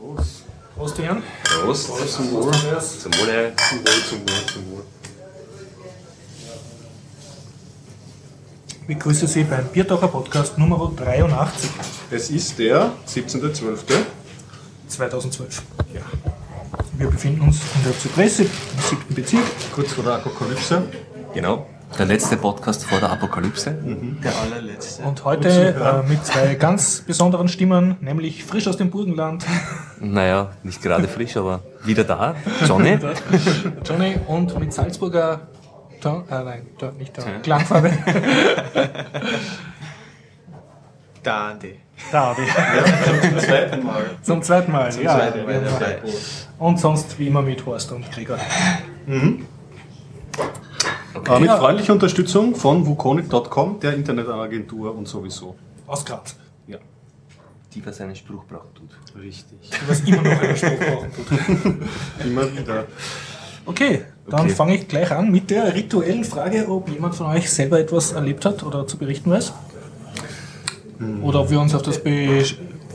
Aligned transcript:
Prost. 0.00 0.44
Prost, 0.76 0.98
Jan. 0.98 1.22
Prost. 1.44 1.88
Prost. 1.88 2.14
Zum 2.14 2.32
Wohl. 2.32 2.52
Zum 2.52 3.12
Wohle. 3.18 3.52
Zum 3.68 3.78
Wohl, 3.80 4.02
zum 4.08 4.20
Wohl, 4.20 4.46
zum 4.46 4.70
Wohl. 4.70 4.84
Ich 8.68 8.86
begrüße 8.86 9.26
Sie 9.26 9.44
beim 9.44 9.66
Biertaucher 9.66 10.08
Podcast 10.08 10.56
Nummer 10.56 10.90
83 10.96 11.70
Es 12.10 12.30
ist 12.30 12.58
der 12.58 12.92
17.12. 13.06 13.76
2012. 14.88 15.62
Ja. 15.92 16.00
Wir 16.96 17.08
befinden 17.10 17.42
uns 17.42 17.60
in 17.76 17.84
der 17.84 17.98
Zypresse, 17.98 18.44
im 18.44 18.48
siebten 18.88 19.14
Bezirk. 19.14 19.44
Kurz 19.74 19.92
vor 19.92 20.02
der 20.02 20.14
Apokalypse. 20.14 20.82
Genau. 21.34 21.68
Der 22.00 22.06
letzte 22.06 22.38
Podcast 22.38 22.86
vor 22.86 22.98
der 22.98 23.10
Apokalypse. 23.10 23.76
Der 24.24 24.32
allerletzte. 24.34 25.02
Und 25.02 25.22
heute 25.26 25.74
äh, 25.74 26.08
mit 26.08 26.24
zwei 26.24 26.54
ganz 26.54 27.02
besonderen 27.02 27.46
Stimmen, 27.46 27.98
nämlich 28.00 28.42
frisch 28.42 28.66
aus 28.68 28.78
dem 28.78 28.88
Burgenland, 28.88 29.44
Naja, 30.00 30.52
nicht 30.62 30.80
gerade 30.80 31.06
frisch, 31.06 31.36
aber 31.36 31.60
wieder 31.84 32.04
da. 32.04 32.36
Johnny. 32.66 32.98
Johnny, 33.84 34.16
und 34.28 34.58
mit 34.58 34.72
Salzburger 34.72 35.48
Ton, 36.00 36.24
äh, 36.30 36.42
nein, 36.42 36.66
Ton, 36.78 36.96
nicht 36.96 37.12
Ton, 37.12 37.24
Klangfarbe, 37.42 37.92
Dande. 41.22 41.74
Davi. 42.10 42.42
Zum 43.28 43.38
zweiten 43.38 43.84
Mal. 43.84 44.04
Zum 44.22 44.42
zweiten 44.42 44.72
Mal, 44.72 44.84
ja. 45.02 45.16
zweiten 45.16 45.44
Mal, 45.44 45.52
ja. 45.52 45.98
Und 46.58 46.80
sonst 46.80 47.18
wie 47.18 47.26
immer 47.26 47.42
mit 47.42 47.66
Horst 47.66 47.92
und 47.92 48.10
Gregor. 48.10 48.38
Äh, 51.36 51.40
mit 51.40 51.50
freundlicher 51.50 51.92
Unterstützung 51.92 52.54
von 52.54 52.86
wukonic.com, 52.86 53.80
der 53.80 53.94
Internetagentur 53.94 54.94
und 54.94 55.06
sowieso. 55.06 55.54
Aus 55.86 56.04
Graz. 56.04 56.36
Ja, 56.66 56.78
Die, 57.74 57.84
was 57.86 58.00
einen 58.00 58.16
Spruch 58.16 58.44
braucht, 58.44 58.74
tut. 58.74 58.90
richtig. 59.20 59.58
Was 59.88 60.00
immer 60.00 60.22
noch 60.22 60.40
einen 60.42 60.56
Spruch 60.56 60.78
brauchen 60.78 61.10
tut. 61.14 61.26
Immer 62.26 62.52
wieder. 62.56 62.86
Okay, 63.66 64.02
dann 64.28 64.40
Okay. 64.46 64.48
fange 64.50 64.74
ich 64.76 64.88
gleich 64.88 65.10
an 65.12 65.30
mit 65.30 65.50
der 65.50 65.74
rituellen 65.74 66.24
Frage, 66.24 66.66
ob 66.68 66.88
jemand 66.88 67.14
von 67.14 67.26
euch 67.26 67.50
selber 67.50 67.78
etwas 67.78 68.12
erlebt 68.12 68.44
hat 68.44 68.62
oder 68.62 68.86
zu 68.86 68.96
berichten 68.96 69.30
weiß. 69.30 69.52
Oder 71.22 71.40
ob 71.40 71.50
wir 71.50 71.60
uns 71.60 71.74
auf 71.74 71.82
das 71.82 72.02
Be 72.02 72.44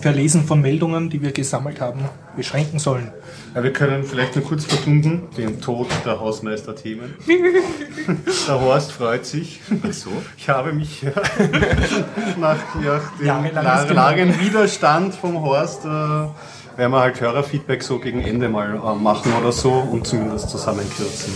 Verlesen 0.05 0.45
von 0.45 0.61
Meldungen, 0.61 1.09
die 1.09 1.19
wir 1.19 1.31
gesammelt 1.31 1.81
haben, 1.81 2.01
beschränken 2.37 2.77
sollen. 2.77 3.11
Ja, 3.55 3.63
wir 3.63 3.73
können 3.73 4.03
vielleicht 4.03 4.35
nur 4.35 4.45
kurz 4.45 4.63
verkünden, 4.63 5.23
den 5.35 5.59
Tod 5.59 5.87
der 6.05 6.19
Hausmeister-Themen. 6.19 7.15
Der 8.47 8.61
Horst 8.61 8.91
freut 8.91 9.25
sich. 9.25 9.61
Ach 9.81 9.91
so? 9.91 10.11
Ich 10.37 10.47
habe 10.47 10.73
mich 10.73 11.01
ja, 11.01 11.09
nach, 12.39 12.55
nach 12.77 13.17
dem 13.17 13.25
Jahrelanges 13.25 13.89
la- 13.89 13.93
langen 14.11 14.39
Widerstand 14.39 15.15
vom 15.15 15.41
Horst, 15.41 15.85
äh, 15.85 15.87
werden 15.87 16.91
wir 16.91 16.99
halt 16.99 17.19
Hörerfeedback 17.19 17.81
so 17.81 17.97
gegen 17.97 18.21
Ende 18.21 18.47
mal 18.47 18.75
äh, 18.75 18.95
machen 19.01 19.33
oder 19.33 19.51
so 19.51 19.71
und 19.71 20.05
zumindest 20.05 20.51
zusammenkürzen. 20.51 21.33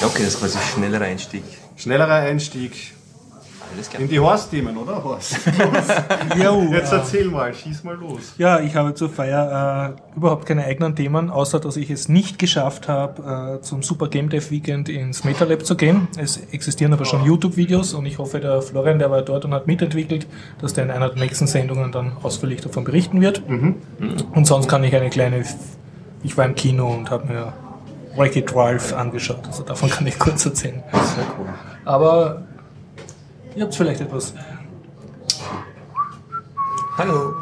Ja, 0.00 0.06
okay, 0.06 0.22
das 0.24 0.34
ist 0.36 0.40
quasi 0.40 0.56
ein 0.56 0.64
schnellerer 0.74 1.04
Einstieg. 1.04 1.42
Schnellerer 1.76 2.14
Einstieg 2.14 2.94
Alles 3.74 3.90
klar. 3.90 4.02
in 4.02 4.08
die 4.08 4.18
Horst-Themen, 4.20 4.76
oder 4.76 5.02
Horst? 5.02 5.36
Jo, 6.42 6.62
Jetzt 6.72 6.92
äh, 6.92 6.96
erzähl 6.96 7.26
mal, 7.26 7.52
schieß 7.52 7.84
mal 7.84 7.96
los. 7.96 8.34
ja, 8.38 8.60
ich 8.60 8.74
habe 8.76 8.94
zur 8.94 9.08
Feier 9.10 9.96
äh, 9.96 10.16
überhaupt 10.16 10.46
keine 10.46 10.64
eigenen 10.64 10.94
Themen, 10.96 11.30
außer 11.30 11.60
dass 11.60 11.76
ich 11.76 11.90
es 11.90 12.08
nicht 12.08 12.38
geschafft 12.38 12.88
habe, 12.88 13.58
äh, 13.58 13.62
zum 13.62 13.82
Super 13.82 14.08
Game 14.08 14.28
Dev 14.28 14.50
Weekend 14.50 14.88
ins 14.88 15.24
MetaLab 15.24 15.64
zu 15.66 15.76
gehen. 15.76 16.08
Es 16.16 16.36
existieren 16.52 16.92
aber 16.92 17.04
schon 17.04 17.24
YouTube-Videos 17.24 17.94
und 17.94 18.06
ich 18.06 18.18
hoffe, 18.18 18.40
der 18.40 18.62
Florian, 18.62 18.98
der 18.98 19.10
war 19.10 19.22
dort 19.22 19.44
und 19.44 19.52
hat 19.54 19.66
mitentwickelt, 19.66 20.26
dass 20.60 20.72
der 20.74 20.84
in 20.84 20.90
einer 20.90 21.08
der 21.10 21.18
nächsten 21.18 21.46
Sendungen 21.46 21.92
dann 21.92 22.12
ausführlich 22.22 22.60
davon 22.60 22.84
berichten 22.84 23.20
wird. 23.20 23.42
Und 23.48 24.46
sonst 24.46 24.68
kann 24.68 24.84
ich 24.84 24.94
eine 24.94 25.10
kleine, 25.10 25.44
ich 26.22 26.36
war 26.36 26.44
im 26.44 26.54
Kino 26.54 26.88
und 26.92 27.10
habe 27.10 27.26
mir 27.32 27.52
Wreck-It 28.16 28.54
Ralph 28.54 28.92
angeschaut, 28.92 29.40
also 29.46 29.62
davon 29.64 29.90
kann 29.90 30.06
ich 30.06 30.18
kurz 30.18 30.46
erzählen. 30.46 30.82
Sehr 30.92 31.24
cool. 31.38 31.48
Aber 31.84 32.42
ihr 33.56 33.62
habt 33.64 33.74
vielleicht 33.74 34.00
etwas. 34.00 34.34
Hallo. 36.96 37.34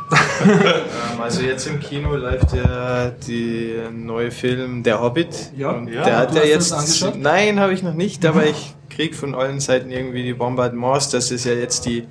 Ähm, 0.45 1.21
also 1.21 1.43
jetzt 1.43 1.67
im 1.67 1.79
Kino 1.79 2.17
läuft 2.17 2.55
ja 2.55 3.11
die 3.11 3.75
neue 3.93 4.31
Film 4.31 4.83
Der 4.83 5.01
Hobbit. 5.01 5.53
Ja. 5.57 5.73
und 5.73 5.89
Ja, 5.89 6.05
der 6.05 6.13
du 6.13 6.19
hat 6.21 6.35
ja 6.35 6.41
hast 6.41 6.49
jetzt. 6.49 6.73
angeschaut? 6.73 7.17
Mhm. 7.17 7.23
Nein, 7.23 7.61
habe 7.61 7.75
ich 7.75 7.83
noch 7.83 7.93
nicht, 7.95 8.25
aber 8.25 8.47
ich 8.47 8.75
krieg 8.89 9.15
von 9.15 9.35
allen 9.35 9.61
Seiten 9.61 9.91
irgendwie 9.91 10.23
die 10.23 10.33
Bombardements, 10.33 11.11
dass 11.11 11.31
es 11.31 11.45
ja 11.45 11.53
jetzt 11.53 11.85
die 11.85 12.05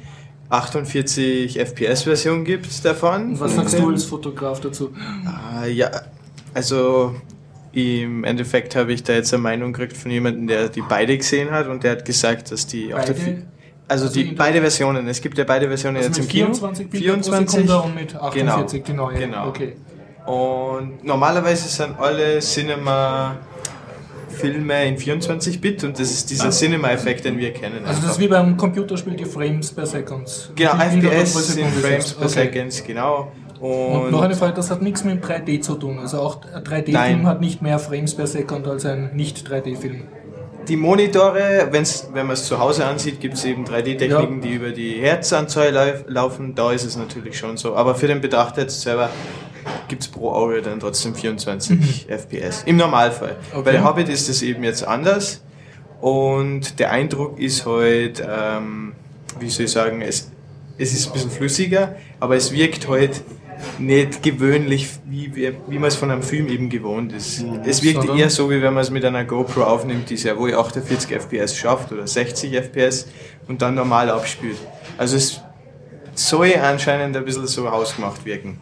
48 0.50 1.57
FPS-Version 1.59 2.44
gibt 2.44 2.84
davon. 2.85 3.40
Was 3.40 3.56
sagst 3.56 3.79
du 3.79 3.90
als 3.90 4.03
Fotograf 4.06 4.59
dazu? 4.61 4.91
Ah, 5.25 5.66
ja, 5.66 5.90
also 6.53 7.16
im 7.72 8.23
Endeffekt 8.23 8.75
habe 8.75 8.91
ich 8.94 9.01
da 9.03 9.13
jetzt 9.13 9.34
eine 9.34 9.41
Meinung 9.41 9.73
gekriegt 9.73 9.97
von 9.97 10.11
jemandem, 10.11 10.45
der 10.47 10.69
die 10.69 10.81
beide 10.88 11.17
gesehen 11.17 11.50
hat 11.51 11.67
und 11.67 11.84
der 11.84 11.91
hat 11.94 12.06
gesagt, 12.06 12.51
dass 12.51 12.67
die 12.67 12.94
auf 12.94 13.06
der 13.06 13.13
Beide? 13.13 13.44
Also, 13.91 14.06
Also 14.06 14.19
die 14.19 14.24
beide 14.35 14.62
Versionen, 14.62 15.07
es 15.07 15.22
gibt 15.22 15.38
ja 15.38 15.44
beide 15.44 15.68
Versionen 15.68 15.97
Also 15.97 16.07
jetzt 16.09 16.19
im 16.19 16.28
Kino. 16.28 16.46
24 16.53 16.90
Bilder 16.90 17.13
pro 17.18 17.22
Sekunde 17.22 17.81
und 17.81 17.96
mit 17.96 18.16
48 18.16 18.84
die 18.84 18.94
neue. 18.94 19.18
Genau. 19.18 19.47
Okay. 19.47 19.75
Und 20.25 21.03
normalerweise 21.03 21.68
sind 21.68 22.00
alle 22.00 22.40
Cinema 22.40 23.38
Filme 24.29 24.88
in 24.88 24.97
24-Bit 24.97 25.84
und 25.84 26.00
das 26.00 26.09
ist 26.12 26.29
dieser 26.29 26.50
Cinema-Effekt, 26.52 27.25
den 27.25 27.38
wir 27.38 27.52
kennen. 27.53 27.85
Also 27.85 28.02
das 28.02 28.12
ist 28.13 28.19
wie 28.19 28.28
beim 28.28 28.56
Computerspiel 28.57 29.16
die 29.16 29.25
Frames 29.25 29.72
per 29.72 29.85
Second. 29.85 30.52
genau, 30.56 30.72
FPS 30.73 31.47
sind 31.53 31.68
Frames 31.69 32.13
per 32.13 32.25
Okay. 32.25 32.29
Second, 32.29 32.84
genau. 32.88 33.31
Und, 33.59 34.06
Und, 34.06 34.12
noch 34.12 34.23
eine 34.23 34.35
Frage, 34.35 34.53
das 34.53 34.72
hat 34.72 34.81
nichts 34.81 35.03
mit 35.03 35.22
dem 35.22 35.29
3D 35.29 35.62
zu 35.62 35.75
tun. 35.75 36.00
Also 36.00 36.19
auch 36.19 36.41
ein 36.52 36.63
3D-Film 36.63 36.94
Nein. 36.94 37.28
hat 37.28 37.41
nicht 37.41 37.62
mehr 37.62 37.78
Frames 37.78 38.16
per 38.16 38.25
Second 38.25 38.68
als 38.68 38.85
ein 38.85 39.12
Nicht-3D-Film. 39.16 40.03
Die 40.67 40.75
Monitore, 40.77 41.67
wenn's, 41.72 42.07
wenn 42.13 42.27
man 42.27 42.33
es 42.33 42.45
zu 42.45 42.59
Hause 42.59 42.85
ansieht, 42.85 43.19
gibt 43.19 43.35
es 43.35 43.45
eben 43.45 43.66
3D-Techniken, 43.66 44.41
Ja. 44.41 44.47
die 44.47 44.53
über 44.53 44.69
die 44.72 44.94
Herzanzahl 45.01 45.72
lauf, 45.72 46.03
laufen. 46.07 46.55
Da 46.55 46.72
ist 46.72 46.83
es 46.85 46.95
natürlich 46.95 47.38
schon 47.38 47.57
so. 47.57 47.75
Aber 47.75 47.95
für 47.95 48.07
den 48.07 48.22
Betrachter 48.22 48.61
jetzt 48.61 48.81
selber 48.81 49.09
gibt 49.88 50.01
es 50.03 50.07
pro 50.07 50.31
Auge 50.31 50.61
dann 50.61 50.79
trotzdem 50.79 51.13
24 51.16 52.07
FPS. 52.09 52.63
Im 52.66 52.77
Normalfall. 52.77 53.35
Okay. 53.51 53.61
Bei 53.66 53.72
der 53.72 53.83
Hobbit 53.83 54.09
ist 54.09 54.29
es 54.29 54.41
eben 54.41 54.63
jetzt 54.63 54.88
anders. 54.88 55.41
Und 55.99 56.79
der 56.79 56.91
Eindruck 56.91 57.39
ist 57.39 57.66
halt, 57.66 58.23
ähm, 58.28 58.93
wie 59.39 59.49
soll 59.49 59.66
ich 59.66 59.72
sagen, 59.72 60.01
es, 60.01 60.31
es 60.78 60.93
ist 60.93 61.07
ein 61.07 61.13
bisschen 61.13 61.31
flüssiger, 61.31 61.95
aber 62.19 62.35
es 62.35 62.51
wirkt 62.51 62.88
halt 62.88 63.22
nicht 63.79 64.23
gewöhnlich, 64.23 64.89
wie, 65.05 65.33
wir- 65.35 65.53
wie 65.67 65.79
man 65.79 65.88
es 65.88 65.95
von 65.95 66.11
einem 66.11 66.23
Film 66.23 66.47
eben 66.47 66.69
gewohnt 66.69 67.13
ist. 67.13 67.44
Es 67.66 67.81
wirkt 67.83 68.07
eher 68.17 68.29
so, 68.29 68.49
wie 68.49 68.61
wenn 68.61 68.73
man 68.73 68.81
es 68.81 68.89
mit 68.91 69.03
einer 69.05 69.23
GoPro 69.23 69.63
aufnimmt, 69.63 70.09
die 70.09 70.17
sehr 70.17 70.38
wohl 70.38 70.53
48 70.55 71.11
FPS 71.11 71.55
schafft 71.57 71.91
oder 71.91 72.05
60 72.07 72.53
FPS 72.55 73.07
und 73.47 73.61
dann 73.61 73.75
normal 73.75 74.09
abspielt. 74.09 74.57
Also 74.97 75.17
es 75.17 75.41
soll 76.13 76.53
anscheinend 76.61 77.16
ein 77.16 77.25
bisschen 77.25 77.47
so 77.47 77.69
hausgemacht 77.72 78.25
wirken. 78.25 78.59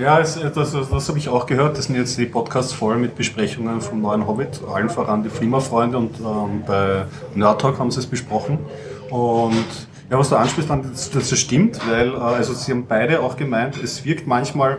Ja, 0.00 0.20
es, 0.20 0.38
das, 0.38 0.70
das, 0.72 0.88
das 0.90 1.08
habe 1.08 1.18
ich 1.18 1.28
auch 1.28 1.44
gehört. 1.46 1.76
Das 1.76 1.86
sind 1.86 1.96
jetzt 1.96 2.16
die 2.18 2.26
Podcasts 2.26 2.72
voll 2.72 2.96
mit 2.98 3.16
Besprechungen 3.16 3.80
vom 3.80 4.00
neuen 4.00 4.26
Hobbit. 4.28 4.60
Allen 4.72 4.88
voran 4.90 5.24
die 5.24 5.28
Flimmerfreunde 5.28 5.98
und 5.98 6.20
ähm, 6.20 6.62
bei 6.64 7.04
Nerd 7.34 7.60
Talk 7.60 7.80
haben 7.80 7.90
sie 7.90 7.98
es 7.98 8.06
besprochen. 8.06 8.58
Und 9.10 9.64
ja, 10.10 10.18
was 10.18 10.30
du 10.30 10.36
ansprichst, 10.36 10.70
das, 10.70 11.10
das 11.10 11.38
stimmt, 11.38 11.80
weil 11.88 12.14
äh, 12.14 12.18
also 12.18 12.54
sie 12.54 12.72
haben 12.72 12.86
beide 12.86 13.20
auch 13.20 13.36
gemeint, 13.36 13.76
es 13.82 14.04
wirkt 14.04 14.26
manchmal 14.26 14.78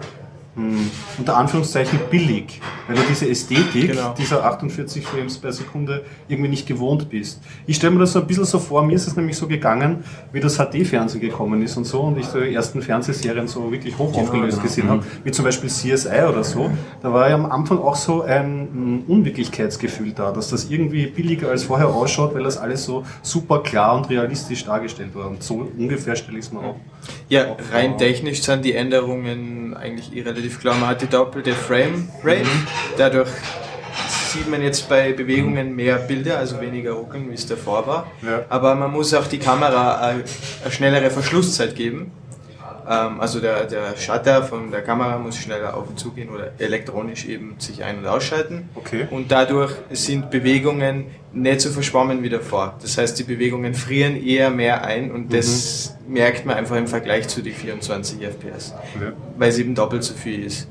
hm, 0.56 0.90
unter 1.18 1.38
Anführungszeichen 1.38 2.00
billig, 2.10 2.60
weil 2.88 2.96
du 2.96 3.02
diese 3.08 3.30
Ästhetik 3.30 3.92
Genau. 3.92 4.14
dieser 4.18 4.44
48 4.44 5.06
Frames 5.06 5.38
per 5.38 5.54
Sekunde 5.54 6.04
irgendwie 6.28 6.50
nicht 6.50 6.68
gewohnt 6.68 7.10
bist. 7.10 7.42
Ich 7.68 7.76
stelle 7.78 7.94
mir 7.94 8.00
das 8.00 8.14
so 8.14 8.20
ein 8.20 8.28
bisschen 8.28 8.46
so 8.46 8.60
vor, 8.60 8.84
mir 8.84 8.96
ist 8.96 9.08
es 9.08 9.16
nämlich 9.16 9.38
so 9.38 9.48
gegangen, 9.48 10.04
wie 10.32 10.40
das 10.40 10.58
HD-Fernsehen 10.58 11.22
gekommen 11.22 11.62
ist 11.62 11.78
und 11.78 11.86
so 11.86 12.02
und 12.02 12.18
ich 12.18 12.28
die 12.28 12.54
ersten 12.54 12.82
Fernsehserien 12.82 13.48
so 13.48 13.72
wirklich 13.72 13.98
hoch 13.98 14.16
aufgelöst 14.16 14.58
genau. 14.58 14.64
gesehen 14.64 14.90
habe, 14.90 15.04
wie 15.24 15.32
zum 15.32 15.46
Beispiel 15.46 15.70
CSI 15.70 16.24
oder 16.30 16.44
so. 16.44 16.70
Da 17.02 17.14
war 17.14 17.30
ja 17.30 17.36
am 17.36 17.46
Anfang 17.46 17.80
auch 17.80 17.96
so 17.96 18.24
ein 18.24 19.04
mm, 19.04 19.04
Unwirklichkeitsgefühl 19.08 20.14
da, 20.14 20.32
dass 20.32 20.50
das 20.50 20.70
irgendwie 20.70 21.08
billiger 21.08 21.50
als 21.50 21.64
vorher 21.64 21.90
ausschaut, 21.90 22.34
weil 22.34 22.44
das 22.44 22.58
alles 22.58 22.84
so 22.84 23.04
super 23.22 23.62
klar 23.64 23.96
und 23.96 24.10
realistisch 24.10 24.66
dargestellt 24.66 25.16
war. 25.16 25.30
Und 25.30 25.44
so 25.44 25.68
ungefähr 25.78 26.16
stelle 26.16 26.40
ich 26.40 26.46
es 26.46 26.52
mir 26.52 26.60
auch. 26.60 26.76
Ja, 27.30 27.56
rein 27.72 27.98
technisch 27.98 28.42
sind 28.42 28.66
die 28.66 28.74
Änderungen 28.74 29.76
eigentlich 29.76 30.16
eh 30.16 30.22
relativ 30.22 30.60
klar. 30.60 30.76
Man 30.76 30.90
hat 30.90 31.02
die 31.02 31.08
doppelte 31.08 31.54
Frame 31.54 32.10
Rate, 32.24 32.48
dadurch 32.98 33.30
sieht 34.30 34.50
man 34.50 34.62
jetzt 34.62 34.88
bei 34.90 35.14
Bewegungen 35.14 35.76
mehr 35.76 35.98
Bilder, 35.98 36.38
also 36.38 36.62
weniger 36.62 36.94
ruckeln, 36.94 37.30
wie 37.30 37.34
es 37.34 37.48
davor 37.48 37.88
war. 37.88 38.12
Ja. 38.22 38.46
Aber 38.50 38.76
man 38.76 38.92
muss 38.92 39.14
auch 39.14 39.28
die 39.28 39.40
Kamera 39.40 40.00
eine, 40.00 40.24
eine 40.64 40.72
schnellere 40.72 41.10
Verschlusszeit 41.10 41.76
geben. 41.76 42.12
Ähm, 42.90 43.22
also 43.22 43.40
der, 43.40 43.66
der 43.66 43.96
Shutter 43.96 44.42
von 44.44 44.72
der 44.72 44.82
Kamera 44.82 45.20
muss 45.20 45.38
schneller 45.38 45.76
auf 45.78 45.88
und 45.90 46.00
zu 46.00 46.12
gehen 46.12 46.30
oder 46.30 46.52
elektronisch 46.58 47.26
eben 47.26 47.56
sich 47.60 47.84
ein- 47.84 48.00
und 48.00 48.08
ausschalten. 48.08 48.68
Okay. 48.74 49.08
Und 49.12 49.32
dadurch 49.32 49.74
sind 49.92 50.32
Bewegungen 50.32 51.06
nicht 51.32 51.62
so 51.62 51.70
verschwommen 51.70 52.24
wie 52.24 52.30
davor. 52.30 52.76
Das 52.82 52.98
heißt, 52.98 53.20
die 53.20 53.24
Bewegungen 53.24 53.76
frieren 53.76 54.16
eher 54.26 54.50
mehr 54.50 54.84
ein 54.84 55.12
und 55.12 55.32
das 55.32 55.96
merkt 56.08 56.48
man 56.48 56.58
einfach 56.58 56.78
im 56.78 56.88
Vergleich 56.88 57.28
zu 57.28 57.44
den 57.44 57.54
24 57.54 58.22
FPS, 58.24 58.74
Ja. 59.00 59.12
weil 59.38 59.50
es 59.50 59.60
eben 59.60 59.76
doppelt 59.76 60.04
so 60.04 60.16
viel 60.16 60.44
ist. 60.44 60.68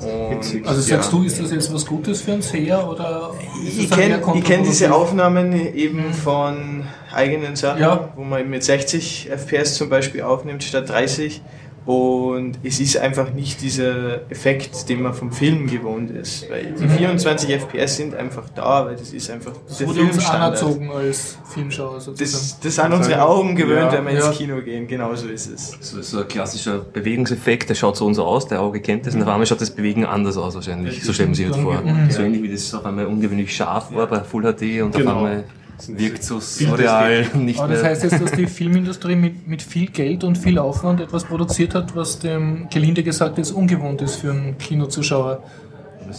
Und 0.00 0.66
Also 0.66 0.80
sagst 0.80 1.12
ja. 1.12 1.18
du, 1.18 1.24
ist 1.24 1.40
das 1.40 1.50
jetzt 1.50 1.72
was 1.72 1.86
Gutes 1.86 2.22
für 2.22 2.32
uns 2.34 2.52
her 2.52 2.86
oder 2.88 3.32
Ich 3.64 3.90
kenne 3.90 4.20
kenn 4.44 4.62
diese? 4.64 4.92
Aufnahmen 4.94 5.52
eben 5.74 6.12
von 6.12 6.84
eigenen 7.12 7.56
Sachen, 7.56 7.80
Ja. 7.80 8.08
wo 8.16 8.22
man 8.22 8.48
mit 8.48 8.62
60 8.64 9.30
FPS 9.30 9.74
zum 9.76 9.88
Beispiel 9.88 10.22
aufnimmt 10.22 10.62
statt 10.64 10.88
30. 10.88 11.42
Und 11.86 12.58
es 12.64 12.80
ist 12.80 12.96
einfach 12.96 13.34
nicht 13.34 13.60
dieser 13.60 14.30
Effekt, 14.30 14.88
den 14.88 15.02
man 15.02 15.12
vom 15.12 15.30
Film 15.30 15.66
gewohnt 15.66 16.10
ist. 16.10 16.48
Weil 16.48 16.72
die 16.80 16.88
24 16.88 17.50
FPS 17.50 17.96
sind 17.96 18.14
einfach 18.14 18.48
da, 18.54 18.86
weil 18.86 18.96
das 18.96 19.12
ist 19.12 19.30
einfach 19.30 19.52
Das 19.68 19.78
der 19.78 19.88
wurde 19.88 20.00
uns 20.00 20.10
Filmstandard. 20.12 20.62
anerzogen 20.62 20.90
als 20.90 21.36
Filmschauer 21.52 22.00
sozusagen. 22.00 22.32
Das, 22.32 22.58
das 22.60 22.74
sind 22.76 22.92
unsere 22.94 23.22
Augen 23.22 23.54
gewöhnt, 23.54 23.92
Ja. 23.92 23.98
wenn 23.98 24.04
wir 24.06 24.12
ins 24.12 24.24
Ja. 24.24 24.32
Kino 24.32 24.62
gehen. 24.62 24.86
Genauso 24.86 25.28
ist 25.28 25.46
es. 25.52 25.76
So, 25.80 26.00
so 26.00 26.20
ein 26.20 26.28
klassischer 26.28 26.78
Bewegungseffekt, 26.78 27.68
der 27.68 27.74
schaut 27.74 27.98
so 27.98 28.06
und 28.06 28.14
so 28.14 28.24
aus, 28.24 28.48
der 28.48 28.62
Auge 28.62 28.80
kennt 28.80 29.06
das 29.06 29.14
und 29.14 29.20
auf 29.22 29.28
einmal 29.28 29.46
schaut 29.46 29.60
das 29.60 29.70
Bewegen 29.70 30.06
anders 30.06 30.38
aus 30.38 30.54
wahrscheinlich. 30.54 31.04
So 31.04 31.12
stellen 31.12 31.30
wir 31.30 31.36
sich 31.36 31.48
das 31.48 31.58
vor. 31.58 31.82
Mhm. 31.82 32.10
So 32.10 32.22
ähnlich 32.22 32.42
wie 32.42 32.50
das 32.50 32.72
auf 32.72 32.86
einmal 32.86 33.04
ungewöhnlich 33.06 33.54
scharf 33.54 33.92
war 33.94 34.06
bei 34.06 34.20
Full 34.20 34.42
HD 34.44 34.80
und 34.82 34.94
Genau. 34.96 35.10
auf 35.10 35.16
einmal 35.18 35.36
Sind 35.36 35.44
wirkt 35.88 36.22
so 36.24 36.40
surreal 36.40 37.26
nicht 37.34 37.58
Aber 37.58 37.68
das 37.72 37.82
mehr. 37.82 37.90
heißt 37.90 38.02
jetzt, 38.04 38.20
dass 38.22 38.32
die 38.32 38.46
Filmindustrie 38.46 39.16
mit, 39.16 39.46
mit 39.46 39.62
viel 39.62 39.88
Geld 39.90 40.24
und 40.24 40.38
viel 40.38 40.58
Aufwand 40.58 41.00
etwas 41.00 41.24
produziert 41.24 41.74
hat, 41.74 41.94
was 41.96 42.18
dem 42.18 42.68
gelinde 42.70 43.02
gesagt 43.02 43.38
jetzt 43.38 43.50
ungewohnt 43.50 44.00
ist 44.02 44.16
für 44.16 44.30
einen 44.30 44.56
Kinozuschauer. 44.58 45.42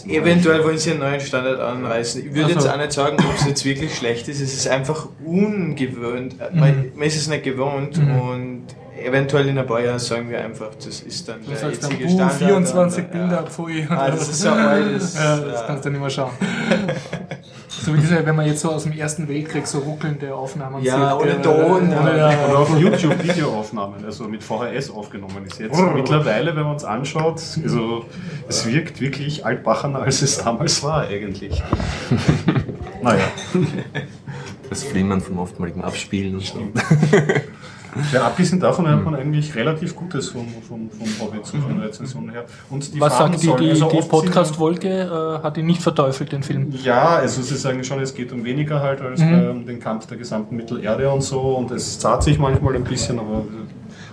Eventuell 0.08 0.62
wollen 0.64 0.78
sie 0.78 0.90
einen 0.90 1.00
neuen 1.00 1.20
Standard 1.20 1.58
anreißen. 1.60 2.20
Ich 2.26 2.34
würde 2.34 2.54
Ach 2.56 2.60
so. 2.60 2.66
jetzt 2.66 2.68
auch 2.68 2.76
nicht 2.76 2.92
sagen, 2.92 3.16
ob 3.18 3.34
es 3.36 3.46
jetzt 3.46 3.64
wirklich 3.64 3.94
schlecht 3.94 4.28
ist. 4.28 4.40
Es 4.40 4.52
ist 4.52 4.68
einfach 4.68 5.08
ungewöhnt. 5.24 6.36
Man, 6.52 6.86
man 6.94 7.06
ist 7.06 7.16
es 7.16 7.28
nicht 7.28 7.44
gewohnt 7.44 7.96
Mhm. 7.96 8.20
und 8.20 8.62
eventuell 9.02 9.48
in 9.48 9.58
ein 9.58 9.66
paar 9.66 9.80
Jahren 9.80 9.98
sagen 9.98 10.28
wir 10.28 10.42
einfach, 10.44 10.70
das 10.84 11.00
ist 11.00 11.28
dann 11.28 11.40
Du 11.42 11.50
der 11.50 11.58
sagst 11.58 11.84
dann, 11.84 11.90
jetzige 11.92 12.08
buh, 12.08 12.14
Standard. 12.14 12.38
24 12.38 13.04
und, 13.04 13.12
Bilder, 13.12 13.36
Ja. 13.36 13.42
pfui. 13.44 13.86
Ah, 13.88 14.10
das 14.10 14.28
ist 14.28 14.40
so 14.40 14.50
alt. 14.50 14.96
Das, 14.96 15.14
Ja, 15.18 15.36
das 15.38 15.60
ja. 15.60 15.66
kannst 15.66 15.84
du 15.84 15.90
nicht 15.90 16.00
mehr 16.00 16.10
schauen. 16.10 16.30
so 17.84 17.94
wie 17.94 17.98
diese, 17.98 18.24
wenn 18.24 18.34
man 18.36 18.46
jetzt 18.46 18.60
so 18.60 18.70
aus 18.70 18.84
dem 18.84 18.92
Ersten 18.92 19.28
Weltkrieg 19.28 19.66
so 19.66 19.78
ruckelnde 19.78 20.34
Aufnahmen 20.34 20.82
Ja, 20.82 21.12
sieht. 21.12 21.20
ohne 21.22 21.30
äh, 21.32 21.42
Ton, 21.42 21.54
ohne, 21.94 22.16
ja. 22.16 22.32
ja. 22.32 22.48
Oder 22.48 22.58
auf 22.60 22.78
YouTube 22.78 23.22
Videoaufnahmen, 23.22 24.04
also 24.04 24.24
mit 24.24 24.42
VHS 24.42 24.90
aufgenommen 24.90 25.44
ist 25.46 25.58
jetzt. 25.60 25.78
Mittlerweile, 25.94 26.56
wenn 26.56 26.64
man 26.64 26.76
es 26.76 26.84
anschaut, 26.84 27.40
also 27.62 28.04
es 28.48 28.66
wirkt 28.66 29.00
wirklich 29.00 29.44
altbachener, 29.44 30.00
als 30.02 30.22
es 30.22 30.38
damals 30.38 30.82
war 30.82 31.02
eigentlich. 31.06 31.62
naja, 33.02 33.24
Das 34.68 34.82
Flimmern 34.82 35.20
vom 35.20 35.38
oftmaligen 35.38 35.84
Abspielen 35.84 36.34
und 36.34 36.44
so. 36.44 36.58
Ja, 38.12 38.26
abgesehen 38.26 38.60
davon 38.60 38.88
hat 38.88 39.04
man 39.04 39.14
eigentlich 39.14 39.54
relativ 39.54 39.94
Gutes 39.96 40.28
vom, 40.30 40.46
vom, 40.68 40.90
vom 40.90 41.08
Hobbit, 41.26 41.46
so 41.46 41.58
von 41.58 41.78
der 41.78 41.88
Rezension 41.88 42.30
her. 42.30 42.44
Und 42.70 42.92
die 42.94 43.00
Was 43.00 43.14
Farben 43.14 43.32
sagt 43.32 43.42
die, 43.42 43.46
sollen- 43.46 43.62
die, 43.62 43.70
also 43.70 43.88
die 43.90 44.00
Podcast-Wolke? 44.08 44.88
Äh, 45.40 45.42
hat 45.44 45.56
ihn 45.58 45.66
nicht 45.66 45.82
verteufelt, 45.82 46.32
den 46.32 46.42
Film. 46.42 46.72
Ja, 46.82 47.16
also 47.16 47.42
sie 47.42 47.56
sagen 47.56 47.82
schon, 47.84 48.00
es 48.00 48.14
geht 48.14 48.32
um 48.32 48.44
weniger 48.44 48.80
halt 48.80 49.00
als 49.00 49.20
Mhm. 49.20 49.30
bei, 49.30 49.50
um 49.50 49.66
den 49.66 49.80
Kampf 49.80 50.06
der 50.06 50.16
gesamten 50.18 50.56
Mittelerde 50.56 51.10
und 51.10 51.22
so 51.22 51.40
und 51.40 51.70
es 51.70 51.98
zahlt 51.98 52.22
sich 52.22 52.38
manchmal 52.38 52.74
ein 52.76 52.84
bisschen, 52.84 53.18
aber, 53.18 53.44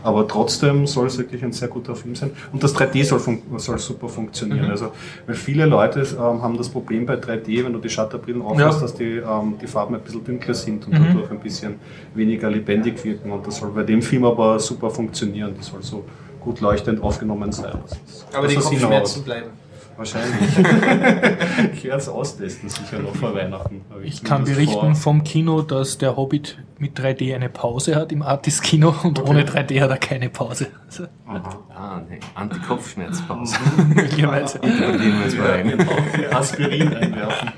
aber 0.04 0.28
trotzdem 0.28 0.86
soll 0.86 1.08
es 1.08 1.18
wirklich 1.18 1.44
ein 1.44 1.52
sehr 1.54 1.68
guter 1.70 1.96
Film 1.96 2.14
sein. 2.16 2.32
Und 2.52 2.62
das 2.64 2.76
3D 2.76 3.04
soll, 3.06 3.20
fun 3.20 3.42
soll 3.58 3.78
super 3.80 4.10
funktionieren. 4.10 4.66
Mhm. 4.66 4.72
Also, 4.72 4.92
weil 5.26 5.36
viele 5.36 5.66
Leute 5.66 6.02
ähm, 6.02 6.42
haben 6.42 6.58
das 6.58 6.70
Problem 6.70 7.06
bei 7.06 7.16
3D, 7.16 7.64
wenn 7.66 7.74
du 7.74 7.80
die 7.80 7.90
Shutterbrillen 7.90 8.42
aufhast, 8.42 8.78
Ja. 8.78 8.82
dass 8.82 8.94
die, 8.94 9.18
ähm, 9.18 9.56
die 9.62 9.68
Farben 9.68 9.96
ein 9.96 10.02
bisschen 10.02 10.24
dunkler 10.24 10.54
sind 10.54 10.86
und 10.88 10.94
Mhm. 10.94 11.06
dadurch 11.08 11.32
ein 11.32 11.40
bisschen 11.40 11.76
weniger 12.14 12.50
lebendig 12.50 13.04
wirken. 13.04 13.32
Und 13.32 13.48
das 13.48 13.58
soll 13.58 13.70
bei 13.72 13.84
dem 13.84 14.02
Film 14.02 14.26
aber 14.26 14.60
super 14.60 14.90
funktionieren. 14.90 15.54
Das 15.58 15.68
soll 15.68 15.82
so 15.82 16.04
gut 16.40 16.60
leuchtend 16.60 17.02
aufgenommen 17.02 17.52
sein. 17.52 17.74
Das 17.84 17.92
ist- 17.94 18.28
Aber 18.36 18.48
die 18.48 18.56
Kopfschmerzen 18.56 19.24
bleiben. 19.24 19.48
Wahrscheinlich. 19.96 20.58
ich 21.74 21.84
werde 21.84 21.98
es 21.98 22.10
austesten, 22.10 22.68
sicher 22.70 23.00
noch 23.00 23.16
vor 23.16 23.36
Weihnachten. 23.36 23.82
Ich 24.04 24.24
kann 24.24 24.44
berichten 24.44 24.96
vor. 24.96 24.96
vom 24.96 25.24
Kino, 25.24 25.62
dass 25.62 25.98
der 25.98 26.16
Hobbit 26.18 26.58
mit 26.80 27.00
3D 27.00 27.36
eine 27.36 27.50
Pause 27.50 27.96
hat 27.96 28.12
im 28.12 28.22
Artis-Kino 28.24 28.94
und 29.04 29.22
ohne 29.24 29.44
3D 29.44 29.82
hat 29.82 29.90
er 29.92 29.98
keine 29.98 30.30
Pause. 30.30 30.68
Also, 30.88 31.06
Ah, 31.26 32.02
ne, 32.10 32.20
Antikopfschmerzpause. 32.36 33.56
möglicherweise. 33.88 34.60
Genau, 34.60 36.38
Aspirin 36.38 36.94
einwerfen. 36.96 37.52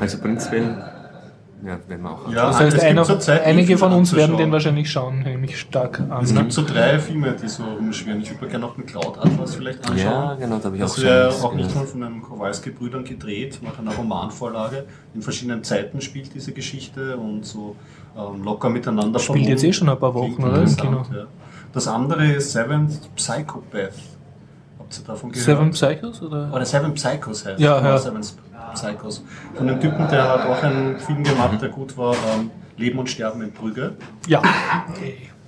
Also 0.00 0.18
prinzipiell, 0.18 0.76
ja, 1.64 1.78
werden 1.88 2.02
wir 2.02 2.10
auch 2.10 2.30
Ja, 2.30 2.46
Das 2.48 2.60
heißt, 2.60 2.80
einer, 2.80 3.06
einige 3.44 3.78
von 3.78 3.92
uns 3.92 4.14
werden 4.14 4.36
den 4.36 4.52
wahrscheinlich 4.52 4.90
schauen, 4.90 5.20
nehme 5.22 5.46
ich 5.46 5.58
stark 5.58 6.00
an. 6.00 6.22
Es 6.24 6.32
Ne? 6.32 6.40
gibt 6.40 6.52
so 6.52 6.64
drei 6.64 6.98
Filme, 6.98 7.34
die 7.40 7.48
so 7.48 7.64
rumschwirren. 7.64 8.20
Ich 8.20 8.30
würde 8.30 8.44
mir 8.44 8.50
gerne 8.50 8.66
noch 8.66 8.74
den 8.74 8.86
Cloud 8.86 9.18
Atlas 9.18 9.54
vielleicht 9.54 9.80
anschauen. 9.88 9.96
Ja, 10.12 10.34
genau, 10.34 10.58
da 10.58 10.64
habe 10.64 10.76
ich 10.76 10.82
auch 10.82 10.86
Das 10.86 10.96
schon 10.96 11.04
wäre 11.04 11.28
was 11.28 11.42
auch 11.44 11.54
nicht 11.54 11.74
mal 11.74 11.86
von 11.86 12.00
den 12.00 12.22
Kowalski-Brüdern 12.22 13.04
gedreht, 13.04 13.60
nach 13.62 13.78
einer 13.78 13.94
Romanvorlage. 13.94 14.84
In 15.14 15.22
verschiedenen 15.22 15.64
Zeiten 15.64 16.00
spielt 16.00 16.34
diese 16.34 16.52
Geschichte 16.52 17.16
und 17.16 17.44
so 17.46 17.76
ähm, 18.16 18.42
locker 18.44 18.68
miteinander 18.68 19.18
Spielt 19.18 19.46
jetzt 19.48 19.64
eh 19.64 19.72
schon 19.72 19.88
ein 19.88 19.98
paar 19.98 20.14
Wochen, 20.14 20.34
Klingt 20.36 20.48
oder? 20.52 20.62
Im 20.62 20.76
Kino. 20.76 21.02
Ja. 21.12 21.24
Das 21.72 21.88
andere 21.88 22.26
ist 22.26 22.52
Seventh 22.52 23.14
Psychopath. 23.16 23.92
Habt 24.78 24.98
ihr 24.98 25.04
davon 25.06 25.30
gehört? 25.32 25.44
Seven 25.46 25.70
Psychos? 25.70 26.22
Oder? 26.22 26.50
Oder 26.52 26.64
Seven 26.64 26.94
Psychos 26.94 27.44
heißt 27.46 27.58
Ja, 27.58 27.78
es. 27.78 27.84
ja. 27.84 27.98
Seven 27.98 28.20
Psychos. 28.20 28.38
Von 29.54 29.66
dem 29.66 29.80
Typen, 29.80 30.08
der 30.08 30.28
hat 30.28 30.46
auch 30.46 30.62
einen 30.62 30.98
Film 30.98 31.22
gemacht, 31.22 31.60
der 31.62 31.68
gut 31.68 31.96
war, 31.96 32.14
ähm, 32.34 32.50
Leben 32.76 32.98
und 32.98 33.08
Sterben 33.08 33.42
in 33.42 33.52
Brügge. 33.52 33.92
Ja, 34.26 34.42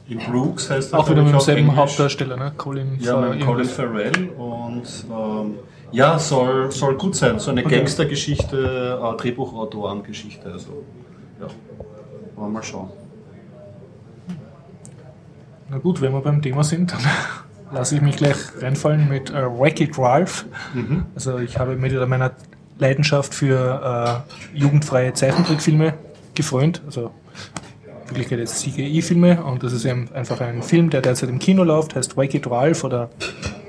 In 0.09 0.19
Brooks 0.19 0.71
heißt 0.71 0.93
er. 0.93 0.99
auch 1.01 1.11
wieder 1.11 1.23
mit 1.23 1.33
demselben. 1.33 1.75
Hauptdarsteller, 1.75 2.37
ne? 2.37 2.53
Colin 2.57 2.97
Ja, 3.01 3.15
Farrell, 3.15 3.35
mit 3.37 3.45
Colin. 3.45 3.65
Farrell 3.67 4.29
und 4.39 4.83
ähm, 5.11 5.55
ja, 5.93 6.19
soll, 6.19 6.71
soll 6.71 6.95
gut 6.97 7.17
sein. 7.17 7.39
So 7.39 7.51
eine 7.51 7.65
Okay. 7.65 7.79
Gangstergeschichte, 7.79 9.01
äh, 9.03 9.17
Drehbuchautorengeschichte. 9.17 10.53
Also, 10.53 10.85
ja, 11.41 11.47
wollen 12.37 12.49
wir 12.49 12.55
mal 12.55 12.63
schauen. 12.63 12.91
Na 15.69 15.79
gut, 15.79 16.01
wenn 16.01 16.13
wir 16.13 16.21
beim 16.21 16.41
Thema 16.43 16.63
sind, 16.63 16.93
dann 16.93 17.01
lasse 17.73 17.97
ich 17.97 18.01
mich 18.03 18.17
gleich 18.17 18.37
reinfallen 18.61 19.09
mit 19.09 19.31
äh, 19.31 19.43
Wreck-It 19.59 19.99
Ralph. 19.99 20.47
Also 21.17 21.39
ich 21.39 21.59
habe 21.59 21.75
mit 21.77 22.09
meiner 22.09 22.31
Leidenschaft 22.79 23.35
für 23.35 24.25
äh, 24.55 24.59
jugendfreie 24.59 25.13
Zeichentrickfilme 25.13 25.95
gefreut. 26.35 26.83
Also 26.87 27.11
in 28.05 28.11
Wirklichkeit 28.11 28.39
jetzt 28.39 28.61
CGI-Filme 28.61 29.43
und 29.43 29.63
das 29.63 29.73
ist 29.73 29.85
eben 29.85 30.09
einfach 30.15 30.41
ein 30.41 30.63
Film, 30.63 30.91
der 30.91 31.01
derzeit 31.01 31.29
im 31.29 31.39
Kino 31.39 31.65
läuft, 31.65 31.97
heißt 31.97 32.17
Wreck-It 32.17 32.49
Ralph 32.49 32.85
oder 32.85 33.11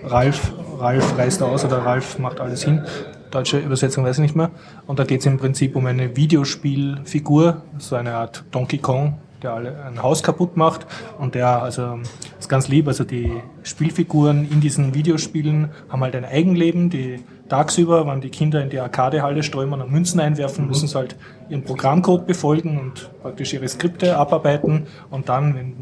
Ralph, 0.04 0.54
Ralph 0.78 1.18
reist 1.18 1.42
aus 1.42 1.66
oder 1.66 1.80
Ralph 1.80 2.20
macht 2.20 2.40
alles 2.40 2.64
hin. 2.64 2.84
Deutsche 3.32 3.60
Übersetzung 3.60 4.06
weiß 4.06 4.18
ich 4.18 4.22
nicht 4.22 4.36
mehr. 4.36 4.52
Und 4.86 5.00
da 5.00 5.04
geht 5.04 5.20
es 5.20 5.26
im 5.26 5.38
Prinzip 5.38 5.76
um 5.76 5.86
eine 5.86 6.16
Videospielfigur, 6.16 7.62
so 7.78 7.96
eine 7.96 8.14
Art 8.14 8.44
Donkey 8.52 8.78
Kong, 8.78 9.18
der 9.44 9.54
alle 9.54 9.84
ein 9.84 10.02
Haus 10.02 10.24
kaputt 10.24 10.56
macht. 10.56 10.86
Und 11.18 11.36
der, 11.36 11.62
also, 11.62 12.00
ist 12.48 12.50
ganz 12.50 12.70
lieb, 12.70 12.88
also 12.88 13.04
die 13.04 13.30
Spielfiguren 13.64 14.50
in 14.50 14.62
diesen 14.62 14.94
Videospielen 14.94 15.70
haben 15.90 16.02
halt 16.02 16.16
ein 16.16 16.24
Eigenleben, 16.24 16.90
die 16.90 17.20
tagsüber, 17.50 18.08
wenn 18.08 18.22
die 18.22 18.30
Kinder 18.30 18.64
in 18.64 18.70
die 18.70 18.80
Arcadehalle 18.80 19.44
strömen 19.44 19.82
und 19.82 19.92
Münzen 19.92 20.22
einwerfen, 20.22 20.66
müssen 20.66 20.88
sie 20.88 20.96
halt 20.96 21.18
ihren 21.50 21.64
Programmcode 21.64 22.26
befolgen 22.26 22.80
und 22.80 23.10
praktisch 23.22 23.54
ihre 23.54 23.68
Skripte 23.68 24.18
abarbeiten. 24.18 24.88
Und 25.10 25.28
dann, 25.28 25.56
wenn, 25.56 25.76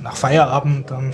nach 0.00 0.14
Feierabend, 0.14 0.88
dann 0.88 1.10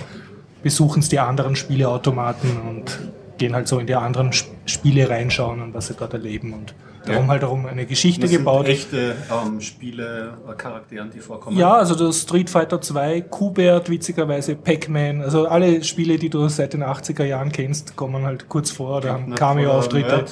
besuchen 0.61 1.01
sie 1.01 1.09
die 1.09 1.19
anderen 1.19 1.55
Spieleautomaten 1.55 2.51
und 2.69 2.99
gehen 3.39 3.55
halt 3.55 3.67
so 3.67 3.79
in 3.79 3.87
die 3.87 3.95
anderen 3.95 4.29
Sp- 4.29 4.53
Spiele 4.71 5.09
reinschauen 5.09 5.61
und 5.61 5.73
was 5.73 5.87
sie 5.87 5.93
dort 5.93 6.13
erleben. 6.13 6.53
Und 6.53 6.73
darum 7.05 7.27
halt 7.27 7.43
darum 7.43 7.65
eine 7.65 7.85
Geschichte 7.85 8.21
Das 8.21 8.29
sind 8.29 8.39
gebaut. 8.39 8.67
echte 8.67 9.15
ähm, 9.31 9.61
Spiele, 9.61 10.33
äh, 10.47 10.53
Charakteren, 10.53 11.09
die 11.09 11.19
vorkommen. 11.19 11.57
Ja, 11.57 11.73
also 11.73 11.95
das 11.95 12.21
Street 12.21 12.49
Fighter 12.49 12.81
2, 12.81 13.21
Q-Bert, 13.21 13.89
witzigerweise 13.89 14.55
Pac-Man, 14.55 15.21
also 15.21 15.47
alle 15.47 15.83
Spiele, 15.83 16.17
die 16.17 16.29
du 16.29 16.47
seit 16.47 16.73
den 16.73 16.83
80er 16.83 17.23
Jahren 17.23 17.51
kennst, 17.51 17.95
kommen 17.95 18.23
halt 18.25 18.49
kurz 18.49 18.71
vor 18.71 18.97
oder 18.97 19.13
haben 19.13 19.35
Cameo-Auftritte. 19.35 20.25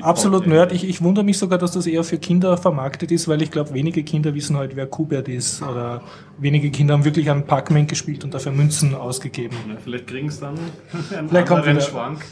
Absolut 0.00 0.46
Nerd. 0.46 0.72
Ich, 0.72 0.88
ich 0.88 1.02
wundere 1.02 1.24
mich 1.24 1.38
sogar, 1.38 1.58
dass 1.58 1.72
das 1.72 1.86
eher 1.86 2.04
für 2.04 2.18
Kinder 2.18 2.56
vermarktet 2.56 3.12
ist, 3.12 3.28
weil 3.28 3.42
ich 3.42 3.50
glaube, 3.50 3.74
wenige 3.74 4.02
Kinder 4.02 4.34
wissen 4.34 4.56
heute, 4.56 4.76
wer 4.76 4.86
Q-Bert 4.86 5.28
ist. 5.28 5.62
Oder 5.62 6.02
wenige 6.38 6.70
Kinder 6.70 6.94
haben 6.94 7.04
wirklich 7.04 7.30
an 7.30 7.46
Pac-Man 7.46 7.86
gespielt 7.86 8.24
und 8.24 8.34
dafür 8.34 8.52
Münzen 8.52 8.94
ausgegeben. 8.94 9.56
Ja, 9.68 9.76
vielleicht 9.82 10.06
kriegen 10.06 10.30
sie 10.30 10.40
dann 10.40 10.58
einen 11.16 11.28
Vielleicht 11.28 11.48
kommt 11.48 11.60
anderen 11.60 11.80
Schwank 11.80 12.24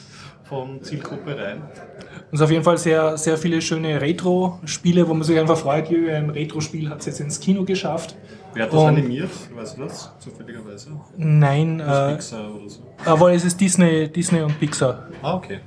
von 0.52 0.82
Zielgruppe 0.82 1.34
rein. 1.34 1.62
Und 2.30 2.34
es 2.34 2.42
auf 2.42 2.50
jeden 2.50 2.62
Fall 2.62 2.76
sehr, 2.76 3.16
sehr 3.16 3.38
viele 3.38 3.62
schöne 3.62 3.98
Retro-Spiele, 4.02 5.08
wo 5.08 5.14
man 5.14 5.22
sich 5.22 5.38
einfach 5.38 5.56
freut, 5.56 5.88
ein 5.88 6.28
Retro-Spiel 6.28 6.90
hat 6.90 7.00
es 7.00 7.06
jetzt 7.06 7.20
ins 7.20 7.40
Kino 7.40 7.64
geschafft. 7.64 8.14
Wer 8.52 8.64
hat 8.64 8.72
das 8.74 8.80
Und- 8.80 8.88
animiert? 8.88 9.30
Weißt 9.54 9.78
du 9.78 9.84
das? 9.84 10.12
Zufälligerweise? 10.18 10.90
Nein, 11.16 11.80
äh, 11.80 12.12
Pixar 12.12 12.54
oder 12.54 12.68
so. 12.68 12.80
aber 13.06 13.32
es 13.32 13.46
ist 13.46 13.58
Disney, 13.58 14.08
Disney 14.08 14.42
und 14.42 14.60
Pixar. 14.60 15.08
Ah, 15.22 15.36
okay. 15.36 15.60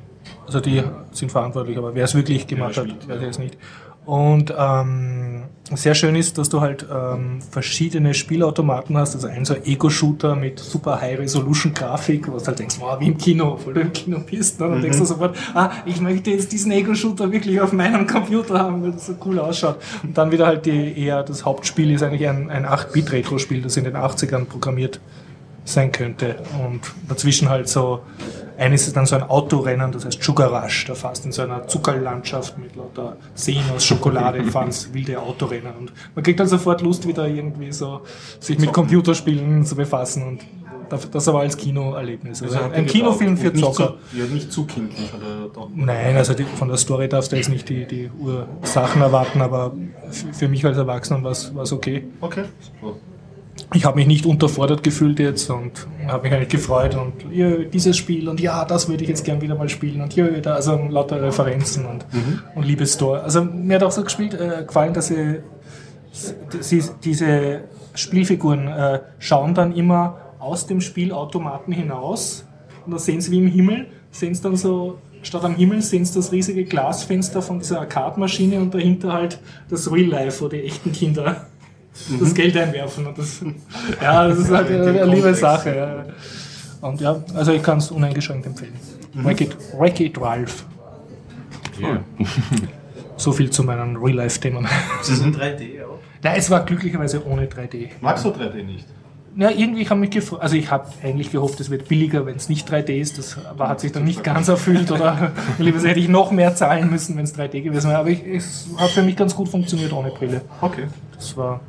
Also 0.46 0.60
die 0.60 0.84
sind 1.12 1.32
verantwortlich, 1.32 1.76
aber 1.80 1.96
wer 1.96 2.04
es 2.04 2.14
wirklich 2.14 2.46
gemacht 2.46 2.78
hat, 2.78 2.86
spielt, 2.86 3.08
weiß 3.08 3.16
ich 3.16 3.22
ja. 3.22 3.28
jetzt 3.28 3.40
nicht. 3.40 3.58
Und 4.06 4.54
ähm, 4.56 5.44
sehr 5.74 5.96
schön 5.96 6.16
ist, 6.16 6.38
dass 6.38 6.50
du 6.50 6.62
halt 6.62 6.86
ähm, 6.94 7.42
verschiedene 7.42 8.14
Spielautomaten 8.14 8.98
hast. 8.98 9.16
Also 9.16 9.28
ein 9.28 9.46
so 9.46 9.56
Ego-Shooter 9.56 10.36
mit 10.36 10.60
super 10.60 11.02
High-Resolution-Grafik, 11.02 12.28
wo 12.28 12.38
du 12.38 12.46
halt 12.46 12.60
denkst, 12.60 12.76
wow, 12.80 13.00
wie 13.00 13.08
im 13.08 13.18
Kino, 13.18 13.54
obwohl 13.54 13.74
du 13.74 13.82
im 13.82 13.94
Kino 13.94 14.20
bist. 14.20 14.60
Ne? 14.60 14.70
Dann 14.70 14.82
denkst 14.82 15.00
du 15.00 15.06
sofort, 15.06 15.36
ah, 15.56 15.72
ich 15.86 16.00
möchte 16.02 16.30
jetzt 16.30 16.52
diesen 16.52 16.72
Ego-Shooter 16.72 17.32
wirklich 17.32 17.60
auf 17.60 17.74
meinem 17.74 18.06
Computer 18.06 18.60
haben, 18.60 18.84
weil 18.84 18.92
das 18.92 19.08
so 19.08 19.16
cool 19.26 19.40
ausschaut. 19.40 19.78
Und 20.04 20.16
dann 20.16 20.32
wieder 20.32 20.46
halt 20.46 20.68
die 20.68 21.00
eher, 21.00 21.24
das 21.24 21.44
Hauptspiel 21.44 21.92
ist 21.92 22.04
eigentlich 22.04 22.28
ein, 22.28 22.52
ein 22.52 22.66
8-Bit-Retro-Spiel, 22.66 23.64
das 23.64 23.76
in 23.78 23.86
den 23.86 23.96
80ern 23.96 24.46
programmiert 24.46 25.00
sein 25.64 25.92
könnte. 25.92 26.36
Und 26.64 26.82
dazwischen 27.10 27.50
halt 27.50 27.68
so, 27.70 28.02
eines 28.58 28.88
ist 28.88 28.96
dann 28.96 29.06
so 29.06 29.16
ein 29.16 29.24
Autorennen, 29.24 29.92
das 29.92 30.06
heißt 30.06 30.24
Sugar 30.24 30.64
Rush, 30.64 30.86
da 30.86 30.96
fährst 30.96 31.26
in 31.26 31.32
so 31.32 31.42
einer 31.42 31.68
Zuckerlandschaft 31.68 32.58
mit 32.58 32.76
lauter 32.76 33.18
Seen 33.34 33.64
aus 33.74 33.86
Schokolade, 33.86 34.44
fahren 34.52 34.70
wilde 34.92 35.20
Autorennen. 35.20 35.74
Und 35.78 35.94
man 36.14 36.24
kriegt 36.24 36.40
dann 36.40 36.48
sofort 36.48 36.82
Lust, 36.82 37.08
wieder 37.08 37.28
irgendwie 37.28 37.72
so 37.72 38.02
sich 38.40 38.58
mit 38.60 38.72
Computerspielen 38.72 39.66
zu 39.66 39.76
befassen 39.76 40.24
und 40.24 40.42
das 41.12 41.28
aber 41.28 41.40
als 41.40 41.58
Kinoerlebnis. 41.58 42.44
Also 42.44 42.58
hat 42.58 42.74
ein 42.74 42.86
Kinofilm 42.86 43.38
für 43.38 43.52
Zocker. 43.54 43.96
Zu, 44.12 44.18
ja, 44.18 44.26
nicht 44.26 44.52
zu 44.52 44.66
kindlich. 44.66 45.12
Nein, 45.74 46.16
also 46.16 46.34
die, 46.34 46.44
von 46.44 46.68
der 46.68 46.78
Story 46.78 47.10
darfst 47.10 47.32
du 47.32 47.36
jetzt 47.38 47.50
nicht 47.50 47.68
die, 47.70 47.86
die 47.86 48.12
Ursachen 48.20 49.02
erwarten, 49.02 49.42
aber 49.42 49.74
für 50.34 50.48
mich 50.48 50.64
als 50.66 50.78
Erwachsenen 50.78 51.24
war 51.24 51.32
es 51.32 51.72
okay. 51.72 52.06
Okay, 52.22 52.44
super. 52.62 52.96
Ich 53.74 53.86
habe 53.86 53.98
mich 53.98 54.08
nicht 54.08 54.26
unterfordert 54.26 54.84
gefühlt 54.84 55.20
jetzt 55.20 55.50
und 55.50 55.88
habe 56.08 56.24
mich 56.24 56.34
eigentlich 56.34 56.50
gefreut 56.50 56.96
und 56.96 57.14
ja, 57.32 57.50
dieses 57.58 57.96
Spiel 57.98 58.28
und 58.30 58.40
ja, 58.40 58.66
das 58.66 58.90
würde 58.90 59.04
ich 59.04 59.10
jetzt 59.10 59.24
gern 59.24 59.42
wieder 59.42 59.56
mal 59.56 59.70
spielen 59.70 60.02
und 60.02 60.16
ja, 60.16 60.28
da, 60.28 60.56
also 60.56 60.76
lauter 60.90 61.22
Referenzen 61.22 61.86
und, 61.86 62.06
und 62.56 62.66
liebes 62.66 62.94
Store. 62.94 63.22
Also 63.24 63.44
mir 63.44 63.76
hat 63.76 63.84
auch 63.84 63.92
so 63.92 64.04
gespielt, 64.04 64.34
äh, 64.34 64.64
gefallen, 64.66 64.94
dass 64.94 65.08
sie, 65.08 65.40
sie 66.60 66.84
diese 67.04 67.62
Spielfiguren 67.94 68.68
äh, 68.68 69.00
schauen 69.20 69.54
dann 69.54 69.74
immer 69.74 70.18
aus 70.40 70.68
dem 70.68 70.82
Spielautomaten 70.82 71.74
hinaus 71.74 72.46
und 72.86 72.92
da 72.92 73.00
sehen 73.00 73.22
sie 73.22 73.32
wie 73.32 73.40
im 73.40 73.48
Himmel, 73.48 73.88
sehen 74.12 74.36
sie 74.36 74.44
dann 74.44 74.58
so 74.58 75.00
Statt 75.26 75.44
am 75.44 75.56
Himmel 75.56 75.82
sehen 75.82 76.06
sie 76.06 76.14
das 76.14 76.32
riesige 76.32 76.66
Glasfenster 76.66 77.42
von 77.42 77.58
dieser 77.58 77.80
Arcade-Maschine 77.80 78.60
und 78.60 78.76
dahinter 78.76 79.12
halt 79.12 79.40
das 79.72 79.92
Real 79.92 80.08
Life, 80.08 80.44
wo 80.44 80.48
die 80.48 80.62
echten 80.62 80.92
Kinder 80.92 81.48
das 82.20 82.34
Geld 82.34 82.58
einwerfen. 82.58 83.08
Und 83.08 83.18
das, 83.18 83.42
ja, 84.02 84.28
das 84.28 84.40
ist 84.40 84.52
halt 84.52 84.70
eine, 84.70 85.02
eine 85.02 85.06
liebe 85.06 85.34
Sache. 85.34 85.76
Ja. 85.76 86.06
Und 86.88 87.02
ja, 87.02 87.24
also 87.34 87.52
ich 87.52 87.64
kann 87.64 87.80
es 87.80 87.92
uneingeschränkt 87.92 88.46
empfehlen. 88.46 88.74
Wreck-It 89.14 89.58
Wreck 89.78 90.00
It 90.00 90.20
Ralph. 90.20 90.66
So 93.18 93.32
viel 93.32 93.50
zu 93.50 93.64
meinen 93.64 93.96
Real-Life-Themen. 93.96 94.68
Das 94.98 95.10
ist 95.10 95.24
in 95.24 95.34
3D 95.34 95.86
auch. 95.86 96.00
Nein, 96.22 96.36
es 96.38 96.50
war 96.50 96.66
glücklicherweise 96.66 97.26
ohne 97.26 97.46
3D. 97.46 97.92
Magst 98.02 98.26
du 98.26 98.30
3D 98.30 98.64
nicht? 98.64 98.86
Ja, 99.38 99.50
irgendwie 99.50 99.82
ich 99.82 99.90
habe 99.90 100.00
mich 100.00 100.12
gefreut. 100.12 100.42
Also 100.42 100.56
ich 100.56 100.72
habe 100.72 100.88
eigentlich 101.04 101.32
gehofft, 101.32 101.60
es 101.60 101.70
wird 101.70 101.88
billiger, 101.88 102.26
wenn 102.26 102.38
es 102.38 102.48
nicht 102.48 102.70
3D 102.70 103.00
ist. 103.00 103.18
Das 103.18 103.38
aber 103.46 103.68
hat 103.68 103.82
sich 103.82 103.92
dann 103.92 104.06
nicht 104.06 104.24
ganz 104.24 104.48
erfüllt 104.48 104.92
oder 104.92 105.32
lieber 105.60 105.80
hätte 105.80 106.00
ich 106.00 106.08
noch 106.08 106.32
mehr 106.32 106.56
zahlen 106.56 106.90
müssen, 106.90 107.18
wenn 107.18 107.26
es 107.26 107.38
3D 107.38 107.62
gewesen 107.62 107.90
wäre. 107.90 108.00
Aber 108.00 108.10
ich, 108.10 108.26
es 108.26 108.68
hat 108.78 108.90
für 108.90 109.04
mich 109.04 109.16
ganz 109.16 109.36
gut 109.36 109.50
funktioniert 109.50 109.92
ohne 109.92 110.10
Brille. 110.12 110.42
Okay. 110.62 110.88
Das 111.16 111.36
war, 111.36 111.60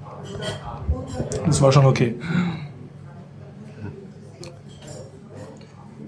das 1.46 1.60
war 1.62 1.72
schon 1.72 1.86
okay. 1.86 2.14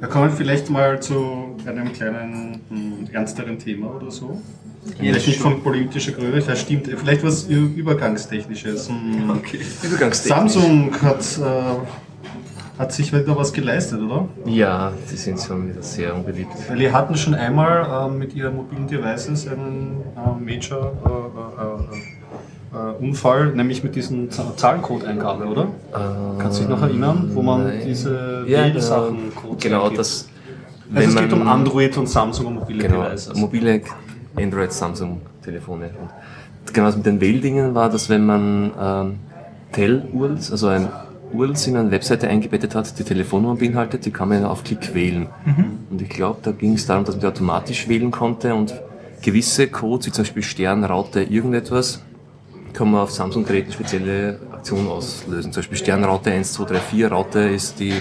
Da 0.00 0.06
kommen 0.06 0.30
wir 0.30 0.36
vielleicht 0.36 0.70
mal 0.70 1.00
zu 1.00 1.56
einem 1.66 1.92
kleinen 1.92 2.60
hm, 2.68 3.08
ernsteren 3.12 3.58
Thema 3.58 3.94
oder 3.96 4.10
so. 4.10 4.40
Vielleicht 4.96 5.26
nicht 5.26 5.40
von 5.40 5.62
politischer 5.62 6.12
Größe, 6.12 6.46
das 6.46 6.60
stimmt. 6.60 6.86
Vielleicht 6.86 7.24
was 7.24 7.44
Übergangstechnisches. 7.44 8.88
Hm. 8.88 9.30
Okay. 9.30 9.58
Übergangstechnisch. 9.82 10.52
Samsung 10.52 10.92
hat, 11.02 11.38
äh, 11.38 12.78
hat 12.78 12.92
sich 12.92 13.12
wieder 13.12 13.36
was 13.36 13.52
geleistet, 13.52 14.00
oder? 14.00 14.28
Ja, 14.46 14.92
die 15.10 15.16
sind 15.16 15.40
schon 15.40 15.68
wieder 15.68 15.82
sehr 15.82 16.14
unbeliebt. 16.14 16.52
Weil 16.68 16.78
die 16.78 16.92
hatten 16.92 17.16
schon 17.16 17.34
einmal 17.34 18.08
ähm, 18.08 18.18
mit 18.18 18.34
ihren 18.34 18.54
mobilen 18.54 18.86
Devices 18.86 19.48
einen 19.48 20.02
äh, 20.16 20.44
Major 20.44 20.92
äh, 21.04 22.17
äh, 22.78 22.90
äh, 22.90 23.04
Unfall, 23.04 23.54
nämlich 23.54 23.82
mit 23.82 23.94
diesen 23.96 24.30
Zahlencode-Eingabe, 24.30 25.44
oder? 25.46 25.68
Kannst 26.38 26.58
du 26.58 26.62
dich 26.62 26.70
noch 26.70 26.82
erinnern, 26.82 27.30
wo 27.34 27.42
man 27.42 27.64
Nein. 27.64 27.80
diese 27.86 28.44
ja, 28.46 28.64
Wählsachen 28.64 29.32
genau, 29.34 29.56
genau 29.86 29.90
das. 29.90 30.28
Also 30.94 31.08
es 31.08 31.16
geht 31.16 31.32
um 31.32 31.46
Android 31.46 31.96
und 31.98 32.08
Samsung 32.08 32.46
und 32.46 32.54
mobile 32.54 32.82
Genau, 32.82 33.02
Devices. 33.02 33.34
mobile 33.36 33.80
Android, 34.36 34.72
Samsung 34.72 35.20
Telefone. 35.42 35.90
Und 36.64 36.74
genau, 36.74 36.86
was 36.86 36.96
mit 36.96 37.06
den 37.06 37.20
Wähldingen 37.20 37.74
war, 37.74 37.90
dass 37.90 38.08
wenn 38.08 38.24
man 38.24 38.70
ähm, 38.80 39.14
Tel-URLs, 39.72 40.50
also 40.50 40.68
ein 40.68 40.88
URLs 41.32 41.66
in 41.66 41.76
eine 41.76 41.90
Webseite 41.90 42.28
eingebettet 42.28 42.74
hat, 42.74 42.98
die 42.98 43.04
Telefonnummer 43.04 43.56
beinhaltet, 43.56 44.06
die 44.06 44.10
kann 44.10 44.30
man 44.30 44.44
auf 44.44 44.64
Klick 44.64 44.94
wählen. 44.94 45.26
Und 45.90 46.00
ich 46.00 46.08
glaube, 46.08 46.38
da 46.42 46.52
ging 46.52 46.72
es 46.72 46.86
darum, 46.86 47.04
dass 47.04 47.16
man 47.16 47.20
die 47.20 47.26
automatisch 47.26 47.86
wählen 47.88 48.10
konnte 48.10 48.54
und 48.54 48.74
gewisse 49.20 49.68
Codes, 49.68 50.06
wie 50.06 50.12
zum 50.12 50.24
Beispiel 50.24 50.42
Stern, 50.42 50.84
Raute, 50.84 51.22
irgendetwas, 51.22 52.02
kann 52.72 52.90
man 52.90 53.00
auf 53.02 53.10
Samsung-Geräten 53.10 53.72
spezielle 53.72 54.40
Aktionen 54.52 54.88
auslösen. 54.88 55.52
Zum 55.52 55.60
Beispiel 55.60 55.78
Sternraute 55.78 56.30
1, 56.30 56.52
2, 56.52 56.64
3, 56.64 56.80
4, 56.80 57.08
Raute 57.08 57.38
ist 57.40 57.78
die, 57.80 57.92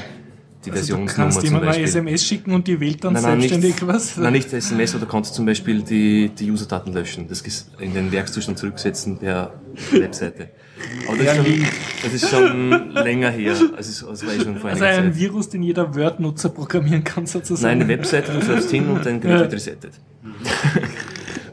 die 0.66 0.70
Du 0.70 0.76
Versionsnummer 0.76 1.12
kannst 1.30 1.38
zum 1.40 1.46
jemand 1.46 1.64
mal 1.66 1.68
Beispiel. 1.70 1.86
SMS 1.86 2.26
schicken 2.26 2.52
und 2.54 2.68
die 2.68 2.80
wählt 2.80 3.04
dann 3.04 3.14
Nein, 3.14 3.22
nein, 3.24 3.32
selbstständig 3.42 3.76
nicht, 3.82 3.88
was? 3.88 4.18
Nein, 4.18 4.34
nicht 4.34 4.52
SMS, 4.52 4.96
oder 4.96 5.06
kannst 5.06 5.32
du 5.32 5.36
zum 5.36 5.46
Beispiel 5.46 5.82
die, 5.82 6.30
die 6.30 6.52
Userdaten 6.52 6.94
löschen, 6.94 7.28
das 7.28 7.44
ges- 7.44 7.66
in 7.80 7.94
den 7.94 8.12
Werkszustand 8.12 8.58
zurücksetzen 8.58 9.20
der 9.20 9.54
Webseite. 9.92 10.50
Aber 11.08 11.18
das 11.18 11.28
ist 11.28 11.36
schon, 11.38 11.66
das 12.04 12.14
ist 12.14 12.30
schon 12.30 12.92
länger 12.92 13.30
her. 13.32 13.56
Also, 13.76 14.12
es 14.12 14.26
war 14.26 14.34
eh 14.34 14.40
schon 14.40 14.58
vor 14.58 14.70
Also 14.70 14.84
ein 14.84 15.06
Zeit. 15.06 15.16
Virus, 15.16 15.50
den 15.50 15.64
jeder 15.64 15.96
Word-Nutzer 15.96 16.50
programmieren 16.50 17.04
kann 17.04 17.26
sozusagen. 17.26 17.80
Nein, 17.80 17.88
eine 17.90 17.98
Webseite, 17.98 18.32
du 18.34 18.42
surfst 18.46 18.70
hin 18.70 18.88
und 18.90 19.04
dein 19.06 19.20
Gerät 19.20 19.40
wird 19.40 19.54
resettet. 19.54 19.94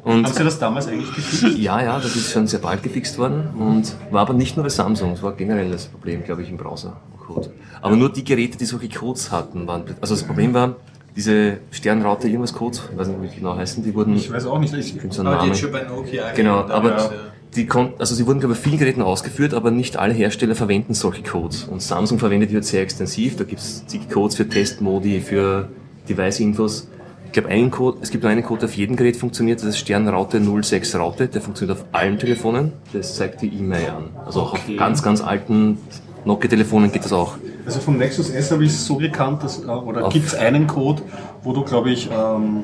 Und 0.04 0.26
Haben 0.26 0.34
Sie 0.34 0.44
das 0.44 0.58
damals 0.58 0.86
eigentlich 0.86 1.14
gefixt? 1.14 1.58
ja, 1.58 1.82
ja, 1.82 1.96
das 1.98 2.14
ist 2.14 2.30
schon 2.30 2.46
sehr 2.46 2.60
bald 2.60 2.82
gefixt 2.82 3.16
worden 3.18 3.48
und 3.58 3.94
war 4.10 4.20
aber 4.20 4.34
nicht 4.34 4.56
nur 4.56 4.64
bei 4.64 4.68
Samsung, 4.68 5.12
es 5.12 5.22
war 5.22 5.32
generell 5.32 5.70
das 5.70 5.86
Problem, 5.86 6.22
glaube 6.24 6.42
ich, 6.42 6.50
im 6.50 6.58
Browser-Code. 6.58 7.50
Aber 7.80 7.96
nur 7.96 8.12
die 8.12 8.22
Geräte, 8.22 8.58
die 8.58 8.66
solche 8.66 8.88
Codes 8.90 9.32
hatten, 9.32 9.66
waren, 9.66 9.84
also 10.02 10.14
das 10.14 10.22
Problem 10.24 10.52
war, 10.52 10.76
diese 11.16 11.58
Sternraute 11.70 12.28
irgendwas 12.28 12.52
Codes, 12.52 12.82
ich 12.92 12.98
weiß 12.98 13.08
nicht, 13.08 13.22
wie 13.22 13.28
die 13.28 13.36
genau 13.36 13.56
heißen, 13.56 13.82
die 13.82 13.94
wurden, 13.94 14.14
Ich 14.16 14.30
weiß 14.30 14.46
auch 14.46 14.58
nicht. 14.58 14.74
Ich, 14.74 14.94
so 15.10 15.22
einen 15.22 15.30
Namen. 15.30 15.54
schon 15.54 15.72
bei 15.72 15.84
Nokia 15.84 16.32
Genau, 16.32 16.58
aber 16.58 16.90
damals, 16.90 17.10
die 17.54 17.66
konnten, 17.66 18.00
also 18.00 18.14
sie 18.14 18.26
wurden 18.26 18.40
glaube 18.40 18.54
ich 18.54 18.60
bei 18.60 18.64
vielen 18.64 18.78
Geräten 18.78 19.00
ausgeführt, 19.00 19.54
aber 19.54 19.70
nicht 19.70 19.96
alle 19.96 20.12
Hersteller 20.12 20.54
verwenden 20.54 20.92
solche 20.92 21.22
Codes. 21.22 21.64
Und 21.64 21.80
Samsung 21.80 22.18
verwendet 22.18 22.50
die 22.50 22.54
jetzt 22.54 22.68
sehr 22.68 22.82
extensiv. 22.82 23.36
Da 23.36 23.44
gibt 23.44 23.60
es 23.60 23.86
zig 23.86 24.10
Codes 24.10 24.36
für 24.36 24.48
Testmodi, 24.48 25.20
für 25.20 25.68
Device-Infos. 26.08 26.88
Ich 27.34 27.40
glaube, 27.40 27.52
einen 27.52 27.72
Code, 27.72 27.98
es 28.00 28.10
gibt 28.12 28.22
nur 28.22 28.30
einen 28.30 28.44
Code, 28.44 28.60
der 28.60 28.68
auf 28.68 28.76
jedem 28.76 28.94
Gerät 28.94 29.16
funktioniert, 29.16 29.58
das 29.58 29.66
ist 29.70 29.78
Sternraute 29.78 30.40
06 30.40 30.94
Raute, 30.94 31.26
der 31.26 31.40
funktioniert 31.40 31.76
auf 31.80 31.84
allen 31.90 32.16
Telefonen. 32.16 32.70
Das 32.92 33.16
zeigt 33.16 33.42
die 33.42 33.48
E-Mail 33.48 33.90
an. 33.90 34.04
Also 34.24 34.42
auch 34.42 34.52
Okay. 34.52 34.74
auf 34.74 34.78
ganz, 34.78 35.02
ganz 35.02 35.20
alten 35.20 35.78
Nokia-Telefonen 36.24 36.92
geht 36.92 37.04
das 37.04 37.12
auch. 37.12 37.34
Also 37.66 37.80
vom 37.80 37.96
Nexus 37.98 38.30
S 38.30 38.52
habe 38.52 38.62
ich 38.64 38.70
es 38.70 38.86
so 38.86 38.98
gekannt, 38.98 39.42
dass, 39.42 39.64
äh, 39.64 39.66
oder 39.66 40.08
gibt 40.10 40.26
es 40.28 40.36
einen 40.36 40.68
Code, 40.68 41.02
wo 41.42 41.52
du, 41.52 41.64
glaube 41.64 41.90
ich, 41.90 42.08
ähm, 42.08 42.62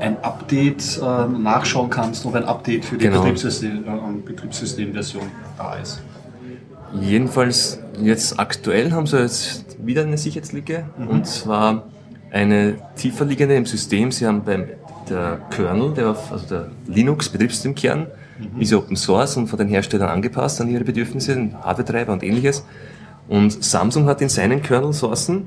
ein 0.00 0.16
Update 0.24 0.98
äh, 0.98 1.28
nachschauen 1.28 1.90
kannst, 1.90 2.24
ob 2.24 2.34
ein 2.34 2.44
Update 2.46 2.86
für 2.86 2.96
die 2.96 3.04
Genau. 3.08 3.20
Betriebssystem, 3.20 3.84
äh, 3.84 4.22
Betriebssystemversion 4.24 5.24
da 5.58 5.74
ist. 5.74 6.00
Jedenfalls 6.98 7.78
jetzt 8.00 8.40
aktuell 8.40 8.92
haben 8.92 9.06
sie 9.06 9.18
jetzt 9.18 9.76
wieder 9.84 10.00
eine 10.04 10.16
Sicherheitslücke 10.16 10.84
und 11.10 11.26
zwar 11.26 11.84
eine 12.32 12.76
tiefer 12.96 13.24
liegende 13.24 13.54
im 13.54 13.66
System. 13.66 14.10
Sie 14.10 14.26
haben 14.26 14.42
beim 14.42 14.64
der 15.08 15.40
Kernel, 15.50 15.92
der 15.92 16.10
auf, 16.10 16.32
also 16.32 16.46
der 16.46 16.70
Linux 16.86 17.28
Betriebssystemkern, 17.28 18.06
ist 18.58 18.72
ja 18.72 18.78
Open 18.78 18.96
Source 18.96 19.36
und 19.36 19.48
von 19.48 19.58
den 19.58 19.68
Herstellern 19.68 20.08
angepasst 20.08 20.60
an 20.60 20.68
ihre 20.68 20.84
Bedürfnisse, 20.84 21.50
Hardware-Treiber 21.62 22.12
und 22.12 22.22
ähnliches. 22.22 22.64
Und 23.28 23.62
Samsung 23.62 24.06
hat 24.06 24.20
in 24.20 24.28
seinen 24.28 24.62
Kernel-Sourcen 24.62 25.46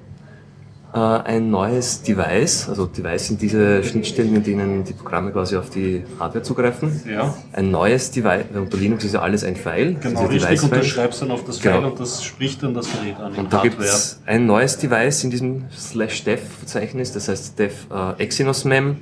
äh, 0.96 0.98
ein 0.98 1.52
neues 1.52 2.02
Device, 2.04 2.70
also 2.70 2.86
Device 2.86 3.28
sind 3.28 3.42
diese 3.42 3.84
Schnittstellen, 3.84 4.34
in 4.34 4.44
denen 4.44 4.84
die 4.86 4.94
Programme 4.94 5.32
quasi 5.32 5.58
auf 5.58 5.70
die 5.70 6.04
Hardware 6.20 6.42
zugreifen. 6.42 7.02
Ja. 7.06 7.36
Ein 7.52 7.70
neues 7.70 8.12
Device, 8.12 8.46
unter 8.54 8.78
Linux 8.78 9.04
ist 9.04 9.14
ja 9.14 9.22
alles 9.22 9.44
ein 9.44 9.58
File. 9.58 9.96
Genau, 10.00 10.28
diese 10.30 10.50
richtig. 10.50 10.72
Und 10.72 10.80
du 10.80 10.86
schreibst 10.86 11.22
dann 11.22 11.32
auf 11.32 11.44
das 11.44 11.60
Genau. 11.60 11.80
File 11.80 11.92
und 11.92 12.00
das 12.00 12.24
spricht 12.24 12.64
dann 12.64 12.74
das 12.74 12.88
Gerät 12.90 13.18
an. 13.20 13.34
Und 13.34 13.52
da 13.52 13.62
gibt 13.62 13.82
es 13.82 14.22
ein 14.26 14.46
neues 14.46 14.78
Device 14.78 15.26
in 15.26 15.32
diesem 15.32 15.66
slash 15.78 16.24
dev 16.24 16.42
Verzeichnis, 16.60 17.12
das 17.12 17.28
heißt 17.28 17.60
dev 17.60 17.74
äh, 17.94 18.24
Exynos 18.24 18.64
Mem. 18.64 18.98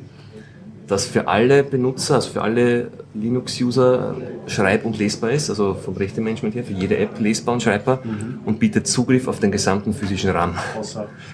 Das 0.94 1.06
für 1.06 1.28
alle 1.28 1.64
Benutzer, 1.64 2.16
also 2.16 2.30
für 2.30 2.42
alle 2.42 2.90
Linux-User 3.16 4.16
schreib- 4.48 4.86
und 4.86 4.98
lesbar 4.98 5.32
ist, 5.32 5.50
also 5.50 5.74
vom 5.74 5.96
Rechte-Management 5.96 6.56
her, 6.56 6.64
für 6.64 6.74
jede 6.74 6.98
App 6.98 7.20
lesbar 7.20 7.54
und 7.56 7.64
schreibbar 7.64 8.00
Mhm. 8.04 8.40
und 8.46 8.60
bietet 8.60 8.88
Zugriff 8.88 9.28
auf 9.28 9.40
den 9.40 9.52
gesamten 9.52 9.94
physischen 9.94 10.30
RAM. 10.32 10.56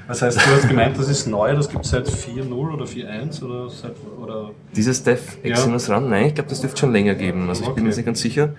Das 0.07 0.21
heißt, 0.21 0.37
du 0.37 0.51
hast 0.51 0.67
gemeint, 0.67 0.97
das 0.97 1.09
ist 1.09 1.27
neu, 1.27 1.53
das 1.55 1.69
gibt 1.69 1.85
es 1.85 1.91
seit 1.91 2.07
4.0 2.07 2.73
oder 2.73 2.85
4.1 2.85 3.43
oder 3.43 3.69
seit, 3.69 3.93
oder 4.21 4.51
Dieses 4.75 5.03
Dev 5.03 5.21
Exynos 5.43 5.89
RAM, 5.89 6.09
nein, 6.09 6.27
ich 6.27 6.35
glaube, 6.35 6.49
das 6.49 6.61
dürfte 6.61 6.79
schon 6.79 6.91
länger 6.93 7.15
geben. 7.15 7.49
Also 7.49 7.61
ich 7.61 7.67
bin 7.69 7.73
Okay. 7.73 7.81
mir 7.83 7.95
nicht 7.95 8.05
ganz 8.05 8.19
sicher. 8.21 8.49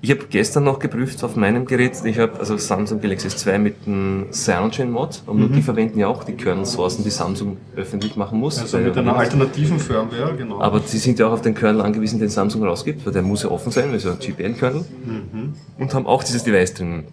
Ich 0.00 0.10
habe 0.12 0.20
gestern 0.30 0.62
noch 0.62 0.78
geprüft 0.78 1.24
auf 1.24 1.34
meinem 1.34 1.64
Gerät, 1.66 1.92
ich 2.04 2.18
habe 2.20 2.38
also 2.38 2.56
Samsung 2.56 3.00
Galaxy 3.00 3.26
S2 3.28 3.58
mit 3.58 3.84
dem 3.84 4.26
Cyanogen 4.30 4.92
Mod 4.92 5.22
und 5.26 5.38
Mhm. 5.50 5.52
die 5.54 5.62
verwenden 5.62 5.98
ja 5.98 6.06
auch 6.06 6.22
die 6.22 6.34
Kernel-Sourcen, 6.34 7.02
die 7.02 7.10
Samsung 7.10 7.56
öffentlich 7.74 8.14
machen 8.14 8.38
muss. 8.38 8.60
also 8.60 8.78
mit 8.78 8.96
einer 8.96 9.16
alternativen 9.16 9.80
Firmware, 9.80 10.34
genau. 10.36 10.60
Aber 10.60 10.80
sie 10.80 10.98
sind 10.98 11.18
ja 11.18 11.26
auch 11.26 11.32
auf 11.32 11.42
den 11.42 11.54
Kernel 11.56 11.80
angewiesen, 11.82 12.20
den 12.20 12.28
Samsung 12.28 12.62
rausgibt, 12.64 13.04
weil 13.06 13.12
der 13.12 13.22
muss 13.22 13.42
ja 13.42 13.50
offen 13.50 13.72
sein, 13.72 13.90
also 13.90 14.10
ein 14.10 14.18
GPL-Kernel. 14.20 14.84
Mhm. 15.04 15.54
Und 15.78 15.94
haben 15.94 16.06
auch 16.06 16.22
dieses 16.22 16.44
Device 16.44 16.74
drin. 16.74 17.04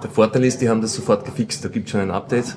Der 0.00 0.08
Vorteil 0.10 0.44
ist, 0.44 0.60
die 0.60 0.68
haben 0.68 0.80
das 0.80 0.94
sofort 0.94 1.24
gefixt, 1.24 1.64
da 1.64 1.68
gibt 1.68 1.86
es 1.86 1.90
schon 1.92 2.00
ein 2.00 2.10
Update. 2.12 2.56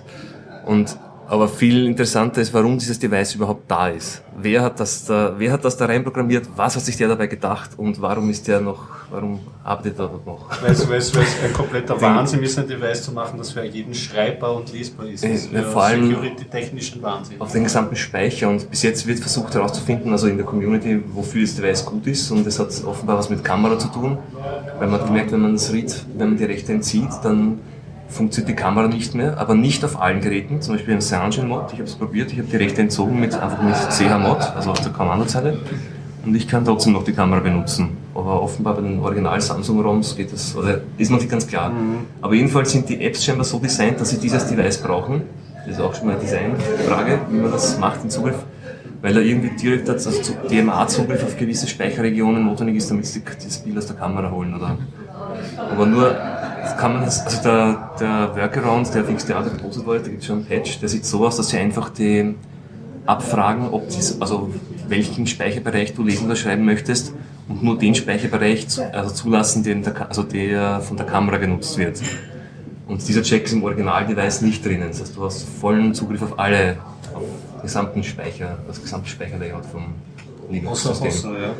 Und, 0.67 0.97
aber 1.27 1.47
viel 1.47 1.85
interessanter 1.87 2.41
ist, 2.41 2.53
warum 2.53 2.77
dieses 2.77 2.99
Device 2.99 3.35
überhaupt 3.35 3.69
da 3.69 3.87
ist. 3.89 4.21
Wer 4.39 4.61
hat 4.61 4.79
das 4.79 5.05
da, 5.05 5.33
wer 5.37 5.51
hat 5.51 5.63
das 5.63 5.77
da 5.77 5.85
reinprogrammiert? 5.85 6.47
Was 6.55 6.75
hat 6.75 6.83
sich 6.83 6.97
der 6.97 7.07
dabei 7.07 7.27
gedacht? 7.27 7.71
Und 7.77 8.01
warum 8.01 8.29
ist 8.29 8.47
der 8.47 8.59
noch, 8.61 8.79
warum 9.11 9.39
arbeitet 9.63 9.99
er 9.99 10.07
dort 10.07 10.25
noch? 10.25 10.49
Weil 10.61 10.71
es, 10.71 10.89
weil 10.89 10.97
es, 10.97 11.15
weil 11.15 11.23
es 11.23 11.35
ein 11.43 11.53
kompletter 11.53 11.99
Wahnsinn 12.01 12.41
ist, 12.43 12.57
ein 12.59 12.67
Device 12.67 13.03
zu 13.03 13.11
machen, 13.13 13.37
das 13.37 13.51
für 13.51 13.63
jeden 13.63 13.93
schreibbar 13.93 14.55
und 14.55 14.71
lesbar 14.73 15.05
ist. 15.07 15.23
Das 15.23 15.49
Ja, 15.51 15.61
vor 15.63 15.83
allem- 15.83 16.07
security-technischen 16.09 17.01
Wahnsinn. 17.01 17.39
auf 17.39 17.51
den 17.51 17.63
gesamten 17.63 17.95
Speicher 17.95 18.49
und 18.49 18.69
bis 18.69 18.83
jetzt 18.83 19.07
wird 19.07 19.19
versucht 19.19 19.53
herauszufinden, 19.55 20.11
also 20.11 20.27
in 20.27 20.37
der 20.37 20.45
Community, 20.45 21.01
wofür 21.13 21.41
das 21.41 21.55
Device 21.55 21.85
gut 21.85 22.05
ist 22.07 22.29
und 22.31 22.45
es 22.47 22.59
hat 22.59 22.69
offenbar 22.85 23.17
was 23.17 23.29
mit 23.29 23.43
Kamera 23.43 23.77
zu 23.79 23.87
tun, 23.87 24.17
weil 24.79 24.87
man 24.87 24.99
hat 24.99 25.07
gemerkt, 25.07 25.31
wenn 25.31 25.41
man 25.41 25.53
das 25.53 25.71
RID, 25.71 26.05
wenn 26.17 26.29
man 26.29 26.37
die 26.37 26.45
Rechte 26.45 26.73
entzieht, 26.73 27.09
dann 27.23 27.59
funktioniert 28.13 28.49
die 28.49 28.61
Kamera 28.61 28.87
nicht 28.87 29.15
mehr, 29.15 29.37
aber 29.39 29.55
nicht 29.55 29.83
auf 29.83 29.99
allen 30.01 30.21
Geräten, 30.21 30.61
zum 30.61 30.75
Beispiel 30.75 30.93
im 30.93 31.01
Cyanogen 31.01 31.47
Mod, 31.47 31.65
ich 31.73 31.79
habe 31.79 31.83
es 31.89 31.95
probiert, 31.95 32.31
ich 32.31 32.37
habe 32.39 32.47
die 32.47 32.57
Rechte 32.57 32.81
entzogen 32.81 33.19
mit 33.19 33.33
einfach 33.33 33.61
mit 33.61 33.75
CH 33.75 34.17
Mod, 34.19 34.41
also 34.55 34.71
auf 34.71 34.79
der 34.81 34.91
Kommandozeile 34.91 35.57
und 36.25 36.35
ich 36.35 36.47
kann 36.47 36.63
trotzdem 36.63 36.93
noch 36.93 37.03
die 37.03 37.13
Kamera 37.13 37.39
benutzen. 37.41 37.97
Aber 38.15 38.41
offenbar 38.43 38.75
bei 38.75 38.81
den 38.81 38.99
Original 38.99 39.41
Samsung 39.41 39.81
ROMs 39.81 40.15
geht 40.15 40.31
das, 40.31 40.55
oder 40.55 40.81
ist 40.97 41.09
man 41.09 41.19
sich 41.19 41.27
ganz 41.29 41.47
klar. 41.47 41.71
Aber 42.21 42.33
jedenfalls 42.35 42.71
sind 42.71 42.87
die 42.87 43.03
Apps 43.03 43.25
scheinbar 43.25 43.43
so 43.43 43.57
designt, 43.59 43.99
dass 43.99 44.11
sie 44.11 44.17
dieses 44.19 44.45
Device 44.47 44.77
brauchen. 44.77 45.23
Das 45.65 45.75
ist 45.75 45.81
auch 45.81 45.95
schon 45.95 46.05
mal 46.07 46.11
eine 46.13 46.21
Designfrage, 46.21 47.19
wie 47.29 47.37
man 47.37 47.51
das 47.51 47.79
macht, 47.79 48.03
den 48.03 48.09
Zugriff. 48.11 48.35
Weil 49.01 49.15
da 49.15 49.19
irgendwie 49.19 49.49
direkt 49.55 49.89
also 49.89 50.11
zu- 50.11 50.33
DMA-Zugriff 50.49 51.23
auf 51.23 51.35
gewisse 51.37 51.67
Speicherregionen 51.67 52.45
notwendig 52.45 52.77
ist, 52.77 52.89
damit 52.91 53.05
sie 53.07 53.21
das 53.43 53.57
Bild 53.57 53.77
aus 53.77 53.87
der 53.87 53.95
Kamera 53.95 54.29
holen. 54.31 54.53
Oder? 54.53 54.77
Aber 55.71 55.85
nur 55.87 56.15
das 56.63 56.77
kann 56.77 56.93
man 56.93 57.03
also 57.03 57.41
der, 57.43 57.91
der 57.99 58.35
Workaround, 58.35 58.93
der 58.93 59.03
auf 59.03 59.13
XDA 59.13 59.41
gepostet 59.41 59.85
wurde, 59.85 59.99
da 59.99 60.07
gibt 60.07 60.21
es 60.21 60.27
schon 60.27 60.37
einen 60.37 60.45
Patch, 60.45 60.79
der 60.79 60.87
sieht 60.87 61.05
so 61.05 61.25
aus, 61.25 61.35
dass 61.35 61.49
sie 61.49 61.57
einfach 61.57 61.89
die 61.89 62.35
abfragen, 63.05 63.67
ob 63.69 63.89
dies, 63.89 64.21
also 64.21 64.49
welchen 64.87 65.27
Speicherbereich 65.27 65.93
du 65.93 66.03
lesen 66.03 66.25
oder 66.25 66.37
schreiben 66.37 66.63
möchtest 66.63 67.13
und 67.49 67.63
nur 67.63 67.77
den 67.77 67.95
Speicherbereich 67.95 68.65
also 68.93 69.13
zulassen, 69.13 69.63
den 69.63 69.83
der, 69.83 70.07
also 70.07 70.23
der 70.23 70.79
von 70.79 70.95
der 70.95 71.05
Kamera 71.05 71.37
genutzt 71.37 71.77
wird. 71.77 72.01
Und 72.87 73.05
dieser 73.05 73.23
Check 73.23 73.43
ist 73.43 73.53
im 73.53 73.63
Original-Device 73.63 74.41
nicht 74.41 74.65
drinnen. 74.65 74.87
Das 74.87 75.01
heißt, 75.01 75.15
du 75.17 75.23
hast 75.23 75.43
vollen 75.59 75.93
Zugriff 75.93 76.21
auf 76.21 76.39
alle, 76.39 76.77
auf 77.13 77.23
gesamten 77.61 78.03
Speicher, 78.03 78.57
das 78.67 78.81
gesamte 78.81 79.09
Speicherlayout 79.09 79.65
vom 79.65 79.95
Linux-System. 80.49 81.33
ja. 81.33 81.53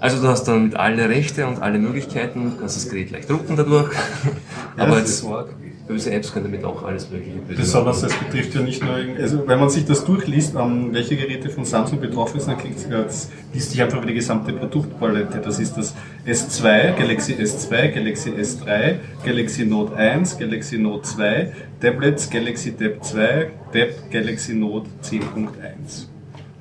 Also 0.00 0.20
du 0.20 0.28
hast 0.28 0.44
dann 0.44 0.64
mit 0.64 0.76
alle 0.76 1.08
Rechte 1.08 1.46
und 1.46 1.62
alle 1.62 1.78
Möglichkeiten, 1.78 2.52
du 2.52 2.60
kannst 2.60 2.76
das 2.76 2.88
Gerät 2.88 3.10
leicht 3.10 3.30
drucken 3.30 3.56
dadurch. 3.56 3.90
Aber 4.76 5.00
das 5.00 5.08
ist 5.10 5.22
jetzt 5.24 5.46
böse 5.88 6.10
Apps 6.10 6.32
können 6.32 6.46
damit 6.46 6.64
auch 6.64 6.82
alles 6.82 7.08
mögliche 7.10 7.38
böse 7.38 7.60
Besonders, 7.60 8.02
es 8.02 8.12
betrifft 8.14 8.54
ja 8.56 8.60
nicht 8.60 8.82
nur, 8.82 8.98
irgend- 8.98 9.20
also 9.20 9.46
wenn 9.46 9.58
man 9.60 9.70
sich 9.70 9.84
das 9.84 10.04
durchliest, 10.04 10.54
ähm, 10.56 10.88
welche 10.92 11.16
Geräte 11.16 11.48
von 11.48 11.64
Samsung 11.64 12.00
betroffen 12.00 12.40
sind, 12.40 12.58
dann 12.60 12.72
es 12.76 12.90
ganz, 12.90 13.30
liest 13.54 13.70
sich 13.70 13.80
einfach 13.80 13.98
über 13.98 14.06
die 14.06 14.14
gesamte 14.14 14.52
Produktpalette. 14.52 15.40
Das 15.42 15.60
ist 15.60 15.76
das 15.76 15.94
S2, 16.26 16.92
Galaxy 16.98 17.34
S2, 17.34 17.88
Galaxy 17.94 18.30
S3, 18.30 18.96
Galaxy 19.24 19.64
Note 19.64 19.94
1, 19.96 20.38
Galaxy 20.38 20.76
Note 20.76 21.02
2, 21.02 21.52
Tablets, 21.80 22.28
Galaxy 22.28 22.72
Tab 22.72 23.02
2, 23.04 23.50
Tab 23.72 24.10
Galaxy 24.10 24.54
Note 24.54 24.88
10.1. 25.04 26.06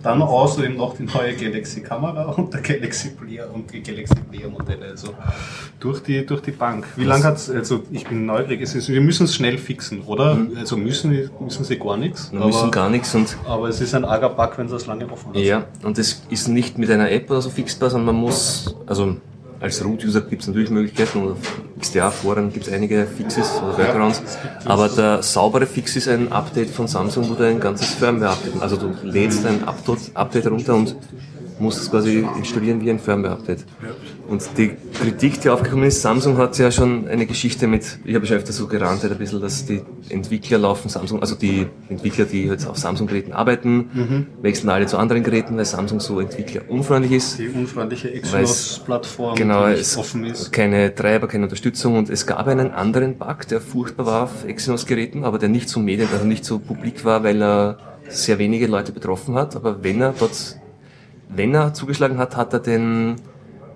Dann 0.05 0.21
außerdem 0.21 0.77
noch 0.77 0.95
die 0.95 1.03
neue 1.03 1.35
Galaxy 1.35 1.81
Kamera 1.81 2.25
und 2.37 2.53
der 2.53 2.61
Galaxy 2.61 3.09
Player 3.09 3.47
und 3.51 3.73
die 3.73 3.81
Galaxy 3.81 4.15
Player 4.15 4.49
Modelle. 4.49 4.85
Also 4.85 5.15
durch 5.79 6.03
die, 6.03 6.23
durch 6.23 6.41
die 6.41 6.51
Bank. 6.51 6.85
Wie 6.95 7.05
lange 7.05 7.23
hat's, 7.23 7.49
also 7.49 7.83
ich 7.91 8.05
bin 8.05 8.27
neugierig, 8.27 8.61
es 8.61 8.75
ist, 8.75 8.87
wir 8.89 9.01
müssen 9.01 9.23
es 9.23 9.35
schnell 9.35 9.57
fixen, 9.57 10.01
oder? 10.01 10.37
Also 10.57 10.77
müssen, 10.77 11.29
müssen 11.39 11.63
sie 11.63 11.79
gar 11.79 11.97
nichts. 11.97 12.31
Wir 12.31 12.45
müssen 12.45 12.69
gar 12.69 12.89
nichts 12.89 13.15
und 13.15 13.35
aber 13.47 13.67
es 13.67 13.81
ist 13.81 13.95
ein 13.95 14.05
arger 14.05 14.29
Bug, 14.29 14.57
wenn 14.57 14.67
sie 14.67 14.75
das 14.75 14.85
lange 14.85 15.11
offen 15.11 15.33
lassen. 15.33 15.45
ja, 15.45 15.65
und 15.83 15.97
das 15.97 16.21
ist 16.29 16.47
nicht 16.49 16.77
mit 16.77 16.91
einer 16.91 17.09
App 17.09 17.31
oder 17.31 17.41
so 17.41 17.49
fixbar, 17.49 17.89
sondern 17.89 18.15
man 18.15 18.23
muss, 18.23 18.75
also 18.85 19.17
als 19.65 19.83
Root-User 19.83 20.21
gibt 20.21 20.43
es 20.43 20.47
natürlich 20.47 20.69
Möglichkeiten, 20.69 21.23
und 21.23 21.31
auf 21.31 21.39
XDA-Foren 21.79 22.53
gibt 22.53 22.67
es 22.67 22.73
einige 22.73 23.07
Fixes 23.07 23.49
oder 23.63 23.77
Workarounds, 23.79 24.21
aber 24.63 24.89
der 24.89 25.23
saubere 25.23 25.65
Fix 25.65 25.95
ist 25.95 26.07
ein 26.07 26.31
Update 26.31 26.69
von 26.69 26.87
Samsung, 26.87 27.29
wo 27.29 27.33
du 27.33 27.47
ein 27.47 27.59
ganzes 27.59 27.95
Firmware-Update, 27.95 28.61
also 28.61 28.77
du 28.77 28.93
lädst 29.01 29.43
ein 29.45 29.63
Update, 29.63 30.11
Update 30.13 30.47
runter 30.47 30.75
und 30.75 30.95
musst 31.59 31.81
es 31.81 31.89
quasi 31.89 32.25
installieren 32.37 32.81
wie 32.81 32.89
ein 32.89 32.99
Firmware-Update. 32.99 33.65
Und 34.27 34.43
die 34.57 34.71
Kritik, 34.99 35.39
die 35.41 35.49
aufgekommen 35.49 35.85
ist, 35.85 36.01
Samsung 36.01 36.37
hat 36.37 36.57
ja 36.57 36.71
schon 36.71 37.07
eine 37.07 37.25
Geschichte 37.25 37.67
mit, 37.67 37.99
ich 38.03 38.15
habe 38.15 38.25
schon 38.25 38.37
öfter 38.37 38.51
so 38.51 38.67
gerantet 38.67 39.11
ein 39.11 39.17
bisschen, 39.17 39.39
dass 39.39 39.65
die 39.65 39.81
Entwickler 40.09 40.57
laufen 40.57 40.89
Samsung, 40.89 41.21
also 41.21 41.35
die 41.35 41.67
Entwickler, 41.89 42.25
die 42.25 42.45
jetzt 42.45 42.67
auf 42.67 42.77
Samsung-Geräten 42.77 43.33
arbeiten, 43.33 44.27
wechseln 44.41 44.69
alle 44.69 44.87
zu 44.87 44.97
anderen 44.97 45.23
Geräten, 45.23 45.55
weil 45.57 45.65
Samsung 45.65 45.99
so 45.99 46.19
entwicklerunfreundlich 46.19 47.13
ist. 47.13 47.39
Die 47.39 47.49
unfreundliche 47.49 48.11
Exynos-Plattform, 48.11 49.35
Genau, 49.35 49.67
die 49.67 49.73
es 49.73 49.95
offen 49.97 50.25
ist. 50.25 50.51
keine 50.51 50.93
Treiber, 50.93 51.27
keine 51.27 51.43
Unterstützung 51.43 51.97
und 51.97 52.09
es 52.09 52.25
gab 52.25 52.47
einen 52.47 52.71
anderen 52.71 53.17
Bug, 53.17 53.47
der 53.49 53.61
furchtbar 53.61 54.05
war 54.05 54.23
auf 54.23 54.45
Exynos-Geräten, 54.45 55.23
aber 55.23 55.37
der 55.37 55.49
nicht 55.49 55.69
so 55.69 55.79
medien, 55.79 56.09
also 56.11 56.25
nicht 56.25 56.45
so 56.45 56.59
publik 56.59 57.05
war, 57.05 57.23
weil 57.23 57.41
er 57.41 57.77
sehr 58.09 58.37
wenige 58.39 58.67
Leute 58.67 58.91
betroffen 58.91 59.35
hat. 59.35 59.55
Aber 59.55 59.83
wenn 59.83 60.01
er 60.01 60.13
dort, 60.17 60.57
wenn 61.35 61.53
er 61.53 61.73
zugeschlagen 61.73 62.17
hat, 62.17 62.35
hat 62.35 62.53
er 62.53 62.59
den, 62.59 63.15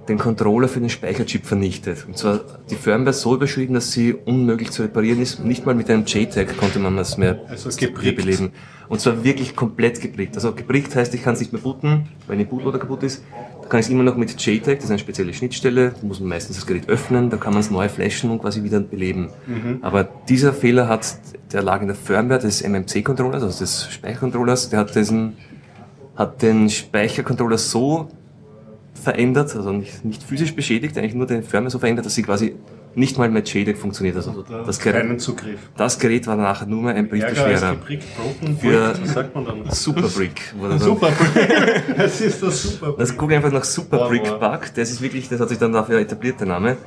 den 0.07 0.17
Controller 0.17 0.67
für 0.67 0.79
den 0.79 0.89
Speicherchip 0.89 1.45
vernichtet. 1.45 2.05
Und 2.07 2.17
zwar 2.17 2.41
die 2.69 2.75
Firmware 2.75 3.13
so 3.13 3.35
überschrieben, 3.35 3.73
dass 3.73 3.91
sie 3.91 4.13
unmöglich 4.13 4.71
zu 4.71 4.81
reparieren 4.81 5.21
ist. 5.21 5.43
Nicht 5.43 5.65
mal 5.65 5.75
mit 5.75 5.89
einem 5.89 6.05
JTAG 6.05 6.57
konnte 6.57 6.79
man 6.79 6.97
das 6.97 7.17
mehr 7.17 7.39
Also 7.47 7.69
beleben. 8.15 8.51
Und 8.87 8.99
zwar 8.99 9.23
wirklich 9.23 9.55
komplett 9.55 10.01
geprickt. 10.01 10.35
Also 10.35 10.51
geprickt 10.53 10.95
heißt, 10.95 11.13
ich 11.13 11.23
kann 11.23 11.35
es 11.35 11.39
nicht 11.39 11.53
mehr 11.53 11.61
booten, 11.61 12.07
weil 12.25 12.37
die 12.37 12.45
Bootloader 12.45 12.79
kaputt 12.79 13.03
ist. 13.03 13.23
Da 13.61 13.67
kann 13.67 13.79
ich 13.81 13.85
es 13.85 13.91
immer 13.91 14.01
noch 14.03 14.17
mit 14.17 14.31
JTAG, 14.41 14.77
das 14.77 14.85
ist 14.85 14.89
eine 14.89 14.97
spezielle 14.97 15.31
Schnittstelle, 15.31 15.91
da 15.91 16.07
muss 16.07 16.19
man 16.19 16.29
meistens 16.29 16.55
das 16.55 16.65
Gerät 16.65 16.89
öffnen, 16.89 17.29
da 17.29 17.37
kann 17.37 17.53
man 17.53 17.59
es 17.59 17.69
neu 17.69 17.87
flashen 17.87 18.31
und 18.31 18.39
quasi 18.39 18.63
wieder 18.63 18.79
beleben. 18.79 19.29
Aber 19.83 20.09
dieser 20.27 20.53
Fehler 20.53 20.87
hat, 20.87 21.17
der 21.53 21.61
lag 21.61 21.81
in 21.81 21.87
der 21.87 21.95
Firmware 21.95 22.39
des 22.39 22.63
MMC-Controllers, 22.63 23.43
also 23.43 23.59
des 23.59 23.91
Speichercontrollers, 23.91 24.69
der 24.71 24.79
hat 24.79 24.95
diesen, 24.95 25.37
hat 26.19 26.41
den 26.43 26.69
Speichercontroller 26.69 27.57
so 27.57 28.09
verändert, 28.93 29.55
also 29.55 29.71
nicht, 29.71 30.03
nicht 30.05 30.21
physisch 30.21 30.53
beschädigt, 30.53 30.97
eigentlich 30.97 31.13
nur 31.15 31.25
den 31.25 31.41
Firmware 31.43 31.71
so 31.71 31.79
verändert, 31.79 32.05
dass 32.05 32.13
sie 32.15 32.23
quasi 32.23 32.55
nicht 32.95 33.17
mal 33.17 33.29
mit 33.29 33.47
JTAG 33.53 33.77
funktioniert. 33.77 34.15
Also 34.17 34.43
Da 34.47 34.63
das 34.63 34.79
keinen 34.79 35.07
Gerät, 35.07 35.21
Zugriff. 35.21 35.59
das 35.77 35.97
Gerät 35.99 36.27
war 36.27 36.35
nachher 36.35 36.65
nur 36.65 36.81
mehr 36.81 36.95
ein 36.95 37.07
Briefbeschwerer. 37.07 37.75
Für- 37.75 37.75
brick, 37.75 38.01
wie 39.01 39.07
sagt 39.07 39.33
man 39.35 39.45
dann? 39.45 39.69
Superbrick. 39.71 40.53
wurde 40.57 40.69
dann- 40.71 40.79
Super 40.79 41.09
Es 41.97 42.19
ist 42.21 42.43
das 42.43 42.63
Super 42.63 42.95
Das 42.97 43.15
gucke 43.15 43.35
einfach 43.35 43.51
nach 43.51 43.63
Superbrick 43.63 44.23
Wow, 44.23 44.41
wow. 44.41 44.51
Bug. 44.59 44.73
Das 44.75 44.89
ist 44.91 45.01
wirklich, 45.01 45.29
das 45.29 45.39
hat 45.39 45.49
sich 45.49 45.59
dann 45.59 45.71
dafür 45.71 45.99
etabliert, 45.99 46.39
der 46.41 46.47
Name. 46.47 46.77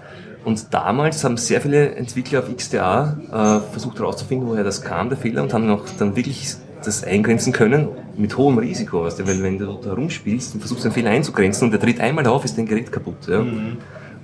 Und 0.45 0.75
damals 0.75 1.23
haben 1.23 1.37
sehr 1.37 1.61
viele 1.61 1.95
Entwickler 1.95 2.41
auf 2.41 2.55
XDA 2.55 3.17
äh, 3.31 3.71
versucht 3.73 3.99
herauszufinden, 4.01 4.49
woher 4.49 4.65
das 4.65 4.83
kam, 4.83 5.09
der 5.09 5.17
Fehler, 5.17 5.45
und 5.45 5.55
haben 5.55 5.67
noch 5.69 5.85
dann 5.99 6.17
wirklich 6.17 6.57
das 6.87 7.05
eingrenzen 7.05 7.53
können 7.53 7.89
mit 8.17 8.37
hohem 8.37 8.59
Risiko. 8.59 9.05
Weißt 9.05 9.19
du, 9.19 9.27
weil 9.27 9.43
wenn 9.43 9.59
du 9.59 9.79
da 9.83 9.93
rumspielst 9.93 10.55
und 10.55 10.61
versuchst 10.61 10.85
den 10.85 10.93
Fehler 10.93 11.11
einzugrenzen 11.11 11.67
und 11.67 11.71
der 11.73 11.81
tritt 11.81 12.01
einmal 12.01 12.27
auf, 12.27 12.45
ist 12.45 12.59
dein 12.59 12.67
Gerät 12.67 12.91
kaputt. 12.93 13.29
Ja? 13.29 13.41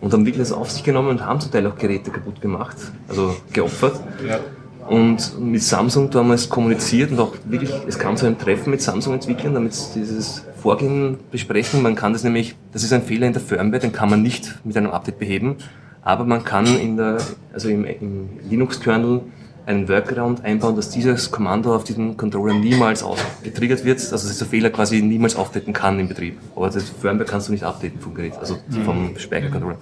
Und 0.00 0.12
haben 0.12 0.24
wirklich 0.24 0.38
das 0.48 0.52
auf 0.52 0.70
sich 0.70 0.84
genommen 0.84 1.08
und 1.08 1.26
haben 1.26 1.40
zum 1.40 1.50
Teil 1.50 1.66
auch 1.66 1.76
Geräte 1.76 2.10
kaputt 2.10 2.40
gemacht, 2.40 2.76
also 3.08 3.36
geopfert. 3.52 4.00
Ja. 4.26 4.40
Und 4.88 5.38
mit 5.38 5.62
Samsung 5.62 6.08
damals 6.10 6.48
kommuniziert 6.48 7.10
und 7.10 7.20
auch 7.20 7.34
wirklich, 7.44 7.70
es 7.86 7.98
kam 7.98 8.16
zu 8.16 8.24
einem 8.24 8.38
Treffen 8.38 8.70
mit 8.70 8.80
Samsung-Entwicklern, 8.80 9.52
damit 9.52 9.74
sie 9.74 10.00
dieses 10.00 10.44
Vorgehen 10.62 11.18
besprechen. 11.30 11.82
Man 11.82 11.94
kann 11.94 12.14
das 12.14 12.24
nämlich, 12.24 12.56
das 12.72 12.84
ist 12.84 12.92
ein 12.92 13.02
Fehler 13.02 13.26
in 13.26 13.34
der 13.34 13.42
Firmware, 13.42 13.80
den 13.80 13.92
kann 13.92 14.08
man 14.08 14.22
nicht 14.22 14.58
mit 14.64 14.76
einem 14.76 14.90
Update 14.90 15.18
beheben, 15.18 15.56
aber 16.02 16.24
man 16.24 16.42
kann 16.42 16.66
in 16.66 16.96
der, 16.96 17.18
also 17.52 17.68
im, 17.68 17.84
im 17.84 18.28
Linux-Kernel 18.48 19.20
einen 19.68 19.86
Workaround 19.88 20.44
einbauen, 20.44 20.76
dass 20.76 20.88
dieses 20.88 21.30
Kommando 21.30 21.76
auf 21.76 21.84
diesem 21.84 22.16
Controller 22.16 22.54
niemals 22.54 23.04
getriggert 23.42 23.84
wird, 23.84 23.98
also 23.98 24.12
dass 24.12 24.28
dieser 24.28 24.46
Fehler 24.46 24.70
quasi 24.70 25.02
niemals 25.02 25.36
auftreten 25.36 25.74
kann 25.74 26.00
im 26.00 26.08
Betrieb. 26.08 26.38
Aber 26.56 26.70
das 26.70 26.88
Firmware 26.88 27.28
kannst 27.28 27.48
du 27.48 27.52
nicht 27.52 27.64
updaten 27.64 28.00
vom 28.00 28.14
Gerät, 28.14 28.32
also 28.40 28.58
vom 28.84 29.16
Speichercontroller. 29.18 29.76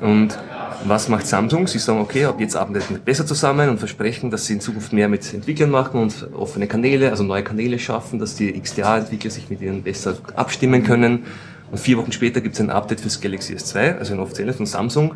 Und 0.00 0.38
was 0.84 1.08
macht 1.08 1.26
Samsung? 1.26 1.66
Sie 1.66 1.78
sagen, 1.78 2.00
okay, 2.00 2.24
ab 2.24 2.40
jetzt 2.40 2.56
arbeiten 2.56 2.94
wir 2.94 2.98
besser 2.98 3.26
zusammen 3.26 3.68
und 3.68 3.78
versprechen, 3.78 4.30
dass 4.30 4.46
sie 4.46 4.54
in 4.54 4.60
Zukunft 4.60 4.92
mehr 4.92 5.08
mit 5.08 5.34
Entwicklern 5.34 5.70
machen 5.70 6.00
und 6.00 6.28
offene 6.32 6.68
Kanäle, 6.68 7.10
also 7.10 7.24
neue 7.24 7.42
Kanäle 7.42 7.78
schaffen, 7.78 8.20
dass 8.20 8.36
die 8.36 8.52
XDA-Entwickler 8.52 9.30
sich 9.30 9.50
mit 9.50 9.62
ihnen 9.62 9.82
besser 9.82 10.16
abstimmen 10.36 10.84
können. 10.84 11.24
Und 11.70 11.78
vier 11.78 11.98
Wochen 11.98 12.12
später 12.12 12.40
gibt 12.40 12.54
es 12.54 12.60
ein 12.60 12.70
Update 12.70 13.00
fürs 13.00 13.20
Galaxy 13.20 13.54
S2, 13.54 13.98
also 13.98 14.14
ein 14.14 14.20
offizielles 14.20 14.56
von 14.56 14.66
Samsung. 14.66 15.14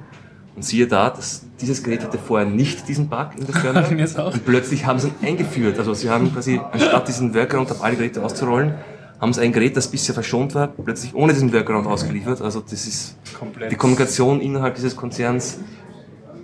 Und 0.57 0.65
siehe 0.65 0.87
da, 0.87 1.11
dass 1.11 1.43
dieses 1.61 1.83
Gerät 1.83 2.03
hatte 2.03 2.19
vorher 2.19 2.49
nicht 2.49 2.89
diesen 2.89 3.09
Bug 3.09 3.29
in 3.39 3.47
der 3.47 3.55
Firmware. 3.55 4.27
und 4.33 4.45
plötzlich 4.47 4.87
haben 4.87 4.99
sie 4.99 5.09
ihn 5.09 5.15
eingeführt. 5.29 5.79
Also 5.79 5.93
sie 5.93 6.09
haben 6.09 6.33
quasi, 6.33 6.61
anstatt 6.73 7.07
diesen 7.09 7.35
Workaround 7.35 7.71
auf 7.71 7.85
alle 7.85 7.97
Geräte 7.97 8.25
auszurollen, 8.25 8.75
haben 9.21 9.33
sie 9.33 9.43
ein 9.43 9.53
Gerät, 9.53 9.77
das 9.77 9.89
bisher 9.89 10.15
verschont 10.15 10.55
war, 10.55 10.69
plötzlich 10.69 11.15
ohne 11.15 11.35
diesen 11.35 11.53
Workaround 11.53 11.87
ausgeliefert. 11.87 12.41
Also 12.41 12.61
das 12.61 12.87
ist 12.87 13.17
Komplett. 13.39 13.71
die 13.71 13.77
Kommunikation 13.77 14.41
innerhalb 14.41 14.75
dieses 14.75 14.97
Konzerns. 14.97 15.59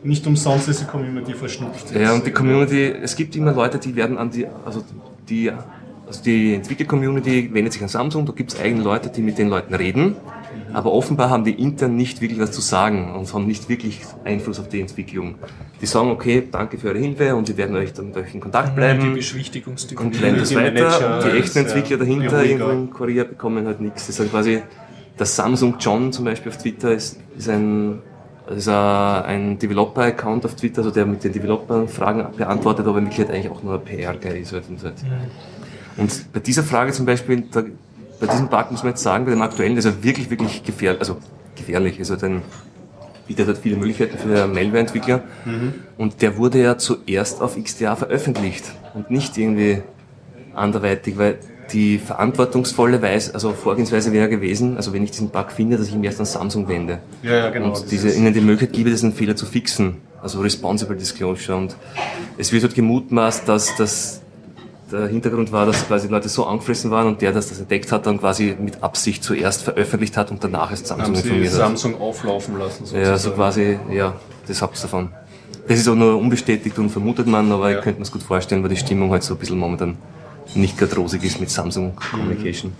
Nicht 0.02 0.26
umsonst 0.26 0.68
ist 0.68 0.80
die 0.80 0.86
Community 0.86 1.32
verschnupft. 1.32 1.94
Ja, 1.94 2.12
und 2.12 2.26
die 2.26 2.32
Community, 2.32 2.92
es 3.02 3.14
gibt 3.16 3.34
immer 3.36 3.52
Leute, 3.52 3.78
die 3.78 3.94
werden 3.94 4.18
an 4.18 4.30
die, 4.30 4.46
also 4.64 4.84
die, 5.28 5.50
also 6.06 6.22
die 6.22 6.54
Entwickler-Community 6.54 7.50
wendet 7.52 7.72
sich 7.72 7.82
an 7.82 7.88
Samsung, 7.88 8.26
da 8.26 8.32
gibt 8.32 8.52
es 8.52 8.60
eigene 8.60 8.82
Leute, 8.82 9.10
die 9.10 9.22
mit 9.22 9.38
den 9.38 9.48
Leuten 9.48 9.74
reden. 9.74 10.16
Aber 10.72 10.92
offenbar 10.92 11.30
haben 11.30 11.44
die 11.44 11.52
intern 11.52 11.96
nicht 11.96 12.20
wirklich 12.20 12.40
was 12.40 12.52
zu 12.52 12.60
sagen 12.60 13.14
und 13.14 13.32
haben 13.32 13.46
nicht 13.46 13.68
wirklich 13.68 14.00
Einfluss 14.24 14.58
auf 14.58 14.68
die 14.68 14.80
Entwicklung. 14.80 15.36
Die 15.80 15.86
sagen, 15.86 16.10
okay, 16.10 16.42
danke 16.50 16.78
für 16.78 16.88
eure 16.88 16.98
Hilfe 16.98 17.34
und 17.34 17.48
wir 17.48 17.56
werden 17.56 17.76
euch 17.76 17.92
dann 17.92 18.06
mit 18.06 18.16
euch 18.16 18.34
in 18.34 18.40
Kontakt 18.40 18.70
Die 18.70 18.74
bleiben. 18.74 19.14
Beschwichtigungsdiktatur. 19.14 20.06
und 20.06 20.20
lernen 20.20 20.38
das 20.38 20.48
Die 20.50 20.56
weiter. 20.56 20.72
Manager 20.72 21.16
Und 21.16 21.24
die 21.24 21.38
echten 21.38 21.58
Entwickler 21.58 21.96
dahinter 21.98 22.44
irgendwo 22.44 22.70
in 22.70 22.90
Korea 22.90 23.24
bekommen 23.24 23.66
halt 23.66 23.80
nichts. 23.80 24.06
Das 24.06 24.10
ist 24.10 24.20
halt 24.20 24.30
quasi, 24.30 24.62
der 25.18 25.26
Samsung 25.26 25.76
John 25.78 26.12
zum 26.12 26.24
Beispiel 26.24 26.50
auf 26.50 26.58
Twitter 26.58 26.92
ist, 26.92 27.18
ist 27.36 27.48
ein, 27.48 28.00
ist 28.48 28.68
ein, 28.68 29.58
Developer-Account 29.58 30.44
auf 30.46 30.54
Twitter, 30.54 30.78
also 30.78 30.90
der 30.90 31.06
mit 31.06 31.22
den 31.22 31.32
Developern 31.32 31.88
Fragen 31.88 32.26
beantwortet, 32.36 32.86
aber 32.86 32.98
in 32.98 33.04
Wirklichkeit 33.06 33.34
eigentlich 33.34 33.52
auch 33.52 33.62
nur 33.62 33.74
ein 33.74 33.84
PR-Guy 33.84 34.40
ist 34.40 34.52
halt 34.52 34.64
und 34.68 34.80
so. 34.80 34.88
Und 35.96 36.32
bei 36.32 36.40
dieser 36.40 36.62
Frage 36.62 36.92
zum 36.92 37.06
Beispiel, 37.06 37.44
da, 37.50 37.62
bei 38.22 38.28
diesem 38.28 38.48
Bug 38.48 38.70
muss 38.70 38.84
man 38.84 38.92
jetzt 38.92 39.02
sagen, 39.02 39.24
bei 39.24 39.32
dem 39.32 39.42
aktuellen, 39.42 39.76
ist 39.76 39.84
er 39.84 40.02
wirklich, 40.04 40.30
wirklich 40.30 40.62
gefährlich, 40.62 41.00
also 41.00 41.18
gefährlich, 41.56 41.98
also 41.98 42.14
den 42.14 42.42
bietet 43.26 43.48
halt 43.48 43.58
viele 43.58 43.76
Möglichkeiten 43.76 44.16
für 44.16 44.46
Malware-Entwickler. 44.46 45.22
Und 45.98 46.22
der 46.22 46.36
wurde 46.36 46.62
ja 46.62 46.78
zuerst 46.78 47.42
auf 47.42 47.56
XDA 47.62 47.96
veröffentlicht 47.96 48.64
und 48.94 49.10
nicht 49.10 49.36
irgendwie 49.36 49.82
anderweitig, 50.54 51.18
weil 51.18 51.38
die 51.72 51.98
verantwortungsvolle 51.98 53.02
Weise, 53.02 53.34
also 53.34 53.52
Vorgehensweise 53.52 54.12
wäre 54.12 54.28
gewesen, 54.28 54.76
also 54.76 54.92
wenn 54.92 55.02
ich 55.02 55.10
diesen 55.10 55.30
Bug 55.30 55.50
finde, 55.50 55.76
dass 55.76 55.88
ich 55.88 55.94
mich 55.94 56.04
erst 56.04 56.20
an 56.20 56.26
Samsung 56.26 56.68
wende. 56.68 56.98
Ja, 57.22 57.36
ja, 57.36 57.50
genau. 57.50 57.74
Und 57.74 57.90
diese, 57.90 58.10
ihnen 58.10 58.32
die 58.32 58.40
Möglichkeit 58.40 58.76
gebe, 58.76 58.90
diesen 58.90 59.12
Fehler 59.12 59.34
zu 59.34 59.46
fixen. 59.46 59.96
Also 60.22 60.40
Responsible 60.40 60.96
Disclosure. 60.96 61.58
Und 61.58 61.76
es 62.38 62.52
wird 62.52 62.62
halt 62.62 62.74
gemutmaßt, 62.74 63.48
dass 63.48 63.74
das 63.76 64.21
der 64.92 65.06
Hintergrund 65.08 65.50
war, 65.52 65.66
dass 65.66 65.86
quasi 65.86 66.08
Leute 66.08 66.28
so 66.28 66.44
angefressen 66.46 66.90
waren 66.90 67.06
und 67.08 67.22
der, 67.22 67.32
das 67.32 67.48
das 67.48 67.58
entdeckt 67.58 67.90
hat, 67.90 68.06
dann 68.06 68.18
quasi 68.18 68.56
mit 68.60 68.82
Absicht 68.82 69.24
zuerst 69.24 69.62
veröffentlicht 69.62 70.16
hat 70.16 70.30
und 70.30 70.42
danach 70.44 70.70
erst 70.70 70.86
Samsung 70.86 71.06
haben 71.06 71.14
sie 71.16 71.22
informiert 71.22 71.52
hat. 71.52 71.58
Samsung 71.58 72.00
auflaufen 72.00 72.58
lassen. 72.58 72.84
Ja, 72.94 73.16
so 73.18 73.30
quasi, 73.32 73.78
ja, 73.90 74.14
das 74.46 74.62
hab's 74.62 74.82
davon. 74.82 75.08
Das 75.66 75.78
ist 75.78 75.88
auch 75.88 75.94
nur 75.94 76.16
unbestätigt 76.18 76.78
und 76.78 76.90
vermutet 76.90 77.26
man, 77.26 77.50
aber 77.52 77.70
Ja. 77.70 77.78
ich 77.78 77.84
könnte 77.84 78.00
mir 78.00 78.06
gut 78.08 78.22
vorstellen, 78.22 78.62
weil 78.62 78.70
die 78.70 78.76
Stimmung 78.76 79.10
halt 79.10 79.22
so 79.22 79.34
ein 79.34 79.38
bisschen 79.38 79.58
momentan 79.58 79.96
nicht 80.54 80.76
gerade 80.76 80.94
rosig 80.96 81.24
ist 81.24 81.40
mit 81.40 81.50
Samsung 81.50 81.94
Communication. 82.10 82.72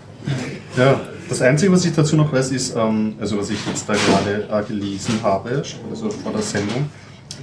Ja, 0.77 0.99
das 1.29 1.41
Einzige, 1.41 1.71
was 1.71 1.85
ich 1.85 1.93
dazu 1.95 2.15
noch 2.15 2.31
weiß, 2.31 2.51
ist, 2.51 2.75
ähm, 2.75 3.15
also 3.19 3.37
was 3.39 3.49
ich 3.49 3.65
jetzt 3.65 3.87
da 3.87 3.93
gerade 3.93 4.47
äh, 4.51 4.63
gelesen 4.67 5.15
habe, 5.23 5.63
also 5.89 6.09
vor 6.09 6.31
der 6.33 6.41
Sendung, 6.41 6.89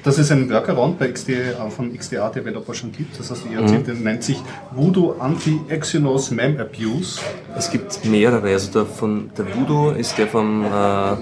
dass 0.02 0.18
es 0.18 0.30
einen 0.30 0.50
Workaround 0.50 0.98
bei 0.98 1.08
XDA, 1.10 1.32
äh, 1.66 1.70
von 1.70 1.96
XDA 1.96 2.30
Developer 2.30 2.74
schon 2.74 2.92
gibt. 2.92 3.18
Das 3.18 3.30
heißt, 3.30 3.42
ihr 3.52 3.60
erzählt, 3.60 3.86
der 3.86 3.94
nennt 3.94 4.22
sich 4.22 4.40
Voodoo 4.74 5.12
Anti-Exynos 5.18 6.30
Mem 6.30 6.58
Abuse. 6.58 7.20
Es 7.56 7.70
gibt 7.70 8.04
mehrere, 8.04 8.48
also 8.48 8.72
der 8.72 8.86
von 8.86 9.30
der 9.36 9.46
Voodoo 9.54 9.90
ist 9.90 10.16
der 10.18 10.26
vom 10.26 10.64
äh, 10.64 11.16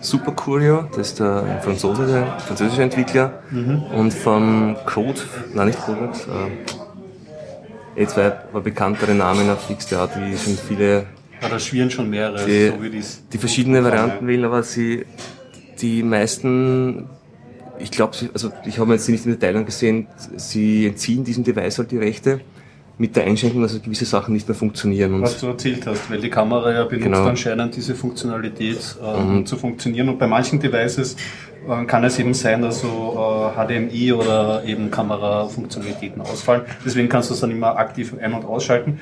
Super 0.00 0.32
Courier, 0.32 0.88
das 0.94 1.08
ist 1.08 1.20
der 1.20 1.42
ein 1.42 1.62
Franzose, 1.62 2.06
der 2.06 2.38
französische 2.40 2.82
Entwickler, 2.82 3.40
und 3.94 4.12
vom 4.12 4.76
Code, 4.86 5.20
nein 5.54 5.68
nicht 5.68 5.80
Code, 5.80 6.12
äh, 7.96 8.02
eh 8.02 8.06
zwei 8.06 8.26
aber 8.50 8.60
bekanntere 8.60 9.14
Namen 9.14 9.48
auf 9.50 9.68
XDA, 9.74 10.06
die 10.06 10.36
schon 10.36 10.56
viele 10.56 11.06
Ja, 11.42 11.48
da 11.48 11.58
schwirren 11.58 11.90
schon 11.90 12.08
mehrere, 12.10 12.44
die, 12.44 12.68
so 12.68 12.82
wie 12.82 12.90
dies. 12.90 13.22
die 13.32 13.38
verschiedene 13.38 13.82
Varianten 13.82 14.26
wählen, 14.28 14.44
aber 14.44 14.62
sie, 14.62 15.06
die 15.80 16.02
meisten, 16.02 17.08
ich 17.78 17.90
glaube, 17.90 18.16
also 18.32 18.50
ich 18.64 18.78
habe 18.78 18.92
jetzt 18.92 19.08
nicht 19.08 19.24
im 19.26 19.32
Detail 19.38 19.64
gesehen, 19.64 20.06
sie 20.36 20.86
entziehen 20.86 21.24
diesem 21.24 21.44
Device 21.44 21.78
halt 21.78 21.90
die 21.90 21.98
Rechte 21.98 22.40
mit 22.98 23.14
der 23.14 23.24
Einschränkung, 23.24 23.60
dass 23.60 23.80
gewisse 23.82 24.06
Sachen 24.06 24.32
nicht 24.32 24.48
mehr 24.48 24.54
funktionieren. 24.54 25.12
Und 25.14 25.22
Was 25.22 25.38
du 25.40 25.48
erzählt 25.48 25.86
hast, 25.86 26.10
weil 26.10 26.18
die 26.18 26.30
Kamera 26.30 26.72
ja 26.72 26.84
benutzt 26.84 27.04
Genau. 27.04 27.24
anscheinend 27.26 27.76
diese 27.76 27.94
Funktionalität, 27.94 28.96
ähm, 29.04 29.44
zu 29.44 29.56
funktionieren. 29.56 30.08
Und 30.08 30.18
bei 30.18 30.26
manchen 30.26 30.58
Devices 30.60 31.14
äh, 31.68 31.84
kann 31.84 32.04
es 32.04 32.18
eben 32.18 32.32
sein, 32.32 32.62
dass 32.62 32.80
so 32.80 33.52
äh, 33.54 33.66
HDMI 33.90 34.12
oder 34.14 34.64
eben 34.64 34.90
Kamerafunktionalitäten 34.90 36.22
ausfallen. 36.22 36.62
Deswegen 36.86 37.08
kannst 37.10 37.28
du 37.30 37.34
es 37.34 37.40
dann 37.40 37.50
immer 37.50 37.76
aktiv 37.76 38.14
ein- 38.20 38.32
und 38.32 38.44
ausschalten. 38.46 38.98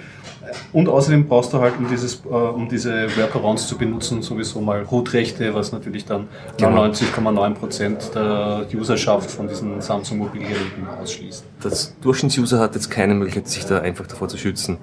Und 0.73 0.89
außerdem 0.89 1.27
brauchst 1.27 1.53
du 1.53 1.59
halt, 1.61 1.75
um, 1.79 1.89
dieses, 1.89 2.23
äh, 2.25 2.29
um 2.29 2.69
diese 2.69 3.09
Workarounds 3.17 3.67
zu 3.67 3.77
benutzen, 3.79 4.23
sowieso 4.23 4.61
mal 4.61 4.83
Root-Rechte, 4.83 5.55
was 5.55 5.73
natürlich 5.73 6.05
dann 6.05 6.29
Genau. 6.57 6.85
99,9% 6.85 8.13
der 8.15 8.67
Userschaft 8.75 9.31
von 9.31 9.49
diesen 9.49 9.81
Samsung-Mobilgeräten 9.81 10.87
ausschließt. 11.01 11.45
das 11.63 11.95
Durchschnittsuser 12.01 12.59
hat 12.61 12.75
jetzt 12.75 12.91
keine 12.91 13.15
Möglichkeit, 13.15 13.49
sich 13.49 13.65
da 13.67 13.79
einfach 13.81 14.07
davor 14.07 14.29
zu 14.29 14.37
schützen. 14.37 14.79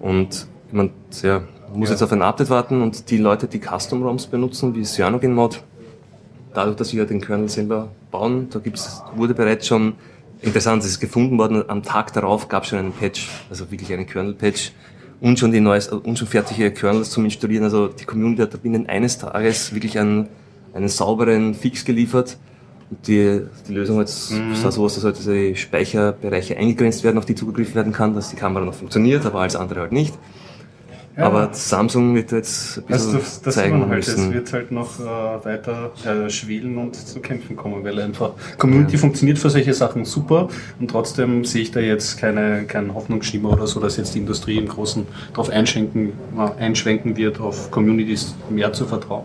Und 0.00 0.46
man 0.72 0.90
ja, 1.22 1.42
muss 1.74 1.88
Ja. 1.88 1.94
jetzt 1.94 2.02
auf 2.02 2.12
ein 2.12 2.22
Update 2.22 2.50
warten 2.50 2.82
und 2.82 3.10
die 3.10 3.18
Leute, 3.18 3.46
die 3.46 3.60
Custom-ROMs 3.60 4.26
benutzen, 4.26 4.74
wie 4.74 4.82
Cyanogen-Mod, 4.84 5.62
dadurch, 6.54 6.76
dass 6.76 6.88
sie 6.88 6.98
ja 6.98 7.04
den 7.04 7.20
Kernel 7.20 7.48
selber 7.48 7.88
bauen, 8.10 8.48
da 8.50 8.58
gibt's, 8.58 9.02
wurde 9.16 9.34
bereits 9.34 9.66
schon, 9.66 9.94
interessant, 10.40 10.82
es 10.82 10.90
ist 10.90 11.00
gefunden 11.00 11.38
worden, 11.38 11.64
am 11.68 11.82
Tag 11.82 12.12
darauf 12.12 12.48
gab 12.48 12.64
es 12.64 12.68
schon 12.70 12.78
einen 12.78 12.92
Patch, 12.92 13.28
also 13.50 13.70
wirklich 13.70 13.92
einen 13.92 14.06
Kernel-Patch 14.06 14.72
und 15.24 15.38
schon 15.38 15.52
die 15.52 15.60
neues, 15.60 15.88
und 15.88 16.18
schon 16.18 16.28
fertige 16.28 16.70
Kernels 16.70 17.08
zum 17.08 17.24
Installieren. 17.24 17.64
Also 17.64 17.88
die 17.88 18.04
Community 18.04 18.42
hat 18.42 18.52
da 18.52 18.58
binnen 18.58 18.86
eines 18.90 19.16
Tages 19.16 19.72
wirklich 19.72 19.98
einen, 19.98 20.28
einen 20.74 20.88
sauberen 20.88 21.54
Fix 21.54 21.86
geliefert. 21.86 22.36
Und 22.90 23.08
die, 23.08 23.40
die 23.66 23.72
Lösung 23.72 24.00
jetzt 24.00 24.34
sah 24.52 24.70
so 24.70 24.84
aus, 24.84 24.96
dass 24.96 25.04
halt 25.04 25.16
diese 25.16 25.56
Speicherbereiche 25.56 26.58
eingegrenzt 26.58 27.04
werden, 27.04 27.16
auf 27.16 27.24
die 27.24 27.34
zugegriffen 27.34 27.74
werden 27.74 27.94
kann, 27.94 28.14
dass 28.14 28.28
die 28.28 28.36
Kamera 28.36 28.66
noch 28.66 28.74
funktioniert, 28.74 29.24
aber 29.24 29.40
alles 29.40 29.56
andere 29.56 29.80
halt 29.80 29.92
nicht. 29.92 30.12
Ja. 31.16 31.26
Aber 31.26 31.50
Samsung 31.52 32.12
wird 32.16 32.32
jetzt 32.32 32.78
ein 32.78 32.92
Also 32.92 33.12
bisschen 33.12 33.20
das, 33.20 33.42
das 33.42 33.54
zeigen 33.54 33.78
man 33.78 33.88
halt, 33.90 34.02
es 34.06 34.16
müssen. 34.16 34.32
wird 34.34 34.52
halt 34.52 34.72
noch 34.72 34.98
äh, 34.98 35.44
weiter 35.44 35.92
äh, 36.04 36.28
schwelen 36.28 36.76
und 36.76 36.96
zu 36.96 37.20
kämpfen 37.20 37.54
kommen, 37.54 37.84
weil 37.84 38.00
einfach 38.00 38.32
Community 38.58 38.98
funktioniert 38.98 39.38
für 39.38 39.48
solche 39.48 39.74
Sachen 39.74 40.04
super 40.04 40.48
und 40.80 40.90
trotzdem 40.90 41.44
sehe 41.44 41.62
ich 41.62 41.70
da 41.70 41.78
jetzt 41.78 42.18
keine, 42.18 42.64
keinen 42.64 42.92
Hoffnungsschimmer 42.94 43.50
oder 43.52 43.68
so, 43.68 43.78
dass 43.78 43.96
jetzt 43.96 44.16
die 44.16 44.18
Industrie 44.18 44.58
im 44.58 44.66
Großen 44.66 45.06
darauf 45.32 45.50
einschenken, 45.50 46.14
äh, 46.36 46.60
einschwenken 46.62 47.16
wird, 47.16 47.38
auf 47.40 47.70
Communities 47.70 48.34
mehr 48.50 48.72
zu 48.72 48.84
vertrauen. 48.84 49.24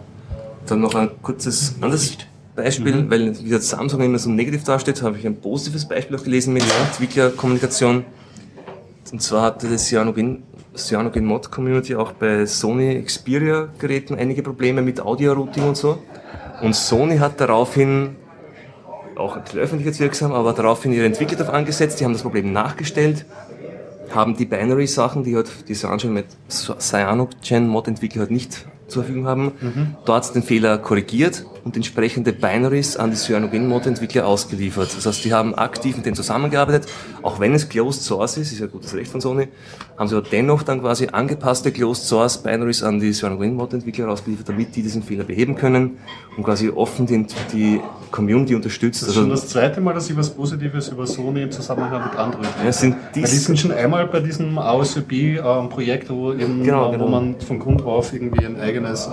Dann 0.68 0.82
noch 0.82 0.94
ein 0.94 1.10
kurzes 1.24 1.74
anderes 1.82 2.18
Beispiel, 2.56 2.94
Mhm. 3.04 3.10
weil 3.10 3.44
wie 3.44 3.50
das 3.50 3.68
Samsung 3.70 4.02
immer 4.02 4.20
so 4.20 4.30
negativ 4.30 4.64
dasteht, 4.64 5.02
habe 5.02 5.18
ich 5.18 5.26
ein 5.26 5.38
positives 5.38 5.88
Beispiel 5.88 6.18
auch 6.18 6.24
gelesen 6.24 6.54
mit 6.54 6.64
Entwicklerkommunikation. 6.88 8.04
Und 9.12 9.22
zwar 9.24 9.42
hatte 9.44 9.68
das 9.68 9.88
Cyanogen, 9.88 10.44
Cyanogen 10.80 11.26
Mod 11.26 11.52
Community 11.52 11.96
auch 11.96 12.14
bei 12.14 12.46
Sony 12.46 13.02
Xperia 13.04 13.70
Geräten 13.78 14.16
einige 14.16 14.42
Probleme 14.42 14.82
mit 14.82 15.02
Audio-Routing 15.02 15.64
und 15.64 15.78
so. 15.78 16.00
Und 16.62 16.76
Sony 16.76 17.18
hat 17.18 17.40
daraufhin 17.40 18.16
auch 19.16 19.36
ein 19.36 19.44
bisschen 19.44 19.60
öffentlichkeitswirksam, 19.60 20.32
aber 20.32 20.54
daraufhin 20.54 20.94
ihre 20.94 21.06
Entwickler 21.06 21.38
darauf 21.38 21.54
angesetzt, 21.54 22.00
die 22.00 22.06
haben 22.06 22.14
das 22.14 22.22
Problem 22.22 22.52
nachgestellt, 22.54 23.26
haben 24.14 24.36
die 24.36 24.46
Binary-Sachen, 24.46 25.24
die 25.24 25.36
halt 25.36 25.50
diese 25.68 25.90
Anschauung 25.90 26.14
mit 26.14 26.26
Cyanogen-Mod-Entwickler 26.50 28.22
halt 28.22 28.32
nicht 28.32 28.66
zur 28.88 29.04
Verfügung 29.04 29.28
haben, 29.28 29.52
dort 30.06 30.34
den 30.34 30.42
Fehler 30.42 30.78
korrigiert 30.78 31.46
und 31.70 31.76
entsprechende 31.76 32.34
Binaries 32.34 32.98
an 32.98 33.12
die 33.12 33.16
CyanogenMod-Entwickler 33.16 34.26
ausgeliefert. 34.26 34.90
Das 34.98 35.06
heißt, 35.06 35.24
die 35.24 35.34
haben 35.34 35.54
aktiv 35.54 35.96
mit 35.96 36.04
denen 36.04 36.16
zusammengearbeitet, 36.16 36.90
auch 37.22 37.40
wenn 37.40 37.54
es 37.54 37.70
Closed 37.70 38.02
Source 38.02 38.38
ist, 38.38 38.52
ist 38.52 38.60
ja 38.60 38.66
gutes 38.66 38.96
Recht 38.96 39.12
von 39.12 39.22
Sony, 39.22 39.50
haben 39.96 40.08
sie 40.08 40.16
aber 40.18 40.28
dennoch 40.28 40.64
dann 40.64 40.82
quasi 40.82 41.10
angepasste 41.12 41.72
Closed 41.72 42.06
Source 42.06 42.42
Binaries 42.42 42.82
an 42.82 43.00
die 43.00 43.12
CyanogenMod-Entwickler 43.12 44.10
ausgeliefert, 44.10 44.50
damit 44.50 44.76
die 44.76 44.82
diesen 44.82 45.04
Fehler 45.04 45.26
beheben 45.26 45.56
können 45.56 46.00
und 46.36 46.44
quasi 46.44 46.70
offen 46.70 47.06
die, 47.06 47.28
die 47.54 47.80
Community 48.12 48.56
unterstützt. 48.56 49.04
Das 49.04 49.10
ist 49.10 49.16
schon 49.16 49.30
das 49.30 49.48
zweite 49.48 49.82
Mal, 49.82 49.94
dass 49.94 50.10
ich 50.10 50.18
was 50.18 50.32
Positives 50.32 50.90
über 50.90 51.06
Sony 51.06 51.44
im 51.44 51.52
Zusammenhang 51.52 52.06
mit 52.06 52.16
Android 52.18 52.48
ja, 52.64 52.72
sind 52.72 52.96
Weil 53.14 53.22
die 53.22 53.28
sind 53.28 53.60
schon 53.60 53.72
einmal 53.72 54.08
bei 54.08 54.20
diesem 54.20 54.58
AOSB-Projekt, 54.58 56.10
wo, 56.10 56.34
eben, 56.34 56.64
Genau, 56.64 56.90
äh, 56.90 56.92
genau. 56.94 57.06
wo 57.06 57.10
man 57.10 57.36
von 57.40 57.60
Grund 57.60 57.84
auf 57.84 58.14
irgendwie 58.14 58.46
ein 58.46 58.60
eigenes, 58.60 59.06
äh, 59.06 59.10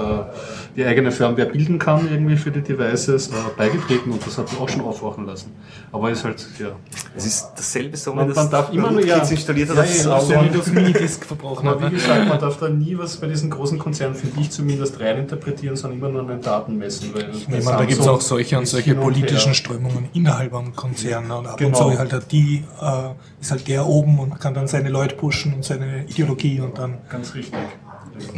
die 0.76 0.84
eigene 0.84 1.12
Firmware 1.12 1.48
bilden 1.48 1.78
kann 1.78 2.08
irgendwie 2.10 2.36
für 2.46 2.52
die 2.52 2.60
Devices, 2.62 3.26
äh, 3.26 3.32
beigetreten 3.56 4.12
und 4.12 4.24
das 4.24 4.38
hat 4.38 4.48
mich 4.52 4.60
auch 4.60 4.68
schon 4.68 4.82
aufwachen 4.82 5.26
lassen. 5.26 5.50
Aber 5.90 6.12
ist 6.12 6.22
halt, 6.22 6.46
ja. 6.60 6.68
Es 7.16 7.26
ist 7.26 7.48
dasselbe 7.56 7.96
Sony, 7.96 8.18
Man- 8.18 8.28
das 8.28 8.36
man 8.36 8.50
darf 8.50 8.72
immer 8.72 8.92
nur- 8.92 9.04
ja. 9.04 9.16
jetzt 9.16 9.32
installiert 9.32 9.68
hat. 9.70 9.76
Ja, 9.78 9.82
das 9.82 10.04
ja, 10.04 10.20
so- 10.20 10.34
wie 10.44 10.56
das 10.56 10.66
Minidisc 10.68 11.24
verbrochen 11.24 11.66
Aber 11.66 11.80
hat. 11.80 11.90
wie 11.90 11.94
ne? 11.96 12.00
gesagt, 12.00 12.28
man 12.28 12.38
darf 12.38 12.56
da 12.60 12.68
nie 12.68 12.96
was 12.96 13.16
bei 13.16 13.26
diesen 13.26 13.50
großen 13.50 13.80
Konzernen, 13.80 14.14
finde 14.14 14.40
ich 14.40 14.50
zumindest, 14.52 15.00
reininterpretieren, 15.00 15.74
sondern 15.76 15.98
immer 15.98 16.08
nur 16.08 16.20
an 16.20 16.28
den 16.28 16.40
Daten 16.40 16.76
messen. 16.78 17.12
Weil 17.12 17.30
Ich 17.34 17.48
meine, 17.48 17.64
da 17.64 17.84
gibt 17.84 18.00
es 18.00 18.06
auch 18.06 18.20
solche 18.20 18.56
und 18.58 18.68
solche 18.68 18.94
politischen 18.94 19.52
Strömungen. 19.54 19.90
Strömungen 19.90 20.10
innerhalb 20.14 20.52
von 20.52 20.76
Konzernen. 20.76 21.32
Und 21.32 21.48
ab 21.48 21.56
Genau. 21.56 21.86
und 21.88 21.94
zu 21.94 21.98
halt 21.98 22.30
die, 22.30 22.62
äh, 22.80 23.08
ist 23.40 23.50
halt 23.50 23.66
der 23.66 23.84
oben 23.86 24.20
und 24.20 24.38
kann 24.38 24.54
dann 24.54 24.68
seine 24.68 24.88
Leute 24.90 25.16
pushen 25.16 25.52
und 25.52 25.64
seine 25.64 26.04
Ideologie 26.06 26.60
und 26.60 26.78
dann 26.78 26.98
Ganz 27.08 27.34
richtig. 27.34 27.58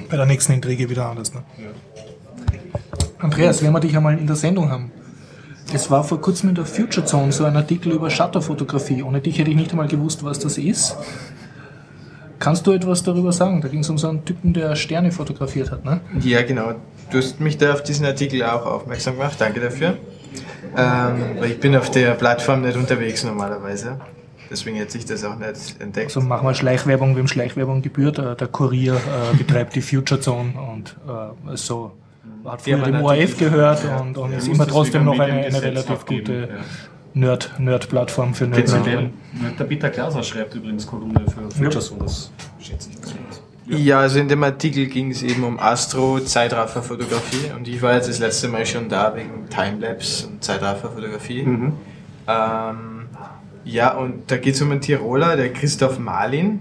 bei 0.09 0.17
der 0.17 0.25
nächsten 0.25 0.53
Intrige 0.53 0.89
wieder 0.89 1.11
anders. 1.11 1.35
Ne? 1.35 1.43
Andreas, 3.19 3.63
wenn 3.63 3.73
wir 3.73 3.81
dich 3.81 3.97
einmal 3.97 4.19
in 4.19 4.27
der 4.27 4.37
Sendung 4.37 4.71
haben. 4.71 4.93
Es 5.73 5.91
war 5.91 6.03
vor 6.05 6.21
kurzem 6.21 6.49
in 6.51 6.55
der 6.55 6.65
Future 6.65 7.05
Zone 7.05 7.31
so 7.33 7.45
ein 7.45 7.57
Artikel 7.57 7.93
über 7.93 8.09
Shutterfotografie. 8.09 9.03
Ohne 9.03 9.21
dich 9.21 9.39
hätte 9.39 9.51
ich 9.51 9.57
nicht 9.57 9.71
einmal 9.73 9.89
gewusst, 9.89 10.25
was 10.25 10.39
das 10.39 10.57
ist. 10.57 10.97
Kannst 12.39 12.67
du 12.67 12.73
etwas 12.73 13.03
darüber 13.03 13.33
sagen? 13.33 13.61
Da 13.61 13.69
ging 13.69 13.81
es 13.81 13.91
um 13.91 13.99
so 13.99 14.09
einen 14.09 14.25
Typen, 14.25 14.55
der 14.55 14.77
Sterne 14.77 15.11
fotografiert 15.11 15.71
hat, 15.71 15.85
ne? 15.85 16.01
Ja, 16.21 16.43
genau. 16.43 16.75
Du 17.11 17.19
hast 17.19 17.41
mich 17.41 17.59
da 17.59 17.73
auf 17.73 17.83
diesen 17.83 18.07
Artikel 18.07 18.43
auch 18.45 18.65
aufmerksam 18.65 19.17
gemacht. 19.17 19.37
Danke 19.39 19.61
dafür. 19.61 19.99
Ähm, 20.77 21.37
weil 21.39 21.51
ich 21.51 21.61
bin 21.61 21.75
auf 21.77 21.91
der 21.91 22.13
Plattform 22.13 22.63
nicht 22.63 22.77
unterwegs 22.77 23.25
normalerweise. 23.25 23.99
Deswegen 24.51 24.77
hätte 24.77 24.97
ich 24.97 25.05
das 25.05 25.25
auch 25.25 25.37
nicht 25.37 25.81
entdeckt. 25.81 26.11
So 26.11 26.21
machen 26.21 26.47
wir 26.47 26.55
Schleichwerbung, 26.55 27.17
wem 27.17 27.29
Schleichwerbung 27.29 27.83
gebührt. 27.83 28.19
Äh, 28.19 28.37
Der 28.37 28.49
Kurier 28.49 28.95
äh, 28.95 29.37
betreibt 29.37 29.75
die 29.75 29.83
Future 29.83 30.21
Zone 30.21 30.55
und 30.73 30.97
äh, 31.07 31.57
so 31.57 31.93
hat 32.45 32.63
früher 32.63 32.81
haben 32.81 32.93
dem 32.93 33.03
ORF 33.03 33.39
gehört 33.39 33.85
Ja. 33.85 33.99
und, 33.99 34.17
und 34.19 34.33
Ja, 34.33 34.39
ist 34.39 34.49
immer 34.49 34.67
trotzdem 34.67 35.05
noch 35.05 35.19
eine, 35.19 35.45
eine 35.45 35.63
relativ 35.63 36.07
gute 36.07 36.33
ja. 36.33 36.47
Nerd, 37.15 37.53
Nerd-Plattform 37.59 38.35
für 38.35 38.47
Nerd. 38.47 38.67
Prinzipiell. 38.67 39.11
Der 39.59 39.65
Peter 39.65 39.91
Glaser 39.91 40.23
schreibt 40.23 40.55
übrigens 40.55 40.87
Kolumne 40.87 41.25
für 41.27 41.51
Future 41.51 41.81
Zone, 41.81 42.01
das 42.03 42.31
schätze 42.61 42.91
ich 42.91 42.99
besonders. 43.01 43.43
Ja, 43.67 44.01
also 44.01 44.19
in 44.19 44.29
dem 44.29 44.43
Artikel 44.45 44.87
ging 44.87 45.11
es 45.11 45.23
eben 45.23 45.45
um 45.45 45.59
Astro-Zeitraffer-Fotografie 45.59 47.51
und 47.57 47.69
ich 47.69 47.83
war 47.83 47.95
jetzt 47.95 48.09
das 48.09 48.19
letzte 48.19 48.49
Mal 48.49 48.65
schon 48.65 48.89
da 48.89 49.15
wegen 49.15 49.49
Timelapse 49.51 50.27
und 50.29 50.43
Zeitraffer-Fotografie. 50.43 51.43
Mhm. 51.43 51.73
Ähm, 52.27 53.07
ja, 53.65 53.95
und 53.95 54.31
da 54.31 54.37
geht 54.39 54.55
es 54.55 54.63
um 54.63 54.71
einen 54.71 54.81
Tiroler, 54.81 55.37
der 55.37 55.53
Christoph 55.53 55.99
Malin. 55.99 56.61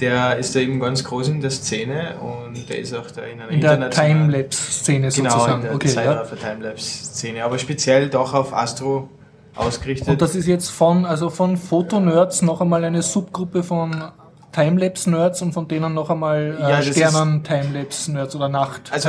Der 0.00 0.36
ist 0.36 0.54
da 0.54 0.60
eben 0.60 0.78
ganz 0.78 1.02
groß 1.04 1.28
in 1.28 1.40
der 1.40 1.50
Szene 1.50 2.16
und 2.20 2.68
der 2.68 2.78
ist 2.80 2.92
auch 2.94 3.10
da 3.10 3.22
in 3.22 3.40
einer 3.40 3.50
In 3.50 3.60
der 3.62 3.72
internationalen- 3.74 4.22
Timelapse-Szene 4.26 5.08
Genau, 5.08 5.30
sozusagen. 5.30 5.54
in 5.56 5.62
der 5.62 5.74
okay, 5.74 5.88
ja. 5.88 5.94
Zeitraffer-Timelapse-Szene, 5.94 7.44
aber 7.44 7.58
speziell 7.58 8.08
doch 8.10 8.34
auf 8.34 8.52
Astro 8.52 9.08
ausgerichtet. 9.54 10.08
Und 10.08 10.20
das 10.20 10.34
ist 10.34 10.46
jetzt 10.46 10.68
von, 10.70 11.06
also 11.06 11.30
von 11.30 11.56
Fotonerds 11.56 12.42
noch 12.42 12.60
einmal 12.60 12.84
eine 12.84 13.00
Subgruppe 13.00 13.62
von 13.62 14.04
Timelapse-Nerds 14.52 15.40
und 15.42 15.52
von 15.52 15.66
denen 15.68 15.94
noch 15.94 16.10
einmal 16.10 16.56
Ja, 16.60 16.78
äh, 16.78 16.80
ist- 16.80 16.92
Sternen-Timelapse-Nerds 16.96 18.36
oder 18.36 18.44
also 18.44 18.56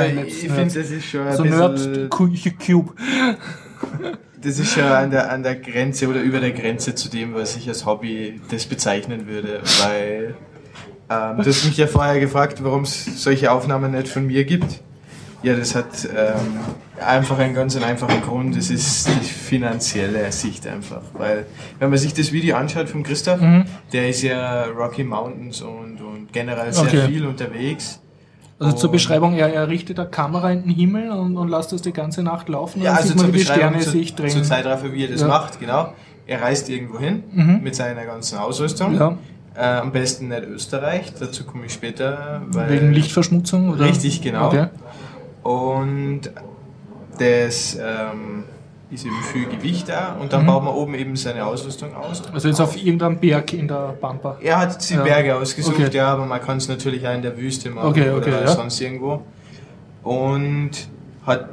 ich 0.02 0.14
Nacht-Timelapse-Nerds. 0.14 0.56
finde, 0.56 0.74
das 0.74 0.90
ist 0.92 1.06
schon 1.06 1.28
ein 1.28 1.36
so 1.36 1.44
bisschen, 1.44 1.92
Nerd 1.92 2.60
Cube. 2.66 2.94
das 4.42 4.60
ist 4.60 4.72
schon 4.72 4.84
an 4.84 5.12
der, 5.12 5.32
an 5.32 5.44
der 5.44 5.56
Grenze 5.56 6.08
oder 6.08 6.22
über 6.22 6.40
der 6.40 6.52
Grenze 6.52 6.96
zu 6.96 7.10
dem, 7.10 7.34
was 7.34 7.56
ich 7.58 7.68
als 7.68 7.86
Hobby 7.86 8.40
das 8.50 8.66
bezeichnen 8.66 9.28
würde, 9.28 9.62
weil 9.84 10.36
ähm, 11.10 11.38
du 11.38 11.46
hast 11.50 11.66
mich 11.66 11.78
ja 11.78 11.88
vorher 11.88 12.20
gefragt, 12.20 12.64
warum 12.64 12.84
es 12.84 13.24
solche 13.24 13.52
Aufnahmen 13.52 13.92
nicht 13.92 14.08
von 14.08 14.26
mir 14.28 14.44
gibt. 14.46 14.82
Ja, 15.44 15.56
das 15.56 15.76
hat 15.76 15.86
ähm, 16.06 16.60
einfach 17.06 17.38
einen 17.38 17.54
ganz 17.54 17.76
einfachen 17.82 18.22
Grund, 18.24 18.58
das 18.58 18.72
ist 18.72 19.08
die 19.08 19.24
finanzielle 19.24 20.32
Sicht 20.32 20.66
einfach. 20.66 21.02
Weil, 21.14 21.46
wenn 21.80 21.90
man 21.90 22.00
sich 22.00 22.14
das 22.14 22.32
Video 22.32 22.56
anschaut 22.56 22.90
von 22.90 23.04
Christoph, 23.04 23.40
Mhm. 23.40 23.66
der 23.94 24.10
ist 24.10 24.24
ja 24.24 24.64
Rocky 24.66 25.04
Mountains 25.04 25.62
und, 25.62 26.02
und 26.02 26.34
generell 26.34 26.74
sehr 26.74 26.84
Okay. 26.86 27.08
viel 27.08 27.26
unterwegs. 27.26 28.02
Also 28.60 28.76
zur 28.76 28.92
Beschreibung, 28.92 29.36
er, 29.36 29.54
er 29.54 29.68
richtet 29.68 30.00
eine 30.00 30.10
Kamera 30.10 30.52
in 30.52 30.64
den 30.64 30.72
Himmel 30.72 31.12
und, 31.12 31.38
und 31.38 31.50
lässt 31.50 31.72
das 31.72 31.84
die 31.84 31.94
ganze 31.94 32.24
Nacht 32.24 32.50
laufen. 32.50 32.82
Ja, 32.82 32.94
also 32.96 33.14
zur 33.14 33.28
Beschreibung 33.32 33.60
Sterne 33.70 33.80
zu, 33.84 33.92
sich 33.92 34.16
drehen. 34.16 34.32
zur 34.32 34.42
Zeitraffer, 34.44 34.92
wie 34.92 35.04
er 35.06 35.12
das 35.12 35.22
Ja. 35.22 35.28
macht, 35.28 35.60
genau. 35.60 35.94
Er 36.26 36.42
reist 36.42 36.68
irgendwo 36.68 36.98
hin 36.98 37.24
Mhm. 37.32 37.60
mit 37.64 37.76
seiner 37.76 38.06
ganzen 38.06 38.40
Ausrüstung. 38.40 38.96
Ja, 38.96 39.16
Äh, 39.58 39.64
am 39.64 39.92
besten 39.92 40.28
nicht 40.28 40.44
Österreich, 40.44 41.14
dazu 41.20 41.44
komme 41.44 41.66
ich 41.66 41.74
später. 41.74 42.42
Wegen 42.68 42.92
Lichtverschmutzung? 42.92 43.72
Oder? 43.72 43.86
Richtig, 43.86 44.22
genau. 44.22 44.48
Okay. 44.48 44.68
Und 45.42 46.22
das 47.18 47.76
ähm, 47.76 48.44
ist 48.92 49.06
eben 49.06 49.16
viel 49.34 49.46
Gewicht 49.48 49.90
da 49.90 50.16
und 50.20 50.32
dann 50.32 50.44
Mhm. 50.44 50.48
baut 50.48 50.64
man 50.64 50.74
oben 50.76 50.94
eben 50.94 51.16
seine 51.16 51.44
Ausrüstung 51.46 51.96
aus. 51.96 52.22
Also 52.32 52.48
jetzt 52.50 52.62
auf 52.62 52.78
irgendeinem 52.78 53.18
Berg 53.18 53.52
in 53.54 53.68
der 53.68 53.96
Pampa. 54.00 54.38
Er 54.42 54.60
hat 54.60 54.88
die 54.90 54.94
Ja. 54.94 55.04
Berge 55.04 55.36
ausgesucht, 55.36 55.76
Okay. 55.80 55.90
ja, 55.98 56.10
aber 56.10 56.26
man 56.28 56.40
kann 56.42 56.58
es 56.58 56.68
natürlich 56.68 57.08
auch 57.08 57.14
in 57.16 57.24
der 57.24 57.36
Wüste 57.38 57.72
machen 57.72 57.90
Okay, 57.90 58.12
oder 58.12 58.42
ja. 58.42 58.48
sonst 58.48 58.80
irgendwo. 58.80 59.24
Und 60.04 60.72
hat 61.26 61.50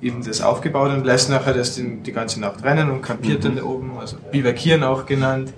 eben 0.00 0.24
das 0.24 0.40
aufgebaut 0.40 0.90
und 0.90 1.04
lässt 1.04 1.30
nachher 1.30 1.52
das 1.54 1.74
die, 1.76 2.12
ganze 2.12 2.40
Nacht 2.40 2.64
rennen 2.64 2.90
und 2.90 3.02
kampiert 3.02 3.44
dann 3.44 3.56
da 3.56 3.62
oben, 3.62 3.92
also 4.00 4.16
Bivakieren 4.32 4.82
auch 4.82 5.06
genannt. 5.06 5.52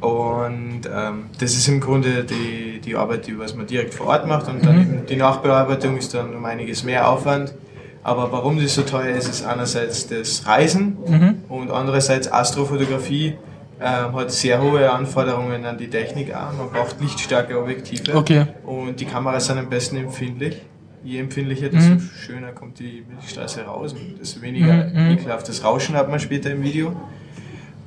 Und 0.00 0.82
ähm, 0.94 1.24
das 1.40 1.52
ist 1.56 1.68
im 1.68 1.80
Grunde 1.80 2.24
die, 2.24 2.80
die 2.84 2.96
Arbeit, 2.96 3.26
die 3.26 3.38
was 3.38 3.54
man 3.54 3.66
direkt 3.66 3.94
vor 3.94 4.08
Ort 4.08 4.26
macht 4.26 4.48
und 4.48 4.64
dann 4.64 4.76
Mhm. 4.76 4.82
eben 4.82 5.06
die 5.06 5.16
Nachbearbeitung 5.16 5.96
ist 5.96 6.12
dann 6.14 6.34
um 6.34 6.44
einiges 6.44 6.84
mehr 6.84 7.08
Aufwand. 7.08 7.54
Aber 8.02 8.30
warum 8.30 8.60
das 8.60 8.74
so 8.74 8.82
teuer 8.82 9.16
ist, 9.16 9.28
ist 9.28 9.44
einerseits 9.44 10.06
das 10.06 10.46
Reisen 10.46 10.96
Mhm. 11.08 11.34
und 11.48 11.70
andererseits 11.70 12.30
Astrofotografie 12.30 13.34
ähm, 13.80 14.14
hat 14.14 14.30
sehr 14.30 14.62
hohe 14.62 14.90
Anforderungen 14.90 15.64
an 15.66 15.76
die 15.76 15.88
Technik 15.88 16.32
auch. 16.34 16.52
Man 16.56 16.70
braucht 16.72 17.00
lichtstarke 17.00 17.58
Objektive 17.60 18.14
Okay. 18.16 18.46
und 18.64 19.00
die 19.00 19.04
Kameras 19.06 19.46
sind 19.46 19.58
am 19.58 19.68
besten 19.68 19.96
empfindlich. 19.96 20.62
Je 21.04 21.18
empfindlicher, 21.18 21.68
desto 21.68 21.94
Mhm. 21.94 22.10
schöner 22.24 22.52
kommt 22.52 22.78
die 22.78 23.04
Milchstraße 23.08 23.62
raus 23.62 23.92
und 23.92 24.18
desto 24.20 24.40
weniger 24.40 24.72
Mhm, 24.86 24.92
mhm. 25.06 25.10
ekelhaftes 25.12 25.62
Rauschen 25.64 25.94
hat 25.94 26.08
man 26.10 26.20
später 26.20 26.50
im 26.50 26.62
Video. 26.62 26.94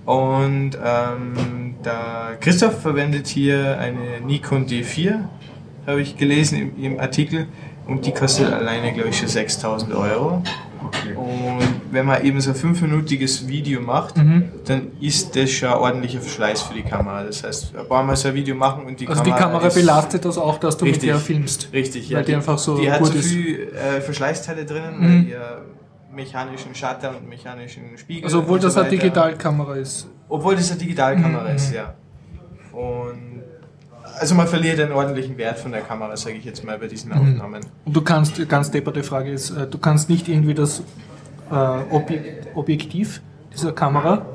Und 0.05 0.71
ähm, 0.83 1.33
der 1.85 2.37
Christoph 2.39 2.81
verwendet 2.81 3.27
hier 3.27 3.77
eine 3.79 4.21
Nikon 4.25 4.65
D4, 4.67 5.19
habe 5.87 6.01
ich 6.01 6.17
gelesen 6.17 6.73
im, 6.77 6.83
im 6.93 6.99
Artikel, 6.99 7.47
und 7.87 8.05
die 8.05 8.11
kostet 8.11 8.51
alleine, 8.53 8.93
glaube 8.93 9.09
ich, 9.09 9.17
schon 9.17 9.27
6000 9.29 9.93
Euro. 9.95 10.43
Und 11.15 11.59
wenn 11.91 12.05
man 12.05 12.23
eben 12.23 12.39
so 12.39 12.51
ein 12.51 12.55
fünfminütiges 12.55 13.47
Video 13.47 13.81
macht, 13.81 14.17
Mhm. 14.17 14.43
dann 14.65 14.87
ist 15.01 15.35
das 15.35 15.49
schon 15.51 15.69
ein 15.69 15.75
ordentlicher 15.75 16.21
Verschleiß 16.21 16.61
für 16.63 16.73
die 16.75 16.83
Kamera. 16.83 17.23
Das 17.23 17.43
heißt, 17.43 17.75
ein 17.75 17.87
paar 17.87 18.03
Mal 18.03 18.15
so 18.15 18.27
ein 18.29 18.35
Video 18.35 18.55
machen 18.55 18.85
und 18.85 18.99
die 18.99 19.07
Also 19.07 19.23
die 19.23 19.31
Kamera. 19.31 19.47
Kamera 19.49 19.67
ist- 19.67 19.73
belastet 19.75 20.23
das 20.25 20.37
auch, 20.37 20.57
dass 20.59 20.77
du 20.77 20.85
Richtig. 20.85 21.03
mit 21.03 21.09
der 21.11 21.17
filmst. 21.19 21.69
Richtig, 21.73 22.13
Weil 22.13 22.23
die 22.23 22.35
einfach 22.35 22.57
so 22.57 22.77
Die 22.77 22.91
hat 22.91 23.03
so 23.05 23.13
ist. 23.13 23.27
viel 23.31 23.71
äh, 23.73 24.01
Verschleißteile 24.01 24.65
drinnen, 24.65 24.99
Mhm. 24.99 25.03
weil 25.25 25.27
ihr 25.31 25.61
mechanischen 26.13 26.73
Shutter 26.75 27.11
und 27.17 27.27
mechanischen 27.27 27.97
Spiegel. 27.97 28.25
Also 28.25 28.39
obwohl 28.39 28.61
so 28.61 28.67
das 28.67 28.77
eine 28.77 28.89
Digitalkamera 28.89 29.75
ist. 29.75 30.07
Obwohl 30.29 30.55
das 30.55 30.69
eine 30.71 30.79
Digitalkamera 30.79 31.49
Mhm. 31.49 31.55
ist, 31.55 31.73
ja. 31.73 31.93
Und 32.71 33.41
also 34.19 34.35
man 34.35 34.47
verliert 34.47 34.79
einen 34.79 34.91
ordentlichen 34.91 35.37
Wert 35.37 35.59
von 35.59 35.71
der 35.71 35.81
Kamera, 35.81 36.15
sage 36.17 36.35
ich 36.35 36.45
jetzt 36.45 36.63
mal, 36.63 36.77
bei 36.77 36.87
diesen 36.87 37.11
Mhm. 37.11 37.17
Aufnahmen. 37.41 37.61
Und 37.85 37.95
du 37.95 38.01
kannst, 38.01 38.47
ganz 38.49 38.69
depperte 38.71 39.03
Frage 39.03 39.31
ist, 39.31 39.49
äh, 39.51 39.65
du 39.67 39.77
kannst 39.77 40.09
nicht 40.09 40.27
irgendwie 40.27 40.53
das 40.53 40.81
äh, 41.51 41.55
Objek 41.55 42.47
Objektiv 42.55 43.21
dieser 43.53 43.71
Kamera 43.71 44.25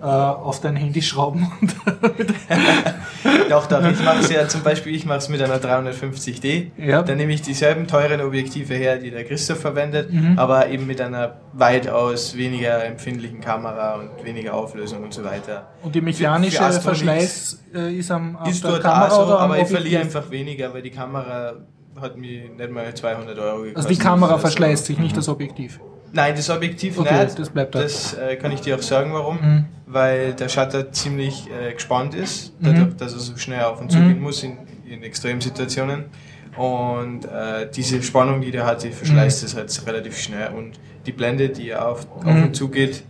äh, 0.00 0.04
auf 0.06 0.60
dein 0.60 0.76
Handy 0.76 1.02
schrauben 1.02 1.50
und 1.60 1.74
Doch, 3.50 3.66
doch, 3.66 3.84
ich 3.84 4.02
mache 4.02 4.20
es 4.20 4.30
ja 4.30 4.46
zum 4.48 4.62
Beispiel, 4.62 4.94
ich 4.94 5.04
mache 5.04 5.18
es 5.18 5.28
mit 5.28 5.42
einer 5.42 5.56
350D. 5.58 6.70
Ja. 6.78 7.02
Dann 7.02 7.16
nehme 7.18 7.32
ich 7.32 7.42
dieselben 7.42 7.86
teuren 7.86 8.20
Objektive 8.20 8.74
her, 8.74 8.96
die 8.98 9.10
der 9.10 9.24
Christoph 9.24 9.60
verwendet, 9.60 10.10
Mhm. 10.12 10.38
aber 10.38 10.68
eben 10.68 10.86
mit 10.86 11.00
einer 11.00 11.36
weitaus 11.52 12.36
weniger 12.36 12.84
empfindlichen 12.84 13.40
Kamera 13.40 13.96
und 13.96 14.24
weniger 14.24 14.54
Auflösung 14.54 15.02
und 15.02 15.12
so 15.12 15.24
weiter. 15.24 15.68
Und 15.82 15.94
die 15.94 16.00
mechanische 16.00 16.58
Für 16.58 16.64
Astro 16.64 16.82
Verschleiß 16.82 17.62
äh, 17.74 17.94
ist 17.98 18.10
am 18.10 18.36
auf 18.36 18.48
ist 18.48 18.64
dort 18.64 18.82
Kamera 18.82 19.10
so, 19.10 19.20
am 19.22 19.30
aber 19.30 19.56
ich 19.56 19.62
Objektiv? 19.62 19.76
verliere 19.76 20.02
einfach 20.02 20.30
weniger, 20.30 20.72
weil 20.72 20.82
die 20.82 20.90
Kamera 20.90 21.54
hat 22.00 22.16
mir 22.16 22.48
nicht 22.48 22.70
mal 22.70 22.94
200 22.94 23.38
Euro 23.38 23.56
gekostet. 23.62 23.76
Also 23.76 23.88
die 23.88 23.98
Kamera 23.98 24.32
Also, 24.32 24.40
verschleißt 24.42 24.86
sich, 24.86 24.98
nicht 24.98 25.16
das 25.16 25.28
Objektiv. 25.28 25.80
Nein, 26.12 26.34
das 26.34 26.50
Objektiv 26.50 26.98
Okay, 26.98 27.24
nicht. 27.24 27.38
das 27.38 27.50
bleibt 27.50 27.74
da. 27.74 27.82
Das 27.82 28.14
äh, 28.14 28.36
kann 28.36 28.50
ich 28.52 28.60
dir 28.60 28.76
auch 28.76 28.82
sagen, 28.82 29.12
warum. 29.12 29.36
Mhm. 29.40 29.64
Weil 29.86 30.34
der 30.34 30.48
Shutter 30.48 30.90
ziemlich 30.92 31.48
äh, 31.50 31.72
gespannt 31.74 32.14
ist, 32.14 32.58
Mhm. 32.60 32.64
dadurch, 32.64 32.96
dass 32.96 33.12
er 33.12 33.18
so 33.20 33.36
schnell 33.36 33.62
auf 33.64 33.80
und 33.80 33.90
zu 33.92 33.98
Mhm. 33.98 34.08
gehen 34.08 34.20
muss 34.20 34.42
in, 34.42 34.58
in 34.88 35.02
extremen 35.02 35.40
Situationen. 35.40 36.06
Und 36.56 37.24
äh, 37.26 37.70
diese 37.74 38.02
Spannung, 38.02 38.40
die 38.40 38.50
der 38.50 38.66
hat, 38.66 38.82
die 38.82 38.90
verschleißt 38.90 39.44
es 39.44 39.54
halt 39.56 39.86
relativ 39.86 40.18
schnell. 40.18 40.50
Und 40.52 40.80
die 41.06 41.12
Blende, 41.12 41.48
die 41.48 41.74
auf, 41.74 42.06
auf 42.16 42.24
Mhm. 42.24 42.42
und 42.44 42.56
zu 42.56 42.68
geht, 42.68 43.04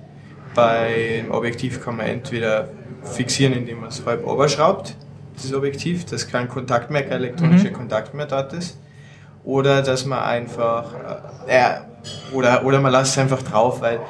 beim 0.54 1.30
Objektiv 1.30 1.82
kann 1.82 1.96
man 1.96 2.06
entweder 2.06 2.68
fixieren, 3.02 3.54
indem 3.54 3.80
man 3.80 3.88
es 3.88 4.04
halb 4.04 4.26
oberschraubt, 4.26 4.94
dieses 5.36 5.54
Objektiv, 5.54 6.04
dass 6.04 6.28
kein 6.28 6.48
Kontakt 6.48 6.90
mehr, 6.90 7.02
kein 7.02 7.12
elektronischer 7.18 7.70
Mhm. 7.70 7.74
Kontakt 7.74 8.14
mehr 8.14 8.26
dort 8.26 8.52
ist. 8.52 8.78
Oder 9.44 9.80
dass 9.82 10.04
man 10.04 10.18
einfach, 10.18 10.92
äh, 11.46 11.80
oder, 12.32 12.64
oder 12.64 12.80
man 12.80 12.92
lässt 12.92 13.12
es 13.12 13.18
einfach 13.18 13.42
drauf, 13.42 13.80
weil 13.80 14.00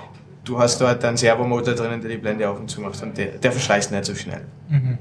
du 0.44 0.58
hast 0.58 0.80
dort 0.80 1.04
einen 1.04 1.16
Servomotor 1.16 1.74
drinnen, 1.74 2.00
der 2.00 2.10
die 2.10 2.16
Blende 2.16 2.48
auf 2.48 2.58
und 2.58 2.68
zu 2.70 2.80
macht 2.80 3.02
und 3.02 3.16
der, 3.16 3.26
der 3.38 3.52
verschleißt 3.52 3.92
nicht 3.92 4.04
so 4.04 4.14
schnell. 4.14 4.42
Mhm. 4.68 4.98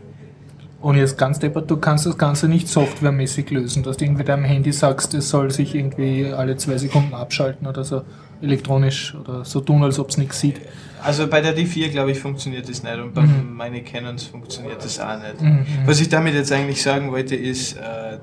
Und 0.82 0.95
jetzt 0.95 1.17
ganz 1.17 1.39
deppert, 1.39 1.69
du 1.69 1.75
kannst 1.75 2.06
das 2.06 2.17
Ganze 2.17 2.47
nicht 2.47 2.69
softwaremäßig 2.69 3.49
lösen, 3.52 3.84
dass 3.84 3.97
du 3.97 4.06
irgendwie 4.06 4.23
deinem 4.23 4.45
Handy 4.45 4.71
sagst, 4.71 5.13
es 5.13 5.30
soll 5.30 5.52
sich 5.52 5.75
irgendwie 5.75 6.32
alle 6.32 6.56
zwei 6.56 6.78
Sekunden 6.78 7.13
abschalten 7.13 7.67
oder 7.67 7.84
so 7.84 8.04
elektronisch 8.41 9.13
oder 9.15 9.43
so 9.43 9.60
tun, 9.60 9.84
als 9.84 9.99
ob 9.99 10.10
es 10.10 10.17
nichts 10.17 10.39
sieht. 10.39 10.62
Also 11.04 11.28
bei 11.28 11.41
der 11.41 11.54
D4, 11.58 11.89
glaube 11.89 12.12
ich, 12.12 12.19
funktioniert 12.19 12.69
das 12.69 12.82
nicht 12.84 12.97
und 12.97 13.13
bei 13.13 13.21
Mhm. 13.23 13.54
meinen 13.56 13.84
Canons 13.84 14.23
funktioniert 14.23 14.82
das 14.84 14.99
auch 15.02 15.17
nicht. 15.21 15.41
Mhm. 15.41 15.65
Was 15.86 15.99
ich 15.99 16.08
damit 16.08 16.34
jetzt 16.36 16.52
eigentlich 16.54 16.82
sagen 16.82 17.12
wollte, 17.12 17.36
ist, 17.36 17.73
äh, 17.75 18.19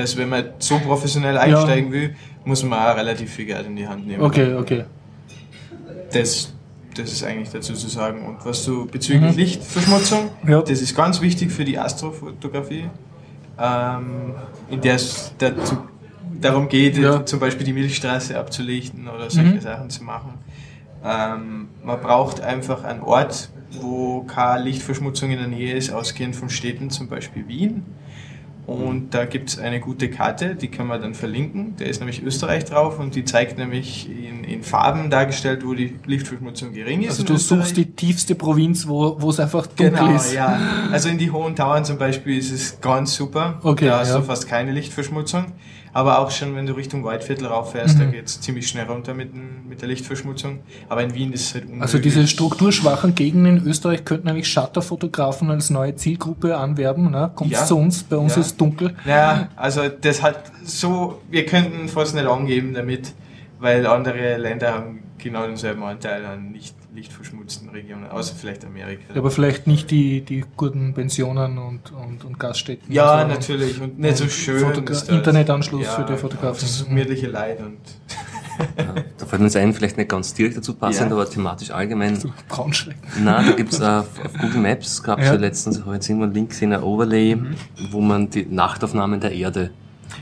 dass 0.00 0.16
wenn 0.16 0.28
man 0.28 0.44
so 0.58 0.78
professionell 0.78 1.36
einsteigen 1.38 1.92
will, 1.92 2.14
muss 2.44 2.62
man 2.62 2.78
auch 2.78 2.96
relativ 2.96 3.30
viel 3.32 3.46
Geld 3.46 3.66
in 3.66 3.76
die 3.76 3.86
Hand 3.86 4.06
nehmen. 4.06 4.22
Okay, 4.22 4.54
okay. 4.54 4.84
Das, 6.12 6.52
das 6.96 7.12
ist 7.12 7.22
eigentlich 7.24 7.50
dazu 7.50 7.74
zu 7.74 7.88
sagen. 7.88 8.24
Und 8.26 8.44
was 8.44 8.64
du 8.64 8.86
bezüglich 8.86 9.32
Mhm. 9.32 9.38
Lichtverschmutzung, 9.38 10.30
Ja. 10.46 10.62
das 10.62 10.80
ist 10.80 10.96
ganz 10.96 11.20
wichtig 11.20 11.52
für 11.52 11.64
die 11.64 11.78
Astrofotografie, 11.78 12.86
ähm, 13.58 14.34
in 14.70 14.80
der 14.80 14.94
es 14.94 15.32
dazu, 15.38 15.78
darum 16.40 16.68
geht, 16.68 16.96
Ja. 16.96 17.24
zum 17.26 17.40
Beispiel 17.40 17.66
die 17.66 17.72
Milchstraße 17.72 18.38
abzulichten 18.38 19.08
oder 19.08 19.28
solche 19.30 19.54
Mhm. 19.54 19.60
Sachen 19.60 19.90
zu 19.90 20.04
machen. 20.04 20.34
Ähm, 21.04 21.68
man 21.84 22.00
braucht 22.00 22.40
einfach 22.40 22.84
einen 22.84 23.02
Ort, 23.02 23.50
wo 23.80 24.22
keine 24.22 24.64
Lichtverschmutzung 24.64 25.30
in 25.30 25.38
der 25.38 25.46
Nähe 25.48 25.74
ist, 25.74 25.92
ausgehend 25.92 26.34
von 26.34 26.48
Städten, 26.50 26.90
zum 26.90 27.08
Beispiel 27.08 27.46
Wien. 27.48 27.84
Und 28.68 29.14
da 29.14 29.24
gibt 29.24 29.48
es 29.48 29.58
eine 29.58 29.80
gute 29.80 30.10
Karte, 30.10 30.54
die 30.54 30.68
kann 30.68 30.86
man 30.86 31.00
dann 31.00 31.14
verlinken. 31.14 31.74
Da 31.78 31.86
ist 31.86 32.00
nämlich 32.00 32.22
Österreich 32.22 32.66
drauf 32.66 32.98
und 32.98 33.14
die 33.14 33.24
zeigt 33.24 33.56
nämlich 33.56 34.10
in, 34.10 34.44
in 34.44 34.62
Farben 34.62 35.08
dargestellt, 35.08 35.64
wo 35.64 35.72
die 35.72 35.94
Lichtverschmutzung 36.04 36.74
gering 36.74 37.00
ist. 37.00 37.12
Also 37.12 37.24
du 37.24 37.32
Österreich. 37.34 37.60
suchst 37.62 37.76
die 37.78 37.86
tiefste 37.92 38.34
Provinz, 38.34 38.86
wo 38.86 39.16
wo 39.22 39.30
es 39.30 39.40
einfach 39.40 39.66
dunkel 39.68 39.90
Genau, 39.90 40.14
ist. 40.14 40.34
ja. 40.34 40.60
Also 40.92 41.08
in 41.08 41.16
die 41.16 41.30
Hohen 41.30 41.56
Tauern 41.56 41.86
zum 41.86 41.96
Beispiel 41.96 42.36
ist 42.36 42.50
es 42.52 42.78
ganz 42.82 43.14
super. 43.14 43.58
Okay, 43.62 43.86
da 43.86 44.00
hast 44.00 44.10
ja. 44.10 44.18
du 44.18 44.24
fast 44.24 44.46
keine 44.46 44.72
Lichtverschmutzung. 44.72 45.46
Aber 45.92 46.18
auch 46.18 46.30
schon, 46.30 46.54
wenn 46.54 46.66
du 46.66 46.74
Richtung 46.74 47.04
Waldviertel 47.04 47.46
rauffährst, 47.46 47.98
da 47.98 48.04
Mhm. 48.04 48.12
geht 48.12 48.26
es 48.26 48.40
ziemlich 48.40 48.68
schnell 48.68 48.86
runter 48.86 49.14
mit, 49.14 49.30
mit 49.68 49.80
der 49.80 49.88
Lichtverschmutzung. 49.88 50.60
Aber 50.88 51.02
in 51.02 51.14
Wien 51.14 51.32
ist 51.32 51.42
es 51.48 51.54
halt 51.54 51.64
unmöglich. 51.64 51.82
Also 51.82 51.98
diese 51.98 52.26
strukturschwachen 52.26 53.14
Gegenden 53.14 53.58
in 53.58 53.66
Österreich 53.66 54.04
könnten 54.04 54.28
eigentlich 54.28 54.48
Shutterfotografen 54.48 55.50
als 55.50 55.70
neue 55.70 55.94
Zielgruppe 55.96 56.56
anwerben. 56.56 57.10
Ne? 57.10 57.30
Kommt 57.34 57.50
Ja. 57.50 57.64
zu 57.64 57.76
uns, 57.78 58.02
bei 58.02 58.16
uns 58.16 58.34
Ja. 58.36 58.40
ist 58.42 58.60
dunkel. 58.60 58.94
Ja, 59.06 59.48
also 59.56 59.82
das 59.88 60.22
hat 60.22 60.44
so, 60.64 61.20
wir 61.30 61.46
könnten 61.46 61.88
fast 61.88 62.14
nicht 62.14 62.26
angeben 62.26 62.74
damit, 62.74 63.12
weil 63.58 63.86
andere 63.86 64.36
Länder 64.36 64.74
haben 64.74 65.00
genau 65.18 65.46
denselben 65.46 65.82
Anteil 65.82 66.24
an 66.24 66.50
nicht 66.52 66.74
lichtverschmutzten 66.94 67.68
Regionen, 67.70 68.06
außer 68.08 68.34
vielleicht 68.34 68.64
Amerika. 68.64 69.02
Aber 69.14 69.30
vielleicht 69.30 69.66
nicht 69.66 69.90
die, 69.90 70.20
die 70.22 70.44
guten 70.56 70.94
Pensionen 70.94 71.58
und, 71.58 71.92
und, 71.92 72.24
und 72.24 72.38
Gaststätten. 72.38 72.90
ja, 72.92 73.10
Also, 73.12 73.34
natürlich 73.34 73.80
und 73.80 73.98
nicht 73.98 74.16
so 74.16 74.28
schön. 74.28 74.62
Fotogra-. 74.64 75.08
Internetanschluss 75.10 75.86
für 75.88 76.04
die 76.04 76.16
Fotografen. 76.16 76.60
Das 76.62 76.84
gemütliche 76.86 77.26
Leid 77.28 77.60
und 77.60 77.78
Ja, 78.76 78.94
da 79.18 79.26
fällt 79.26 79.40
mir 79.40 79.46
jetzt 79.46 79.56
ein, 79.56 79.72
vielleicht 79.72 79.96
nicht 79.98 80.08
ganz 80.10 80.34
direkt 80.34 80.56
dazu 80.56 80.74
passend, 80.74 81.10
Ja. 81.10 81.16
aber 81.16 81.28
thematisch 81.30 81.70
allgemein. 81.70 82.18
Braunschweig. 82.48 82.96
Nein, 83.22 83.46
da 83.46 83.52
gibt's 83.52 83.78
äh, 83.78 83.84
auf 83.84 84.06
auf 84.24 84.32
Google 84.40 84.60
Maps, 84.62 85.00
gab 85.02 85.20
es 85.20 85.26
Ja. 85.26 85.34
ja. 85.34 85.38
letztens, 85.38 85.78
ich 85.78 85.84
habe 85.84 85.94
jetzt 85.94 86.08
irgendwo 86.08 86.24
einen 86.24 86.34
Link 86.34 86.48
gesehen, 86.50 86.72
ein 86.72 86.82
Overlay, 86.82 87.36
wo 87.92 88.00
man 88.00 88.28
die 88.30 88.46
Nachtaufnahmen 88.46 89.20
der 89.20 89.30
Erde, 89.32 89.70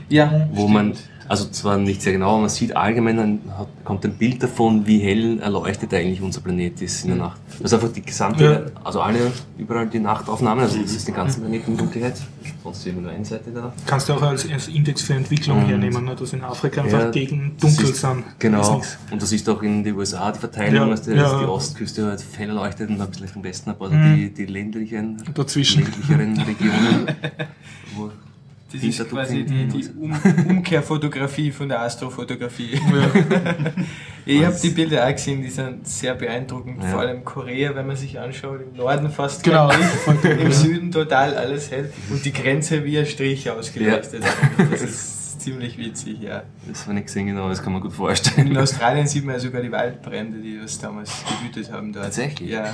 ja, 0.09 0.47
wo 0.51 0.67
man, 0.67 0.93
also 1.27 1.45
zwar 1.49 1.77
nicht 1.77 2.01
sehr 2.01 2.13
genau, 2.13 2.29
aber 2.31 2.39
man 2.41 2.49
sieht 2.49 2.75
allgemein, 2.75 3.17
dann 3.17 3.39
kommt 3.83 4.05
ein 4.05 4.13
Bild 4.17 4.41
davon, 4.43 4.85
wie 4.87 4.99
hell 4.99 5.39
erleuchtet 5.39 5.93
eigentlich 5.93 6.21
unser 6.21 6.41
Planet 6.41 6.81
ist 6.81 7.03
in 7.03 7.09
der 7.11 7.17
Nacht. 7.19 7.39
Das 7.59 7.71
ist 7.71 7.73
einfach 7.73 7.91
die 7.93 8.01
gesamte, 8.01 8.43
Ja. 8.73 8.81
also 8.83 9.01
alle, 9.01 9.31
überall 9.57 9.87
die 9.87 9.99
Nachtaufnahmen, 9.99 10.63
also 10.63 10.81
das 10.81 10.93
ist 10.93 11.07
den 11.07 11.15
ganzen 11.15 11.41
Planeten 11.41 11.71
in 11.71 11.77
Dunkelheit, 11.77 12.15
sonst 12.63 12.85
immer 12.87 13.01
nur 13.01 13.11
eine 13.11 13.25
Seite 13.25 13.51
da. 13.51 13.73
Kannst 13.85 14.09
du 14.09 14.13
auch 14.13 14.21
als, 14.21 14.49
als 14.51 14.67
Index 14.67 15.01
für 15.01 15.13
Entwicklung 15.15 15.59
Und- 15.63 15.67
hernehmen, 15.67 16.05
ne? 16.05 16.15
dass 16.15 16.33
in 16.33 16.43
Afrika 16.43 16.81
einfach 16.83 16.99
Ja, 16.99 17.09
gegen 17.11 17.55
dunkel 17.59 17.85
ist- 17.89 18.01
sind. 18.01 18.23
Genau. 18.39 18.81
Und 19.11 19.21
das 19.21 19.31
ist 19.31 19.49
auch 19.49 19.61
in 19.63 19.83
den 19.83 19.95
USA 19.95 20.31
die 20.31 20.39
Verteilung, 20.39 20.75
Ja, 20.87 20.89
dass 20.89 21.01
die, 21.03 21.11
ja. 21.11 21.39
die 21.39 21.45
Ostküste 21.45 22.05
halt 22.05 22.23
hell 22.37 22.49
erleuchtet 22.49 22.89
und 22.89 23.01
ein 23.01 23.09
bisschen 23.09 23.29
im 23.35 23.43
Westen 23.43 23.73
paar 23.75 23.89
Mhm. 23.89 24.15
die, 24.15 24.33
die 24.33 24.45
ländlichen, 24.45 25.21
Dazwischen. 25.33 25.83
ländlicheren 25.83 26.37
Regionen. 26.47 27.07
wo 27.95 28.11
das 28.71 28.83
ist 28.83 29.09
quasi 29.09 29.43
die, 29.45 29.67
die 29.67 29.87
um 29.97 30.11
Umkehrfotografie 30.49 31.51
von 31.51 31.69
der 31.69 31.81
Astrofotografie. 31.81 32.79
ich 34.25 34.43
habe 34.45 34.57
die 34.61 34.69
Bilder 34.69 35.05
auch 35.07 35.11
gesehen, 35.11 35.41
die 35.41 35.49
sind 35.49 35.87
sehr 35.87 36.15
beeindruckend, 36.15 36.83
Ja. 36.83 36.89
vor 36.89 36.99
allem 37.01 37.23
Korea, 37.23 37.73
wenn 37.75 37.87
man 37.87 37.95
sich 37.95 38.19
anschaut, 38.19 38.59
im 38.61 38.75
Norden 38.77 39.09
fast 39.09 39.43
Genau. 39.43 39.69
kein 39.69 39.79
Licht, 39.79 40.25
im 40.25 40.39
ja. 40.47 40.51
Süden 40.51 40.91
total 40.91 41.35
alles 41.35 41.71
hell 41.71 41.91
und 42.09 42.23
die 42.25 42.33
Grenze 42.33 42.83
wie 42.83 42.97
ein 42.99 43.05
Strich 43.05 43.49
ausgeleuchtet. 43.49 44.23
Das 44.71 44.81
ist 44.81 45.41
ziemlich 45.41 45.77
witzig, 45.77 46.19
ja. 46.21 46.43
Das 46.67 46.81
habe 46.81 46.91
ich 46.91 46.95
nicht 46.95 47.05
gesehen, 47.07 47.27
genau, 47.27 47.47
das 47.47 47.63
kann 47.63 47.71
man 47.71 47.81
gut 47.81 47.93
vorstellen. 47.93 48.47
In 48.47 48.57
Australien 48.57 49.07
sieht 49.07 49.23
man 49.23 49.35
ja 49.35 49.39
sogar 49.39 49.61
die 49.61 49.71
Waldbrände, 49.71 50.39
die 50.39 50.59
das 50.59 50.77
damals 50.79 51.11
gewütet 51.25 51.71
haben 51.71 51.93
dort. 51.93 52.05
Tatsächlich? 52.05 52.49
Ja, 52.49 52.73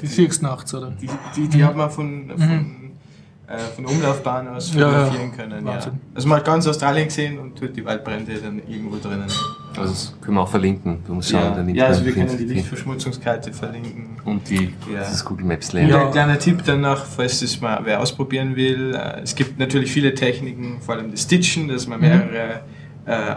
Die 0.00 0.06
siehst 0.06 0.42
nachts, 0.42 0.72
oder? 0.74 0.92
die, 0.92 1.08
die, 1.34 1.48
die 1.48 1.64
hat 1.64 1.74
man 1.76 1.90
von, 1.90 2.30
von, 2.36 2.76
äh, 3.46 3.58
von 3.74 3.84
der 3.84 3.92
Umlaufbahn 3.94 4.48
aus 4.48 4.72
Ja, 4.74 4.80
ja. 4.80 4.88
fotografieren 5.04 5.32
können. 5.36 5.66
Ja. 5.66 5.78
Also 6.14 6.28
man 6.28 6.38
hat 6.38 6.44
ganz 6.46 6.66
Australien 6.66 7.06
gesehen 7.08 7.38
und 7.38 7.56
tut 7.58 7.76
die 7.76 7.84
Waldbrände 7.84 8.34
dann 8.42 8.60
irgendwo 8.66 8.96
drinnen. 8.96 9.26
Also 9.76 9.90
das 9.92 10.14
können 10.20 10.36
wir 10.36 10.42
auch 10.42 10.48
verlinken. 10.48 10.98
Du 11.06 11.14
musst 11.14 11.30
schauen, 11.30 11.54
Ja, 11.56 11.62
nimmt 11.62 11.76
ja 11.76 11.86
also 11.86 12.04
wir 12.04 12.12
können 12.12 12.38
die 12.38 12.44
Lichtverschmutzungskarte 12.44 13.52
verlinken. 13.52 14.16
Und 14.24 14.48
die, 14.48 14.72
Ja. 14.92 15.00
das 15.00 15.24
Google 15.24 15.46
Maps 15.46 15.68
Und 15.74 15.80
Layer. 15.80 15.88
Ja. 15.88 16.06
ein 16.06 16.12
kleiner 16.12 16.38
Tipp 16.38 16.62
danach, 16.64 17.04
falls 17.04 17.40
das 17.40 17.60
mal 17.60 17.80
wer 17.84 18.00
ausprobieren 18.00 18.56
will. 18.56 18.94
äh, 18.94 19.20
Es 19.22 19.34
gibt 19.34 19.58
natürlich 19.58 19.90
viele 19.92 20.14
Techniken, 20.14 20.80
vor 20.80 20.94
allem 20.94 21.10
das 21.10 21.22
Stitchen, 21.22 21.68
dass 21.68 21.86
man 21.86 22.00
mehrere 22.00 22.60
äh, 23.06 23.34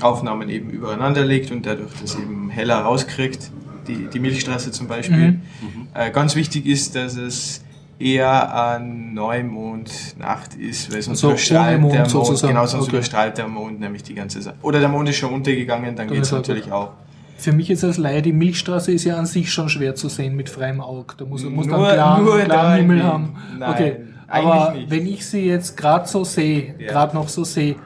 Aufnahmen 0.00 0.48
eben 0.48 0.70
übereinander 0.70 1.24
legt 1.24 1.50
und 1.50 1.66
dadurch 1.66 1.90
das 2.00 2.14
eben 2.14 2.48
heller 2.50 2.78
rauskriegt. 2.78 3.50
Die, 3.88 4.06
die 4.06 4.20
Milchstraße 4.20 4.70
zum 4.70 4.86
Beispiel. 4.86 5.32
Mhm. 5.32 5.88
Äh, 5.94 6.10
ganz 6.12 6.36
wichtig 6.36 6.66
ist, 6.66 6.94
dass 6.94 7.16
es 7.16 7.64
eher 8.00 8.54
an 8.54 9.12
Neumond-Nacht 9.14 10.54
ist, 10.54 10.92
weil 10.92 11.02
sonst 11.02 11.20
So, 11.20 11.28
ohne 11.28 11.34
überstrahlt 11.36 11.80
Mond 11.80 11.92
der 11.94 12.00
Mond, 12.00 12.10
sozusagen. 12.10 12.54
genau, 12.54 12.66
sonst 12.66 12.84
Okay. 12.84 12.96
überstrahlt 12.96 13.38
der 13.38 13.48
Mond 13.48 13.80
nämlich 13.80 14.02
die 14.02 14.14
ganze 14.14 14.40
Sache. 14.42 14.56
Oder 14.62 14.80
der 14.80 14.88
Mond 14.88 15.08
ist 15.08 15.16
schon 15.16 15.32
untergegangen, 15.32 15.96
dann 15.96 15.96
Dann 15.96 16.08
geht 16.08 16.22
es 16.22 16.28
ist 16.28 16.32
er 16.32 16.38
natürlich 16.38 16.72
auch. 16.72 16.90
Für 17.36 17.52
mich 17.52 17.68
jetzt 17.68 17.84
als 17.84 17.96
Laie, 17.96 18.20
die 18.22 18.32
Milchstraße 18.32 18.92
ist 18.92 19.04
ja 19.04 19.16
an 19.16 19.26
sich 19.26 19.50
schon 19.52 19.68
schwer 19.68 19.94
zu 19.94 20.08
sehen 20.08 20.36
mit 20.36 20.48
freiem 20.50 20.80
Auge. 20.80 21.14
Da 21.16 21.24
muss, 21.24 21.42
muss 21.44 21.66
Nur- 21.66 21.86
dann 21.86 21.94
klaren, 21.94 22.44
klaren 22.44 22.76
Himmel 22.76 22.96
Wien. 22.98 23.04
haben. 23.06 23.36
Nein, 23.58 23.70
okay. 23.70 23.96
Aber 24.28 24.72
nicht. 24.74 24.90
wenn 24.90 25.06
ich 25.06 25.26
sie 25.26 25.46
jetzt 25.46 25.76
gerade 25.76 26.06
so 26.06 26.22
sehe, 26.24 26.74
Ja. 26.78 26.88
gerade 26.92 27.14
noch 27.16 27.28
so 27.28 27.44
sehe, 27.44 27.76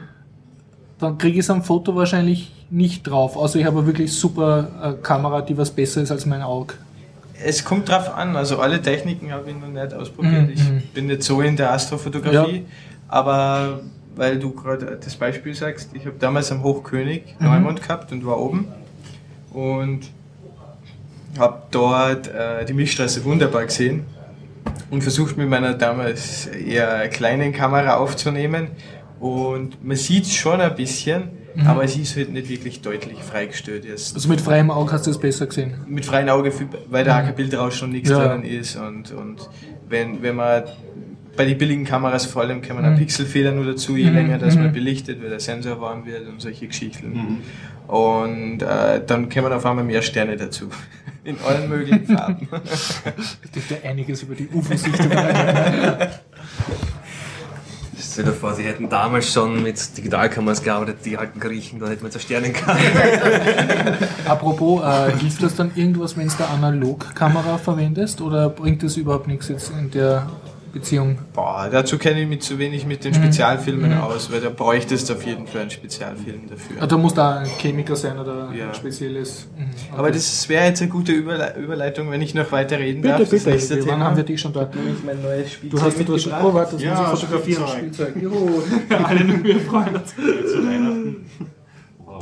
dann 0.98 1.18
kriege 1.18 1.35
ich 1.38 1.44
es 1.44 1.50
am 1.50 1.62
Foto 1.62 1.94
wahrscheinlich 1.96 2.53
nicht 2.70 3.05
drauf. 3.05 3.37
Außer 3.37 3.59
ich 3.61 3.64
habe 3.64 3.87
wirklich 3.87 4.12
super 4.12 4.68
äh, 4.83 4.92
Kamera, 5.03 5.40
die 5.40 5.57
was 5.57 5.70
besser 5.70 6.03
ist 6.03 6.11
als 6.11 6.27
mein 6.27 6.42
Auge. 6.42 6.74
Es 7.42 7.64
kommt 7.64 7.88
drauf 7.88 8.14
an, 8.14 8.37
also 8.37 8.59
alle 8.59 8.81
Techniken 8.81 9.33
habe 9.33 9.51
ich 9.51 9.57
noch 9.57 9.68
nicht 9.68 9.92
ausprobiert. 9.94 10.47
Mhm, 10.47 10.53
Ich 10.55 10.62
mhm. 10.68 10.83
bin 10.94 11.07
nicht 11.07 11.23
so 11.23 11.40
in 11.40 11.57
der 11.57 11.73
Astrofotografie, 11.73 12.64
aber 13.09 13.81
weil 14.16 14.38
du 14.38 14.53
gerade 14.53 14.99
das 15.03 15.16
Beispiel 15.16 15.55
sagst, 15.55 15.90
ich 15.94 16.07
habe 16.07 16.16
damals 16.18 16.53
am 16.53 16.62
Hochkönig 16.62 17.35
Mhm. 17.38 17.47
Neumond 17.47 17.83
gehabt 17.83 18.12
und 18.12 18.25
war 18.25 18.38
oben 18.38 18.68
und 19.53 20.03
habe 21.38 21.62
dort 21.73 22.29
äh, 22.29 22.64
die 22.64 22.73
Milchstraße 22.75 23.25
wunderbar 23.25 23.64
gesehen 23.64 24.05
und 24.90 25.03
versucht 25.03 25.37
mit 25.37 25.49
meiner 25.49 25.75
damals 25.75 26.47
eher 26.47 27.09
kleinen 27.09 27.53
Kamera 27.53 27.97
aufzunehmen 27.97 28.68
und 29.18 29.85
man 29.85 29.97
sieht 29.97 30.25
es 30.25 30.35
schon 30.35 30.61
ein 30.61 30.75
bisschen, 30.77 31.31
Mhm. 31.55 31.67
aber 31.67 31.85
es 31.85 31.97
ist 31.97 32.17
halt 32.17 32.33
nicht 32.33 32.49
wirklich 32.49 32.81
deutlich 32.83 33.19
freigestellt. 33.23 33.85
Jetzt 33.85 34.14
Also 34.14 34.29
mit 34.29 34.40
freiem 34.40 34.71
Auge 34.71 34.93
hast 34.93 35.07
du 35.07 35.11
es 35.11 35.19
besser 35.19 35.47
gesehen. 35.47 35.75
mit 35.87 36.05
freiem 36.05 36.29
Auge, 36.29 36.53
weil 36.90 37.05
da 37.05 37.23
kein 37.23 37.35
Bildrausch 37.35 37.77
schon 37.77 37.90
nichts 37.90 38.11
Ja. 38.11 38.27
drinnen 38.27 38.45
ist 38.45 38.77
und, 38.77 39.12
und 39.12 39.49
wenn, 39.88 40.23
wenn 40.23 40.37
man 40.37 40.64
bei 41.37 41.45
den 41.45 41.59
billigen 41.59 41.85
Kameras 41.85 42.27
vor 42.27 42.43
allem 42.43 42.62
kann 42.62 42.77
man 42.77 42.85
einen 42.85 42.95
Mhm. 42.95 42.99
Pixelfehler 43.01 43.51
nur 43.53 43.64
dazu, 43.67 43.97
je 43.97 44.09
Mhm, 44.09 44.14
länger 44.14 44.38
das 44.38 44.55
mhm. 44.55 44.62
man 44.64 44.73
belichtet, 44.73 45.21
weil 45.23 45.31
der 45.31 45.40
Sensor 45.40 45.81
warm 45.81 46.07
wird 46.07 46.29
und 46.29 46.40
solche 46.40 46.67
Geschichten. 46.69 47.40
Und 47.88 48.62
äh, 48.62 49.01
dann 49.07 49.29
kommen 49.29 49.53
auf 49.53 49.67
einmal 49.67 49.85
mehr 49.85 50.01
Sterne 50.03 50.37
dazu. 50.37 50.69
In 51.24 51.37
allen 51.47 51.68
möglichen 51.68 52.07
Farben. 52.07 52.49
Ich 53.45 53.51
dürfte 53.51 53.78
einiges 53.89 54.22
über 54.22 54.35
die 54.35 54.49
UFO-Sichtung 54.49 55.11
erfahren. 55.11 56.09
Stell 58.15 58.27
dir 58.27 58.33
vor, 58.33 58.55
sie 58.55 58.62
hätten 58.62 58.89
damals 58.89 59.33
schon 59.33 59.61
mit 59.61 59.97
Digitalkameras 59.97 60.62
gearbeitet, 60.62 60.99
die 61.05 61.19
alten 61.19 61.41
Griechen, 61.41 61.81
da 61.81 61.89
hätten 61.89 62.05
wir 62.05 62.21
Sternen 62.21 62.53
gehabt. 62.53 62.79
Apropos, 64.25 64.85
äh, 64.85 65.19
hilft 65.19 65.43
das 65.43 65.57
dann 65.57 65.73
irgendwas, 65.75 66.17
wenn 66.17 66.29
du 66.29 66.35
eine 66.37 66.47
Analogkamera 66.47 67.59
verwendest 67.59 68.21
oder 68.21 68.51
bringt 68.51 68.85
das 68.85 68.97
überhaupt 68.97 69.27
nichts 69.27 69.49
jetzt 69.49 69.73
in 69.77 69.91
der 69.91 70.29
Beziehung? 70.75 71.18
Boah, 71.33 71.68
dazu 71.72 71.97
kenne 71.97 72.20
ich 72.20 72.29
mich 72.29 72.41
zu 72.43 72.59
wenig 72.59 72.85
mit 72.85 73.05
den 73.05 73.14
Spezialfilmen 73.14 73.95
aus, 74.01 74.31
weil 74.31 74.41
da 74.43 74.51
bräuchtest 74.51 75.09
du 75.09 75.14
auf 75.14 75.25
jeden 75.25 75.47
Fall 75.47 75.62
einen 75.62 75.70
Spezialfilm 75.70 76.49
dafür. 76.51 76.77
Ah, 76.83 76.87
Da 76.87 76.99
muss 76.99 77.14
da 77.14 77.39
ein 77.39 77.47
Chemiker 77.47 77.97
sein 77.97 78.18
oder 78.18 78.51
Ja. 78.53 78.68
ein 78.68 78.75
spezielles. 78.75 79.47
Mhm, 79.57 79.62
okay. 79.62 79.99
Aber 79.99 80.11
das 80.11 80.49
wäre 80.49 80.66
jetzt 80.66 80.83
eine 80.83 80.91
gute 80.91 81.12
Überle 81.12 81.55
Überleitung, 81.57 82.11
wenn 82.11 82.20
ich 82.20 82.35
noch 82.35 82.51
weiter 82.53 82.79
reden 82.79 83.01
bitte, 83.01 83.18
darf. 83.20 83.31
Das 83.31 83.45
bitte. 83.45 83.87
Wann 83.87 84.03
haben 84.03 84.16
wir 84.16 84.25
dich 84.25 84.41
schon 84.41 84.53
da? 84.53 84.68
Nämlich 84.75 85.03
mein 85.05 85.22
neues 85.22 85.45
Du 85.45 85.79
Spielzeug 85.79 85.81
hast 85.81 85.97
du 86.09 86.14
hast 86.14 86.22
schon. 86.22 86.33
mitgebracht. 86.33 86.45
Oh, 86.45 86.55
warte, 86.55 86.72
das 86.75 86.83
Ja, 86.83 86.95
muss 87.11 87.12
ich 87.22 87.27
fotografieren. 87.29 87.68
Spielzeug. 87.68 88.09
Spielzeug. 88.11 88.22
Juhu. 88.22 88.62
Alle 89.05 89.25
nur 89.25 89.43
wir 89.45 89.61
freuen 89.61 89.95
uns. 89.97 90.11
Zu 90.14 90.66
Weihnachten. 90.66 91.16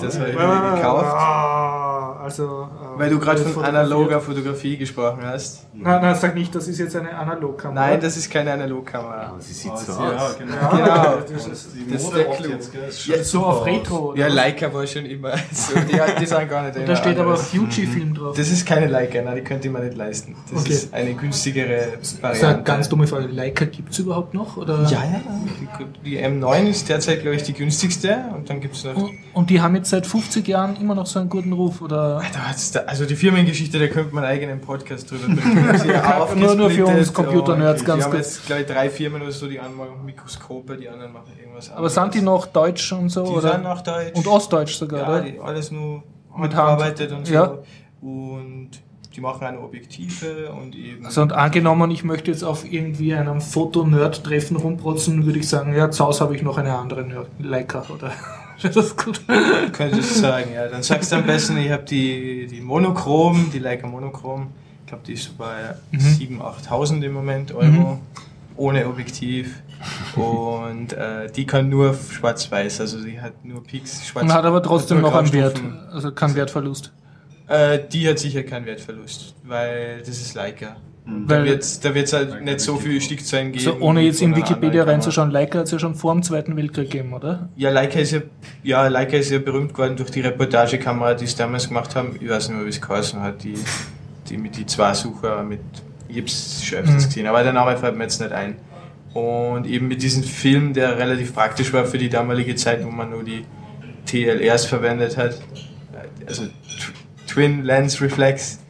Das 0.01 0.19
habe 0.19 0.31
ich 0.31 0.35
mir 0.37 0.73
gekauft. 0.77 1.07
Ah, 1.07 2.21
also, 2.23 2.69
äh, 2.95 2.99
Weil 2.99 3.11
du 3.11 3.19
gerade 3.19 3.41
von 3.41 3.65
analoger 3.65 4.21
Fotografie 4.21 4.77
gesprochen 4.77 5.21
hast. 5.25 5.67
Nein, 5.75 6.01
nein, 6.03 6.15
sag 6.15 6.35
nicht, 6.37 6.55
das 6.55 6.69
ist 6.69 6.79
jetzt 6.79 6.95
eine 6.95 7.13
Analogkamera. 7.17 7.89
Nein, 7.89 8.01
das 8.01 8.17
ist 8.17 8.31
keine 8.31 8.53
Analogkamera. 8.53 9.35
sie 9.41 9.53
sieht 9.53 9.73
Ah, 9.73 9.77
so 9.77 9.93
aus. 9.95 10.39
genau. 10.39 10.55
Ja, 10.55 10.69
Genau. 10.71 11.17
Das 11.33 11.47
ist 11.49 11.69
Die 11.75 11.93
Das 11.93 12.03
ist 12.05 12.15
der 12.15 12.25
Clou. 12.27 12.49
jetzt, 12.51 13.07
Ja, 13.07 13.25
so 13.25 13.45
auf 13.45 13.61
aus. 13.63 13.67
Retro. 13.67 13.97
oder 14.13 14.19
Ja? 14.21 14.29
Leica 14.29 14.73
war 14.73 14.87
schon 14.87 15.05
immer 15.07 15.33
so. 15.53 15.75
Die, 15.81 15.99
die 16.21 16.27
sind 16.27 16.49
gar 16.49 16.63
nicht 16.63 16.77
Und 16.77 16.89
da 16.89 16.97
steht 16.97 17.19
aber. 17.19 17.37
Fuji-Film 17.37 18.15
drauf. 18.15 18.37
Das 18.37 18.49
ist 18.51 18.67
keine 18.67 18.87
Leica, 18.87 19.21
nein, 19.23 19.37
die 19.37 19.43
könnte 19.43 19.67
ich 19.69 19.73
mir 19.75 19.81
nicht 19.81 19.97
leisten. 19.97 20.37
Das 20.53 20.63
Okay. 20.63 20.73
ist 20.75 20.95
eine 20.95 21.15
günstigere 21.15 21.89
Das 21.99 22.13
ist 22.13 22.25
eine 22.25 22.35
Variante. 22.35 22.63
ganz 22.63 22.89
dumme 22.89 23.07
Frage. 23.09 23.27
Leica 23.27 23.65
gibt 23.65 23.91
es 23.93 23.99
überhaupt 23.99 24.33
noch? 24.35 24.57
Oder? 24.57 24.83
Ja, 24.85 25.03
ja. 25.03 25.21
Die, 26.05 26.11
die 26.11 26.19
M9 26.25 26.69
ist 26.69 26.89
derzeit, 26.89 27.23
glaube 27.23 27.37
ich, 27.37 27.43
die 27.43 27.53
günstigste. 27.55 28.19
Und 28.35 28.49
dann 28.49 28.61
gibt 28.61 28.77
es 28.77 28.85
noch. 28.85 28.95
Und, 28.97 29.11
und 29.35 29.51
die 29.51 29.61
haben 29.61 29.75
jetzt 29.75 29.82
seit 29.87 30.07
50 30.07 30.47
Jahren 30.49 30.77
immer 30.81 30.95
noch 30.95 31.07
so 31.07 31.19
einen 31.19 31.29
guten 31.29 31.53
Ruf? 31.53 31.81
Oder? 31.83 32.23
Also 32.87 33.05
die 33.07 33.17
Firmengeschichte, 33.17 33.79
da 33.79 33.87
könnte 33.89 34.15
man 34.15 34.25
einen 34.25 34.33
eigenen 34.35 34.61
Podcast 34.61 35.11
drüber 35.11 35.27
haben 36.03 36.41
Nur- 36.41 36.55
nur 36.55 36.71
für 36.71 36.87
uns 36.87 37.13
Computer-Nerds 37.13 37.85
ganz 37.85 37.99
Die 38.01 38.05
haben 38.05 38.11
kurz. 38.13 38.37
jetzt, 38.37 38.47
glaube 38.47 38.63
ich, 38.63 38.67
drei 38.69 38.91
Firmen 38.91 39.23
oder 39.23 39.33
so, 39.33 39.47
die 39.49 39.59
einen 39.61 39.77
machen 39.77 40.05
Mikroskope, 40.05 40.77
die 40.77 40.89
anderen 40.89 41.13
machen 41.13 41.33
irgendwas 41.41 41.71
Aber 41.73 41.89
sind 41.89 42.15
die 42.15 42.23
noch 42.23 42.47
deutsch 42.47 42.93
und 42.93 43.09
so? 43.09 43.25
Die 43.25 43.31
oder? 43.31 43.53
sind 43.53 43.63
noch 43.65 43.81
deutsch. 43.83 44.13
Und 44.15 44.27
ostdeutsch 44.27 44.75
sogar, 44.77 45.01
Ja, 45.01 45.09
oder? 45.09 45.21
die, 45.23 45.41
alles 45.41 45.71
nur 45.71 46.03
Mit 46.35 46.55
handgearbeitet 46.55 47.11
Hand. 47.11 47.19
und 47.21 47.27
so. 47.27 47.35
Ja. 47.35 47.59
Und 48.01 48.71
die 49.15 49.21
machen 49.21 49.47
eine 49.47 49.61
Objektive 49.61 50.51
und 50.53 50.75
eben. 50.75 51.05
Also 51.05 51.21
und 51.21 51.33
angenommen, 51.35 51.91
ich 51.91 52.03
möchte 52.03 52.31
jetzt 52.31 52.43
auf 52.43 52.65
irgendwie 52.71 53.15
einem 53.15 53.43
Foto-Nerd-Treffen 53.43 54.57
rumprotzen, 54.57 55.27
würde 55.27 55.39
ich 55.39 55.49
sagen, 55.49 55.75
ja, 55.77 55.91
zu 55.91 56.07
Hause 56.07 56.21
habe 56.25 56.35
ich 56.35 56.43
noch 56.43 56.57
eine 56.57 56.75
andere 56.77 57.03
Nerd 57.03 57.29
Leica, 57.39 57.85
oder? 57.95 58.11
das 58.75 58.77
ist 58.77 58.97
gut. 59.05 59.21
Könntest 59.73 60.17
du 60.17 60.21
sagen, 60.21 60.53
ja. 60.55 60.69
Dann 60.69 60.83
sagst 60.83 61.13
du 61.13 61.17
am 61.17 61.27
besten, 61.27 61.57
ich 61.59 61.71
habe 61.71 61.85
die, 61.85 62.47
die 62.47 62.61
Monochrom, 62.61 63.51
die 63.53 63.59
Leica 63.59 63.87
Monochrom. 63.87 64.49
Ich 64.81 64.87
glaube, 64.87 65.05
die 65.07 65.13
ist 65.15 65.25
so 65.25 65.31
bei 65.39 65.75
Mhm. 65.91 65.99
7.000, 65.99 66.67
8.000 66.69 67.03
im 67.03 67.13
Moment 67.13 67.53
Euro. 67.53 68.01
Ohne 68.57 68.87
Objektiv. 68.87 69.63
Und 70.15 70.93
äh, 70.93 71.31
die 71.31 71.47
kann 71.47 71.69
nur 71.69 71.95
schwarz-weiß, 71.95 72.81
also 72.81 73.01
sie 73.01 73.21
hat 73.21 73.45
nur 73.45 73.65
Peaks 73.65 74.07
schwarz 74.07 74.25
Und 74.25 74.33
hat 74.33 74.45
aber 74.45 74.63
trotzdem 74.63 74.99
hat 74.99 75.03
nur 75.03 75.11
noch 75.11 75.19
einen 75.19 75.33
Wert, 75.33 75.61
also 75.91 76.13
keinen 76.13 76.35
Wertverlust. 76.37 76.93
Äh, 77.49 77.81
die 77.91 78.09
hat 78.09 78.19
sicher 78.19 78.43
keinen 78.45 78.67
Wertverlust, 78.67 79.35
weil 79.43 79.99
das 80.01 80.21
ist 80.21 80.35
Leica. 80.35 80.77
Und 81.05 81.27
Da 81.27 81.37
Weil- 81.37 81.45
wird 81.47 81.63
es 81.63 81.81
da 81.81 81.95
wird's 81.95 82.13
halt 82.13 82.43
nicht 82.45 82.61
so 82.61 82.77
viele 82.77 83.01
Stückzahlen 83.01 83.51
geben. 83.53 83.65
So, 83.65 83.77
ohne 83.81 84.03
jetzt 84.03 84.23
in 84.23 84.37
Wikipedia 84.37 84.85
reinzuschauen, 84.85 85.31
Leica 85.33 85.59
hat 85.59 85.67
es 85.67 85.73
ja 85.73 85.79
schon 85.81 85.95
vor 85.97 86.13
dem 86.15 86.23
Zweiten 86.23 86.57
Weltkrieg 86.57 86.91
gegeben, 86.91 87.13
oder? 87.13 87.49
Ja, 87.57 87.71
Leica 87.71 87.99
ist 87.99 88.13
ja, 88.13 88.21
ja, 88.63 88.87
Leica 88.87 89.17
ist 89.17 89.31
ja 89.31 89.39
berühmt 89.41 89.75
geworden 89.75 89.97
durch 89.97 90.11
die 90.11 90.21
Reportagekamera, 90.21 91.15
die 91.15 91.27
sie 91.27 91.37
damals 91.37 91.67
gemacht 91.69 91.97
haben. 91.97 92.17
Ich 92.21 92.29
weiß 92.29 92.49
nicht 92.49 92.57
mehr, 92.57 92.67
wie 92.67 92.71
es 92.71 92.81
geheißen 92.81 93.21
hat, 93.21 93.43
die, 93.43 93.55
die 94.29 94.37
mit 94.37 94.57
die 94.57 94.65
zwei 94.67 94.95
Sucher 94.95 95.43
mit, 95.43 95.61
schon 96.09 96.79
öfters 96.79 97.03
Mhm. 97.05 97.09
gesehen, 97.09 97.27
aber 97.27 97.43
der 97.43 97.53
Name 97.53 97.77
fällt 97.77 97.97
mir 97.97 98.05
jetzt 98.05 98.21
nicht 98.21 98.33
ein. 98.33 98.55
Und 99.13 99.67
eben 99.67 99.89
mit 99.89 100.03
diesem 100.03 100.23
Film, 100.23 100.73
der 100.73 100.99
relativ 100.99 101.35
praktisch 101.35 101.73
war 101.73 101.85
für 101.85 101.99
die 101.99 102.09
damalige 102.09 102.55
Zeit, 102.55 102.85
wo 102.85 102.91
man 102.91 103.11
nur 103.11 103.25
die 103.25 103.45
TLRs 104.07 104.67
verwendet 104.67 105.17
hat. 105.17 105.41
Also 106.27 106.45
Tw- 106.45 106.49
Twin 107.27 107.65
Lens 107.65 108.01
Reflex. 108.01 108.61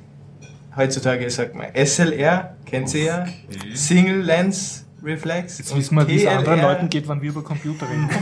Heutzutage 0.77 1.29
sagt 1.31 1.55
man 1.55 1.67
SLR, 1.75 2.57
kennt 2.67 2.89
sie 2.89 3.05
ja. 3.05 3.27
Single 3.75 4.23
Lens 4.23 4.87
Reflex. 5.05 5.59
Jetzt 5.59 5.77
wissen 5.77 5.97
wir, 5.97 6.07
wie 6.09 6.23
es 6.23 6.27
anderen. 6.27 6.61
Leuten 6.63 6.89
geht, 6.89 7.07
wann 7.09 7.21
wir 7.21 7.31
über 7.31 7.43
Computer 7.43 7.87
reden. 7.89 8.09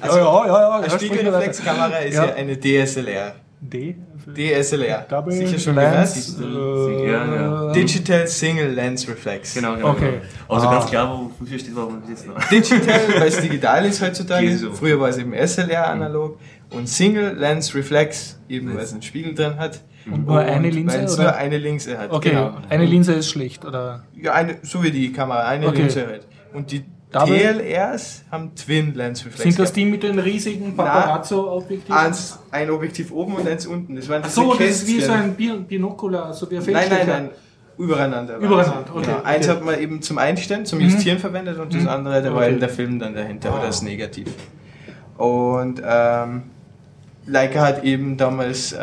Also, 0.00 0.18
ja, 0.18 0.46
ja, 0.46 0.60
ja. 0.60 0.76
Eine. 0.78 0.90
Spiegelreflexkamera 0.90 1.96
ist 1.98 2.14
Ja. 2.14 2.26
ja. 2.26 2.34
eine 2.34 2.56
DSLR. 2.58 3.34
D? 3.60 3.96
DSLR. 4.32 5.04
Double 5.08 5.32
Sicher 5.32 5.58
schon 5.58 5.74
Lens, 5.74 6.38
äh, 6.38 7.10
Ja, 7.10 7.34
ja. 7.34 7.72
Digital 7.72 8.26
Single 8.28 8.68
Lens 8.70 9.08
Reflex. 9.08 9.54
Genau, 9.54 9.74
genau. 9.74 9.90
Okay. 9.90 10.10
genau. 10.12 10.54
Also 10.54 10.68
Ah. 10.68 10.72
ganz 10.72 10.86
klar, 10.86 11.30
wofür 11.38 11.58
steht, 11.58 11.74
warum 11.74 12.00
wir 12.02 12.10
jetzt 12.10 12.26
noch. 12.26 12.38
Digital, 12.48 13.00
weil 13.18 13.28
es 13.28 13.40
digital 13.40 13.84
ist 13.86 14.00
heutzutage. 14.00 14.56
Früher 14.72 15.00
war 15.00 15.08
es 15.08 15.18
eben 15.18 15.32
SLR 15.34 15.88
analog. 15.88 16.38
Und 16.70 16.88
Single 16.88 17.34
Lens 17.36 17.74
Reflex, 17.74 18.38
eben 18.48 18.74
weil 18.74 18.82
es 18.84 18.92
einen 18.92 19.02
Spiegel 19.02 19.34
drin 19.34 19.56
hat. 19.58 19.80
Und 20.10 20.26
nur 20.26 20.38
eine 20.40 20.70
Linse, 20.70 20.96
Weil 20.98 21.04
es 21.04 21.14
oder? 21.14 21.22
nur 21.24 21.36
eine 21.36 21.58
Linse 21.58 21.98
hat. 21.98 22.10
Okay, 22.12 22.30
Genau. 22.30 22.56
eine 22.68 22.84
Linse 22.86 23.12
ist 23.14 23.28
schlecht, 23.30 23.64
oder? 23.64 24.04
Ja, 24.14 24.32
eine, 24.34 24.56
so 24.62 24.82
wie 24.82 24.90
die 24.90 25.12
Kamera, 25.12 25.46
eine 25.46 25.66
Okay. 25.68 25.82
Linse 25.82 26.06
halt. 26.06 26.26
Und 26.54 26.70
die 26.72 26.84
Double- 27.10 27.38
TLRs 27.38 28.24
haben 28.30 28.54
Twin 28.54 28.94
Lens 28.94 29.20
Reflex. 29.24 29.42
Sind 29.42 29.58
das 29.58 29.72
die 29.72 29.84
mit 29.86 30.02
den 30.02 30.18
riesigen 30.18 30.76
Paparazzo-Objektiven? 30.76 31.94
Eins, 31.94 32.38
ein 32.50 32.70
Objektiv 32.70 33.12
oben 33.12 33.34
und 33.36 33.48
eins 33.48 33.66
unten. 33.66 33.96
Das 33.96 34.08
waren 34.08 34.22
Ach 34.24 34.28
so, 34.30 34.52
das 34.54 34.68
ist 34.68 34.86
wie 34.86 35.00
so 35.00 35.12
ein 35.12 35.34
Bi- 35.34 35.58
Binokular, 35.66 36.32
so 36.34 36.50
wie 36.50 36.58
ein 36.58 36.62
Nein, 36.70 36.86
nein, 36.90 37.06
nein. 37.06 37.28
Übereinander. 37.78 38.36
Übereinander, 38.38 38.84
okay, 38.94 39.06
Genau. 39.06 39.22
Eins 39.22 39.46
okay. 39.48 39.56
hat 39.56 39.64
man 39.64 39.78
eben 39.80 40.02
zum 40.02 40.18
Einstellen, 40.18 40.66
zum 40.66 40.80
Mhm. 40.80 40.84
Justieren 40.86 41.18
verwendet 41.18 41.58
und 41.58 41.72
das 41.74 41.82
Mhm. 41.82 41.88
andere, 41.88 42.22
da 42.22 42.30
war 42.32 42.38
Okay. 42.42 42.50
eben 42.50 42.60
der 42.60 42.68
Film 42.68 42.98
dann 42.98 43.14
dahinter 43.14 43.54
oder 43.54 43.66
das 43.66 43.82
Negativ. 43.82 44.28
Und 45.16 45.82
ähm, 45.84 46.42
Leica 47.28 47.60
hat 47.60 47.84
eben 47.84 48.16
damals, 48.16 48.72
äh, 48.72 48.78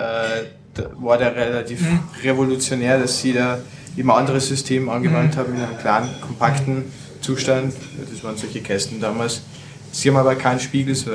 war 1.00 1.18
der 1.18 1.36
relativ 1.36 1.82
Mhm. 1.82 2.00
revolutionär, 2.24 3.00
dass 3.00 3.22
sie 3.22 3.34
da 3.34 3.60
eben 3.98 4.12
ein 4.12 4.18
anderes 4.18 4.48
System 4.48 4.90
angewandt 4.90 5.36
Mhm. 5.36 5.40
haben 5.40 5.56
in 5.56 5.62
einem 5.62 5.78
kleinen, 5.78 6.10
kompakten 6.22 6.84
Zustand. 7.22 7.74
Das 8.12 8.24
waren 8.24 8.38
solche 8.38 8.62
Kästen 8.62 9.00
damals. 9.00 9.42
Sie 9.92 10.10
haben 10.10 10.18
aber 10.18 10.36
keinen 10.36 10.60
Spiegel, 10.60 10.94
ich 10.94 11.06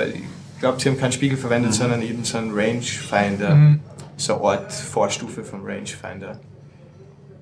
glaube, 0.60 0.80
sie 0.80 0.88
haben 0.88 0.98
keinen 0.98 1.12
Spiegel 1.12 1.36
verwendet, 1.38 1.74
sondern 1.74 2.02
eben 2.02 2.24
so 2.24 2.38
einen 2.38 2.50
Rangefinder. 2.52 3.54
Mhm. 3.54 3.80
So 4.16 4.34
eine 4.36 4.44
Art 4.44 4.72
Vorstufe 4.72 5.44
vom 5.44 5.64
Rangefinder. 5.64 6.38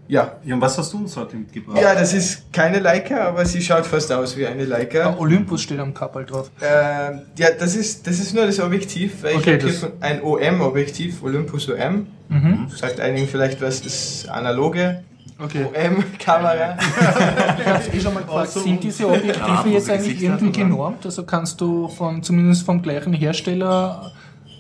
Ja. 0.09 0.33
Ja, 0.45 0.55
und 0.55 0.61
was 0.61 0.77
hast 0.79 0.93
du 0.93 0.99
uns 0.99 1.17
heute 1.17 1.37
mitgebracht? 1.37 1.79
Ja, 1.81 1.95
das 1.95 2.15
ist 2.15 2.51
keine 2.53 2.79
Leica, 2.81 3.27
aber 3.29 3.45
sie 3.45 3.61
schaut 3.61 3.87
fast 3.87 4.11
aus 4.11 4.37
wie 4.37 4.47
eine 4.47 4.63
Ah, 4.63 4.67
Leica. 4.67 5.17
Olympus 5.19 5.63
steht 5.63 5.79
am 5.79 5.93
Kapal 5.95 6.25
drauf. 6.25 6.51
Ähm, 6.63 7.21
ja, 7.37 7.49
das 7.59 7.77
ist, 7.77 8.07
das 8.07 8.19
ist 8.19 8.35
nur 8.35 8.47
das 8.47 8.59
Objektiv, 8.59 9.23
weil 9.23 9.37
Okay, 9.37 9.59
ich 9.63 9.83
habe 9.83 9.93
ein 10.01 10.23
OM-Objektiv, 10.23 11.23
Olympus 11.23 11.69
OM. 11.69 12.07
Mhm. 12.29 12.69
Sagt 12.75 13.01
einigen 13.01 13.29
vielleicht 13.29 13.61
was, 13.63 13.83
das 13.83 14.27
analoge 14.29 15.05
Okay. 15.41 15.67
OM-Kamera. 15.67 16.77
Ich 16.81 17.67
habe 17.67 17.97
eh 17.97 18.01
schon 18.01 18.15
mal 18.15 18.21
gefragt, 18.25 18.39
Also, 18.49 18.61
sind 18.61 18.83
diese 18.83 19.07
Objektive 19.07 19.39
Ja, 19.39 19.65
jetzt 19.67 19.89
eigentlich 19.91 20.21
irgendwie 20.23 20.51
genormt? 20.53 21.05
Also 21.05 21.23
kannst 21.25 21.61
du 21.61 21.87
von 21.89 22.23
zumindest 22.25 22.65
vom 22.65 22.83
gleichen 22.83 23.13
Hersteller 23.13 24.11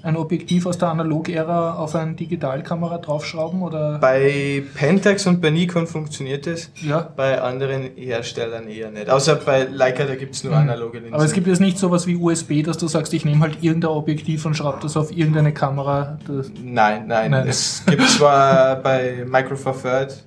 ein 0.02 0.16
Objektiv 0.16 0.66
aus 0.66 0.78
der 0.78 0.88
Analog-Ära 0.90 1.74
auf 1.74 1.94
eine 1.94 2.14
Digitalkamera 2.14 2.98
draufschrauben? 2.98 3.62
Oder? 3.62 3.98
bei 3.98 4.62
Pentax 4.74 5.26
und 5.26 5.40
bei 5.40 5.50
Nikon 5.50 5.86
funktioniert 5.86 6.46
das, 6.46 6.70
Ja. 6.82 7.08
bei 7.16 7.40
anderen 7.40 7.90
Herstellern 7.96 8.68
eher 8.68 8.90
nicht. 8.90 9.10
Außer 9.10 9.36
bei 9.36 9.64
Leica, 9.64 10.04
da 10.04 10.14
gibt 10.14 10.34
es 10.34 10.44
nur 10.44 10.54
analoge 10.56 10.98
Linsen. 10.98 11.14
Aber 11.14 11.24
es 11.24 11.32
gibt 11.32 11.46
jetzt 11.46 11.60
nicht 11.60 11.78
sowas 11.78 12.06
wie 12.06 12.16
USB, 12.16 12.62
dass 12.62 12.78
du 12.78 12.86
sagst, 12.88 13.12
ich 13.14 13.24
nehme 13.24 13.40
halt 13.40 13.58
irgendein 13.62 13.90
Objektiv 13.90 14.44
und 14.46 14.54
schraube 14.56 14.78
das 14.82 14.96
auf 14.96 15.10
irgendeine 15.16 15.52
Kamera. 15.52 16.18
Das, 16.26 16.50
Nein, 16.62 17.06
nein, 17.06 17.30
Nein. 17.30 17.48
Es 17.48 17.82
gibt 17.86 18.08
zwar 18.08 18.76
bei 18.82 19.24
Micro 19.28 19.56
Four 19.56 19.74
Third, 19.80 20.24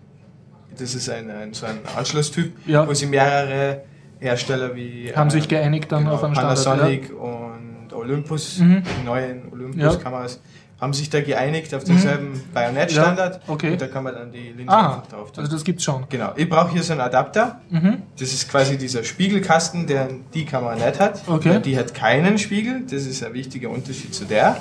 das 0.78 0.95
ist 0.95 1.09
ein, 1.09 1.30
ein, 1.30 1.53
so 1.53 1.65
ein 1.65 1.80
Anschlusstyp, 1.97 2.53
Ja. 2.65 2.88
wo 2.88 2.93
sie 2.93 3.05
mehrere 3.05 3.82
Hersteller 4.19 4.76
wie 4.76 5.11
haben 5.15 5.30
äh, 5.30 5.32
sich 5.32 5.47
geeinigt 5.47 5.91
dann 5.91 6.03
genau, 6.03 6.15
auf 6.15 6.24
einen 6.24 6.36
Standard. 6.36 6.63
Panasonic 6.63 7.11
und 7.19 7.70
Olympus, 7.94 8.60
Mhm. 8.60 8.84
die 8.84 9.06
neuen 9.06 9.52
Olympus-Kameras, 9.52 10.39
haben 10.80 10.94
sich 10.94 11.12
da 11.12 11.22
geeinigt 11.22 11.76
auf 11.76 11.84
denselben 11.84 12.42
Bajonett-Standard. 12.56 13.36
Ja, 13.48 13.54
okay. 13.54 13.74
Und 13.74 13.82
da 13.82 13.88
kann 13.88 14.04
man 14.04 14.16
dann 14.16 14.32
die 14.32 14.50
Linse 14.50 14.74
Ah, 14.74 14.96
einfach 14.96 15.08
drauf 15.10 15.32
tun. 15.32 15.44
also 15.44 15.56
das 15.56 15.64
gibt's 15.64 15.84
schon. 15.84 16.06
Genau. 16.10 16.32
Ich 16.36 16.50
brauche 16.50 16.72
hier 16.72 16.82
so 16.82 16.94
einen 16.94 17.02
Adapter. 17.02 17.62
Mhm. 17.70 17.98
Das 18.18 18.34
ist 18.34 18.50
quasi 18.50 18.78
dieser 18.80 19.04
Spiegelkasten, 19.04 19.86
der 19.86 20.08
die 20.34 20.44
Kamera 20.44 20.74
nicht 20.74 21.00
hat. 21.00 21.22
Okay. 21.28 21.60
Die 21.64 21.78
hat 21.78 21.94
keinen 21.94 22.39
Spiegel. 22.39 22.82
Das 22.89 23.06
ist 23.06 23.24
ein 23.24 23.34
wichtiger 23.34 23.70
Unterschied 23.70 24.16
zu 24.16 24.26
der. 24.26 24.58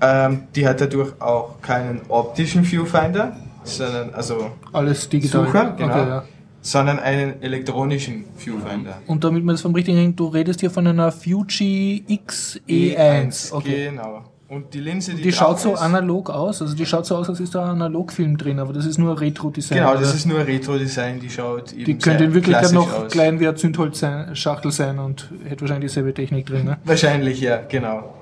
Ähm, 0.00 0.42
die 0.54 0.68
hat 0.68 0.80
dadurch 0.80 1.20
auch 1.20 1.60
keinen 1.60 2.02
optischen 2.08 2.64
Viewfinder, 2.64 3.36
sondern 3.64 4.14
also 4.14 4.52
Alles 4.72 5.08
digital. 5.08 5.46
Sucher, 5.46 5.74
genau. 5.76 5.92
Okay, 6.00 6.08
ja. 6.08 6.24
Sondern 6.70 6.98
einen 6.98 7.42
elektronischen 7.42 8.24
Viewfinder. 8.36 8.98
Und 9.06 9.24
damit 9.24 9.42
wir 9.44 9.52
das 9.52 9.62
vom 9.62 9.74
richtigen 9.74 9.98
kriegen, 9.98 10.16
du 10.16 10.26
redest 10.26 10.60
hier 10.60 10.70
von 10.70 10.86
einer 10.86 11.10
Fuji 11.12 12.04
XE1. 12.26 13.52
Okay. 13.52 13.90
Genau. 13.90 14.24
Und 14.48 14.72
die 14.72 14.80
Linse, 14.80 15.12
die, 15.14 15.22
Die 15.22 15.32
schaut 15.32 15.60
so 15.60 15.74
ist, 15.74 15.80
analog 15.80 16.30
aus, 16.30 16.62
also 16.62 16.74
die 16.74 16.86
schaut 16.86 17.04
so 17.04 17.16
aus, 17.16 17.28
als 17.28 17.38
ist 17.38 17.54
da 17.54 17.64
ein 17.64 17.70
Analogfilm 17.72 18.38
drin, 18.38 18.58
aber 18.58 18.72
das 18.72 18.86
ist 18.86 18.96
nur 18.96 19.20
Retro-Design. 19.20 19.76
Genau, 19.76 19.94
das 19.94 20.14
ist 20.14 20.24
nur 20.24 20.38
Retro-Design, 20.46 21.20
die 21.20 21.28
schaut 21.28 21.74
eben 21.74 21.84
Die 21.84 21.98
könnte 21.98 22.24
in 22.24 22.32
Wirklichkeit 22.32 22.72
noch 22.72 22.90
aus. 23.04 23.12
klein 23.12 23.40
wie 23.40 23.46
eine 23.46 23.56
Zündholzschachtel 23.56 24.72
sein 24.72 24.98
und 25.00 25.28
hätte 25.46 25.60
wahrscheinlich 25.60 25.90
dieselbe 25.90 26.14
Technik 26.14 26.46
drin. 26.46 26.64
Ne? 26.64 26.78
Wahrscheinlich, 26.84 27.42
ja, 27.42 27.58
genau. 27.68 28.14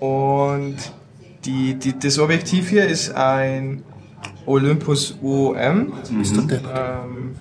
Und 0.00 0.76
die, 1.44 1.74
die, 1.74 1.98
das 1.98 2.18
Objektiv 2.18 2.70
hier 2.70 2.86
ist 2.86 3.14
ein 3.14 3.82
Olympus 4.46 5.16
UOM. 5.22 5.92
Der. 6.48 7.04
Ähm, 7.04 7.34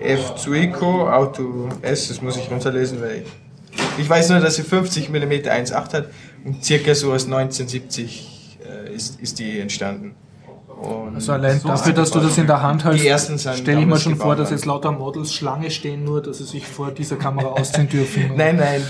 F 0.00 0.34
Zuico 0.36 1.08
Auto 1.08 1.68
S, 1.82 2.08
das 2.08 2.22
muss 2.22 2.36
ich 2.36 2.50
runterlesen, 2.50 3.00
weil 3.00 3.22
ich, 3.22 3.82
ich 4.02 4.08
weiß 4.08 4.30
nur, 4.30 4.40
dass 4.40 4.56
sie 4.56 4.62
50 4.62 5.10
mm 5.10 5.32
1.8 5.32 5.92
hat 5.92 6.10
und 6.44 6.64
circa 6.64 6.94
so 6.94 7.12
aus 7.12 7.24
1970 7.24 8.58
äh, 8.64 8.94
ist, 8.94 9.20
ist 9.20 9.38
die 9.38 9.60
entstanden. 9.60 10.14
Und 10.80 11.16
Also 11.16 11.32
allein 11.32 11.58
So 11.58 11.68
dafür, 11.68 11.92
dass 11.92 12.10
du 12.12 12.20
das 12.20 12.38
in 12.38 12.46
der 12.46 12.62
Hand 12.62 12.82
sind 12.82 13.40
stelle 13.40 13.80
ich 13.80 13.86
mir 13.86 13.98
schon 13.98 14.14
vor, 14.16 14.36
dass 14.36 14.50
jetzt 14.50 14.64
lauter 14.64 14.92
Models 14.92 15.32
Schlange 15.34 15.70
stehen, 15.72 16.04
nur 16.04 16.22
dass 16.22 16.38
sie 16.38 16.44
sich 16.44 16.66
vor 16.66 16.92
dieser 16.92 17.16
Kamera 17.16 17.48
ausziehen 17.48 17.88
dürfen. 17.88 18.30
Nein, 18.36 18.56
nein. 18.56 18.82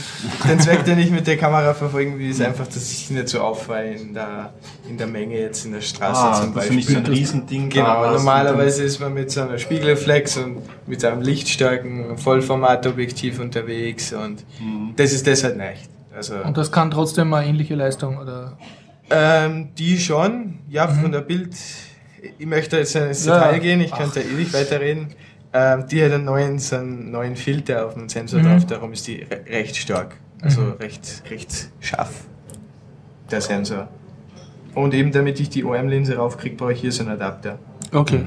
Den 0.49 0.61
Zweck, 0.61 0.85
den 0.85 0.99
ich 0.99 1.11
mit 1.11 1.27
der 1.27 1.39
Kamera 1.39 1.73
verfolgen 1.73 2.19
will, 2.19 2.29
ist 2.29 2.43
einfach, 2.43 2.67
dass 2.67 2.93
ich 2.93 3.11
nicht 3.11 3.29
so 3.31 3.41
auffalle 3.41 3.95
in 3.95 4.13
der, 4.13 4.53
in 4.89 4.99
der 4.99 5.07
Menge 5.07 5.39
jetzt 5.39 5.65
in 5.65 5.73
der 5.73 5.81
Straße 5.81 6.21
Ah, 6.21 6.33
zum 6.43 6.53
Beispiel. 6.53 6.77
nicht 6.77 6.89
so 6.91 6.97
ein 6.99 7.07
Riesending 7.07 7.71
Genau, 7.71 8.05
hast 8.05 8.19
normalerweise 8.19 8.83
ist 8.83 9.01
man 9.01 9.15
mit 9.15 9.31
so 9.31 9.41
einer 9.43 9.57
Spiegelreflex 9.59 10.37
und 10.37 10.59
mit 10.87 11.03
einem 11.05 11.23
lichtstarken 11.23 12.19
Vollformatobjektiv 12.19 13.41
unterwegs 13.41 14.13
und 14.13 14.45
das 14.97 15.13
ist 15.13 15.27
das 15.27 15.43
halt 15.45 15.57
nicht. 15.57 15.89
Also, 16.15 16.35
Und 16.45 16.57
das 16.57 16.73
kann 16.73 16.91
trotzdem 16.91 17.33
eine 17.33 17.47
ähnliche 17.47 17.77
Leistung, 17.77 18.19
oder? 18.19 18.59
Ähm, 19.11 19.69
die 19.77 19.99
schon, 19.99 20.59
ja, 20.69 20.89
von 20.89 21.13
der 21.13 21.21
Bild, 21.21 21.55
ich 22.39 22.47
möchte 22.47 22.77
jetzt 22.79 22.95
ins 22.97 23.25
Mhm. 23.25 23.31
Ja. 23.31 23.39
Detail 23.47 23.59
gehen, 23.61 23.81
ich 23.81 23.93
könnte 23.93 24.21
ewig 24.21 24.53
weiterreden. 24.53 25.09
Ähm, 25.53 25.87
die 25.91 26.03
hat 26.05 26.13
einen 26.13 26.25
neuen, 26.25 26.59
so 26.59 26.77
einen 26.77 27.11
neuen 27.11 27.35
Filter 27.37 27.87
auf 27.87 27.95
dem 27.95 28.09
Sensor 28.09 28.41
Mhm. 28.41 28.45
drauf, 28.45 28.67
darum 28.67 28.93
ist 28.93 29.07
die 29.07 29.23
re 29.23 29.41
recht 29.49 29.77
stark. 29.77 30.17
Also 30.43 30.63
recht, 30.79 31.23
recht 31.31 31.71
scharf, 31.81 32.11
der 33.31 33.41
Sensor. 33.41 33.89
Und 34.75 34.95
eben 34.95 35.11
damit 35.11 35.41
ich 35.41 35.49
die 35.51 35.65
OM-Linse 35.65 36.17
raufkriege, 36.17 36.55
brauche 36.57 36.73
ich 36.75 36.81
hier 36.81 36.93
so 36.93 37.03
einen 37.03 37.13
Adapter. 37.13 37.59
Okay. 37.93 38.21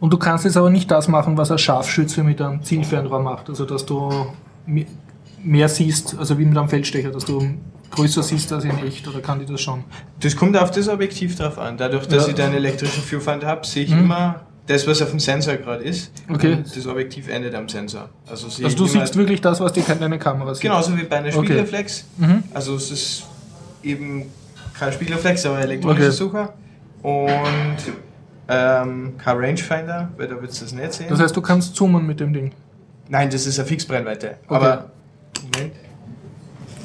Und 0.00 0.12
du 0.12 0.16
kannst 0.16 0.44
jetzt 0.46 0.56
aber 0.56 0.70
nicht 0.70 0.90
das 0.90 1.06
machen, 1.06 1.36
was 1.36 1.50
ein 1.52 1.58
Scharfschütze 1.58 2.24
mit 2.24 2.40
einem 2.40 2.62
Zielfernrohr 2.62 3.20
macht. 3.22 3.48
Also, 3.50 3.64
dass 3.66 3.84
du 3.86 4.26
me- 4.66 4.86
mehr 5.44 5.68
siehst, 5.68 6.16
also 6.18 6.38
wie 6.38 6.44
mit 6.44 6.56
einem 6.58 6.68
Feldstecher, 6.68 7.10
dass 7.10 7.24
du 7.24 7.46
größer 7.90 8.22
siehst 8.22 8.52
als 8.52 8.64
in 8.64 8.78
echt, 8.86 9.06
oder 9.08 9.20
kann 9.20 9.38
die 9.38 9.46
das 9.46 9.60
schon? 9.60 9.84
Das 10.20 10.36
kommt 10.36 10.56
auf 10.56 10.70
das 10.70 10.88
Objektiv 10.88 11.36
drauf 11.36 11.58
an. 11.58 11.76
Dadurch, 11.76 12.06
dass 12.06 12.24
Ja. 12.24 12.28
ich 12.30 12.34
da 12.34 12.44
einen 12.46 12.54
elektrischen 12.54 13.02
Viewfinder 13.02 13.46
habe, 13.46 13.66
sehe 13.66 13.84
ich 13.84 13.90
Mhm. 13.90 14.00
immer 14.04 14.40
das, 14.66 14.86
was 14.86 15.00
auf 15.00 15.10
dem 15.10 15.18
Sensor 15.20 15.56
gerade 15.56 15.82
ist. 15.84 16.12
Okay. 16.28 16.54
Und 16.54 16.76
das 16.76 16.86
Objektiv 16.86 17.28
endet 17.28 17.54
am 17.54 17.68
Sensor. 17.68 18.08
Also, 18.28 18.46
Also, 18.62 18.76
du 18.76 18.86
siehst 18.86 19.16
wirklich 19.16 19.40
das, 19.40 19.60
was 19.60 19.72
die 19.72 19.82
deine 19.82 20.18
Kamera 20.18 20.54
sieht. 20.54 20.62
Genauso 20.62 20.96
wie 20.96 21.04
bei 21.04 21.16
einer 21.16 21.28
Okay. 21.28 21.36
Spiegelreflex. 21.38 22.04
Mhm. 22.18 22.42
Also 22.52 22.76
es 22.76 22.90
ist 22.90 23.22
eben 23.82 24.26
kein 24.78 24.92
Spiegelreflex, 24.92 25.46
aber 25.46 25.56
ein 25.56 25.62
elektronischer 25.64 26.02
Okay. 26.08 26.10
Sucher. 26.14 26.52
Und 27.02 27.78
ähm, 28.48 29.12
kein 29.18 29.36
Rangefinder, 29.38 30.10
weil 30.16 30.28
da 30.28 30.34
würdest 30.40 30.60
du 30.60 30.64
das 30.66 30.72
nicht 30.74 30.92
sehen. 30.92 31.06
Das 31.10 31.20
heißt, 31.20 31.36
du 31.36 31.40
kannst 31.42 31.74
zoomen 31.74 32.06
mit 32.06 32.20
dem 32.20 32.32
Ding. 32.32 32.52
Nein, 33.08 33.30
das 33.30 33.46
ist 33.46 33.58
eine 33.58 33.66
Fixbrennweite. 33.68 34.36
Okay. 34.46 34.54
Aber 34.54 34.90
Moment. 35.54 35.72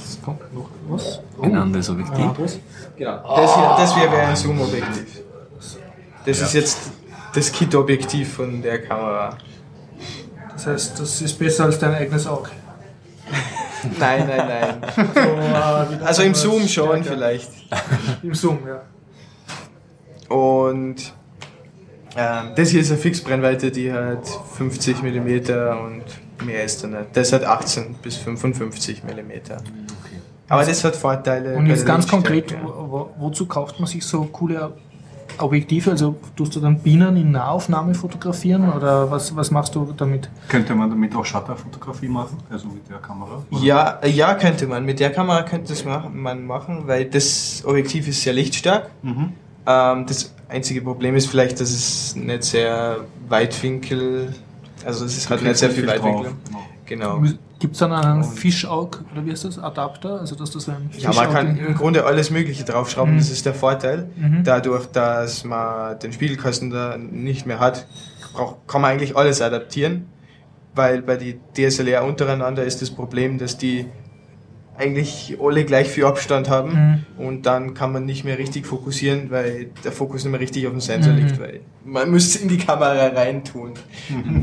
Es 0.01 0.21
kommt 0.21 0.39
noch 0.53 0.69
was. 0.87 1.19
Ein 1.41 1.57
anderes 1.57 1.89
Objektiv. 1.89 2.59
Genau. 2.95 3.35
Das 3.35 3.55
hier, 3.55 3.75
das 3.77 3.95
hier 3.95 4.11
wäre 4.11 4.27
ein 4.27 4.35
Zoom-Objektiv. 4.35 5.23
Das 6.25 6.41
ist 6.41 6.53
jetzt 6.53 6.77
das 7.33 7.51
Kit-Objektiv 7.51 8.33
von 8.33 8.61
der 8.61 8.81
Kamera. 8.81 9.37
Das 10.53 10.67
heißt, 10.67 10.99
das 10.99 11.21
ist 11.21 11.37
besser 11.37 11.65
als 11.65 11.79
dein 11.79 11.93
eigenes 11.93 12.27
Auge. 12.27 12.51
Nein, 13.99 14.25
nein, 14.27 14.47
nein. 14.47 16.01
Also 16.05 16.23
im 16.23 16.33
Zoom 16.33 16.67
schon 16.67 17.03
vielleicht. 17.03 17.49
Im 18.23 18.33
Zoom, 18.33 18.59
ja. 18.65 18.83
Und 20.33 21.13
ähm, 22.15 22.51
das 22.55 22.69
hier 22.69 22.81
ist 22.81 22.91
eine 22.91 22.99
Fixbrennweite, 22.99 23.71
die 23.71 23.91
hat 23.91 24.25
50 24.57 25.01
mm 25.01 25.27
und 25.85 26.03
mehr 26.45 26.63
ist 26.63 26.83
da 26.83 26.87
nicht. 26.87 27.07
Das 27.13 27.33
hat 27.33 27.43
18 27.43 27.95
bis 27.95 28.17
55 28.17 29.03
mm. 29.03 29.82
Aber 30.53 30.65
das 30.65 30.83
hat 30.83 30.95
Vorteile. 30.95 31.55
Und 31.55 31.67
jetzt 31.67 31.79
der 31.79 31.87
ganz 31.87 32.07
konkret, 32.07 32.55
wo, 32.63 32.69
wo, 32.69 33.09
wozu 33.17 33.45
kauft 33.45 33.79
man 33.79 33.87
sich 33.87 34.05
so 34.05 34.23
coole 34.25 34.73
Objektive? 35.37 35.91
Also 35.91 36.15
tust 36.35 36.55
du 36.55 36.59
dann 36.59 36.79
Bienen 36.79 37.17
in 37.17 37.31
Nahaufnahme 37.31 37.93
fotografieren 37.95 38.71
oder 38.71 39.09
was, 39.09 39.35
was 39.35 39.51
machst 39.51 39.75
du 39.75 39.93
damit? 39.95 40.29
Könnte 40.47 40.75
man 40.75 40.89
damit 40.89 41.15
auch 41.15 41.25
Shutterfotografie 41.25 42.07
machen? 42.07 42.37
Also 42.49 42.67
mit 42.67 42.89
der 42.89 42.97
Kamera? 42.97 43.43
Oder? 43.51 43.61
Ja, 43.61 44.05
ja, 44.05 44.35
könnte 44.35 44.67
man. 44.67 44.85
Mit 44.85 44.99
der 44.99 45.11
Kamera 45.11 45.43
könnte 45.43 45.69
das 45.69 45.85
machen, 45.85 46.21
man 46.21 46.45
machen, 46.45 46.83
weil 46.85 47.05
das 47.05 47.63
Objektiv 47.65 48.07
ist 48.07 48.21
sehr 48.21 48.33
lichtstark. 48.33 48.89
Mhm. 49.01 49.33
Ähm, 49.65 50.05
das 50.05 50.33
einzige 50.49 50.81
Problem 50.81 51.15
ist 51.15 51.27
vielleicht, 51.27 51.59
dass 51.59 51.71
es 51.71 52.15
nicht 52.15 52.43
sehr 52.43 52.97
Weitwinkel, 53.27 54.33
also 54.85 55.05
es 55.05 55.17
ist 55.17 55.29
halt 55.29 55.41
nicht 55.41 55.57
sehr 55.57 55.69
viel 55.69 55.87
Weitwinkel. 55.87 56.31
Genau. 56.85 57.19
Genau. 57.19 57.33
Gibt 57.63 57.75
es 57.75 57.79
dann 57.79 57.93
einen 57.93 58.25
Fischaug, 58.25 59.05
oder 59.13 59.25
wie 59.25 59.31
heißt 59.31 59.45
das, 59.45 59.57
Adapter? 59.57 60.19
Also 60.19 60.35
dass 60.35 60.51
das 60.51 60.67
ein 60.67 60.89
Ja, 60.97 61.13
man 61.13 61.31
kann 61.31 61.57
im 61.57 61.75
Grunde 61.75 62.03
alles 62.03 62.29
Mögliche 62.29 62.65
draufschrauben, 62.65 63.13
Mhm. 63.13 63.17
das 63.19 63.29
ist 63.31 63.45
der 63.45 63.53
Vorteil. 63.53 64.09
Mhm. 64.17 64.43
Dadurch, 64.43 64.87
dass 64.87 65.45
man 65.45 65.97
den 65.99 66.11
Spiegelkasten 66.11 66.71
da 66.71 66.97
nicht 66.97 67.45
mehr 67.45 67.61
hat, 67.61 67.87
kann 68.67 68.81
man 68.81 68.91
eigentlich 68.91 69.15
alles 69.15 69.41
adaptieren, 69.41 70.07
weil 70.75 71.01
bei 71.03 71.15
die 71.15 71.39
DSLR 71.55 72.03
untereinander 72.03 72.65
ist 72.65 72.81
das 72.81 72.89
Problem, 72.91 73.37
dass 73.37 73.57
die 73.57 73.85
eigentlich 74.77 75.37
alle 75.41 75.63
gleich 75.63 75.87
viel 75.87 76.03
Abstand 76.03 76.49
haben 76.49 77.05
Mhm. 77.17 77.25
und 77.25 77.45
dann 77.45 77.73
kann 77.75 77.93
man 77.93 78.03
nicht 78.03 78.25
mehr 78.25 78.37
richtig 78.39 78.65
fokussieren, 78.65 79.31
weil 79.31 79.69
der 79.85 79.93
Fokus 79.93 80.25
nicht 80.25 80.31
mehr 80.31 80.41
richtig 80.41 80.65
auf 80.65 80.73
dem 80.73 80.81
Sensor 80.81 81.13
Mhm. 81.13 81.19
liegt, 81.19 81.39
weil 81.39 81.61
man 81.85 82.11
müsste 82.11 82.39
in 82.39 82.49
die 82.49 82.57
Kamera 82.57 83.07
reintun 83.07 83.71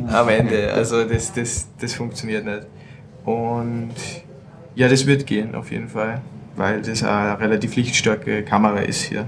am 0.08 0.28
Ende. 0.30 0.72
Also 0.72 1.04
das, 1.04 1.34
das, 1.34 1.68
das 1.78 1.92
funktioniert 1.92 2.46
nicht. 2.46 2.62
Und 3.24 3.94
ja, 4.74 4.88
das 4.88 5.06
wird 5.06 5.26
gehen 5.26 5.54
auf 5.54 5.70
jeden 5.70 5.88
Fall, 5.88 6.20
weil 6.56 6.82
das 6.82 7.02
eine 7.02 7.38
relativ 7.38 7.76
lichtstarke 7.76 8.42
Kamera 8.44 8.78
ist 8.80 9.02
hier. 9.02 9.26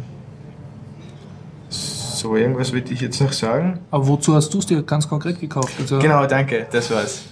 So, 1.69 2.37
irgendwas 2.37 2.73
würde 2.73 2.93
ich 2.93 3.01
jetzt 3.01 3.21
noch 3.21 3.33
sagen. 3.33 3.81
Aber 3.91 4.07
wozu 4.07 4.35
hast 4.35 4.55
du 4.55 4.59
es 4.59 4.67
dir 4.67 4.83
ganz 4.83 5.09
konkret 5.09 5.41
gekauft? 5.41 5.75
Also, 5.81 5.99
Genau, 5.99 6.25
danke, 6.27 6.67
das 6.71 6.91
war's. 6.91 7.25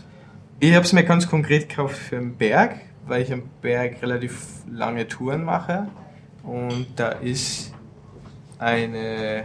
Ich 0.59 0.75
habe 0.75 0.85
es 0.85 0.93
mir 0.93 1.05
ganz 1.05 1.29
konkret 1.29 1.69
gekauft 1.69 1.97
für 1.97 2.17
den 2.17 2.35
Berg, 2.35 2.77
weil 3.07 3.23
ich 3.23 3.33
am 3.33 3.43
Berg 3.63 4.03
relativ 4.03 4.37
lange 4.71 5.07
Touren 5.07 5.45
mache. 5.45 5.87
Und 6.43 6.87
da 6.97 7.11
ist 7.11 7.73
eine 8.59 9.45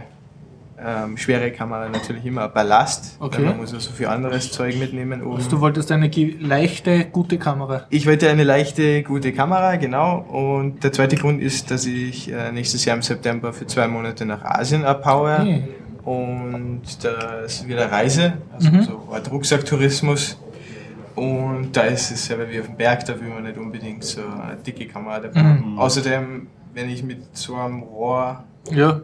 ähm, 0.78 1.16
schwere 1.16 1.50
Kamera 1.52 1.88
natürlich 1.88 2.24
immer 2.26 2.48
Ballast, 2.48 3.16
Okay. 3.20 3.42
man 3.42 3.56
muss 3.56 3.72
ja 3.72 3.80
so 3.80 3.90
viel 3.92 4.06
anderes 4.06 4.52
Zeug 4.52 4.78
mitnehmen. 4.78 5.22
Um 5.22 5.36
Also 5.36 5.48
du 5.50 5.60
wolltest 5.60 5.90
eine 5.92 6.08
leichte, 6.40 7.06
gute 7.06 7.38
Kamera. 7.38 7.86
ich 7.90 8.06
wollte 8.06 8.28
eine 8.28 8.44
leichte, 8.44 9.02
gute 9.02 9.32
Kamera, 9.32 9.76
genau. 9.76 10.18
Und 10.18 10.84
der 10.84 10.92
zweite 10.92 11.16
Grund 11.16 11.40
ist, 11.40 11.70
dass 11.70 11.86
ich 11.86 12.30
äh, 12.32 12.52
nächstes 12.52 12.84
Jahr 12.84 12.96
im 12.96 13.02
September 13.02 13.52
für 13.52 13.66
zwei 13.66 13.88
Monate 13.88 14.26
nach 14.26 14.44
Asien 14.44 14.84
abhaue. 14.84 15.38
Hey. 15.38 15.64
Und 16.04 16.82
da 17.02 17.40
ist 17.40 17.66
wieder 17.66 17.90
Reise, 17.90 18.34
also 18.52 18.70
Mhm. 18.70 18.82
so 18.82 19.08
Art 19.12 19.30
Rucksacktourismus. 19.30 20.38
Und 21.16 21.74
da 21.74 21.82
ist 21.84 22.10
es 22.10 22.26
selber 22.26 22.48
wie 22.50 22.60
auf 22.60 22.66
dem 22.66 22.76
Berg, 22.76 23.04
da 23.06 23.18
will 23.18 23.28
man 23.28 23.42
nicht 23.44 23.56
unbedingt 23.56 24.04
so 24.04 24.20
eine 24.20 24.56
dicke 24.64 24.86
Kamera 24.86 25.18
dabei 25.20 25.42
Mhm. 25.42 25.78
Außerdem, 25.78 26.46
wenn 26.74 26.90
ich 26.90 27.02
mit 27.02 27.22
so 27.36 27.54
einem 27.56 27.82
Rohr, 27.82 28.44
Ja, 28.70 29.00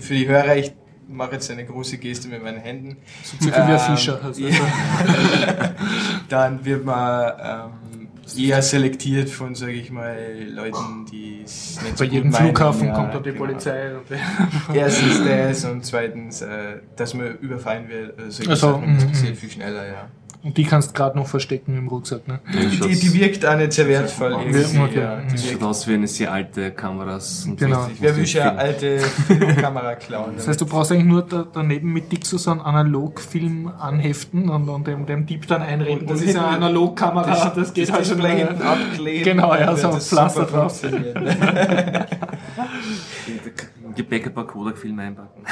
für 0.00 0.14
die 0.14 0.26
Hörer, 0.26 0.56
ich 0.56 0.72
mache 1.12 1.32
jetzt 1.32 1.50
eine 1.50 1.64
große 1.64 1.98
Geste 1.98 2.28
mit 2.28 2.42
meinen 2.42 2.58
Händen, 2.58 2.96
so 3.22 3.36
circa 3.42 3.68
wie 3.68 3.72
ein 3.72 3.80
Ähm, 3.80 3.96
Fischer. 3.96 4.20
Also, 4.22 4.42
dann 6.28 6.64
wird 6.64 6.84
man 6.84 7.32
ähm, 7.42 8.08
eher 8.36 8.62
selektiert 8.62 9.30
von, 9.30 9.54
sage 9.54 9.72
ich 9.72 9.90
mal, 9.90 10.16
Leuten, 10.48 11.06
die 11.10 11.42
es 11.44 11.80
nicht 11.82 11.98
Bei 11.98 12.06
so 12.06 12.12
jedem. 12.12 12.32
Flughafen 12.32 12.88
Ja, 12.88 12.94
kommt 12.94 13.14
da 13.14 13.18
die 13.20 13.32
genau. 13.32 13.44
Polizei. 13.44 13.94
Und 13.94 14.74
Erstens 14.74 15.24
das 15.24 15.64
und 15.64 15.84
zweitens, 15.84 16.42
äh, 16.42 16.78
dass 16.96 17.14
man 17.14 17.38
überfallen 17.38 17.88
wird. 17.88 18.18
Also 18.18 18.30
solche 18.30 18.52
Ach 18.52 18.56
so, 18.56 18.72
Sachen, 18.72 18.94
das 18.94 19.04
mhm, 19.04 19.08
passiert 19.08 19.34
mhm. 19.34 19.36
viel 19.36 19.50
schneller, 19.50 19.86
ja. 19.86 20.08
Und 20.44 20.56
die 20.56 20.64
kannst 20.64 20.90
du 20.90 20.94
gerade 20.94 21.16
noch 21.16 21.28
verstecken 21.28 21.78
im 21.78 21.86
Rucksack, 21.86 22.26
ne? 22.26 22.40
Die, 22.52 22.98
die 22.98 23.14
wirkt 23.14 23.46
auch 23.46 23.56
nicht 23.56 23.72
sehr 23.72 23.86
wertvoll. 23.86 24.32
Ja, 24.32 24.40
irgendwie, 24.40 24.78
okay. 24.80 25.00
ja. 25.00 25.20
Die 25.20 25.32
Das 25.32 25.48
schaut 25.48 25.62
aus 25.62 25.86
wie 25.86 25.94
eine 25.94 26.08
sehr 26.08 26.32
alte 26.32 26.72
Kameras. 26.72 27.44
Und 27.46 27.60
Genau. 27.60 27.88
Wer 28.00 28.16
will 28.16 28.24
ja 28.24 28.42
Film- 28.48 28.58
alte 28.58 28.98
Filmkamera 28.98 29.94
klauen? 29.94 30.32
Das 30.36 30.48
heißt, 30.48 30.60
du 30.60 30.66
brauchst 30.66 30.90
eigentlich 30.90 31.04
nur 31.04 31.22
da, 31.22 31.46
daneben 31.52 31.92
mit 31.92 32.10
Dixo 32.10 32.38
so 32.38 32.50
einen 32.50 32.60
Analogfilm 32.60 33.70
anheften 33.78 34.48
und, 34.48 34.68
und 34.68 34.84
dem, 34.86 35.06
dem 35.06 35.26
Dieb 35.26 35.46
dann 35.46 35.62
einreden. 35.62 36.08
Das 36.08 36.20
Und 36.20 36.28
ist 36.28 36.36
eine 36.36 36.46
Analogkamera, 36.46 37.52
das, 37.54 37.72
geht 37.72 37.92
halt 37.92 38.04
schon 38.04 38.20
hinten 38.24 38.62
abkleben. 38.62 39.24
Genau, 39.24 39.54
ja, 39.54 39.76
so 39.76 39.88
ein 39.88 39.94
das 39.94 40.08
Pflaster 40.08 40.44
drauf. 40.44 40.82
Gepäck 43.94 44.26
ein 44.26 44.34
paar 44.34 44.46
Kodak-Filme 44.46 45.02
einpacken. 45.02 45.42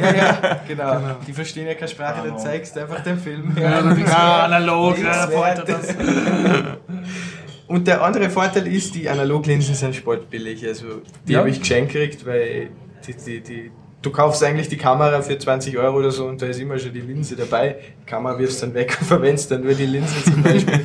ja, 0.00 0.14
ja, 0.14 0.60
genau. 0.68 1.00
Die 1.26 1.32
verstehen 1.32 1.66
ja 1.66 1.74
keine 1.74 1.88
Sprache, 1.88 2.26
dann 2.28 2.38
zeigst 2.38 2.76
du 2.76 2.80
einfach 2.80 3.00
den 3.00 3.18
Film. 3.18 3.56
Ja, 3.60 3.80
du, 3.82 4.04
ah, 4.06 4.44
analog, 4.44 4.98
ja, 4.98 5.26
das. 5.54 5.94
Und 7.68 7.86
der 7.86 8.02
andere 8.02 8.28
Vorteil 8.28 8.66
ist, 8.66 8.94
die 8.94 9.08
Analoglinsen 9.08 9.74
sind 9.74 9.94
sportbillig. 9.94 10.66
Also 10.66 11.00
die 11.26 11.32
Ja. 11.32 11.38
habe 11.38 11.48
ich 11.50 11.60
geschenkt 11.60 11.92
gekriegt, 11.92 12.26
weil 12.26 12.68
die, 13.06 13.14
die, 13.14 13.40
die, 13.40 13.70
du 14.02 14.10
kaufst 14.10 14.44
eigentlich 14.44 14.68
die 14.68 14.76
Kamera 14.76 15.22
für 15.22 15.38
20 15.38 15.78
Euro 15.78 15.96
oder 15.98 16.10
so 16.10 16.26
und 16.26 16.42
da 16.42 16.46
ist 16.46 16.60
immer 16.60 16.78
schon 16.78 16.92
die 16.92 17.00
Linse 17.00 17.34
dabei. 17.34 17.76
Die 18.02 18.06
Kamera 18.10 18.38
wirfst 18.38 18.62
dann 18.62 18.74
weg 18.74 18.94
und 19.00 19.06
verwendest 19.06 19.50
dann 19.50 19.62
nur 19.62 19.72
die 19.74 19.86
Linse 19.86 20.22
zum 20.24 20.42
Beispiel. 20.42 20.80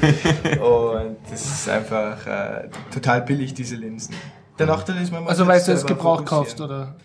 und 0.62 1.18
das 1.30 1.46
ist 1.46 1.68
einfach 1.70 2.26
äh, 2.26 2.70
total 2.94 3.22
billig, 3.24 3.54
diese 3.54 3.76
Linsen. 3.76 4.16
Der 4.60 4.66
Nachteil 4.68 5.02
ist, 5.02 5.12
man 5.12 5.22
muss 5.24 5.30
Also 5.32 5.46
weißt 5.48 5.68
du, 5.68 5.72
es 5.74 5.82
selber 5.82 5.96
Gebrauch 5.96 6.18
fokussieren. 6.20 6.44
kaufst, 6.46 6.62
oder? 6.62 6.96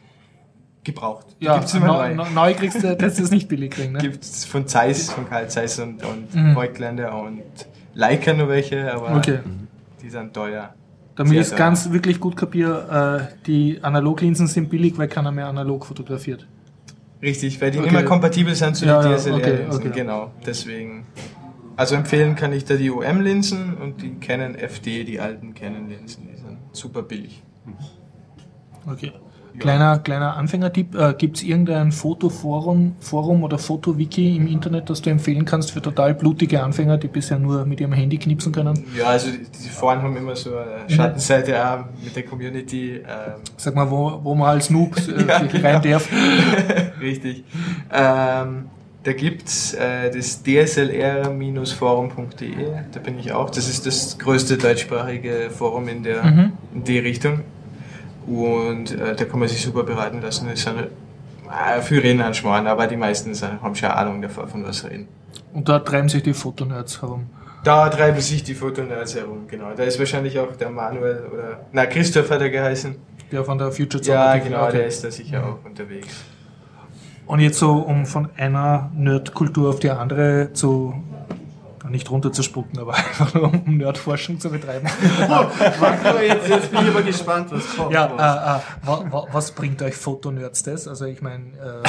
Gebraucht. 0.84 1.26
Ja, 1.38 1.55
Gibt's 1.59 1.74
immer 1.74 1.86
neu, 1.86 2.14
neu. 2.14 2.30
neu, 2.34 2.55
kriegst 2.55 2.82
du, 2.82 2.96
das 2.96 3.18
ist 3.20 3.30
nicht 3.30 3.48
billig 3.48 3.70
kriegen, 3.70 3.92
ne? 3.92 3.98
Gibt 4.00 4.24
es 4.24 4.44
von 4.44 4.66
Zeiss, 4.66 5.12
von 5.12 5.28
Karl 5.28 5.48
Zeiss 5.48 5.78
und, 5.78 6.05
und 6.05 6.34
Mhm. 6.34 6.57
Voigtländer 6.57 7.16
und 7.22 7.42
Leica 7.94 8.32
nur 8.32 8.48
welche, 8.48 8.92
aber 8.92 9.16
Okay. 9.16 9.38
die 10.03 10.11
sind 10.11 10.34
teuer. 10.34 10.74
Damit 11.14 11.34
ich 11.34 11.38
es 11.40 11.55
ganz 11.55 11.92
wirklich 11.92 12.18
gut 12.18 12.36
kapiere, 12.36 13.28
äh, 13.30 13.34
die 13.46 13.78
Analoglinsen 13.82 14.46
sind 14.48 14.70
billig, 14.70 14.96
weil 14.98 15.09
keiner 15.09 15.30
mehr 15.30 15.46
analog 15.46 15.86
fotografiert. 15.86 16.46
Richtig, 17.20 17.61
weil 17.61 17.70
die 17.70 17.78
Okay. 17.78 17.92
mehr 17.92 18.05
kompatibel 18.05 18.55
sind 18.57 18.74
zu 18.74 18.84
Ja, 18.86 19.00
den 19.03 19.12
DSLR-Linsen. 19.16 19.66
okay, 19.66 19.88
okay. 19.90 19.90
Genau, 20.00 20.30
deswegen. 20.44 21.07
Also 21.76 21.94
empfehlen 21.94 22.34
kann 22.34 22.53
ich 22.53 22.64
da 22.64 22.74
die 22.74 22.90
OM-Linsen 22.90 23.74
und 23.74 24.03
die 24.03 24.14
Canon 24.18 24.57
FD, 24.57 25.05
die 25.05 25.20
alten 25.20 25.55
Canon-Linsen, 25.55 26.28
super 26.72 27.02
billig. 27.02 27.42
Okay. 28.86 29.12
Kleiner, 29.58 29.98
kleiner 29.98 30.36
Anfängertipp, 30.36 30.94
äh, 30.94 31.14
gibt 31.16 31.36
es 31.36 31.42
irgendein 31.42 31.92
Fotoforum 31.92 32.96
Forum 33.00 33.42
oder 33.42 33.58
Fotowiki 33.58 34.34
im 34.34 34.46
Internet, 34.46 34.88
das 34.88 35.02
du 35.02 35.10
empfehlen 35.10 35.44
kannst 35.44 35.72
für 35.72 35.82
total 35.82 36.14
blutige 36.14 36.62
Anfänger, 36.62 36.96
die 36.96 37.08
bisher 37.08 37.38
nur 37.38 37.66
mit 37.66 37.80
ihrem 37.80 37.92
Handy 37.92 38.16
knipsen 38.16 38.52
können? 38.52 38.82
Ja, 38.96 39.08
also 39.08 39.30
die, 39.30 39.38
die 39.38 39.68
Foren 39.68 40.00
haben 40.00 40.16
immer 40.16 40.34
so 40.34 40.56
eine 40.56 40.88
Schattenseite 40.88 41.62
auch 41.64 41.84
mit 42.02 42.16
der 42.16 42.24
Community. 42.24 42.96
Ähm, 42.96 43.04
Sag 43.58 43.74
mal, 43.74 43.90
wo, 43.90 44.20
wo 44.22 44.34
man 44.34 44.48
als 44.48 44.70
Noob 44.70 44.96
äh, 44.96 45.24
Ja, 45.28 45.40
sich 45.40 45.52
genau. 45.52 45.68
rein 45.68 45.82
darf. 45.82 46.08
Richtig. 47.00 47.44
Ähm, 47.92 48.70
da 49.05 49.12
gibt's 49.12 49.74
äh, 49.74 50.11
das 50.11 50.42
dslr-forum.de, 50.42 52.66
da 52.92 53.00
bin 53.00 53.18
ich 53.18 53.32
auch. 53.32 53.50
Das 53.50 53.68
ist 53.68 53.86
das 53.86 54.18
größte 54.18 54.57
deutschsprachige 54.59 55.50
Forum 55.50 55.88
in, 55.88 56.03
der, 56.03 56.22
Mhm. 56.24 56.53
in 56.74 56.84
die 56.84 56.98
Richtung. 56.98 57.40
Und 58.26 58.92
äh, 58.92 59.14
da 59.16 59.24
kann 59.24 59.40
man 59.40 59.48
sich 59.48 59.62
super 59.62 59.82
beraten 59.82 60.20
lassen. 60.22 60.48
Es 60.53 60.62
sind 60.62 60.76
äh, 60.78 61.82
viel 61.82 62.00
reden 62.00 62.20
an 62.20 62.34
Schmarrn, 62.34 62.66
aber 62.66 62.86
die 62.86 62.96
meisten 62.96 63.34
sind, 63.34 63.61
haben 63.61 63.74
schon 63.74 63.90
Ahnung 63.90 64.22
davon, 64.22 64.48
von 64.48 64.64
was 64.64 64.80
sie 64.80 64.88
reden. 64.88 65.09
Und 65.53 65.68
da 65.68 65.78
treiben 65.80 66.09
sich 66.09 66.22
die 66.22 66.34
Fotonerds 66.34 67.03
herum. 67.03 67.26
Da 67.64 67.88
treiben 67.88 68.20
sich 68.20 68.42
die 68.42 68.55
Fotonerds 68.55 69.14
herum, 69.14 69.46
genau. 69.48 69.72
Da 69.76 69.84
ist 69.84 69.98
wahrscheinlich 69.98 70.38
auch 70.38 70.57
der 70.57 70.70
Manuel 70.70 71.24
oder, 71.32 71.61
na, 71.72 71.86
Christoph 71.86 72.30
hat 72.30 72.40
er 72.40 72.50
geheißen. 72.50 72.96
Der 73.30 73.44
von 73.44 73.59
der 73.59 73.70
Future 73.72 74.03
Ja, 74.05 74.24
Artikel. 74.26 74.50
genau, 74.50 74.70
der 74.70 74.86
ist 74.86 75.05
da 75.05 75.11
sicher 75.11 75.44
auch 75.46 75.64
unterwegs. 75.64 76.09
Und 77.32 77.40
jetzt 77.40 77.58
so, 77.58 77.76
um 77.76 78.04
von 78.04 78.28
einer 78.36 78.90
Nerdkultur 78.94 79.70
auf 79.70 79.80
die 79.80 79.88
andere 79.88 80.52
zu 80.52 80.92
nicht 81.88 82.10
runterzuspucken, 82.10 82.78
aber 82.78 82.94
einfach 82.94 83.32
nur 83.32 83.54
um 83.54 83.78
Nerdforschung 83.78 84.38
zu 84.38 84.50
betreiben. 84.50 84.86
jetzt, 86.26 86.46
jetzt 86.46 86.70
bin 86.70 86.80
ich 86.82 86.88
aber 86.88 87.00
gespannt, 87.00 87.48
was 87.50 87.74
kommt. 87.74 87.90
Ja, 87.90 88.04
äh, 88.06 88.58
äh, 88.58 88.60
wa, 88.86 89.04
wa, 89.10 89.26
was 89.32 89.52
bringt 89.52 89.80
euch 89.80 89.94
Fotonerds 89.94 90.62
das? 90.62 90.86
Also 90.86 91.06
ich 91.06 91.22
meine, 91.22 91.44
äh, 91.56 91.88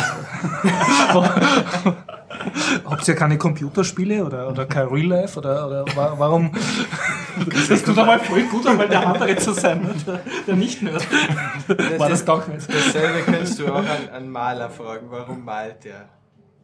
habt 2.85 3.07
ihr 3.07 3.15
keine 3.15 3.37
Computerspiele 3.37 4.23
oder, 4.25 4.49
oder 4.49 4.65
kein 4.65 4.87
Real 4.87 5.07
Life 5.07 5.37
oder, 5.37 5.67
oder 5.67 5.85
wa 5.95 6.13
warum? 6.17 6.51
Das 7.69 7.83
tut 7.83 7.97
einmal 7.97 8.19
voll 8.19 8.43
gut 8.43 8.65
weil 8.77 8.87
der 8.89 9.07
andere 9.07 9.35
zu 9.37 9.53
sein, 9.53 9.87
der, 10.05 10.19
der 10.47 10.55
Nicht-Nerd. 10.55 11.05
War 11.97 12.09
das 12.09 12.23
doch 12.25 12.47
nicht. 12.47 12.67
Dasselbe 12.71 13.19
kannst 13.25 13.59
du 13.59 13.67
auch 13.67 13.77
an, 13.77 14.09
an 14.15 14.29
Maler 14.29 14.69
fragen, 14.69 15.07
warum 15.09 15.43
malt 15.43 15.83
der? 15.83 16.05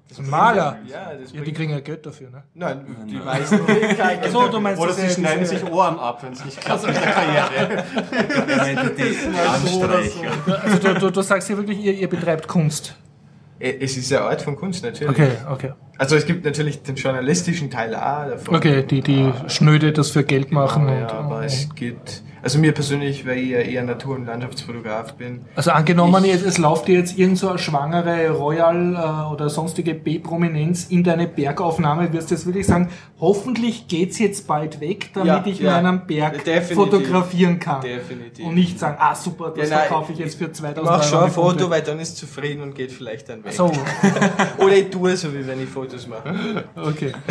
Das 0.07 0.19
Maler? 0.21 0.77
Ja, 0.88 1.11
das 1.13 1.32
Ja, 1.32 1.38
die 1.38 1.43
bringt- 1.43 1.57
kriegen 1.57 1.71
ja 1.71 1.80
Geld 1.82 2.03
dafür, 2.03 2.32
ne? 2.32 2.43
Nein, 2.55 2.84
die 3.07 3.17
meisten 3.17 3.63
kriegen 3.63 3.95
kein 3.95 4.19
Geld. 4.21 4.32
So, 4.34 4.47
du 4.47 4.59
meinst 4.59 4.82
Oder 4.82 4.93
sie 4.93 5.07
schneiden 5.07 5.45
sich 5.45 5.63
Ohren 5.63 5.99
ab, 5.99 6.23
wenn 6.23 6.34
es 6.34 6.43
nicht 6.45 6.59
klappt 6.59 6.88
mit 6.88 6.95
der 6.95 7.01
Karriere. 7.03 7.84
Er 8.47 8.57
meinte 8.57 8.89
die 8.95 9.15
Anstreicher. 9.38 10.32
Also 10.63 10.77
du, 10.80 10.93
du, 10.99 11.11
du 11.11 11.21
sagst 11.21 11.47
ja 11.49 11.57
wirklich, 11.57 11.77
ihr, 11.80 11.93
ihr 11.93 12.09
betreibt 12.09 12.47
Kunst. 12.47 12.95
Es 13.60 13.97
ist 13.97 14.12
eine 14.14 14.22
Art 14.22 14.41
von 14.41 14.55
Kunst, 14.55 14.84
natürlich. 14.84 15.12
Okay, 15.12 15.32
okay. 15.49 15.74
Also 16.00 16.16
es 16.16 16.26
gibt 16.26 16.45
natürlich 16.45 16.82
den 16.82 16.95
journalistischen 16.95 17.70
Teil 17.70 17.93
A 17.93 18.26
davon. 18.30 18.56
Okay, 18.56 18.84
die, 18.84 19.02
die 19.02 19.32
Schnöde 19.47 19.91
das 19.91 20.12
für 20.12 20.24
Geld 20.24 20.52
machen. 20.52 20.88
Ja, 20.88 20.93
und, 21.04 21.12
aber 21.12 21.43
es 21.45 21.68
gibt, 21.76 22.24
also 22.41 22.58
mir 22.58 22.72
persönlich, 22.72 23.28
weil 23.28 23.38
ich 23.39 23.50
ja 23.50 23.58
eher 23.60 23.84
Natur- 23.84 24.16
und 24.16 24.26
Landschaftsfotograf 24.26 25.16
bin, 25.16 25.41
Also 25.56 25.72
angenommen, 25.72 26.24
Ich- 26.24 26.34
es, 26.34 26.41
es 26.43 26.58
läuft 26.58 26.88
dir 26.88 26.97
jetzt 27.00 27.18
irgend 27.20 27.38
so 27.38 27.50
eine 27.50 27.60
schwangere 27.60 28.30
Royal 28.30 28.95
äh, 29.30 29.34
oder 29.34 29.50
sonstige 29.50 29.93
B-Prominenz 29.93 30.86
in 30.89 31.04
deine 31.04 31.28
Bergaufnahme, 31.28 32.14
wirst 32.14 32.32
du 32.32 32.36
jetzt 32.36 32.45
wirklich 32.45 32.66
sagen, 32.66 32.88
hoffentlich 33.20 33.89
geht's 33.89 34.18
jetzt 34.20 34.47
bald 34.47 34.80
weg, 34.80 35.10
damit 35.14 35.28
Ja, 35.28 35.43
ich 35.45 35.60
ja, 35.60 35.82
meinen 35.82 36.08
Berg 36.08 36.45
definitiv. 36.45 36.76
fotografieren 36.78 37.60
kann. 37.60 37.82
Definitiv. 37.82 38.45
Und 38.45 38.56
nicht 38.56 38.80
sagen, 38.80 38.95
ah 39.00 39.14
super, 39.14 39.54
das 39.54 39.70
Ja, 39.70 39.76
nein, 39.80 39.88
verkaufe 39.88 40.14
ich 40.14 40.20
jetzt 40.20 40.38
für 40.38 40.50
2000 40.50 40.86
mach 40.86 41.04
schon 41.04 41.18
Euro 41.18 41.26
ein 41.26 41.32
Foto, 41.32 41.70
weil 41.70 41.82
dann 41.82 42.00
ist 42.00 42.16
zufrieden 42.16 42.62
und 42.64 42.74
geht 42.74 42.93
vielleicht 42.93 43.28
dann 43.28 43.43
weg. 43.43 43.52
So, 43.52 43.70
Oder 44.60 44.78
ich 44.78 44.89
tue 44.89 45.18
so, 45.18 45.34
wie 45.34 45.45
wenn 45.45 45.62
ich 45.62 45.68
Fotos 45.90 46.08
mache. 46.08 46.64
okay. 46.76 47.12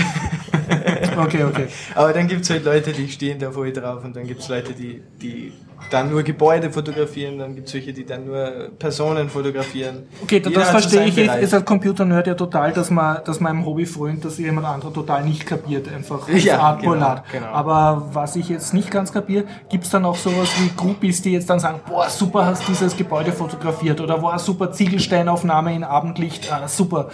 Okay, 1.17 1.45
okay. 1.45 1.67
Aber 1.95 2.13
dann 2.13 2.29
gibt 2.29 2.43
es 2.43 2.51
halt 2.51 2.65
Leute, 2.65 2.93
die 2.93 3.09
stehen 3.09 3.39
da 3.39 3.51
voll 3.51 3.73
drauf 3.73 4.05
und 4.05 4.15
dann 4.15 4.27
gibt 4.27 4.41
es 4.41 4.49
Leute, 4.49 4.73
die, 4.73 5.03
die 5.21 5.53
dann 5.91 6.11
nur 6.11 6.23
Gebäude 6.23 6.71
fotografieren, 6.71 7.39
dann 7.39 7.55
gibt 7.55 7.69
es 7.69 7.75
welche, 7.75 7.93
die 7.93 8.05
dann 8.05 8.27
nur 8.27 8.71
Personen 8.79 9.29
fotografieren. 9.29 10.07
Okay, 10.23 10.37
Jeder 10.37 10.51
das 10.51 10.71
verstehe 10.71 11.05
ich. 11.07 11.17
Ist, 11.17 11.27
Bereich. 11.27 11.43
ist 11.43 11.55
als 11.55 11.65
Computer-Nerd 11.65 12.27
ja 12.27 12.35
total, 12.35 12.73
dass 12.73 12.91
man, 12.91 13.19
dass 13.25 13.41
man 13.41 13.57
im 13.57 13.67
Hobby 13.67 13.87
frönt, 13.87 14.25
dass 14.25 14.39
jemand 14.39 14.67
anderer 14.67 14.93
total 14.93 15.25
nicht 15.25 15.47
kapiert, 15.47 15.93
einfach 15.93 16.29
als 16.29 16.45
Ja, 16.45 16.59
Art 16.61 16.83
genau, 16.83 17.17
genau. 17.33 17.47
Aber 17.47 18.09
was 18.13 18.37
ich 18.37 18.49
jetzt 18.49 18.75
nicht 18.75 18.91
ganz 18.91 19.13
kapiere, 19.13 19.45
gibt 19.71 19.85
es 19.85 19.91
dann 19.91 20.05
auch 20.05 20.17
sowas 20.17 20.49
wie 20.61 20.71
Groupies, 20.77 21.23
die 21.23 21.33
jetzt 21.33 21.49
dann 21.49 21.61
sagen, 21.61 21.81
boah, 21.89 22.09
super, 22.09 22.47
hast 22.47 22.69
dieses 22.69 22.97
Gebäude 22.97 23.33
fotografiert 23.33 24.01
oder 24.01 24.19
boah, 24.19 24.39
super 24.39 24.71
Ziegelsteinaufnahme 24.73 25.75
in 25.75 25.85
Abendlicht, 25.85 26.53
ah, 26.53 26.69
super. 26.69 27.11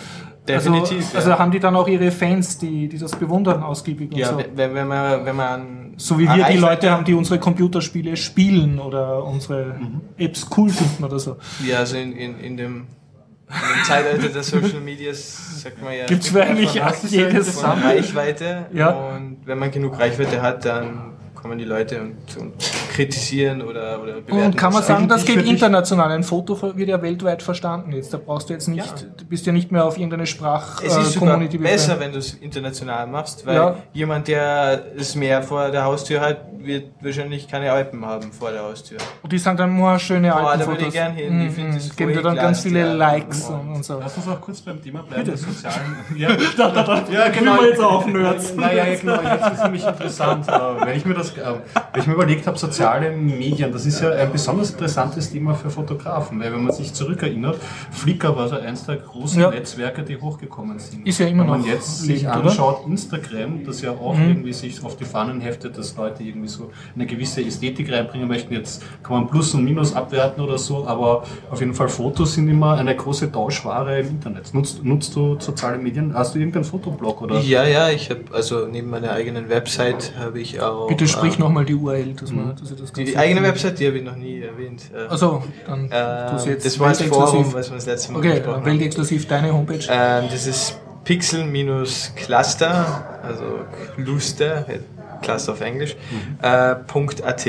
Definitiv, 0.47 0.97
Also, 0.99 1.13
ja. 1.13 1.19
also 1.19 1.39
haben 1.39 1.51
die 1.51 1.61
dann 1.61 1.75
auch 1.75 1.89
ihre 1.89 2.11
Fans, 2.11 2.59
die, 2.59 2.89
die 2.89 2.99
das 2.99 3.17
bewundern 3.17 3.63
ausgiebig 3.63 4.13
und 4.13 4.19
Ja, 4.19 4.29
so. 4.29 4.39
wenn, 4.55 4.75
wenn 4.75 4.87
man, 4.87 5.25
wenn 5.25 5.37
man 5.37 5.95
So 5.97 6.19
wie 6.19 6.29
wir 6.29 6.45
die 6.45 6.59
Leute 6.59 6.91
haben, 6.91 7.05
die 7.05 7.15
unsere 7.15 7.39
Computerspiele 7.39 8.17
spielen 8.17 8.79
oder 8.79 9.25
unsere 9.25 9.75
Apps 10.19 10.47
cool 10.57 10.69
finden 10.69 11.03
oder 11.05 11.19
so. 11.19 11.37
Ja, 11.65 11.79
also 11.79 11.97
in, 11.97 12.13
in, 12.13 12.39
in, 12.41 12.57
dem, 12.59 12.75
in 12.77 13.77
dem 13.77 13.85
Zeitalter 13.85 14.29
der 14.29 14.43
Social 14.43 14.81
Medias 14.81 15.63
sagt 15.63 15.83
man 15.83 15.97
ja. 15.97 16.07
Gibt's 16.07 16.29
für 16.29 16.43
eigentlich 16.43 16.75
jedes 17.09 17.59
von? 17.61 17.71
Reichweite. 17.83 18.67
Ja. 18.75 18.91
Und 18.91 19.39
wenn 19.47 19.59
man 19.59 19.71
genug 19.71 19.99
Reichweite 19.99 20.43
hat, 20.43 20.65
dann 20.67 21.14
kommen 21.45 21.59
die 21.59 21.67
Leute 21.67 22.01
und, 22.01 22.17
und 22.41 22.55
kritisieren 22.95 23.61
oder, 23.61 24.03
oder 24.03 24.15
bewerten. 24.23 24.47
Und 24.47 24.57
kann 24.57 24.73
man 24.73 24.83
sagen, 24.83 25.09
das 25.09 25.27
geht 25.27 25.45
international. 25.47 26.11
Ein 26.11 26.23
Foto 26.25 26.59
wird 26.75 26.89
ja 26.89 27.03
weltweit 27.03 27.43
verstanden 27.43 27.93
jetzt. 27.93 28.15
Da 28.15 28.17
brauchst 28.17 28.49
du 28.49 28.55
jetzt 28.55 28.67
nicht, 28.67 28.79
Ja. 28.87 29.09
du 29.15 29.27
bist 29.27 29.45
ja 29.45 29.53
nicht 29.53 29.71
mehr 29.71 29.85
auf 29.85 29.99
irgendeine 29.99 30.25
Sprach 30.27 30.83
Es 30.83 30.97
ist 30.97 31.13
sogar 31.13 31.33
Community 31.35 31.59
besser, 31.59 32.01
wenn 32.01 32.13
du 32.13 32.19
es 32.19 32.33
international 32.33 33.07
machst, 33.09 33.45
weil 33.45 33.57
Ja. 33.57 33.77
jemand, 33.93 34.27
der 34.29 34.79
das 34.97 35.15
Meer 35.17 35.43
vor 35.43 35.69
der 35.71 35.85
Haustür 35.85 36.23
hat, 36.23 36.39
wird 36.65 36.85
wahrscheinlich 37.01 37.49
keine 37.49 37.71
Alpen 37.73 38.05
haben 38.05 38.33
vor 38.33 38.51
der 38.51 38.63
Haustür. 38.63 38.99
Und 39.23 39.33
die 39.33 39.39
sagen 39.39 39.57
dann, 39.57 39.77
boah, 39.77 39.99
schöne 39.99 40.31
Boah, 40.31 40.51
alte 40.51 40.65
da 40.65 40.67
würde 40.71 40.79
ich 40.81 40.85
Fotos. 40.87 40.95
gern 40.95 41.15
hin, 41.15 41.41
die 41.41 41.47
Mhm, 41.47 41.51
finden 41.53 41.75
das 41.75 41.89
mhm. 41.89 41.97
Geben 41.97 42.13
dir 42.13 42.23
dann 42.23 42.37
ganz 42.37 42.61
viele. 42.61 42.95
Likes 42.95 43.45
und, 43.49 43.69
und 43.75 43.85
so. 43.85 43.99
Lass 43.99 44.17
uns 44.17 44.29
auch 44.29 44.41
kurz 44.41 44.61
beim 44.61 44.83
Thema 44.83 45.03
bleiben. 45.03 45.25
Bitte. 45.25 45.37
Sozialen. 45.37 45.97
Ja, 46.17 46.31
ja, 46.31 47.29
genau. 47.29 47.61
wir 47.61 47.69
jetzt 47.69 47.81
auf, 47.81 48.07
Nerds. 48.07 48.55
Naja, 48.55 48.87
ja, 48.87 48.95
genau. 48.95 49.21
Jetzt 49.23 49.53
ist 49.53 49.63
nämlich 49.65 49.87
interessant, 49.87 50.49
äh, 50.49 50.53
wenn 50.87 50.97
ich 50.97 51.05
mir 51.05 51.15
das, 51.15 51.31
äh, 51.37 51.43
wenn 51.93 52.01
ich 52.01 52.07
mir 52.07 52.15
überlegt 52.15 52.47
habe, 52.47 52.59
soziale 52.59 53.11
Medien, 53.11 53.73
das 53.73 53.87
ist 53.87 54.01
ja 54.01 54.11
ein 54.11 54.31
besonders 54.33 54.71
interessantes 54.71 55.31
Thema 55.31 55.55
für 55.55 55.71
Fotografen, 55.71 56.41
weil 56.41 56.53
wenn 56.53 56.63
man 56.65 56.73
sich 56.73 56.93
zurückerinnert, 56.93 57.57
Flickr 57.91 58.37
war 58.37 58.49
so 58.49 58.57
eins 58.57 58.85
der 58.87 58.97
großen 58.97 59.41
Ja. 59.41 59.51
Netzwerke, 59.51 60.03
die 60.03 60.17
hochgekommen 60.21 60.79
sind. 60.79 61.07
Ist 61.07 61.19
ja 61.19 61.27
immer 61.27 61.43
wenn 61.45 61.51
man 61.51 61.61
noch 61.61 61.67
jetzt 61.67 62.01
sich 62.01 62.23
lebend, 62.23 62.29
oder? 62.29 62.39
Mhm. 62.41 62.49
anschaut, 62.49 62.87
Instagram, 62.87 63.65
das 63.65 63.81
ja 63.83 63.91
auch 63.93 64.19
irgendwie 64.19 64.53
sich 64.53 64.85
auf 64.85 64.97
die 64.97 65.05
Fahnen 65.05 65.41
heftet, 65.41 65.77
dass 65.79 65.97
Leute 65.97 66.23
irgendwie 66.23 66.49
so 66.55 66.71
eine 66.95 67.07
gewisse 67.07 67.43
Ästhetik 67.43 67.93
reinbringen 67.93 68.29
möchten. 68.29 68.55
Jetzt 68.55 68.83
kann 69.03 69.17
man 69.17 69.29
Plus 69.29 69.55
und 69.55 69.65
Minus 69.65 69.95
abwerten 69.95 70.43
oder 70.43 70.59
so, 70.59 70.87
aber 70.87 71.25
auf 71.51 71.61
jeden 71.61 71.75
Fall 71.75 71.89
Fotos 71.89 72.35
sind 72.35 72.49
immer 72.49 72.77
eine 72.79 72.95
große 72.97 73.31
Tauschware 73.31 74.01
im 74.01 74.09
Internet. 74.09 74.53
Nutzt, 74.55 74.85
nutzt 74.85 75.15
du 75.17 75.39
soziale 75.39 75.79
Medien? 75.79 76.15
Hast 76.15 76.35
du 76.35 76.39
irgendeinen 76.39 76.65
Fotoblog 76.65 77.23
oder? 77.23 77.41
Ja, 77.41 77.65
ja, 77.65 77.91
ich 77.91 78.11
habe 78.11 78.21
also 78.33 78.67
neben 78.67 78.91
meiner 78.91 79.13
eigenen 79.13 79.49
Website 79.49 80.13
habe 80.19 80.41
ich 80.41 80.61
auch. 80.61 80.89
Bitte 80.89 81.07
sprich 81.09 81.35
ähm, 81.35 81.41
nochmal 81.41 81.65
die 81.65 81.75
URL, 81.75 82.15
dass, 82.15 82.31
man, 82.33 82.55
dass 82.57 82.71
ich 82.71 82.81
das 82.81 82.93
Die, 82.93 83.01
ganz 83.03 83.11
die 83.11 83.19
eigene 83.19 83.43
Website, 83.43 83.79
die 83.79 83.87
habe 83.87 83.99
ich 83.99 84.05
noch 84.05 84.17
nie 84.17 84.41
erwähnt. 84.41 84.83
Äh, 84.95 85.07
Also, 85.09 85.43
dann 85.67 85.91
äh, 85.91 86.37
tu 86.43 86.49
jetzt 86.49 86.67
das 86.67 86.79
war 86.81 86.89
das. 86.89 87.03
Forum, 87.03 87.53
was 87.53 87.71
wir 87.71 87.77
das 87.77 87.87
letzte 87.87 88.13
Mal 88.13 88.19
Okay, 88.19 88.31
besprochen 88.35 88.57
haben. 88.57 88.67
weltexklusiv 88.67 89.27
deine 89.29 89.53
Homepage. 89.53 89.81
Ähm, 89.89 90.25
das 90.31 90.47
ist 90.47 90.79
Pixel-Cluster, 91.05 93.21
also 93.23 93.43
Cluster, 93.97 94.67
Cluster 95.25 95.53
auf 95.53 95.61
Englisch, 95.61 95.97
äh, 96.43 96.47
.at 96.47 97.47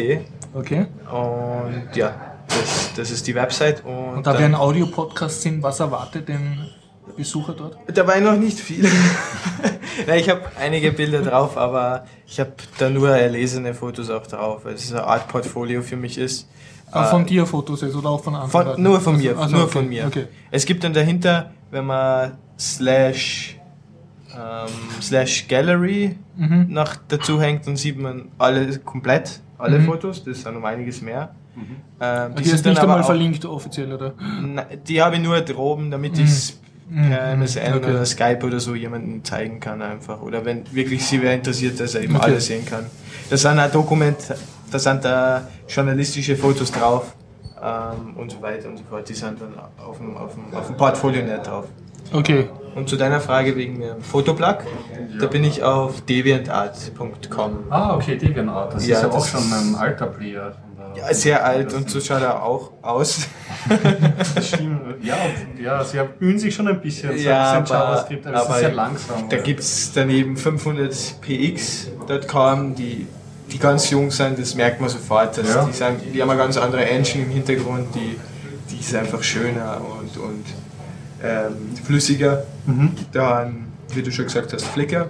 Okay. 0.53 0.85
und 1.11 1.95
ja, 1.95 2.13
das, 2.47 2.91
das 2.95 3.11
ist 3.11 3.27
die 3.27 3.35
Website 3.35 3.83
und, 3.85 4.17
Und 4.17 4.27
da 4.27 4.37
wir 4.39 4.45
ein 4.45 4.55
Audio-Podcast 4.55 5.41
sind, 5.41 5.61
was 5.61 5.79
erwartet 5.81 6.29
den 6.29 6.69
Besucher 7.17 7.53
dort? 7.53 7.77
Dabei 7.93 8.19
noch 8.21 8.35
nicht 8.37 8.59
viel. 8.59 8.89
Nein, 10.07 10.19
ich 10.19 10.29
habe 10.29 10.41
einige 10.59 10.91
Bilder 10.91 11.21
drauf, 11.21 11.57
aber 11.57 12.05
ich 12.27 12.39
habe 12.39 12.51
da 12.77 12.89
nur 12.89 13.09
erlesene 13.09 13.73
Fotos 13.73 14.09
auch 14.09 14.25
drauf, 14.27 14.65
weil 14.65 14.73
es 14.75 14.91
eine 14.91 15.03
Art 15.03 15.27
Portfolio 15.27 15.81
für 15.81 15.95
mich 15.97 16.17
ist. 16.17 16.47
Ah, 16.91 17.05
Äh, 17.07 17.09
von 17.09 17.25
dir 17.25 17.45
Fotos 17.45 17.81
jetzt 17.81 17.95
oder 17.95 18.09
auch 18.09 18.23
von 18.23 18.35
anderen? 18.35 18.51
Von, 18.75 18.81
nur 18.83 19.01
von 19.01 19.17
mir, 19.17 19.31
Also- 19.31 19.41
also 19.43 19.55
nur 19.55 19.63
okay, 19.65 19.73
von 19.73 19.89
mir. 19.89 20.05
Okay. 20.07 20.27
Es 20.51 20.65
gibt 20.65 20.83
dann 20.83 20.93
dahinter, 20.93 21.51
wenn 21.71 21.85
man 21.85 22.37
slash 22.59 23.57
ähm, 24.35 25.01
slash 25.01 25.47
Gallery 25.47 26.15
Mhm. 26.37 26.67
noch 26.69 26.95
dazu 27.07 27.39
hängt, 27.41 27.65
dann 27.67 27.75
sieht 27.77 27.97
man 27.99 28.29
alle 28.37 28.77
komplett, 28.79 29.39
alle 29.57 29.79
Mhm. 29.79 29.85
Fotos, 29.85 30.23
das 30.23 30.41
sind 30.41 30.55
um 30.55 30.65
einiges 30.65 31.01
mehr. 31.01 31.33
Ähm, 32.01 32.35
Die, 32.35 32.43
ist 32.43 32.65
dann 32.65 32.73
nicht 32.73 32.81
einmal 32.81 33.01
auch- 33.01 33.05
verlinkt 33.05 33.45
offiziell, 33.45 33.93
oder? 33.93 34.13
Na, 34.41 34.65
die 34.87 35.01
habe 35.01 35.15
ich 35.15 35.21
nur 35.21 35.39
droben, 35.39 35.89
damit 35.89 36.17
ich 36.17 36.25
es 36.25 36.59
Mhm. 36.89 37.09
per 37.09 37.31
MSN 37.31 37.73
Okay. 37.75 37.89
oder 37.91 38.05
Skype 38.05 38.45
oder 38.45 38.59
so 38.59 38.75
jemandem 38.75 39.23
zeigen 39.23 39.59
kann 39.61 39.81
einfach. 39.81 40.21
Oder 40.21 40.43
wenn 40.43 40.63
wirklich 40.73 41.05
sie 41.05 41.21
wer 41.21 41.33
interessiert, 41.33 41.79
dass 41.79 41.95
er 41.95 42.01
eben 42.01 42.15
Okay. 42.17 42.25
alles 42.25 42.45
sehen 42.47 42.65
kann. 42.65 42.85
Da 43.29 43.37
sind 43.37 43.57
ein 43.57 43.71
Dokument, 43.71 44.17
da 44.69 44.77
sind 44.79 45.03
da 45.05 45.47
journalistische 45.69 46.35
Fotos 46.35 46.71
drauf 46.71 47.15
ähm, 47.63 48.17
und 48.17 48.31
so 48.31 48.41
weiter 48.41 48.67
und 48.67 48.77
so 48.77 48.83
fort. 48.89 49.07
Die 49.07 49.13
sind 49.13 49.39
dann 49.41 49.53
auf 49.83 49.97
dem, 49.97 50.15
auf 50.17 50.33
dem, 50.35 50.53
auf 50.53 50.67
dem 50.67 50.75
Portfolio 50.77 51.23
nicht 51.23 51.47
drauf. 51.47 51.65
Okay. 52.11 52.49
Und 52.75 52.89
zu 52.89 52.97
deiner 52.97 53.21
Frage 53.21 53.55
wegen 53.55 53.79
dem 53.79 54.01
Fotoblog, 54.01 54.57
da 55.19 55.25
bin 55.27 55.43
ich 55.45 55.63
auf 55.63 56.01
deviantart.com. 56.01 57.59
Ah, 57.69 57.95
okay, 57.95 58.17
DeviantArt. 58.17 58.73
Das 58.75 58.85
Ja, 58.85 58.97
ist 58.97 59.03
ja 59.03 59.09
auch 59.09 59.13
das 59.15 59.29
schon 59.29 59.39
ist- 59.39 59.53
ein 59.53 59.75
alter 59.75 60.07
Player. 60.07 60.51
Ja, 60.95 61.13
sehr 61.13 61.43
alt 61.45 61.73
und 61.73 61.89
so 61.89 61.99
schaut 61.99 62.21
er 62.21 62.41
auch 62.43 62.71
aus. 62.81 63.27
Das 64.35 64.47
stimmt. 64.49 65.03
Ja, 65.03 65.15
ja, 65.61 65.83
sie 65.83 65.99
bemühen 66.19 66.37
sich 66.39 66.53
schon 66.55 66.67
ein 66.67 66.79
bisschen. 66.81 67.17
Ja, 67.17 67.51
ein 67.53 67.57
aber- 67.63 67.69
JavaScript, 67.69 68.27
aber, 68.27 68.35
es 68.37 68.43
aber 68.45 68.53
ist 68.55 68.59
sehr 68.59 68.73
langsam. 68.73 69.29
Da 69.29 69.37
gibt 69.37 69.59
es 69.61 69.91
daneben 69.93 70.35
500px.com, 70.37 72.75
die, 72.75 73.07
die 73.51 73.59
ganz 73.59 73.89
jung 73.89 74.11
sind, 74.11 74.37
das 74.39 74.55
merkt 74.55 74.79
man 74.81 74.89
sofort. 74.89 75.37
Dass 75.37 75.53
Ja. 75.53 75.65
die, 75.65 75.71
sind, 75.73 75.99
die 76.13 76.21
haben 76.21 76.29
eine 76.29 76.39
ganz 76.39 76.57
andere 76.57 76.85
Engine 76.85 77.23
im 77.25 77.31
Hintergrund, 77.31 77.87
die, 77.95 78.17
die 78.71 78.79
ist 78.79 78.93
einfach 78.95 79.21
schöner 79.23 79.81
und, 79.99 80.17
und 80.17 80.43
ähm, 81.25 81.55
flüssiger. 81.83 82.43
Mhm. 82.65 82.91
Dann, 83.11 83.67
wie 83.93 84.01
du 84.01 84.11
schon 84.11 84.25
gesagt 84.25 84.53
hast, 84.53 84.65
Flickr. 84.65 85.07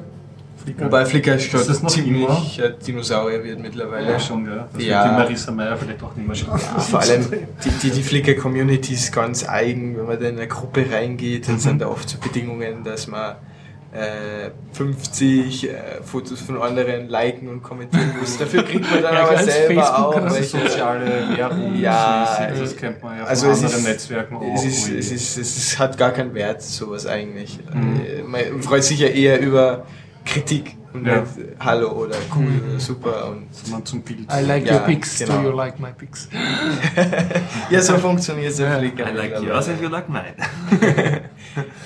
Flickr. 0.64 0.86
Wobei 0.86 1.06
Flickr 1.06 1.38
schon 1.38 1.88
ziemlich 1.88 2.64
ein 2.64 2.74
Dinosaurier 2.86 3.44
wird 3.44 3.60
mittlerweile. 3.60 4.12
Ja, 4.14 4.20
schon, 4.20 4.46
ja. 4.48 4.68
Das 4.74 4.84
Ja. 4.84 5.04
wird 5.04 5.12
die 5.14 5.20
Marisa 5.24 5.52
Meyer 5.52 5.78
vielleicht 5.78 6.02
auch 6.02 6.16
nicht 6.16 6.26
mehr 6.28 6.36
schaffen. 6.36 6.60
Ja, 6.76 6.80
vor 6.82 7.00
allem 7.02 7.26
die, 7.64 7.70
die, 7.84 7.90
die 7.92 8.02
Flickr-Community 8.02 8.94
ist 8.94 9.12
ganz 9.12 9.48
eigen. 9.48 9.98
Wenn 9.98 10.06
man 10.06 10.20
da 10.20 10.28
in 10.28 10.38
eine 10.38 10.48
Gruppe 10.48 10.86
reingeht, 10.92 11.48
dann 11.48 11.60
sind 11.60 11.82
da 11.82 11.88
oft 11.88 12.10
so 12.10 12.18
Bedingungen, 12.18 12.84
dass 12.84 13.08
man 13.08 13.36
äh, 13.96 14.52
50 14.74 15.70
äh, 15.70 15.74
Fotos 16.04 16.42
von 16.42 16.62
anderen 16.62 17.08
liken 17.10 17.48
und 17.48 17.64
kommentieren 17.64 18.14
muss. 18.20 18.38
Dafür 18.40 18.64
kriegt 18.64 18.90
man 18.92 19.02
dann 19.02 19.14
Ja, 19.14 19.24
aber 19.28 19.38
selber 19.44 19.82
Facebook 19.84 20.16
auch 20.16 20.34
welche. 20.34 20.44
soziale 20.60 21.38
Werbung. 21.38 21.76
Ja, 21.80 22.50
das 22.60 22.76
kennt 22.76 23.02
man 23.02 23.14
ja 23.18 23.20
von 23.22 23.30
also 23.30 23.50
es 23.50 23.58
anderen 23.64 23.78
ist- 23.80 23.88
Netzwerken 23.88 24.36
auch. 24.36 24.54
Es, 24.56 24.66
ist, 24.66 24.90
es, 24.90 25.12
ist, 25.12 25.38
es 25.38 25.58
ist, 25.58 25.80
hat 25.80 25.98
gar 25.98 26.12
keinen 26.12 26.34
Wert, 26.34 26.62
sowas 26.62 27.06
eigentlich. 27.08 27.60
Mhm. 27.74 28.02
Äh, 28.06 28.24
Man 28.24 28.62
freut 28.62 28.84
sich 28.84 29.00
ja 29.00 29.08
eher 29.08 29.40
über 29.40 29.86
Kritik 30.26 30.76
und 30.96 31.06
Ja. 31.06 31.22
nicht 31.22 31.28
Hallo 31.60 31.92
oder 31.92 32.16
cool 32.36 32.48
oder 32.70 32.80
super. 32.80 33.30
Und 33.30 33.48
sondern 33.54 33.86
zum 33.86 34.02
Bild. 34.02 34.22
I 34.32 34.42
like 34.46 34.66
Ja, 34.66 34.76
your 34.76 34.80
pics, 34.82 35.20
genau. 35.20 35.42
do 35.42 35.50
you 35.50 35.56
like 35.56 35.80
my 35.80 35.92
pics? 35.98 36.30
ja, 37.70 37.82
so 37.82 37.98
funktioniert 37.98 38.52
es 38.52 38.60
ja. 38.60 38.80
I 38.80 38.92
like 39.14 39.42
yours 39.42 39.70
and 39.70 39.82
you 39.82 39.90
like 39.90 40.08
mine. 40.10 40.36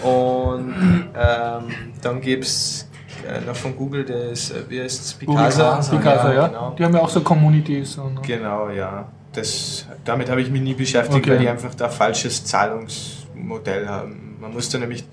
Und 0.04 0.74
ähm, 1.16 1.64
dann 2.02 2.22
gibt 2.22 2.44
es 2.46 2.88
äh, 3.28 3.42
noch 3.46 3.56
von 3.56 3.76
Google 3.76 4.06
das, 4.06 4.52
äh, 4.52 4.64
wie 4.70 4.82
heißt 4.82 5.02
es, 5.06 5.14
Picasa. 5.14 5.78
Picasa, 5.78 6.34
ja. 6.34 6.48
Genau. 6.48 6.76
Die 6.78 6.84
haben 6.84 6.94
ja 6.94 7.02
auch 7.02 7.10
so 7.10 7.22
Communities. 7.22 7.98
Und, 7.98 8.24
genau, 8.24 8.70
ja. 8.70 9.08
Das, 9.34 9.86
damit 10.06 10.30
habe 10.30 10.42
ich 10.42 10.50
mich 10.50 10.62
nie 10.62 10.74
beschäftigt, 10.74 11.18
Okay. 11.20 11.32
weil 11.32 11.38
die 11.40 11.50
einfach 11.50 11.76
da 11.76 11.86
ein 11.86 11.92
falsches 11.92 12.44
Zahlungsmodell 12.46 13.88
haben. 13.88 14.38
Man 14.42 14.54
muss 14.54 14.70
da 14.70 14.80
nämlich 14.80 15.04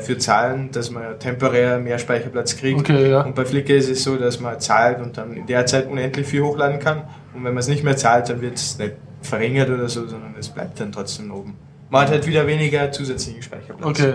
für 0.00 0.18
zahlen, 0.18 0.70
dass 0.70 0.90
man 0.90 1.18
temporär 1.18 1.78
mehr 1.78 1.98
Speicherplatz 1.98 2.56
kriegt. 2.56 2.80
Okay, 2.80 3.10
ja. 3.10 3.22
Und 3.22 3.34
bei 3.34 3.44
Flickr 3.46 3.74
ist 3.74 3.88
es 3.88 4.04
so, 4.04 4.16
dass 4.16 4.38
man 4.38 4.60
zahlt 4.60 5.00
und 5.00 5.16
dann 5.16 5.32
in 5.32 5.46
der 5.46 5.64
Zeit 5.64 5.88
unendlich 5.88 6.26
viel 6.26 6.42
hochladen 6.42 6.78
kann. 6.78 7.04
Und 7.34 7.44
wenn 7.44 7.54
man 7.54 7.58
es 7.58 7.68
nicht 7.68 7.82
mehr 7.82 7.96
zahlt, 7.96 8.28
dann 8.28 8.42
wird 8.42 8.56
es 8.56 8.78
nicht 8.78 8.94
verringert 9.22 9.70
oder 9.70 9.88
so, 9.88 10.06
sondern 10.06 10.34
es 10.38 10.48
bleibt 10.48 10.78
dann 10.78 10.92
trotzdem 10.92 11.30
oben. 11.32 11.56
Man 11.88 12.02
hat 12.02 12.10
halt 12.10 12.26
wieder 12.26 12.46
weniger 12.46 12.90
zusätzlichen 12.92 13.42
Speicherplatz. 13.42 13.88
Okay. 13.88 14.14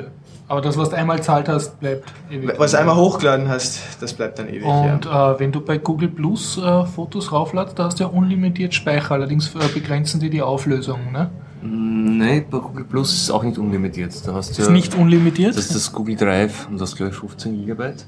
Aber 0.49 0.61
das, 0.61 0.77
was 0.77 0.89
du 0.89 0.95
einmal 0.95 1.21
zahlt 1.21 1.49
hast, 1.49 1.77
bleibt 1.79 2.05
ewig. 2.31 2.57
Was 2.57 2.73
einmal 2.73 2.95
hochgeladen 2.95 3.49
hast, 3.49 4.01
das 4.01 4.13
bleibt 4.13 4.39
dann 4.39 4.47
ewig. 4.47 4.63
Und 4.63 5.05
ja. 5.05 5.33
äh, 5.33 5.39
wenn 5.39 5.51
du 5.51 5.59
bei 5.59 5.77
Google 5.77 6.07
Plus 6.07 6.57
äh, 6.57 6.85
Fotos 6.85 7.31
raufladest, 7.33 7.77
da 7.77 7.85
hast 7.85 7.99
du 7.99 8.05
ja 8.05 8.09
unlimitiert 8.09 8.73
Speicher, 8.73 9.11
allerdings 9.11 9.53
äh, 9.55 9.67
begrenzen 9.73 10.21
die 10.21 10.29
die 10.29 10.41
Auflösung. 10.41 11.11
Ne? 11.11 11.29
Nein, 11.61 12.45
bei 12.49 12.59
Google 12.59 12.83
Plus 12.85 13.13
ist 13.13 13.23
es 13.23 13.31
auch 13.31 13.43
nicht 13.43 13.57
unlimitiert. 13.57 14.13
Da 14.25 14.33
hast 14.33 14.57
du 14.57 14.61
Ist 14.61 14.67
ja, 14.67 14.73
nicht 14.73 14.95
unlimitiert? 14.95 15.55
Das 15.57 15.65
ist 15.65 15.75
das 15.75 15.91
Google 15.91 16.15
Drive 16.15 16.67
und 16.69 16.79
das 16.79 16.95
glaube 16.95 17.11
ich 17.11 17.17
15 17.17 17.55
Gigabyte. 17.57 18.05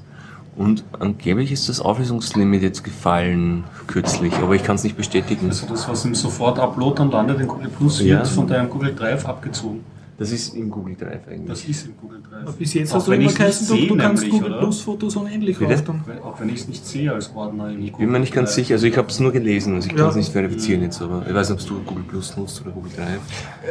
Und 0.56 0.84
angeblich 0.98 1.52
ist 1.52 1.68
das 1.68 1.80
Auflösungslimit 1.80 2.62
jetzt 2.62 2.84
gefallen 2.84 3.64
kürzlich, 3.86 4.34
aber 4.34 4.54
ich 4.54 4.62
kann 4.62 4.76
es 4.76 4.84
nicht 4.84 4.96
bestätigen. 4.96 5.46
Also 5.48 5.66
das, 5.66 5.88
was 5.88 6.04
im 6.04 6.14
Sofort-Upload 6.14 6.98
dann 6.98 7.10
landet 7.10 7.40
in 7.40 7.48
Google 7.48 7.68
Plus, 7.68 8.00
Ja. 8.00 8.18
wird 8.18 8.28
von 8.28 8.46
deinem 8.46 8.68
Google 8.68 8.94
Drive 8.94 9.24
abgezogen. 9.26 9.80
Das 10.20 10.32
ist 10.32 10.54
im 10.54 10.68
Google 10.68 10.96
Drive 10.96 11.26
eigentlich. 11.28 11.48
Das 11.48 11.64
ist 11.64 11.86
im 11.86 11.96
Google 11.96 12.20
Drive. 12.20 12.54
Bis 12.56 12.74
jetzt 12.74 12.92
Auch 12.92 12.96
hast 12.96 13.06
du 13.06 13.12
wenn 13.12 13.22
immer 13.22 13.32
geheißen, 13.32 13.66
du, 13.68 13.74
sehe, 13.74 13.88
du 13.88 13.96
kannst 13.96 14.22
nämlich, 14.22 14.38
Google 14.38 14.52
oder? 14.52 14.60
Plus 14.60 14.80
Fotos 14.82 15.16
unendlich. 15.16 15.58
Weil- 15.58 16.18
Auch 16.22 16.38
wenn 16.38 16.50
ich 16.50 16.56
es 16.60 16.68
nicht 16.68 16.84
sehe 16.86 17.10
als 17.10 17.34
Ordner 17.34 17.70
im 17.70 17.82
Ich 17.86 17.92
bin 17.94 18.10
mir 18.10 18.18
nicht 18.20 18.34
ganz 18.34 18.54
sicher, 18.54 18.74
also 18.74 18.86
ich 18.86 18.98
habe 18.98 19.08
es 19.08 19.18
nur 19.18 19.32
gelesen, 19.32 19.74
also 19.76 19.86
ich 19.88 19.94
kann 19.94 20.04
Ja. 20.04 20.10
es 20.10 20.16
nicht 20.16 20.30
verifizieren 20.30 20.82
jetzt, 20.82 21.00
aber 21.00 21.24
ich 21.26 21.32
weiß 21.34 21.48
nicht, 21.48 21.62
ob 21.62 21.68
du 21.68 21.82
Google 21.84 22.04
Plus 22.04 22.36
nutzt 22.36 22.60
oder 22.60 22.70
Google 22.70 22.92
Drive. 22.94 23.20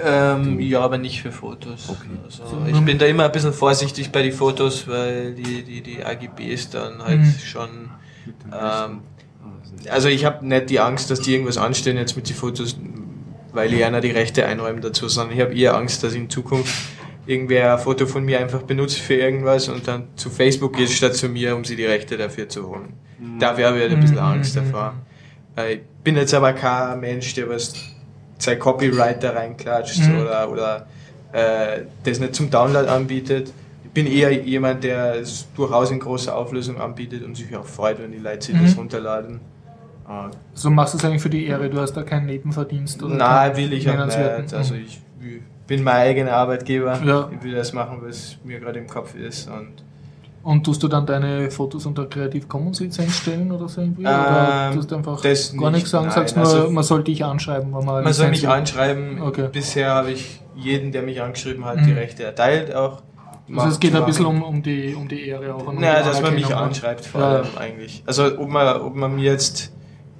Ähm, 0.03 0.59
ja, 0.59 0.79
aber 0.81 0.97
nicht 0.97 1.21
für 1.21 1.31
Fotos. 1.31 1.87
Okay. 1.87 2.17
Also, 2.25 2.57
ich 2.67 2.83
bin 2.83 2.97
da 2.97 3.05
immer 3.05 3.25
ein 3.25 3.31
bisschen 3.31 3.53
vorsichtig 3.53 4.11
bei 4.11 4.23
den 4.23 4.31
Fotos, 4.31 4.87
weil 4.87 5.35
die, 5.35 5.61
die, 5.61 5.81
die 5.81 6.03
AGBs 6.03 6.71
dann 6.71 7.03
halt 7.03 7.19
Mhm. 7.19 7.33
schon. 7.45 7.69
Ähm, 8.51 9.01
also 9.89 10.07
ich 10.09 10.25
habe 10.25 10.45
nicht 10.47 10.71
die 10.71 10.79
Angst, 10.79 11.11
dass 11.11 11.21
die 11.21 11.31
irgendwas 11.33 11.57
anstellen 11.57 11.97
jetzt 11.97 12.15
mit 12.15 12.27
den 12.27 12.35
Fotos, 12.35 12.75
weil 13.53 13.73
ich 13.73 13.83
einer 13.83 14.01
die 14.01 14.11
Rechte 14.11 14.45
einräumen 14.45 14.81
dazu, 14.81 15.07
sondern 15.07 15.35
ich 15.35 15.41
habe 15.43 15.53
eher 15.53 15.75
Angst, 15.75 16.03
dass 16.03 16.13
in 16.13 16.29
Zukunft 16.29 16.73
irgendwer 17.25 17.73
ein 17.73 17.79
Foto 17.79 18.05
von 18.05 18.23
mir 18.25 18.39
einfach 18.39 18.63
benutzt 18.63 18.99
für 18.99 19.15
irgendwas 19.15 19.67
und 19.69 19.87
dann 19.87 20.07
zu 20.15 20.29
Facebook 20.29 20.75
geht 20.75 20.89
statt 20.89 21.15
zu 21.15 21.29
mir, 21.29 21.55
um 21.55 21.63
sie 21.63 21.75
die 21.75 21.85
Rechte 21.85 22.17
dafür 22.17 22.49
zu 22.49 22.67
holen. 22.69 22.93
Dafür 23.39 23.67
habe 23.67 23.77
ich 23.77 23.83
halt 23.83 23.93
ein 23.93 23.99
bisschen 23.99 24.15
Mhm. 24.17 24.21
Angst 24.23 24.55
davor. 24.55 24.93
Äh, 25.55 25.73
Ich 25.75 25.79
bin 26.03 26.15
jetzt 26.15 26.33
aber 26.33 26.53
kein 26.53 26.99
Mensch, 27.01 27.33
der 27.33 27.49
was 27.49 27.73
sein 28.37 28.57
Copyright 28.57 29.21
da 29.21 29.31
reinklatscht 29.31 29.99
Mhm. 29.99 30.21
oder, 30.21 30.49
oder 30.51 30.87
äh, 31.33 31.81
das 32.03 32.19
nicht 32.19 32.33
zum 32.35 32.49
Download 32.49 32.87
anbietet. 32.87 33.51
Ich 33.83 33.91
bin 33.91 34.07
eher 34.07 34.31
jemand, 34.31 34.83
der 34.83 35.15
es 35.15 35.47
durchaus 35.55 35.91
in 35.91 35.99
großer 35.99 36.35
Auflösung 36.35 36.79
anbietet 36.79 37.23
und 37.23 37.35
sich 37.35 37.53
auch 37.55 37.65
freut, 37.65 37.99
wenn 38.01 38.11
die 38.11 38.17
Leute 38.19 38.45
sich 38.47 38.55
Mhm. 38.55 38.63
das 38.63 38.77
runterladen. 38.77 39.39
So 40.53 40.69
machst 40.69 40.93
du 40.93 40.97
es 40.97 41.05
eigentlich 41.05 41.21
für 41.21 41.29
die 41.29 41.45
Ehre, 41.45 41.69
du 41.69 41.79
hast 41.79 41.93
da 41.93 42.03
keinen 42.03 42.25
Nebenverdienst 42.25 43.03
oder 43.03 43.15
Nein, 43.15 43.55
will 43.57 43.73
ich 43.73 43.87
auch 43.89 43.93
nennenswerten- 43.93 44.41
nicht. 44.43 44.53
Also 44.55 44.75
ich 44.75 44.99
bin 45.67 45.83
mein 45.83 45.95
eigener 45.97 46.33
Arbeitgeber. 46.33 46.99
Ja. 47.05 47.29
Ich 47.31 47.43
will 47.43 47.53
das 47.53 47.73
machen, 47.73 47.99
was 48.01 48.37
mir 48.43 48.59
gerade 48.59 48.79
im 48.79 48.87
Kopf 48.87 49.13
ist. 49.15 49.47
Und 49.49 49.83
Und 50.41 50.63
tust 50.63 50.81
du 50.81 50.87
dann 50.87 51.05
deine 51.05 51.51
Fotos 51.51 51.85
unter 51.85 52.05
Creative 52.07 52.47
Commons 52.47 52.79
Lizenz 52.79 53.17
stellen 53.17 53.51
oder 53.51 53.67
so 53.67 53.81
irgendwie? 53.81 54.01
oder 54.03 54.69
Ähm, 54.69 54.75
tust 54.75 54.89
du 54.89 54.95
einfach 54.95 55.21
gar 55.21 55.29
nicht, 55.29 55.53
nichts 55.73 55.89
sagen, 55.91 56.05
nein. 56.07 56.15
sagst 56.15 56.35
nur, 56.37 56.45
Also- 56.45 56.69
man 56.71 56.83
soll 56.83 57.03
dich 57.03 57.23
anschreiben, 57.23 57.67
wenn 57.75 57.85
man 57.85 58.03
man 58.03 58.13
soll 58.13 58.29
mich 58.29 58.47
anschreiben. 58.47 59.21
Okay. 59.21 59.49
Bisher 59.51 59.91
habe 59.91 60.11
ich 60.11 60.41
jeden, 60.55 60.91
der 60.91 61.03
mich 61.03 61.21
angeschrieben 61.21 61.65
hat, 61.65 61.77
Mhm. 61.81 61.85
die 61.85 61.91
Rechte 61.93 62.23
erteilt 62.23 62.73
auch. 62.73 63.01
Also 63.55 63.67
es 63.69 63.79
geht 63.79 63.95
ein 63.95 64.05
bisschen 64.05 64.25
um, 64.27 64.41
um, 64.43 64.61
die, 64.63 64.93
um 64.95 65.07
die 65.07 65.27
Ehre 65.27 65.53
auch. 65.55 65.67
um 65.67 65.75
Naja, 65.75 66.03
dass 66.03 66.21
man 66.21 66.33
mich 66.35 66.55
anschreibt 66.55 67.05
vor 67.05 67.21
Ja. 67.21 67.27
allem 67.35 67.47
eigentlich. 67.57 68.03
Also 68.05 68.25
ob 68.39 68.47
man, 68.49 68.77
ob 68.81 68.95
man 68.95 69.15
mir 69.15 69.23
jetzt, 69.31 69.71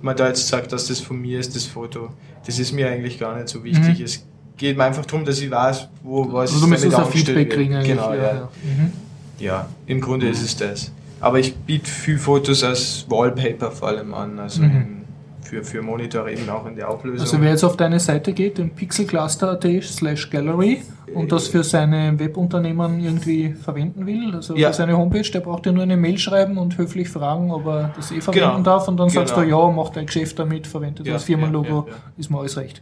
man 0.02 0.16
da 0.16 0.28
jetzt 0.28 0.48
sagt, 0.48 0.72
dass 0.72 0.88
das 0.88 1.00
von 1.00 1.20
mir 1.22 1.40
ist, 1.40 1.56
das 1.56 1.66
Foto, 1.66 2.10
das 2.46 2.60
ist 2.60 2.72
mir 2.72 2.90
eigentlich 2.90 3.20
gar 3.20 3.36
nicht 3.36 3.50
so 3.50 3.64
wichtig. 3.64 4.00
Mhm. 4.00 4.06
Es 4.06 4.26
geht 4.58 4.78
mir 4.78 4.84
einfach 4.84 5.06
darum, 5.06 5.26
dass 5.26 5.40
ich 5.42 5.50
weiß, 5.52 5.88
wo 6.04 6.32
was 6.32 6.52
Also 6.52 6.66
du 6.66 6.68
müsstest 6.68 6.98
Feedback 7.12 7.50
kriegen. 7.50 7.82
Genau, 7.84 8.14
ja. 8.14 8.24
ja. 8.24 8.50
Mhm. 8.64 8.92
Ja, 9.40 9.70
im 9.86 10.02
Grunde 10.02 10.28
ist 10.28 10.42
es 10.42 10.56
das. 10.58 10.92
Aber 11.22 11.40
ich 11.40 11.56
biete 11.56 11.90
viel 11.90 12.18
Fotos 12.18 12.64
als 12.64 13.06
Wallpaper 13.10 13.72
vor 13.72 13.90
allem 13.90 14.14
an, 14.14 14.40
also 14.40 14.62
Mhm. 14.62 14.70
in, 14.70 15.00
für, 15.42 15.64
für 15.64 15.82
Monitore 15.82 16.32
eben 16.32 16.50
auch 16.50 16.66
in 16.68 16.76
der 16.76 16.90
Auflösung. 16.90 17.22
Also 17.22 17.42
wer 17.42 17.50
jetzt 17.52 17.64
auf 17.64 17.76
deine 17.76 18.00
Seite 18.00 18.34
geht, 18.34 18.58
den 18.58 18.70
pixelcluster.at 18.70 19.84
slash 19.84 20.30
gallery 20.30 20.82
und 21.14 21.32
das 21.32 21.48
für 21.48 21.64
seine 21.64 22.18
Webunternehmen 22.20 23.00
irgendwie 23.00 23.54
verwenden 23.54 24.06
will, 24.06 24.34
also 24.36 24.56
Ja. 24.56 24.70
für 24.70 24.76
seine 24.76 24.98
Homepage, 24.98 25.30
der 25.30 25.40
braucht 25.42 25.66
dir 25.66 25.72
nur 25.72 25.84
eine 25.84 25.98
Mail 25.98 26.18
schreiben 26.18 26.58
und 26.58 26.78
höflich 26.78 27.10
fragen, 27.10 27.52
ob 27.52 27.66
er 27.68 27.94
das 27.96 28.12
eh 28.12 28.22
verwenden 28.22 28.50
Genau. 28.50 28.62
darf 28.64 28.88
und 28.88 28.98
dann 28.98 29.10
sagst 29.10 29.36
du, 29.36 29.42
Genau. 29.42 29.68
ja, 29.70 29.74
mach 29.76 29.90
dein 29.90 30.06
Geschäft 30.06 30.38
damit, 30.40 30.68
verwendet 30.68 31.06
Ja, 31.08 31.14
das 31.14 31.24
Firmenlogo, 31.24 31.86
ja, 31.88 31.94
ja, 31.94 31.98
ist 32.18 32.30
mir 32.30 32.40
alles 32.40 32.58
recht. 32.58 32.82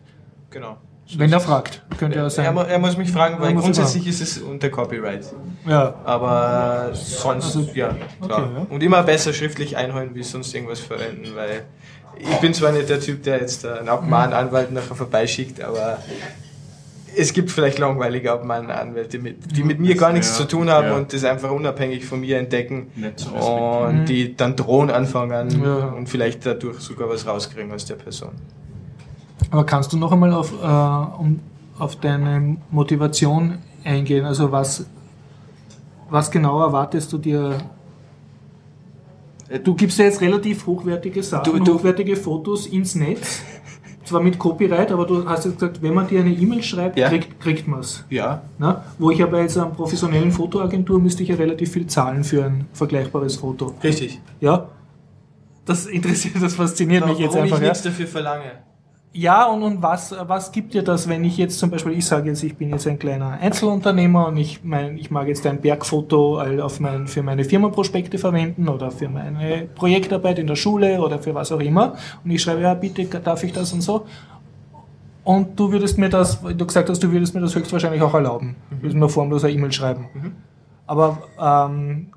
genau. 0.49 0.77
Wenn 1.17 1.31
er 1.31 1.39
fragt, 1.39 1.83
könnte 1.97 2.17
ja 2.17 2.29
sein. 2.29 2.53
Er, 2.53 2.67
er 2.67 2.79
muss 2.79 2.97
mich 2.97 3.09
fragen, 3.09 3.35
Er 3.35 3.41
weil 3.41 3.53
grundsätzlich 3.55 4.05
ist 4.07 4.19
es 4.19 4.39
unter 4.39 4.67
Copyright. 4.69 5.25
ja. 5.65 5.93
Aber 6.03 6.89
sonst, 6.93 7.45
Also, 7.55 7.61
ja, 7.73 7.95
klar. 8.25 8.39
okay, 8.43 8.49
ja. 8.57 8.65
Und 8.69 8.83
immer 8.83 9.03
besser 9.03 9.31
schriftlich 9.31 9.77
einholen, 9.77 10.09
wie 10.15 10.23
sonst 10.23 10.53
irgendwas 10.53 10.81
verwenden, 10.81 11.27
weil 11.35 11.61
ich 12.19 12.35
bin 12.41 12.53
zwar 12.53 12.73
nicht 12.73 12.89
der 12.89 12.99
Typ, 12.99 13.23
der 13.23 13.39
jetzt 13.39 13.65
einen 13.65 13.87
Abmahnanwalt 13.87 14.73
nachher 14.73 14.95
vorbeischickt, 14.95 15.61
aber 15.63 15.99
es 17.17 17.33
gibt 17.33 17.49
vielleicht 17.51 17.79
langweilige 17.79 18.31
Abmahnanwälte, 18.31 19.19
mit, 19.19 19.55
die 19.55 19.63
mit 19.63 19.79
mir 19.79 19.95
gar 19.95 20.13
nichts 20.13 20.29
Ja, 20.31 20.35
zu 20.43 20.47
tun 20.47 20.69
haben 20.69 20.87
ja. 20.87 20.95
und 20.95 21.11
das 21.13 21.23
einfach 21.23 21.51
unabhängig 21.51 22.05
von 22.05 22.19
mir 22.19 22.37
entdecken 22.37 22.87
und 22.95 24.01
Mhm. 24.01 24.05
die 24.05 24.35
dann 24.35 24.55
drohen 24.55 24.89
anfangen 24.91 25.61
Ja. 25.63 25.87
und 25.89 26.07
vielleicht 26.07 26.45
dadurch 26.45 26.79
sogar 26.79 27.09
was 27.09 27.25
rauskriegen 27.25 27.71
aus 27.71 27.85
der 27.85 27.95
Person. 27.95 28.31
Aber 29.51 29.65
kannst 29.65 29.93
du 29.93 29.97
noch 29.97 30.11
einmal 30.11 30.33
auf, 30.33 30.51
äh, 30.51 31.21
um, 31.21 31.39
auf 31.79 31.95
deine 31.97 32.57
Motivation 32.71 33.59
eingehen? 33.83 34.25
Also 34.25 34.51
was, 34.51 34.85
was 36.09 36.29
genau 36.31 36.61
erwartest 36.61 37.11
du 37.13 37.17
dir? 37.17 37.57
Du 39.63 39.75
gibst 39.75 39.97
ja 39.97 40.05
jetzt 40.05 40.19
relativ 40.19 40.65
hochwertige 40.65 41.23
Sachen, 41.23 41.45
Du- 41.53 41.63
du- 41.63 41.75
hochwertige 41.75 42.17
Fotos 42.17 42.67
ins 42.67 42.95
Netz. 42.95 43.41
Zwar 44.07 44.21
mit 44.23 44.39
Copyright, 44.39 44.89
aber 44.91 45.05
du 45.05 45.27
hast 45.27 45.43
jetzt 45.45 45.59
gesagt, 45.59 45.81
wenn 45.81 45.93
man 45.93 46.07
dir 46.07 46.21
eine 46.21 46.31
E-Mail 46.31 46.63
schreibt, 46.63 46.97
Ja. 46.97 47.09
kriegt, 47.09 47.39
kriegt 47.41 47.67
man 47.67 47.81
es. 47.81 48.05
Ja, 48.09 48.41
Ne? 48.57 48.81
Wo 48.97 49.11
ich 49.11 49.21
aber 49.21 49.41
jetzt 49.41 49.57
einer 49.57 49.67
professionellen 49.67 50.31
Fotoagentur 50.31 50.97
müsste 51.01 51.23
ich 51.23 51.29
ja 51.29 51.35
relativ 51.35 51.71
viel 51.73 51.87
zahlen 51.87 52.23
für 52.23 52.45
ein 52.45 52.67
vergleichbares 52.71 53.35
Foto. 53.35 53.73
richtig. 53.83 54.21
Ja? 54.39 54.69
Das 55.65 55.85
interessiert, 55.87 56.35
das 56.41 56.55
fasziniert 56.55 57.05
mich 57.05 57.19
jetzt 57.19 57.31
Warum 57.33 57.43
einfach. 57.43 57.57
ich 57.57 57.63
Ja? 57.63 57.69
nichts 57.69 57.83
dafür 57.83 58.07
verlange. 58.07 58.51
Ja, 59.13 59.45
und, 59.45 59.63
und 59.63 59.81
was, 59.81 60.13
was 60.27 60.51
gibt 60.51 60.73
dir 60.75 60.83
das, 60.83 61.09
wenn 61.09 61.23
ich 61.23 61.37
jetzt 61.37 61.57
zum 61.57 61.71
Beispiel, 61.71 61.93
ich 61.93 62.05
sage 62.05 62.29
jetzt, 62.29 62.43
ich 62.43 62.55
bin 62.55 62.69
jetzt 62.69 62.85
ein 62.87 62.99
kleiner 62.99 63.31
Einzelunternehmer 63.31 64.27
und 64.27 64.37
ich, 64.37 64.63
mein, 64.63 64.97
ich 64.97 65.09
mag 65.09 65.27
jetzt 65.27 65.45
ein 65.47 65.59
Bergfoto 65.59 66.39
auf 66.39 66.79
mein, 66.79 67.07
für 67.07 67.23
meine 67.23 67.43
Firmenprospekte 67.43 68.19
verwenden 68.19 68.69
oder 68.69 68.91
für 68.91 69.09
meine 69.09 69.67
Projektarbeit 69.73 70.37
in 70.37 70.45
der 70.45 70.55
Schule 70.55 71.01
oder 71.01 71.17
für 71.17 71.33
was 71.33 71.51
auch 71.51 71.61
immer. 71.61 71.95
Und 72.23 72.29
ich 72.29 72.41
schreibe, 72.43 72.61
ja, 72.61 72.73
bitte 72.75 73.05
darf 73.05 73.43
ich 73.43 73.53
das 73.53 73.73
und 73.73 73.81
so. 73.81 74.05
Und 75.23 75.59
du 75.59 75.71
würdest 75.71 75.97
mir 75.97 76.09
das, 76.09 76.39
du 76.41 76.65
gesagt 76.65 76.87
hast, 76.89 77.03
du 77.03 77.11
würdest 77.11 77.33
mir 77.33 77.41
das 77.41 77.55
höchstwahrscheinlich 77.55 78.01
auch 78.01 78.13
erlauben. 78.13 78.55
Du 78.69 78.83
würdest 78.83 78.97
mir 78.97 79.09
formlos 79.09 79.43
eine 79.43 79.53
E-Mail 79.53 79.71
schreiben. 79.71 80.07
Mhm. 80.13 80.31
Aber 80.85 81.17
ähm, 81.41 82.07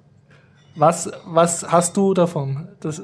was, 0.76 1.10
was 1.26 1.66
hast 1.66 1.96
du 1.96 2.14
davon? 2.14 2.68
Das, 2.80 3.02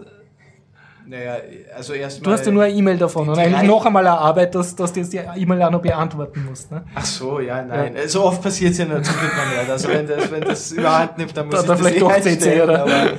Naja, 1.08 1.36
also 1.76 1.92
erstmal. 1.92 2.24
Du 2.24 2.30
hast 2.32 2.46
ja 2.46 2.50
nur 2.52 2.64
eine 2.64 2.74
E-Mail 2.74 2.98
davon 2.98 3.28
und 3.28 3.38
eigentlich 3.38 3.62
noch 3.62 3.86
einmal 3.86 4.04
eine 4.06 4.18
Arbeit, 4.18 4.54
dass, 4.56 4.74
dass 4.74 4.92
du 4.92 5.00
jetzt 5.00 5.12
die 5.12 5.18
E-Mail 5.18 5.62
auch 5.62 5.70
noch 5.70 5.80
beantworten 5.82 6.44
musst. 6.48 6.70
Ne? 6.72 6.82
Ach 6.94 7.04
so, 7.04 7.38
ja, 7.38 7.62
nein. 7.62 7.94
So 8.06 8.24
oft 8.24 8.42
passiert 8.42 8.72
es 8.72 8.78
ja 8.78 8.86
zum 8.86 9.02
Glück 9.02 9.32
nicht. 9.60 9.70
Also 9.70 9.88
wenn 9.88 10.06
das, 10.08 10.30
wenn 10.32 10.40
das 10.42 10.72
überhand 10.72 11.16
nimmt, 11.18 11.36
dann 11.36 11.46
muss 11.46 11.54
Da- 11.54 11.60
ich 11.60 11.66
da 11.66 11.72
das 11.74 11.80
vielleicht 11.80 11.96
eh 11.96 12.00
doch 12.00 12.20
CC, 12.20 12.62
oder? 12.62 12.82
Aber 12.82 13.12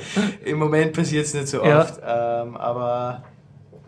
im 0.44 0.58
Moment 0.58 0.92
passiert 0.92 1.24
es 1.24 1.32
nicht 1.34 1.48
so 1.48 1.64
Ja. 1.64 1.80
oft. 1.80 1.94
Ähm, 2.06 2.56
aber 2.58 3.22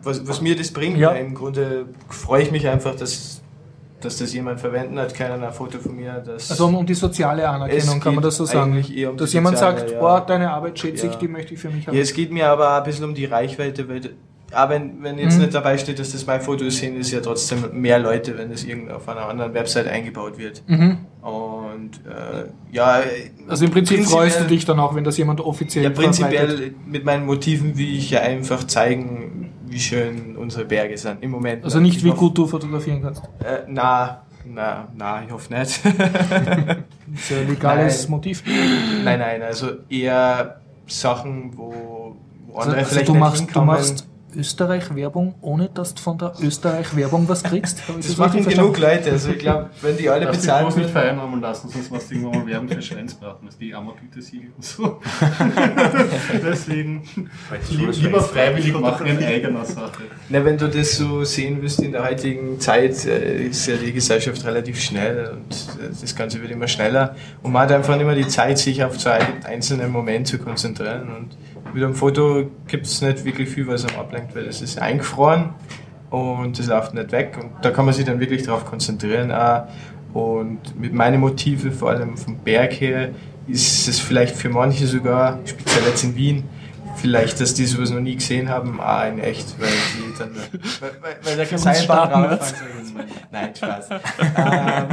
was, 0.01 0.27
was 0.27 0.41
mir 0.41 0.55
das 0.55 0.71
bringt, 0.71 0.97
Ja. 0.97 1.11
im 1.11 1.35
Grunde 1.35 1.85
freue 2.09 2.41
ich 2.41 2.51
mich 2.51 2.67
einfach, 2.67 2.95
dass, 2.95 3.40
dass 4.03 4.17
das 4.17 4.33
jemand 4.33 4.59
verwenden 4.59 4.99
hat. 4.99 5.13
Keiner 5.13 5.35
ein 5.45 5.53
Foto 5.53 5.79
von 5.79 5.95
mir. 5.95 6.23
Also 6.27 6.65
um, 6.67 6.75
um 6.75 6.85
die 6.85 6.93
soziale 6.93 7.47
Anerkennung, 7.47 7.97
Es 7.97 8.03
kann 8.03 8.15
man 8.15 8.23
das 8.23 8.35
so 8.35 8.45
sagen. 8.45 8.71
um 9.09 9.17
dass 9.17 9.33
jemand 9.33 9.57
soziale, 9.57 9.79
sagt, 9.79 9.91
ja. 9.91 9.99
boah, 9.99 10.25
deine 10.25 10.51
Arbeit 10.51 10.77
schätze 10.79 11.07
ich, 11.07 11.13
Ja. 11.13 11.19
die 11.19 11.27
möchte 11.27 11.53
ich 11.53 11.59
für 11.59 11.69
mich 11.69 11.87
haben. 11.87 11.95
ja, 11.95 12.01
es 12.01 12.13
geht 12.13 12.31
mir 12.31 12.47
aber 12.49 12.77
ein 12.77 12.83
bisschen 12.83 13.05
um 13.05 13.13
die 13.13 13.25
Reichweite, 13.25 13.87
weil 13.87 14.01
auch 14.53 14.67
wenn, 14.69 15.01
wenn 15.01 15.17
jetzt 15.17 15.35
Mhm. 15.35 15.43
nicht 15.43 15.53
dabei 15.53 15.77
steht, 15.77 15.97
dass 15.97 16.11
das 16.11 16.25
mein 16.27 16.41
Foto 16.41 16.65
ist, 16.65 16.77
sehen 16.79 16.99
es 16.99 17.09
ja 17.09 17.21
trotzdem 17.21 17.59
mehr 17.71 17.99
Leute, 17.99 18.37
wenn 18.37 18.51
das 18.51 18.65
irgendwo 18.65 18.95
auf 18.95 19.07
einer 19.07 19.25
anderen 19.29 19.53
Website 19.53 19.87
eingebaut 19.87 20.37
wird. 20.37 20.61
Mhm. 20.67 20.97
Und 21.21 22.01
äh, 22.05 22.49
ja, 22.75 23.01
Also 23.47 23.63
im 23.65 23.71
Prinzip 23.71 24.03
freust 24.05 24.41
du 24.41 24.43
dich 24.45 24.65
dann 24.65 24.79
auch, 24.81 24.93
wenn 24.93 25.05
das 25.05 25.17
jemand 25.17 25.39
offiziell 25.39 25.85
Ja, 25.85 25.91
verbreitet. 25.91 26.19
prinzipiell 26.25 26.73
mit 26.85 27.05
meinen 27.05 27.25
Motiven 27.25 27.77
will 27.77 27.95
ich 27.95 28.09
ja 28.11 28.19
einfach 28.21 28.65
zeigen, 28.65 29.50
wie 29.71 29.79
schön 29.79 30.35
unsere 30.37 30.65
Berge 30.65 30.97
sind 30.97 31.23
im 31.23 31.31
Moment. 31.31 31.63
Also 31.63 31.79
nicht, 31.79 31.97
Ich 31.97 32.03
wie 32.03 32.11
gut 32.11 32.37
du 32.37 32.45
fotografieren 32.47 33.01
kannst. 33.01 33.23
Äh, 33.43 33.63
na, 33.67 34.21
na, 34.45 34.87
na, 34.95 35.23
ich 35.23 35.31
hoffe 35.31 35.53
nicht. 35.53 35.81
Das 35.83 35.93
ist 37.29 37.31
ein 37.31 37.47
legales 37.47 38.03
Nein. 38.03 38.11
Motiv. 38.11 38.43
nein, 39.03 39.19
nein, 39.19 39.41
also 39.41 39.67
eher 39.89 40.59
Sachen, 40.87 41.51
wo, 41.57 42.15
wo 42.47 42.57
Also, 42.57 42.69
andere 42.71 42.77
also 42.79 42.89
vielleicht 42.91 43.07
du, 43.07 43.11
nicht 43.13 43.19
machst, 43.19 43.41
du 43.41 43.45
hinkommen. 43.45 43.67
machst 43.67 44.07
Österreich-Werbung, 44.35 45.35
ohne 45.41 45.69
dass 45.69 45.93
du 45.95 46.01
von 46.01 46.17
der 46.17 46.33
Österreich-Werbung 46.41 47.27
was 47.27 47.43
kriegst. 47.43 47.81
Das 47.91 47.97
richtig 47.97 48.17
machen 48.17 48.43
verstanden? 48.43 48.73
genug 48.73 48.79
Leute, 48.79 49.11
also 49.11 49.31
ich 49.31 49.39
glaube, 49.39 49.69
wenn 49.81 49.97
die 49.97 50.09
alle 50.09 50.25
bezahlen 50.27 50.65
bloß 50.65 50.77
nicht 50.77 50.89
vereinnahmen 50.89 51.41
lassen, 51.41 51.69
sonst 51.69 51.91
machst 51.91 52.09
du 52.09 52.15
irgendwann 52.15 52.39
mal 52.39 52.47
Werbung 52.47 52.69
für 52.69 52.81
Schweinsbraten, 52.81 53.45
das 53.45 53.55
ist 53.55 53.61
die 53.61 53.73
Amor-Gütesiegel 53.73 54.51
und 54.55 54.63
so. 54.63 54.99
Deswegen 56.45 57.03
lieber 57.69 58.21
freiwillig 58.21 58.79
machen 58.79 59.07
in 59.07 59.23
eigener 59.23 59.65
Sache. 59.65 60.03
Na, 60.29 60.43
wenn 60.43 60.57
du 60.57 60.67
das 60.67 60.97
so 60.97 61.23
sehen 61.23 61.61
willst 61.61 61.81
in 61.81 61.91
der 61.91 62.03
heutigen 62.03 62.59
Zeit, 62.59 63.05
äh, 63.05 63.47
ist 63.47 63.67
ja 63.67 63.75
die 63.75 63.91
Gesellschaft 63.91 64.43
relativ 64.45 64.79
schnell 64.79 65.31
und 65.33 65.53
äh, 65.83 65.89
das 65.99 66.15
Ganze 66.15 66.41
wird 66.41 66.51
immer 66.51 66.67
schneller. 66.67 67.15
Und 67.43 67.51
man 67.51 67.63
hat 67.63 67.71
einfach 67.71 67.95
nicht 67.95 68.05
mehr 68.05 68.15
die 68.15 68.27
Zeit, 68.27 68.57
sich 68.57 68.83
auf 68.83 68.99
so 68.99 69.09
einen 69.09 69.43
einzelnen 69.43 69.91
Moment 69.91 70.27
zu 70.27 70.39
konzentrieren. 70.39 71.09
Und 71.15 71.37
mit 71.73 71.83
einem 71.83 71.95
Foto 71.95 72.49
gibt 72.67 72.85
es 72.85 73.01
nicht 73.01 73.23
wirklich 73.23 73.49
viel, 73.49 73.67
was 73.67 73.85
einem 73.85 73.99
ablenkt, 73.99 74.35
weil 74.35 74.45
es 74.45 74.61
ist 74.61 74.79
eingefroren 74.79 75.49
und 76.09 76.59
es 76.59 76.67
läuft 76.67 76.93
nicht 76.93 77.11
weg. 77.11 77.37
Und 77.41 77.51
da 77.61 77.71
kann 77.71 77.85
man 77.85 77.93
sich 77.93 78.05
dann 78.05 78.19
wirklich 78.19 78.43
darauf 78.43 78.65
konzentrieren. 78.65 79.31
Auch. 79.31 79.63
Und 80.13 80.79
mit 80.79 80.93
meinen 80.93 81.21
Motiven, 81.21 81.71
vor 81.71 81.91
allem 81.91 82.17
vom 82.17 82.37
Berg 82.37 82.73
her, 82.73 83.09
ist 83.47 83.87
es 83.87 83.99
vielleicht 83.99 84.35
für 84.35 84.49
manche 84.49 84.85
sogar, 84.87 85.39
speziell 85.45 85.85
jetzt 85.85 86.03
in 86.03 86.15
Wien, 86.15 86.43
vielleicht, 86.97 87.39
dass 87.39 87.53
die 87.53 87.65
sowas 87.65 87.89
noch 87.89 87.99
nie 87.99 88.15
gesehen 88.15 88.49
haben, 88.49 88.79
auch 88.79 89.05
in 89.05 89.19
echt, 89.19 89.59
weil 89.59 89.69
die 89.69 90.17
dann, 90.17 90.35
weil, 90.79 90.91
weil, 91.01 91.15
weil 91.23 91.37
da 91.37 91.45
kein 91.45 91.57
Seilbahn 91.57 92.11
mal. 92.11 92.39
Nein, 93.31 93.55
Spaß. 93.55 93.89
ähm, 93.89 93.99
Na, 94.37 94.85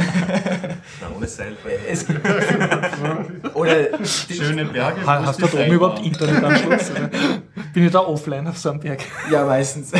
ohne 1.17 1.27
Seilbahn. 1.27 1.73
es, 1.91 2.07
oder 3.55 3.75
Schöne 4.05 4.65
Berge. 4.67 5.05
Ha- 5.07 5.23
Hast 5.27 5.43
du 5.43 5.47
da 5.47 5.59
oben 5.65 5.73
überhaupt 5.73 6.05
Internetanschluss? 6.05 6.91
Bin 7.75 7.85
ich 7.87 7.93
da 7.93 8.01
offline 8.01 8.47
auf 8.47 8.59
so 8.59 8.71
einem 8.71 8.81
Berg? 8.81 9.01
Ja, 9.31 9.45
meistens. 9.45 9.93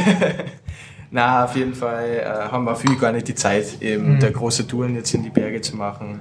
Na, 1.11 1.45
auf 1.45 1.57
jeden 1.57 1.75
Fall 1.75 2.05
äh, 2.21 2.25
haben 2.53 2.65
wir 2.65 2.77
viel 2.77 2.97
gar 2.97 3.13
nicht 3.13 3.29
die 3.29 3.35
Zeit, 3.35 3.81
eben 3.83 4.15
Mhm. 4.15 4.21
der 4.21 4.31
große 4.31 4.67
Touren 4.67 4.95
jetzt 4.95 5.13
in 5.15 5.23
die 5.23 5.31
Berge 5.31 5.61
zu 5.61 5.77
machen. 5.77 6.21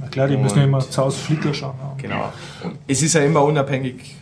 Na 0.00 0.06
klar, 0.08 0.28
die 0.28 0.36
müssen 0.36 0.58
ja 0.58 0.64
immer 0.64 0.78
zu 0.78 1.02
Hause 1.02 1.18
Flicker 1.18 1.52
schauen. 1.52 1.74
Genau. 2.00 2.32
Und 2.62 2.76
es 2.86 3.02
ist 3.02 3.14
ja 3.14 3.22
immer 3.22 3.42
unabhängig, 3.42 4.14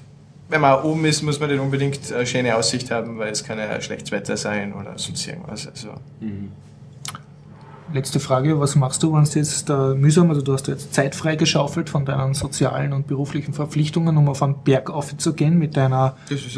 wenn 0.52 0.60
man 0.60 0.82
oben 0.82 1.04
ist, 1.06 1.22
muss 1.22 1.40
man 1.40 1.50
nicht 1.50 1.60
unbedingt 1.60 2.12
eine 2.12 2.26
schöne 2.26 2.54
Aussicht 2.54 2.90
haben, 2.90 3.18
weil 3.18 3.32
es 3.32 3.42
kann 3.42 3.58
ja 3.58 3.80
schlechtes 3.80 4.12
Wetter 4.12 4.36
sein 4.36 4.74
oder 4.74 4.92
sonst 4.96 5.26
irgendwas. 5.26 5.66
Also, 5.66 5.88
Letzte 7.92 8.20
Frage, 8.20 8.58
was 8.60 8.74
machst 8.74 9.02
du, 9.02 9.12
wenn 9.14 9.22
es 9.22 9.34
jetzt 9.34 9.68
äh, 9.68 9.94
mühsam, 9.94 10.30
also 10.30 10.40
du 10.40 10.52
hast 10.52 10.68
jetzt 10.68 10.94
Zeit 10.94 11.14
freigeschaufelt 11.14 11.90
von 11.90 12.04
deinen 12.04 12.32
sozialen 12.32 12.92
und 12.92 13.06
beruflichen 13.06 13.52
Verpflichtungen, 13.52 14.16
um 14.16 14.28
auf 14.28 14.42
einen 14.42 14.62
Berg 14.62 14.88
aufzugehen 14.88 15.58
mit 15.58 15.76
deiner 15.76 16.16
das 16.30 16.40
ist 16.40 16.56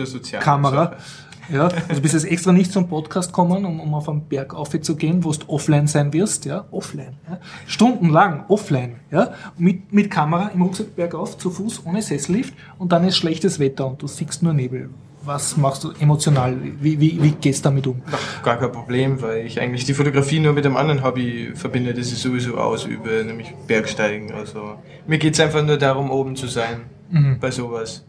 ja 1.52 1.68
also 1.88 2.00
bist 2.00 2.14
jetzt 2.14 2.24
extra 2.24 2.52
nicht 2.52 2.72
zum 2.72 2.88
Podcast 2.88 3.32
kommen, 3.32 3.64
um, 3.64 3.80
um 3.80 3.94
auf 3.94 4.08
einen 4.08 4.22
Berg 4.22 4.54
aufzugehen, 4.54 5.24
wo 5.24 5.32
du 5.32 5.48
offline 5.48 5.86
sein 5.86 6.12
wirst, 6.12 6.44
ja, 6.44 6.64
offline, 6.70 7.14
ja, 7.28 7.38
stundenlang 7.66 8.44
offline, 8.48 8.96
ja, 9.10 9.32
mit, 9.58 9.92
mit 9.92 10.10
Kamera 10.10 10.48
im 10.54 10.62
Rucksack 10.62 10.94
bergauf, 10.96 11.36
zu 11.38 11.50
Fuß, 11.50 11.84
ohne 11.86 12.02
Sessellift 12.02 12.54
und 12.78 12.92
dann 12.92 13.04
ist 13.04 13.16
schlechtes 13.16 13.58
Wetter 13.58 13.86
und 13.86 14.00
du 14.02 14.06
siehst 14.06 14.42
nur 14.42 14.52
Nebel. 14.52 14.90
Was 15.26 15.56
machst 15.56 15.82
du 15.84 15.92
emotional? 16.00 16.54
Wie, 16.82 17.00
wie, 17.00 17.22
wie 17.22 17.30
gehst 17.30 17.64
du 17.64 17.70
damit 17.70 17.86
um? 17.86 18.02
Gar 18.42 18.58
kein 18.58 18.70
Problem, 18.70 19.22
weil 19.22 19.46
ich 19.46 19.58
eigentlich 19.58 19.86
die 19.86 19.94
Fotografie 19.94 20.38
nur 20.38 20.52
mit 20.52 20.66
einem 20.66 20.76
anderen 20.76 21.02
Hobby 21.02 21.52
verbinde, 21.54 21.94
das 21.94 22.12
ich 22.12 22.18
sowieso 22.18 22.58
ausübe, 22.58 23.24
nämlich 23.26 23.54
Bergsteigen. 23.66 24.32
Also 24.32 24.74
mir 25.06 25.16
geht 25.16 25.32
es 25.32 25.40
einfach 25.40 25.64
nur 25.64 25.78
darum, 25.78 26.10
oben 26.10 26.36
zu 26.36 26.46
sein 26.46 26.82
Mhm. 27.10 27.38
bei 27.40 27.50
sowas. 27.50 28.04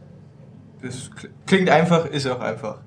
Das 0.81 1.09
kl- 1.11 1.29
klingt 1.45 1.69
einfach, 1.69 2.05
ist 2.05 2.27
auch 2.27 2.39
einfach. 2.41 2.79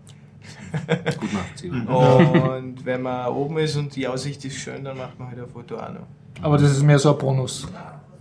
Gut 1.18 1.32
nachvollziehbar. 1.32 2.56
Und 2.58 2.84
wenn 2.84 3.02
man 3.02 3.28
oben 3.28 3.58
ist 3.58 3.76
und 3.76 3.94
die 3.94 4.06
Aussicht 4.08 4.44
ist 4.44 4.56
schön, 4.56 4.84
dann 4.84 4.96
macht 4.96 5.18
man 5.18 5.28
halt 5.28 5.38
ein 5.40 5.48
Foto 5.48 5.76
auch 5.76 5.88
noch. 5.92 6.06
Aber 6.42 6.56
das 6.58 6.70
ist 6.72 6.82
mehr 6.82 6.98
so 6.98 7.12
ein 7.12 7.18
Bonus. 7.18 7.66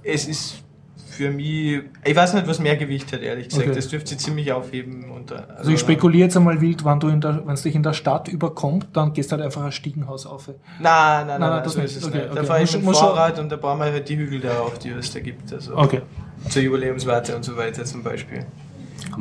Es 0.04 0.28
ist 0.28 0.64
für 1.10 1.32
mich, 1.32 1.82
ich 2.04 2.16
weiß 2.16 2.36
nicht, 2.36 2.48
was 2.48 2.60
mehr 2.60 2.76
Gewicht 2.78 3.12
hat, 3.12 3.22
ehrlich 3.22 3.50
gesagt. 3.50 3.66
Okay. 3.68 3.76
Das 3.76 3.88
dürfte 3.88 4.10
sie 4.12 4.18
ziemlich 4.18 4.52
aufheben. 4.52 5.10
Und, 5.10 5.32
äh, 5.32 5.36
Also 5.58 5.72
ich 5.72 5.80
spekuliere 5.80 6.26
jetzt 6.26 6.38
einmal 6.38 6.62
wild, 6.62 6.86
wenn 6.86 7.00
du 7.00 7.08
in 7.10 7.22
der, 7.22 7.45
wenn 7.45 7.54
es 7.56 7.64
dich 7.64 7.74
in 7.76 7.82
der 7.84 7.93
Stadt 7.93 8.28
überkommt, 8.28 8.88
dann 8.93 9.14
gehst 9.14 9.32
du 9.32 9.36
halt 9.36 9.43
einfach 9.43 9.64
ein 9.64 9.72
Stiegenhaus 9.72 10.26
auf. 10.28 10.48
Nein, 10.48 10.58
nein, 10.80 10.89
nein, 10.89 11.28
Nein, 11.28 11.39
nein, 11.39 11.50
nein, 11.50 11.64
das 11.64 11.74
so 11.74 11.80
nicht. 11.80 11.91
ist 11.91 11.98
es 12.04 12.08
Okay, 12.08 12.18
nicht. 12.18 12.30
Da 12.30 12.34
okay. 12.38 12.45
fahre 12.45 12.64
ich 12.64 12.74
Muss- 12.74 12.86
mit 12.86 12.95
dem 12.95 13.00
Fahrrad 13.00 13.39
und 13.39 13.50
da 13.50 13.56
bauen 13.56 13.80
wir 13.80 13.86
halt 13.86 14.08
die 14.10 14.18
Hügel 14.18 14.39
da 14.41 14.60
auf, 14.60 14.78
die 14.78 14.89
es 14.89 15.12
da 15.12 15.20
gibt. 15.20 15.52
Also 15.52 15.76
Okay. 15.76 16.02
zur 16.50 16.62
Jubiläumswarte 16.62 17.36
und 17.36 17.43
so 17.43 17.58
weiter 17.58 17.84
zum 17.86 18.04
Beispiel. 18.04 18.45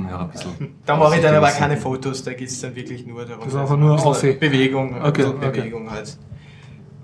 Ja 0.09 0.17
auch 0.17 0.21
ein 0.23 0.31
bisschen. 0.31 0.51
Da 0.85 0.97
mache 0.97 1.17
ich 1.17 1.23
dann 1.23 1.35
aber 1.35 1.51
keine 1.51 1.77
Fotos, 1.77 2.23
da 2.25 2.33
geht 2.33 2.49
es 2.49 2.61
dann 2.61 2.75
wirklich 2.75 3.07
nur 3.07 3.25
darum. 3.25 3.45
Das 3.45 3.55
ist 3.55 3.59
einfach 3.61 3.77
nur 3.77 3.91
ein 3.91 3.97
bisschen 3.97 4.11
Aufweh. 4.11 4.33
Bewegung, 4.35 4.95
Okay, 5.03 5.25
okay. 5.25 5.51
Bewegung 5.61 5.91
halt. 5.91 6.17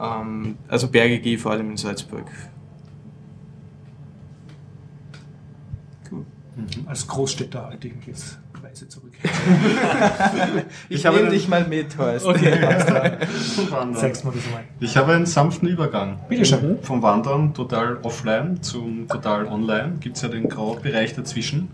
Ähm, 0.01 0.57
also 0.69 0.89
Berge 0.89 1.19
gehe 1.21 1.35
ich 1.37 1.41
vor 1.41 1.53
allem 1.53 1.71
in 1.71 1.77
Salzburg. 1.77 2.27
Als 6.87 7.07
Großstädter 7.07 7.67
halte 7.69 7.89
ich 7.89 7.97
mich 7.97 8.07
jetzt 8.09 8.39
weise 8.61 8.87
zurück. 8.89 9.13
Ich, 10.89 10.99
Ich 10.99 11.07
habe 11.07 11.17
nehme 11.17 11.29
einen- 11.29 11.37
dich 11.39 11.49
mal 11.49 11.67
mit, 11.67 11.97
Horst. 11.97 12.27
Wandern. 13.71 13.95
Zeig's 13.95 14.23
mir 14.23 14.33
das 14.33 14.45
mal. 14.53 14.63
Ich 14.81 14.97
habe 14.97 15.13
einen 15.15 15.27
sanften 15.27 15.67
Übergang. 15.69 16.21
Bitte 16.29 16.45
schön. 16.45 16.79
Vom 16.83 17.03
Wandern 17.03 17.55
total 17.55 17.97
offline 18.03 18.63
zum 18.63 19.09
total 19.09 19.47
online. 19.47 19.95
Gibt 20.01 20.17
es 20.17 20.23
ja 20.23 20.29
den 20.29 20.49
Graubereich 20.49 21.15
dazwischen. 21.15 21.69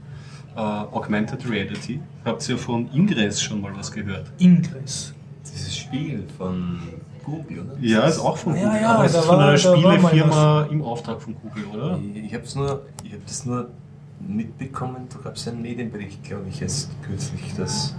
Äh, 0.59 0.61
Augmented 0.61 1.49
Reality. 1.49 2.01
Habt 2.25 2.49
ihr 2.49 2.59
von 2.59 2.89
Ingress 2.93 3.41
schon 3.41 3.61
mal 3.61 3.71
was 3.77 3.93
gehört? 3.93 4.27
Ingress. 4.39 5.15
Dieses 5.49 5.77
Spiel 5.77 6.25
von 6.37 6.81
Google, 7.25 7.61
oder? 7.61 7.77
Ja, 7.81 8.01
ist 8.09 8.19
auch 8.19 8.37
von 8.37 8.57
Ja, 8.57 8.65
Google. 8.65 8.81
ja, 8.83 8.95
aber 8.97 9.05
es 9.05 9.15
ist 9.15 9.25
von 9.25 9.37
war- 9.39 9.49
einer 9.51 9.57
Spielefirma 9.57 10.63
im 10.69 10.83
Auftrag 10.83 11.23
von 11.23 11.37
Google, 11.41 11.65
oder? 11.73 12.01
Ich 12.13 12.35
habe 12.35 12.43
nur, 12.57 12.83
ich 13.05 13.13
habe 13.13 13.23
das 13.25 13.47
nur 13.47 13.69
mitbekommen, 14.27 15.07
da 15.15 15.19
gab 15.23 15.37
es 15.37 15.47
einen 15.47 15.63
Medienbericht, 15.63 16.25
glaube 16.25 16.47
ich, 16.51 16.59
jetzt 16.59 16.91
kürzlich, 17.07 17.55
das. 17.57 17.95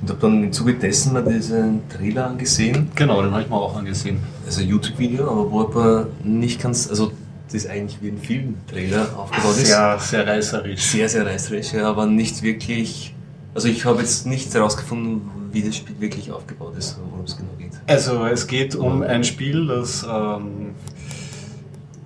Und 0.00 0.08
habe 0.08 0.18
dann 0.20 0.44
im 0.44 0.52
Zuge 0.52 0.74
dessen 0.74 1.12
mal 1.12 1.22
diesen 1.24 1.86
Trailer 1.90 2.28
angesehen, 2.28 2.88
Genau, 2.94 3.20
den 3.20 3.32
habe 3.32 3.42
ich 3.42 3.50
mir 3.50 3.56
auch 3.56 3.76
angesehen. 3.76 4.18
also 4.46 4.62
ein 4.62 4.68
YouTube-Video, 4.68 5.30
aber 5.30 5.50
wo 5.50 5.60
aber 5.60 6.06
nicht 6.24 6.58
ganz, 6.62 6.88
also 6.88 7.12
das 7.48 7.64
ist 7.64 7.70
eigentlich 7.70 7.98
wie 8.02 8.08
ein 8.08 8.18
Filmtrailer 8.18 9.08
aufgebaut 9.16 9.56
ist. 9.56 9.66
Sehr, 9.66 9.98
sehr 9.98 10.26
reißerisch. 10.26 10.82
Sehr, 10.82 11.08
sehr 11.08 11.26
reißerisch, 11.26 11.72
ja, 11.72 11.88
aber 11.88 12.06
nicht 12.06 12.42
wirklich, 12.42 13.14
also 13.54 13.68
ich 13.68 13.84
habe 13.86 14.00
jetzt 14.00 14.26
nicht 14.26 14.52
herausgefunden, 14.52 15.22
wie 15.50 15.62
das 15.62 15.76
Spiel 15.76 15.98
wirklich 15.98 16.30
aufgebaut 16.30 16.76
ist, 16.76 16.98
worum 17.10 17.24
es 17.24 17.36
genau 17.36 17.48
geht. 17.58 17.72
Also 17.86 18.26
es 18.26 18.46
geht 18.46 18.74
um 18.74 19.02
ein 19.02 19.24
Spiel, 19.24 19.66
das 19.66 20.06
ähm, 20.08 20.74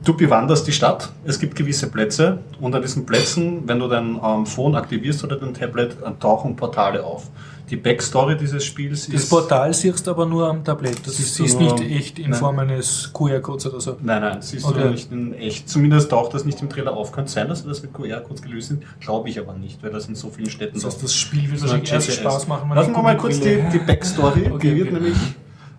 du 0.05 0.16
bewanderst 0.16 0.66
die 0.66 0.72
Stadt. 0.72 1.11
Es 1.24 1.38
gibt 1.38 1.55
gewisse 1.57 1.88
Plätze 1.88 2.38
und 2.61 2.74
an 2.74 2.82
diesen 2.82 3.07
Plätzen, 3.07 3.62
wenn 3.66 3.78
du 3.78 3.88
dein 3.88 4.20
ähm, 4.22 4.46
Phone 4.46 4.74
aktivierst 4.74 5.22
oder 5.24 5.36
dein 5.36 5.55
Tablet, 5.55 5.92
äh, 6.05 6.11
tauchen 6.18 6.57
Portale 6.57 7.05
auf. 7.05 7.28
Die 7.70 7.76
Backstory 7.76 8.36
dieses 8.36 8.64
Spiels 8.66 9.07
Das 9.07 9.22
ist 9.22 9.30
Portal 9.30 9.72
siehst 9.72 10.07
du 10.07 10.11
aber 10.11 10.26
nur 10.26 10.46
am 10.46 10.62
Tablett. 10.62 11.07
Das 11.07 11.16
Siehst 11.16 11.40
ist, 11.40 11.59
nicht 11.59 11.80
echt 11.80 12.18
in 12.18 12.30
Nein. 12.30 12.38
Form 12.38 12.59
eines 12.59 13.11
QR-Codes 13.14 13.66
oder 13.66 13.80
so. 13.80 13.96
Nein, 14.03 14.20
nein, 14.20 14.42
siehst 14.42 14.66
Okay. 14.66 14.82
du 14.82 14.90
nicht 14.90 15.11
in 15.11 15.32
echt. 15.32 15.70
Zumindest 15.70 16.11
taucht 16.11 16.34
das 16.34 16.44
nicht 16.44 16.61
im 16.61 16.68
Trailer 16.68 16.92
auf. 16.94 17.12
Könnte 17.12 17.30
sein, 17.30 17.48
dass 17.48 17.64
wir 17.64 17.70
das 17.70 17.80
mit 17.82 17.94
QR-Codes 17.94 18.42
gelöst 18.42 18.68
sind. 18.68 18.82
Glaube 19.00 19.30
ich 19.30 19.38
aber 19.38 19.55
nicht, 19.55 19.82
weil 19.82 19.90
das 19.90 20.07
in 20.07 20.14
so 20.16 20.28
vielen 20.28 20.50
Städten 20.50 20.74
Das 20.74 20.82
so 20.82 20.88
heißt, 20.88 21.03
das 21.03 21.14
Spiel 21.14 21.44
wird 21.44 21.62
Das 21.62 21.70
wahrscheinlich 21.70 21.90
erst. 21.92 22.12
Spaß 22.12 22.48
machen. 22.48 22.70
Lassen 22.74 22.92
wir 22.92 23.03
mal 23.03 23.16
kurz 23.16 23.40
die, 23.40 23.62
die 23.72 23.78
Backstory. 23.78 24.42
Okay, 24.53 24.70
die 24.74 24.76
wird 24.76 24.88
okay. 24.88 24.94
nämlich, 25.00 25.16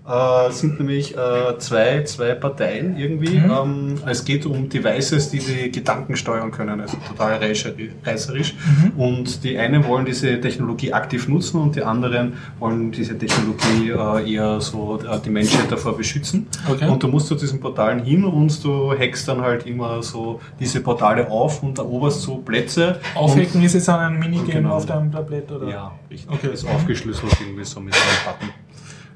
äh, 0.07 0.51
sind 0.51 0.79
nämlich 0.79 1.15
äh, 1.15 1.57
zwei, 1.59 2.03
zwei 2.03 2.33
Parteien 2.33 2.97
irgendwie. 2.97 3.39
Mhm. 3.39 3.51
Ähm, 3.51 3.95
es 4.05 4.25
geht 4.25 4.45
um 4.45 4.67
Devices, 4.67 5.29
die 5.31 5.39
die 5.39 5.71
Gedanken 5.71 6.15
steuern 6.17 6.51
können. 6.51 6.81
Also 6.81 6.97
total 7.07 7.37
reißeri- 7.41 7.91
reißerisch. 8.05 8.53
Mhm. 8.55 8.99
Und 8.99 9.43
die 9.43 9.57
einen 9.57 9.85
wollen 9.87 10.05
diese 10.05 10.39
Technologie 10.41 10.91
aktiv 10.93 11.27
nutzen 11.27 11.61
und 11.61 11.75
die 11.75 11.83
anderen 11.83 12.33
wollen 12.59 12.91
diese 12.91 13.17
Technologie 13.17 13.91
äh, 13.91 14.33
eher 14.33 14.59
so 14.59 14.99
die 15.25 15.29
Menschheit 15.29 15.71
davor 15.71 15.95
beschützen. 15.95 16.47
Okay. 16.69 16.89
Und 16.89 17.01
du 17.01 17.07
musst 17.07 17.27
zu 17.27 17.35
diesen 17.35 17.59
Portalen 17.61 18.03
hin 18.03 18.25
und 18.25 18.63
du 18.63 18.91
hackst 18.97 19.27
dann 19.27 19.41
halt 19.41 19.65
immer 19.65 20.03
so 20.03 20.41
diese 20.59 20.81
Portale 20.81 21.29
auf 21.31 21.63
und 21.63 21.77
eroberst 21.77 22.21
so 22.21 22.37
Plätze. 22.37 22.99
Aufhacken 23.15 23.63
ist 23.63 23.73
jetzt 23.73 23.87
an 23.89 23.99
ein 24.13 24.19
Minigame 24.19 24.53
Genau. 24.63 24.75
auf 24.75 24.85
deinem 24.85 25.11
Tablett, 25.11 25.49
oder? 25.51 25.67
Ja, 25.69 25.91
richtig. 26.11 26.29
Okay. 26.31 26.53
Ist 26.53 26.67
aufgeschlüsselt 26.67 27.31
irgendwie 27.41 27.63
so 27.63 27.79
mit 27.79 27.93
einem 27.93 28.03
Button. 28.25 28.53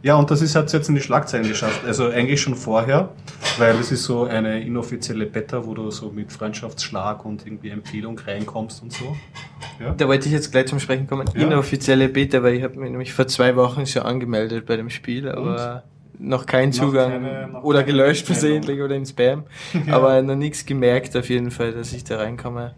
Ja, 0.03 0.15
und 0.15 0.29
das 0.31 0.41
ist, 0.41 0.55
hat 0.55 0.67
es 0.67 0.73
jetzt 0.73 0.89
in 0.89 0.95
die 0.95 1.01
Schlagzeilen 1.01 1.47
geschafft. 1.47 1.81
Also 1.85 2.07
eigentlich 2.09 2.41
schon 2.41 2.55
vorher, 2.55 3.09
weil 3.57 3.75
es 3.75 3.91
ist 3.91 4.03
so 4.03 4.25
eine 4.25 4.61
inoffizielle 4.61 5.25
Beta, 5.25 5.65
wo 5.65 5.73
du 5.73 5.89
so 5.91 6.09
mit 6.11 6.31
Freundschaftsschlag 6.31 7.25
und 7.25 7.45
irgendwie 7.45 7.69
Empfehlung 7.69 8.17
reinkommst 8.19 8.83
und 8.83 8.93
so. 8.93 9.15
Ja. 9.79 9.93
Da 9.97 10.07
wollte 10.07 10.27
ich 10.27 10.33
jetzt 10.33 10.51
gleich 10.51 10.67
zum 10.67 10.79
Sprechen 10.79 11.07
kommen. 11.07 11.27
Ja. 11.35 11.43
Inoffizielle 11.47 12.09
Beta, 12.09 12.43
weil 12.43 12.53
ich 12.55 12.63
habe 12.63 12.79
mich 12.79 12.89
nämlich 12.91 13.13
vor 13.13 13.27
zwei 13.27 13.55
Wochen 13.55 13.85
schon 13.85 14.03
angemeldet 14.03 14.65
bei 14.65 14.75
dem 14.77 14.89
Spiel, 14.89 15.27
aber 15.29 15.83
noch 16.19 16.45
keinen 16.45 16.69
Noch 16.69 16.77
Zugang 16.77 17.11
keine- 17.11 17.47
noch 17.47 17.63
oder 17.63 17.83
gelöscht 17.83 18.25
versehentlich 18.25 18.81
oder 18.81 18.95
in 18.95 19.05
Spam. 19.05 19.43
Aber 19.91 20.19
noch 20.23 20.35
nichts 20.35 20.65
gemerkt 20.65 21.15
auf 21.15 21.29
jeden 21.29 21.51
Fall, 21.51 21.73
dass 21.73 21.93
ich 21.93 22.03
da 22.03 22.17
reinkomme. 22.17 22.73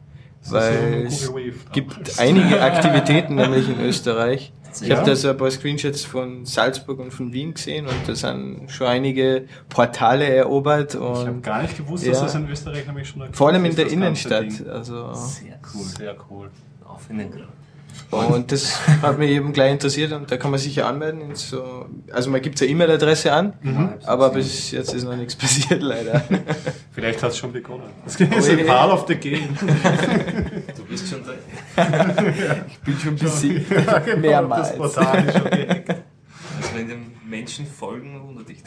Weil 0.50 1.06
es 1.08 1.32
gibt 1.72 2.20
einige 2.20 2.62
Aktivitäten 2.62 3.36
nämlich 3.36 3.70
in 3.70 3.80
Österreich. 3.82 4.52
Ich 4.82 4.88
Ja? 4.88 4.98
habe 4.98 5.10
da 5.10 5.16
so 5.16 5.30
ein 5.30 5.38
paar 5.38 5.50
Screenshots 5.52 6.04
von 6.06 6.46
Salzburg 6.46 7.00
und 7.00 7.12
von 7.12 7.32
Wien 7.34 7.54
gesehen 7.54 7.86
und 7.88 7.96
da 8.08 8.16
sind 8.16 8.70
schon 8.72 8.88
einige 8.88 9.46
Portale 9.70 10.26
erobert 10.26 10.94
Ich 10.96 11.00
habe 11.00 11.32
und 11.32 11.42
gar 11.44 11.62
nicht 11.62 11.78
gewusst, 11.78 12.08
dass 12.08 12.18
Ja. 12.18 12.24
das 12.24 12.36
in 12.36 12.50
Österreich 12.50 12.86
nämlich 12.86 13.08
schon 13.08 13.34
vor 13.34 13.50
allem 13.50 13.66
in 13.66 13.76
der 13.76 13.88
Innenstadt. 13.92 14.66
Also 14.68 15.14
Sehr 15.14 15.60
cool. 15.74 15.84
Sehr 15.98 16.16
cool. 16.30 16.50
Auf 16.86 17.10
in 17.10 17.18
den 17.20 17.32
Grund. 17.32 17.48
Und 18.12 18.52
das 18.52 18.80
hat 19.04 19.20
mich 19.20 19.30
eben 19.30 19.54
gleich 19.54 19.72
interessiert 19.72 20.12
und 20.14 20.32
da 20.32 20.38
kann 20.38 20.50
man 20.50 20.60
sich 20.60 20.76
ja 20.76 20.90
anmelden. 20.90 21.22
In 21.22 21.36
so, 21.36 21.86
also 22.12 22.32
man 22.32 22.42
gibt 22.42 22.60
eine 22.60 22.72
E-Mail-Adresse 22.72 23.32
an, 23.32 23.54
Mhm. 23.62 23.90
aber 24.04 24.32
bis 24.32 24.72
jetzt 24.72 24.94
ist 24.96 25.04
noch 25.04 25.16
nichts 25.16 25.36
passiert 25.36 25.84
leider. 25.84 26.24
Vielleicht 26.92 27.22
hat 27.22 27.32
es 27.32 27.38
schon 27.38 27.52
begonnen. 27.54 27.84
Das 28.06 28.16
ist 28.20 28.50
ein 28.50 28.66
Part 28.66 28.92
of 28.92 29.06
the 29.08 29.16
game. 29.16 29.50
Du 30.76 30.86
bist 30.86 31.08
schon 31.08 31.22
da. 31.24 31.34
Ich 32.68 32.80
bin 32.80 32.98
schon 33.00 33.16
besiegt. 33.16 33.72
Ja, 33.86 34.00
genau, 34.00 34.18
Mehrmals. 34.20 34.70
Das 34.70 34.78
Portal 34.78 35.26
ist 35.28 35.38
schon 35.38 35.50
gehackt. 35.52 35.90
Also 35.90 36.70
wenn 36.76 36.88
dem 36.88 37.06
Menschen 37.30 37.68
folgen, 37.68 38.20
wundert 38.26 38.50
dich. 38.50 38.58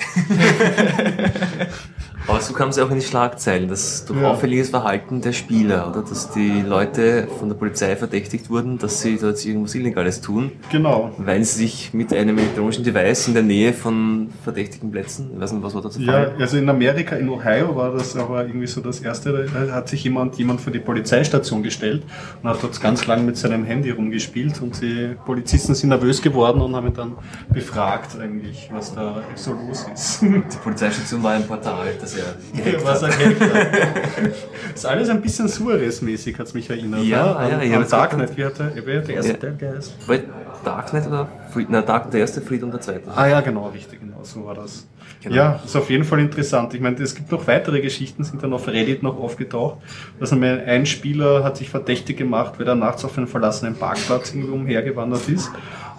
Aber 2.29 2.41
so 2.41 2.53
kam 2.55 2.69
es 2.69 2.79
auch 2.79 2.89
in 2.91 2.97
die 2.97 3.05
Schlagzeilen, 3.05 3.69
das 3.69 4.05
durch 4.05 4.21
Ja. 4.21 4.31
auffälliges 4.31 4.71
Verhalten 4.71 5.21
der 5.21 5.33
Spieler, 5.33 5.89
oder? 5.91 6.03
Dass 6.03 6.31
die 6.31 6.63
Leute 6.63 7.27
von 7.39 7.49
der 7.49 7.57
Polizei 7.57 7.97
verdächtigt 7.97 8.49
wurden, 8.49 8.79
dass 8.79 9.01
sie 9.03 9.19
dort 9.21 9.45
irgendwas 9.45 9.75
Illegales 9.75 10.21
tun, 10.21 10.53
Genau. 10.71 11.11
weil 11.19 11.43
sie 11.45 11.59
sich 11.67 11.93
mit 11.93 12.13
einem 12.13 12.39
elektronischen 12.39 12.85
Device 12.85 13.27
in 13.29 13.35
der 13.35 13.43
Nähe 13.43 13.73
von 13.73 14.29
verdächtigen 14.45 14.91
Plätzen, 14.93 15.31
ich 15.35 15.41
weiß 15.41 15.53
nicht, 15.53 15.63
was 15.65 15.75
war 15.75 15.83
da 15.83 15.89
der 15.89 16.01
Ja, 16.01 16.13
Fall? 16.13 16.35
also 16.39 16.57
in 16.59 16.69
Amerika, 16.69 17.17
in 17.17 17.29
Ohio 17.29 17.75
war 17.75 17.93
das 17.93 18.17
aber 18.17 18.47
irgendwie 18.47 18.67
so 18.69 18.81
das 18.81 19.01
erste, 19.01 19.47
da 19.53 19.73
hat 19.75 19.89
sich 19.89 20.05
jemand, 20.05 20.37
jemand 20.39 20.61
für 20.61 20.71
die 20.71 20.79
Polizeistation 20.79 21.63
gestellt 21.63 22.05
und 22.43 22.49
hat 22.49 22.63
dort 22.63 22.81
ganz 22.81 23.07
lang 23.07 23.27
mit 23.27 23.37
seinem 23.37 23.65
Handy 23.65 23.91
rumgespielt 23.91 24.63
und 24.63 24.81
die 24.81 25.17
Polizisten 25.27 25.75
sind 25.75 25.89
nervös 25.89 26.23
geworden 26.23 26.61
und 26.63 26.77
haben 26.77 26.87
ihn 26.87 26.95
dann 26.95 27.13
befragt 27.53 28.17
eigentlich, 28.21 28.71
was 28.73 28.95
da 28.95 29.23
so 29.35 29.53
los 29.53 29.87
ist. 29.93 30.23
Die 30.23 30.43
Polizeistation 30.63 31.23
war 31.23 31.33
ein 31.33 31.47
Portal, 31.47 31.89
das 32.01 32.12
er 32.17 32.85
was 32.85 33.03
er 33.03 33.09
gehackt 33.09 33.41
hat. 33.41 34.33
ist 34.75 34.87
alles 34.87 35.09
ein 35.09 35.21
bisschen 35.21 35.49
Suarez-mäßig, 35.49 36.39
hat 36.39 36.47
es 36.47 36.55
mich 36.55 36.69
erinnert. 36.71 37.03
Ja, 37.05 37.41
ne? 37.43 37.51
ja, 37.51 37.63
ich 37.63 37.75
an 37.75 37.87
Darknet. 37.89 38.37
Wie 38.37 38.45
hat 38.45 38.59
der, 38.59 38.75
wie 38.75 38.97
hat 38.97 39.09
der 39.09 39.15
erste 39.17 39.33
Ja. 39.33 39.39
Teil 39.39 39.57
geheißen? 39.59 39.93
Weil 40.07 40.25
Darknet 40.65 41.07
oder 41.07 41.29
Fried, 41.53 41.69
na, 41.71 41.83
Dark, 41.83 42.11
der 42.11 42.21
erste 42.21 42.41
Fried 42.41 42.63
und 42.63 42.73
der 42.73 42.81
zweite. 42.81 43.11
Ah 43.15 43.27
ja, 43.27 43.41
genau, 43.41 43.69
richtig, 43.69 44.01
genau, 44.01 44.19
so 44.23 44.45
war 44.47 44.55
das. 44.55 44.87
Genau. 45.23 45.37
Ja, 45.37 45.61
ist 45.65 45.77
auf 45.77 45.91
jeden 45.91 46.05
Fall 46.05 46.21
interessant. 46.21 46.75
Ich 46.75 46.81
meine, 46.81 46.97
es 46.97 47.15
gibt 47.15 47.31
noch 47.31 47.47
weitere 47.47 47.81
Geschichten, 47.81 48.25
sind 48.25 48.43
dann 48.43 48.53
auf 48.53 48.67
Reddit 48.69 49.03
noch 49.03 49.19
aufgetaucht. 49.19 49.79
dass 50.19 50.33
einmal 50.33 50.63
ein 50.67 50.87
Spieler 50.87 51.45
hat 51.45 51.57
sich 51.57 51.69
verdächtig 51.69 52.17
gemacht, 52.17 52.55
weil 52.59 52.67
er 52.67 52.75
nachts 52.75 53.05
auf 53.05 53.17
einen 53.19 53.27
verlassenen 53.27 53.75
Parkplatz 53.77 54.33
irgendwie 54.35 54.53
umhergewandert 54.53 55.29
ist. 55.29 55.51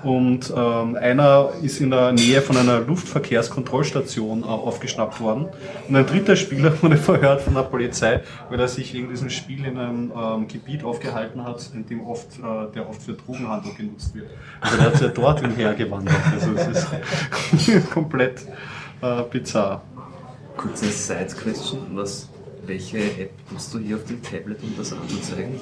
Und 0.03 0.53
ähm, 0.55 0.95
einer 0.95 1.49
ist 1.61 1.79
in 1.79 1.89
der 1.89 2.11
Nähe 2.11 2.41
von 2.41 2.57
einer 2.57 2.81
Luftverkehrskontrollstation 2.81 4.43
äh, 4.43 4.45
aufgeschnappt 4.45 5.21
worden. 5.21 5.47
Und 5.87 5.95
ein 5.95 6.05
dritter 6.05 6.35
Spieler 6.35 6.73
wurde 6.81 6.97
verhört 6.97 7.41
von 7.41 7.53
der 7.53 7.63
Polizei, 7.63 8.21
weil 8.49 8.59
er 8.59 8.67
sich 8.67 8.93
in 8.93 9.09
diesem 9.09 9.29
Spiel 9.29 9.65
in 9.65 9.77
einem 9.77 10.11
ähm, 10.15 10.47
Gebiet 10.47 10.83
aufgehalten 10.83 11.43
hat, 11.43 11.69
in 11.73 11.85
dem 11.85 12.05
oft, 12.05 12.37
äh, 12.37 12.73
der 12.75 12.89
oft 12.89 13.01
für 13.01 13.13
Drogenhandel 13.13 13.73
genutzt 13.75 14.13
wird. 14.13 14.29
Also 14.59 14.77
der 14.77 14.85
hat 14.87 15.01
ja 15.01 15.07
dort 15.07 15.43
umhergewandert. 15.43 16.15
Also 16.33 16.51
es 16.53 16.67
ist 17.61 17.89
komplett 17.91 18.41
äh, 19.01 19.23
bizarr. 19.31 19.81
Kurze 20.57 20.85
Side-Question, 20.85 21.79
was, 21.93 22.29
welche 22.65 22.97
App 22.97 23.31
nutzt 23.51 23.73
du 23.73 23.79
hier 23.79 23.95
auf 23.97 24.03
dem 24.05 24.21
Tablet, 24.21 24.61
um 24.63 24.73
das 24.77 24.93
anzuzeigen? 24.93 25.55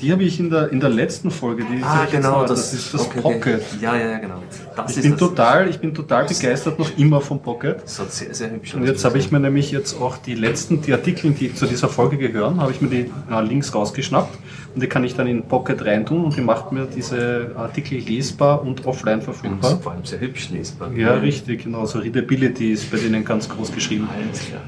Die 0.00 0.12
habe 0.12 0.24
ich 0.24 0.40
in 0.40 0.50
der, 0.50 0.70
in 0.70 0.80
der 0.80 0.90
letzten 0.90 1.30
Folge, 1.30 1.64
die 1.64 1.82
Ah, 1.82 2.06
genau, 2.10 2.42
das, 2.42 2.70
das 2.70 2.74
ist 2.74 2.94
das 2.94 3.02
okay, 3.02 3.20
okay. 3.22 3.34
Pocket. 3.34 3.62
Ja, 3.80 3.96
ja, 3.96 4.10
ja, 4.12 4.18
genau. 4.18 4.42
Das 4.76 4.96
Ich 4.96 5.02
bin, 5.02 5.12
das. 5.12 5.20
total, 5.20 5.68
ich 5.68 5.78
bin 5.78 5.94
total 5.94 6.26
begeistert 6.26 6.78
noch 6.78 6.96
immer 6.98 7.20
vom 7.20 7.40
Pocket. 7.40 7.82
Das 7.82 7.98
hat 7.98 8.12
sehr, 8.12 8.34
sehr 8.34 8.50
hübsch 8.50 8.74
Und 8.74 8.84
jetzt 8.86 9.04
habe 9.04 9.18
ich 9.18 9.30
mir 9.30 9.40
nämlich 9.40 9.70
jetzt 9.70 10.00
auch 10.00 10.18
die 10.18 10.34
letzten, 10.34 10.82
die 10.82 10.92
Artikel, 10.92 11.30
die 11.32 11.54
zu 11.54 11.66
dieser 11.66 11.88
Folge 11.88 12.16
gehören, 12.18 12.60
habe 12.60 12.72
ich 12.72 12.80
mir 12.80 12.88
die 12.88 13.10
äh, 13.30 13.40
Links 13.42 13.74
rausgeschnappt 13.74 14.38
und 14.74 14.82
die 14.82 14.86
kann 14.86 15.04
ich 15.04 15.14
dann 15.14 15.26
in 15.26 15.42
Pocket 15.42 15.84
reintun 15.84 16.24
und 16.24 16.36
die 16.36 16.40
macht 16.40 16.72
mir 16.72 16.86
diese 16.86 17.52
Artikel 17.56 17.98
lesbar 17.98 18.62
und 18.62 18.86
offline 18.86 19.18
und 19.18 19.24
verfügbar. 19.24 19.78
vor 19.78 19.92
allem 19.92 20.04
sehr 20.04 20.20
hübsch 20.20 20.50
lesbar. 20.50 20.92
Ja, 20.92 21.14
richtig, 21.14 21.64
genau. 21.64 21.84
So 21.84 21.98
Readability 21.98 22.72
ist 22.72 22.90
bei 22.90 22.96
denen 22.96 23.24
ganz 23.24 23.48
groß 23.48 23.72
geschrieben. 23.72 24.08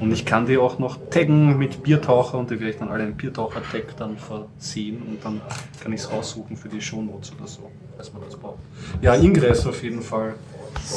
Und 0.00 0.12
ich 0.12 0.24
kann 0.26 0.46
die 0.46 0.58
auch 0.58 0.78
noch 0.78 0.98
taggen 1.10 1.56
mit 1.56 1.82
Biertaucher 1.82 2.38
und 2.38 2.50
die 2.50 2.60
werde 2.60 2.70
ich 2.70 2.78
dann 2.78 2.88
alle 2.88 3.04
in 3.04 3.14
Biertaucher-Tag 3.14 3.96
dann 3.96 4.16
versehen 4.18 5.02
und 5.08 5.24
dann 5.24 5.40
kann 5.82 5.92
ich 5.92 6.00
es 6.00 6.10
raussuchen 6.10 6.56
für 6.56 6.68
die 6.68 6.80
Shownotes 6.80 7.32
oder 7.38 7.48
so, 7.48 7.70
falls 7.96 8.12
man 8.12 8.22
das 8.24 8.36
braucht. 8.36 8.58
Ja, 9.00 9.14
Ingress 9.14 9.66
auf 9.66 9.82
jeden 9.82 10.02
Fall. 10.02 10.34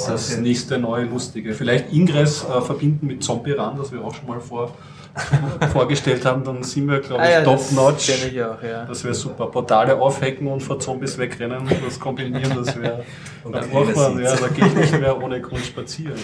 Das 0.08 0.38
nächste 0.40 0.78
neue 0.80 1.06
Lustige. 1.06 1.54
Vielleicht 1.54 1.94
Ingress 1.94 2.44
äh, 2.44 2.62
verbinden 2.62 3.08
mit 3.08 3.24
Zombie 3.24 3.52
Run, 3.52 3.78
das 3.78 3.92
wir 3.92 4.04
auch 4.04 4.14
schon 4.14 4.28
mal 4.28 4.42
vor, 4.42 4.74
vorgestellt 5.72 6.26
haben, 6.26 6.44
dann 6.44 6.64
sind 6.64 6.88
wir, 6.88 7.00
glaube 7.00 7.24
ich, 7.24 7.36
Ah 7.36 7.42
das 7.42 7.70
top-notch. 7.70 8.12
auch, 8.12 8.64
ja. 8.64 8.86
Das 8.86 9.04
wäre 9.04 9.14
super. 9.14 9.48
Portale 9.48 9.96
aufhacken 10.00 10.48
und 10.48 10.62
vor 10.62 10.80
Zombies 10.80 11.18
wegrennen, 11.18 11.68
das 11.86 12.00
kombinieren, 12.00 12.64
das 12.64 12.80
wäre. 12.80 13.04
Und 13.44 13.54
Da 13.54 13.62
braucht 13.62 13.96
man, 13.96 14.20
ja, 14.20 14.36
da 14.36 14.48
gehe 14.48 14.66
ich 14.68 14.76
nicht 14.76 15.00
mehr 15.00 15.22
ohne 15.22 15.42
Grund 15.42 15.66
spazieren. 15.66 16.18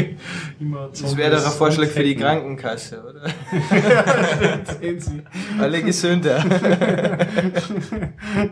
Immer 0.60 0.88
Das 0.88 1.16
wäre 1.16 1.36
doch 1.36 1.44
ein 1.44 1.52
Vorschlag 1.52 1.88
für 1.88 2.02
die 2.02 2.16
Kranken. 2.16 2.56
Krankenkasse, 2.56 3.02
oder? 3.02 3.28
Sehen 4.80 5.00
Sie. 5.00 5.22
Alle 5.58 5.82
gesünder. 5.82 6.40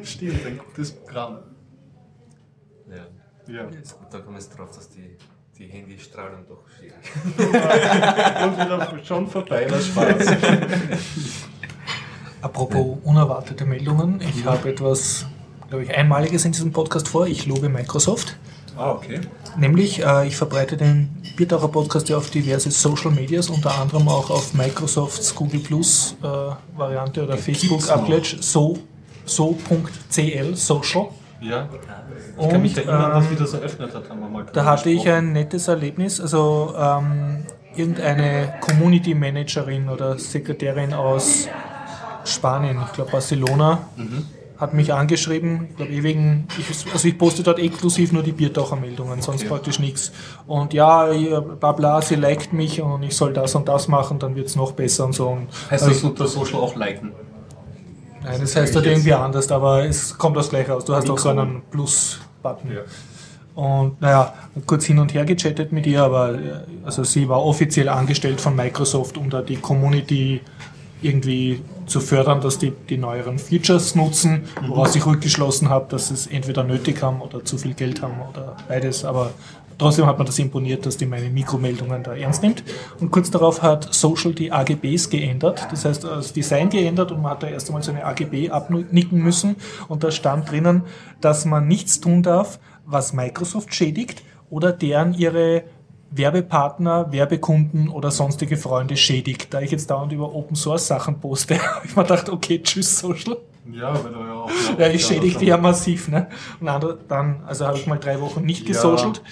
Stimmt, 0.02 0.46
ein 0.46 0.58
gutes 0.58 0.92
Programm. 0.92 1.38
Ja. 2.88 3.52
Ja. 3.54 3.66
Da 4.10 4.18
kommen 4.18 4.36
wir 4.36 4.40
jetzt 4.40 4.56
drauf, 4.56 4.70
dass 4.70 4.88
die, 4.88 5.16
die 5.62 5.68
Handystrahlung 5.68 6.44
doch 6.48 6.64
schwierig 6.76 6.94
Und 8.44 8.58
wieder 8.58 9.04
schon 9.04 9.28
vorbei, 9.28 9.66
das 9.68 9.86
Spaß. 9.86 10.36
Apropos 12.40 12.98
unerwartete 13.04 13.64
Meldungen, 13.64 14.20
ich 14.20 14.44
habe 14.44 14.70
etwas, 14.70 15.26
glaube 15.68 15.84
ich, 15.84 15.94
Einmaliges 15.94 16.44
in 16.44 16.52
diesem 16.52 16.72
Podcast 16.72 17.08
vor. 17.08 17.26
Ich 17.28 17.46
lobe 17.46 17.68
Microsoft. 17.68 18.36
Ah, 18.76 18.90
okay. 18.90 19.20
Nämlich, 19.56 20.02
äh, 20.02 20.26
ich 20.26 20.36
verbreite 20.36 20.76
den 20.76 21.10
Biertaucher 21.36 21.68
Podcast 21.68 22.08
ja 22.08 22.16
auf 22.16 22.30
diverse 22.30 22.70
Social 22.70 23.12
Medias, 23.12 23.48
unter 23.48 23.78
anderem 23.78 24.08
auch 24.08 24.30
auf 24.30 24.54
Microsofts 24.54 25.34
Google 25.34 25.60
Plus 25.60 26.16
äh, 26.22 26.26
Variante 26.76 27.22
oder 27.22 27.36
Facebook. 27.36 27.88
Upledge, 27.88 28.38
so, 28.40 28.78
so.cl, 29.24 30.56
social. 30.56 31.10
Ja. 31.42 31.68
Ich 32.40 32.48
kann 32.48 32.62
mich 32.62 32.76
erinnern, 32.76 33.10
dass 33.10 33.24
ähm, 33.24 33.30
wir 33.30 33.38
das 33.38 33.54
eröffnet 33.54 33.94
hat, 33.94 34.08
haben 34.08 34.20
wir 34.20 34.28
mal 34.28 34.46
Da 34.52 34.64
hatte 34.64 34.90
ich 34.90 35.08
ein 35.08 35.32
nettes 35.32 35.68
Erlebnis. 35.68 36.20
Also 36.20 36.74
ähm, 36.78 37.44
irgendeine 37.74 38.54
Community 38.60 39.14
Managerin 39.14 39.88
oder 39.88 40.18
Sekretärin 40.18 40.92
aus 40.94 41.48
Spanien, 42.24 42.80
ich 42.86 42.92
glaube 42.92 43.10
Barcelona, 43.10 43.78
hat 44.56 44.74
mich 44.74 44.92
angeschrieben. 44.92 45.66
Ich 45.70 45.76
glaube, 45.76 45.92
eh 45.92 46.02
wegen, 46.04 46.46
ich, 46.56 46.92
also 46.92 47.08
ich 47.08 47.18
poste 47.18 47.42
dort 47.42 47.58
exklusiv 47.58 48.12
nur 48.12 48.22
die 48.22 48.30
Biertauchermeldungen, 48.32 49.20
sonst 49.20 49.40
Okay. 49.40 49.48
praktisch 49.48 49.80
nichts. 49.80 50.12
Und 50.46 50.72
ja, 50.72 51.06
bla 51.58 51.72
bla, 51.72 52.00
sie 52.00 52.14
liked 52.14 52.52
mich 52.52 52.80
und 52.80 53.02
ich 53.02 53.16
soll 53.16 53.32
das 53.32 53.56
und 53.56 53.66
das 53.66 53.88
machen, 53.88 54.20
dann 54.20 54.36
wird 54.36 54.46
es 54.46 54.54
noch 54.54 54.70
besser 54.72 55.06
und 55.06 55.14
so. 55.14 55.28
Und 55.30 55.48
Heißt 55.70 55.82
also 55.82 55.88
das 55.88 56.04
unter 56.04 56.26
Social 56.28 56.60
auch 56.60 56.76
liken? 56.76 57.10
Nein, 58.24 58.40
das 58.40 58.56
heißt 58.56 58.74
dort 58.74 58.86
irgendwie 58.86 59.12
anders, 59.12 59.50
aber 59.50 59.84
es 59.84 60.16
kommt 60.16 60.36
das 60.36 60.50
gleich 60.50 60.68
raus. 60.68 60.84
Du 60.84 60.94
hast 60.94 61.08
auch 61.10 61.18
so 61.18 61.30
einen 61.30 61.62
Plus-Button. 61.70 62.78
Und 63.54 64.00
naja, 64.00 64.32
kurz 64.66 64.86
hin 64.86 64.98
und 64.98 65.12
her 65.12 65.24
gechattet 65.24 65.72
mit 65.72 65.86
ihr, 65.86 66.02
aber 66.02 66.34
äh, 66.34 66.38
also 66.84 67.04
sie 67.04 67.28
war 67.28 67.44
offiziell 67.44 67.88
angestellt 67.88 68.40
von 68.40 68.56
Microsoft, 68.56 69.18
um 69.18 69.28
da 69.28 69.42
die 69.42 69.56
Community 69.56 70.40
irgendwie 71.02 71.60
zu 71.86 72.00
fördern, 72.00 72.40
dass 72.40 72.58
die 72.58 72.72
die 72.88 72.96
neueren 72.96 73.38
Features 73.38 73.94
nutzen, 73.94 74.44
woraus 74.66 74.94
ich 74.94 75.04
rückgeschlossen 75.04 75.68
habe, 75.68 75.86
dass 75.90 76.08
sie 76.08 76.14
es 76.14 76.26
entweder 76.28 76.62
nötig 76.62 77.02
haben 77.02 77.20
oder 77.20 77.44
zu 77.44 77.58
viel 77.58 77.74
Geld 77.74 78.00
haben 78.00 78.14
oder 78.30 78.56
beides. 78.68 79.04
Aber 79.04 79.32
trotzdem 79.82 80.06
hat 80.06 80.18
man 80.18 80.26
das 80.26 80.38
imponiert, 80.38 80.86
dass 80.86 80.96
die 80.96 81.06
meine 81.06 81.28
Mikromeldungen 81.28 82.02
da 82.02 82.14
ernst 82.14 82.42
nimmt. 82.42 82.62
Und 83.00 83.10
kurz 83.10 83.30
darauf 83.30 83.62
hat 83.62 83.92
Social 83.92 84.32
die 84.32 84.52
AGBs 84.52 85.10
geändert, 85.10 85.66
das 85.70 85.84
heißt 85.84 86.04
das 86.04 86.32
Design 86.32 86.70
geändert 86.70 87.12
und 87.12 87.20
man 87.20 87.32
hat 87.32 87.42
da 87.42 87.48
erst 87.48 87.68
einmal 87.68 87.82
so 87.82 87.90
eine 87.90 88.04
AGB 88.04 88.50
abnicken 88.50 89.22
müssen 89.22 89.56
und 89.88 90.04
da 90.04 90.10
stand 90.10 90.50
drinnen, 90.50 90.82
dass 91.20 91.44
man 91.44 91.68
nichts 91.68 92.00
tun 92.00 92.22
darf, 92.22 92.58
was 92.86 93.12
Microsoft 93.12 93.74
schädigt 93.74 94.22
oder 94.50 94.72
deren 94.72 95.14
ihre 95.14 95.64
Werbepartner, 96.10 97.10
Werbekunden 97.10 97.88
oder 97.88 98.10
sonstige 98.10 98.56
Freunde 98.56 98.96
schädigt. 98.96 99.52
Da 99.52 99.60
ich 99.60 99.70
jetzt 99.70 99.90
dauernd 99.90 100.12
über 100.12 100.34
Open 100.34 100.56
Source 100.56 100.86
Sachen 100.86 101.20
poste, 101.20 101.58
habe 101.74 101.86
ich 101.86 101.96
mir 101.96 102.02
gedacht, 102.02 102.28
okay, 102.28 102.60
tschüss 102.62 102.98
Social. 102.98 103.38
Ja, 103.72 103.94
weil 104.04 104.12
du 104.12 104.18
ja 104.20 104.34
auch. 104.34 104.50
Ja, 104.78 104.88
ich 104.88 105.06
schädige 105.06 105.38
die 105.38 105.46
ja 105.46 105.56
massiv, 105.56 106.08
ne? 106.08 106.26
Und 106.60 106.68
andere, 106.68 106.98
dann, 107.08 107.42
also 107.46 107.66
habe 107.66 107.78
ich 107.78 107.86
mal 107.86 107.98
drei 107.98 108.20
Wochen 108.20 108.42
nicht 108.44 108.66
gesocialt. 108.66 109.22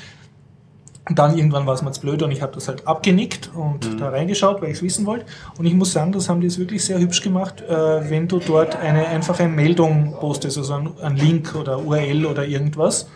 Und 1.11 1.19
dann 1.19 1.37
irgendwann 1.37 1.67
war 1.67 1.75
es 1.75 1.83
mir 1.83 1.91
zu 1.91 2.03
blöd 2.03 2.23
und 2.23 2.31
ich 2.31 2.41
habe 2.41 2.53
das 2.55 2.69
halt 2.69 2.87
abgenickt 2.87 3.51
und 3.53 4.01
da 4.01 4.11
reingeschaut, 4.11 4.63
weil 4.63 4.71
ich 4.71 4.77
es 4.77 4.83
wissen 4.85 5.07
wollte. 5.07 5.27
Und 5.59 5.67
ich 5.67 5.75
muss 5.75 5.93
sagen, 5.93 6.13
das 6.13 6.29
haben 6.29 6.41
die 6.41 6.47
jetzt 6.47 6.61
wirklich 6.61 6.85
sehr 6.85 7.01
hübsch 7.01 7.21
gemacht, 7.21 7.63
äh, 7.63 8.09
wenn 8.09 8.29
du 8.29 8.39
dort 8.39 8.77
eine 8.77 9.09
einfache 9.09 9.49
Meldung 9.49 10.15
postest, 10.21 10.57
also 10.57 10.73
ein, 10.75 10.91
ein 11.03 11.17
Link 11.17 11.57
oder 11.57 11.85
URL 11.85 12.27
oder 12.27 12.47
irgendwas, 12.47 13.09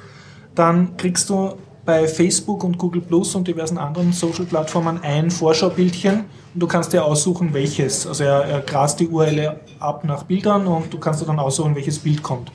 dann 0.57 0.97
kriegst 0.97 1.31
du 1.31 1.53
bei 1.85 2.09
Facebook 2.09 2.65
und 2.65 2.79
Google 2.79 3.01
Plus 3.01 3.37
und 3.37 3.47
diversen 3.47 3.79
anderen 3.79 4.13
Social-Plattformen 4.13 4.99
ein 5.05 5.31
Vorschaubildchen 5.31 6.25
und 6.55 6.61
du 6.61 6.67
kannst 6.67 6.93
dir 6.93 7.05
aussuchen, 7.05 7.55
welches. 7.55 8.09
Also 8.09 8.25
er, 8.25 8.45
er 8.45 8.61
grast 8.63 8.99
die 8.99 9.07
URL 9.07 9.61
ab 9.79 10.03
nach 10.03 10.25
Bildern 10.25 10.67
und 10.67 10.93
du 10.93 10.99
kannst 10.99 11.23
dir 11.23 11.27
dann 11.27 11.39
aussuchen, 11.39 11.77
welches 11.77 12.01
Bild 12.01 12.25
kommt. 12.25 12.51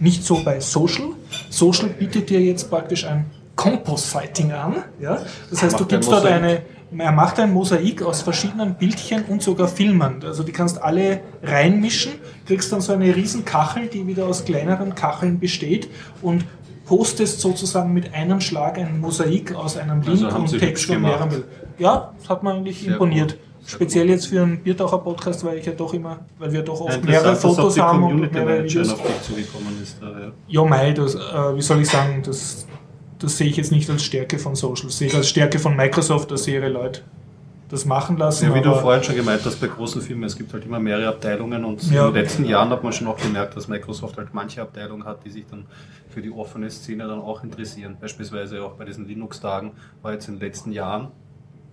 Nicht 0.00 0.24
so 0.24 0.42
bei 0.42 0.58
Social. 0.58 1.10
Social 1.48 1.90
bietet 1.90 2.28
dir 2.28 2.40
jetzt 2.40 2.68
praktisch 2.68 3.04
ein 3.04 3.26
Compost-Fighting 3.60 4.52
an. 4.52 4.76
Ja? 5.00 5.18
Das 5.50 5.62
heißt, 5.62 5.78
du 5.78 5.84
gibst 5.84 6.10
dort 6.10 6.24
eine, 6.24 6.62
er 6.96 7.12
macht 7.12 7.38
ein 7.38 7.52
Mosaik 7.52 8.02
aus 8.02 8.22
verschiedenen 8.22 8.74
Bildchen 8.74 9.24
und 9.26 9.42
sogar 9.42 9.68
Filmen. 9.68 10.24
Also 10.24 10.42
die 10.42 10.52
kannst 10.52 10.82
alle 10.82 11.20
reinmischen, 11.42 12.12
kriegst 12.46 12.72
dann 12.72 12.80
so 12.80 12.94
eine 12.94 13.14
riesen 13.14 13.44
Kachel, 13.44 13.88
die 13.88 14.06
wieder 14.06 14.26
aus 14.26 14.46
kleineren 14.46 14.94
Kacheln 14.94 15.38
besteht 15.38 15.90
und 16.22 16.46
postest 16.86 17.40
sozusagen 17.40 17.92
mit 17.92 18.14
einem 18.14 18.40
Schlag 18.40 18.78
ein 18.78 18.98
Mosaik 18.98 19.54
aus 19.54 19.76
einem 19.76 20.00
Also 20.00 20.10
Link 20.12 20.32
haben 20.32 20.42
und 20.44 20.58
Text 20.58 20.88
und 20.88 21.02
mehreren. 21.02 21.28
Bildern. 21.28 21.48
Ja, 21.78 22.12
das 22.18 22.28
hat 22.30 22.42
mir 22.42 22.52
eigentlich 22.54 22.80
Sehr 22.80 22.92
imponiert. 22.92 23.32
gut. 23.32 23.40
Speziell 23.66 24.08
jetzt 24.08 24.26
für 24.26 24.42
einen 24.42 24.58
Biertaucher-Podcast, 24.60 25.44
weil 25.44 25.58
ich 25.58 25.66
ja 25.66 25.72
doch 25.72 25.92
immer, 25.92 26.20
weil 26.38 26.50
wir 26.50 26.62
doch 26.62 26.80
oft 26.80 27.04
mehrere 27.04 27.36
Fotos 27.36 27.78
haben 27.78 28.02
und 28.04 28.32
mehrere 28.32 28.64
Videos. 28.64 28.90
auf 28.90 29.02
dich 29.02 29.22
zugekommen 29.22 29.82
ist. 29.82 29.98
Da, 30.00 30.06
ja. 30.06 30.32
Ja, 30.48 30.64
Mai, 30.64 30.92
das, 30.92 31.14
äh, 31.14 31.18
wie 31.54 31.60
soll 31.60 31.82
ich 31.82 31.88
sagen, 31.90 32.22
das, 32.24 32.66
das 33.20 33.36
sehe 33.38 33.48
ich 33.48 33.56
jetzt 33.56 33.70
nicht 33.72 33.88
als 33.90 34.02
Stärke 34.02 34.38
von 34.38 34.54
Social. 34.54 34.86
Das 34.86 34.98
sehe 34.98 35.08
ich 35.08 35.14
als 35.14 35.28
Stärke 35.28 35.58
von 35.58 35.76
Microsoft, 35.76 36.30
dass 36.30 36.44
sie 36.44 36.54
ihre 36.54 36.68
Leute 36.68 37.02
das 37.68 37.84
machen 37.84 38.16
lassen. 38.16 38.46
Ja, 38.48 38.54
wie 38.54 38.60
du 38.62 38.74
vorhin 38.74 39.04
schon 39.04 39.14
gemeint 39.14 39.42
hast, 39.44 39.60
bei 39.60 39.68
großen 39.68 40.02
Firmen, 40.02 40.24
es 40.24 40.36
gibt 40.36 40.52
halt 40.52 40.64
immer 40.64 40.80
mehrere 40.80 41.06
Abteilungen 41.08 41.64
und 41.64 41.80
Ja. 41.90 42.08
in 42.08 42.14
den 42.14 42.22
letzten 42.22 42.44
Jahren 42.44 42.70
hat 42.70 42.82
man 42.82 42.92
schon 42.92 43.06
auch 43.06 43.16
gemerkt, 43.16 43.56
dass 43.56 43.68
Microsoft 43.68 44.18
halt 44.18 44.34
manche 44.34 44.60
Abteilungen 44.60 45.04
hat, 45.04 45.24
die 45.24 45.30
sich 45.30 45.44
dann 45.48 45.66
für 46.08 46.20
die 46.20 46.32
offene 46.32 46.68
Szene 46.68 47.06
dann 47.06 47.20
auch 47.20 47.44
interessieren. 47.44 47.96
Beispielsweise 48.00 48.62
auch 48.64 48.72
bei 48.72 48.84
diesen 48.84 49.06
Linux-Tagen 49.06 49.70
war 50.02 50.12
jetzt 50.12 50.26
in 50.28 50.34
den 50.34 50.40
letzten 50.40 50.72
Jahren 50.72 51.08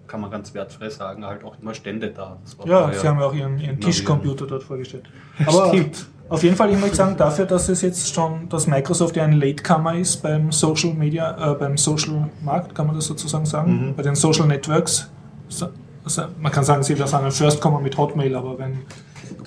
kann 0.07 0.21
man 0.21 0.31
ganz 0.31 0.53
wertfrei 0.53 0.89
sagen, 0.89 1.25
halt 1.25 1.43
auch 1.43 1.55
immer 1.61 1.73
Stände 1.73 2.09
da. 2.09 2.37
Das 2.43 2.57
Ja, 2.65 2.91
sie 2.93 3.07
haben 3.07 3.19
ja 3.19 3.25
auch 3.25 3.33
ihren, 3.33 3.59
ihren 3.59 3.79
Tischcomputer 3.79 4.47
dort 4.47 4.63
vorgestellt. 4.63 5.03
Aber 5.45 5.67
Stimmt. 5.73 6.05
auf 6.29 6.43
jeden 6.43 6.55
Fall, 6.55 6.71
ich 6.71 6.79
möchte 6.79 6.95
sagen, 6.95 7.17
dafür, 7.17 7.45
dass 7.45 7.69
es 7.69 7.81
jetzt 7.81 8.13
schon, 8.13 8.47
dass 8.49 8.67
Microsoft 8.67 9.15
ja 9.15 9.23
ein 9.23 9.33
Latecomer 9.33 9.95
ist 9.95 10.17
beim 10.23 10.51
Social 10.51 10.93
Media, 10.93 11.51
äh, 11.51 11.55
beim 11.55 11.77
Social 11.77 12.29
Markt, 12.41 12.73
kann 12.73 12.87
man 12.87 12.95
das 12.95 13.05
sozusagen 13.05 13.45
sagen, 13.45 13.93
bei 13.95 14.03
den 14.03 14.15
Social 14.15 14.47
Networks. 14.47 15.09
So, 15.49 15.69
also 16.03 16.23
man 16.39 16.51
kann 16.51 16.63
sagen, 16.63 16.83
sie 16.83 16.97
waren 16.97 17.25
ein 17.25 17.31
Firstcomer 17.31 17.79
mit 17.79 17.97
Hotmail, 17.97 18.35
aber 18.35 18.57
wenn 18.59 18.79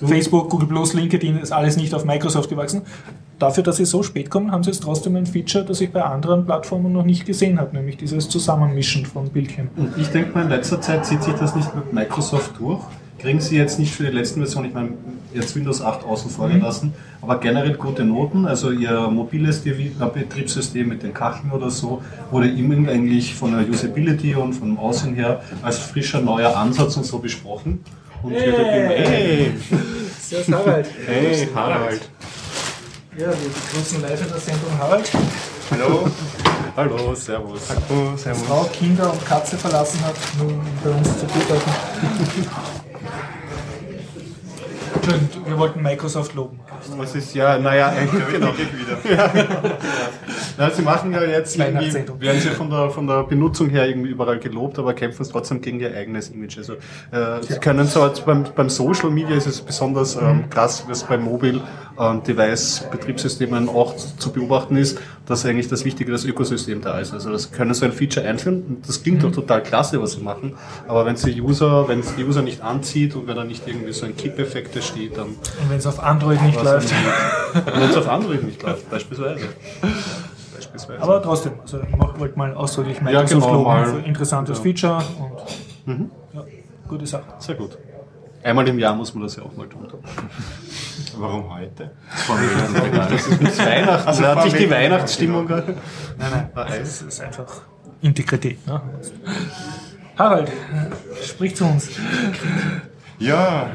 Facebook, 0.07 0.49
Google 0.49 0.67
Plus, 0.67 0.93
LinkedIn 0.93 1.37
ist 1.37 1.51
alles 1.51 1.77
nicht 1.77 1.93
auf 1.93 2.05
Microsoft 2.05 2.49
gewachsen. 2.49 2.81
Dafür, 3.39 3.63
dass 3.63 3.77
sie 3.77 3.85
so 3.85 4.03
spät 4.03 4.29
kommen, 4.29 4.51
haben 4.51 4.63
sie 4.63 4.69
jetzt 4.69 4.83
trotzdem 4.83 5.15
ein 5.15 5.25
Feature, 5.25 5.65
das 5.65 5.81
ich 5.81 5.91
bei 5.91 6.03
anderen 6.03 6.45
Plattformen 6.45 6.93
noch 6.93 7.05
nicht 7.05 7.25
gesehen 7.25 7.59
habe, 7.59 7.75
nämlich 7.75 7.97
dieses 7.97 8.29
Zusammenmischen 8.29 9.05
von 9.05 9.29
Bildchen. 9.29 9.69
Und 9.75 9.97
ich 9.97 10.09
denke 10.09 10.33
mal, 10.33 10.43
in 10.43 10.49
letzter 10.49 10.79
Zeit 10.79 11.05
zieht 11.05 11.23
sich 11.23 11.33
das 11.33 11.55
nicht 11.55 11.75
mit 11.75 11.91
Microsoft 11.91 12.51
durch. 12.59 12.81
Kriegen 13.17 13.39
sie 13.39 13.55
jetzt 13.55 13.77
nicht 13.77 13.93
für 13.93 14.03
die 14.03 14.11
letzten 14.11 14.39
Versionen, 14.39 14.67
ich 14.67 14.73
meine, 14.73 14.89
jetzt 15.33 15.55
Windows 15.55 15.81
8 15.81 16.03
außen 16.05 16.31
vor 16.31 16.49
gelassen, 16.49 16.93
aber 17.21 17.39
generell 17.39 17.73
gute 17.73 18.03
Noten. 18.03 18.47
Also 18.47 18.71
ihr 18.71 19.09
mobiles 19.09 19.61
Betriebssystem 19.61 20.87
mit 20.87 21.03
den 21.03 21.13
Kacheln 21.13 21.51
oder 21.51 21.69
so 21.69 22.01
wurde 22.31 22.49
immer 22.49 22.89
eigentlich 22.89 23.35
von 23.35 23.51
der 23.51 23.69
Usability 23.69 24.33
und 24.33 24.53
vom 24.53 24.77
Aussehen 24.79 25.13
her 25.13 25.41
als 25.61 25.77
frischer 25.77 26.19
neuer 26.19 26.57
Ansatz 26.57 26.97
und 26.97 27.05
so 27.05 27.19
besprochen. 27.19 27.83
Und 28.23 28.33
wird 28.33 28.57
halt 28.57 28.75
immer, 28.75 28.89
hey, 28.89 29.53
Servus 30.21 30.53
Harald. 30.55 30.87
hey, 31.05 31.47
Harald. 31.53 32.01
Ja, 33.17 33.27
wir 33.27 33.49
begrüßen 33.49 34.01
live 34.01 34.21
in 34.21 34.27
der 34.29 34.39
Sendung 34.39 34.77
Harald. 34.79 35.11
Hallo. 35.71 36.07
Hallo, 36.77 37.15
servus. 37.15 37.61
Oh, 37.89 38.15
servus. 38.15 38.43
Frau, 38.43 38.63
Kinder 38.71 39.11
und 39.11 39.25
Katze 39.25 39.57
verlassen 39.57 39.99
hat, 40.05 40.15
um 40.39 40.61
bei 40.83 40.89
uns 40.89 41.19
zu 41.19 41.25
beobachten. 41.25 42.47
Entschuldigung, 45.01 45.45
wir 45.47 45.57
wollten 45.57 45.81
Microsoft 45.81 46.35
loben. 46.35 46.59
Was 46.97 47.15
ist, 47.15 47.33
ja, 47.33 47.57
naja, 47.57 47.93
genau. 48.31 48.49
Na, 50.57 50.69
sie 50.69 50.81
machen 50.81 51.11
ja 51.11 51.23
jetzt 51.23 51.57
irgendwie, 51.57 51.93
werden 52.19 52.41
sie 52.41 52.49
von 52.49 52.69
der, 52.69 52.89
von 52.89 53.07
der 53.07 53.23
Benutzung 53.23 53.69
her 53.69 53.87
irgendwie 53.87 54.09
überall 54.09 54.39
gelobt, 54.39 54.77
aber 54.79 54.93
kämpfen 54.93 55.21
es 55.23 55.29
trotzdem 55.29 55.61
gegen 55.61 55.79
ihr 55.79 55.95
eigenes 55.95 56.29
Image. 56.29 56.57
Also, 56.57 56.73
äh, 56.73 57.41
sie 57.41 57.59
können 57.59 57.87
so, 57.87 58.05
jetzt 58.05 58.25
beim, 58.25 58.45
beim 58.55 58.69
Social 58.69 59.09
Media 59.09 59.35
ist 59.35 59.47
es 59.47 59.61
besonders 59.61 60.15
ähm, 60.15 60.49
krass, 60.49 60.85
was 60.87 61.03
bei 61.03 61.17
Mobile 61.17 61.61
ähm, 61.99 62.21
auch 63.69 63.95
zu 63.95 64.31
beobachten 64.31 64.77
ist, 64.77 64.99
dass 65.31 65.45
eigentlich 65.45 65.67
das 65.67 65.83
Wichtige 65.85 66.11
das 66.11 66.23
Ökosystem 66.25 66.81
da 66.81 66.99
ist. 66.99 67.11
Also, 67.13 67.31
das 67.31 67.51
können 67.51 67.73
so 67.73 67.85
ein 67.85 67.91
Feature 67.93 68.25
einführen 68.27 68.63
und 68.67 68.87
das 68.87 69.01
klingt 69.01 69.23
doch 69.23 69.31
total 69.31 69.63
klasse, 69.63 69.99
was 70.01 70.11
sie 70.13 70.21
machen, 70.21 70.53
aber 70.87 71.05
wenn 71.07 71.15
sie 71.15 71.41
User, 71.41 71.87
wenn 71.87 72.01
es 72.01 72.13
die 72.15 72.23
User 72.23 72.41
nicht 72.43 72.61
anzieht 72.61 73.15
und 73.15 73.25
wenn 73.27 73.35
da 73.35 73.43
nicht 73.43 73.67
irgendwie 73.67 73.93
so 73.93 74.05
ein 74.05 74.15
Kipp-Effekt 74.15 74.81
steht, 74.83 75.17
dann 75.17 75.27
Und 75.29 75.37
wenn 75.69 75.77
es 75.79 75.87
auf 75.87 76.01
Android 76.03 76.41
nicht 76.43 76.61
läuft. 76.63 76.93
wenn 77.65 77.89
es 77.89 77.97
auf 77.97 78.07
Android 78.07 78.43
nicht 78.43 78.61
läuft, 78.61 78.89
beispielsweise. 78.91 79.45
Beispielsweise. 80.55 81.01
Aber 81.01 81.21
trotzdem, 81.21 81.53
also 81.61 81.79
ich 81.79 81.95
mach- 81.97 82.19
wollte 82.19 82.37
mal 82.37 82.53
ausdrücklich 82.53 82.97
Ja, 82.97 83.03
Microsoft 83.03 83.31
genau, 83.31 83.53
loben 83.53 83.63
mal. 83.65 83.85
für 83.85 83.99
interessantes 84.07 84.57
Ja. 84.57 84.63
Feature 84.63 85.03
und 85.87 86.09
ja, 86.33 86.43
gute 86.87 87.05
Sache. 87.07 87.23
Sehr 87.39 87.55
gut. 87.55 87.77
Einmal 88.43 88.67
im 88.67 88.79
Jahr 88.79 88.95
muss 88.95 89.13
man 89.13 89.23
das 89.23 89.35
ja 89.35 89.43
auch 89.43 89.55
mal 89.55 89.67
tun. 89.67 89.87
Warum 91.17 91.53
heute? 91.53 91.91
Das 93.09 93.27
ist 93.27 93.59
Weihnachten. 93.65 94.07
Also 94.07 94.25
hat 94.25 94.43
sich 94.43 94.53
die. 94.53 94.69
Weihnachtsstimmung. 94.69 95.47
Nein, 95.47 95.63
nein, 96.17 96.49
Ah, 96.55 96.65
das 96.65 97.01
ist 97.01 97.21
einfach 97.21 97.47
Integrität. 98.01 98.65
Ne? 98.65 98.81
Harald, 100.17 100.51
sprich 101.23 101.55
zu 101.55 101.65
uns. 101.65 101.89
Ja, 103.19 103.71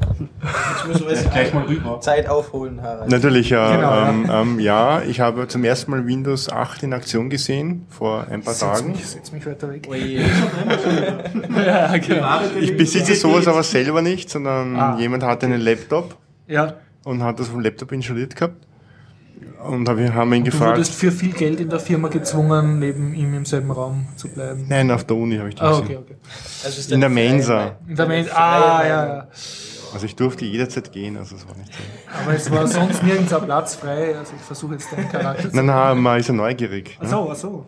Jetzt 0.00 0.86
müssen 0.88 1.08
wir 1.08 1.30
Gleich 1.30 1.54
mal 1.54 1.64
rüber. 1.64 2.00
Zeit 2.00 2.28
aufholen, 2.28 2.82
Harald. 2.82 3.10
natürlich, 3.10 3.50
ja. 3.50 3.74
Genau, 3.76 3.90
ja. 3.90 4.08
ähm, 4.10 4.30
ähm, 4.30 4.60
ja, 4.60 5.02
ich 5.02 5.20
habe 5.20 5.46
zum 5.48 5.64
ersten 5.64 5.90
Mal 5.90 6.06
Windows 6.06 6.48
8 6.50 6.82
in 6.82 6.92
Aktion 6.92 7.30
gesehen, 7.30 7.86
vor 7.88 8.26
ein 8.28 8.42
paar 8.42 8.54
Setz 8.54 8.78
Tagen. 8.80 8.90
mich, 8.92 9.06
setz 9.06 9.32
mich 9.32 9.46
weiter 9.46 9.70
weg. 9.70 9.86
Oje. 9.88 10.24
Ja, 11.66 11.96
genau. 11.98 12.40
Ich 12.60 12.76
besitze 12.76 13.14
sowas 13.14 13.46
aber 13.46 13.62
selber 13.62 14.02
nicht, 14.02 14.28
sondern 14.30 14.76
Ah. 14.76 14.98
jemand 14.98 15.22
hatte 15.22 15.46
einen 15.46 15.60
Laptop 15.60 16.16
Ja, 16.46 16.74
und 17.04 17.22
hat 17.22 17.38
das 17.40 17.48
vom 17.48 17.60
Laptop 17.60 17.92
installiert 17.92 18.34
gehabt. 18.36 18.56
Und 19.66 19.88
hab- 19.88 19.96
wir 19.96 20.12
haben 20.14 20.32
ihn 20.34 20.44
du 20.44 20.50
gefragt. 20.50 20.72
wurdest 20.72 20.94
für 20.94 21.10
viel 21.10 21.32
Geld 21.32 21.58
in 21.58 21.70
der 21.70 21.80
Firma 21.80 22.08
gezwungen, 22.08 22.78
neben 22.80 23.14
ihm 23.14 23.32
im 23.34 23.44
selben 23.46 23.70
Raum 23.70 24.06
zu 24.16 24.28
bleiben. 24.28 24.66
Nein, 24.68 24.90
auf 24.90 25.04
der 25.04 25.16
Uni 25.16 25.36
habe 25.38 25.48
ich 25.48 25.54
das 25.54 25.62
Ah, 25.78 25.80
gesehen. 25.80 25.96
okay, 25.98 26.04
okay. 26.12 26.16
Also 26.64 26.80
ist 26.80 26.92
In 26.92 27.00
der 27.00 27.08
Mensa. 27.08 27.76
In 27.88 27.96
der 27.96 28.06
Freie 28.06 28.36
ah, 28.36 28.82
ja, 28.86 29.06
ja. 29.06 29.28
Also 29.94 30.06
ich 30.06 30.16
durfte 30.16 30.44
jederzeit 30.44 30.92
gehen, 30.92 31.16
also 31.16 31.36
es 31.36 31.48
war 31.48 31.56
nicht 31.56 31.72
so. 31.72 31.80
Aber 32.22 32.34
es 32.34 32.50
war 32.50 32.66
sonst 32.66 33.02
nirgends 33.02 33.32
ein 33.32 33.44
Platz 33.44 33.76
frei, 33.76 34.16
also 34.16 34.32
ich 34.36 34.42
versuche 34.42 34.74
jetzt 34.74 34.92
deinen 34.92 35.08
Charakter 35.08 35.48
zu. 35.48 35.56
Nein, 35.56 35.66
nein, 35.66 35.98
man 35.98 36.20
ist 36.20 36.28
ja 36.28 36.34
neugierig. 36.34 36.98
Ach 37.00 37.06
so, 37.06 37.28
ach 37.30 37.36
so. 37.36 37.66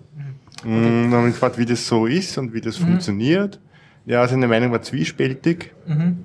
Und 0.65 0.83
dann 0.83 1.13
haben 1.13 1.25
wir 1.25 1.31
gefragt, 1.31 1.59
wie 1.59 1.67
das 1.67 1.87
so 1.87 2.07
ist 2.07 2.37
und 2.39 2.53
wie 2.53 2.61
das 2.61 2.77
funktioniert. 2.77 3.61
Ja, 4.07 4.27
seine 4.27 4.49
Meinung 4.49 4.73
war 4.73 4.83
zwiespältig. 4.83 5.73
Mhm. 5.87 6.25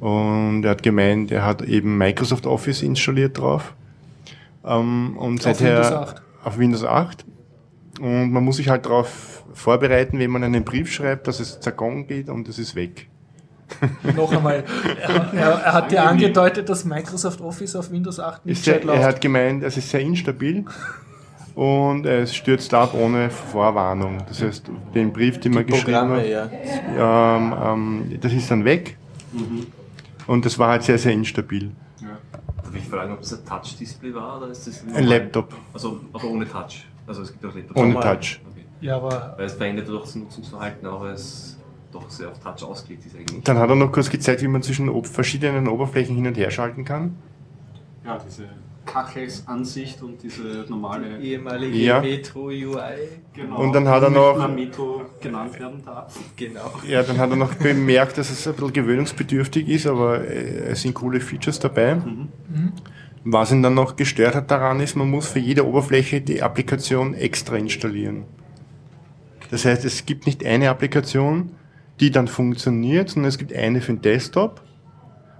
Und 0.00 0.64
er 0.64 0.70
hat 0.70 0.82
gemeint, 0.82 1.30
er 1.30 1.44
hat 1.44 1.62
eben 1.62 1.98
Microsoft 1.98 2.46
Office 2.46 2.82
installiert 2.82 3.38
drauf. 3.38 3.74
Ähm, 4.64 5.16
und 5.18 5.38
Auf 5.38 5.42
seither 5.42 5.76
Windows 5.76 5.92
8. 5.92 6.22
auf 6.44 6.58
Windows 6.58 6.84
8. 6.84 7.24
Und 8.00 8.32
man 8.32 8.42
muss 8.42 8.56
sich 8.56 8.68
halt 8.68 8.86
darauf 8.86 9.44
vorbereiten, 9.52 10.18
wenn 10.18 10.30
man 10.30 10.42
einen 10.42 10.64
Brief 10.64 10.90
schreibt, 10.90 11.28
dass 11.28 11.38
es 11.40 11.60
zergong 11.60 12.06
geht 12.06 12.30
und 12.30 12.48
es 12.48 12.58
ist 12.58 12.74
weg. 12.74 13.09
Noch 14.16 14.32
einmal. 14.32 14.64
Er, 15.00 15.34
er, 15.34 15.50
er 15.50 15.72
hat 15.72 15.90
dir 15.90 16.02
angedeutet, 16.04 16.68
dass 16.68 16.84
Microsoft 16.84 17.40
Office 17.40 17.76
auf 17.76 17.90
Windows 17.90 18.18
8 18.20 18.46
nicht 18.46 18.58
Ist 18.58 18.64
sehr, 18.64 18.82
läuft. 18.82 19.00
er 19.00 19.06
hat 19.06 19.20
gemeint, 19.20 19.62
es 19.62 19.76
ist 19.76 19.90
sehr 19.90 20.00
instabil 20.00 20.64
und 21.54 22.06
es 22.06 22.34
stürzt 22.34 22.72
ab 22.74 22.94
ohne 22.94 23.30
Vorwarnung. 23.30 24.18
Das 24.28 24.42
heißt, 24.42 24.70
den 24.94 25.12
Brief, 25.12 25.40
den 25.40 25.54
man 25.54 25.66
geschrieben 25.66 26.10
hat, 26.10 26.26
ja. 26.26 27.36
ähm, 27.36 27.54
ähm, 27.64 28.18
das 28.20 28.32
ist 28.32 28.50
dann 28.50 28.64
weg. 28.64 28.96
Und 30.26 30.44
das 30.46 30.58
war 30.58 30.70
halt 30.70 30.82
sehr, 30.82 30.98
sehr 30.98 31.12
instabil. 31.12 31.70
Darf 32.62 32.74
ich 32.74 32.84
fragen, 32.84 33.12
ob 33.12 33.20
das 33.20 33.32
ein 33.32 33.44
Touch-Display 33.44 34.14
war 34.14 34.38
oder 34.38 34.48
ist 34.48 34.66
das 34.66 34.84
Ein 34.94 35.04
Laptop 35.04 35.52
Also, 35.72 36.00
aber 36.12 36.24
ohne 36.24 36.48
Touch. 36.48 36.86
Also 37.06 37.22
es 37.22 37.32
gibt 37.32 37.44
auch 37.44 37.54
Laptops. 37.54 37.80
ohne 37.80 37.92
Normal. 37.94 38.16
Touch. 38.16 38.40
Okay. 38.52 38.64
ja, 38.80 38.96
aber 38.96 39.34
Weil 39.36 39.46
es 39.46 39.54
verändert 39.54 39.88
doch 39.88 40.02
das 40.02 40.14
Nutzungsverhalten, 40.14 40.86
auch 40.88 41.04
es 41.06 41.58
doch 41.92 42.08
sehr 42.10 42.28
auf 42.30 42.38
Touch 42.38 42.62
ausgelegt 42.66 43.06
ist 43.06 43.16
eigentlich. 43.16 43.42
Dann 43.44 43.58
hat 43.58 43.68
er 43.68 43.76
noch 43.76 43.90
kurz 43.92 44.10
gezeigt, 44.10 44.42
wie 44.42 44.48
man 44.48 44.62
zwischen 44.62 44.88
ob 44.88 45.06
verschiedenen 45.06 45.68
Oberflächen 45.68 46.14
hin 46.16 46.26
und 46.26 46.36
her 46.36 46.50
schalten 46.50 46.84
kann. 46.84 47.16
Ja, 48.04 48.18
diese 48.24 48.48
Kachelsansicht 48.86 50.02
und 50.02 50.22
diese 50.22 50.64
normale. 50.68 51.18
Ehemalige 51.20 51.76
Ja. 51.76 52.00
Metro 52.00 52.46
UI. 52.46 52.76
Genau, 53.34 53.60
Und 53.60 53.72
dann 53.72 53.86
hat 53.88 54.02
er 54.02 54.08
die 54.08 54.14
noch- 54.14 54.48
Meto 54.48 55.02
genannt 55.20 55.58
werden 55.60 55.84
darf. 55.84 56.18
Genau. 56.36 56.72
Ja, 56.88 57.02
dann 57.02 57.18
hat 57.18 57.30
er 57.30 57.36
noch 57.36 57.54
bemerkt, 57.54 58.18
dass 58.18 58.30
es 58.30 58.46
ein 58.48 58.54
bisschen 58.54 58.72
gewöhnungsbedürftig 58.72 59.68
ist, 59.68 59.86
aber 59.86 60.24
äh, 60.26 60.70
es 60.70 60.82
sind 60.82 60.94
coole 60.94 61.20
Features 61.20 61.58
dabei. 61.60 61.98
Was 63.24 63.52
ihn 63.52 63.62
dann 63.62 63.74
noch 63.74 63.96
gestört 63.96 64.34
hat 64.34 64.50
daran 64.50 64.80
ist, 64.80 64.96
man 64.96 65.10
muss 65.10 65.28
für 65.28 65.38
jede 65.38 65.66
Oberfläche 65.66 66.20
die 66.22 66.42
Applikation 66.42 67.14
extra 67.14 67.56
installieren. 67.56 68.24
Das 69.50 69.64
heißt, 69.64 69.84
es 69.84 70.06
gibt 70.06 70.26
nicht 70.26 70.44
eine 70.44 70.70
Applikation, 70.70 71.50
die 72.00 72.10
dann 72.10 72.28
funktioniert, 72.28 73.10
sondern 73.10 73.28
es 73.28 73.38
gibt 73.38 73.54
eine 73.54 73.80
für 73.80 73.92
den 73.92 74.02
Desktop 74.02 74.62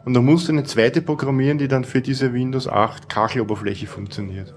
und 0.05 0.15
da 0.15 0.21
musst 0.21 0.49
du 0.49 0.53
eine 0.53 0.65
zweite 0.65 1.03
programmieren, 1.03 1.59
die 1.59 1.69
dann 1.69 1.85
für 1.85 2.01
diese 2.01 2.33
Windows 2.33 2.69
8 2.69 3.09
Kacheloberfläche 3.09 3.87
funktioniert. 3.87 4.55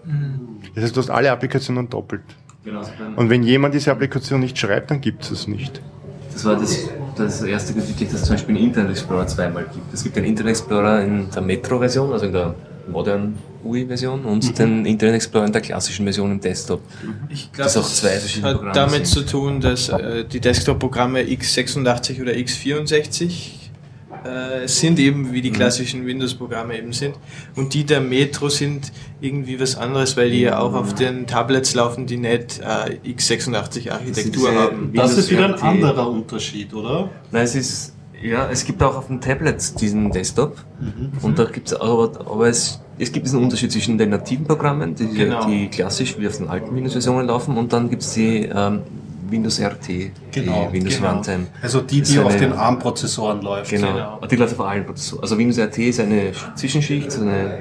Das 0.76 0.84
heißt, 0.84 0.96
du 0.96 1.02
hast 1.02 1.10
alle 1.10 1.32
Applikationen 1.32 1.90
doppelt. 1.90 2.24
Genau, 2.64 2.80
also 2.80 2.92
Und 3.16 3.30
wenn 3.30 3.44
jemand 3.44 3.74
diese 3.74 3.92
Applikation 3.92 4.40
nicht 4.40 4.58
schreibt, 4.58 4.92
dann 4.92 5.02
gibt 5.02 5.24
es 5.24 5.32
es 5.32 5.48
nicht. 5.48 5.82
Das 6.32 6.46
war 6.46 6.56
das, 6.56 6.90
das 7.16 7.44
erste 7.44 7.76
wirklich, 7.76 8.10
dass 8.10 8.22
es 8.22 8.24
zum 8.24 8.36
Beispiel 8.36 8.56
einen 8.56 8.66
Internet 8.66 8.92
Explorer 8.92 9.28
zweimal 9.28 9.66
gibt. 9.72 9.94
Es 9.94 10.04
gibt 10.04 10.16
den 10.16 10.24
Internet 10.24 10.52
Explorer 10.52 11.04
in 11.04 11.30
der 11.30 11.42
Metro-Version, 11.42 12.12
also 12.12 12.26
in 12.26 12.32
der 12.32 12.56
Modern 12.88 13.38
UI-Version 13.64 14.26
und 14.26 14.58
den 14.60 14.86
Internet 14.86 15.16
Explorer 15.16 15.46
in 15.46 15.52
der 15.54 15.62
klassischen 15.62 16.04
Version 16.06 16.32
im 16.32 16.42
Desktop. 16.42 16.82
Ich 17.30 17.50
Das 17.56 17.74
glaube, 17.74 17.86
auch 17.88 17.92
zwei 17.92 18.10
verschiedene 18.20 18.48
hat 18.50 18.56
Programme 18.58 18.74
damit 18.76 19.08
sind. 19.08 19.26
zu 19.26 19.26
tun, 19.26 19.62
dass 19.62 19.90
äh, 19.90 20.26
die 20.26 20.40
Desktop-Programme 20.42 21.22
x86 21.22 22.22
oder 22.22 22.34
x64 22.34 23.52
äh, 24.26 24.68
sind 24.68 25.00
eben 25.00 25.34
wie 25.34 25.42
die 25.42 25.50
Mhm. 25.50 25.56
klassischen 25.56 26.06
Windows-Programme 26.06 26.78
eben 26.78 26.94
sind. 26.94 27.16
Und 27.56 27.74
die 27.74 27.84
der 27.86 28.00
Metro 28.00 28.48
sind 28.50 28.92
irgendwie 29.22 29.60
was 29.60 29.76
anderes, 29.76 30.16
weil 30.16 30.30
die 30.32 30.42
ja 30.42 30.60
auch 30.60 30.74
auf 30.74 30.94
den 30.94 31.26
Tablets 31.28 31.74
laufen, 31.74 32.06
die 32.06 32.18
nicht 32.18 32.60
äh, 32.62 32.98
x86-Architektur 33.12 34.50
diese- 34.50 34.60
haben. 34.60 34.92
Das 34.94 35.18
ist 35.18 35.30
wieder 35.32 35.46
ein 35.46 35.56
anderer 35.62 36.10
Unterschied, 36.10 36.74
oder? 36.74 37.10
Nein, 37.32 37.44
es 37.44 37.56
ist, 37.56 37.93
ja, 38.24 38.50
es 38.52 38.66
gibt 38.66 38.82
auch 38.82 38.96
auf 38.98 39.08
dem 39.08 39.20
Tablet 39.22 39.80
diesen 39.82 40.12
Desktop. 40.12 40.58
Und 41.22 41.38
da 41.38 41.46
gibt 41.46 41.68
es 41.68 41.74
aber, 41.80 42.12
aber 42.20 42.48
es, 42.48 42.80
es 42.98 43.12
gibt 43.12 43.26
diesen 43.26 43.42
Unterschied 43.44 43.72
zwischen 43.72 43.98
den 43.98 44.10
nativen 44.10 44.46
Programmen, 44.46 44.96
die, 44.96 45.08
Genau. 45.08 45.46
die 45.48 45.68
klassisch 45.68 46.18
wie 46.18 46.28
auf 46.28 46.38
den 46.38 46.48
alten 46.50 46.76
Windows-Versionen 46.76 47.28
laufen, 47.28 47.58
und 47.58 47.72
dann 47.74 47.90
gibt 47.90 48.02
es 48.04 48.14
die 48.14 48.46
ähm, 48.46 48.82
Windows 49.30 49.60
RT, 49.60 49.88
Genau, 50.32 50.68
die 50.68 50.74
Windows 50.74 50.98
genau. 50.98 51.12
Runtime. 51.14 51.48
Also 51.62 51.82
die, 51.82 52.02
die 52.02 52.14
ist 52.14 52.18
auf 52.20 52.32
eine- 52.32 52.40
den 52.40 52.54
ARM-Prozessoren 52.54 53.42
läuft. 53.42 53.72
Genau. 53.72 54.20
Und 54.22 54.32
die 54.32 54.36
läuft 54.36 54.54
auf 54.60 54.66
allen 54.66 54.86
Prozessoren. 54.86 55.24
Also 55.24 55.38
Windows 55.38 55.58
RT 55.60 55.78
ist 55.90 56.00
eine 56.00 56.32
Sch- 56.32 56.56
Zwischenschicht, 56.56 57.12
so 57.12 57.22
eine 57.22 57.58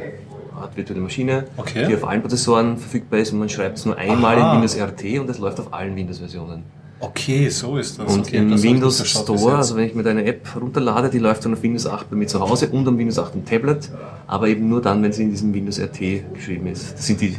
Art 0.60 0.76
virtuelle 0.76 1.01
Maschine, 1.01 1.44
Okay. 1.56 1.86
die 1.89 1.94
auf 1.97 2.06
allen 2.06 2.20
Prozessoren 2.20 2.76
verfügbar 2.76 3.20
ist 3.20 3.32
und 3.32 3.39
man 3.39 3.48
schreibt 3.48 3.78
es 3.78 3.86
nur 3.86 3.97
einmal 3.97 4.36
Aha. 4.36 4.48
in 4.55 4.60
Windows 4.62 4.76
RT 4.78 5.18
und 5.18 5.28
das 5.28 5.39
läuft 5.39 5.59
auf 5.60 5.72
allen 5.72 5.97
Windows-Versionen. 5.97 6.62
Okay, 7.04 7.48
so 7.48 7.78
ist 7.78 7.98
das. 7.98 8.14
Und 8.14 8.28
okay, 8.28 8.36
im 8.36 8.52
das 8.52 8.62
Windows 8.62 9.04
Store, 9.08 9.56
also 9.56 9.74
wenn 9.74 9.86
ich 9.86 9.94
mir 9.94 10.06
eine 10.06 10.24
App 10.24 10.46
runterlade, 10.54 11.10
die 11.10 11.18
läuft 11.18 11.44
dann 11.44 11.52
auf 11.52 11.60
Windows 11.60 11.84
8 11.84 12.08
bei 12.08 12.14
mir 12.14 12.28
zu 12.28 12.38
Hause 12.38 12.68
und 12.68 12.86
am 12.86 12.96
Windows 12.96 13.18
8 13.18 13.34
am 13.34 13.44
Tablet, 13.44 13.90
aber 14.28 14.46
eben 14.46 14.68
nur 14.68 14.80
dann, 14.80 15.02
wenn 15.02 15.12
sie 15.12 15.24
in 15.24 15.30
diesem 15.30 15.52
Windows 15.52 15.80
RT 15.80 15.98
geschrieben 16.32 16.68
ist. 16.68 16.94
Das 16.94 17.04
sind 17.04 17.20
die, 17.20 17.36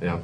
ja. 0.00 0.18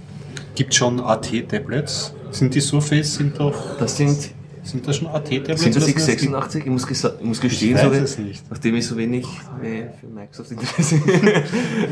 Gibt 0.56 0.74
schon 0.74 0.98
AT-Tablets? 0.98 2.12
Sind 2.32 2.52
die 2.52 2.60
Surface, 2.60 3.14
sind 3.14 3.38
doch, 3.38 3.54
Das 3.78 3.96
sind, 3.96 4.32
sind 4.62 4.87
das 4.87 4.97
schon 4.97 5.09
AT-Tablets? 5.09 5.62
sind 5.62 5.74
das 5.77 5.85
oder 5.85 5.93
sind 6.01 6.35
x86? 6.35 6.59
Ich 6.59 6.66
muss, 6.66 6.91
ich 6.91 7.24
muss 7.24 7.41
gestehen, 7.41 7.77
weiß 7.77 7.82
so, 7.85 7.93
es 7.93 8.19
nicht. 8.19 8.51
nachdem 8.51 8.74
ich 8.77 8.87
so 8.87 8.97
wenig 8.97 9.27
äh, 9.62 9.85
für 9.99 10.07
Microsoft 10.07 10.51
interessiere. 10.53 11.03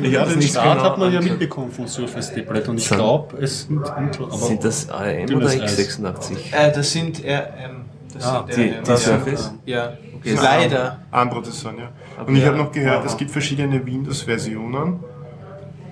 ich 0.02 0.10
Ja, 0.12 0.24
den 0.26 0.42
Start 0.42 0.78
genau 0.78 0.90
hat 0.90 0.98
man 0.98 1.12
ja 1.12 1.20
mitbekommen 1.20 1.70
vom 1.70 1.86
Surface 1.86 2.32
Tablet 2.34 2.68
und 2.68 2.78
ich 2.78 2.88
glaube, 2.88 3.38
es 3.38 3.62
sind 3.62 3.80
Intel, 3.98 4.24
aber 4.26 4.36
Sind 4.36 4.62
das 4.64 4.88
AM 4.90 5.26
Dünnes 5.26 5.54
oder 5.56 5.64
Eis. 5.64 5.78
x86? 5.78 6.32
Äh, 6.52 6.72
das 6.72 6.92
sind 6.92 7.18
RM. 7.24 7.84
Das 8.14 8.24
Ah, 8.24 8.44
sind 8.48 8.56
die- 8.56 8.90
die. 8.90 8.96
Surface? 8.96 9.52
Ja, 9.66 9.92
Okay, 10.16 10.34
leider. 10.34 10.98
ARM-Prozessoren, 11.12 11.78
ja. 11.78 11.90
Und 12.26 12.34
ich 12.34 12.42
ja, 12.42 12.48
habe 12.48 12.58
noch 12.58 12.72
gehört, 12.72 12.98
aha. 13.00 13.06
es 13.06 13.16
gibt 13.16 13.30
verschiedene 13.30 13.84
Windows-Versionen 13.86 14.98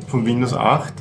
von 0.08 0.26
Windows 0.26 0.52
8. 0.52 0.94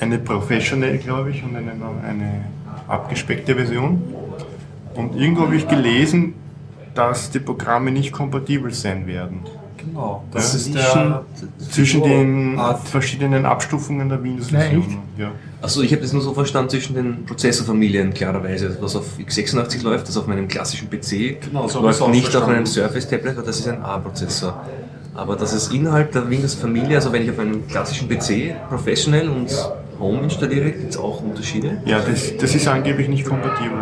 Eine 0.00 0.18
Professional, 0.18 0.98
glaube 0.98 1.30
ich, 1.30 1.42
und 1.42 1.56
eine, 1.56 1.72
eine 1.72 2.44
abgespeckte 2.86 3.54
Version. 3.54 4.02
Und 4.98 5.14
irgendwo 5.16 5.42
habe 5.42 5.56
ich 5.56 5.66
gelesen, 5.68 6.34
dass 6.94 7.30
die 7.30 7.38
Programme 7.38 7.90
nicht 7.92 8.12
kompatibel 8.12 8.72
sein 8.74 9.06
werden. 9.06 9.40
genau. 9.76 10.24
Das 10.32 10.52
Ja. 10.52 10.58
ist 10.58 10.74
der 10.74 11.24
Zwischen 11.70 12.02
den 12.02 12.58
Art. 12.58 12.86
verschiedenen 12.88 13.46
Abstufungen 13.46 14.08
der 14.08 14.20
Windows-Versionen. 14.22 14.98
Ja. 15.16 15.30
Also 15.62 15.82
ich 15.82 15.92
habe 15.92 16.02
das 16.02 16.12
nur 16.12 16.20
so 16.22 16.34
verstanden 16.34 16.70
zwischen 16.70 16.94
den 16.96 17.24
Prozessorfamilien 17.24 18.12
klarerweise, 18.12 18.76
was 18.80 18.96
auf 18.96 19.06
x86 19.18 19.84
läuft, 19.84 20.08
das 20.08 20.16
auf 20.16 20.26
meinem 20.26 20.48
klassischen 20.48 20.90
PC 20.90 21.38
Genau, 21.40 21.68
so 21.68 21.80
läuft 21.80 22.02
auch 22.02 22.08
nicht 22.08 22.26
auf 22.26 22.30
verstanden. 22.32 22.52
meinem 22.56 22.66
Surface 22.66 23.08
Tablet, 23.08 23.36
weil 23.36 23.44
das 23.44 23.60
ist 23.60 23.68
ein 23.68 23.80
ARM-Prozessor. 23.80 24.60
Aber 25.14 25.36
das 25.36 25.52
ist 25.52 25.72
innerhalb 25.72 26.10
der 26.12 26.28
Windows-Familie, 26.28 26.96
also 26.96 27.12
wenn 27.12 27.22
ich 27.22 27.30
auf 27.30 27.38
einem 27.38 27.66
klassischen 27.68 28.08
PC 28.08 28.54
Professional 28.68 29.28
und 29.28 29.48
Home 30.00 30.22
installiere, 30.22 30.70
gibt 30.72 30.90
es 30.90 30.96
auch 30.96 31.22
Unterschiede. 31.22 31.82
Ja, 31.84 31.98
das, 32.00 32.36
das 32.36 32.54
ist 32.54 32.66
angeblich 32.68 33.08
nicht 33.08 33.24
kompatibel. 33.24 33.78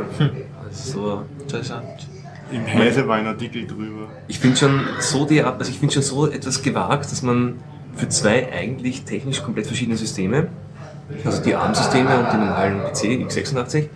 Also 0.85 1.25
Interessant. 1.41 2.07
Im 2.53 2.65
Heise 2.67 3.09
war 3.09 3.17
ein 3.17 3.27
Artikel 3.27 3.67
drüber. 3.67 4.09
ich 4.29 4.39
finde 4.39 4.57
schon 4.57 4.81
so 5.01 5.25
die, 5.27 5.43
also 5.43 5.69
ich 5.71 5.79
finde 5.79 5.95
schon 5.95 6.03
so 6.03 6.29
etwas 6.31 6.63
gewagt, 6.63 7.11
dass 7.11 7.23
man 7.23 7.55
für 7.97 8.09
zwei 8.09 8.53
eigentlich 8.53 9.03
technisch 9.05 9.43
komplett 9.43 9.67
verschiedene 9.67 9.97
Systeme, 9.97 10.49
also 11.25 11.43
die 11.43 11.55
ARM-Systeme 11.57 12.19
und 12.21 12.33
die 12.33 12.37
normalen 12.37 12.81
PC 12.83 13.29
x86, 13.29 13.89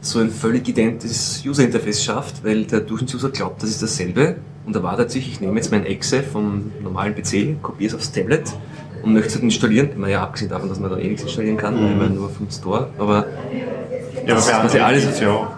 so 0.00 0.18
ein 0.18 0.30
völlig 0.30 0.66
identisches 0.68 1.44
User-Interface 1.46 2.02
schafft, 2.02 2.44
weil 2.44 2.64
der 2.64 2.80
Durchschnittsuser 2.80 3.30
glaubt, 3.30 3.62
das 3.62 3.70
ist 3.70 3.82
dasselbe 3.82 4.36
und 4.66 4.74
erwartet 4.74 5.12
sich, 5.12 5.28
ich 5.28 5.40
nehme 5.40 5.54
jetzt 5.54 5.70
mein 5.70 5.86
Exe 5.86 6.24
vom 6.24 6.72
normalen 6.82 7.14
PC, 7.14 7.62
kopiere 7.62 7.90
es 7.90 7.94
aufs 7.94 8.10
Tablet 8.10 8.50
und 9.04 9.12
möchte 9.12 9.28
es 9.28 9.34
halt 9.34 9.44
installieren. 9.44 9.90
Ja, 10.08 10.22
abgesehen 10.24 10.50
davon, 10.50 10.68
dass 10.68 10.80
man 10.80 10.90
da 10.90 10.96
eh 10.98 11.06
nichts 11.06 11.22
installieren 11.22 11.56
kann, 11.56 11.76
weil 11.76 11.94
man 11.94 12.14
nur 12.16 12.30
vom 12.30 12.50
Store, 12.50 12.88
aber 12.98 13.26
Ja, 14.26 14.34
Das- 14.34 14.48
aber 14.48 14.58
bei 14.60 14.64
was 14.66 14.74
ja 14.74 14.86
alles- 14.86 15.20
ja 15.20 15.30
auch. 15.30 15.48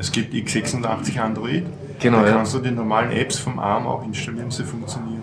Es 0.00 0.10
gibt 0.10 0.32
x86 0.32 1.20
Android. 1.20 1.66
Genau, 2.00 2.22
da 2.22 2.28
ja. 2.28 2.32
kannst 2.32 2.54
du 2.54 2.58
die 2.58 2.70
normalen 2.70 3.12
Apps 3.12 3.38
vom 3.38 3.58
ARM 3.58 3.86
auch 3.86 4.02
installieren, 4.02 4.50
sie 4.50 4.64
funktionieren. 4.64 5.22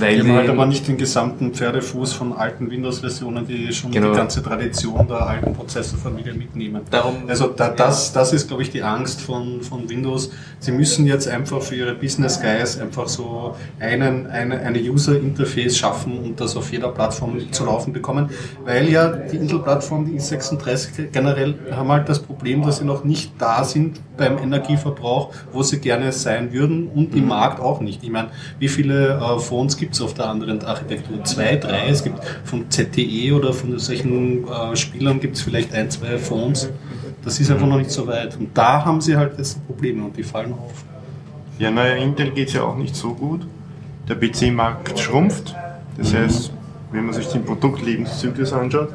Weil 0.00 0.18
haben 0.20 0.32
halt 0.32 0.48
aber 0.50 0.66
nicht 0.66 0.86
den 0.88 0.96
gesamten 0.96 1.52
Pferdefuß 1.54 2.12
von 2.12 2.32
alten 2.32 2.70
Windows-Versionen, 2.70 3.46
die 3.46 3.72
schon 3.72 3.90
Genau. 3.92 4.10
die 4.10 4.16
ganze 4.16 4.42
Tradition 4.42 5.06
der 5.08 5.20
alten 5.26 5.52
Prozessorfamilie 5.54 6.34
mitnehmen. 6.34 6.82
Darum- 6.90 7.28
also 7.28 7.46
da, 7.48 7.68
das, 7.70 8.12
das 8.12 8.32
ist, 8.32 8.48
glaube 8.48 8.62
ich, 8.62 8.70
die 8.70 8.82
Angst 8.82 9.20
von, 9.20 9.60
von 9.62 9.88
Windows. 9.88 10.30
Sie 10.58 10.72
müssen 10.72 11.06
jetzt 11.06 11.28
einfach 11.28 11.62
für 11.62 11.76
ihre 11.76 11.94
Business 11.94 12.40
Guys 12.40 12.78
einfach 12.80 13.08
so 13.08 13.54
einen, 13.80 14.26
eine, 14.26 14.58
eine 14.60 14.78
User-Interface 14.80 15.76
schaffen 15.78 16.18
und 16.18 16.40
das 16.40 16.56
auf 16.56 16.72
jeder 16.72 16.88
Plattform 16.88 17.38
zu 17.52 17.64
laufen 17.64 17.92
bekommen, 17.92 18.30
weil 18.64 18.88
ja 18.88 19.08
die 19.08 19.36
Intel-Plattform, 19.36 20.06
die 20.06 20.18
i36 20.18 21.08
generell 21.12 21.54
haben 21.72 21.90
halt 21.90 22.08
das 22.08 22.18
Problem, 22.18 22.62
dass 22.62 22.78
sie 22.78 22.84
noch 22.84 23.04
nicht 23.04 23.32
da 23.38 23.64
sind 23.64 24.00
beim 24.16 24.38
Energieverbrauch, 24.38 25.30
wo 25.52 25.62
sie 25.62 25.78
gerne 25.78 26.10
sein 26.12 26.52
würden 26.52 26.88
und 26.88 27.14
im 27.14 27.28
Markt 27.28 27.60
auch 27.60 27.80
nicht. 27.80 28.02
Ich 28.02 28.10
meine, 28.10 28.28
wie 28.58 28.68
viele 28.68 29.14
äh, 29.20 29.38
Phones 29.38 29.75
gibt 29.76 29.94
es 29.94 30.00
auf 30.00 30.14
der 30.14 30.28
anderen 30.28 30.62
Architektur? 30.64 31.22
Zwei, 31.24 31.56
drei? 31.56 31.88
Es 31.88 32.02
gibt 32.04 32.18
von 32.44 32.70
ZTE 32.70 33.32
oder 33.34 33.52
von 33.52 33.78
solchen 33.78 34.44
äh, 34.48 34.76
Spielern 34.76 35.20
gibt 35.20 35.36
es 35.36 35.42
vielleicht 35.42 35.72
ein, 35.74 35.90
zwei 35.90 36.18
Phones. 36.18 36.68
Das 37.24 37.40
ist 37.40 37.50
einfach 37.50 37.66
noch 37.66 37.78
nicht 37.78 37.90
so 37.90 38.06
weit. 38.06 38.36
Und 38.38 38.56
da 38.56 38.84
haben 38.84 39.00
sie 39.00 39.16
halt 39.16 39.36
jetzt 39.38 39.64
Probleme 39.66 40.04
und 40.04 40.16
die 40.16 40.22
fallen 40.22 40.52
auf. 40.52 40.84
Ja, 41.58 41.70
naja, 41.70 41.94
Intel 41.96 42.30
geht 42.30 42.48
es 42.48 42.54
ja 42.54 42.62
auch 42.62 42.76
nicht 42.76 42.94
so 42.94 43.14
gut. 43.14 43.46
Der 44.08 44.14
PC-Markt 44.14 44.98
schrumpft. 44.98 45.54
Das 45.98 46.14
heißt, 46.14 46.52
wenn 46.92 47.06
man 47.06 47.14
sich 47.14 47.26
den 47.28 47.44
Produktlebenszyklus 47.44 48.52
anschaut, 48.52 48.90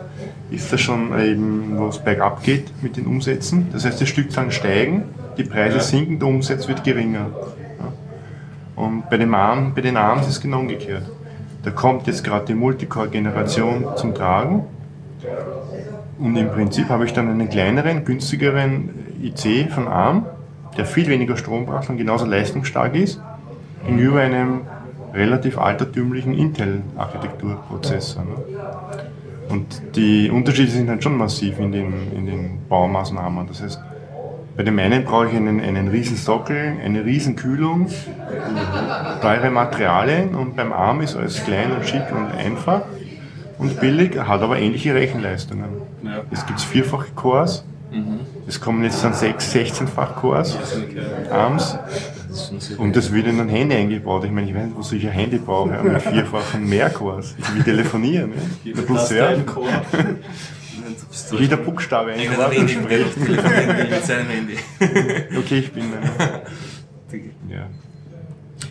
ist 0.52 0.72
das 0.72 0.80
schon 0.80 1.18
eben, 1.20 1.78
wo 1.78 1.88
es 1.88 1.98
bergab 1.98 2.44
geht 2.44 2.66
mit 2.82 2.96
den 2.98 3.08
Umsätzen. 3.08 3.68
Das 3.74 3.84
heißt, 3.86 4.00
die 4.00 4.06
Stückzahlen 4.06 4.52
steigen, 4.52 5.04
die 5.38 5.44
Preise 5.44 5.78
Ja. 5.78 5.84
sinken, 5.84 6.20
der 6.20 6.28
Umsatz 6.28 6.68
wird 6.68 6.84
geringer. 6.84 7.28
Und 8.82 9.10
bei, 9.12 9.18
dem 9.18 9.34
ARM, 9.36 9.76
bei 9.76 9.82
den 9.82 9.96
ARMs 9.96 10.24
ist 10.24 10.38
es 10.38 10.42
genau 10.42 10.62
umgekehrt. 10.62 11.04
Da 11.64 11.70
kommt 11.70 12.08
jetzt 12.08 12.24
gerade 12.24 12.48
die 12.48 12.56
Multicore-Generation 12.56 13.86
zum 13.96 14.16
Tragen. 14.16 14.64
Und 16.18 16.36
im 16.36 16.50
Prinzip 16.50 16.90
habe 16.90 17.06
ich 17.06 17.14
dann 17.14 17.30
einen 17.30 17.48
kleineren, 17.48 18.04
günstigeren 18.06 18.90
IC 19.22 19.72
von 19.72 19.88
ARM, 19.88 20.26
der 20.78 20.86
viel 20.86 21.08
weniger 21.10 21.38
Strom 21.38 21.68
braucht 21.68 21.92
und 21.92 21.98
genauso 21.98 22.26
leistungsstark 22.26 22.96
ist, 22.96 23.22
gegenüber 23.86 24.22
einem 24.22 24.62
relativ 25.14 25.60
altertümlichen 25.60 26.34
Intel-Architekturprozessor. 26.34 28.24
Ne? 28.24 28.32
Und 29.50 29.96
die 29.96 30.32
Unterschiede 30.32 30.72
sind 30.72 30.90
halt 30.90 31.04
schon 31.04 31.16
massiv 31.16 31.60
in 31.60 31.72
den, 31.72 31.94
in 32.16 32.26
den 32.26 32.62
Baumaßnahmen. 32.68 33.48
Das 33.48 33.62
heißt, 33.62 33.80
bei 34.56 34.64
dem 34.64 34.78
einen 34.80 35.06
brauche 35.06 35.28
ich 35.28 35.36
einen, 35.36 35.60
einen 35.62 35.88
riesen 35.88 36.18
Sockel, 36.18 36.74
eine 36.84 37.06
riesen 37.06 37.36
Kühlung, 37.36 37.88
teure 39.22 39.50
Materialien 39.50 40.36
und 40.36 40.56
beim 40.56 40.74
ARM 40.74 41.02
ist 41.02 41.16
alles 41.16 41.44
klein 41.44 41.72
und 41.72 41.86
schick 41.86 42.04
und 42.12 42.32
einfach 42.38 42.82
und 43.58 43.80
billig, 43.80 44.18
hat 44.18 44.42
aber 44.42 44.60
ähnliche 44.60 44.94
Rechenleistungen. 44.94 45.70
Ja. 46.04 46.22
Es 46.32 46.46
gibt 46.46 46.60
vierfache 46.60 47.12
Cores, 47.16 47.64
es 48.48 48.60
kommen 48.60 48.84
jetzt 48.84 49.04
dann 49.04 49.14
sechs, 49.14 49.54
16-fach 49.54 50.16
Cores, 50.16 50.58
ARMs 51.30 51.78
und 52.78 52.96
das 52.96 53.12
wird 53.12 53.28
in 53.28 53.40
ein 53.40 53.50
Handy 53.50 53.76
eingebaut. 53.76 54.24
Ich 54.26 54.32
meine, 54.32 54.50
ich 54.50 54.56
weiß 54.56 54.66
nicht, 54.66 54.78
wozu 54.78 54.96
ich 54.96 55.06
ein 55.06 55.12
Handy 55.12 55.38
brauche, 55.38 55.82
mit 55.84 56.02
vierfachen 56.02 56.68
Mehrcores. 56.68 57.36
Ich 57.38 57.56
will 57.56 57.64
telefonieren. 57.64 58.32
Ja. 58.64 58.74
Plus, 58.86 59.12
ja. 61.32 61.40
Jeder 61.40 61.58
Buchstabe 61.58 62.14
Ich 62.14 62.30
ein. 62.30 62.38
habe 62.38 62.56
wenig 62.56 62.78
telefonieren 62.78 63.78
will 63.78 63.90
mit 63.90 64.06
seinem 64.06 64.28
Handy. 64.30 64.58
Okay, 65.38 65.60
ich 65.60 65.72
bin. 65.72 65.84
Ja. 67.50 67.68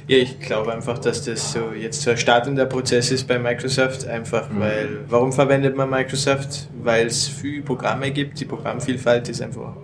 Ja, 0.08 0.16
ich 0.16 0.40
glaube 0.40 0.72
einfach, 0.72 0.98
dass 0.98 1.24
das 1.24 1.52
so 1.52 1.72
jetzt 1.72 2.00
so 2.02 2.10
ein 2.10 2.16
startender 2.16 2.64
Prozess 2.66 3.10
ist 3.10 3.28
bei 3.28 3.38
Microsoft, 3.38 4.06
einfach 4.06 4.48
weil, 4.52 5.00
warum 5.08 5.32
verwendet 5.32 5.76
man 5.76 5.90
Microsoft? 5.90 6.68
Weil 6.82 7.06
es 7.06 7.28
viele 7.28 7.62
Programme 7.62 8.10
gibt, 8.10 8.40
die 8.40 8.44
Programmvielfalt 8.46 9.28
ist 9.28 9.42
einfach 9.42 9.76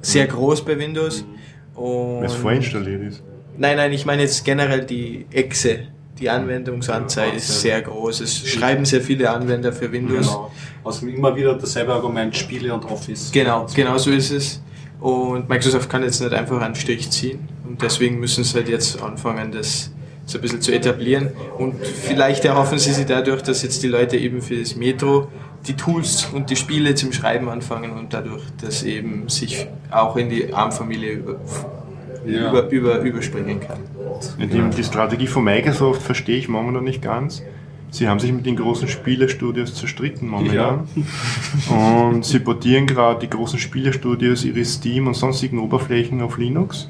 sehr 0.00 0.26
groß 0.26 0.64
bei 0.64 0.76
Windows. 0.78 1.24
Und 1.74 2.18
Weil 2.20 2.24
es 2.26 2.34
vorinstalliert 2.34 3.02
ist. 3.02 3.22
Nein, 3.56 3.76
nein, 3.76 3.92
ich 3.92 4.04
meine 4.04 4.22
jetzt 4.22 4.44
generell 4.44 4.84
die 4.84 5.26
Exe, 5.30 5.86
die 6.18 6.28
Anwendungsanzahl 6.30 7.34
ist 7.34 7.60
sehr 7.60 7.82
groß. 7.82 8.20
Es 8.20 8.46
schreiben 8.46 8.84
sehr 8.84 9.00
viele 9.00 9.30
Anwender 9.30 9.72
für 9.72 9.90
Windows. 9.90 10.26
Genau. 10.28 10.50
Also 10.84 11.06
immer 11.06 11.34
wieder 11.34 11.54
dasselbe 11.54 11.92
Argument, 11.92 12.36
Spiele 12.36 12.72
und 12.74 12.84
Office. 12.84 13.30
Genau, 13.32 13.66
genau 13.74 13.98
so 13.98 14.10
ist 14.10 14.30
es. 14.30 14.60
Und 15.00 15.48
Microsoft 15.48 15.88
kann 15.90 16.02
jetzt 16.04 16.20
nicht 16.20 16.32
einfach 16.32 16.60
einen 16.60 16.74
Strich 16.74 17.10
ziehen. 17.10 17.48
Und 17.66 17.82
deswegen 17.82 18.20
müssen 18.20 18.44
sie 18.44 18.54
halt 18.54 18.68
jetzt 18.68 19.02
anfangen, 19.02 19.50
das 19.52 19.90
so 20.26 20.38
ein 20.38 20.42
bisschen 20.42 20.60
zu 20.60 20.72
etablieren. 20.72 21.30
Und 21.58 21.84
vielleicht 21.84 22.44
erhoffen 22.44 22.78
sie 22.78 22.92
sich 22.92 23.06
dadurch, 23.06 23.42
dass 23.42 23.62
jetzt 23.62 23.82
die 23.82 23.88
Leute 23.88 24.16
eben 24.16 24.40
für 24.42 24.56
das 24.56 24.76
Metro 24.76 25.28
die 25.66 25.74
Tools 25.74 26.26
und 26.32 26.50
die 26.50 26.56
Spiele 26.56 26.94
zum 26.94 27.12
Schreiben 27.12 27.48
anfangen 27.48 27.92
und 27.92 28.12
dadurch 28.12 28.42
das 28.60 28.82
eben 28.82 29.28
sich 29.28 29.66
auch 29.90 30.16
in 30.16 30.28
die 30.28 30.52
ARM-Familie 30.52 31.12
über, 31.12 31.36
Ja. 32.26 32.50
über, 32.50 32.68
über, 32.70 32.98
überspringen 33.00 33.60
kann. 33.60 33.78
Die, 34.38 34.76
die 34.76 34.84
Strategie 34.84 35.26
von 35.26 35.44
Microsoft 35.44 36.02
verstehe 36.02 36.36
ich 36.38 36.48
momentan 36.48 36.84
nicht 36.84 37.02
ganz. 37.02 37.42
Sie 37.90 38.08
haben 38.08 38.20
sich 38.20 38.32
mit 38.32 38.46
den 38.46 38.56
großen 38.56 38.88
Spielestudios 38.88 39.74
zerstritten 39.74 40.26
momentan. 40.28 40.88
Und 41.68 42.24
sie 42.24 42.38
portieren 42.38 42.86
gerade 42.86 43.20
die 43.20 43.28
großen 43.28 43.58
Spielestudios 43.58 44.44
ihre 44.44 44.64
Steam 44.64 45.06
und 45.08 45.14
sonstigen 45.14 45.58
Oberflächen 45.58 46.22
auf 46.22 46.38
Linux. 46.38 46.88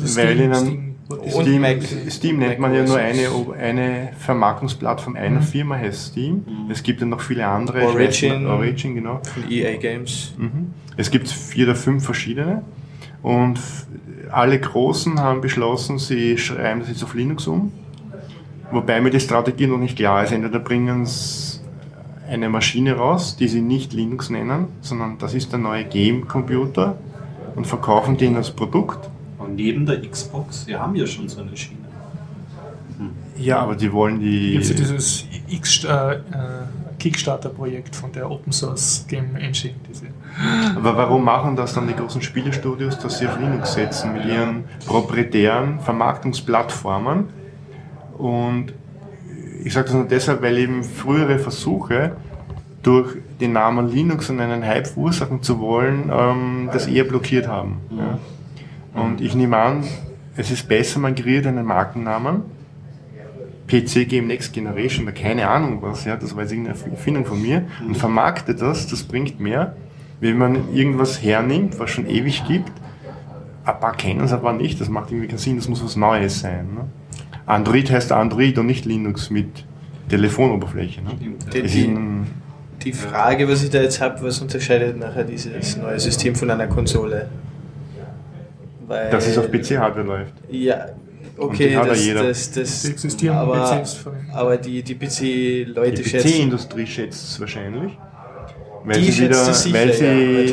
Also 0.00 0.16
Weil 0.16 0.34
Steam- 0.36 0.44
ihnen 0.44 0.54
Steam- 0.54 0.94
Steam, 1.28 2.10
Steam 2.10 2.38
nennt 2.38 2.58
man 2.60 2.72
ja 2.74 2.84
nur 2.84 2.96
eine, 2.98 3.28
eine 3.60 4.10
Vermarktungsplattform 4.18 5.16
einer 5.16 5.42
Firma, 5.42 5.76
heißt 5.76 6.12
Steam. 6.12 6.44
Es 6.70 6.82
gibt 6.82 7.00
ja 7.00 7.06
noch 7.06 7.20
viele 7.20 7.46
andere. 7.46 7.80
ich 7.80 7.86
weiß 7.86 7.94
Origin. 7.94 8.46
Origin, 8.46 8.94
genau. 8.94 9.20
Von 9.34 9.50
EA 9.50 9.76
Games. 9.76 10.32
Mhm. 10.38 10.68
Es 10.96 11.10
gibt 11.10 11.28
vier 11.28 11.66
oder 11.66 11.74
fünf 11.74 12.04
verschiedene 12.04 12.62
und 13.22 13.58
alle 14.34 14.58
Großen 14.58 15.20
haben 15.20 15.40
beschlossen, 15.40 15.98
sie 15.98 16.36
schreiben 16.38 16.80
das 16.80 16.88
jetzt 16.88 17.04
auf 17.04 17.14
Linux 17.14 17.46
um. 17.46 17.72
Wobei 18.70 19.00
mir 19.00 19.10
die 19.10 19.20
Strategie 19.20 19.66
noch 19.66 19.78
nicht 19.78 19.96
klar 19.96 20.24
ist. 20.24 20.32
Entweder 20.32 20.58
bringen 20.58 21.06
sie 21.06 21.60
eine 22.28 22.48
Maschine 22.48 22.94
raus, 22.94 23.36
die 23.36 23.48
sie 23.48 23.60
nicht 23.60 23.92
Linux 23.92 24.30
nennen, 24.30 24.68
sondern 24.80 25.18
das 25.18 25.34
ist 25.34 25.52
der 25.52 25.58
neue 25.58 25.84
Game-Computer 25.84 26.96
und 27.54 27.66
verkaufen 27.66 28.16
den 28.16 28.36
als 28.36 28.50
Produkt. 28.50 29.08
Und 29.38 29.56
neben 29.56 29.86
der 29.86 30.00
Xbox, 30.00 30.66
wir 30.66 30.80
haben 30.80 30.96
ja 30.96 31.06
schon 31.06 31.28
so 31.28 31.40
eine 31.42 31.56
Schiene. 31.56 31.84
Ja, 33.36 33.58
aber 33.58 33.74
die 33.74 33.92
wollen 33.92 34.20
die. 34.20 34.54
Jetzt 34.54 34.78
dieses 34.78 35.26
X, 35.48 35.84
äh, 35.84 35.88
äh, 35.88 36.18
Kickstarter-Projekt 37.04 37.94
von 37.94 38.12
der 38.12 38.30
Open 38.30 38.50
Source 38.50 39.04
Game 39.06 39.36
Engine. 39.36 39.74
Diese. 39.86 40.06
Aber 40.74 40.96
warum 40.96 41.22
machen 41.22 41.54
das 41.54 41.74
dann 41.74 41.86
die 41.86 41.94
großen 41.94 42.22
Spielestudios, 42.22 42.98
dass 42.98 43.18
sie 43.18 43.26
auf 43.26 43.38
Linux 43.38 43.74
setzen 43.74 44.14
mit 44.14 44.24
ihren 44.24 44.64
proprietären 44.86 45.80
Vermarktungsplattformen? 45.80 47.28
Und 48.16 48.72
ich 49.62 49.74
sage 49.74 49.86
das 49.86 49.94
nur 49.94 50.04
deshalb, 50.04 50.40
weil 50.40 50.56
eben 50.56 50.82
frühere 50.82 51.38
Versuche, 51.38 52.16
durch 52.82 53.16
den 53.38 53.52
Namen 53.52 53.86
Linux 53.86 54.30
und 54.30 54.40
einen 54.40 54.64
Hype 54.64 54.86
verursachen 54.86 55.42
zu 55.42 55.60
wollen, 55.60 56.10
ähm, 56.10 56.70
das 56.72 56.86
eher 56.86 57.04
blockiert 57.04 57.48
haben. 57.48 57.80
Ja. 57.90 58.18
Und 59.02 59.20
ich 59.20 59.34
nehme 59.34 59.58
an, 59.58 59.84
es 60.36 60.50
ist 60.50 60.68
besser, 60.68 61.00
man 61.00 61.14
kreiert 61.14 61.46
einen 61.46 61.66
Markennamen, 61.66 62.42
PC 63.66 64.08
Game 64.08 64.26
Next 64.26 64.52
Generation 64.52 65.04
oder 65.04 65.14
keine 65.14 65.48
Ahnung 65.48 65.78
was, 65.80 66.04
ja, 66.04 66.16
das 66.16 66.34
war 66.34 66.42
jetzt 66.42 66.52
irgendeine 66.52 66.78
Erfindung 66.90 67.24
von 67.24 67.40
mir, 67.40 67.66
und 67.86 67.96
vermarktet 67.96 68.60
das, 68.60 68.86
das 68.86 69.02
bringt 69.02 69.40
mehr, 69.40 69.74
wenn 70.20 70.38
man 70.38 70.74
irgendwas 70.74 71.22
hernimmt, 71.22 71.78
was 71.78 71.90
schon 71.90 72.06
ewig 72.06 72.46
gibt. 72.46 72.72
Ein 73.64 73.80
paar 73.80 73.96
kennen 73.96 74.20
es, 74.20 74.32
aber 74.32 74.52
nicht, 74.52 74.80
das 74.80 74.88
macht 74.88 75.10
irgendwie 75.10 75.28
keinen 75.28 75.38
Sinn, 75.38 75.56
das 75.56 75.68
muss 75.68 75.82
was 75.82 75.96
Neues 75.96 76.40
sein. 76.40 76.74
Ne? 76.74 76.84
Android 77.46 77.90
heißt 77.90 78.12
Android 78.12 78.58
und 78.58 78.66
nicht 78.66 78.84
Linux 78.84 79.30
mit 79.30 79.64
Telefonoberfläche. 80.08 81.02
Ne? 81.02 81.10
Die, 81.52 81.62
die, 81.62 81.96
die 82.82 82.92
Frage, 82.92 83.48
was 83.48 83.62
ich 83.62 83.70
da 83.70 83.80
jetzt 83.80 84.00
habe, 84.00 84.22
was 84.22 84.40
unterscheidet 84.40 84.98
nachher 84.98 85.24
dieses 85.24 85.76
neue 85.76 85.98
System 85.98 86.34
von 86.34 86.50
einer 86.50 86.66
Konsole? 86.66 87.28
Weil, 88.86 89.10
dass 89.10 89.26
es 89.26 89.38
auf 89.38 89.50
PC-Hardware 89.50 90.06
läuft. 90.06 90.34
Ja, 90.50 90.88
okay, 91.38 91.68
die 91.68 91.72
ja 91.74 91.84
das, 91.84 92.04
jeder. 92.06 92.22
das, 92.24 92.50
das, 92.52 92.82
Die 92.82 92.90
existieren 92.90 93.36
aber, 93.36 93.82
PCs 93.82 94.04
aber 94.32 94.56
die, 94.56 94.82
die 94.82 94.94
PC-Leute 94.94 96.02
Die 96.02 96.08
schätzen. 96.08 96.28
PC-Industrie 96.28 96.86
schätzt 96.86 97.24
es 97.30 97.40
wahrscheinlich. 97.40 97.92
Weil 98.84 99.00
Die 99.00 99.10
sie, 99.10 99.24
wieder, 99.24 99.34
schätzt 99.34 99.48
es 99.50 99.62
sicher, 99.64 99.74
weil 99.78 99.88
ja, 99.88 99.94
sie 99.94 100.04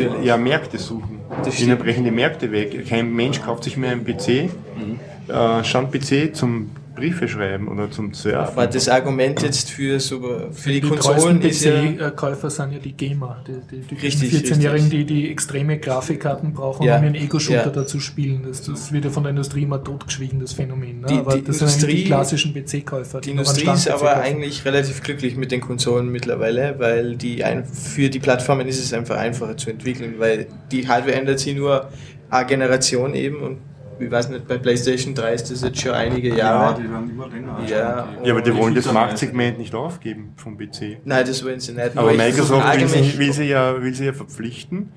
natürlich. 0.06 0.26
ja, 0.26 0.38
Märkte 0.38 0.78
suchen. 0.78 1.20
Ihnen 1.60 1.78
brechen 1.78 2.04
die 2.04 2.12
Märkte 2.12 2.52
weg. 2.52 2.88
Kein 2.88 3.14
Mensch 3.14 3.42
kauft 3.42 3.64
sich 3.64 3.78
mehr 3.78 3.92
einen 3.92 4.04
PC, 4.06 4.50
Mhm. 4.78 5.00
äh, 5.34 5.64
Stand-PC 5.64 6.34
zum 6.36 6.72
Briefe 7.02 7.28
schreiben 7.28 7.68
oder 7.68 7.90
zum 7.90 8.14
Surfen. 8.14 8.38
Aber 8.40 8.68
das 8.68 8.88
Argument 8.88 9.42
jetzt 9.42 9.70
für, 9.72 10.00
so, 10.00 10.22
für 10.52 10.70
die, 10.70 10.82
Die 10.82 10.88
Konsolen 10.88 11.42
ist 11.42 11.64
ja. 11.66 11.72
PC-Käufer 11.74 12.50
sind 12.50 12.74
ja 12.74 12.80
die 12.80 12.94
Gamer, 12.94 13.44
die, 13.48 13.54
die, 13.76 13.82
die 13.96 13.96
Richtig, 13.96 14.32
14-Jährigen, 14.34 14.90
die 14.90 14.98
richtig. 14.98 15.08
die 15.18 15.32
extreme 15.32 15.78
Grafikkarten 15.80 16.54
brauchen, 16.54 16.86
Ja, 16.86 16.98
um 16.98 17.04
ihren 17.04 17.16
Ego-Shooter 17.16 17.66
ja. 17.66 17.70
dazu 17.70 18.00
spielen. 18.00 18.44
Das, 18.48 18.62
das 18.64 18.92
wird 18.92 19.06
ja 19.06 19.12
von 19.12 19.24
der 19.24 19.32
Industrie 19.32 19.64
immer 19.64 19.84
totgeschwiegen, 19.84 20.40
das 20.40 20.54
Phänomen. 20.54 21.02
Ne? 21.02 21.08
Die- 21.08 21.14
aber 21.16 21.36
die 21.36 21.44
das 21.44 21.58
sind 21.60 21.68
eigentlich 21.68 21.78
die 21.80 21.86
Industrie- 21.92 22.06
klassischen 22.06 22.54
PC-Käufer. 22.54 23.22
Die 23.22 23.34
noch 23.34 23.40
Industrie 23.42 23.72
ist 23.74 23.90
aber 23.90 24.18
eigentlich 24.18 24.64
relativ 24.66 25.02
glücklich 25.04 25.36
mit 25.36 25.52
den 25.52 25.62
Konsolen 25.62 26.12
mittlerweile, 26.12 26.76
weil 26.78 27.16
die 27.16 27.44
ein, 27.44 27.66
für 27.66 28.10
die 28.10 28.20
Plattformen 28.20 28.68
ist 28.68 28.80
es 28.84 28.94
einfach 28.94 29.18
einfacher 29.18 29.58
zu 29.58 29.70
entwickeln, 29.72 30.16
weil 30.20 30.48
die 30.72 30.88
Hardware 30.88 31.16
ändert 31.16 31.40
sich 31.40 31.56
nur 31.56 31.90
eine 32.30 32.46
Generation 32.46 33.14
eben 33.16 33.42
und 33.42 33.58
ich 34.02 34.12
weiß 34.12 34.30
nicht, 34.30 34.48
bei 34.48 34.58
PlayStation 34.58 35.14
3 35.16 35.34
ist 35.34 35.52
das 35.52 35.62
jetzt 35.62 35.80
schon 35.80 35.92
einige 35.92 36.30
Ja, 36.30 36.36
Jahre. 36.38 36.82
die 36.82 36.90
werden 36.92 37.10
immer 37.10 37.28
länger. 37.28 37.60
Ja. 37.68 38.08
ja, 38.24 38.32
aber 38.32 38.42
die 38.42 38.56
wollen 38.56 38.76
das 38.76 38.92
Marktsegment 38.92 39.58
nicht 39.58 39.76
aufgeben 39.76 40.34
vom 40.38 40.58
PC. 40.58 41.00
Nein, 41.06 41.26
das 41.26 41.44
wollen 41.44 41.60
sie 41.60 41.74
nicht. 41.74 41.98
Aber 41.98 42.14
Microsoft 42.14 42.80
will 42.80 42.88
sie, 42.88 43.18
will, 43.18 43.34
sie 43.34 43.44
ja, 43.46 43.82
will 43.82 43.94
sie 43.94 44.06
ja 44.06 44.14
verpflichten, 44.14 44.92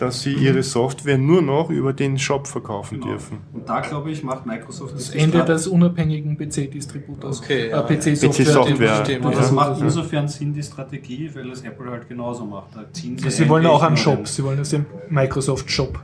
dass 0.00 0.22
sie 0.22 0.32
ihre 0.32 0.62
Software 0.62 1.18
nur 1.18 1.42
noch 1.42 1.70
über 1.70 1.92
den 1.92 2.18
Shop 2.18 2.46
verkaufen 2.46 2.98
Genau. 3.00 3.12
dürfen. 3.12 3.38
Und 3.52 3.68
da 3.68 3.80
glaube 3.80 4.10
ich, 4.10 4.22
macht 4.22 4.46
Microsoft 4.46 4.94
Das 4.94 5.10
die 5.10 5.18
Ende 5.18 5.44
des 5.44 5.66
unabhängigen 5.66 6.36
PC-Distributors. 6.36 7.40
Okay, 7.40 7.70
ja. 7.70 7.80
äh, 7.80 7.96
PC-Software. 7.96 9.00
Und 9.22 9.24
ja. 9.24 9.30
das 9.30 9.52
macht 9.52 9.70
Also, 9.70 9.84
insofern 9.84 10.28
Sinn, 10.28 10.52
die 10.54 10.62
Strategie, 10.62 11.30
weil 11.34 11.48
das 11.50 11.62
Apple 11.62 11.90
halt 11.90 12.08
genauso 12.08 12.44
macht. 12.44 12.74
Da 12.74 12.84
ziehen 12.92 13.16
sie, 13.18 13.30
Sie 13.30 13.48
wollen 13.48 13.66
auch 13.66 13.82
einen 13.82 13.96
Shop, 13.96 14.26
sie 14.26 14.42
wollen 14.44 14.58
das 14.58 14.70
den 14.70 14.86
Microsoft-Shop. 15.08 16.00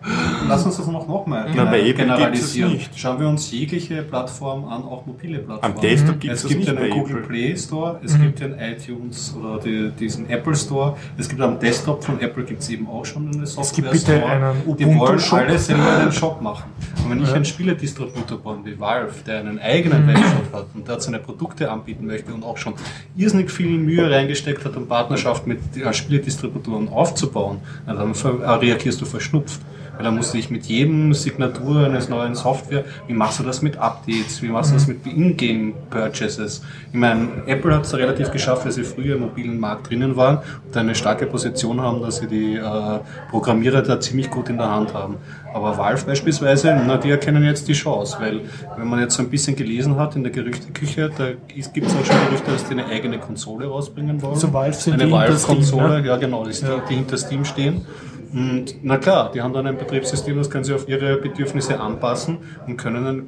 Lass 0.48 0.64
uns 0.64 0.76
das 0.76 0.86
noch, 0.86 1.06
noch 1.08 1.26
mal 1.26 1.50
Na, 1.54 1.64
bei 1.64 1.80
Apple 1.80 1.94
generalisieren. 1.94 2.72
nicht. 2.72 2.98
Schauen 2.98 3.20
wir 3.20 3.28
uns 3.28 3.50
jegliche 3.50 4.02
Plattform 4.02 4.64
an, 4.66 4.82
auch 4.82 5.06
mobile 5.06 5.38
Plattformen. 5.38 5.74
Am 5.76 5.80
Desktop 5.80 6.20
gibt 6.20 6.34
es 6.34 6.42
es 6.44 6.48
gibt 6.48 6.60
nicht 6.60 6.70
den 6.70 6.90
Google 6.90 7.16
Apple. 7.18 7.26
Play 7.28 7.56
Store, 7.56 8.00
es 8.04 8.18
gibt 8.18 8.40
den 8.40 8.54
iTunes 8.58 9.34
oder 9.38 9.58
die, 9.58 9.90
diesen 9.98 10.28
Apple 10.28 10.54
Store. 10.54 10.96
Es 11.18 11.28
gibt 11.28 11.40
am 11.40 11.58
Desktop 11.58 12.04
von 12.04 12.20
Apple 12.20 12.44
gibt 12.44 12.62
es 12.62 12.68
eben 12.70 12.86
auch 12.88 13.04
schon 13.04 13.30
eine 13.32 13.46
Software 13.46 13.76
gibt 13.76 13.85
bitte 13.90 14.24
einen 14.24 14.76
Die 14.76 14.84
wollen 14.86 14.96
Ubuntu-Shop. 14.96 15.38
alle 15.38 15.58
selber 15.58 15.98
einen 15.98 16.12
Shop 16.20 16.40
machen. 16.40 16.70
Und 17.04 17.10
wenn 17.10 17.22
ich 17.22 17.32
einen 17.32 17.44
Spieledistributor 17.44 18.38
baue, 18.38 18.58
wie 18.64 18.78
Valve, 18.78 19.12
der 19.26 19.40
einen 19.40 19.58
eigenen 19.58 20.06
Webshop 20.08 20.52
hat 20.52 20.66
und 20.74 20.88
der 20.88 21.00
seine 21.00 21.18
Produkte 21.18 21.70
anbieten 21.70 22.06
möchte 22.06 22.32
und 22.34 22.42
auch 22.42 22.56
schon 22.56 22.74
irrsinnig 23.16 23.50
viel 23.50 23.78
Mühe 23.78 24.10
reingesteckt 24.10 24.64
hat, 24.64 24.76
um 24.76 24.88
Partnerschaft 24.88 25.46
mit 25.46 25.60
äh, 25.76 25.92
Spieledistributoren 25.92 26.88
aufzubauen, 26.88 27.58
dann 27.86 28.12
reagierst 28.12 29.00
du 29.00 29.04
verschnupft. 29.04 29.60
Weil 29.96 30.04
dann 30.04 30.16
musst 30.16 30.32
du 30.32 30.36
dich 30.36 30.50
mit 30.50 30.66
jedem 30.66 31.14
Signatur 31.14 31.84
eines 31.84 32.08
neuen 32.08 32.34
Software, 32.34 32.84
wie 33.06 33.14
machst 33.14 33.40
du 33.40 33.44
das 33.44 33.62
mit 33.62 33.78
Updates, 33.78 34.42
wie 34.42 34.48
machst 34.48 34.70
du 34.70 34.74
das 34.74 34.86
mit 34.86 35.06
Ingame-Purchases? 35.06 36.62
Ich 36.92 36.98
meine, 36.98 37.28
Apple 37.46 37.74
hat 37.74 37.84
es 37.84 37.94
relativ 37.94 38.30
geschafft, 38.30 38.64
weil 38.64 38.72
sie 38.72 38.84
früher 38.84 39.16
im 39.16 39.22
mobilen 39.22 39.58
Markt 39.58 39.90
drinnen 39.90 40.16
waren 40.16 40.38
und 40.66 40.76
eine 40.76 40.94
starke 40.94 41.26
Position 41.26 41.80
haben, 41.80 42.02
dass 42.02 42.18
sie 42.18 42.26
die 42.26 42.56
äh, 42.56 42.98
Programmierer 43.30 43.82
da 43.82 43.98
ziemlich 44.00 44.30
gut 44.30 44.48
in 44.48 44.58
der 44.58 44.70
Hand 44.70 44.92
haben. 44.94 45.16
Aber 45.56 45.78
Valve 45.78 46.04
beispielsweise, 46.04 46.78
na, 46.86 46.98
die 46.98 47.08
erkennen 47.08 47.42
jetzt 47.42 47.66
die 47.66 47.72
Chance, 47.72 48.18
weil 48.20 48.42
wenn 48.76 48.86
man 48.86 49.00
jetzt 49.00 49.14
so 49.14 49.22
ein 49.22 49.30
bisschen 49.30 49.56
gelesen 49.56 49.96
hat 49.96 50.14
in 50.14 50.22
der 50.22 50.30
Gerüchteküche, 50.30 51.10
da 51.16 51.30
gibt 51.48 51.86
es 51.86 51.94
auch 51.94 52.04
schon 52.04 52.16
Gerüchte, 52.26 52.50
dass 52.50 52.64
die 52.68 52.72
eine 52.72 52.86
eigene 52.86 53.18
Konsole 53.18 53.66
rausbringen 53.66 54.20
wollen. 54.20 54.34
Also 54.34 54.52
Valve 54.52 54.74
sind 54.74 55.00
eine 55.00 55.10
Valve-Konsole, 55.10 56.02
ne? 56.02 56.06
ja 56.06 56.16
genau, 56.16 56.44
die, 56.44 56.52
die 56.90 56.94
hinter 56.94 57.16
Steam 57.16 57.46
stehen. 57.46 57.86
Und 58.32 58.74
na 58.82 58.98
klar, 58.98 59.30
die 59.32 59.40
haben 59.40 59.52
dann 59.52 59.66
ein 59.66 59.78
Betriebssystem, 59.78 60.36
das 60.36 60.50
können 60.50 60.64
sie 60.64 60.74
auf 60.74 60.88
ihre 60.88 61.16
Bedürfnisse 61.16 61.78
anpassen 61.80 62.38
und 62.66 62.76
können 62.76 63.04
dann 63.04 63.22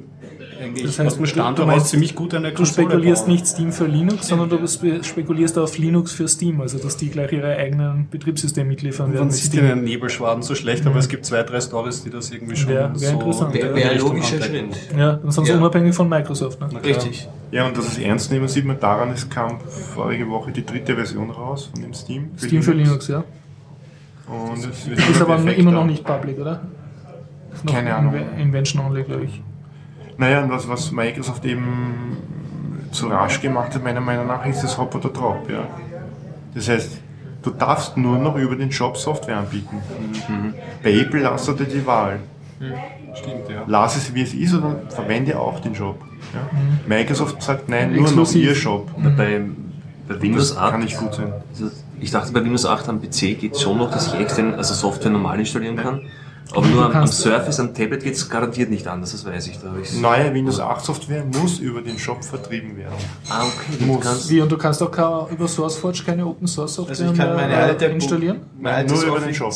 eigentlich 0.61 0.85
Das 0.87 0.99
heißt, 0.99 1.07
aus 1.07 1.15
dem 1.15 1.23
du- 1.23 1.29
Stand 1.29 1.57
du 1.57 1.65
meinst, 1.65 1.87
ziemlich 1.87 2.15
gut 2.15 2.33
eine 2.33 2.49
Du 2.49 2.55
Konsole 2.57 2.87
spekulierst 2.89 3.23
bauen. 3.25 3.31
nicht 3.33 3.47
Steam 3.47 3.71
für 3.71 3.85
Linux, 3.85 4.27
sondern 4.27 4.49
du 4.49 4.67
spe- 4.67 5.01
spekulierst 5.03 5.57
auf 5.57 5.77
Linux 5.77 6.11
für 6.11 6.27
Steam, 6.27 6.59
also 6.59 6.77
dass 6.77 6.97
die 6.97 7.09
gleich 7.09 7.31
ihre 7.31 7.55
eigenen 7.55 8.09
Betriebssysteme 8.11 8.67
mitliefern 8.67 9.07
werden. 9.13 9.19
Man 9.19 9.27
mit 9.27 9.37
sieht 9.37 9.53
Steam. 9.53 9.67
den 9.67 9.83
Nebelschwaden 9.85 10.43
so 10.43 10.55
schlecht, 10.55 10.85
aber 10.85 10.99
es 10.99 11.07
gibt 11.07 11.25
zwei, 11.25 11.43
drei 11.43 11.61
Stories, 11.61 12.03
die 12.03 12.09
das 12.09 12.29
irgendwie 12.31 12.57
schon 12.57 12.71
Wär- 12.71 12.91
wär 12.91 13.09
so 13.09 13.13
interessant, 13.15 13.55
in 13.55 13.61
ja. 13.61 13.67
die 13.69 13.75
Wäre 13.75 13.85
ein 13.89 13.93
Richtung 13.93 14.09
logischer. 14.17 14.41
Schritt. 14.41 14.63
Ja, 14.97 15.13
dann 15.13 15.31
sind 15.31 15.45
sie 15.45 15.51
Ja. 15.53 15.57
unabhängig 15.59 15.95
von 15.95 16.09
Microsoft. 16.09 16.59
Ne? 16.59 16.67
Richtig. 16.83 17.29
Ja, 17.51 17.65
und 17.65 17.77
dass 17.77 17.87
es 17.87 17.97
ernst 17.97 18.29
nehmen, 18.31 18.47
sieht 18.49 18.65
man 18.65 18.79
daran, 18.79 19.11
es 19.11 19.29
kam 19.29 19.59
vorige 19.61 20.29
Woche 20.29 20.51
die 20.51 20.65
dritte 20.65 20.93
Version 20.95 21.29
raus 21.29 21.69
von 21.71 21.81
dem 21.81 21.93
Steam. 21.93 22.31
Steam 22.37 22.61
für 22.61 22.73
Linux, 22.73 23.07
ja. 23.07 23.23
Und 24.29 24.57
es 24.65 24.87
Ist 24.87 25.21
aber 25.21 25.35
perfekt 25.35 25.59
immer 25.59 25.71
noch 25.71 25.85
nicht 25.85 26.03
public, 26.03 26.39
oder? 26.39 26.61
Ist 27.53 27.65
noch 27.65 27.73
Keine 27.73 27.95
Ahnung. 27.95 28.13
Inve- 28.13 28.37
Invention 28.41 28.85
only, 28.85 29.03
glaube 29.03 29.23
ich. 29.25 29.41
Naja, 30.17 30.43
und 30.43 30.51
was, 30.51 30.67
was 30.69 30.91
Microsoft 30.91 31.45
eben 31.45 32.17
zu 32.91 33.07
rasch 33.07 33.41
gemacht 33.41 33.73
hat, 33.75 33.83
meiner 33.83 34.01
Meinung 34.01 34.27
nach, 34.27 34.45
ist 34.45 34.61
das 34.63 34.77
Hop 34.77 34.93
oder 34.95 35.09
Drop. 35.09 35.49
Ja. 35.49 35.67
Das 36.53 36.67
heißt, 36.69 36.99
du 37.41 37.49
darfst 37.51 37.97
nur 37.97 38.17
noch 38.19 38.35
über 38.35 38.55
den 38.55 38.71
Shop 38.71 38.97
Software 38.97 39.37
anbieten. 39.37 39.77
Bei 40.83 40.91
Apple 40.93 41.21
lasst 41.21 41.47
du 41.47 41.53
dir 41.53 41.65
die 41.65 41.85
Wahl. 41.85 42.19
Stimmt, 43.15 43.49
ja. 43.49 43.63
Lass 43.65 43.95
es 43.95 44.13
wie 44.13 44.21
es 44.21 44.33
ist 44.33 44.53
oder 44.53 44.81
verwende 44.89 45.39
auch 45.39 45.59
den 45.61 45.73
Shop. 45.73 45.99
Ja. 46.33 46.41
Microsoft 46.87 47.41
sagt 47.41 47.69
nein, 47.69 47.91
nur 47.93 48.01
noch 48.01 48.07
Exklusiv. 48.07 48.43
ihr 48.49 48.55
Shop. 48.55 48.91
Bei, 49.17 49.41
bei 50.07 50.21
Windows 50.21 50.49
Das 50.49 50.57
8, 50.57 50.71
kann 50.71 50.79
nicht 50.81 50.97
gut 50.97 51.13
sein. 51.13 51.33
also 51.51 51.71
ich 52.01 52.11
dachte 52.11 52.31
bei 52.31 52.43
Windows 52.43 52.65
8 52.65 52.89
am 52.89 53.01
PC 53.01 53.39
geht 53.39 53.53
es 53.53 53.61
schon 53.61 53.77
noch, 53.77 53.91
dass 53.91 54.07
ich 54.07 54.19
extern, 54.19 54.55
also 54.55 54.73
Software 54.73 55.11
normal 55.11 55.39
installieren 55.39 55.75
kann. 55.75 56.01
Aber 56.51 56.65
nur 56.65 56.95
am, 56.95 57.05
Surface, 57.05 57.59
am 57.59 57.75
Tablet 57.75 58.03
geht 58.03 58.15
es 58.15 58.27
garantiert 58.27 58.71
nicht 58.71 58.87
anders, 58.87 59.11
das 59.11 59.23
weiß 59.23 59.47
ich. 59.47 59.59
Da. 59.59 59.71
Neue 59.99 60.33
Windows 60.33 60.59
8 60.59 60.83
Software 60.83 61.23
muss 61.23 61.59
über 61.59 61.81
den 61.81 61.99
Shop 61.99 62.23
vertrieben 62.23 62.75
werden. 62.75 62.95
Ah, 63.29 63.43
okay. 63.43 63.77
Du 63.79 63.85
Muss. 63.85 64.03
kannst, 64.03 64.29
Wie, 64.29 64.41
und 64.41 64.51
du 64.51 64.57
kannst 64.57 64.81
auch 64.81 64.91
keine, 64.91 65.27
über 65.29 65.47
SourceForge 65.47 66.01
keine 66.05 66.25
Open 66.25 66.47
Source 66.47 66.73
Software 66.75 66.97
Also 66.97 67.11
ich 67.11 67.17
kann 67.17 67.35
meine 67.35 67.49
mehr, 67.49 67.63
alte 67.63 67.85
installieren? 67.85 68.41
Mein 68.59 68.87
Nur 68.87 69.03
über 69.03 69.19
den 69.19 69.33
Shop. 69.33 69.53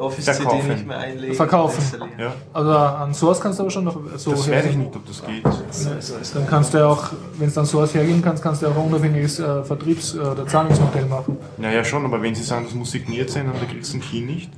Office, 0.00 0.26
Office 0.28 0.38
CD 0.38 0.42
Verkaufen. 0.48 0.68
nicht 0.68 0.86
mehr 0.86 0.98
einlegen. 0.98 1.34
Verkaufen. 1.34 1.84
Ja, 2.18 2.32
Also 2.52 2.70
an 2.70 3.14
Source 3.14 3.40
kannst 3.40 3.58
du 3.58 3.62
aber 3.62 3.70
schon 3.70 3.84
noch 3.84 3.96
so 4.16 4.30
das 4.32 4.50
weiß 4.50 4.66
ich 4.66 4.76
nicht, 4.76 4.96
ob 4.96 5.06
das 5.06 5.22
geht. 5.24 5.44
Dann 6.34 6.46
kannst 6.48 6.74
du 6.74 6.78
ja 6.78 6.86
auch, 6.86 7.10
wenn 7.38 7.48
es 7.48 7.54
dann 7.54 7.66
Source 7.66 7.94
hergehen 7.94 8.22
kannst, 8.22 8.42
kannst 8.42 8.62
du 8.62 8.66
ja 8.66 8.72
auch 8.72 8.76
ein 8.76 8.86
unabhängiges 8.86 9.38
äh, 9.40 9.62
Vertriebs- 9.64 10.16
oder 10.16 10.46
Zahlungsmodell 10.46 11.06
machen. 11.06 11.36
Naja, 11.58 11.84
schon, 11.84 12.04
aber 12.04 12.20
wenn 12.22 12.34
sie 12.34 12.42
sagen, 12.42 12.64
das 12.64 12.74
muss 12.74 12.90
signiert 12.90 13.30
sein 13.30 13.46
du 13.52 13.66
kriegst 13.66 13.92
den 13.92 14.00
Key 14.00 14.20
nicht, 14.20 14.50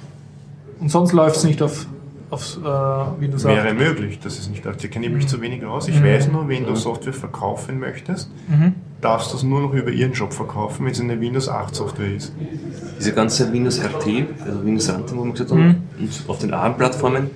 Und 0.81 0.91
sonst 0.91 1.13
läuft 1.13 1.37
es 1.37 1.45
nicht 1.45 1.61
auf, 1.63 1.87
auf 2.33 2.57
äh, 2.57 3.21
Windows 3.21 3.45
8. 3.45 3.55
wäre 3.57 3.75
möglich, 3.75 4.19
dass 4.19 4.39
es 4.39 4.49
nicht. 4.49 4.65
Ich 4.65 4.91
kenne 4.91 5.09
mich 5.11 5.29
zu 5.29 5.41
wenig 5.43 5.65
aus. 5.65 5.87
Ich 5.89 6.03
weiß 6.03 6.33
nur, 6.33 6.49
wenn 6.49 6.65
du 6.65 6.75
Software 6.75 7.13
verkaufen 7.13 7.79
möchtest, 7.79 8.31
darfst 9.01 9.33
du 9.33 9.37
es 9.37 9.43
nur 9.43 9.61
noch 9.61 9.75
über 9.75 9.91
ihren 9.91 10.15
Shop 10.15 10.33
verkaufen, 10.33 10.87
wenn 10.87 10.93
es 10.93 11.01
eine 11.01 11.21
Windows 11.21 11.49
8 11.49 11.75
Software 11.75 12.15
ist. 12.15 12.33
diese 12.99 13.13
ganze 13.13 13.53
Windows 13.53 13.81
RT, 13.81 14.07
also 14.47 14.65
Windows 14.65 14.89
Runtime, 14.89 15.21
wo 15.21 15.25
wir 15.25 15.33
gesagt 15.33 15.51
haben, 15.51 15.83
und 15.99 16.25
auf 16.29 16.39
den 16.39 16.55
ARM-Plattformen, 16.55 17.31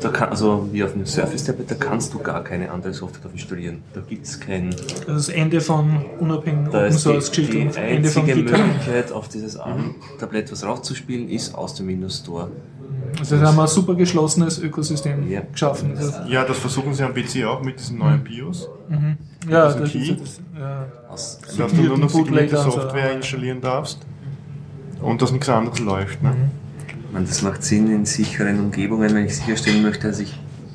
da 0.00 0.08
kann, 0.10 0.28
also 0.30 0.68
wie 0.72 0.82
auf 0.84 0.92
dem 0.92 1.04
Surface 1.06 1.44
Tablet, 1.44 1.70
da 1.70 1.74
kannst 1.74 2.12
du 2.14 2.18
gar 2.18 2.42
keine 2.44 2.70
andere 2.70 2.92
Software 2.92 3.22
drauf 3.22 3.32
installieren. 3.34 3.82
Da 3.94 4.00
gibt 4.08 4.24
es 4.26 4.38
kein. 4.40 4.70
Das 4.70 4.80
ist 4.80 5.06
das 5.06 5.28
Ende 5.30 5.60
von 5.60 6.04
unabhängigen 6.18 6.70
Da 6.70 6.78
Open 6.80 6.88
ist 6.88 7.00
Source 7.02 7.30
die, 7.30 7.42
Geschichte 7.42 7.64
die 7.64 7.68
von 7.70 7.82
einzige. 7.82 8.34
Möglichkeit, 8.36 9.12
auf 9.12 9.28
dieses 9.28 9.56
ARM-Tablett 9.56 10.52
was 10.52 10.64
raufzuspielen, 10.64 11.28
ist 11.28 11.54
aus 11.54 11.74
dem 11.74 11.88
Windows 11.88 12.18
Store. 12.18 12.50
Also 13.18 13.36
da 13.36 13.46
haben 13.48 13.56
wir 13.56 13.62
ein 13.62 13.68
super 13.68 13.94
geschlossenes 13.94 14.58
Ökosystem 14.60 15.28
Ja. 15.30 15.40
geschaffen. 15.50 15.98
Ja, 16.28 16.44
das 16.44 16.58
versuchen 16.58 16.92
sie 16.94 17.02
am 17.02 17.14
PC 17.14 17.44
auch 17.46 17.62
mit 17.62 17.80
diesem 17.80 17.98
neuen 17.98 18.22
BIOS. 18.22 18.68
ja, 19.48 19.66
ist 19.68 19.76
ein 19.76 19.80
das 19.82 19.90
Key. 19.92 19.98
ist 20.12 20.20
das, 20.20 20.40
ja. 20.58 20.86
Aus, 21.08 21.38
dass 21.56 21.72
du 21.72 21.82
nur 21.82 21.98
noch 21.98 22.10
signierte. 22.10 22.56
Software 22.58 23.12
installieren 23.16 23.60
darfst 23.60 23.98
und 25.00 25.20
dass 25.22 25.32
nichts 25.32 25.48
anderes 25.48 25.78
läuft. 25.80 26.22
Ne? 26.22 26.34
Ich 26.36 26.67
meine, 27.18 27.26
das 27.28 27.42
macht 27.42 27.62
Sinn 27.64 27.90
in 27.92 28.04
sicheren 28.06 28.58
Umgebungen, 28.60 29.12
wenn 29.14 29.26
ich 29.26 29.36
sicherstellen 29.36 29.82
möchte, 29.82 30.06
dass 30.08 30.20
ich 30.20 30.32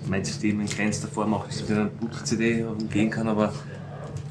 mein 0.07 0.23
System 0.25 0.59
in 0.59 0.69
keinster 0.69 1.07
Form 1.07 1.33
auch 1.33 1.45
mit 1.47 1.71
einer 1.71 1.85
Boot-CD 1.85 2.63
umgehen 2.63 3.09
kann, 3.09 3.27
aber 3.29 3.53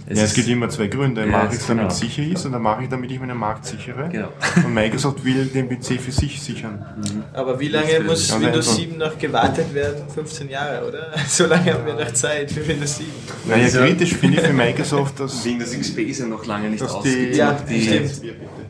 es, 0.07 0.19
Ja, 0.19 0.25
es 0.25 0.35
gibt 0.35 0.49
immer 0.49 0.69
zwei 0.69 0.89
Gründe. 0.89 1.23
Ja, 1.23 1.27
mache 1.29 1.55
ich 1.55 1.61
es, 1.61 1.67
damit 1.67 1.85
genau. 1.85 1.95
es 1.95 2.01
sicher 2.01 2.23
ist, 2.25 2.45
oder 2.45 2.59
mache 2.59 2.83
ich 2.83 2.89
damit 2.91 3.11
ich 3.11 3.19
meinen 3.19 3.39
Markt 3.39 3.65
sichere. 3.65 4.09
Genau. 4.13 4.29
Und 4.67 4.75
Microsoft 4.75 5.25
will 5.25 5.47
den 5.47 5.69
PC 5.69 5.99
für 6.01 6.13
sich 6.13 6.43
sichern. 6.43 6.85
Aber 7.33 7.59
wie 7.59 7.69
lange 7.69 7.87
Nicht 7.87 8.05
muss 8.05 8.39
Windows 8.39 8.67
Ja, 8.67 8.73
7 8.75 8.99
noch 8.99 9.17
gewartet 9.19 9.73
werden? 9.73 10.03
15 10.13 10.51
Jahre, 10.51 10.87
oder? 10.87 11.13
So 11.29 11.47
lange 11.47 11.73
haben 11.73 11.87
wir 11.87 11.95
noch 11.95 12.13
Zeit 12.13 12.51
für 12.51 12.67
Windows 12.69 12.99
7. 12.99 13.09
Naja, 13.47 13.65
Dieser- 13.65 13.87
kritisch 13.87 14.15
finde 14.15 14.41
ich 14.41 14.47
für 14.47 14.53
Microsoft, 14.53 15.21
dass 15.21 15.43
Windows 15.47 15.73
XP 15.73 15.99
ist 16.01 16.19
ja 16.21 16.27
noch 16.27 16.45
lange 16.45 16.69
nicht 16.69 16.83
Dass 16.83 16.93
aus. 16.93 17.05
die- 17.05 17.15
Gibt's 17.15 17.39
Ja, 17.39 17.53
noch 17.53 17.61
die, 17.65 17.83
stimmt. 17.83 18.21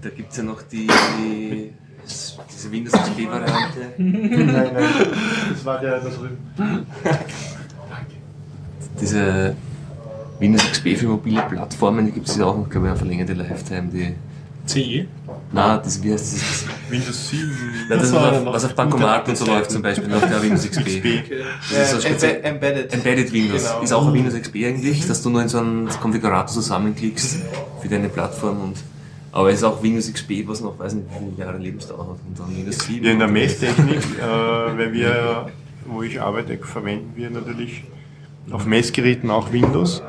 Da 0.02 0.08
gibt 0.10 0.30
es 0.30 0.36
ja 0.36 0.42
noch 0.44 0.62
die, 0.62 0.86
die 1.18 1.70
diese 2.52 2.70
Windows 2.72 2.92
XP-Variante. 2.94 3.80
Nein, 3.98 4.52
nein, 4.52 4.76
das 5.52 5.64
war 5.64 5.78
der 5.80 6.00
da 6.00 6.08
drüben. 6.08 6.38
Diese 9.00 9.54
Windows 10.38 10.70
XP 10.70 10.96
für 10.98 11.06
mobile 11.08 11.42
Plattformen, 11.48 12.06
die 12.06 12.12
gibt 12.12 12.28
es 12.28 12.36
ja 12.36 12.44
auch 12.46 12.56
noch, 12.56 12.68
glaube 12.68 12.86
ich, 12.86 12.90
eine 12.90 12.98
verlängerte 12.98 13.32
Lifetime. 13.34 13.88
Die, 13.92 14.14
CE? 14.64 15.06
na, 15.50 15.78
das, 15.78 16.00
wie 16.02 16.12
heißt 16.12 16.34
das? 16.34 16.64
Windows 16.88 17.28
7. 17.30 17.50
Ja, 17.90 17.96
das, 17.96 18.12
ja 18.12 18.30
auf, 18.30 18.46
was 18.46 18.64
auf 18.64 18.74
Bankomaten 18.76 19.30
und 19.30 19.36
so 19.36 19.44
läuft 19.46 19.70
zum 19.72 19.82
Beispiel, 19.82 20.08
läuft 20.08 20.30
ja 20.30 20.40
Windows 20.40 20.64
XP. 20.70 20.84
XP. 20.84 21.04
Das 21.72 21.82
ist 21.82 21.90
so 21.90 22.00
speziell- 22.00 22.36
Embe- 22.44 22.44
Embedded. 22.44 22.94
Embedded 22.94 23.32
Windows 23.32 23.64
Genau. 23.68 23.82
ist 23.82 23.92
auch 23.92 24.06
ein 24.06 24.14
Windows 24.14 24.34
XP 24.40 24.54
eigentlich, 24.64 25.06
dass 25.08 25.20
du 25.22 25.30
nur 25.30 25.42
in 25.42 25.48
so 25.48 25.58
einen 25.58 25.88
Konfigurator 26.00 26.46
zusammenklickst 26.46 27.38
für 27.80 27.88
deine 27.88 28.08
Plattform 28.08 28.60
und 28.60 28.76
aber 29.32 29.48
es 29.50 29.56
ist 29.56 29.64
auch 29.64 29.82
Windows 29.82 30.12
XP, 30.12 30.46
was 30.46 30.60
noch 30.60 30.78
weiß 30.78 30.94
nicht 30.94 31.06
wie 31.10 31.24
viele 31.34 31.44
Jahre 31.46 31.58
Lebensdauer 31.58 32.00
hat 32.10 32.18
und 32.28 32.38
dann 32.38 32.56
Windows 32.56 32.78
7. 32.86 33.04
Ja, 33.04 33.12
in 33.12 33.18
der 33.18 33.28
und- 33.28 33.34
Messtechnik, 33.34 33.96
äh, 34.20 34.78
weil 34.78 34.92
wir, 34.92 35.46
wo 35.86 36.02
ich 36.02 36.20
arbeite, 36.20 36.56
verwenden 36.58 37.12
wir 37.16 37.30
natürlich 37.30 37.84
auf 38.50 38.66
Messgeräten 38.66 39.30
auch 39.30 39.52
Windows. 39.52 40.02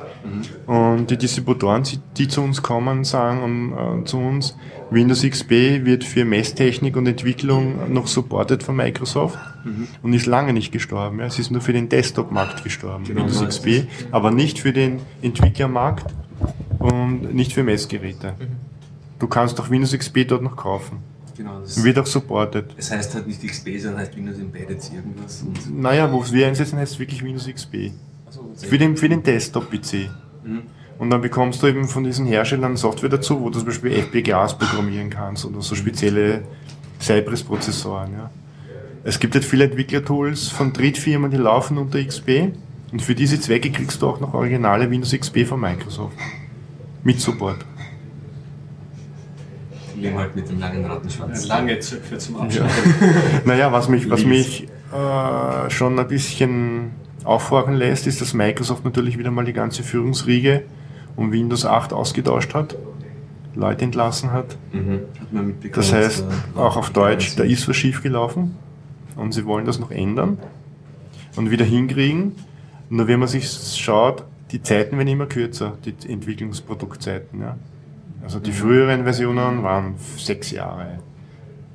Und 0.67 1.07
die 1.11 1.17
Distributoren, 1.17 1.83
die- 2.17 2.27
zu 2.29 2.41
uns 2.41 2.61
kommen, 2.61 3.03
sagen 3.03 3.73
äh, 4.01 4.05
zu 4.05 4.17
uns, 4.17 4.55
Windows 4.89 5.23
XP 5.23 5.83
wird 5.85 6.03
für 6.05 6.23
Messtechnik 6.23 6.95
und 6.95 7.07
Entwicklung 7.07 7.91
noch 7.93 8.07
supported 8.07 8.63
von 8.63 8.75
Microsoft 8.75 9.37
und 10.01 10.13
ist 10.13 10.25
lange 10.25 10.53
nicht 10.53 10.71
gestorben. 10.71 11.19
Ja. 11.19 11.25
Es 11.25 11.39
ist 11.39 11.51
nur 11.51 11.61
für 11.61 11.73
den 11.73 11.89
Desktop-Markt 11.89 12.63
gestorben, 12.63 13.07
Windows 13.07 13.39
so 13.39 13.45
XP, 13.45 13.87
aber 14.11 14.31
nicht 14.31 14.59
für 14.59 14.71
den 14.71 14.99
Entwicklermarkt 15.21 16.13
und 16.79 17.33
nicht 17.33 17.53
für 17.53 17.63
Messgeräte. 17.63 18.35
Du 19.23 19.29
kannst 19.29 19.57
auch 19.61 19.69
Windows 19.69 19.97
XP 19.97 20.27
dort 20.27 20.41
noch 20.41 20.57
kaufen. 20.57 20.97
Genau, 21.37 21.61
das, 21.61 21.81
Wird 21.81 21.97
auch 21.97 22.05
supported. 22.05 22.65
es 22.75 22.91
heißt 22.91 23.15
halt 23.15 23.25
nicht 23.25 23.41
XP, 23.41 23.69
sondern 23.79 24.01
heißt 24.01 24.17
Windows 24.17 24.37
Embedded 24.37 24.91
irgendwas. 24.93 25.45
Naja, 25.71 26.11
wo 26.11 26.25
wir 26.29 26.45
einsetzen, 26.45 26.77
heißt 26.77 26.99
wirklich 26.99 27.23
Windows 27.23 27.47
XP. 27.47 27.91
also, 28.25 28.53
Für 28.57 28.77
den, 28.77 28.97
für 28.97 29.07
den 29.07 29.23
Desktop-PC. 29.23 30.09
Mhm. 30.43 30.63
Und 30.99 31.09
dann 31.09 31.21
bekommst 31.21 31.63
du 31.63 31.67
eben 31.67 31.87
von 31.87 32.03
diesen 32.03 32.25
Herstellern 32.25 32.75
Software 32.75 33.07
dazu, 33.07 33.39
wo 33.39 33.49
du 33.49 33.59
zum 33.59 33.67
Beispiel 33.67 33.93
FP-Gas 33.93 34.57
programmieren 34.57 35.09
kannst 35.09 35.45
oder 35.45 35.61
so 35.61 35.73
spezielle 35.73 36.43
Cypress-Prozessoren. 36.99 38.11
Ja. 38.11 38.29
Es 39.05 39.21
gibt 39.21 39.35
halt 39.35 39.45
viele 39.45 39.63
Entwicklertools 39.63 40.49
von 40.49 40.73
Drittfirmen, 40.73 41.31
die 41.31 41.37
laufen 41.37 41.77
unter 41.77 42.03
XP. 42.03 42.51
Und 42.91 43.01
für 43.01 43.15
diese 43.15 43.39
Zwecke 43.39 43.71
kriegst 43.71 44.01
du 44.01 44.07
auch 44.09 44.19
noch 44.19 44.33
originale 44.33 44.91
Windows 44.91 45.13
XP 45.13 45.45
von 45.47 45.61
Microsoft. 45.61 46.17
Mit 47.05 47.21
Support. 47.21 47.65
Leben 50.03 50.17
halt 50.17 50.35
mit 50.35 50.49
dem 50.49 50.59
langen 50.59 50.85
Rattenschwanz. 50.85 51.47
Lange 51.47 51.79
Zöpfe 51.79 52.17
zum 52.17 52.35
Ja. 52.35 52.41
Abschneiden. 52.41 52.71
Naja, 53.45 53.71
was 53.71 53.89
mich, 53.89 54.09
was 54.09 54.25
mich 54.25 54.67
äh, 54.93 55.69
schon 55.69 55.97
ein 55.99 56.07
bisschen 56.07 56.91
aufhorchen 57.23 57.73
lässt, 57.75 58.05
ist, 58.07 58.21
dass 58.21 58.33
Microsoft 58.33 58.83
natürlich 58.85 59.17
wieder 59.17 59.31
mal 59.31 59.45
die 59.45 59.53
ganze 59.53 59.83
Führungsriege 59.83 60.63
um 61.15 61.31
Windows 61.31 61.65
8 61.65 61.93
ausgetauscht 61.93 62.53
hat, 62.53 62.75
Leute 63.55 63.85
entlassen 63.85 64.31
hat. 64.31 64.57
Mhm. 64.71 64.99
Hat. 65.35 65.75
Das 65.77 65.93
heißt, 65.93 66.25
da- 66.55 66.61
auch 66.61 66.75
auf 66.77 66.89
Deutsch, 66.89 67.35
da 67.35 67.43
ist 67.43 67.67
was 67.69 67.75
schiefgelaufen 67.75 68.55
und 69.15 69.31
sie 69.33 69.45
wollen 69.45 69.65
das 69.65 69.79
noch 69.79 69.91
ändern 69.91 70.37
und 71.35 71.51
wieder 71.51 71.65
hinkriegen. 71.65 72.33
Nur 72.89 73.07
wenn 73.07 73.19
man 73.19 73.27
sich 73.27 73.47
schaut, 73.77 74.23
die 74.51 74.61
Zeiten 74.61 74.97
werden 74.97 75.07
immer 75.07 75.25
kürzer, 75.27 75.73
die 75.85 75.93
Entwicklungsproduktzeiten. 76.11 77.39
Ja. 77.41 77.57
Also 78.23 78.39
die 78.39 78.53
früheren 78.53 79.03
Versionen 79.03 79.63
waren 79.63 79.95
sechs 80.17 80.51
Jahre, 80.51 80.99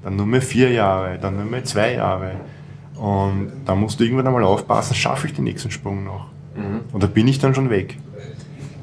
dann 0.03 0.17
nur 0.17 0.27
mehr 0.27 0.41
vier 0.41 0.71
Jahre, 0.71 1.19
dann 1.19 1.37
nur 1.37 1.45
mehr 1.45 1.65
zwei 1.65 1.95
Jahre. 1.95 2.33
Und 2.97 3.53
da 3.67 3.75
musst 3.75 4.01
du 4.01 4.05
irgendwann 4.05 4.27
einmal 4.27 4.45
aufpassen, 4.45 4.95
schaffe 4.95 5.27
ich 5.27 5.35
den 5.35 5.45
nächsten 5.45 5.71
Sprung 5.71 6.05
noch? 6.05 6.27
Mhm. 6.57 6.81
Oder 6.93 7.07
bin 7.07 7.29
ich 7.29 7.39
dann 7.39 7.55
schon 7.55 7.71
weg? 7.71 7.99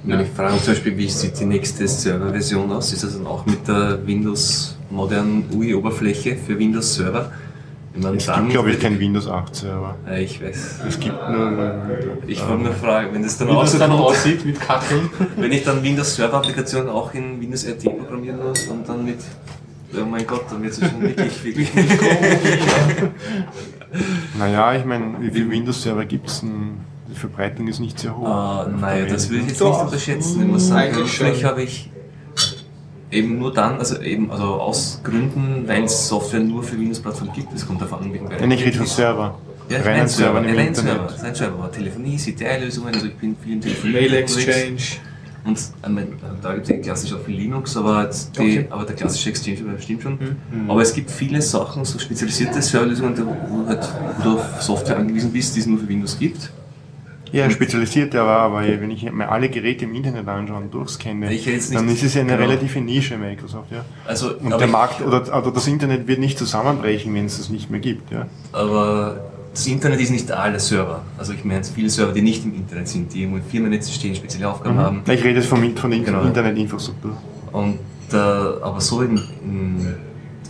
Wenn 0.04 0.20
ich 0.20 0.30
frage 0.30 0.58
zum 0.62 0.74
Beispiel, 0.74 0.96
wie 0.98 1.10
sieht 1.10 1.40
die 1.40 1.46
nächste 1.46 1.88
Serverversion 1.88 2.72
aus? 2.72 2.94
Ist 2.94 3.04
das 3.04 3.18
dann 3.18 3.26
auch 3.26 3.46
mit 3.48 3.68
der 3.68 4.06
Windows 4.06 4.78
modernen 4.92 5.46
UI-Oberfläche 5.52 6.36
für 6.36 6.58
Windows 6.60 6.94
Server? 6.94 7.32
Es 7.98 8.26
gibt, 8.26 8.50
glaube 8.50 8.72
ich, 8.72 8.80
kein 8.80 9.00
Windows 9.00 9.28
8 9.28 9.56
Server. 9.56 9.96
Ja, 10.06 10.18
ich 10.18 10.44
weiß. 10.44 10.80
Es 10.88 11.00
gibt 11.00 11.16
nur. 11.30 11.82
Ich 12.28 12.46
wollte 12.46 12.64
nur 12.64 12.74
fragen, 12.74 13.14
wenn 13.14 13.24
das 13.24 13.38
dann 13.38 13.48
Wie 13.48 13.52
auch 13.54 13.62
das 13.62 13.72
so 13.72 13.80
dann 13.80 13.92
aussieht 13.92 14.46
mit 14.46 14.60
Kacheln. 14.60 15.10
wenn 15.38 15.52
ich 15.52 15.64
dann 15.64 15.82
Windows 15.82 16.16
Server 16.16 16.38
Applikationen 16.38 16.90
auch 16.90 17.14
in 17.14 17.40
Windows 17.40 17.66
RT 17.66 17.84
programmieren 17.98 18.46
muss 18.46 18.68
und 18.68 18.88
dann 18.88 19.06
mit, 19.06 19.20
oh 19.94 20.06
mein 20.06 20.28
Gott, 20.28 20.44
dann 20.50 20.62
wird 20.62 20.74
es 20.74 20.80
schon 20.80 21.02
wirklich, 21.02 21.44
wirklich. 21.44 21.70
Naja, 24.38 24.76
ich 24.76 24.86
meine, 24.86 25.22
wie 25.22 25.32
viele 25.32 25.50
Windows-Server 25.50 26.06
gibt 26.06 26.28
es 26.28 26.42
denn? 26.42 26.80
Die 27.10 27.18
Verbreitung 27.18 27.68
ist 27.68 27.80
nicht 27.80 28.00
sehr 28.00 28.18
hoch. 28.18 28.28
Ah, 28.28 28.68
naja, 28.80 29.06
das 29.06 29.30
will 29.30 29.40
ich 29.40 29.48
jetzt 29.50 29.62
Doch. 29.62 29.72
nicht 29.72 29.86
unterschätzen. 29.86 30.42
Ich 30.42 30.48
muss 30.48 30.68
sagen, 30.68 31.08
schon. 31.08 31.44
habe 31.44 31.64
ich 31.64 31.90
eben 33.16 33.40
nur 33.40 33.54
dann, 33.54 33.78
also 33.80 34.00
eben 34.02 34.30
also 34.32 34.44
aus 34.46 35.00
Gründen, 35.04 35.64
weil 35.68 35.84
es 35.86 36.08
Software 36.08 36.42
nur 36.42 36.64
für 36.64 36.78
Windows-Plattformen 36.80 37.34
gibt. 37.34 37.54
Es 37.54 37.66
kommt 37.66 37.82
davon 37.82 38.00
an, 38.04 38.14
wegen 38.14 38.26
Nein, 38.28 38.52
ich 38.52 38.66
rede 38.66 38.78
von 38.78 38.88
Server. 38.88 39.38
Ja, 39.70 39.78
Reinen 39.80 40.00
rein 40.02 40.08
Server, 40.08 40.40
im 40.40 40.46
ja, 40.50 40.54
rein 40.56 40.68
Internet. 40.68 40.94
Server, 41.10 41.24
rein 41.24 41.36
Server, 41.36 41.60
aber 41.64 41.72
Telefonie, 41.72 42.18
CTI-Lösungen, 42.18 42.94
also 42.94 43.08
ich 43.08 43.16
bin 43.16 43.36
viel 43.44 43.54
im 43.54 43.62
Telefonie 43.62 43.94
Mail. 43.94 44.14
Exchange. 44.14 44.78
Und 45.44 45.60
äh, 45.84 45.90
mein, 45.90 46.08
da 46.42 46.54
gibt 46.56 46.70
es 46.70 46.82
klassisch 46.86 47.14
auch 47.14 47.20
viel 47.24 47.36
Linux, 47.36 47.78
aber, 47.78 48.04
jetzt 48.04 48.36
die, 48.38 48.42
Okay. 48.42 48.68
aber 48.70 48.84
der 48.86 48.96
klassische 48.96 49.30
Exchange 49.30 49.58
stimmt 49.80 50.04
schon. 50.04 50.20
Aber 50.68 50.82
es 50.82 50.94
gibt 50.94 51.10
viele 51.12 51.42
Sachen, 51.42 51.86
so 51.86 51.98
spezialisierte 52.00 52.62
Serverlösungen, 52.62 53.16
wo 53.18 53.62
du 53.64 53.68
halt 53.68 53.88
wo 54.18 54.24
du 54.24 54.36
auf 54.38 54.62
Software 54.62 54.98
angewiesen 54.98 55.32
bist, 55.32 55.56
die 55.56 55.60
es 55.62 55.66
nur 55.68 55.80
für 55.80 55.88
Windows 55.88 56.18
gibt. 56.18 56.52
Ja, 57.32 57.50
spezialisiert, 57.50 58.16
aber, 58.16 58.38
aber 58.38 58.62
wenn 58.62 58.92
ich 58.92 59.12
mir 59.12 59.30
alle 59.30 59.50
Geräte 59.50 59.86
im 59.86 59.94
Internet 59.96 60.28
anschaue 60.28 60.58
und 60.58 60.74
durchscanne, 60.74 61.28
dann 61.28 61.90
ist 61.90 62.04
es 62.04 62.14
ja 62.14 62.22
eine 62.22 62.32
genau. 62.38 62.44
relative 62.48 62.80
Nische 62.82 63.18
Microsoft, 63.18 63.72
ja. 63.72 63.84
Also, 64.06 64.36
Und 64.38 64.60
der 64.60 64.68
Markt 64.68 65.02
oder, 65.02 65.22
oder 65.22 65.52
das 65.52 65.68
Internet 65.68 66.08
wird 66.08 66.20
nicht 66.20 66.38
zusammenbrechen, 66.38 67.14
wenn 67.14 67.26
es 67.26 67.38
das 67.38 67.50
nicht 67.50 67.70
mehr 67.70 67.80
gibt, 67.80 68.12
ja. 68.12 68.28
Aber 68.52 69.18
das 69.54 69.68
Internet 69.68 70.02
ist 70.02 70.12
nicht 70.12 70.32
alle 70.32 70.60
Server. 70.60 71.02
Also 71.18 71.34
ich 71.34 71.44
meine, 71.46 71.64
viele 71.64 71.90
Server, 71.90 72.12
die 72.12 72.22
nicht 72.22 72.44
im 72.46 72.56
Internet 72.56 72.88
sind, 72.88 73.14
die 73.14 73.22
irgendwo 73.22 73.38
in 73.38 73.44
Firmennetzen 73.44 73.94
stehen, 73.94 74.14
spezielle 74.16 74.50
Aufgaben 74.50 74.78
haben. 74.78 75.02
Ich 75.06 75.24
rede 75.24 75.40
jetzt 75.40 75.48
von, 75.48 75.76
von 75.76 75.92
der 75.92 76.00
Genau. 76.02 76.24
Internetinfrastruktur. 76.24 77.16
Und 77.52 77.80
äh, 78.12 78.18
aber 78.18 78.82
so 78.82 79.02
in, 79.02 79.18
in 79.44 79.96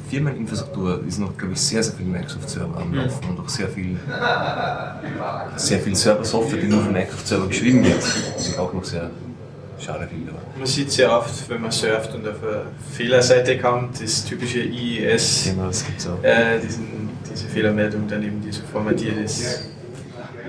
Firmeninfrastruktur 0.10 1.04
ist 1.08 1.20
noch, 1.20 1.36
glaube 1.38 1.54
ich, 1.54 1.62
sehr, 1.62 1.84
sehr 1.84 1.94
viel 1.94 2.06
Microsoft-Server 2.06 2.78
am 2.82 2.94
Laufen 2.94 3.30
und 3.30 3.40
auch 3.40 3.50
sehr 3.50 3.68
viel, 3.68 3.98
sehr 5.56 5.80
viel 5.80 5.96
Server-Software, 5.96 6.60
die 6.60 6.68
nur 6.68 6.84
für 6.84 6.92
Microsoft-Server 6.92 7.48
geschrieben 7.48 7.84
wird, 7.84 8.04
was 8.36 8.50
ich 8.50 8.58
auch 8.58 8.74
noch 8.74 8.84
sehr 8.84 9.10
schade 9.80 10.08
finde. 10.08 10.32
Man 10.58 10.66
sieht 10.68 10.92
sehr 10.92 11.12
oft, 11.12 11.50
wenn 11.50 11.62
man 11.62 11.72
surft 11.72 12.14
und 12.16 12.28
auf 12.28 12.36
eine 12.44 12.62
Fehlerseite 12.94 13.58
kommt, 13.58 14.02
das 14.02 14.24
typische 14.26 14.60
IIS, 14.60 15.44
Thema, 15.46 15.68
das 15.68 15.86
gibt's 15.86 16.08
auch. 16.08 16.24
äh, 16.24 16.60
diesen, 16.60 17.10
diese 17.32 17.48
Fehlermeldung 17.48 18.04
daneben, 18.08 18.42
die 18.42 18.52
so 18.52 18.62
formatiert 18.72 19.18
ist. 19.18 19.70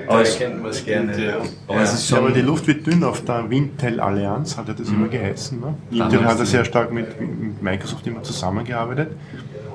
Aber 0.09 0.19
Da 0.19 0.23
es- 0.23 0.39
kennt 0.39 0.61
man 0.63 0.71
es 0.71 0.85
gerne. 0.85 1.25
Ja. 1.27 1.37
Aber 1.69 1.81
es 1.81 1.95
ist 1.95 2.11
Ja, 2.11 2.17
schon, 2.17 2.27
aber 2.27 2.35
die 2.35 2.41
Luft 2.43 2.67
wird 2.67 2.87
dünn 2.87 3.03
auf 3.05 3.25
der 3.25 3.49
Wintel-Allianz, 3.51 4.57
hat 4.57 4.69
ja 4.69 4.75
das 4.75 4.89
immer 4.89 5.09
geheißen. 5.09 5.61
Ne? 5.61 5.75
Intel 5.91 6.25
hat 6.25 6.39
ja 6.39 6.45
sehr 6.45 6.65
stark 6.65 6.93
mit, 6.93 7.21
mit 7.21 7.63
Microsoft 7.63 8.07
immer 8.07 8.23
zusammengearbeitet 8.23 9.11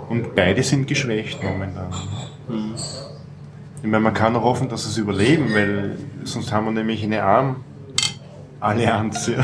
und 0.09 0.35
beide 0.35 0.63
sind 0.63 0.87
geschwächt 0.87 1.43
momentan. 1.43 1.87
Ich 3.83 3.87
meine, 3.89 3.99
man 4.03 4.13
kann 4.13 4.35
auch 4.35 4.43
hoffen, 4.43 4.69
dass 4.69 4.83
sie 4.83 4.89
es 4.89 4.97
überleben, 4.97 5.53
weil 5.53 5.97
sonst 6.23 6.51
haben 6.51 6.65
wir 6.65 6.71
nämlich 6.71 7.03
eine 7.03 7.23
Arm-Allianz. 8.61 9.27
Ja. 9.27 9.43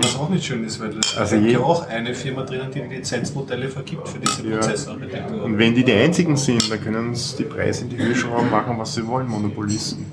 Was 0.00 0.16
auch 0.16 0.28
nicht 0.30 0.44
schön 0.46 0.64
ist, 0.64 0.80
weil 0.80 0.98
es 0.98 1.16
Also 1.16 1.38
gibt 1.38 1.52
ja 1.52 1.60
auch 1.60 1.86
eine 1.86 2.14
Firma 2.14 2.42
drinnen, 2.42 2.70
die 2.74 2.80
die 2.80 2.94
Lizenzmodelle 2.96 3.68
vergibt 3.68 4.08
für 4.08 4.18
diese 4.18 4.48
Ja. 4.48 4.56
Prozessarchitektur. 4.56 5.44
Und 5.44 5.58
wenn 5.58 5.74
die 5.74 5.84
die 5.84 5.92
einzigen 5.92 6.36
sind, 6.36 6.70
dann 6.70 6.80
können 6.82 7.14
sie 7.14 7.36
die 7.38 7.44
Preise 7.44 7.84
in 7.84 7.90
die 7.90 7.98
Höhe 7.98 8.14
schrauben, 8.14 8.50
machen, 8.50 8.78
was 8.78 8.94
sie 8.94 9.06
wollen, 9.06 9.28
Monopolisten. 9.28 10.06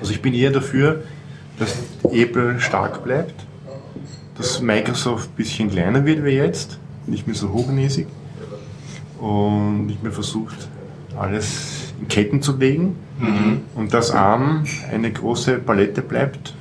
Also 0.00 0.12
ich 0.12 0.22
bin 0.22 0.32
eher 0.32 0.50
dafür, 0.50 1.02
dass 1.58 1.76
Apple 2.10 2.60
stark 2.60 3.04
bleibt, 3.04 3.34
dass 4.36 4.60
Microsoft 4.60 5.30
ein 5.30 5.36
bisschen 5.36 5.70
kleiner 5.70 6.04
wird 6.04 6.24
wie 6.24 6.30
jetzt, 6.30 6.78
nicht 7.06 7.26
mehr 7.26 7.36
so 7.36 7.52
hochnäsig 7.52 8.06
und 9.20 9.86
nicht 9.86 10.02
mehr 10.02 10.12
versucht, 10.12 10.68
alles 11.18 11.92
in 12.00 12.08
Ketten 12.08 12.42
zu 12.42 12.56
legen 12.56 12.96
und 13.76 13.92
dass 13.92 14.10
ARM 14.10 14.64
eine 14.90 15.12
große 15.12 15.58
Palette 15.58 16.02
bleibt, 16.02 16.54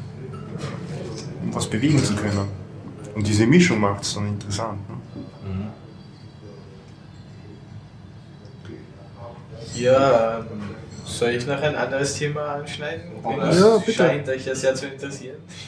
was 1.54 1.68
bewegen 1.70 2.04
zu 2.04 2.16
können. 2.16 2.48
Und 3.16 3.28
diese 3.28 3.46
Mischung 3.46 3.80
macht 3.80 4.04
es 4.04 4.14
dann 4.16 4.28
interessant. 4.28 4.80
Ne? 4.90 4.96
Ja, 9.76 10.40
ähm, 10.40 10.46
soll 11.06 11.30
ich 11.32 11.46
noch 11.48 11.62
ein 11.62 11.76
anderes 11.76 12.16
Thema 12.16 12.56
anschneiden? 12.56 13.04
Ja, 13.24 13.38
Das 13.46 13.86
bitte. 13.86 13.98
Scheint 13.98 14.28
euch 14.30 14.46
ja 14.46 14.56
sehr 14.56 14.76
zu 14.76 14.88
interessieren. 14.88 15.38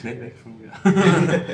schnell 0.00 0.20
weg 0.20 0.34
von 0.42 0.52
mir. 0.58 0.70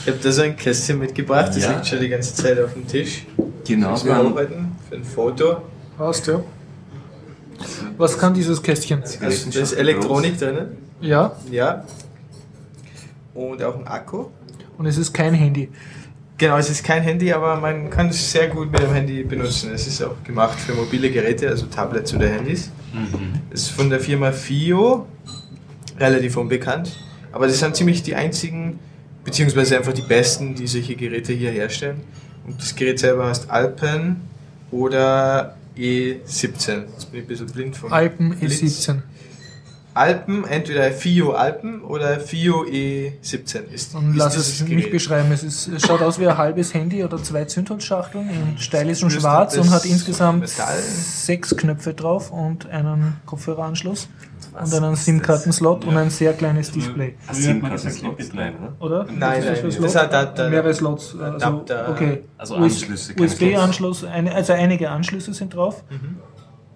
Ich 0.00 0.06
habe 0.08 0.18
da 0.22 0.30
so 0.32 0.42
ein 0.42 0.56
Kästchen 0.56 1.00
mitgebracht, 1.00 1.48
das 1.48 1.64
Ja. 1.64 1.72
liegt 1.72 1.86
schon 1.88 1.98
die 2.00 2.08
ganze 2.08 2.34
Zeit 2.34 2.58
auf 2.60 2.72
dem 2.72 2.86
Tisch. 2.86 3.26
Genau, 3.66 3.90
Müssen 3.90 4.06
wir 4.06 4.14
arbeiten 4.14 4.76
für 4.88 4.94
ein 4.94 5.04
Foto. 5.04 5.62
Passt, 5.98 6.28
ja. 6.28 6.40
Was 7.98 8.18
kann 8.18 8.34
dieses 8.34 8.62
Kästchen? 8.62 9.02
Also, 9.20 9.50
da 9.50 9.60
ist 9.60 9.72
Elektronik 9.72 10.38
drin. 10.38 10.68
Ja, 11.00 11.34
Ja. 11.50 11.84
Und 13.34 13.62
auch 13.62 13.76
ein 13.78 13.86
Akku. 13.86 14.26
und 14.78 14.86
es 14.86 14.98
ist 14.98 15.12
kein 15.14 15.32
Handy. 15.34 15.68
Genau, 16.36 16.56
es 16.58 16.68
ist 16.68 16.84
kein 16.84 17.02
Handy, 17.02 17.32
aber 17.32 17.56
man 17.60 17.88
kann 17.88 18.08
es 18.08 18.30
sehr 18.32 18.48
gut 18.48 18.70
mit 18.70 18.80
dem 18.80 18.92
Handy 18.92 19.22
benutzen. 19.22 19.70
Es 19.72 19.86
ist 19.86 20.02
auch 20.02 20.14
gemacht 20.24 20.58
für 20.60 20.74
mobile 20.74 21.10
Geräte, 21.10 21.48
also 21.48 21.66
Tablets 21.66 22.12
oder 22.14 22.28
Handys. 22.28 22.70
Es 23.50 23.62
ist 23.62 23.68
von 23.70 23.88
der 23.88 24.00
Firma 24.00 24.32
FIO, 24.32 25.06
relativ 25.98 26.36
unbekannt. 26.36 26.98
Aber 27.30 27.46
das 27.46 27.58
sind 27.60 27.74
ziemlich 27.76 28.02
die 28.02 28.14
einzigen, 28.14 28.78
beziehungsweise 29.24 29.78
einfach 29.78 29.92
die 29.92 30.02
besten, 30.02 30.54
die 30.54 30.66
solche 30.66 30.94
Geräte 30.96 31.32
hier 31.32 31.50
herstellen. 31.52 32.00
Und 32.46 32.60
das 32.60 32.74
Gerät 32.74 32.98
selber 32.98 33.28
heißt 33.28 33.48
Alpen 33.50 34.16
oder 34.72 35.54
E17. 35.76 36.84
Jetzt 36.92 37.10
bin 37.10 37.20
ich 37.20 37.24
ein 37.24 37.26
bisschen 37.26 37.46
blind 37.46 37.76
vom 37.76 37.92
Alpen 37.92 38.38
Blitz. 38.38 38.60
E17. 38.60 38.98
Alpen, 39.94 40.46
entweder 40.46 40.90
FIO 40.90 41.32
Alpen 41.32 41.82
oder 41.82 42.18
FIO 42.18 42.64
E17 42.64 43.64
ist. 43.74 43.94
Und 43.94 44.12
ist 44.12 44.16
lass 44.16 44.36
es 44.36 44.66
mich 44.66 44.90
beschreiben. 44.90 45.30
Es, 45.32 45.42
ist, 45.42 45.68
es 45.68 45.82
schaut 45.82 46.00
aus 46.00 46.18
wie 46.18 46.26
ein 46.26 46.38
halbes 46.38 46.72
Handy 46.72 47.04
oder 47.04 47.22
zwei 47.22 47.44
Zündholzschachteln 47.44 48.28
in 48.30 48.58
stylischem 48.58 49.10
Schwarz 49.10 49.56
und 49.58 49.70
hat 49.70 49.84
insgesamt 49.84 50.40
Metall- 50.40 50.80
sechs 50.80 51.54
Knöpfe 51.54 51.92
drauf 51.92 52.30
und 52.30 52.66
einen 52.70 53.16
Kopfhöreranschluss 53.26 54.08
Was 54.52 54.72
und 54.74 54.84
einen 54.84 54.96
SIM-Kartenslot 54.96 55.84
und 55.86 55.96
ein 55.96 56.10
sehr 56.10 56.32
kleines 56.34 56.70
Display. 56.70 57.14
ein 57.26 57.34
SIM-Karten-Slot 57.34 58.18
oder? 58.34 58.72
Oder? 58.80 59.06
Nein, 59.10 59.40
ist 59.40 59.46
nein, 59.46 59.56
für 59.56 59.62
das 59.66 59.74
Slot? 59.92 59.94
hat 59.96 60.14
Adapter- 60.14 60.50
mehrere 60.50 60.74
Slots. 60.74 61.16
Also, 61.18 61.36
Adapter. 61.46 61.88
okay. 61.90 62.24
Also 62.36 62.54
Anschlüsse, 62.56 63.14
USB-Anschluss, 63.18 64.04
also 64.04 64.52
einige 64.52 64.90
Anschlüsse 64.90 65.32
sind 65.32 65.54
drauf. 65.54 65.82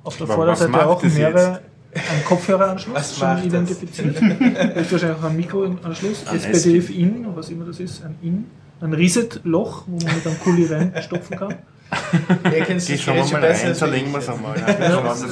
Auf 0.05 0.17
der 0.17 0.27
Vorderseite 0.27 0.87
auch 0.87 1.03
mehrere. 1.03 1.61
Ein 1.95 2.25
Kopfhöreranschluss, 2.27 2.95
Was 2.95 3.17
schon 3.19 3.43
identifiziert. 3.45 4.17
Da 4.21 4.63
ist 4.81 4.93
wahrscheinlich 4.93 5.19
auch 5.19 5.25
ein 5.25 5.37
Mikroanschluss, 5.37 6.25
SPDF-In, 6.31 7.27
was 7.35 7.49
immer 7.49 7.65
das 7.65 7.81
ist, 7.81 8.05
ein 8.05 8.17
In. 8.21 8.45
Ein 8.83 8.93
Reset-Loch, 8.93 9.85
wo 9.87 9.97
man 10.05 10.15
mit 10.15 10.27
einem 10.27 10.39
Kuli 10.41 10.67
reinstopfen 10.71 11.39
kann. 11.39 11.55
Ihr 12.45 12.65
kennt 12.65 12.85
Gerät 12.85 13.01
schon 13.01 13.17
mal 13.17 13.41
besser 13.41 13.69
rein, 13.69 13.75
zerlegen 13.75 14.07
ich 14.09 14.13
wir 14.15 14.19
es 14.19 14.29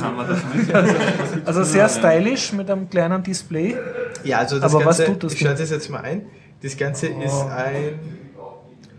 einmal. 0.02 0.28
Was? 0.28 1.46
Also 1.46 1.64
sehr 1.64 1.88
stylisch 1.88 2.52
mit 2.52 2.70
einem 2.70 2.88
kleinen 2.88 3.22
Display. 3.22 3.76
Ja, 4.22 4.38
also 4.38 4.58
das 4.60 4.72
Aber 4.74 4.84
was 4.84 4.98
Ganze, 4.98 5.12
tut 5.12 5.24
das 5.24 5.32
ich 5.34 5.38
Ding? 5.40 5.48
das 5.56 5.70
jetzt 5.70 5.90
mal 5.90 6.02
ein. 6.02 6.22
Das 6.62 6.76
Ganze 6.76 7.08
ist 7.08 7.32
Oh. 7.32 7.48
ein, 7.50 7.98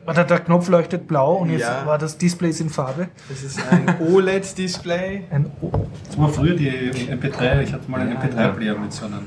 Oder 0.07 0.23
der 0.23 0.40
Knopf 0.40 0.68
leuchtet 0.69 1.07
blau 1.07 1.36
und 1.38 1.49
jetzt 1.49 1.61
Ja. 1.61 1.84
war 1.86 1.98
das 1.98 2.18
Display 2.18 2.49
ist 2.49 2.60
in 2.61 2.69
Farbe. 2.69 3.07
das 3.30 3.41
ist 3.44 3.60
ein 3.72 3.95
OLED-Display. 4.11 5.23
Ein 5.32 5.52
o 5.61 5.72
Das 6.07 6.18
war 6.19 6.30
früher 6.30 6.56
die 6.56 6.69
MP3, 6.69 7.61
ich 7.64 7.73
hatte 7.73 7.90
mal 7.90 8.02
einen 8.02 8.18
MP3-Player 8.18 8.77
mit 8.77 8.94
so 8.94 9.06
einem. 9.06 9.22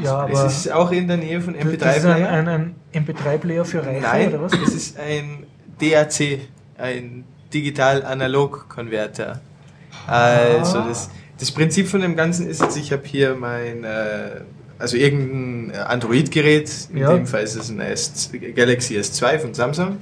ja, 0.00 0.26
Es 0.28 0.38
aber 0.38 0.46
ist 0.48 0.72
auch 0.72 0.90
in 0.92 1.08
der 1.08 1.16
Nähe 1.16 1.40
von 1.40 1.54
das 1.54 1.64
ist 1.64 1.82
ein, 2.04 2.22
MP3-Player. 2.22 2.28
ein, 2.28 2.48
ein 2.48 2.74
MP3-Player 2.92 3.64
für 3.64 3.86
Reiche 3.86 4.02
Nein, 4.02 4.28
oder 4.28 4.42
was? 4.42 4.52
es 4.52 4.74
ist 4.74 4.98
ein 4.98 5.44
DAC, 5.80 6.40
ein 6.76 7.24
Digital-Analog-Konverter. 7.54 9.40
Also 10.06 10.78
Ah. 10.78 10.86
das, 10.88 11.10
das 11.38 11.50
Prinzip 11.52 11.88
von 11.88 12.00
dem 12.00 12.16
Ganzen 12.16 12.48
ist 12.48 12.60
jetzt, 12.60 12.76
ich 12.76 12.92
habe 12.92 13.02
hier 13.06 13.34
mein, 13.34 13.84
äh, 13.84 14.40
also 14.78 14.96
irgendein 14.96 15.76
Android-Gerät, 15.86 16.70
in 16.92 16.98
Ja. 16.98 17.12
dem 17.12 17.26
Fall 17.26 17.42
ist 17.42 17.56
es 17.56 17.70
ein 17.70 17.80
S, 17.80 18.30
Galaxy 18.54 18.96
S2 18.98 19.38
von 19.38 19.54
Samsung. 19.54 19.98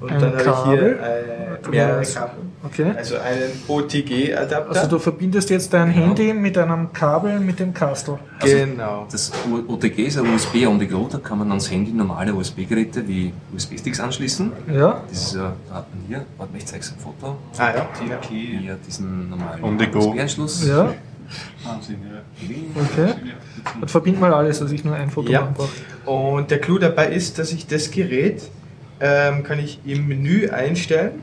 Und 0.00 0.10
Ein 0.10 0.20
dann 0.20 0.36
habe 0.36 0.48
ich 0.48 0.64
hier 0.70 1.00
äh, 1.00 1.68
mehrere? 1.70 2.02
Kabel. 2.04 2.38
Okay. 2.64 2.92
Also 2.96 3.16
einen 3.16 3.50
OTG-Adapter. 3.68 4.70
Also 4.76 4.88
du 4.88 4.98
verbindest 4.98 5.50
jetzt 5.50 5.72
dein 5.72 5.88
Handy 5.90 6.32
mit 6.32 6.56
einem 6.56 6.92
Kabel 6.92 7.40
mit 7.40 7.58
dem 7.58 7.74
Kastel. 7.74 8.18
genau. 8.40 9.06
Das 9.10 9.32
OTG 9.68 10.06
ist 10.06 10.18
ein 10.18 10.32
USB 10.34 10.66
on 10.66 10.78
the 10.78 10.86
go, 10.86 11.08
da 11.10 11.18
kann 11.18 11.38
man 11.38 11.48
ans 11.50 11.70
Handy 11.70 11.92
normale 11.92 12.32
USB-Geräte 12.32 13.06
wie 13.08 13.32
USB-Sticks 13.54 13.98
anschließen. 14.00 14.52
Ja. 14.72 15.02
Das 15.08 15.22
ist 15.24 15.34
ja, 15.34 15.52
da 15.68 15.74
hat 15.76 15.86
man 15.94 16.04
hier, 16.06 16.24
warte 16.38 16.52
mal, 16.52 16.58
ich 16.58 16.66
zeig's 16.66 16.92
ein 16.92 16.98
Foto. 17.00 17.36
Ah 17.58 17.72
ja. 17.74 17.88
Hier 18.28 18.76
diesen 18.86 19.30
normalen. 19.30 19.62
USB-Anschluss. 19.94 20.66
Ja. 20.66 20.94
Wahnsinn, 21.64 21.98
ja. 22.12 22.82
Okay. 22.82 23.14
Dann 23.80 23.88
verbind 23.88 24.20
mal 24.20 24.32
alles, 24.32 24.58
dass 24.60 24.72
ich 24.72 24.84
nur 24.84 24.94
ein 24.94 25.10
Foto 25.10 25.30
Ja. 25.30 25.42
machen 25.42 25.54
brauche. 25.54 26.10
Und 26.10 26.50
der 26.50 26.60
Clou 26.60 26.78
dabei 26.78 27.08
ist, 27.08 27.38
dass 27.38 27.52
ich 27.52 27.66
das 27.66 27.90
Gerät 27.90 28.42
ähm, 29.00 29.42
kann 29.42 29.58
ich 29.58 29.80
im 29.84 30.06
Menü 30.08 30.48
einstellen, 30.48 31.22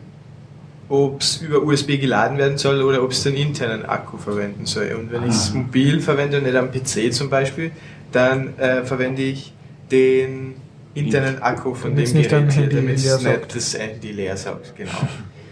ob 0.89 1.21
es 1.21 1.37
über 1.37 1.61
USB 1.61 1.99
geladen 1.99 2.37
werden 2.37 2.57
soll 2.57 2.81
oder 2.81 3.03
ob 3.03 3.11
es 3.11 3.23
den 3.23 3.35
internen 3.35 3.85
Akku 3.85 4.17
verwenden 4.17 4.65
soll. 4.65 4.91
Und 4.99 5.11
wenn 5.11 5.23
ich 5.23 5.29
es 5.35 5.53
mobil 5.53 6.01
verwende 6.01 6.37
und 6.37 6.43
nicht 6.43 6.55
am 6.55 6.71
PC 6.71 7.13
zum 7.13 7.29
Beispiel, 7.29 7.71
dann 8.11 8.57
äh, 8.57 8.83
verwende 8.83 9.21
ich 9.21 9.53
den 9.91 10.55
internen 10.95 11.41
Akku 11.41 11.73
von 11.75 11.95
dem 11.95 12.05
Gerät, 12.05 12.31
damit 12.31 12.97
es 12.97 13.23
nicht 13.23 13.55
das 13.55 13.77
Handy 13.77 14.11
leer 14.11 14.35
saugt. 14.35 14.75
Genau. 14.75 14.91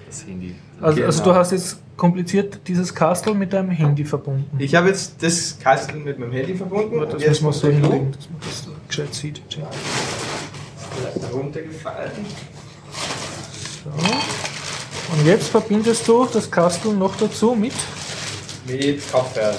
Das 0.08 0.26
Handy. 0.26 0.56
Also, 0.82 1.04
also 1.04 1.22
Genau. 1.24 1.34
du 1.34 1.40
hast 1.40 1.52
jetzt 1.52 1.80
kompliziert 1.98 2.60
dieses 2.68 2.94
Kastel 2.94 3.34
mit 3.34 3.52
deinem 3.52 3.72
Handy 3.72 4.06
verbunden. 4.06 4.58
Ich 4.60 4.76
habe 4.76 4.88
jetzt 4.88 5.16
das 5.22 5.58
Kastel 5.60 5.98
mit 5.98 6.20
meinem 6.20 6.32
Handy 6.32 6.56
verbunden. 6.56 7.00
das 7.00 7.14
und 7.16 7.22
jetzt 7.22 7.42
müssen 7.42 7.46
wir 7.46 7.54
so 7.54 7.68
hinlegen, 7.68 8.12
dass 8.12 8.30
man 8.30 8.40
das 8.40 8.66
da 8.66 8.72
gescheit 8.88 9.14
sieht. 9.14 9.42
Vielleicht 9.50 11.34
runtergefallen. 11.34 12.12
So. 13.84 13.90
Und 15.14 15.26
jetzt 15.26 15.48
verbindest 15.48 16.08
du 16.08 16.28
das 16.32 16.50
Kastel 16.50 16.94
noch 16.94 17.16
dazu 17.16 17.56
mit. 17.56 17.74
Mit 18.68 19.12
Kopfhörern. 19.12 19.56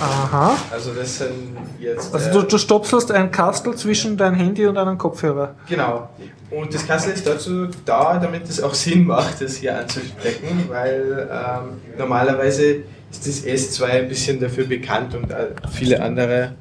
Aha. 0.00 0.56
Also 0.70 0.92
das 0.92 1.18
sind 1.18 1.56
jetzt... 1.78 2.12
Also 2.14 2.28
äh, 2.28 2.32
du, 2.32 2.42
du 2.42 2.58
stopselst 2.58 3.10
ein 3.12 3.30
Kastel 3.30 3.74
zwischen 3.76 4.16
dein 4.16 4.34
Handy 4.34 4.66
und 4.66 4.76
einem 4.76 4.98
Kopfhörer. 4.98 5.54
Genau. 5.68 6.08
Und 6.50 6.74
das 6.74 6.86
Kastel 6.86 7.12
ist 7.14 7.26
dazu 7.26 7.68
da, 7.84 8.18
damit 8.18 8.48
es 8.48 8.62
auch 8.62 8.74
Sinn 8.84 9.06
macht, 9.06 9.40
das 9.40 9.56
hier 9.56 9.78
anzustecken, 9.78 10.68
weil 10.68 11.28
ähm, 11.30 11.98
normalerweise 11.98 12.82
ist 13.10 13.26
das 13.26 13.44
S2 13.44 13.84
ein 13.84 14.08
bisschen 14.08 14.40
dafür 14.40 14.64
bekannt 14.66 15.14
und 15.14 15.30
äh, 15.30 15.48
viele 15.72 16.02
andere 16.02 16.54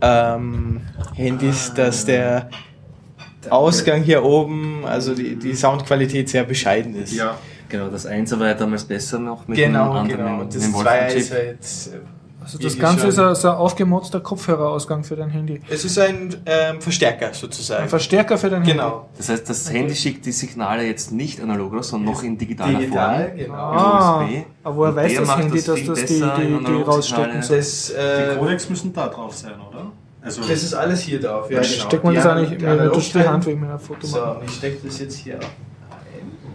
ähm, 0.00 0.80
Handys, 1.14 1.72
dass 1.74 2.04
der 2.04 2.48
Ausgang 3.50 4.02
hier 4.02 4.24
oben, 4.24 4.84
also 4.86 5.14
die, 5.14 5.36
die 5.36 5.54
Soundqualität 5.54 6.28
sehr 6.28 6.44
bescheiden 6.44 6.94
ist. 6.94 7.12
Ja. 7.12 7.36
Genau, 7.68 7.88
das 7.88 8.06
1 8.06 8.38
war 8.38 8.48
ja 8.48 8.54
damals 8.54 8.84
besser 8.84 9.18
noch 9.18 9.48
mit 9.48 9.56
Genau, 9.56 9.88
dem 9.88 9.96
anderen 9.96 10.18
genau. 10.26 10.40
Und 10.42 10.54
das 10.54 10.62
dem 10.62 10.72
2 10.72 10.76
Wolfram-Chip. 10.78 11.16
ist 11.18 11.32
halt. 11.32 11.58
Äh, 12.42 12.44
Also 12.44 12.58
das 12.58 12.78
Ganze 12.78 13.06
ist 13.08 13.18
ein, 13.18 13.34
so 13.34 13.48
ein 13.50 13.54
aufgemotzter 13.56 14.20
Kopfhörerausgang 14.20 15.04
für 15.04 15.16
dein 15.16 15.30
Handy. 15.30 15.60
Es 15.68 15.84
ist 15.84 15.98
ein 15.98 16.34
ähm, 16.46 16.80
Verstärker 16.80 17.32
sozusagen. 17.32 17.84
Ein 17.84 17.88
Verstärker 17.88 18.36
für 18.38 18.50
dein 18.50 18.60
Handy. 18.62 18.72
genau. 18.72 19.08
Das 19.16 19.28
heißt, 19.28 19.48
das 19.48 19.72
Handy 19.72 19.94
schickt 19.94 20.26
die 20.26 20.32
Signale 20.32 20.84
jetzt 20.84 21.12
nicht 21.12 21.40
analog 21.40 21.72
raus, 21.74 21.88
sondern 21.88 22.12
noch 22.12 22.22
in 22.22 22.36
digitaler 22.38 22.78
Digital, 22.78 23.24
Form. 23.28 23.36
genau. 23.38 23.54
Ah, 23.54 24.24
USB. 24.24 24.44
aber 24.64 24.76
woher 24.76 24.96
weiß 24.96 25.12
der 25.12 25.20
das 25.22 25.36
Handy, 25.36 25.56
das 25.56 25.64
dass 25.64 25.84
das 25.84 26.04
die, 26.06 26.14
die, 26.14 26.64
die 26.64 26.82
rausstecken 26.82 27.42
soll? 27.42 27.56
Das, 27.56 27.86
Die 27.88 27.92
äh, 27.94 28.36
Codecs 28.38 28.68
müssen 28.70 28.92
da 28.92 29.08
drauf 29.08 29.34
sein, 29.36 29.54
oder? 29.70 29.86
Also, 30.24 30.40
das 30.42 30.62
ist 30.62 30.74
alles 30.74 31.00
hier 31.00 31.20
drauf. 31.20 31.50
Ja, 31.50 31.60
Dann 31.60 31.68
genau. 31.70 31.84
steckt 31.84 32.04
man 32.04 32.12
Die 32.14 32.20
das 32.20 32.26
eigentlich 32.26 32.58
die 32.58 32.64
Analogteile- 32.66 33.28
Hand 33.28 33.46
wegen 33.46 33.60
meiner 33.60 33.78
Foto 33.78 34.06
So, 34.06 34.18
machen. 34.20 34.42
ich 34.46 34.52
stecke 34.54 34.86
das 34.86 35.00
jetzt 35.00 35.16
hier 35.16 35.34
ein. 35.34 35.46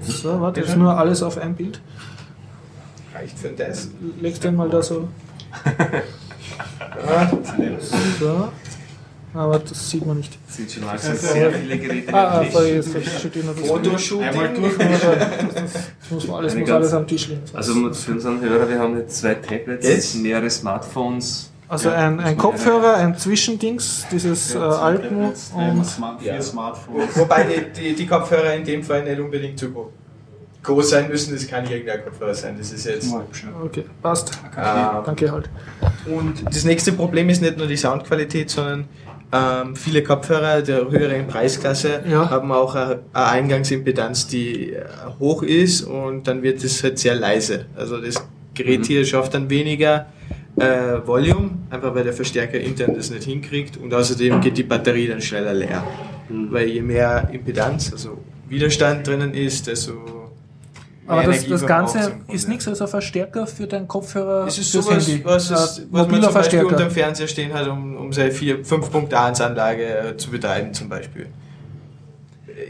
So, 0.01 0.39
warte, 0.39 0.61
ist 0.61 0.77
nur 0.77 0.97
alles 0.97 1.21
auf 1.21 1.37
ein 1.37 1.53
Bild. 1.55 1.81
Reicht 3.13 3.37
für 3.37 3.49
das. 3.49 3.89
Legst 4.21 4.43
den 4.43 4.55
mal 4.55 4.69
da 4.69 4.81
so. 4.81 5.07
So. 8.19 8.49
Aber 9.33 9.59
das 9.59 9.89
sieht 9.89 10.05
man 10.05 10.17
nicht. 10.17 10.37
sind 10.49 10.71
schon 10.71 10.85
mal 10.85 10.97
sehr 10.97 11.51
viele 11.51 11.77
Geräte 11.77 12.11
Ah, 12.13 12.39
ah 12.39 12.45
sorry, 12.51 12.75
jetzt 12.75 12.89
steht 12.89 13.33
hier 13.33 13.43
noch 13.43 13.55
das. 13.55 13.67
Fotoshooting. 13.67 14.23
einmal 14.27 14.53
durch. 14.53 14.77
Das 14.77 16.11
muss, 16.11 16.27
man 16.27 16.37
alles, 16.37 16.55
muss 16.55 16.69
alles 16.71 16.93
am 16.93 17.05
Tisch 17.05 17.27
liegen. 17.27 17.41
Also 17.53 17.93
für 17.93 18.11
unseren 18.13 18.41
Hörer, 18.41 18.67
wir 18.67 18.79
haben 18.79 18.97
jetzt 18.97 19.19
zwei 19.19 19.35
Tablets, 19.35 19.85
Jetzt? 19.87 20.15
mehrere 20.15 20.49
Smartphones. 20.49 21.51
Also 21.67 21.89
ein, 21.89 22.19
ein 22.21 22.37
Kopfhörer, 22.37 22.95
ein 22.95 23.17
Zwischendings, 23.17 24.05
dieses 24.09 24.55
äh, 24.55 24.57
Alpen 24.59 25.17
und 25.25 25.35
Ja. 25.57 26.17
vier 26.33 26.41
Smartphones. 26.41 27.09
Wobei 27.15 27.43
die, 27.43 27.81
die, 27.81 27.93
die 27.95 28.07
Kopfhörer 28.07 28.53
in 28.55 28.63
dem 28.63 28.81
Fall 28.81 29.03
nicht 29.03 29.19
unbedingt 29.19 29.59
zu 29.59 29.69
gro- 29.71 29.91
groß 30.67 30.89
sein 30.91 31.07
müssen. 31.07 31.33
Das 31.33 31.47
kann 31.47 31.65
irgendein 31.69 32.03
Kopfhörer 32.03 32.33
sein. 32.35 32.55
Das 32.57 32.71
ist 32.71 32.85
jetzt. 32.85 33.09
Okay, 33.63 33.85
passt. 34.01 34.31
Ähm, 34.57 35.03
Danke 35.05 35.31
halt. 35.31 35.49
Und 36.05 36.45
das 36.45 36.63
nächste 36.65 36.93
Problem 36.93 37.29
ist 37.29 37.41
nicht 37.41 37.57
nur 37.57 37.67
die 37.67 37.77
Soundqualität, 37.77 38.49
sondern 38.49 38.85
ähm, 39.33 39.75
viele 39.75 40.03
Kopfhörer 40.03 40.61
der 40.61 40.89
höheren 40.89 41.27
Preisklasse 41.27 42.01
Ja. 42.09 42.29
haben 42.29 42.51
auch 42.51 42.75
eine, 42.75 42.99
Eingangsimpedanz, 43.13 44.27
die 44.27 44.73
äh, 44.73 44.85
hoch 45.19 45.43
ist 45.43 45.81
und 45.81 46.27
dann 46.27 46.43
wird 46.43 46.63
es 46.63 46.83
halt 46.83 46.99
sehr 46.99 47.15
leise. 47.15 47.65
Also 47.75 47.99
das 47.99 48.15
Gerät 48.53 48.85
hier 48.85 49.05
schafft 49.05 49.33
dann 49.33 49.49
weniger 49.49 50.07
äh, 50.57 51.05
Volume, 51.05 51.51
einfach 51.69 51.93
weil 51.93 52.03
der 52.05 52.13
Verstärker 52.13 52.59
intern 52.59 52.93
das 52.95 53.09
nicht 53.09 53.23
hinkriegt 53.23 53.77
und 53.77 53.93
außerdem 53.93 54.41
geht 54.41 54.57
die 54.57 54.63
Batterie 54.63 55.07
dann 55.07 55.21
schneller 55.21 55.53
leer. 55.53 55.83
Weil 56.29 56.67
je 56.67 56.81
mehr 56.81 57.29
Impedanz, 57.31 57.91
also 57.91 58.17
Widerstand 58.49 59.07
drinnen 59.07 59.33
ist, 59.33 59.67
desto 59.67 59.93
Aber 61.07 61.23
das, 61.23 61.47
das 61.47 61.65
Ganze 61.65 62.11
ist 62.27 62.47
nichts 62.49 62.67
als 62.67 62.81
ein 62.81 62.87
Verstärker 62.87 63.47
für 63.47 63.65
deinen 63.65 63.87
Kopfhörer 63.87 64.45
Es 64.45 64.57
ist 64.57 64.71
sowas, 64.71 65.07
Handy. 65.07 65.23
was, 65.23 65.49
es, 65.49 65.87
was 65.89 66.07
man 66.07 66.09
zum 66.09 66.09
Beispiel 66.11 66.31
Verstärker. 66.31 66.67
unter 66.67 66.77
dem 66.83 66.91
Fernseher 66.91 67.27
stehen 67.27 67.53
hat, 67.53 67.67
um, 67.67 67.95
um 67.95 68.11
seine 68.13 68.31
5.1-Anlage 68.31 69.83
äh, 70.09 70.17
zu 70.17 70.29
betreiben 70.31 70.73
zum 70.73 70.89
Beispiel. 70.89 71.27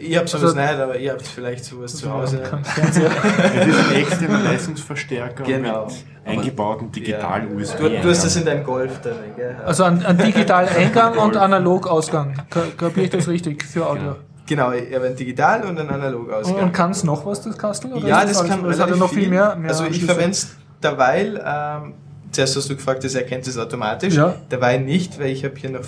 Ich 0.01 0.15
habe 0.17 0.27
sowas 0.27 0.55
Also- 0.55 0.55
nicht, 0.57 0.73
aber 0.79 0.97
ihr 0.97 1.11
habt 1.11 1.21
vielleicht 1.23 1.65
sowas 1.65 1.95
zu 1.95 2.11
Hause. 2.11 2.39
Kein 2.39 2.63
Fernseher. 2.63 3.09
Das 3.55 3.67
ist 3.67 3.89
ein 3.89 3.95
externer 3.95 4.39
Leistungsverstärker 4.43 5.43
Genau. 5.43 5.85
mit 5.85 5.95
eingebauten 6.25 6.91
digital-USB. 6.91 7.77
Du, 7.79 7.89
du 7.89 8.09
hast 8.09 8.23
das 8.25 8.35
in 8.35 8.45
deinem 8.45 8.63
Golf 8.63 9.01
drin, 9.01 9.13
gell? 9.35 9.55
Also 9.65 9.83
ein, 9.85 10.05
ein 10.05 10.17
Digital-Eingang 10.17 11.17
und 11.17 11.37
Analog-Ausgang. 11.37 12.33
Ka- 12.49 12.63
Kapiere 12.77 13.05
ich 13.05 13.11
das 13.11 13.27
richtig 13.29 13.63
für 13.63 13.87
Audio? 13.87 14.01
Genau, 14.03 14.15
ich 14.51 14.95
habe 14.95 15.05
ein 15.07 15.15
Digital 15.15 15.63
und 15.65 15.79
ein 15.79 15.89
analog 15.89 16.31
Ausgang. 16.31 16.63
und 16.65 16.71
kann 16.73 16.91
es 16.91 17.03
noch 17.03 17.25
was, 17.25 17.41
das 17.41 17.57
Kastel? 17.57 17.93
oder 17.93 18.07
Ja, 18.07 18.25
das 18.25 18.43
kann 18.45 18.63
das 18.63 18.79
hat 18.79 18.89
ja 18.89 18.95
relativ 18.95 18.99
noch 18.99 19.09
viel 19.13 19.29
mehr. 19.29 19.55
mehr 19.55 19.69
also 19.69 19.85
ich 19.85 20.03
verwende 20.05 20.31
es 20.31 20.55
derweil, 20.81 21.41
ähm, 21.45 21.93
zuerst 22.31 22.55
hast 22.55 22.69
du 22.69 22.75
gefragt, 22.75 23.03
das 23.03 23.15
erkennt 23.15 23.47
es 23.47 23.57
automatisch, 23.57 24.15
Ja. 24.15 24.35
derweil 24.51 24.81
nicht, 24.81 25.19
weil 25.19 25.27
ich 25.31 25.43
habe 25.43 25.55
hier 25.57 25.69
noch 25.71 25.83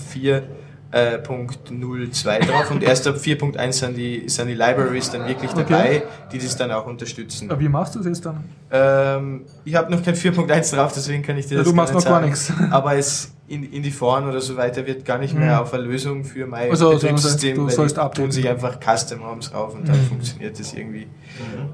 4.02 0.91 2.45
drauf 2.47 2.71
und 2.71 2.83
erst 2.83 3.07
ab 3.07 3.15
4.1 3.17 3.71
sind 3.73 3.95
die, 3.97 4.27
sind 4.27 4.47
die 4.47 4.53
Libraries 4.55 5.11
dann 5.11 5.27
wirklich 5.27 5.53
dabei, 5.53 6.03
die 6.31 6.39
das 6.39 6.55
dann 6.57 6.71
auch 6.71 6.85
unterstützen. 6.87 7.49
Aber 7.51 7.59
wie 7.59 7.69
machst 7.69 7.95
du 7.95 7.99
das 7.99 8.07
jetzt 8.07 8.25
dann? 8.25 8.43
Ähm, 8.71 9.41
ich 9.65 9.75
habe 9.75 9.91
noch 9.91 10.03
kein 10.03 10.15
4.1 10.15 10.75
drauf, 10.75 10.91
deswegen 10.95 11.21
kann 11.23 11.37
ich 11.37 11.45
dir 11.47 11.55
Ja, 11.55 11.59
das 11.59 11.69
du 11.69 11.75
machst 11.75 11.93
nicht 11.93 12.03
noch 12.05 12.09
gar 12.11 12.19
sagen. 12.21 12.29
nichts. 12.31 12.51
Aber 12.71 12.95
es 12.95 13.33
in, 13.47 13.63
in 13.71 13.81
die 13.83 13.91
Foren 13.91 14.27
oder 14.27 14.41
so 14.41 14.57
weiter 14.57 14.85
wird 14.85 15.05
gar 15.05 15.17
nicht 15.17 15.33
mehr 15.35 15.55
Mhm. 15.55 15.61
auf 15.61 15.73
eine 15.73 15.83
Lösung 15.83 16.23
für 16.23 16.45
mein 16.45 16.69
Also, 16.69 16.89
also, 16.89 16.99
Betriebssystem, 17.07 17.55
du 17.55 17.65
weil 17.67 17.71
sollst 17.73 17.97
die 17.97 18.01
updaten. 18.01 18.23
tun 18.25 18.31
sich 18.31 18.47
einfach 18.47 18.77
Custom 18.79 19.23
ROMs 19.23 19.51
drauf 19.51 19.73
und 19.75 19.87
dann 19.87 19.97
Mhm. 19.97 20.03
funktioniert 20.07 20.59
das 20.59 20.73
irgendwie. 20.73 21.07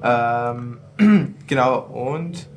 Ähm, 0.03 0.77
genau, 1.47 1.79
und 1.81 2.47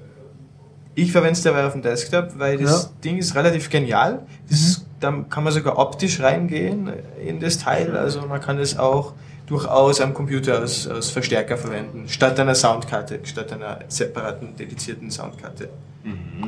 ich 0.94 1.10
verwende 1.12 1.34
es 1.34 1.42
dabei 1.42 1.66
auf 1.66 1.72
dem 1.72 1.82
Desktop, 1.82 2.30
weil 2.38 2.58
das 2.58 2.84
Ja. 2.84 2.90
Ding 3.04 3.18
ist 3.18 3.34
relativ 3.34 3.70
genial. 3.70 4.26
Das, 4.50 4.84
Dann 5.00 5.28
kann 5.28 5.44
man 5.44 5.52
sogar 5.52 5.78
optisch 5.78 6.20
reingehen 6.20 6.90
in 7.24 7.38
das 7.40 7.58
Teil, 7.58 7.96
also 7.96 8.22
man 8.26 8.40
kann 8.40 8.58
es 8.58 8.78
auch 8.78 9.12
durchaus 9.46 10.00
am 10.00 10.12
Computer 10.12 10.58
als, 10.58 10.86
als 10.88 11.10
Verstärker 11.10 11.56
verwenden, 11.56 12.04
statt 12.08 12.38
einer 12.40 12.54
Soundkarte, 12.54 13.20
statt 13.22 13.52
einer 13.52 13.78
separaten, 13.88 14.56
dedizierten 14.56 15.10
Soundkarte. 15.10 15.68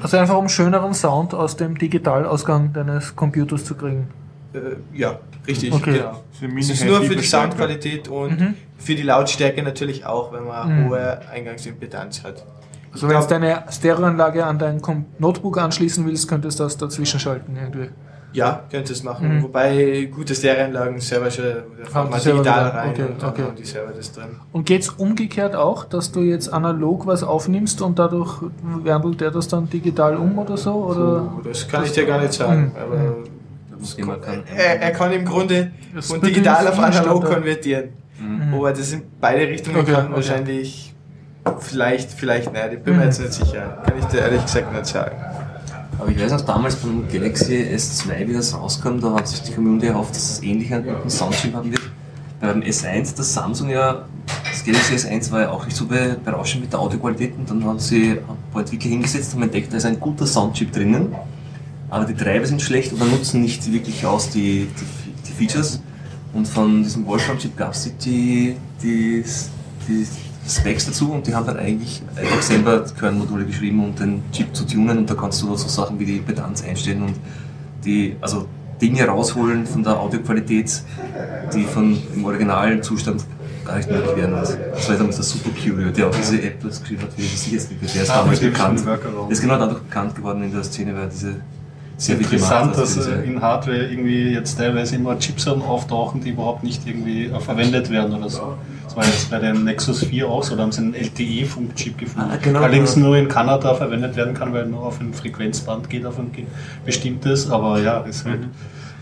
Also 0.02 0.16
einfach 0.16 0.36
um 0.36 0.48
schöneren 0.48 0.94
Sound 0.94 1.32
aus 1.34 1.56
dem 1.56 1.76
Digitalausgang 1.78 2.72
deines 2.72 3.14
Computers 3.14 3.64
zu 3.64 3.74
kriegen. 3.74 4.08
Äh, 4.52 4.58
ja, 4.98 5.18
richtig, 5.46 5.72
Okay. 5.72 5.98
genau. 5.98 6.22
Es 6.58 6.70
ist 6.70 6.84
nur 6.84 7.02
für 7.02 7.14
die. 7.14 7.22
Soundqualität 7.22 8.08
und 8.08 8.40
Mhm. 8.40 8.54
für 8.78 8.94
die 8.94 9.02
Lautstärke 9.02 9.62
natürlich 9.62 10.04
auch, 10.04 10.32
wenn 10.32 10.44
man 10.44 10.84
Mhm. 10.84 10.88
hohe 10.90 11.20
Eingangsimpedanz 11.30 12.24
hat. 12.24 12.44
Also 12.92 13.08
wenn 13.08 13.20
du 13.20 13.26
deine 13.26 13.62
Stereoanlage 13.70 14.44
an 14.44 14.58
dein 14.58 14.80
Notebook 15.18 15.58
anschließen 15.58 16.04
willst, 16.06 16.26
könntest 16.26 16.58
du 16.58 16.64
das 16.64 16.76
dazwischen 16.76 17.20
schalten 17.20 17.56
irgendwie. 17.56 17.90
Ja, 18.32 18.62
könnt 18.70 18.88
es 18.90 19.02
machen. 19.02 19.38
Mhm. 19.38 19.42
Wobei 19.42 20.08
gute 20.14 20.34
Stereoanlagen 20.34 21.00
selber 21.00 21.30
schon, 21.30 21.44
man 21.92 22.20
selber 22.20 22.38
digital 22.42 22.68
rein 22.68 22.90
Okay, 22.90 23.02
und 23.02 23.20
dann 23.22 23.30
okay. 23.30 23.42
haben 23.42 23.56
die 23.56 23.64
selber 23.64 23.92
das 23.96 24.12
drin. 24.12 24.28
Und 24.52 24.66
geht's 24.66 24.88
umgekehrt 24.88 25.56
auch, 25.56 25.84
dass 25.84 26.12
du 26.12 26.20
jetzt 26.20 26.52
analog 26.52 27.06
was 27.06 27.22
aufnimmst 27.24 27.82
und 27.82 27.98
dadurch 27.98 28.40
wandelt 28.62 29.20
der 29.20 29.30
das 29.32 29.48
dann 29.48 29.68
digital 29.68 30.16
um 30.16 30.38
oder 30.38 30.56
so? 30.56 30.72
Oder? 30.74 31.32
Oh, 31.38 31.40
das 31.42 31.66
kann 31.66 31.84
ich 31.84 31.92
dir 31.92 32.06
gar 32.06 32.20
nicht 32.20 32.32
sagen, 32.32 32.72
Mhm. 32.74 34.06
aber 34.06 34.16
kann. 34.20 34.42
er, 34.56 34.80
er 34.80 34.90
kann 34.92 35.10
im 35.12 35.24
Grunde 35.24 35.70
Das 35.94 36.08
von 36.08 36.20
digital 36.20 36.68
auf 36.68 36.78
analog 36.78 37.24
konvertieren. 37.24 37.88
Mhm. 38.20 38.54
Aber 38.54 38.70
das 38.70 38.92
in 38.92 39.02
beide 39.20 39.48
Richtungen 39.48 39.78
Okay, 39.78 39.92
kann 39.92 40.04
okay. 40.06 40.14
wahrscheinlich 40.16 40.94
vielleicht, 41.58 42.10
vielleicht 42.12 42.52
nicht. 42.52 42.72
Ich 42.74 42.80
bin 42.82 42.94
mir 42.94 43.00
Mhm. 43.00 43.06
jetzt 43.06 43.20
nicht 43.20 43.32
sicher. 43.32 43.78
Kann 43.84 43.98
ich 43.98 44.04
dir 44.06 44.18
ehrlich 44.20 44.42
gesagt 44.42 44.72
nicht 44.72 44.86
sagen. 44.86 45.16
Aber 46.00 46.10
ich 46.10 46.18
weiß 46.18 46.32
noch, 46.32 46.40
damals 46.40 46.76
beim 46.76 47.04
Galaxy 47.12 47.56
S2, 47.74 48.26
wie 48.28 48.32
das 48.32 48.54
rauskam, 48.54 49.00
da 49.00 49.12
hat 49.14 49.28
sich 49.28 49.42
die 49.42 49.52
Community 49.52 49.88
erhofft, 49.88 50.14
dass 50.16 50.30
es 50.30 50.42
ähnlich 50.42 50.72
einen 50.72 50.86
guten 50.86 51.10
Soundchip 51.10 51.54
haben 51.54 51.70
wird. 51.70 51.82
Beim 52.40 52.60
S1, 52.62 53.14
das 53.16 53.34
Samsung 53.34 53.68
ja, 53.68 54.06
das 54.50 54.64
Galaxy 54.64 54.94
S1 54.94 55.30
war 55.30 55.40
ja 55.42 55.50
auch 55.50 55.66
nicht 55.66 55.76
so 55.76 55.84
be- 55.84 56.16
berauschend 56.24 56.62
mit 56.62 56.72
der 56.72 56.80
Audioqualität 56.80 57.34
und 57.36 57.50
dann 57.50 57.62
haben 57.64 57.78
sie 57.78 58.12
ein 58.12 58.18
paar 58.50 58.62
Entwickler 58.62 58.90
hingesetzt 58.90 59.34
und 59.34 59.42
entdeckt, 59.42 59.70
da 59.72 59.76
ist 59.76 59.84
ein 59.84 60.00
guter 60.00 60.26
Soundchip 60.26 60.72
drinnen, 60.72 61.14
aber 61.90 62.06
die 62.06 62.14
Treiber 62.14 62.46
sind 62.46 62.62
schlecht 62.62 62.94
oder 62.94 63.04
nutzen 63.04 63.42
nicht 63.42 63.70
wirklich 63.70 64.06
aus 64.06 64.30
die, 64.30 64.68
die, 64.80 65.28
die 65.28 65.32
Features. 65.32 65.82
Und 66.32 66.48
von 66.48 66.82
diesem 66.82 67.04
Wolfram-Chip 67.06 67.56
gab 67.58 67.72
es 67.74 67.92
die, 67.98 68.56
die, 68.82 69.22
die 69.86 70.06
Specs 70.50 70.86
dazu 70.86 71.12
und 71.12 71.26
die 71.26 71.34
haben 71.34 71.46
dann 71.46 71.58
eigentlich 71.58 72.02
einfach 72.16 72.42
selber 72.42 72.84
Kernmodule 72.98 73.44
geschrieben, 73.44 73.84
um 73.84 73.94
den 73.94 74.22
Chip 74.32 74.54
zu 74.54 74.64
tunen 74.66 74.98
und 74.98 75.10
da 75.10 75.14
kannst 75.14 75.40
du 75.42 75.54
so 75.54 75.68
Sachen 75.68 75.98
wie 76.00 76.04
die 76.04 76.16
Impedanz 76.16 76.64
einstellen 76.64 77.02
und 77.02 77.14
die, 77.84 78.16
also 78.20 78.46
Dinge 78.80 79.06
rausholen 79.06 79.66
von 79.66 79.82
der 79.82 79.98
Audioqualität, 80.00 80.82
die 81.54 81.64
von 81.64 81.96
im 82.14 82.24
originalen 82.24 82.82
Zustand 82.82 83.24
gar 83.64 83.76
nicht 83.76 83.90
möglich 83.90 84.16
wären. 84.16 84.32
Und 84.32 84.40
das 84.40 84.88
war 84.88 84.96
damals 84.96 85.16
der 85.16 85.24
Super 85.24 85.50
Curio, 85.50 85.90
der 85.90 86.08
auch 86.08 86.14
diese 86.14 86.42
App 86.42 86.62
das 86.62 86.80
geschrieben 86.80 87.02
hat, 87.02 87.12
für 87.12 87.20
die 87.20 87.26
Sicherheitslücke. 87.28 87.86
Der 87.86 88.02
ist 88.02 88.10
Ah, 88.10 88.20
damals 88.22 88.40
bekannt. 88.40 88.82
Der 88.86 89.30
ist 89.30 89.40
genau 89.42 89.58
dadurch 89.58 89.82
bekannt 89.82 90.14
geworden 90.14 90.42
in 90.42 90.52
der 90.52 90.64
Szene, 90.64 90.94
weil 90.96 91.08
diese 91.08 91.36
sehr 91.98 92.16
Interessant, 92.18 92.78
dass 92.78 92.96
äh, 93.06 93.24
in 93.24 93.42
Hardware 93.42 93.86
irgendwie 93.88 94.30
jetzt 94.30 94.56
teilweise 94.56 94.96
immer 94.96 95.18
Chips 95.18 95.46
auftauchen, 95.46 96.22
die 96.22 96.30
überhaupt 96.30 96.64
nicht 96.64 96.86
irgendwie 96.86 97.26
äh, 97.26 97.38
verwendet 97.40 97.90
werden 97.90 98.14
oder 98.14 98.30
so. 98.30 98.54
War 99.00 99.06
jetzt 99.06 99.30
bei 99.30 99.38
dem 99.38 99.64
Nexus 99.64 100.04
4 100.04 100.28
auch 100.28 100.42
so, 100.42 100.56
da 100.56 100.62
haben 100.62 100.72
sie 100.72 100.82
einen 100.82 100.94
LTE-Funkchip 100.94 101.96
gefunden. 101.96 102.30
Ah, 102.32 102.36
genau, 102.42 102.60
Allerdings 102.60 102.94
genau. 102.94 103.06
nur 103.08 103.16
in 103.16 103.28
Kanada 103.28 103.74
verwendet 103.74 104.14
werden 104.16 104.34
kann, 104.34 104.52
weil 104.52 104.66
nur 104.66 104.80
auf 104.84 105.00
ein 105.00 105.14
Frequenzband 105.14 105.88
geht, 105.88 106.04
auf 106.04 106.18
ein 106.18 106.30
bestimmtes, 106.84 107.50
aber 107.50 107.80
ja, 107.80 108.00
ist 108.00 108.24
halt. 108.26 108.40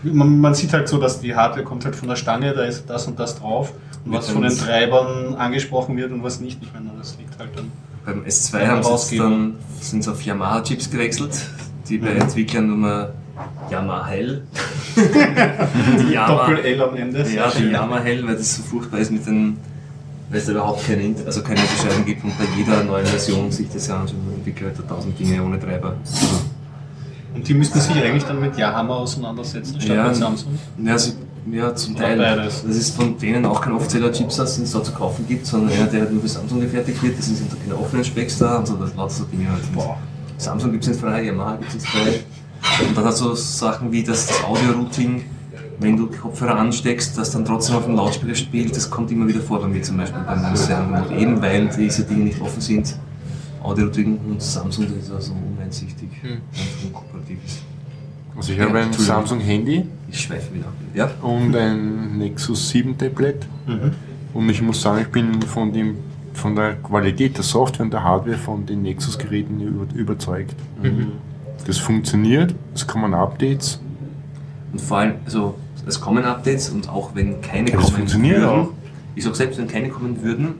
Mhm. 0.03 0.17
Man, 0.17 0.39
man 0.39 0.53
sieht 0.53 0.71
halt 0.71 0.87
so, 0.87 0.97
dass 0.97 1.19
die 1.19 1.35
Hardware 1.35 1.63
kommt 1.65 1.83
halt 1.83 1.95
von 1.95 2.07
der 2.07 2.15
Stange, 2.15 2.53
da 2.53 2.63
ist 2.63 2.89
das 2.89 3.05
und 3.07 3.19
das 3.19 3.37
drauf. 3.37 3.73
Und 4.05 4.11
Mit 4.11 4.19
was 4.19 4.29
von 4.29 4.41
den 4.43 4.57
Treibern 4.57 5.35
angesprochen 5.35 5.97
wird 5.97 6.13
und 6.13 6.23
was 6.23 6.39
nicht, 6.39 6.59
ich 6.61 6.71
meine, 6.73 6.89
das 6.97 7.17
liegt 7.17 7.37
halt 7.37 7.49
dann. 7.57 7.69
Beim 8.05 8.23
S2 8.23 8.59
Ja, 8.61 8.67
haben 8.69 8.97
sie 8.97 9.17
dann, 9.17 9.55
sind 9.81 10.05
sie 10.05 10.09
auf 10.11 10.21
Yamaha-Chips 10.23 10.89
gewechselt, 10.89 11.31
die 11.89 11.97
bei 11.97 12.11
Mhm. 12.13 12.21
Entwicklern 12.21 12.67
Nummer 12.67 13.09
Yamaha 13.69 14.07
Hell. 14.07 14.43
die 14.95 16.13
Yamaha, 16.13 16.47
Doppel-L 16.47 16.81
am 16.81 16.95
Ende. 16.95 17.25
ja, 17.35 17.51
die 17.51 17.65
Yamaha 17.65 17.99
Hell, 18.01 18.25
weil 18.25 18.35
das 18.37 18.55
so 18.55 18.63
furchtbar 18.63 18.99
ist 18.99 19.11
mit 19.11 19.25
den, 19.27 19.57
weil 20.29 20.39
es 20.39 20.45
da 20.45 20.51
überhaupt 20.51 20.85
keine, 20.85 21.13
also 21.25 21.41
keine 21.41 21.59
Unterscheidung 21.61 22.05
gibt 22.05 22.23
und 22.23 22.37
bei 22.37 22.45
jeder 22.57 22.83
neuen 22.83 23.05
Version 23.05 23.51
sich 23.51 23.67
das 23.73 23.87
ja 23.87 23.99
anschaut, 23.99 24.17
entwickelt 24.35 24.75
da 24.77 24.83
tausend 24.95 25.17
Dinge 25.19 25.43
ohne 25.43 25.59
Treiber. 25.59 25.95
Und 27.33 27.47
die 27.47 27.53
müssten 27.53 27.79
sich 27.79 27.95
eigentlich 27.95 28.23
dann 28.23 28.39
mit 28.39 28.57
Yamaha 28.57 28.99
auseinandersetzen, 28.99 29.79
statt 29.79 29.95
Ja. 29.95 30.07
mit 30.07 30.15
Samsung. 30.15 30.57
Ja, 30.83 30.97
sie, 30.97 31.13
ja 31.51 31.73
zum 31.75 31.95
Oder 31.95 32.03
Teil. 32.05 32.17
beides. 32.17 32.63
Das 32.65 32.75
ist 32.75 32.95
von 32.95 33.17
denen 33.17 33.45
auch 33.45 33.61
kein 33.61 33.73
offizieller 33.73 34.11
Chipsatz, 34.11 34.55
den 34.55 34.63
es 34.63 34.71
da 34.71 34.83
zu 34.83 34.91
kaufen 34.91 35.25
gibt, 35.27 35.45
sondern 35.45 35.71
einer, 35.73 35.85
der 35.87 36.01
halt 36.01 36.11
nur 36.11 36.21
für 36.21 36.27
Samsung 36.27 36.59
gefertigt 36.61 37.01
wird. 37.03 37.17
Das 37.17 37.27
sind 37.27 37.39
keine 37.63 37.77
offenen 37.77 38.03
Specs 38.03 38.37
da 38.39 38.57
und 38.57 38.67
so, 38.67 38.75
das 38.75 38.95
lauter 38.95 39.13
so 39.13 39.23
Dinge 39.25 39.51
halt. 39.51 39.73
Boah. 39.73 39.97
Samsung 40.37 40.71
gibt 40.71 40.83
es 40.85 40.89
nicht 40.89 41.01
frei, 41.01 41.23
Yamaha 41.25 41.55
gibt 41.57 41.69
es 41.69 41.75
nicht 41.75 41.87
frei. 41.87 42.19
Und 42.87 42.97
dann 42.97 43.05
hat 43.05 43.15
so 43.15 43.33
Sachen 43.35 43.91
wie 43.91 44.03
das, 44.03 44.27
das 44.27 44.43
Audio-Routing, 44.43 45.23
wenn 45.79 45.95
du 45.97 46.07
Kopfhörer 46.07 46.57
ansteckst, 46.57 47.17
das 47.17 47.31
dann 47.31 47.45
trotzdem 47.45 47.75
auf 47.77 47.85
dem 47.85 47.95
Lautsprecher 47.95 48.35
spielt, 48.35 48.75
das 48.75 48.89
kommt 48.89 49.11
immer 49.11 49.27
wieder 49.27 49.39
vor 49.39 49.61
bei 49.61 49.67
mir 49.67 49.81
zum 49.81 49.97
Beispiel 49.97 50.21
beim 50.25 50.49
Museum. 50.49 50.93
Und 50.93 51.17
eben 51.17 51.41
weil 51.41 51.69
diese 51.69 52.03
Dinge 52.03 52.25
nicht 52.25 52.41
offen 52.41 52.61
sind, 52.61 52.95
Audio-Routing 53.63 54.19
und 54.29 54.41
Samsung, 54.41 54.87
das 54.93 55.05
ist 55.05 55.11
also 55.11 55.33
uneinsichtig 55.57 56.09
und 56.23 56.85
unkooperativ 56.87 57.37
ist. 57.45 57.63
Also 58.35 58.53
ich 58.53 58.57
Ja, 58.57 58.65
habe 58.65 58.77
ein 58.79 58.85
Entschuldigung. 58.85 59.17
Samsung 59.17 59.39
Handy 59.41 59.85
Ich 60.09 60.21
schweife 60.21 60.53
wieder 60.53 60.67
ab. 60.67 60.73
Ja? 60.93 61.09
und 61.21 61.55
ein 61.55 62.17
Nexus 62.17 62.69
7 62.69 62.97
Tablet. 62.97 63.45
Mhm. 63.67 63.91
Und 64.33 64.49
ich 64.49 64.61
muss 64.61 64.81
sagen, 64.81 65.01
ich 65.01 65.09
bin 65.09 65.41
von, 65.41 65.73
dem, 65.73 65.95
von 66.33 66.55
der 66.55 66.75
Qualität 66.75 67.35
der 67.35 67.43
Software 67.43 67.85
und 67.85 67.91
der 67.91 68.03
Hardware 68.03 68.37
von 68.37 68.65
den 68.65 68.81
Nexus-Geräten 68.83 69.59
über, 69.59 69.85
überzeugt. 69.93 70.55
Das 71.65 71.77
funktioniert, 71.77 72.55
es 72.73 72.85
kommen 72.87 73.13
Updates. 73.13 73.81
Und 74.71 74.79
vor 74.79 74.99
allem, 74.99 75.15
also 75.25 75.55
es 75.89 75.99
kommen 75.99 76.23
Updates 76.23 76.69
und 76.69 76.89
auch 76.89 77.11
wenn 77.15 77.41
keine 77.41 77.71
das 77.71 77.91
kommen 77.93 78.11
würden, 78.11 78.45
auch. 78.45 78.69
ich 79.15 79.23
sag 79.23 79.35
selbst, 79.35 79.59
wenn 79.59 79.67
keine 79.67 79.89
kommen 79.89 80.21
würden, 80.23 80.55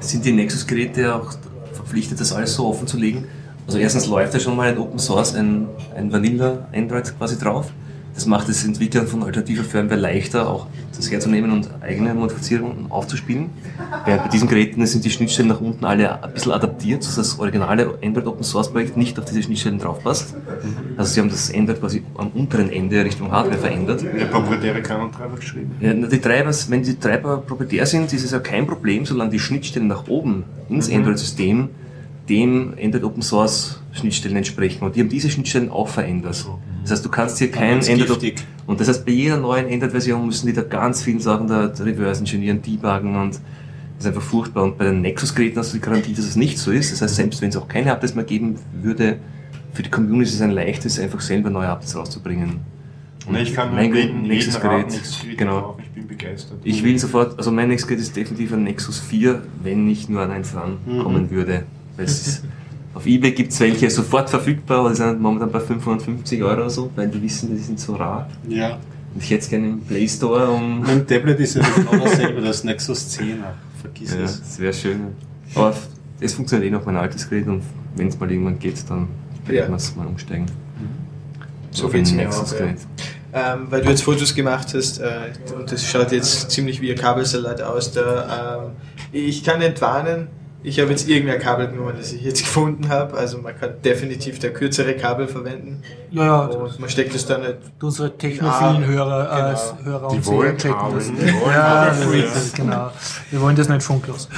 sind 0.00 0.24
die 0.24 0.32
Nexus-Geräte 0.32 1.14
auch 1.14 1.32
verpflichtet, 1.72 2.20
das 2.20 2.32
alles 2.32 2.54
so 2.54 2.66
offen 2.66 2.86
zu 2.86 2.96
legen. 2.96 3.24
Also 3.66 3.78
erstens 3.78 4.06
läuft 4.06 4.34
da 4.34 4.40
schon 4.40 4.56
mal 4.56 4.68
ein 4.68 4.78
Open 4.78 4.98
Source, 4.98 5.34
ein, 5.34 5.68
ein 5.94 6.12
Vanilla 6.12 6.68
Android 6.72 7.16
quasi 7.16 7.38
drauf. 7.38 7.70
Das 8.20 8.26
macht 8.26 8.50
es 8.50 8.66
Entwicklern 8.66 9.06
von 9.06 9.22
alternativer 9.22 9.64
Firmware 9.64 9.98
leichter, 9.98 10.46
auch 10.46 10.66
das 10.94 11.10
herzunehmen 11.10 11.52
und 11.52 11.70
eigene 11.80 12.12
Modifizierungen 12.12 12.90
aufzuspielen. 12.90 13.48
Während 14.04 14.24
bei 14.24 14.28
diesen 14.28 14.46
Geräten 14.46 14.84
sind 14.84 15.06
die 15.06 15.10
Schnittstellen 15.10 15.48
nach 15.48 15.62
unten 15.62 15.86
alle 15.86 16.22
ein 16.22 16.30
bisschen 16.34 16.52
adaptiert, 16.52 17.02
sodass 17.02 17.30
das 17.30 17.38
originale 17.38 17.98
Android 18.04 18.26
Open 18.26 18.44
Source 18.44 18.70
Projekt 18.70 18.98
nicht 18.98 19.18
auf 19.18 19.24
diese 19.24 19.42
Schnittstellen 19.42 19.78
draufpasst. 19.78 20.34
Also 20.98 21.14
sie 21.14 21.20
haben 21.20 21.30
das 21.30 21.50
Android 21.54 21.80
quasi 21.80 22.02
am 22.18 22.28
unteren 22.34 22.70
Ende 22.70 23.02
Richtung 23.02 23.32
Hardware 23.32 23.56
verändert. 23.56 24.02
Der 24.02 24.26
proprietäre 24.26 24.82
Kernel-Treiber 24.82 25.36
geschrieben. 25.36 25.76
Ja, 25.80 25.94
die 25.94 26.20
Treiber, 26.20 26.50
wenn 26.68 26.82
die 26.82 26.96
Treiber 26.96 27.38
proprietär 27.38 27.86
sind, 27.86 28.12
ist 28.12 28.22
es 28.22 28.32
ja 28.32 28.40
kein 28.40 28.66
Problem, 28.66 29.06
solange 29.06 29.30
die 29.30 29.38
Schnittstellen 29.38 29.88
nach 29.88 30.08
oben 30.08 30.44
ins 30.68 30.90
Mhm. 30.90 30.96
Android-System 30.96 31.68
dem 32.28 32.74
Android 32.80 33.02
Open 33.02 33.22
Source 33.22 33.80
Schnittstellen 33.92 34.36
entsprechen. 34.36 34.84
Und 34.84 34.94
die 34.94 35.00
haben 35.00 35.08
diese 35.08 35.30
Schnittstellen 35.30 35.70
auch 35.70 35.88
verändert. 35.88 36.44
Das 36.82 36.92
heißt, 36.92 37.04
du 37.04 37.08
kannst 37.08 37.38
hier 37.38 37.50
kein 37.50 37.80
giftig. 37.80 38.42
Und 38.66 38.80
das 38.80 38.88
heißt, 38.88 39.04
bei 39.04 39.12
jeder 39.12 39.36
neuen 39.36 39.66
Android-Version 39.66 40.24
müssen 40.24 40.46
die 40.46 40.52
da 40.52 40.62
ganz 40.62 41.02
viele 41.02 41.20
Sachen 41.20 41.46
da 41.48 41.66
reverse 41.80 42.20
engineeren, 42.20 42.62
debuggen 42.62 43.16
und 43.16 43.34
das 43.34 43.40
ist 44.00 44.06
einfach 44.06 44.22
furchtbar. 44.22 44.62
Und 44.64 44.78
bei 44.78 44.84
den 44.86 45.02
Nexus-Geräten 45.02 45.58
hast 45.58 45.72
du 45.72 45.76
die 45.78 45.82
Garantie, 45.82 46.14
dass 46.14 46.24
es 46.24 46.36
nicht 46.36 46.58
so 46.58 46.70
ist. 46.70 46.90
Das 46.92 47.02
heißt, 47.02 47.16
selbst 47.16 47.42
wenn 47.42 47.50
es 47.50 47.56
auch 47.56 47.68
keine 47.68 47.92
Updates 47.92 48.14
mehr 48.14 48.24
geben 48.24 48.56
würde, 48.82 49.18
für 49.74 49.82
die 49.82 49.90
Community 49.90 50.22
ist 50.30 50.34
es 50.36 50.40
ein 50.42 50.50
leichtes, 50.52 50.98
einfach 50.98 51.20
selber 51.20 51.50
neue 51.50 51.68
Updates 51.68 51.94
rauszubringen. 51.96 52.60
Und 53.26 53.36
Ich 53.36 53.54
kann 53.54 53.74
mein 53.74 53.94
jeden, 53.94 53.98
jeden 54.08 54.22
Nexus-Gerät, 54.28 54.84
Rat, 54.86 54.92
Nexus-Gerät 54.92 55.38
genau. 55.38 55.60
kaufen, 55.60 55.82
ich 55.84 55.90
bin 55.90 56.08
begeistert. 56.08 56.58
Ich 56.64 56.82
will 56.82 56.98
sofort, 56.98 57.36
also 57.38 57.50
mein 57.52 57.68
nächstes 57.68 57.86
Gerät 57.88 58.00
ist 58.02 58.16
definitiv 58.16 58.52
ein 58.54 58.64
Nexus 58.64 58.98
4, 59.00 59.42
wenn 59.62 59.84
nicht 59.86 60.08
nur 60.08 60.22
an 60.22 60.30
eins 60.30 60.54
rankommen 60.54 61.24
Mhm. 61.24 61.30
würde. 61.30 61.64
Weil 61.96 62.04
es 62.06 62.26
ist, 62.26 62.44
auf 62.94 63.06
Ebay 63.06 63.32
gibt 63.32 63.52
es 63.52 63.60
welche 63.60 63.88
sofort 63.90 64.28
verfügbar, 64.30 64.80
aber 64.80 64.88
die 64.90 64.96
sind 64.96 65.20
momentan 65.20 65.50
bei 65.50 65.60
550 65.60 66.42
Euro 66.42 66.54
oder 66.54 66.70
so, 66.70 66.90
weil 66.96 67.08
die 67.08 67.22
wissen, 67.22 67.50
die 67.54 67.58
sind 67.62 67.78
so 67.78 67.94
rar. 67.94 68.28
Ja. 68.48 68.78
Und 69.14 69.22
ich 69.22 69.30
hätte 69.30 69.42
es 69.42 69.48
gerne 69.48 69.68
im 69.68 69.80
Play 69.80 70.08
Store 70.08 70.48
um. 70.50 70.80
Mein 70.82 71.06
Tablet 71.06 71.38
ist 71.40 71.56
ja 71.56 71.62
genau 71.76 72.04
dasselbe, 72.04 72.40
das 72.40 72.64
Nexus 72.64 73.08
10. 73.10 73.38
Vergiss 73.80 74.14
Ja, 74.14 74.20
es. 74.20 74.40
das 74.40 74.58
wäre 74.58 74.72
schön. 74.74 75.00
Aber 75.54 75.74
es 76.20 76.34
funktioniert 76.34 76.68
eh 76.68 76.74
noch 76.74 76.84
mein 76.84 76.96
altes 76.96 77.28
Gerät 77.28 77.46
und 77.46 77.62
wenn 77.96 78.08
es 78.08 78.18
mal 78.18 78.30
irgendwann 78.30 78.58
geht, 78.58 78.82
dann 78.88 79.08
Ja. 79.46 79.52
werden 79.54 79.70
wir 79.70 79.76
es 79.76 79.96
mal 79.96 80.06
umsteigen. 80.06 80.46
So 81.72 81.86
Auf 81.86 81.92
viel 81.92 82.00
ein 82.00 82.06
zu 82.06 82.14
mir 82.14 82.24
nächstes 82.24 82.52
auch, 82.54 82.58
ja. 82.58 82.66
Gerät. 82.66 82.78
Ähm, 83.32 83.66
weil 83.70 83.82
du 83.82 83.90
jetzt 83.90 84.02
Fotos 84.02 84.34
gemacht 84.34 84.74
hast 84.74 84.98
äh, 84.98 85.06
und 85.56 85.70
das 85.70 85.84
schaut 85.88 86.10
jetzt 86.10 86.50
ziemlich 86.50 86.80
wie 86.80 86.90
ein 86.90 86.98
Kabelsalat 86.98 87.62
aus. 87.62 87.92
Da, 87.92 88.64
ähm, 88.64 88.70
ich 89.12 89.44
kann 89.44 89.60
nicht 89.60 89.80
warnen, 89.80 90.26
ich 90.62 90.78
habe 90.80 90.90
jetzt 90.90 91.08
irgendein 91.08 91.40
Kabel 91.40 91.68
genommen, 91.68 91.94
das 91.96 92.12
ich 92.12 92.22
jetzt 92.22 92.40
gefunden 92.44 92.88
habe. 92.88 93.16
Also 93.16 93.38
man 93.38 93.58
kann 93.58 93.80
definitiv 93.82 94.38
der 94.38 94.52
kürzere 94.52 94.94
Kabel 94.94 95.26
verwenden 95.26 95.82
Ja, 96.10 96.24
ja, 96.24 96.40
und 96.46 96.78
man 96.80 96.88
steckt 96.90 97.14
es 97.14 97.26
dann 97.26 97.40
nicht. 97.42 97.56
unsere 97.82 98.16
technophilen 98.16 98.86
Hörer, 98.86 99.24
genau. 99.24 99.50
äh, 99.50 99.84
Hörer 99.84 100.08
Die 100.10 100.16
und 100.16 100.24
Seher 100.24 100.56
checken 100.56 100.76
haben, 100.80 100.94
das. 100.94 101.06
die 101.06 101.16
wollen 101.16 101.52
Ja, 101.54 101.86
das 102.34 102.52
genau. 102.52 102.90
Wir 103.30 103.40
wollen 103.40 103.56
das 103.56 103.68
nicht 103.68 103.82
funklos. 103.82 104.28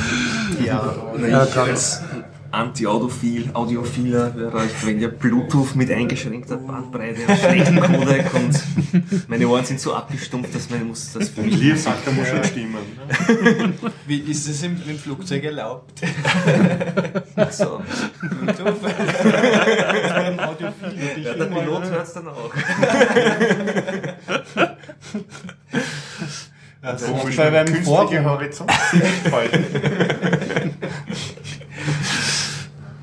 Ja, 0.65 0.95
Ja, 1.29 1.41
als 1.41 2.03
Anti-Audiophil, 2.53 3.51
Audiophiler 3.55 4.35
Hörer, 4.35 4.67
ich 4.67 4.73
verwende 4.73 5.05
ja 5.05 5.09
Bluetooth 5.09 5.75
mit 5.75 5.91
eingeschränkter 5.91 6.59
Bandbreite 6.59 7.23
und 7.27 7.39
schlechten 7.39 7.81
Codec 7.81 8.35
und 8.35 8.63
meine 9.29 9.49
Ohren 9.49 9.65
sind 9.65 9.81
so 9.81 9.95
abgestumpft, 9.95 10.55
dass 10.55 10.69
man 10.69 10.87
muss 10.87 11.13
das 11.15 11.31
für 11.31 11.41
mich 11.41 11.57
Lier 11.57 11.77
sagt, 11.79 12.07
da 12.07 12.11
muss 12.11 12.29
schon 12.29 12.45
stimmen. 12.45 12.85
wie 14.07 14.19
ist 14.19 14.47
es 14.49 14.63
im, 14.63 14.77
im 14.87 14.99
Flugzeug 14.99 15.45
erlaubt? 15.45 16.01
so. 17.51 17.81
Bluetooth? 18.21 18.83
Ja, 21.23 21.35
der 21.35 21.45
Pilot 21.47 21.85
hört 21.85 22.07
es 22.07 22.13
dann 22.13 22.29
auch. 22.29 22.51
Also, 26.83 27.07
Komisch, 27.07 27.37
bei 27.37 27.67
Forum, 27.83 28.25
Horizont. 28.25 28.71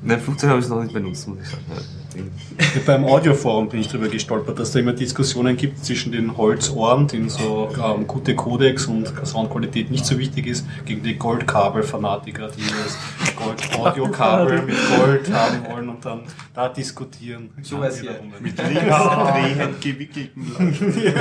Nein, 0.02 0.20
Flugzeug 0.20 0.50
habe 0.50 0.60
ich 0.60 0.68
noch 0.68 0.82
nicht 0.82 0.94
benutzt, 0.94 1.28
muss 1.28 1.38
ich 1.42 1.48
sagen. 1.48 1.64
Ja. 1.68 2.80
beim 2.86 3.04
Audioforum 3.04 3.68
bin 3.68 3.80
ich 3.80 3.88
darüber 3.88 4.08
gestolpert, 4.08 4.58
dass 4.58 4.72
da 4.72 4.80
immer 4.80 4.92
Diskussionen 4.94 5.56
gibt 5.56 5.84
zwischen 5.84 6.10
den 6.10 6.36
Holzohren, 6.36 7.06
denen 7.06 7.28
so 7.28 7.68
ähm, 7.82 8.06
gute 8.06 8.34
Codecs 8.34 8.86
und 8.86 9.12
Soundqualität 9.24 9.90
nicht 9.90 10.06
so 10.06 10.18
wichtig 10.18 10.46
ist, 10.46 10.66
gegen 10.86 11.02
die 11.02 11.16
Goldkabel-Fanatiker, 11.16 12.48
die 12.48 12.62
das 12.62 12.98
Gold-Audio-Kabel 13.36 14.62
mit 14.66 14.76
Gold 14.96 15.32
haben 15.32 15.66
wollen 15.70 15.88
und 15.90 16.04
dann 16.04 16.22
da 16.54 16.68
diskutieren. 16.68 17.50
So 17.62 17.80
was 17.80 18.00
hier. 18.00 18.18
Mit 18.40 18.56
links 18.58 19.80
gewickelten 19.80 20.52
Leuten. 20.58 21.12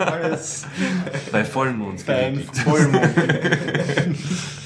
Alles 0.00 0.66
Bei 1.30 1.44
Vollmond. 1.44 2.04
beim 2.04 2.40
Vollmond. 2.40 3.10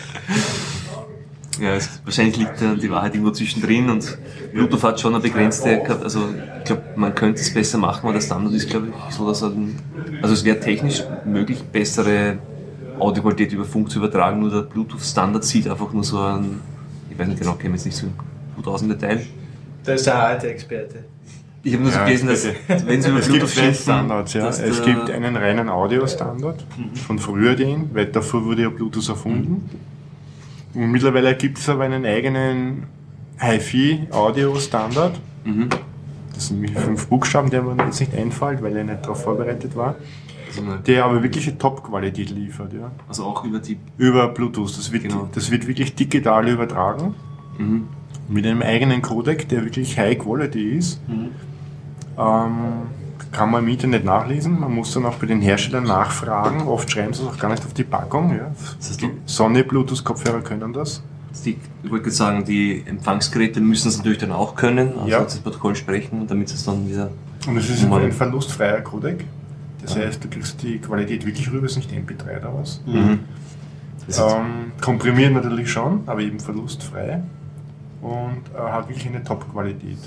Ja, 1.60 1.74
es, 1.74 2.00
wahrscheinlich 2.04 2.36
liegt 2.36 2.60
da 2.60 2.74
die 2.74 2.90
Wahrheit 2.90 3.14
irgendwo 3.14 3.30
zwischendrin 3.32 3.88
und 3.90 4.18
Bluetooth 4.52 4.82
hat 4.82 5.00
schon 5.00 5.14
eine 5.14 5.22
begrenzte, 5.22 5.82
also 6.02 6.28
ich 6.58 6.64
glaube, 6.64 6.82
man 6.96 7.14
könnte 7.14 7.40
es 7.40 7.52
besser 7.52 7.78
machen, 7.78 8.00
aber 8.04 8.14
der 8.14 8.20
Standard 8.20 8.52
ist, 8.54 8.68
glaube 8.68 8.88
ich, 9.08 9.14
so, 9.14 9.26
dass 9.28 9.42
er, 9.42 9.48
ein- 9.50 9.76
also 10.22 10.34
es 10.34 10.44
wäre 10.44 10.58
technisch 10.58 11.04
möglich, 11.24 11.62
bessere 11.64 12.38
Audioqualität 12.98 13.52
über 13.52 13.64
Funk 13.64 13.90
zu 13.90 13.98
übertragen, 13.98 14.40
nur 14.40 14.50
der 14.50 14.62
Bluetooth-Standard 14.62 15.44
sieht 15.44 15.68
einfach 15.68 15.92
nur 15.92 16.04
so 16.04 16.20
ein, 16.20 16.60
ich 17.10 17.18
weiß 17.18 17.28
nicht 17.28 17.40
genau, 17.40 17.54
mich 17.54 17.64
jetzt 17.64 17.84
nicht 17.86 17.96
so 17.96 18.06
gut 18.56 18.66
aus 18.66 18.82
im 18.82 18.88
Detail. 18.88 19.20
Da 19.84 19.92
ist 19.94 20.06
der 20.06 20.16
harte 20.16 20.48
Experte. 20.48 21.04
Ich 21.62 21.72
habe 21.72 21.82
nur 21.82 21.92
so 21.92 21.98
Ja, 21.98 22.04
gelesen, 22.04 22.28
dass, 22.28 22.46
wenn 22.86 23.00
sie 23.02 23.08
über 23.08 23.18
Es 23.20 23.26
gibt 23.26 23.38
Bluetooth 23.38 23.50
schimpfen, 23.50 23.82
Standards, 23.82 24.32
ja. 24.34 24.42
dass 24.44 24.60
Es 24.60 24.82
gibt 24.82 25.10
einen 25.10 25.36
reinen 25.36 25.68
Audio-Standard 25.68 26.64
von 27.06 27.18
früher 27.18 27.54
den, 27.54 27.90
weil 27.94 28.06
davor 28.06 28.44
wurde 28.44 28.62
ja 28.62 28.68
Bluetooth 28.68 29.08
erfunden. 29.08 29.68
Und 30.74 30.90
mittlerweile 30.90 31.34
gibt 31.36 31.58
es 31.58 31.68
aber 31.68 31.84
einen 31.84 32.04
eigenen 32.04 32.84
HiFi-Audio-Standard. 33.38 35.20
Mhm. 35.44 35.68
Das 36.34 36.48
sind 36.48 36.60
nämlich 36.60 36.76
fünf 36.78 37.06
Buchstaben, 37.06 37.50
der 37.50 37.62
mir 37.62 37.76
jetzt 37.84 38.00
nicht 38.00 38.14
einfällt, 38.14 38.62
weil 38.62 38.76
er 38.76 38.84
nicht 38.84 39.02
darauf 39.04 39.22
vorbereitet 39.22 39.76
war. 39.76 39.94
Also, 40.48 40.62
der 40.86 41.04
aber 41.04 41.22
wirkliche 41.22 41.56
Top-Qualität 41.56 42.30
liefert. 42.30 42.72
Ja. 42.72 42.90
also 43.08 43.24
auch 43.24 43.44
über 43.44 43.58
die. 43.58 43.78
Über 43.98 44.28
Bluetooth. 44.28 44.76
Das 44.76 44.90
wird, 44.92 45.04
Genau. 45.04 45.28
das 45.32 45.50
wird 45.50 45.66
wirklich 45.66 45.94
digital 45.94 46.48
übertragen. 46.48 47.14
Mhm. 47.58 47.88
Mit 48.28 48.46
einem 48.46 48.62
eigenen 48.62 49.02
Codec, 49.02 49.48
der 49.48 49.64
wirklich 49.64 49.98
High 49.98 50.18
Quality 50.18 50.70
ist. 50.76 51.00
Ähm, 52.18 52.54
kann 53.34 53.50
man 53.50 53.62
im 53.64 53.68
Internet 53.68 54.04
nachlesen. 54.04 54.58
Man 54.60 54.72
muss 54.74 54.92
dann 54.94 55.04
auch 55.06 55.16
bei 55.16 55.26
den 55.26 55.40
Herstellern 55.42 55.84
nachfragen. 55.84 56.62
Oft 56.66 56.90
schreiben 56.90 57.12
sie 57.12 57.22
es 57.22 57.28
auch 57.28 57.36
gar 57.38 57.50
nicht 57.50 57.64
auf 57.64 57.74
die 57.74 57.84
Packung. 57.84 58.30
Ja. 58.36 58.50
Das 58.78 58.90
heißt, 58.90 59.02
Die 59.02 59.10
Sony 59.26 59.62
Bluetooth-Kopfhörer 59.62 60.40
können 60.40 60.72
das. 60.72 61.02
die, 61.44 61.58
ich 61.82 61.90
wollte 61.90 62.04
gerade 62.04 62.14
sagen, 62.16 62.44
die 62.44 62.84
Empfangsgeräte 62.86 63.60
müssen 63.60 63.88
es 63.88 63.96
natürlich 63.98 64.18
dann 64.18 64.30
auch 64.32 64.54
können, 64.54 64.92
also 64.96 65.08
Ja. 65.08 65.20
das 65.24 65.36
Protokoll 65.38 65.74
sprechen, 65.74 66.26
damit 66.28 66.48
es 66.52 66.64
dann 66.64 66.88
wieder. 66.88 67.10
Und 67.48 67.56
es 67.56 67.68
ist 67.68 67.84
ein 67.84 68.12
verlustfreier 68.12 68.80
Codec. 68.82 69.24
Das 69.82 69.96
Ah. 69.96 70.00
heißt, 70.00 70.22
du 70.24 70.28
kriegst 70.30 70.62
die 70.62 70.78
Qualität 70.78 71.26
wirklich 71.26 71.50
rüber, 71.50 71.66
es 71.66 71.72
ist 71.72 71.78
nicht 71.78 71.92
MP3 71.92 72.38
oder 72.38 72.54
was. 72.54 72.80
Mhm. 72.86 73.18
Ist, 74.06 74.20
Ähm, 74.20 74.72
komprimiert 74.80 75.32
natürlich 75.34 75.70
schon, 75.70 76.02
aber 76.06 76.20
eben 76.20 76.38
verlustfrei. 76.38 77.22
Und 78.00 78.42
äh, 78.54 78.58
hat 78.70 78.88
wirklich 78.88 79.06
eine 79.08 79.22
Top-Qualität. 79.24 79.98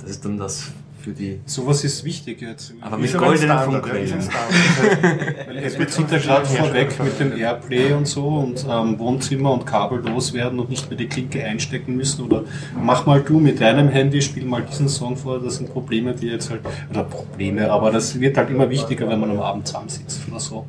das 0.00 0.10
ist 0.10 0.24
dann 0.24 0.38
das 0.38 0.70
für 1.06 1.12
die. 1.12 1.38
Sowas 1.46 1.84
ist 1.84 2.04
wichtig 2.04 2.40
jetzt. 2.40 2.74
Aber 2.80 2.98
Ist 2.98 3.12
mit 3.12 3.22
goldenen 3.22 3.58
es 5.62 5.78
wird 5.78 5.92
sind 5.92 6.10
ja 6.10 6.18
gerade 6.18 6.46
vorweg 6.46 6.98
mit 6.98 7.20
dem 7.20 7.38
Airplay 7.38 7.92
und 7.92 8.08
so 8.08 8.26
und 8.26 8.66
ähm, 8.68 8.98
Wohnzimmer 8.98 9.52
und 9.52 9.64
Kabel 9.64 10.04
loswerden 10.04 10.58
und 10.58 10.68
nicht 10.68 10.90
mehr 10.90 10.98
die 10.98 11.06
Klinke 11.06 11.44
einstecken 11.44 11.96
müssen 11.96 12.24
oder 12.24 12.42
mach 12.82 13.06
mal 13.06 13.20
du 13.20 13.38
mit 13.38 13.60
deinem 13.60 13.88
Handy, 13.88 14.20
spiel 14.20 14.44
mal 14.44 14.62
diesen 14.62 14.88
Song 14.88 15.16
vor. 15.16 15.38
Das 15.38 15.58
sind 15.58 15.72
Probleme, 15.72 16.12
die 16.12 16.26
jetzt 16.26 16.50
halt, 16.50 16.62
oder 16.90 17.04
Probleme, 17.04 17.70
aber 17.70 17.92
das 17.92 18.18
wird 18.18 18.36
halt 18.36 18.50
immer 18.50 18.68
wichtiger, 18.68 19.08
wenn 19.08 19.20
man 19.20 19.30
am 19.30 19.40
Abend 19.40 19.68
zusammensitzt 19.68 20.22
oder 20.28 20.40
so. 20.40 20.66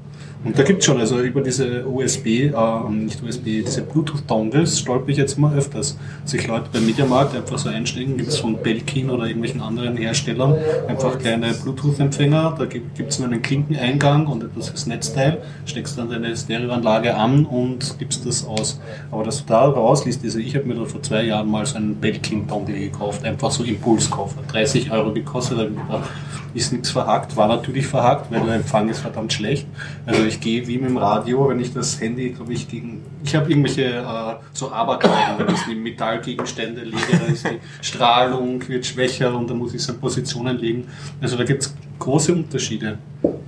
Und 0.48 0.58
da 0.58 0.64
gibt's 0.64 0.86
schon, 0.86 0.98
also 0.98 1.20
über 1.20 1.42
diese 1.42 1.86
USB, 1.86 2.26
äh, 2.28 2.90
nicht 2.90 3.22
USB, 3.22 3.66
diese 3.66 3.82
Bluetooth-Dongles 3.82 4.80
stolper 4.80 5.10
ich 5.10 5.18
jetzt 5.18 5.38
immer 5.38 5.54
öfters. 5.54 5.98
Sich 6.24 6.48
Leute 6.48 6.70
beim 6.72 6.86
Mediamarkt 6.86 7.36
einfach 7.36 7.58
so 7.58 7.68
einsteigen, 7.68 8.16
gibt's 8.16 8.38
von 8.38 8.56
Belkin 8.56 9.10
oder 9.10 9.26
irgendwelchen 9.26 9.60
anderen 9.60 9.98
Herstellern 9.98 10.56
einfach 10.88 11.20
kleine 11.20 11.54
Bluetooth-Empfänger, 11.54 12.56
da 12.58 12.64
gibt 12.64 12.96
gibt's 12.96 13.20
nur 13.20 13.28
einen 13.28 13.42
Klinkeneingang 13.42 14.28
und 14.28 14.42
etwas 14.42 14.70
fürs 14.70 14.88
Netzteil, 14.88 15.42
steckst 15.66 15.98
dann 15.98 16.10
deine 16.10 16.38
Stereoanlage 16.38 17.14
an 17.14 17.46
und 17.46 18.00
gibst 18.00 18.26
das 18.26 18.46
aus. 18.46 18.80
Aber 19.12 19.26
dass 19.26 19.40
du 19.40 19.50
da 19.50 19.66
rausliest, 19.66 20.24
diese, 20.24 20.42
ich 20.42 20.56
habe 20.56 20.64
mir 20.64 20.76
da 20.76 20.86
vor 20.86 21.04
zwei 21.04 21.24
Jahren 21.24 21.52
mal 21.52 21.66
so 21.66 21.76
einen 21.76 21.96
Belkin-Dongle 21.96 22.80
gekauft, 22.80 23.26
einfach 23.26 23.52
so 23.52 23.66
Impulskauf, 23.66 24.38
hat 24.38 24.54
30 24.54 24.92
Euro 24.92 25.12
gekostet, 25.12 25.58
gedacht, 25.58 26.10
ist 26.58 26.74
nichts 26.74 26.90
verhackt, 26.90 27.36
war 27.36 27.48
natürlich 27.48 27.88
verhackt, 27.88 28.32
weil 28.32 28.42
der 28.42 28.56
Empfang 28.56 28.90
ist 28.90 29.00
verdammt 29.00 29.32
schlecht. 29.32 29.68
Also 30.06 30.24
ich 30.26 30.37
gehe 30.40 30.68
wie 30.68 30.78
mit 30.78 30.90
dem 30.90 30.98
Radio, 30.98 31.50
wenn 31.50 31.60
ich 31.60 31.74
das 31.74 32.00
Handy, 32.00 32.30
glaube 32.30 32.54
ich, 32.54 32.68
gegen, 32.68 33.04
ich 33.24 33.36
habe 33.36 33.50
irgendwelche 33.50 33.84
äh, 33.84 34.36
so 34.54 34.72
Abergleiten, 34.72 35.40
wenn 35.40 35.54
ich 35.54 35.62
es 35.62 35.68
in 35.68 35.84
Metallgegenstände 35.84 36.82
lege, 36.82 36.98
dann 37.12 37.34
ist 37.34 37.46
die 37.46 37.60
Strahlung 37.82 38.68
wird 38.68 38.86
schwächer 38.86 39.36
und 39.36 39.50
da 39.50 39.54
muss 39.54 39.74
ich 39.74 39.82
es 39.82 39.90
in 39.90 40.00
Positionen 40.00 40.58
legen. 40.58 40.88
Also 41.22 41.38
da 41.38 41.44
gibt 41.44 41.64
es 41.64 41.76
große 42.00 42.34
Unterschiede. 42.34 42.98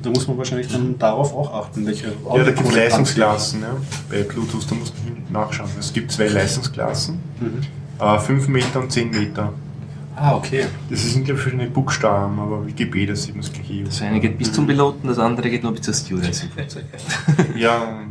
Da 0.02 0.10
muss 0.10 0.28
man 0.28 0.38
wahrscheinlich 0.38 0.68
dann 0.68 0.98
darauf 0.98 1.34
auch 1.34 1.54
achten, 1.54 1.86
welche 1.86 2.08
Ja, 2.08 2.44
da 2.44 2.52
gibt 2.52 2.68
es 2.68 2.76
Leistungsklassen. 2.76 3.62
Ja. 3.62 3.76
Bei 4.10 4.24
Bluetooth, 4.24 4.66
da 4.70 4.76
muss 4.76 4.94
man 5.04 5.32
nachschauen. 5.32 5.70
Es 5.80 5.94
gibt 5.94 6.12
zwei 6.12 6.28
Leistungsklassen. 6.28 7.20
Mhm. 7.40 7.62
Äh, 8.00 8.20
5 8.20 8.48
Meter 8.48 8.80
und 8.80 8.92
10 8.92 9.12
Meter. 9.12 9.54
Ah, 10.22 10.36
okay. 10.36 10.66
Das 10.90 11.02
sind, 11.02 11.24
glaube 11.26 11.38
ich, 11.40 11.44
verschiedene 11.44 11.70
Buchstaben, 11.70 12.40
aber 12.40 12.66
WGB, 12.68 13.06
das 13.06 13.24
sieht 13.24 13.36
man 13.36 13.44
das 13.44 13.54
gleiche. 13.54 13.84
Das 13.86 14.02
eine 14.02 14.20
geht 14.20 14.38
bis 14.38 14.52
zum 14.52 14.68
Piloten, 14.68 15.08
das 15.08 15.18
andere 15.20 15.50
geht 15.50 15.64
nur 15.64 15.72
bis 15.72 15.82
zur 15.84 15.94
Stewardess 15.94 16.44
im 16.44 16.52
Flugzeug. 16.52 16.86
Ja, 17.56 18.02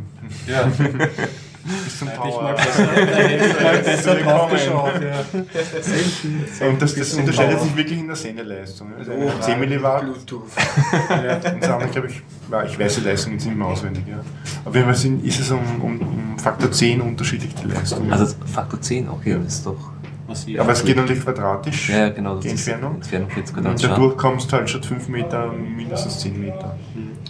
Ja, 0.47 0.63
bis 0.65 1.99
zum 1.99 2.07
hätte 2.07 2.27
ich 2.27 2.33
Tower. 2.33 2.41
mal 2.43 2.53
besser, 2.55 2.83
da 2.85 3.15
hätte 3.15 3.45
ich 3.45 3.63
mal 3.63 3.77
besser 3.79 4.15
drauf 4.15 4.51
geschaut. 4.51 4.93
Ja. 5.01 6.67
Und 6.67 6.81
das, 6.81 6.95
das 6.95 7.13
unterscheidet 7.13 7.61
sich 7.61 7.75
wirklich 7.77 7.99
in 7.99 8.07
der 8.07 8.15
Sendeleistung. 8.15 8.87
ja. 8.97 8.97
Das 8.99 9.09
eine 9.09 9.31
hat 9.31 9.43
10 9.43 9.59
Milliwatt 9.59 10.01
Bluetooth. 10.01 10.41
und 10.43 11.61
das 11.61 11.69
andere, 11.69 11.89
glaube 11.89 12.07
ich, 12.07 12.21
ja, 12.51 12.63
ich 12.63 12.79
weiß 12.79 12.95
die 12.95 13.01
Leistung 13.01 13.33
jetzt 13.33 13.45
nicht 13.45 13.55
mehr 13.57 13.67
auswendig. 13.67 14.03
Ja. 14.07 14.19
Auf 14.65 14.73
jeden 14.73 14.85
Fall 14.87 14.95
sind, 14.95 15.23
ist 15.23 15.39
es 15.39 15.51
um, 15.51 15.59
um, 15.81 15.99
um 16.01 16.39
Faktor 16.39 16.71
10 16.71 17.01
unterschiedlich 17.01 17.53
die 17.53 17.67
Leistung. 17.67 18.11
Also 18.11 18.33
Faktor 18.51 18.81
10, 18.81 19.09
okay, 19.09 19.37
das 19.43 19.55
ist 19.55 19.65
doch. 19.67 19.91
Massiv. 20.29 20.59
aber 20.59 20.71
es 20.71 20.83
geht 20.85 20.95
natürlich 20.95 21.23
quadratisch, 21.23 21.89
Ja, 21.89 22.09
genau. 22.09 22.37
Die 22.39 22.47
ist 22.47 22.67
Entfernung. 22.67 22.95
Entfernung 22.95 23.29
40 23.29 23.47
Und 23.57 23.63
Quadratmeter. 23.63 23.87
dadurch 23.89 24.17
kommst 24.17 24.51
du 24.51 24.55
halt 24.57 24.69
statt 24.69 24.85
5 24.85 25.07
Meter 25.09 25.51
mindestens 25.51 26.19
10 26.19 26.39
Meter. 26.39 26.75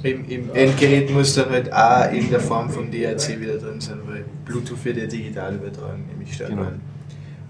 Im, 0.03 0.25
Im 0.29 0.53
Endgerät 0.53 1.11
muss 1.13 1.33
dann 1.35 1.49
halt 1.49 1.73
auch 1.73 2.11
in 2.11 2.29
der 2.29 2.39
Form 2.39 2.69
von 2.69 2.91
DAC 2.91 3.39
wieder 3.39 3.57
drin 3.57 3.81
sein, 3.81 3.99
weil 4.05 4.23
Bluetooth 4.45 4.83
wird 4.85 4.97
ja 4.97 5.07
digital 5.07 5.55
übertragen, 5.55 6.05
nämlich 6.09 6.33
stark 6.33 6.49
Genau. 6.49 6.67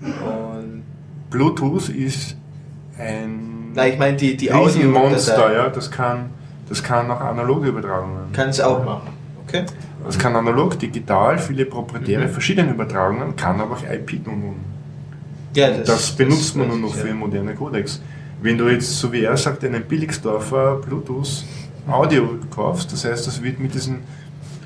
Und 0.01 0.84
Bluetooth 1.30 1.89
ist 1.89 2.38
ein 2.97 3.71
Nein, 3.73 3.93
ich 3.93 3.99
meine 3.99 4.17
die, 4.17 4.35
die 4.35 4.51
Audio 4.51 4.91
ja. 4.93 5.69
Das 5.69 5.91
kann, 5.91 6.31
das 6.67 6.81
kann 6.81 7.09
auch 7.11 7.21
analoge 7.21 7.67
Übertragungen. 7.69 8.31
kann 8.34 8.49
es 8.49 8.59
auch 8.59 8.84
machen. 8.84 9.09
Okay? 9.47 9.63
Das 10.05 10.17
kann 10.17 10.35
analog, 10.35 10.80
digital, 10.80 11.38
viele 11.38 11.65
proprietäre, 11.65 12.26
Mhm. 12.26 12.30
verschiedene 12.30 12.71
Übertragungen, 12.71 13.35
kann 13.35 13.59
aber 13.59 13.76
auch 13.76 13.84
IP 13.84 14.23
tun. 14.23 14.55
Ja, 15.55 15.69
Das, 15.71 16.11
benutzt 16.11 16.55
man 16.55 16.67
nur 16.67 16.77
noch 16.77 16.89
ich, 16.95 17.01
für 17.01 17.07
ja. 17.09 17.13
moderne 17.13 17.55
Codecs. 17.55 18.01
Wenn 18.41 18.57
du 18.57 18.69
jetzt, 18.69 18.97
so 18.99 19.11
wie 19.11 19.23
er 19.23 19.35
sagt, 19.35 19.63
einen 19.65 19.84
Billigsdorfer 19.84 20.76
Bluetooth 20.76 21.43
Audio 21.88 22.35
kaufst, 22.53 22.91
das 22.93 23.03
heißt, 23.05 23.26
das 23.27 23.41
wird 23.41 23.59
mit 23.59 23.73
diesen 23.73 23.97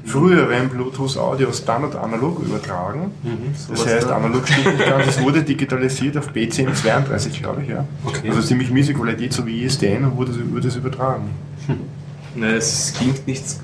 früheren 0.05 0.68
Bluetooth 0.69 1.18
Audio 1.18 1.51
Standard 1.53 1.95
analog 1.95 2.39
übertragen. 2.43 3.11
Das 3.53 3.68
Sowas 3.80 3.85
heißt, 3.93 4.10
da. 4.10 4.18
analog 4.18 4.45
stimmt 4.47 4.77
nicht 4.77 4.85
ganz, 4.89 5.07
es 5.07 5.22
wurde 5.22 5.41
digitalisiert 5.41 6.18
auf 6.18 6.30
B1032, 6.31 7.39
glaube 7.41 7.61
ich, 7.64 7.69
ja. 7.69 7.85
Okay. 8.05 8.27
Also 8.30 8.41
ziemlich 8.41 8.69
miese 8.69 8.93
Qualität, 8.93 9.31
so 9.34 9.45
wie 9.45 9.64
ISDN, 9.64 10.03
und 10.03 10.18
wurde, 10.18 10.34
wurde 10.51 10.68
es 10.68 10.76
übertragen. 10.76 11.30
Nein, 12.35 12.55
es 12.55 12.93
klingt 12.97 13.26
nichts. 13.26 13.61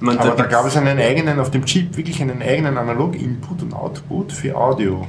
Man, 0.00 0.18
Aber 0.18 0.30
da 0.30 0.34
gibt's- 0.36 0.50
gab 0.52 0.66
es 0.66 0.76
einen 0.76 0.98
eigenen, 0.98 1.40
auf 1.40 1.50
dem 1.50 1.64
Chip 1.64 1.96
wirklich 1.96 2.20
einen 2.20 2.42
eigenen 2.42 2.76
Analog-Input 2.76 3.62
und 3.62 3.72
Output 3.72 4.32
für 4.32 4.54
Audio. 4.56 5.06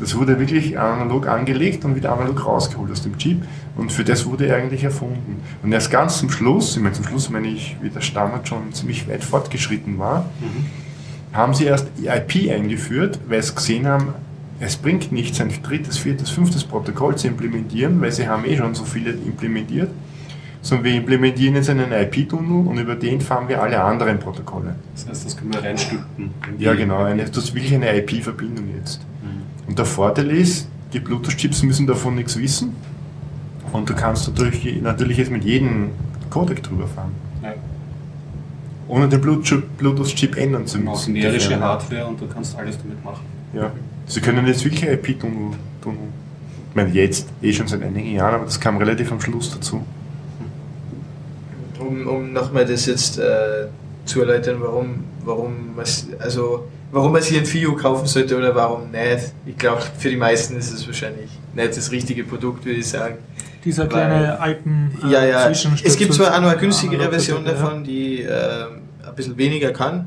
Das 0.00 0.16
wurde 0.16 0.38
wirklich 0.40 0.78
analog 0.78 1.28
angelegt 1.28 1.84
und 1.84 1.94
wieder 1.94 2.12
analog 2.12 2.46
rausgeholt 2.46 2.90
aus 2.90 3.02
dem 3.02 3.18
Chip 3.18 3.42
und 3.76 3.92
für 3.92 4.02
das 4.02 4.24
wurde 4.24 4.46
er 4.46 4.56
eigentlich 4.56 4.82
erfunden. 4.82 5.42
Und 5.62 5.72
erst 5.72 5.90
ganz 5.90 6.18
zum 6.18 6.30
Schluss, 6.30 6.76
ich 6.76 6.82
meine 6.82 6.94
zum 6.94 7.04
Schluss 7.04 7.28
meine 7.28 7.48
ich, 7.48 7.76
wie 7.82 7.90
der 7.90 8.00
Standard 8.00 8.48
schon 8.48 8.72
ziemlich 8.72 9.08
weit 9.08 9.22
fortgeschritten 9.22 9.98
war, 9.98 10.30
haben 11.32 11.54
sie 11.54 11.64
erst 11.64 11.88
IP 12.02 12.50
eingeführt, 12.50 13.20
weil 13.28 13.42
sie 13.42 13.54
gesehen 13.54 13.86
haben, 13.86 14.14
es 14.58 14.76
bringt 14.76 15.12
nichts, 15.12 15.40
ein 15.40 15.50
drittes, 15.62 15.98
viertes, 15.98 16.30
fünftes 16.30 16.64
Protokoll 16.64 17.16
zu 17.16 17.28
implementieren, 17.28 18.00
weil 18.00 18.12
sie 18.12 18.28
haben 18.28 18.44
eh 18.44 18.56
schon 18.56 18.74
so 18.74 18.84
viele 18.84 19.10
implementiert, 19.12 19.90
sondern 20.62 20.84
wir 20.84 20.94
implementieren 20.94 21.54
jetzt 21.54 21.70
einen 21.70 21.92
IP-Tunnel 21.92 22.66
und 22.66 22.78
über 22.78 22.94
den 22.94 23.20
fahren 23.20 23.48
wir 23.48 23.62
alle 23.62 23.82
anderen 23.82 24.18
Protokolle. 24.18 24.74
Das 24.94 25.08
heißt, 25.08 25.26
das 25.26 25.36
können 25.36 25.52
wir 25.54 25.62
reinstülpen. 25.62 26.30
Ja, 26.58 26.74
genau, 26.74 27.04
eine, 27.04 27.24
das 27.24 27.36
ist 27.44 27.54
wirklich 27.54 27.74
eine 27.74 27.96
IP-Verbindung 27.98 28.66
jetzt. 28.76 29.00
Und 29.70 29.78
der 29.78 29.84
Vorteil 29.86 30.32
ist, 30.32 30.66
die 30.92 30.98
Bluetooth-Chips 30.98 31.62
müssen 31.62 31.86
davon 31.86 32.16
nichts 32.16 32.36
wissen 32.36 32.74
und 33.72 33.88
du 33.88 33.94
kannst 33.94 34.26
natürlich, 34.26 34.82
natürlich 34.82 35.16
jetzt 35.16 35.30
mit 35.30 35.44
jedem 35.44 35.90
Codec 36.28 36.60
drüber 36.60 36.88
fahren, 36.88 37.12
Ja. 37.40 37.54
ohne 38.88 39.08
den 39.08 39.20
Bluetooth- 39.20 39.62
Bluetooth-Chip 39.78 40.36
ändern 40.36 40.66
zu 40.66 40.78
Auch 40.78 40.82
müssen. 40.94 41.14
generische 41.14 41.46
Die 41.50 41.54
Firma. 41.54 41.66
Hardware 41.66 42.06
und 42.06 42.20
du 42.20 42.26
kannst 42.26 42.58
alles 42.58 42.78
damit 42.78 43.04
machen. 43.04 43.24
Ja. 43.54 43.70
Sie 44.08 44.20
können 44.20 44.44
jetzt 44.48 44.64
wirklich 44.64 44.82
IP-Tunnel 44.82 45.52
tun. 45.80 45.96
Ich 46.70 46.74
meine, 46.74 46.90
jetzt 46.90 47.28
eh 47.40 47.52
schon 47.52 47.68
seit 47.68 47.80
einigen 47.84 48.10
Jahren, 48.16 48.34
aber 48.34 48.46
das 48.46 48.58
kam 48.58 48.76
relativ 48.76 49.12
am 49.12 49.20
Schluss 49.20 49.52
dazu. 49.54 49.82
Um, 51.78 52.08
um 52.08 52.32
nochmal 52.32 52.66
das 52.66 52.86
jetzt 52.86 53.20
äh, 53.20 53.68
zu 54.04 54.22
erläutern, 54.22 54.56
warum, 54.58 55.04
warum, 55.24 55.52
was, 55.76 56.08
also, 56.18 56.64
warum 56.92 57.12
man 57.12 57.22
sich 57.22 57.38
ein 57.38 57.46
FIU 57.46 57.76
kaufen 57.76 58.06
sollte 58.06 58.36
oder 58.36 58.54
warum 58.54 58.90
nicht. 58.90 59.32
Ich 59.46 59.56
glaube, 59.56 59.82
für 59.98 60.10
die 60.10 60.16
meisten 60.16 60.56
ist 60.56 60.72
es 60.72 60.86
wahrscheinlich 60.86 61.30
nicht 61.54 61.76
das 61.76 61.90
richtige 61.90 62.24
Produkt, 62.24 62.64
würde 62.64 62.80
ich 62.80 62.88
sagen. 62.88 63.18
Dieser 63.64 63.86
kleine 63.86 64.40
Alpen 64.40 64.90
äh, 65.04 65.12
Ja, 65.12 65.24
ja. 65.24 65.50
Es 65.50 65.96
gibt 65.96 66.14
zwar 66.14 66.34
auch 66.34 66.40
noch 66.40 66.50
eine 66.50 66.60
günstigere 66.60 67.10
Version 67.10 67.44
ja. 67.44 67.52
davon, 67.52 67.84
die 67.84 68.20
ähm, 68.22 68.82
ein 69.06 69.14
bisschen 69.14 69.36
weniger 69.36 69.72
kann. 69.72 70.06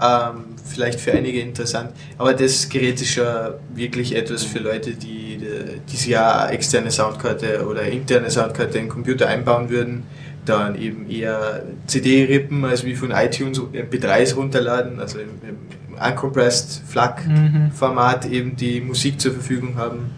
Ähm, 0.00 0.44
vielleicht 0.64 1.00
für 1.00 1.12
einige 1.12 1.40
interessant. 1.40 1.90
Aber 2.18 2.34
das 2.34 2.68
Gerät 2.68 3.00
ist 3.00 3.14
ja 3.16 3.54
wirklich 3.74 4.14
etwas 4.14 4.44
für 4.44 4.58
Leute, 4.58 4.92
die, 4.92 5.40
die 5.88 5.96
sich 5.96 6.08
ja 6.08 6.44
eine 6.44 6.52
externe 6.52 6.90
Soundkarte 6.90 7.66
oder 7.66 7.82
interne 7.82 8.30
Soundkarte 8.30 8.78
in 8.78 8.84
den 8.84 8.88
Computer 8.90 9.28
einbauen 9.28 9.70
würden. 9.70 10.04
Dann 10.46 10.78
eben 10.78 11.08
eher 11.08 11.62
CD-Rippen 11.86 12.64
als 12.64 12.84
wie 12.84 12.94
von 12.94 13.12
iTunes 13.12 13.60
MP3s 13.60 14.34
runterladen, 14.34 15.00
also 15.00 15.18
im, 15.18 15.30
im 15.48 15.56
uncompressed 15.94 16.82
Mhm. 16.82 16.88
FLAC-Format 16.88 18.26
eben 18.26 18.56
die 18.56 18.80
Musik 18.80 19.20
zur 19.20 19.32
Verfügung 19.32 19.76
haben 19.76 20.10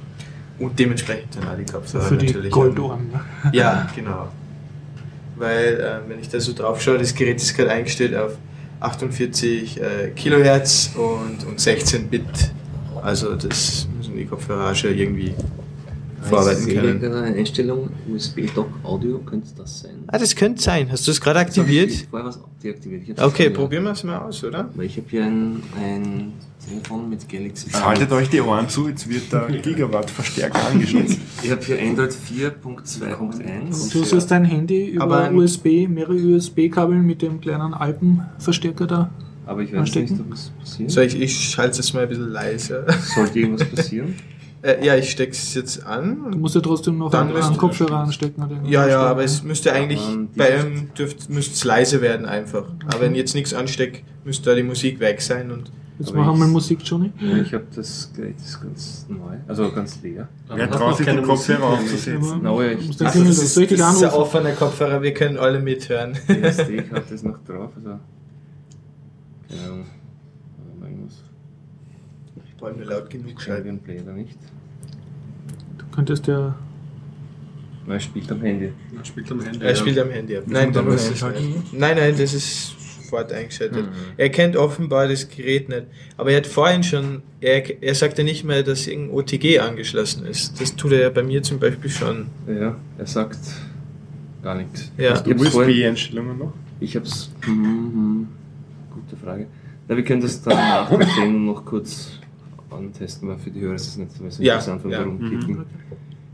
und 0.59 0.78
dementsprechend 0.78 1.36
dann 1.36 1.48
auch 1.48 1.57
die 1.57 1.65
Kopfhörer 1.70 2.05
Für 2.05 2.16
die 2.16 2.27
natürlich. 2.27 2.51
Goldohren. 2.53 3.09
ne? 3.11 3.20
Ja, 3.53 3.86
genau. 3.94 4.28
weil 5.36 5.74
äh, 5.81 6.09
wenn 6.09 6.19
ich 6.20 6.28
da 6.28 6.40
so 6.40 6.53
drauf 6.55 6.81
schaue, 6.81 6.98
das 6.98 7.15
Gerät 7.15 7.36
ist 7.36 7.55
gerade 7.57 7.70
eingestellt 7.73 8.15
auf 8.16 8.32
48 8.81 9.81
äh, 9.81 10.11
Kilohertz 10.16 10.90
und, 10.94 11.47
und 11.47 11.61
16 11.61 12.09
Bit. 12.09 12.24
Also 13.03 13.35
das 13.36 13.86
müssen 13.97 14.16
die 14.16 14.24
Kopfhörer 14.24 14.74
schon 14.74 14.94
irgendwie 14.97 15.35
vorarbeiten 16.27 16.66
Ich 16.69 16.74
sehe 16.74 16.98
können. 16.98 17.15
Einstellung, 17.15 17.89
USB-Dock 18.12 18.69
Audio, 18.82 19.19
könnte 19.19 19.48
das 19.57 19.81
sein? 19.81 20.05
Ah, 20.09 20.19
das 20.19 20.35
könnte 20.35 20.62
sein. 20.62 20.90
Hast 20.90 21.07
du 21.07 21.11
es 21.11 21.20
gerade 21.20 21.39
aktiviert? 21.39 21.93
Vorher 22.11 22.28
was 22.28 22.39
deaktiviert. 22.62 23.03
Ich 23.09 23.23
Okay, 23.23 23.51
probieren 23.51 23.85
wir 23.85 23.93
es 23.93 24.05
mal 24.05 24.19
aus, 24.19 24.43
oder? 24.44 24.69
Weil 24.74 24.86
ich 24.86 24.97
habe 24.97 25.07
hier 25.09 25.24
ein, 25.24 25.62
ein 25.81 26.32
Telefon 26.69 27.09
mit 27.09 27.28
Galaxy. 27.28 27.66
Jetzt 27.66 27.85
haltet 27.85 28.11
euch 28.12 28.28
die 28.28 28.40
Ohren 28.40 28.69
zu, 28.69 28.89
jetzt 28.89 29.09
wird 29.09 29.32
der 29.32 29.47
Gigawatt-Verstärker 29.62 30.66
angeschlossen. 30.69 31.20
Ich 31.43 31.51
habe 31.51 31.62
hier 31.62 31.78
Android 31.81 32.11
4.2.1. 32.12 33.93
Du 33.93 34.05
sollst 34.05 34.31
dein 34.31 34.44
Handy 34.44 34.89
über 34.89 35.05
Aber 35.05 35.32
USB, 35.32 35.86
mehrere 35.89 36.15
USB-Kabel 36.15 36.97
mit 36.97 37.23
dem 37.23 37.40
kleinen 37.40 37.74
Alpenverstärker 37.74 38.86
da. 38.86 39.11
Aber 39.47 39.62
ich 39.62 39.70
weiß 39.73 39.78
Anstecken? 39.81 40.16
nicht, 40.16 40.27
ob 40.27 40.32
es 40.32 40.51
passiert. 40.59 40.90
So, 40.90 41.01
ich, 41.03 41.20
ich 41.20 41.51
schalte 41.51 41.78
es 41.81 41.93
mal 41.93 42.03
ein 42.03 42.09
bisschen 42.09 42.31
leiser. 42.31 42.85
Sollte 43.15 43.39
irgendwas 43.39 43.69
passieren? 43.74 44.15
Äh, 44.62 44.84
ja, 44.84 44.96
ich 44.96 45.10
stecke 45.10 45.32
es 45.32 45.54
jetzt 45.54 45.84
an. 45.86 46.30
Du 46.32 46.38
musst 46.38 46.54
ja 46.54 46.60
trotzdem 46.60 46.98
noch 46.98 47.10
Dann 47.10 47.34
einen, 47.36 47.56
Kopfhörer 47.56 47.98
anstecken. 47.98 48.42
Oder 48.44 48.60
Ja, 48.68 48.88
ja, 48.88 49.00
aber 49.02 49.22
es 49.22 49.42
müsste 49.42 49.72
eigentlich, 49.72 50.00
die- 50.00 50.38
bei 50.38 50.58
ihm 50.58 50.90
dürft, 50.98 51.28
müsste 51.30 51.54
es 51.54 51.64
leise 51.64 52.00
werden 52.00 52.26
einfach. 52.26 52.64
Aber 52.86 53.00
wenn 53.00 53.12
ich 53.12 53.18
jetzt 53.18 53.34
nichts 53.34 53.54
anstecke, 53.54 54.00
müsste 54.24 54.50
da 54.50 54.56
die 54.56 54.62
Musik 54.62 54.98
weg 55.00 55.20
sein 55.22 55.50
und 55.52 55.70
Jetzt 55.98 56.08
aber 56.10 56.18
machen 56.18 56.28
wir 56.28 56.34
ich- 56.34 56.40
mal 56.40 56.48
Musik, 56.48 56.78
Johnny. 56.84 57.10
Ja, 57.20 57.36
ich 57.38 57.54
habe 57.54 57.64
das 57.74 58.10
Gerät 58.14 58.36
ist 58.38 58.60
ganz 58.60 59.06
neu, 59.08 59.36
also 59.48 59.70
ganz 59.72 60.02
leer. 60.02 60.28
Wer 60.48 60.70
traut 60.70 60.96
sich, 60.98 61.06
den 61.06 61.22
Kopfhörer 61.22 61.64
aufzusetzen? 61.64 62.42
No, 62.42 62.60
ja, 62.60 62.72
ich 62.72 62.86
musst 62.86 63.00
das 63.00 63.12
Klingel 63.12 63.30
das 63.30 63.56
richtig 63.56 63.78
das 63.78 63.94
ist 63.94 64.02
ein 64.02 64.08
anrufen. 64.10 64.20
offener 64.20 64.52
Kopfhörer, 64.52 65.00
wir 65.02 65.14
können 65.14 65.38
alle 65.38 65.58
mithören. 65.60 66.12
die 66.28 66.42
SD-Karte 66.42 67.14
ist 67.14 67.24
noch 67.24 67.38
drauf, 67.46 67.70
also 67.76 67.98
keine 69.48 69.60
Ahnung, 69.62 69.70
aber 69.70 69.72
irgendwas. 69.72 69.95
Wollen 72.58 72.78
wir 72.78 72.86
laut 72.86 73.10
genug 73.10 73.40
Schreibe 73.40 73.64
schalten? 73.64 73.68
ein 73.68 73.78
Play 73.80 74.00
oder 74.00 74.12
nicht. 74.12 74.38
Du 75.78 75.84
könntest 75.94 76.26
ja. 76.26 76.54
Er 77.88 78.00
spielt 78.00 78.30
am 78.32 78.40
Handy. 78.40 78.72
Er 78.98 79.04
spielt 79.04 79.30
am 79.30 79.40
Handy. 79.42 79.64
Er 79.64 79.76
spielt 79.76 79.98
am 79.98 80.10
Handy 80.10 80.36
ab. 80.36 80.44
Nein, 80.46 80.72
da 80.72 80.80
dann 80.80 80.90
muss 80.90 81.02
es 81.04 81.10
einschalten? 81.10 81.46
nicht. 81.50 81.72
Nein, 81.72 81.96
nein, 81.96 82.14
das 82.18 82.34
ist 82.34 82.74
sofort 83.04 83.32
eingeschaltet. 83.32 83.86
Mhm. 83.86 83.90
Er 84.16 84.28
kennt 84.30 84.56
offenbar 84.56 85.06
das 85.06 85.28
Gerät 85.28 85.68
nicht. 85.68 85.84
Aber 86.16 86.30
er 86.32 86.38
hat 86.38 86.46
vorhin 86.48 86.82
schon, 86.82 87.22
er, 87.40 87.80
er 87.82 87.94
sagte 87.94 88.24
nicht 88.24 88.42
mehr, 88.42 88.64
dass 88.64 88.88
irgendein 88.88 89.14
OTG 89.14 89.60
angeschlossen 89.60 90.26
ist. 90.26 90.60
Das 90.60 90.74
tut 90.74 90.92
er 90.92 91.00
ja 91.02 91.10
bei 91.10 91.22
mir 91.22 91.42
zum 91.44 91.60
Beispiel 91.60 91.90
schon. 91.90 92.26
Ja, 92.48 92.74
er 92.98 93.06
sagt 93.06 93.38
gar 94.42 94.56
nichts. 94.56 94.90
Ja. 94.98 95.12
Ich 95.24 95.30
hab's 95.32 95.48
vorhin- 95.50 95.70
USB-Einstellungen 95.70 96.38
noch? 96.38 96.52
Ich 96.80 96.96
hab's. 96.96 97.30
Mhm, 97.46 98.26
gute 98.92 99.16
Frage. 99.16 99.46
Ja, 99.88 99.96
wir 99.96 100.02
können 100.02 100.20
das 100.22 100.42
dann 100.42 100.56
nach 100.56 100.90
der 100.90 101.06
Sendung 101.06 101.46
noch 101.46 101.64
kurz 101.64 102.15
antesten, 102.77 103.28
weil 103.28 103.39
für 103.39 103.51
die 103.51 103.61
Hörer 103.61 103.74
ist 103.74 103.89
es 103.89 103.97
nicht 103.97 104.12
so 104.12 104.43
Ja, 104.43 104.55
interessant, 104.55 104.85
ja. 104.90 104.98
warum 105.01 105.19
Mhm. 105.19 105.65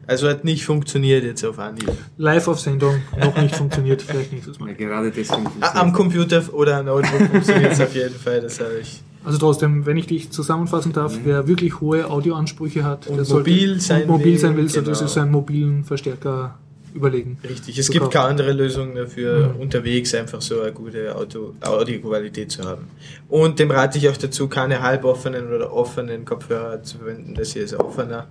Also 0.06 0.28
hat 0.28 0.44
nicht 0.44 0.64
funktioniert 0.64 1.22
jetzt 1.24 1.44
auf 1.44 1.58
Anhieb. 1.58 1.90
Live 2.18 2.48
auf 2.48 2.58
Sendung, 2.60 2.96
noch 3.18 3.36
nicht 3.40 3.54
funktioniert, 3.54 4.02
vielleicht 4.02 4.32
nächstes 4.32 4.58
Ja, 4.58 4.64
Mal. 4.64 4.74
gerade 4.74 5.10
deswegen. 5.10 5.46
Ah, 5.60 5.80
Am 5.80 5.92
Computer 5.92 6.42
oder 6.52 6.78
am 6.78 6.86
Notebook 6.86 7.28
funktioniert 7.30 7.72
es 7.72 7.80
auf 7.80 7.94
jeden 7.94 8.14
Fall, 8.14 8.40
das 8.40 8.58
habe 8.60 8.78
ich. 8.80 9.00
Also 9.24 9.38
trotzdem, 9.38 9.86
wenn 9.86 9.96
ich 9.96 10.08
dich 10.08 10.30
zusammenfassen 10.30 10.92
darf, 10.92 11.16
wer 11.22 11.46
wirklich 11.46 11.80
hohe 11.80 12.10
Audioansprüche 12.10 12.82
hat, 12.82 13.06
Und 13.06 13.16
der 13.16 13.24
sollte 13.24 13.50
mobil 13.50 13.80
sein 13.80 14.02
und 14.02 14.08
mobil 14.08 14.32
will, 14.32 14.38
sein 14.38 14.56
will, 14.56 14.68
sollte 14.68 14.90
genau. 14.90 14.98
sich 15.02 15.08
so 15.08 15.20
einen 15.20 15.30
mobilen 15.30 15.84
Verstärker 15.84 16.58
überlegen. 16.94 17.38
Richtig, 17.48 17.78
es 17.78 17.90
gibt 17.90 18.10
keine 18.10 18.26
andere 18.26 18.52
Lösung 18.52 18.94
dafür, 18.94 19.48
Mhm. 19.54 19.60
unterwegs 19.60 20.14
einfach 20.14 20.40
so 20.42 20.60
eine 20.60 20.72
gute 20.72 21.14
Auto- 21.14 21.54
Audioqualität 21.60 22.50
zu 22.50 22.62
haben. 22.64 22.88
Und 23.28 23.58
dem 23.58 23.70
rate 23.70 23.98
ich 23.98 24.08
auch 24.08 24.16
dazu, 24.16 24.48
keine 24.48 24.82
halboffenen 24.82 25.52
oder 25.52 25.72
offenen 25.72 26.24
Kopfhörer 26.24 26.82
zu 26.82 26.98
verwenden, 26.98 27.34
das 27.34 27.52
hier 27.52 27.62
ist 27.64 27.74
offener, 27.74 28.28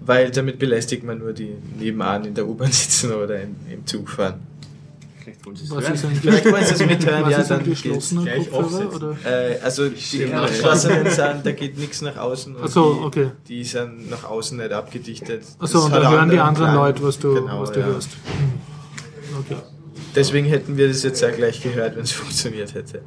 weil 0.00 0.30
damit 0.30 0.58
belästigt 0.58 1.04
man 1.04 1.18
nur 1.18 1.32
die 1.32 1.50
nebenan 1.78 2.24
in 2.24 2.34
der 2.34 2.46
U-Bahn 2.48 2.72
sitzen 2.72 3.12
oder 3.12 3.40
im, 3.42 3.56
im 3.72 3.86
Zug 3.86 4.08
fahren. 4.10 4.40
Vielleicht 5.22 5.44
wollen 5.46 5.56
Sie 5.56 5.64
es 5.64 5.70
hören. 5.70 5.84
ein, 5.84 6.16
Vielleicht 6.16 6.44
wollen 6.46 6.64
Sie 6.64 6.74
es 6.74 6.86
mithören, 6.86 7.22
was 7.24 7.32
ja, 7.32 7.38
ist 7.38 7.50
dann 7.50 7.64
geschlossener 7.64 8.22
gleich 8.24 8.50
Kopfhörer? 8.50 8.94
Oder? 8.94 9.16
Äh, 9.24 9.58
also 9.60 9.88
die 9.88 10.18
Ja, 10.18 10.46
geschlossenen 10.46 11.10
sind, 11.10 11.46
da 11.46 11.52
geht 11.52 11.78
nichts 11.78 12.00
nach 12.02 12.16
außen. 12.16 12.56
und 12.56 12.62
Ach 12.64 12.68
so, 12.68 12.94
die, 12.94 13.00
okay. 13.04 13.30
Die 13.48 13.64
sind 13.64 14.10
nach 14.10 14.24
außen 14.24 14.56
nicht 14.58 14.72
abgedichtet. 14.72 15.42
Achso, 15.58 15.84
und 15.84 15.92
dann 15.92 16.10
hören 16.10 16.30
die 16.30 16.38
anderen. 16.38 16.74
Leute, 16.74 17.02
was 17.02 17.18
du, 17.18 17.34
Genau, 17.34 17.60
was 17.62 17.72
du 17.72 17.80
ja. 17.80 17.86
hörst. 17.86 18.10
Hm. 18.12 19.38
Okay. 19.40 19.56
Deswegen 20.14 20.46
hätten 20.48 20.76
wir 20.76 20.88
das 20.88 21.02
jetzt 21.02 21.22
auch 21.24 21.32
gleich 21.32 21.62
gehört, 21.62 21.96
wenn 21.96 22.02
es 22.02 22.12
funktioniert 22.20 22.74
hätte. 22.74 23.02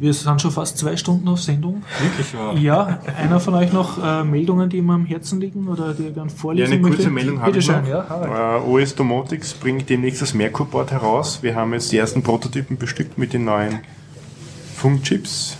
Wir 0.00 0.14
sind 0.14 0.40
schon 0.40 0.50
fast 0.50 0.78
zwei 0.78 0.96
Stunden 0.96 1.28
auf 1.28 1.40
Sendung. 1.42 1.82
Wirklich, 2.02 2.32
ja. 2.32 2.54
Ja, 2.54 2.98
einer 3.18 3.38
von 3.38 3.54
euch 3.54 3.70
noch 3.72 4.02
äh, 4.02 4.24
Meldungen, 4.24 4.70
die 4.70 4.78
ihm 4.78 4.88
am 4.90 5.04
Herzen 5.04 5.40
liegen 5.40 5.68
oder 5.68 5.92
die 5.92 6.04
ihr 6.04 6.12
gerne 6.12 6.30
Ja, 6.30 6.36
vorlesen 6.36 6.72
eine 6.72 6.80
kurze 6.82 7.10
möchte? 7.10 7.10
Meldung 7.10 7.40
habe 7.42 7.52
Bitte 7.52 7.58
ich 7.58 7.68
noch. 7.68 7.86
ja. 7.86 8.06
Harald. 8.08 8.64
Äh, 8.64 8.68
OS 8.70 8.94
Domotics 8.94 9.52
bringt 9.52 9.88
demnächst 9.90 10.22
das 10.22 10.32
Merkur-Board 10.32 10.90
heraus. 10.90 11.42
Wir 11.42 11.54
haben 11.54 11.74
jetzt 11.74 11.92
die 11.92 11.98
ersten 11.98 12.22
Prototypen 12.22 12.78
bestückt 12.78 13.18
mit 13.18 13.34
den 13.34 13.44
neuen 13.44 13.80
Funkchips. 14.76 15.56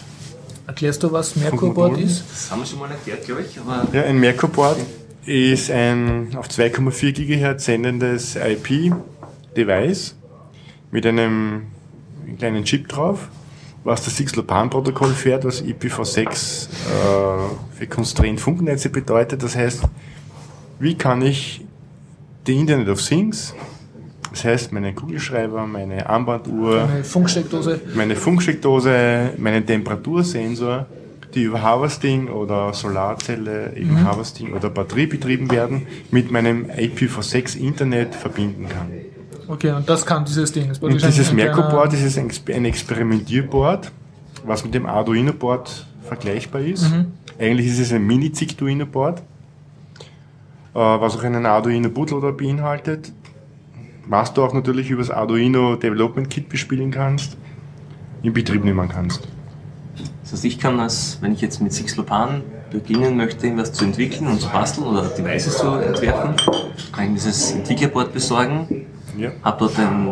Erklärst 0.66 1.02
du, 1.02 1.12
was 1.12 1.36
Merkur-Board 1.36 1.98
ist? 1.98 2.24
Das 2.30 2.50
haben 2.50 2.60
wir 2.60 2.66
schon 2.66 2.78
mal 2.78 2.90
erklärt, 2.90 3.26
glaube 3.26 3.42
ich, 3.42 3.58
aber 3.60 3.86
Ja, 3.92 4.04
ein 4.04 4.18
Merkur-Board 4.18 4.78
ist 5.26 5.70
ein 5.70 6.28
auf 6.36 6.48
2,4 6.48 7.12
GHz 7.12 7.64
sendendes 7.66 8.36
IP-Device 8.36 10.14
mit 10.90 11.04
einem 11.06 11.62
kleinen 12.38 12.64
Chip 12.64 12.88
drauf, 12.88 13.28
was 13.84 14.04
das 14.04 14.16
Six-Lopan-Protokoll 14.16 15.12
fährt, 15.12 15.44
was 15.44 15.62
IPv6 15.62 16.20
äh, 16.24 16.26
für 17.78 17.86
Constrained 17.88 18.40
Funknetze 18.40 18.90
bedeutet. 18.90 19.42
Das 19.42 19.56
heißt, 19.56 19.82
wie 20.78 20.94
kann 20.94 21.22
ich 21.22 21.64
die 22.46 22.56
Internet 22.56 22.88
of 22.88 23.02
Things, 23.02 23.54
das 24.30 24.44
heißt 24.44 24.72
meine 24.72 24.94
Kugelschreiber, 24.94 25.66
meine 25.66 26.08
Armbanduhr, 26.08 26.82
Eine 26.84 27.04
Funksteckdose. 27.04 27.80
meine 27.94 28.16
Funksteckdose, 28.16 29.32
meinen 29.38 29.66
Temperatursensor, 29.66 30.86
die 31.34 31.42
über 31.44 31.62
Harvesting 31.62 32.28
oder 32.28 32.72
Solarzelle, 32.72 33.76
eben 33.76 34.04
Harvesting 34.04 34.52
oder 34.52 34.68
Batterie 34.70 35.06
betrieben 35.06 35.50
werden, 35.50 35.86
mit 36.10 36.30
meinem 36.30 36.66
IPv6 36.66 37.56
Internet 37.58 38.14
verbinden 38.14 38.68
kann. 38.68 38.88
Okay, 39.50 39.72
und 39.72 39.88
das 39.88 40.06
kann 40.06 40.24
dieses 40.24 40.52
Ding. 40.52 40.68
Das 40.68 40.78
Und 40.78 40.92
dieses 41.02 41.32
Merkur-Board 41.32 41.92
ist 41.92 42.16
ein 42.16 42.30
Exper- 42.30 42.54
ein 42.54 42.64
Experimentierboard, 42.64 43.90
was 44.46 44.62
mit 44.64 44.74
dem 44.74 44.86
Arduino-Board 44.86 45.86
vergleichbar 46.04 46.60
ist. 46.60 46.86
Eigentlich 47.38 47.66
ist 47.66 47.80
es 47.80 47.92
ein 47.92 48.06
Mini-Zictuino-Board, 48.06 49.18
äh, 49.18 49.22
was 50.74 51.16
auch 51.16 51.24
einen 51.24 51.46
Arduino 51.46 51.88
Bootloader 51.88 52.32
beinhaltet, 52.32 53.12
was 54.06 54.32
du 54.32 54.44
auch 54.44 54.54
natürlich 54.54 54.88
über 54.90 55.02
das 55.02 55.10
Arduino 55.10 55.74
Development 55.74 56.30
Kit 56.30 56.48
bespielen 56.48 56.92
kannst, 56.92 57.36
in 58.22 58.32
Betrieb 58.32 58.64
nehmen 58.64 58.88
kannst. 58.88 59.26
das 60.22 60.32
heißt, 60.32 60.44
ich 60.44 60.60
kann 60.60 60.78
als, 60.78 61.18
wenn 61.22 61.32
ich 61.32 61.40
jetzt 61.40 61.60
mit 61.60 61.72
Sixlopan 61.72 62.42
beginnen 62.70 63.16
möchte, 63.16 63.46
irgendwas 63.46 63.72
zu 63.72 63.84
entwickeln 63.84 64.28
und 64.28 64.40
zu 64.40 64.48
basteln 64.48 64.86
oder 64.86 65.02
Devices 65.08 65.58
zu 65.58 65.66
entwerfen, 65.72 66.36
kann 66.92 67.06
ich 67.06 67.14
dieses 67.14 67.50
Integra-Board 67.52 68.12
besorgen, 68.12 68.86
Ja. 69.20 69.32
habe 69.42 69.58
dort 69.60 69.78
ein, 69.78 70.08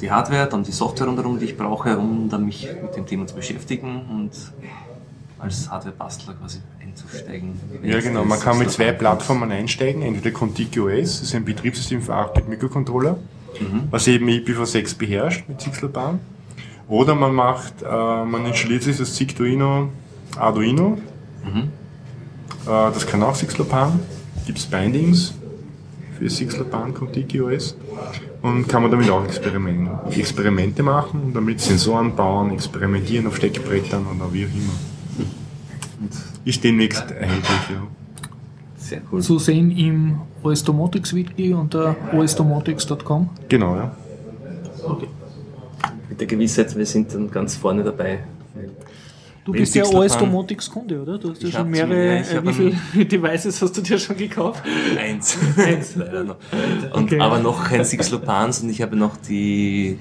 die 0.00 0.10
Hardware, 0.10 0.48
dann 0.48 0.62
die 0.62 0.72
Software 0.72 1.06
rundherum, 1.06 1.38
die 1.38 1.46
ich 1.46 1.56
brauche, 1.56 1.96
um 1.98 2.28
dann 2.28 2.44
mich 2.44 2.68
mit 2.82 2.96
dem 2.96 3.06
Thema 3.06 3.26
zu 3.26 3.34
beschäftigen 3.34 4.02
und 4.10 4.30
als 5.38 5.70
Hardware-Bastler 5.70 6.34
quasi 6.34 6.60
einzusteigen. 6.82 7.60
Ja, 7.82 8.00
genau. 8.00 8.24
Man 8.24 8.40
kann 8.40 8.58
mit 8.58 8.70
zwei 8.70 8.92
Plattformen 8.92 9.50
einsteigen. 9.52 10.02
Entweder 10.02 10.30
ContiGOS, 10.32 11.20
das 11.20 11.22
ist 11.22 11.34
ein 11.34 11.44
Betriebssystem 11.44 12.00
für 12.02 12.14
8-Bit-Mikrocontroller, 12.14 13.18
was 13.90 14.06
eben 14.06 14.28
IPv6 14.28 14.96
beherrscht 14.98 15.48
mit 15.48 15.60
Zixelbahn. 15.60 16.20
Oder 16.88 17.14
man 17.14 17.34
macht, 17.34 17.82
äh, 17.82 17.86
man 17.86 18.46
installiert 18.46 18.82
sich 18.84 18.96
das 18.96 19.14
Zictuino 19.14 19.88
Arduino. 20.38 20.98
Äh, 21.46 21.58
das 22.66 23.06
kann 23.06 23.22
auch 23.22 23.34
Sixlopan. 23.34 23.98
Gibt 24.46 24.58
es 24.58 24.66
Bindings 24.66 25.34
für 26.18 26.28
Sixlopan 26.28 26.94
ContiGOS. 26.94 27.76
Und 28.42 28.68
kann 28.68 28.82
man 28.82 28.90
damit 28.90 29.10
auch 29.10 29.24
Experimente, 29.24 29.90
Experimente 30.10 30.82
machen 30.82 31.22
und 31.24 31.34
damit 31.34 31.60
Sensoren 31.60 32.14
bauen, 32.14 32.52
experimentieren 32.52 33.26
auf 33.26 33.36
Steckbrettern 33.36 34.06
oder 34.06 34.32
wie 34.32 34.44
auch 34.44 34.50
immer. 34.50 36.08
Ist 36.44 36.62
demnächst 36.62 37.10
erhältlich, 37.10 37.70
ja. 37.70 37.82
Sehr 38.76 39.00
cool. 39.10 39.20
Zu 39.20 39.38
sehen 39.38 39.72
im 39.72 40.20
OS 40.44 40.62
Domotics 40.62 41.12
Wiki 41.12 41.52
unter 41.52 41.96
osdomotics.com. 42.12 43.30
Genau, 43.48 43.74
ja. 43.74 43.96
Okay. 44.84 45.08
Mit 46.08 46.20
der 46.20 46.26
Gewissheit, 46.28 46.76
wir 46.76 46.86
sind 46.86 47.12
dann 47.12 47.30
ganz 47.30 47.56
vorne 47.56 47.82
dabei. 47.82 48.20
Du 49.46 49.52
bist 49.52 49.74
ja 49.76 49.84
Sixlopan- 49.84 50.04
OS 50.04 50.18
Domotics 50.18 50.68
Kunde, 50.70 51.00
oder? 51.00 51.18
Du 51.18 51.30
hast 51.30 51.40
ja 51.42 51.48
Ich 51.48 51.54
schon 51.54 51.70
mehrere, 51.70 52.18
äh, 52.18 52.42
wie 52.44 52.52
viele 52.92 53.04
Devices 53.06 53.62
hast 53.62 53.76
du 53.76 53.80
dir 53.80 53.98
schon 53.98 54.16
gekauft? 54.16 54.62
Eins. 54.98 55.38
Eins. 55.56 55.94
Leider 55.96 56.24
noch. 56.24 56.36
Und, 56.92 57.04
Okay. 57.06 57.20
Aber 57.20 57.38
noch 57.38 57.64
kein 57.64 57.84
Sixlopan, 57.84 58.50
sondern 58.52 58.72
ich 58.72 58.82
habe 58.82 58.96
noch 58.96 59.16
die 59.16 59.98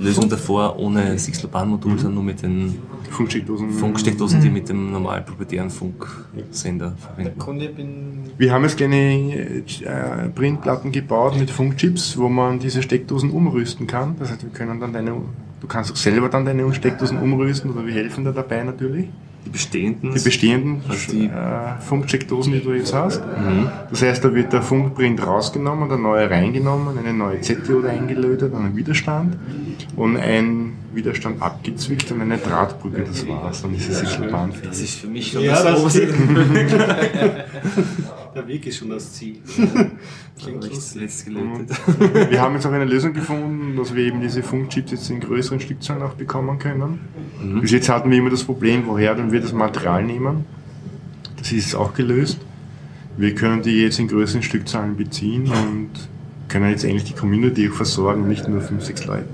Lösung 0.00 0.28
davor 0.28 0.76
ohne 0.78 1.16
Sixlopan-Modul, 1.18 1.96
sondern 1.96 2.14
nur 2.14 2.24
mit 2.24 2.42
den 2.42 2.76
Funksteckdosen. 3.10 3.70
Funksteckdosen, 3.70 4.40
die 4.40 4.50
mit 4.50 4.68
dem 4.68 4.90
normalen 4.92 5.24
proprietären 5.24 5.70
Funksender 5.70 6.92
verwenden. 6.98 7.38
Kunde 7.38 7.68
bin 7.68 8.24
Wir 8.38 8.52
haben 8.52 8.64
jetzt 8.64 8.76
kleine 8.76 8.96
äh, 9.24 10.28
Printplatten 10.34 10.90
gebaut 10.92 11.38
mit 11.38 11.50
Funkchips, 11.50 12.18
wo 12.18 12.28
man 12.28 12.58
diese 12.58 12.82
Steckdosen 12.82 13.30
umrüsten 13.30 13.86
kann. 13.86 14.16
Das 14.18 14.30
heißt, 14.30 14.42
wir 14.42 14.50
können 14.50 14.80
dann 14.80 14.92
deine, 14.92 15.12
du 15.60 15.66
kannst 15.66 15.92
auch 15.92 15.96
selber 15.96 16.28
dann 16.28 16.44
deine 16.44 16.72
Steckdosen 16.74 17.18
umrüsten 17.18 17.70
oder 17.70 17.86
wir 17.86 17.94
helfen 17.94 18.24
dir 18.24 18.32
dabei 18.32 18.64
natürlich. 18.64 19.06
Die 19.46 19.50
bestehenden. 19.50 20.12
Die 20.14 20.20
bestehenden 20.20 20.82
Also 20.86 21.12
die- 21.12 21.24
äh, 21.24 21.80
Funksteckdosen, 21.80 22.52
die 22.52 22.60
du 22.60 22.74
jetzt 22.74 22.92
hast. 22.92 23.22
Das 23.88 24.02
heißt, 24.02 24.22
da 24.22 24.34
wird 24.34 24.52
der 24.52 24.60
Funkprint 24.60 25.26
rausgenommen, 25.26 25.88
der 25.88 25.96
neue 25.96 26.28
reingenommen, 26.28 26.98
eine 26.98 27.14
neue 27.14 27.40
ZDO 27.40 27.82
eingelötet, 27.86 28.54
einen 28.54 28.76
Widerstand 28.76 29.38
und 29.96 30.18
ein 30.18 30.74
Widerstand 30.92 31.40
abgezwickt 31.40 32.12
und 32.12 32.20
eine 32.20 32.36
Drahtbrücke, 32.36 33.02
das 33.02 33.26
war's. 33.26 33.62
Dann 33.62 33.74
ist 33.74 33.88
es 33.88 34.00
Sixlopan 34.00 34.52
das 34.62 34.78
ist 34.80 34.98
für 35.00 35.06
mich 35.06 35.32
schon 35.32 35.42
Ja, 35.42 35.62
das 35.62 35.82
das. 35.84 36.00
Der 38.34 38.46
Weg 38.46 38.66
ist 38.66 38.76
schon 38.78 38.90
das 38.90 39.12
Ziel. 39.12 39.38
Klingt 40.40 40.68
lustig. 40.68 41.24
gelötet. 41.24 42.30
Wir 42.30 42.40
haben 42.40 42.54
jetzt 42.54 42.66
auch 42.66 42.72
eine 42.72 42.84
Lösung 42.84 43.12
gefunden, 43.12 43.76
dass 43.76 43.94
wir 43.94 44.04
eben 44.04 44.20
diese 44.20 44.42
Funkchips 44.42 44.92
jetzt 44.92 45.10
in 45.10 45.20
größeren 45.20 45.60
Stückzahlen 45.60 46.02
auch 46.02 46.14
bekommen 46.14 46.58
können. 46.58 47.00
Bis 47.60 47.72
jetzt 47.72 47.88
hatten 47.88 48.10
wir 48.10 48.18
immer 48.18 48.30
das 48.30 48.44
Problem, 48.44 48.84
woher 48.86 49.14
denn 49.14 49.32
wir 49.32 49.40
das 49.40 49.52
Material 49.52 50.04
nehmen. 50.04 50.44
Das 51.38 51.50
ist 51.52 51.74
auch 51.74 51.94
gelöst. 51.94 52.38
Wir 53.16 53.34
können 53.34 53.62
die 53.62 53.82
jetzt 53.82 53.98
in 53.98 54.06
größeren 54.08 54.42
Stückzahlen 54.42 54.96
beziehen 54.96 55.48
und 55.48 55.90
können 56.48 56.70
jetzt 56.70 56.84
eigentlich 56.84 57.04
die 57.04 57.14
Community 57.14 57.68
auch 57.68 57.74
versorgen, 57.74 58.28
nicht 58.28 58.46
nur 58.48 58.60
fünf, 58.60 58.84
sechs 58.84 59.04
Leute. 59.06 59.24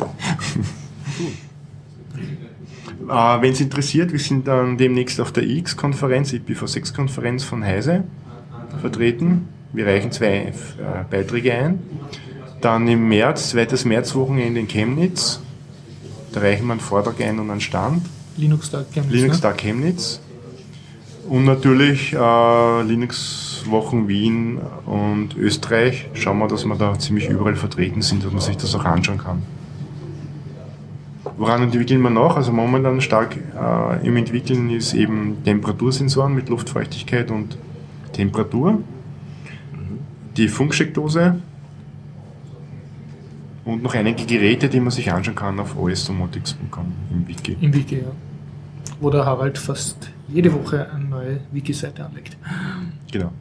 äh, 3.09 3.43
Wenn 3.43 3.53
es 3.53 3.61
interessiert, 3.61 4.13
wir 4.13 4.19
sind 4.19 4.49
dann 4.49 4.79
demnächst 4.79 5.21
auf 5.21 5.33
der 5.33 5.45
X-Konferenz, 5.45 6.33
IPv6-Konferenz 6.33 7.45
von 7.45 7.63
Heise 7.65 8.05
vertreten. 8.79 9.49
Wir 9.73 9.87
reichen 9.87 10.13
zwei 10.13 10.29
äh, 10.29 10.53
Beiträge 11.11 11.53
ein. 11.53 11.79
Dann 12.61 12.89
im 12.89 13.09
März, 13.09 13.51
zweites 13.51 13.85
Märzwochenende 13.85 14.61
in 14.61 14.69
Chemnitz. 14.69 15.41
Da 16.33 16.41
reichen 16.41 16.67
wir 16.67 16.73
einen 16.73 16.81
Vortrag 16.81 17.21
ein 17.21 17.39
und 17.39 17.51
einen 17.51 17.61
Stand. 17.61 18.07
Linux 18.37 18.71
Tag 18.71 18.91
Chemnitz, 18.93 19.13
Linux 19.13 19.37
ne? 19.37 19.43
Tag 19.43 19.59
Chemnitz. 19.59 20.21
Und 21.29 21.45
natürlich 21.45 22.13
äh, 22.13 22.83
Linux 22.83 23.65
Wochen 23.67 24.09
Wien 24.09 24.59
und 24.87 25.37
Österreich. 25.37 26.09
Schauen 26.15 26.39
wir, 26.39 26.49
dass 26.49 26.65
wir 26.65 26.77
da 26.77 26.99
ziemlich 26.99 27.29
überall 27.29 27.57
vertreten 27.57 28.03
sind, 28.03 28.25
dass 28.25 28.33
man 28.33 28.41
sich 28.41 28.57
das 28.57 28.75
auch 28.75 28.85
anschauen 28.85 29.19
kann. 29.19 29.43
Woran 31.37 31.63
entwickeln 31.63 32.01
wir 32.01 32.11
noch? 32.11 32.37
Also 32.37 32.53
momentan 32.53 33.01
stark 33.01 33.37
äh, 33.37 34.07
im 34.07 34.17
Entwickeln 34.17 34.71
ist 34.71 34.95
eben 34.95 35.43
Temperatursensoren 35.45 36.35
mit 36.35 36.49
Luftfeuchtigkeit 36.49 37.31
und 37.31 37.59
Temperatur. 38.17 38.83
Die 40.37 40.49
Funksteckdose 40.49 41.41
und 43.65 43.83
noch 43.83 43.95
einige 43.95 44.25
Geräte, 44.25 44.69
die 44.69 44.81
man 44.81 44.91
sich 44.91 45.11
anschauen 45.13 45.35
kann 45.35 45.61
auf 45.61 45.77
osdomotics.com 45.77 46.93
im 47.11 47.29
Wiki. 47.29 47.57
Im 47.61 47.75
Wiki, 47.75 47.97
ja. 47.97 48.13
Wo 49.01 49.11
der 49.11 49.27
Harald 49.27 49.59
fast 49.59 50.11
jede 50.29 50.53
Woche 50.53 50.91
eine 50.91 51.05
neue 51.05 51.41
Wiki-Seite 51.53 52.05
anlegt. 52.05 52.37
Genau. 53.13 53.33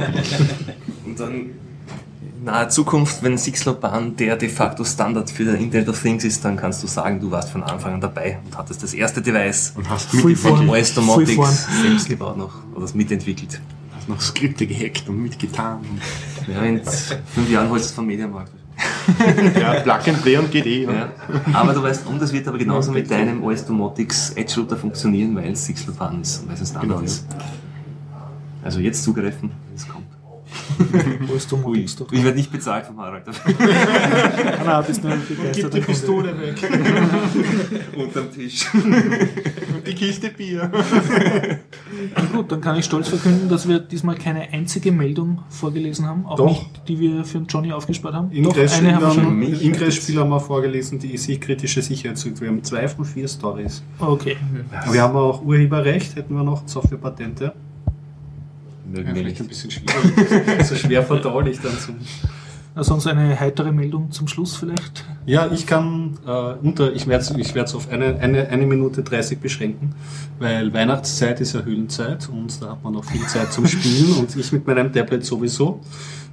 Und 1.06 1.20
dann 1.20 1.32
in 1.32 2.44
naher 2.44 2.68
Zukunft, 2.68 3.22
wenn 3.22 3.36
Sixlopan 3.36 4.16
der 4.16 4.36
de 4.36 4.48
facto 4.48 4.84
Standard 4.84 5.30
für 5.30 5.54
Internet 5.56 5.88
of 5.88 6.00
Things 6.00 6.24
ist, 6.24 6.44
dann 6.44 6.56
kannst 6.56 6.82
du 6.82 6.86
sagen, 6.86 7.20
du 7.20 7.30
warst 7.30 7.50
von 7.50 7.62
Anfang 7.62 7.94
an 7.94 8.00
dabei 8.00 8.38
und 8.44 8.56
hattest 8.56 8.82
das 8.82 8.94
erste 8.94 9.20
Device 9.20 9.74
Und 9.76 9.90
hast 9.90 10.10
Freeform. 10.10 10.66
mitgeformt, 10.66 10.70
OS 10.70 10.94
Domotics 10.94 11.66
selbst 11.82 12.08
gebaut 12.08 12.38
noch 12.38 12.54
oder 12.74 12.86
mitentwickelt. 12.94 13.60
Noch 14.10 14.20
Skripte 14.20 14.66
gehackt 14.66 15.08
und 15.08 15.22
mitgetan. 15.22 15.78
Und 15.78 16.54
Ja, 16.54 16.62
in 16.62 16.80
fünf 16.84 17.50
Jahren 17.50 17.68
holst 17.70 17.86
du 17.86 17.88
es 17.88 17.92
vom 17.94 18.06
Mediamarkt. 18.06 18.52
ja, 19.60 19.80
Plug 19.80 20.08
and 20.08 20.22
Play 20.22 20.36
und 20.38 20.50
geht 20.50 20.64
eh. 20.66 20.84
Ja. 20.84 21.08
Aber 21.52 21.72
du 21.74 21.82
weißt, 21.82 22.06
um 22.06 22.18
das 22.18 22.32
wird 22.32 22.48
aber 22.48 22.56
genauso 22.58 22.92
mit 22.92 23.10
deinem 23.10 23.42
OS 23.44 23.66
Domotics 23.66 24.30
Edge 24.30 24.54
Router 24.60 24.76
funktionieren, 24.76 25.34
weil 25.36 25.52
es 25.52 25.66
Sixlopan 25.66 26.20
ist 26.22 26.40
und 26.42 26.48
weil 26.48 26.54
es 26.54 26.60
ein 26.62 26.66
Standard 26.66 26.88
Genau, 26.90 27.00
ist. 27.02 27.26
Also 28.62 28.80
jetzt 28.80 29.02
zugreifen, 29.04 29.50
es 29.74 29.86
kommt. 29.88 30.06
Wo 31.26 31.34
ist 31.34 31.50
Domotics 31.50 31.96
doch? 31.96 32.10
Ich 32.12 32.22
werde 32.22 32.36
nicht 32.36 32.50
bezahlt 32.50 32.86
vom 32.86 32.98
Harald. 32.98 33.26
Nein, 34.64 34.84
bist 34.86 35.02
nur 35.02 35.12
ein 35.12 35.22
Gib 35.52 35.70
die. 35.70 35.80
Pistole 35.80 36.34
weg. 36.38 36.56
Unterm 37.96 38.32
Tisch. 38.32 38.66
Und 38.74 39.86
die 39.86 39.94
Kiste 39.94 40.30
Bier. 40.30 40.70
Na 42.14 42.24
gut, 42.32 42.50
dann 42.52 42.60
kann 42.60 42.76
ich 42.76 42.84
stolz 42.84 43.08
verkünden, 43.08 43.48
dass 43.48 43.68
wir 43.68 43.78
diesmal 43.78 44.16
keine 44.16 44.52
einzige 44.52 44.92
Meldung 44.92 45.42
vorgelesen 45.48 46.06
haben, 46.06 46.26
auch 46.26 46.36
Doch. 46.36 46.48
nicht, 46.48 46.88
die 46.88 46.98
wir 46.98 47.24
für 47.24 47.38
den 47.38 47.46
Johnny 47.46 47.72
aufgespart 47.72 48.14
haben. 48.14 48.30
Doch, 48.30 48.36
Ingress-Spiel 48.36 48.88
eine 48.88 48.96
haben 48.96 49.02
wir 49.02 49.10
schon. 49.14 49.24
haben, 49.26 49.38
Mich 49.38 49.64
Ingress-Spiel 49.64 50.18
haben 50.18 50.30
wir 50.30 50.40
vorgelesen, 50.40 50.98
die 50.98 51.16
sich 51.16 51.40
kritische 51.40 51.82
Sicherheit 51.82 52.40
Wir 52.40 52.48
haben 52.48 52.62
zwei 52.62 52.88
von 52.88 53.04
vier 53.04 53.28
Stories. 53.28 53.82
Okay. 53.98 54.36
Wir 54.90 55.02
haben 55.02 55.16
auch 55.16 55.42
Urheberrecht, 55.42 56.16
hätten 56.16 56.34
wir 56.34 56.44
noch 56.44 56.66
Softwarepatente. 56.66 57.52
Mögen 58.90 59.08
Ja, 59.08 59.14
vielleicht 59.14 59.40
ein 59.40 59.48
bisschen 59.48 59.70
schwierig. 59.70 60.64
so 60.66 60.74
schwer 60.74 61.02
verdaulich 61.02 61.60
dann 61.60 61.78
zum. 61.78 61.96
Na, 62.74 62.84
sonst 62.84 63.06
eine 63.06 63.38
heitere 63.38 63.72
Meldung 63.72 64.10
zum 64.10 64.28
Schluss 64.28 64.56
vielleicht. 64.56 65.04
Ja, 65.26 65.50
ich 65.52 65.66
kann 65.66 66.18
äh, 66.26 66.30
unter, 66.62 66.92
ich 66.92 67.06
werde 67.06 67.22
es 67.22 67.30
ich 67.30 67.54
werd's 67.54 67.74
auf 67.74 67.90
eine, 67.90 68.18
eine, 68.20 68.48
eine 68.48 68.66
Minute 68.66 69.02
30 69.02 69.38
beschränken, 69.38 69.94
weil 70.38 70.72
Weihnachtszeit 70.72 71.40
ist 71.40 71.54
ja 71.54 71.62
Höhlenzeit 71.62 72.28
und 72.28 72.60
da 72.62 72.70
hat 72.70 72.82
man 72.82 72.94
noch 72.94 73.04
viel 73.04 73.26
Zeit 73.26 73.52
zum 73.52 73.66
Spielen 73.66 74.14
und 74.18 74.34
ich 74.36 74.52
mit 74.52 74.66
meinem 74.66 74.92
Tablet 74.92 75.24
sowieso. 75.24 75.80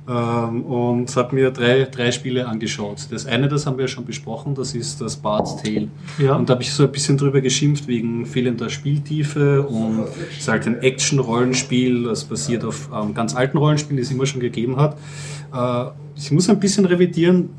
Ähm, 0.10 0.62
und 0.64 1.14
habe 1.18 1.36
mir 1.36 1.52
drei, 1.52 1.84
drei 1.84 2.12
Spiele 2.12 2.48
angeschaut. 2.48 3.08
Das 3.12 3.26
eine, 3.26 3.50
das 3.50 3.66
haben 3.66 3.78
wir 3.78 3.84
ja 3.84 3.88
schon 3.90 4.06
besprochen, 4.06 4.56
das 4.56 4.74
ist 4.74 5.02
das 5.02 5.18
Bard's 5.18 5.62
Tale. 5.62 5.90
Ja. 6.18 6.36
Und 6.36 6.48
da 6.48 6.54
habe 6.54 6.64
ich 6.64 6.72
so 6.72 6.84
ein 6.84 6.92
bisschen 6.92 7.18
drüber 7.18 7.42
geschimpft 7.42 7.88
wegen 7.88 8.26
fehlender 8.26 8.70
Spieltiefe 8.70 9.64
und 9.64 10.06
es 10.32 10.40
ist 10.40 10.48
halt 10.48 10.66
ein 10.66 10.82
Action-Rollenspiel, 10.82 12.04
das 12.04 12.24
basiert 12.24 12.64
auf 12.64 12.90
ähm, 12.94 13.14
ganz 13.14 13.36
alten 13.36 13.58
Rollenspielen, 13.58 13.98
die 13.98 14.04
es 14.04 14.12
immer 14.12 14.26
schon 14.26 14.40
gegeben 14.40 14.78
hat. 14.78 14.98
Äh, 15.54 15.92
ich 16.16 16.32
muss 16.32 16.50
ein 16.50 16.60
bisschen 16.60 16.86
revidieren. 16.86 17.50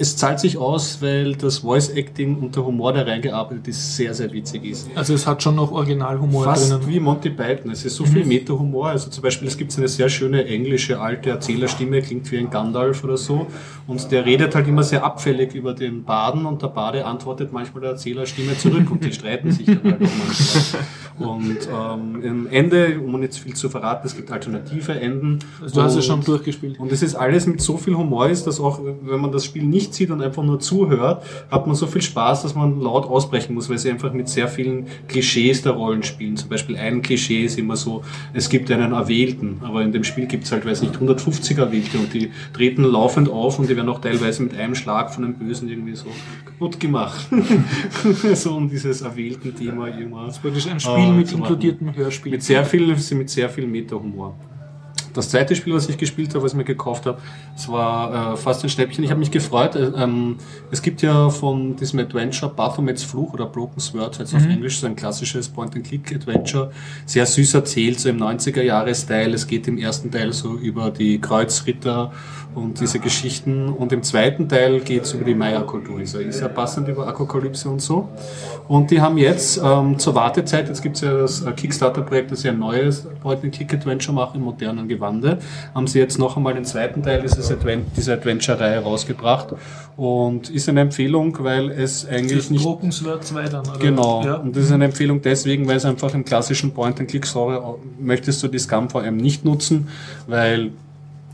Es 0.00 0.16
zahlt 0.16 0.38
sich 0.38 0.56
aus, 0.56 1.02
weil 1.02 1.34
das 1.34 1.58
Voice-Acting 1.58 2.36
und 2.36 2.54
der 2.54 2.64
Humor, 2.64 2.92
der 2.92 3.06
reingearbeitet 3.06 3.66
ist, 3.66 3.96
sehr, 3.96 4.14
sehr 4.14 4.32
witzig 4.32 4.64
ist. 4.64 4.88
Also 4.94 5.12
es 5.14 5.26
hat 5.26 5.42
schon 5.42 5.56
noch 5.56 5.72
Originalhumor 5.72 6.44
Fast 6.44 6.70
drinnen. 6.70 6.86
wie 6.86 7.00
Monty 7.00 7.30
Python. 7.30 7.72
Es 7.72 7.84
ist 7.84 7.96
so 7.96 8.04
viel 8.04 8.24
Meta-Humor. 8.24 8.90
Also 8.90 9.10
zum 9.10 9.22
Beispiel, 9.22 9.48
es 9.48 9.56
gibt 9.56 9.76
eine 9.76 9.88
sehr 9.88 10.08
schöne 10.08 10.44
englische 10.46 11.00
alte 11.00 11.30
Erzählerstimme, 11.30 12.00
klingt 12.00 12.30
wie 12.30 12.38
ein 12.38 12.48
Gandalf 12.48 13.02
oder 13.02 13.16
so. 13.16 13.48
Und 13.88 14.12
der 14.12 14.24
redet 14.24 14.54
halt 14.54 14.68
immer 14.68 14.84
sehr 14.84 15.02
abfällig 15.02 15.54
über 15.54 15.74
den 15.74 16.04
Baden 16.04 16.46
und 16.46 16.62
der 16.62 16.68
Bade 16.68 17.04
antwortet 17.04 17.52
manchmal 17.52 17.80
der 17.80 17.90
Erzählerstimme 17.90 18.56
zurück 18.56 18.90
und 18.90 19.04
die 19.04 19.12
streiten 19.12 19.50
sich 19.50 19.66
dann 19.66 19.82
halt 19.82 20.02
auch 20.02 20.10
manchmal. 20.26 20.82
Und 21.18 21.68
ähm, 21.68 22.22
im 22.22 22.46
Ende, 22.46 23.00
um 23.00 23.18
nicht 23.18 23.34
viel 23.34 23.54
zu 23.54 23.68
verraten, 23.68 24.06
es 24.06 24.14
gibt 24.14 24.30
alternative 24.30 24.92
Enden. 25.00 25.40
Also 25.60 25.74
du 25.74 25.82
hast 25.82 25.96
es 25.96 26.06
schon 26.06 26.22
durchgespielt. 26.22 26.78
und 26.78 26.92
es 26.92 27.02
ist 27.02 27.16
alles 27.16 27.46
mit 27.46 27.60
so 27.60 27.76
viel 27.76 27.96
Humor 27.96 28.28
ist, 28.28 28.46
dass 28.46 28.60
auch, 28.60 28.80
wenn 29.02 29.20
man 29.20 29.32
das 29.32 29.44
Spiel 29.44 29.64
nicht 29.64 29.87
sieht 29.94 30.10
und 30.10 30.22
einfach 30.22 30.42
nur 30.42 30.60
zuhört, 30.60 31.24
hat 31.50 31.66
man 31.66 31.76
so 31.76 31.86
viel 31.86 32.02
Spaß, 32.02 32.42
dass 32.42 32.54
man 32.54 32.80
laut 32.80 33.06
ausbrechen 33.06 33.54
muss, 33.54 33.68
weil 33.68 33.78
sie 33.78 33.90
einfach 33.90 34.12
mit 34.12 34.28
sehr 34.28 34.48
vielen 34.48 34.86
Klischees 35.08 35.62
der 35.62 35.72
Rollen 35.72 36.02
spielen. 36.02 36.36
Zum 36.36 36.48
Beispiel 36.48 36.76
ein 36.76 37.02
Klischee 37.02 37.44
ist 37.44 37.58
immer 37.58 37.76
so, 37.76 38.02
es 38.32 38.48
gibt 38.48 38.70
einen 38.70 38.92
Erwählten, 38.92 39.60
aber 39.62 39.82
in 39.82 39.92
dem 39.92 40.04
Spiel 40.04 40.26
gibt 40.26 40.44
es 40.44 40.52
halt, 40.52 40.66
weiß 40.66 40.82
nicht, 40.82 40.94
150 40.94 41.58
Erwählte 41.58 41.98
und 41.98 42.12
die 42.12 42.30
treten 42.52 42.84
laufend 42.84 43.28
auf 43.30 43.58
und 43.58 43.68
die 43.68 43.76
werden 43.76 43.88
auch 43.88 44.00
teilweise 44.00 44.42
mit 44.42 44.56
einem 44.56 44.74
Schlag 44.74 45.12
von 45.12 45.24
einem 45.24 45.34
Bösen 45.34 45.68
irgendwie 45.68 45.96
so 45.96 46.06
kaputt 46.44 46.80
gemacht. 46.80 47.28
so 48.34 48.56
um 48.56 48.68
dieses 48.68 49.02
erwählten 49.02 49.54
Thema 49.54 49.88
immer. 49.88 50.28
Praktisch 50.42 50.66
ein 50.66 50.76
äh, 50.76 50.80
Spiel 50.80 51.12
mit 51.12 51.28
zu 51.28 51.38
machen. 51.38 51.54
inkludiertem 51.54 51.94
Hörspiel. 51.94 52.32
Mit 52.32 52.42
sehr 52.42 52.64
viel, 52.64 52.86
mit 52.86 53.30
sehr 53.30 53.48
viel 53.48 53.66
Meta-Humor. 53.66 54.34
Das 55.14 55.30
zweite 55.30 55.54
Spiel, 55.56 55.74
was 55.74 55.88
ich 55.88 55.98
gespielt 55.98 56.34
habe, 56.34 56.44
was 56.44 56.52
ich 56.52 56.58
mir 56.58 56.64
gekauft 56.64 57.06
habe, 57.06 57.18
es 57.56 57.68
war 57.68 58.34
äh, 58.34 58.36
fast 58.36 58.62
ein 58.64 58.70
Schnäppchen. 58.70 59.04
Ich 59.04 59.10
habe 59.10 59.20
mich 59.20 59.30
gefreut. 59.30 59.74
Äh, 59.74 59.90
ähm, 59.96 60.36
es 60.70 60.82
gibt 60.82 61.02
ja 61.02 61.30
von 61.30 61.76
diesem 61.76 62.00
Adventure 62.00 62.52
Baphomets 62.52 63.02
Fluch 63.02 63.32
oder 63.32 63.46
Broken 63.46 63.80
Sword, 63.80 64.18
heißt 64.18 64.34
auf 64.34 64.46
Englisch, 64.46 64.78
so 64.78 64.86
ein 64.86 64.96
klassisches 64.96 65.48
Point-and-Click-Adventure. 65.48 66.70
Sehr 67.06 67.26
süß 67.26 67.54
erzählt, 67.54 68.00
so 68.00 68.08
im 68.08 68.18
90er-Jahres-Style. 68.18 69.34
Es 69.34 69.46
geht 69.46 69.68
im 69.68 69.78
ersten 69.78 70.10
Teil 70.10 70.32
so 70.32 70.54
über 70.54 70.90
die 70.90 71.20
Kreuzritter 71.20 72.12
und 72.54 72.80
diese 72.80 72.98
Geschichten. 72.98 73.68
Und 73.68 73.92
im 73.92 74.02
zweiten 74.02 74.48
Teil 74.48 74.80
geht 74.80 75.04
es 75.04 75.12
über 75.12 75.24
die 75.24 75.34
Maya-Kultur. 75.34 76.00
Ist 76.00 76.40
ja 76.40 76.48
passend 76.48 76.88
über 76.88 77.06
Apokalypse 77.06 77.68
und 77.68 77.80
so. 77.80 78.08
Und 78.66 78.90
die 78.90 79.00
haben 79.00 79.16
jetzt 79.16 79.60
ähm, 79.64 79.98
zur 79.98 80.14
Wartezeit, 80.14 80.68
jetzt 80.68 80.82
gibt 80.82 80.96
es 80.96 81.02
ja 81.02 81.16
das 81.16 81.42
äh, 81.42 81.52
Kickstarter-Projekt, 81.52 82.32
das 82.32 82.42
ja 82.42 82.52
ein 82.52 82.58
neues 82.58 83.06
Point-and-Click-Adventure 83.22 84.14
macht 84.14 84.34
im 84.34 84.42
modernen 84.42 84.88
Gewande, 84.88 85.38
haben 85.74 85.86
sie 85.86 85.98
jetzt 85.98 86.18
noch 86.18 86.36
einmal 86.36 86.54
den 86.54 86.64
zweiten 86.64 87.02
Teil 87.02 87.22
dieses 87.22 87.50
Advent 87.50 87.96
dieser 87.96 88.14
Adventure-Reihe 88.14 88.80
rausgebracht. 88.80 89.54
Und 89.96 90.50
ist 90.50 90.68
eine 90.68 90.82
Empfehlung, 90.82 91.36
weil 91.40 91.70
es 91.70 92.06
eigentlich 92.06 92.50
nicht 92.50 92.62
Broken 92.62 92.92
Sword 92.92 93.24
2 93.24 93.48
dann, 93.48 93.66
oder? 93.66 93.78
Genau. 93.78 94.24
Ja. 94.24 94.34
Und 94.36 94.54
das 94.54 94.64
ist 94.64 94.72
eine 94.72 94.84
Empfehlung 94.84 95.22
deswegen, 95.22 95.66
weil 95.66 95.76
es 95.76 95.84
einfach 95.84 96.14
im 96.14 96.24
klassischen 96.24 96.72
Point-and-Click-Story 96.72 97.58
möchtest 97.98 98.42
du 98.42 98.48
die 98.48 98.58
Scum 98.58 98.90
VM 98.90 99.16
nicht 99.16 99.44
nutzen, 99.44 99.88
weil 100.26 100.70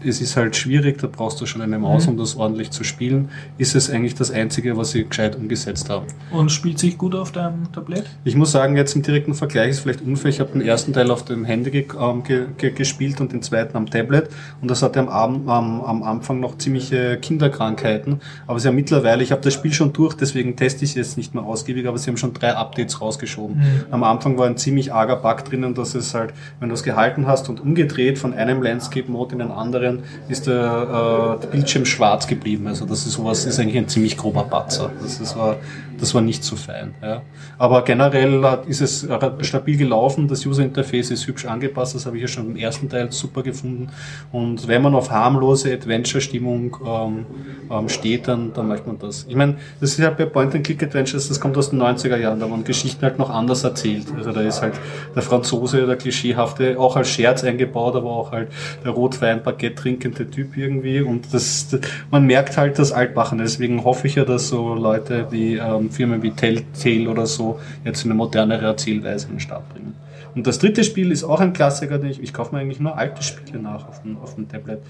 es 0.05 0.21
ist 0.21 0.37
halt 0.37 0.57
schwierig, 0.57 0.99
da 0.99 1.07
brauchst 1.07 1.41
du 1.41 1.47
schon 1.47 1.63
eine 1.63 1.79
Maus, 1.79 2.07
um 2.07 2.17
das 2.17 2.37
ordentlich 2.37 2.71
zu 2.71 2.85
spielen. 2.85 3.31
Ist 3.59 3.75
es 3.75 3.91
eigentlich 3.91 4.15
das 4.15 4.31
Einzige, 4.31 4.77
was 4.77 4.91
sie 4.91 5.05
gescheit 5.05 5.37
umgesetzt 5.37 5.89
haben. 5.91 6.07
Und 6.31 6.51
spielt 6.51 6.79
sich 6.79 6.99
gut 6.99 7.15
auf 7.15 7.33
deinem 7.33 7.73
Tablett? 7.73 8.05
Ich 8.25 8.37
muss 8.37 8.53
sagen, 8.53 8.77
jetzt 8.77 8.95
im 8.95 9.03
direkten 9.03 9.35
Vergleich 9.35 9.71
ist 9.71 9.81
vielleicht 9.81 10.03
unfair. 10.03 10.31
Ich 10.31 10.41
habe 10.41 10.53
den 10.53 10.63
ersten 10.63 10.93
Teil 10.93 11.11
auf 11.11 11.25
dem 11.25 11.45
Handy 11.45 11.71
ge 11.71 11.87
ähm, 12.01 12.23
ge 12.23 12.47
ge 12.57 12.71
gespielt 12.71 13.21
und 13.21 13.33
den 13.33 13.43
zweiten 13.43 13.77
am 13.77 13.89
Tablet. 13.89 14.29
Und 14.61 14.71
das 14.71 14.83
hatte 14.83 15.01
am, 15.01 15.09
Abend, 15.09 15.49
am, 15.49 15.81
am 15.83 16.03
Anfang 16.03 16.41
noch 16.41 16.59
ziemliche 16.59 17.19
Kinderkrankheiten. 17.19 18.21
Aber 18.47 18.59
sie 18.61 18.69
haben 18.69 18.77
mittlerweile, 18.77 19.23
ich 19.23 19.33
habe 19.33 19.43
das 19.43 19.55
Spiel 19.55 19.73
schon 19.73 19.93
durch, 19.93 20.15
deswegen 20.15 20.57
teste 20.57 20.85
ich 20.85 20.91
es 20.91 20.97
jetzt 20.97 21.17
nicht 21.17 21.35
mehr 21.35 21.45
ausgiebig, 21.45 21.87
aber 21.87 21.99
sie 21.99 22.11
haben 22.11 22.17
schon 22.17 22.35
drei 22.35 22.55
Updates 22.55 23.01
rausgeschoben. 23.01 23.63
Am 23.91 24.05
Anfang 24.05 24.39
war 24.39 24.47
ein 24.47 24.57
ziemlich 24.57 24.93
arger 24.93 25.17
Bug 25.17 25.45
drinnen, 25.45 25.75
dass 25.75 25.95
es 25.95 26.15
halt, 26.15 26.33
wenn 26.61 26.69
du 26.69 26.75
es 26.75 26.83
gehalten 26.83 27.27
hast 27.27 27.49
und 27.49 27.61
umgedreht 27.61 28.19
von 28.19 28.35
einem 28.35 28.63
Landscape-Mode 28.63 29.35
in 29.35 29.39
den 29.41 29.51
anderen, 29.51 29.94
ist 30.29 30.47
der, 30.47 31.37
äh, 31.39 31.41
der 31.43 31.49
Bildschirm 31.49 31.85
schwarz 31.85 32.27
geblieben. 32.27 32.67
Also 32.67 32.85
das 32.87 33.07
ist 33.07 33.13
sowas, 33.13 33.45
ist 33.45 33.59
eigentlich 33.59 33.79
ein 33.79 33.89
ziemlich 33.89 34.17
grober 34.17 34.45
Patzer. 34.45 34.91
Das 35.03 35.21
ist, 35.21 35.37
war, 35.37 35.57
das 35.99 36.15
war 36.15 36.23
nicht 36.23 36.43
so 36.45 36.57
fein. 36.57 36.95
Ja. 37.03 37.23
Aber 37.59 37.83
generell 37.83 38.45
ist 38.67 38.81
es 38.81 39.07
stabil 39.41 39.77
gelaufen, 39.77 40.29
das 40.29 40.45
User-Interface 40.45 41.11
ist 41.11 41.27
hübsch 41.27 41.47
angepasst, 41.47 41.95
das 41.95 42.07
habe 42.07 42.17
ich 42.17 42.23
ja 42.23 42.29
schon 42.29 42.51
im 42.51 42.57
ersten 42.57 42.89
Teil 42.89 43.13
super 43.13 43.43
gefunden. 43.43 43.89
Und 44.33 44.67
wenn 44.67 44.83
man 44.83 44.95
auf 44.95 45.11
harmlose 45.11 45.73
Adventure-Stimmung 45.73 46.77
ähm, 46.85 47.27
ähm, 47.71 47.89
steht, 47.89 48.29
dann, 48.29 48.53
dann 48.53 48.69
möchte 48.69 48.87
man 48.89 48.99
das. 48.99 49.27
Ich 49.29 49.37
meine, 49.37 49.57
das 49.81 49.91
ist 49.91 49.99
ja 49.99 50.11
bei 50.11 50.25
Point-and-Click-Adventures, 50.25 51.29
das 51.29 51.41
kommt 51.41 51.57
aus 51.57 51.71
den 51.71 51.81
90er 51.81 52.17
Jahren, 52.17 52.41
da 52.41 52.51
waren 52.51 52.65
Geschichten 52.65 53.03
halt 53.03 53.19
noch 53.19 53.31
anders 53.31 53.65
erzählt. 53.65 54.07
Also 54.17 54.33
da 54.33 54.41
ist 54.41 54.63
halt 54.63 54.75
der 55.15 55.23
Franzose, 55.23 55.87
der 55.87 55.97
Klischeehafte, 55.97 56.79
auch 56.79 56.97
als 56.97 57.09
Scherz 57.09 57.45
eingebaut, 57.45 57.95
aber 57.95 58.11
auch 58.11 58.33
halt 58.33 58.49
der 58.85 58.93
Rotwein-Baguette 58.93 59.85
trinkende 59.85 60.31
Typ 60.31 60.57
irgendwie. 60.57 61.01
Und 61.01 61.33
das, 61.33 61.77
man 62.11 62.25
merkt 62.27 62.57
halt 62.57 62.79
das 62.79 62.93
Altbachen. 62.93 63.39
Deswegen 63.39 63.85
hoffe 63.85 64.07
ich 64.07 64.15
ja, 64.15 64.25
dass 64.25 64.49
so 64.49 64.75
Leute 64.75 65.27
wie 65.31 65.57
ähm, 65.57 65.84
Firmen 65.91 66.23
wie 66.23 66.31
Telltale 66.31 67.09
oder 67.09 67.27
so 67.27 67.59
jetzt 67.85 68.05
eine 68.05 68.15
modernere 68.15 68.65
Erzählweise 68.67 69.27
in 69.27 69.35
den 69.35 69.41
Start 69.41 69.69
bringen. 69.71 69.95
Und 70.35 70.49
das 70.49 70.59
dritte 70.59 70.83
Spiel 70.83 71.13
ist 71.13 71.23
auch 71.23 71.41
ein 71.41 71.53
Klassiker, 71.53 71.99
den 71.99 72.11
ich, 72.11 72.21
ich 72.21 72.33
kaufe 72.33 72.55
mir 72.55 72.61
eigentlich 72.61 72.81
nur 72.81 72.99
alte 72.99 73.23
Spiele 73.23 73.61
nach 73.61 73.89
auf 73.89 74.03
dem, 74.03 74.17
auf 74.19 74.35
dem 74.35 74.49
Tablet. 74.49 74.81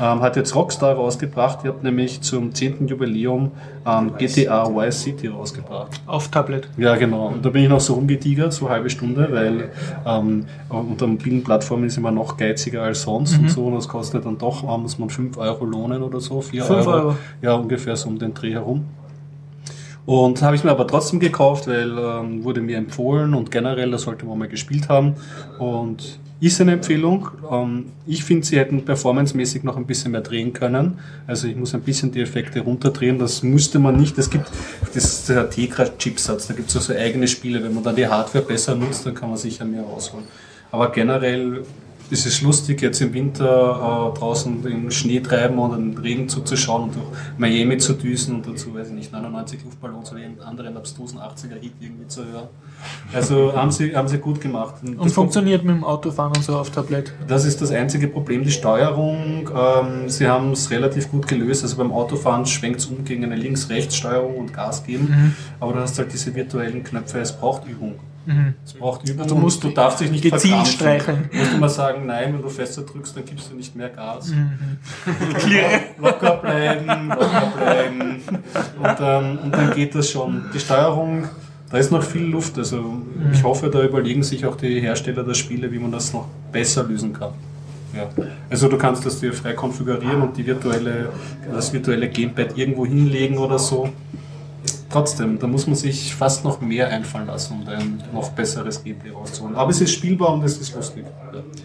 Ähm, 0.00 0.20
hat 0.20 0.36
jetzt 0.36 0.54
Rockstar 0.54 0.94
rausgebracht, 0.94 1.64
ihr 1.64 1.70
habt 1.70 1.82
nämlich 1.82 2.20
zum 2.20 2.54
10. 2.54 2.86
Jubiläum 2.86 3.50
ähm, 3.86 4.12
GTA 4.18 4.66
Vice 4.66 5.02
City 5.02 5.28
rausgebracht. 5.28 6.00
Auf 6.06 6.28
Tablet. 6.28 6.68
Ja, 6.76 6.96
genau. 6.96 7.28
Und 7.28 7.44
da 7.44 7.48
bin 7.48 7.62
ich 7.62 7.68
noch 7.68 7.80
so 7.80 7.94
rumgetigert, 7.94 8.52
so 8.52 8.66
eine 8.66 8.74
halbe 8.74 8.90
Stunde, 8.90 9.28
weil 9.30 9.70
ähm, 10.06 10.44
unter 10.68 11.06
mobilen 11.06 11.42
Plattformen 11.42 11.84
ist 11.84 11.96
immer 11.96 12.10
noch 12.10 12.36
geiziger 12.36 12.82
als 12.82 13.02
sonst 13.02 13.38
und 13.38 13.50
so. 13.50 13.66
Und 13.66 13.76
das 13.76 13.88
kostet 13.88 14.26
dann 14.26 14.36
doch, 14.36 14.62
äh, 14.62 14.78
muss 14.78 14.98
man 14.98 15.08
5 15.08 15.38
Euro 15.38 15.64
lohnen 15.64 16.02
oder 16.02 16.20
so, 16.20 16.42
4 16.42 16.62
Fünf 16.62 16.86
Euro. 16.86 16.90
Euro. 16.90 17.16
Ja, 17.40 17.54
ungefähr 17.54 17.96
so 17.96 18.08
um 18.08 18.18
den 18.18 18.34
Dreh 18.34 18.52
herum. 18.52 18.84
Und 20.06 20.42
habe 20.42 20.56
ich 20.56 20.64
mir 20.64 20.70
aber 20.70 20.86
trotzdem 20.86 21.20
gekauft, 21.20 21.66
weil 21.66 21.96
ähm, 21.96 22.42
wurde 22.42 22.60
mir 22.60 22.78
empfohlen 22.78 23.34
und 23.34 23.50
generell, 23.50 23.90
das 23.90 24.02
sollte 24.02 24.24
man 24.26 24.38
mal 24.38 24.48
gespielt 24.48 24.88
haben. 24.88 25.14
Und 25.58 26.18
ist 26.40 26.60
eine 26.60 26.72
Empfehlung. 26.72 27.28
Ähm, 27.50 27.86
ich 28.06 28.24
finde, 28.24 28.46
sie 28.46 28.58
hätten 28.58 28.84
performancemäßig 28.84 29.62
noch 29.62 29.76
ein 29.76 29.86
bisschen 29.86 30.12
mehr 30.12 30.22
drehen 30.22 30.52
können. 30.52 30.98
Also 31.26 31.46
ich 31.46 31.56
muss 31.56 31.74
ein 31.74 31.82
bisschen 31.82 32.12
die 32.12 32.20
Effekte 32.22 32.60
runterdrehen. 32.60 33.18
Das 33.18 33.42
müsste 33.42 33.78
man 33.78 33.96
nicht. 33.96 34.16
Es 34.18 34.30
gibt 34.30 34.50
das 34.94 35.04
ist 35.04 35.28
der 35.28 35.50
Tegra-Chipsatz, 35.50 36.46
da 36.48 36.54
gibt 36.54 36.70
es 36.70 36.76
also 36.76 36.94
eigene 36.94 37.28
Spiele. 37.28 37.62
Wenn 37.62 37.74
man 37.74 37.84
da 37.84 37.92
die 37.92 38.06
Hardware 38.06 38.44
besser 38.44 38.74
nutzt, 38.74 39.04
dann 39.04 39.14
kann 39.14 39.28
man 39.28 39.38
sicher 39.38 39.66
mehr 39.66 39.82
rausholen. 39.82 40.24
Aber 40.72 40.90
generell 40.90 41.64
ist 42.10 42.26
es 42.26 42.42
lustig, 42.42 42.82
jetzt 42.82 43.00
im 43.00 43.12
Winter 43.14 44.12
äh, 44.14 44.18
draußen 44.18 44.62
den 44.62 44.90
Schnee 44.90 45.20
treiben 45.20 45.58
und 45.58 45.72
den 45.72 45.98
Regen 45.98 46.28
zuzuschauen 46.28 46.84
und 46.84 46.94
durch 46.94 47.06
Miami 47.38 47.78
zu 47.78 47.94
düsen 47.94 48.36
und 48.36 48.46
dazu, 48.46 48.74
weiß 48.74 48.88
ich 48.88 48.94
nicht, 48.94 49.12
99 49.12 49.64
Luftballons 49.64 50.10
oder 50.10 50.20
irgendeinen 50.20 50.48
anderen 50.48 50.76
abstrusen 50.76 51.18
80er-Hit 51.18 51.72
irgendwie 51.80 52.06
zu 52.08 52.24
hören. 52.24 52.48
Also 53.12 53.52
haben 53.56 53.70
sie, 53.70 53.94
haben 53.94 54.08
sie 54.08 54.18
gut 54.18 54.40
gemacht. 54.40 54.74
Und 54.84 55.04
das 55.04 55.12
funktioniert 55.12 55.64
mit 55.64 55.76
dem 55.76 55.84
Autofahren 55.84 56.34
und 56.36 56.42
so 56.42 56.56
auf 56.56 56.70
Tablet. 56.70 57.12
das 57.28 57.44
ist 57.44 57.60
das 57.60 57.70
einzige 57.70 58.08
Problem, 58.08 58.42
die 58.44 58.50
Steuerung. 58.50 59.48
Ähm, 59.54 60.08
sie 60.08 60.26
haben 60.26 60.52
es 60.52 60.70
relativ 60.70 61.10
gut 61.10 61.28
gelöst. 61.28 61.62
Also 61.62 61.76
beim 61.76 61.92
Autofahren 61.92 62.46
schwenkt 62.46 62.80
es 62.80 62.86
um 62.86 63.04
gegen 63.04 63.24
eine 63.24 63.36
Links-Rechts-Steuerung 63.36 64.36
und 64.36 64.52
Gas 64.52 64.84
geben. 64.84 65.36
Aber 65.60 65.72
du 65.74 65.80
hast 65.80 65.98
halt 65.98 66.12
diese 66.12 66.34
virtuellen 66.34 66.82
Knöpfe, 66.82 67.20
es 67.20 67.32
braucht 67.32 67.66
Übung. 67.66 67.94
Es 68.64 68.74
braucht 68.74 69.08
Übung. 69.08 69.22
Also 69.22 69.34
du 69.34 69.40
musst 69.40 69.64
du 69.64 69.70
darfst 69.70 70.00
dich 70.00 70.10
nicht 70.10 70.22
gezielt 70.22 70.66
streicheln. 70.66 71.28
Du 71.32 71.38
musst 71.38 71.54
immer 71.54 71.68
sagen, 71.68 72.06
nein, 72.06 72.34
wenn 72.34 72.42
du 72.42 72.48
fester 72.48 72.82
drückst, 72.82 73.16
dann 73.16 73.24
gibst 73.24 73.50
du 73.50 73.56
nicht 73.56 73.74
mehr 73.74 73.88
Gas. 73.88 74.32
locker 75.98 76.36
bleiben, 76.36 77.08
locker 77.08 77.52
bleiben. 77.56 78.20
Und, 78.78 78.96
ähm, 79.00 79.38
und 79.44 79.54
dann 79.54 79.74
geht 79.74 79.94
das 79.94 80.10
schon. 80.10 80.44
Die 80.54 80.60
Steuerung, 80.60 81.24
da 81.70 81.78
ist 81.78 81.90
noch 81.90 82.02
viel 82.02 82.24
Luft. 82.24 82.58
Also 82.58 83.02
ich 83.32 83.42
hoffe, 83.42 83.70
da 83.70 83.82
überlegen 83.82 84.22
sich 84.22 84.44
auch 84.44 84.56
die 84.56 84.80
Hersteller 84.80 85.24
der 85.24 85.34
Spiele, 85.34 85.72
wie 85.72 85.78
man 85.78 85.90
das 85.90 86.12
noch 86.12 86.28
besser 86.52 86.84
lösen 86.84 87.12
kann. 87.12 87.32
Ja. 87.94 88.08
Also 88.48 88.68
du 88.68 88.78
kannst 88.78 89.04
das 89.04 89.18
dir 89.18 89.32
frei 89.32 89.52
konfigurieren 89.54 90.22
und 90.22 90.36
die 90.36 90.46
virtuelle, 90.46 91.08
das 91.52 91.72
virtuelle 91.72 92.08
Gamepad 92.08 92.56
irgendwo 92.56 92.86
hinlegen 92.86 93.38
oder 93.38 93.58
so. 93.58 93.88
Trotzdem, 94.90 95.38
da 95.38 95.46
muss 95.46 95.66
man 95.68 95.76
sich 95.76 96.14
fast 96.16 96.42
noch 96.44 96.60
mehr 96.60 96.88
einfallen 96.88 97.28
lassen, 97.28 97.60
um 97.62 97.68
ein 97.68 98.02
noch 98.12 98.30
besseres 98.30 98.82
Gameplay 98.82 99.10
rauszuholen. 99.12 99.54
Aber 99.54 99.70
es 99.70 99.80
ist 99.80 99.92
spielbar 99.92 100.32
und 100.32 100.42
es 100.42 100.58
ist 100.58 100.74
lustig. 100.74 101.04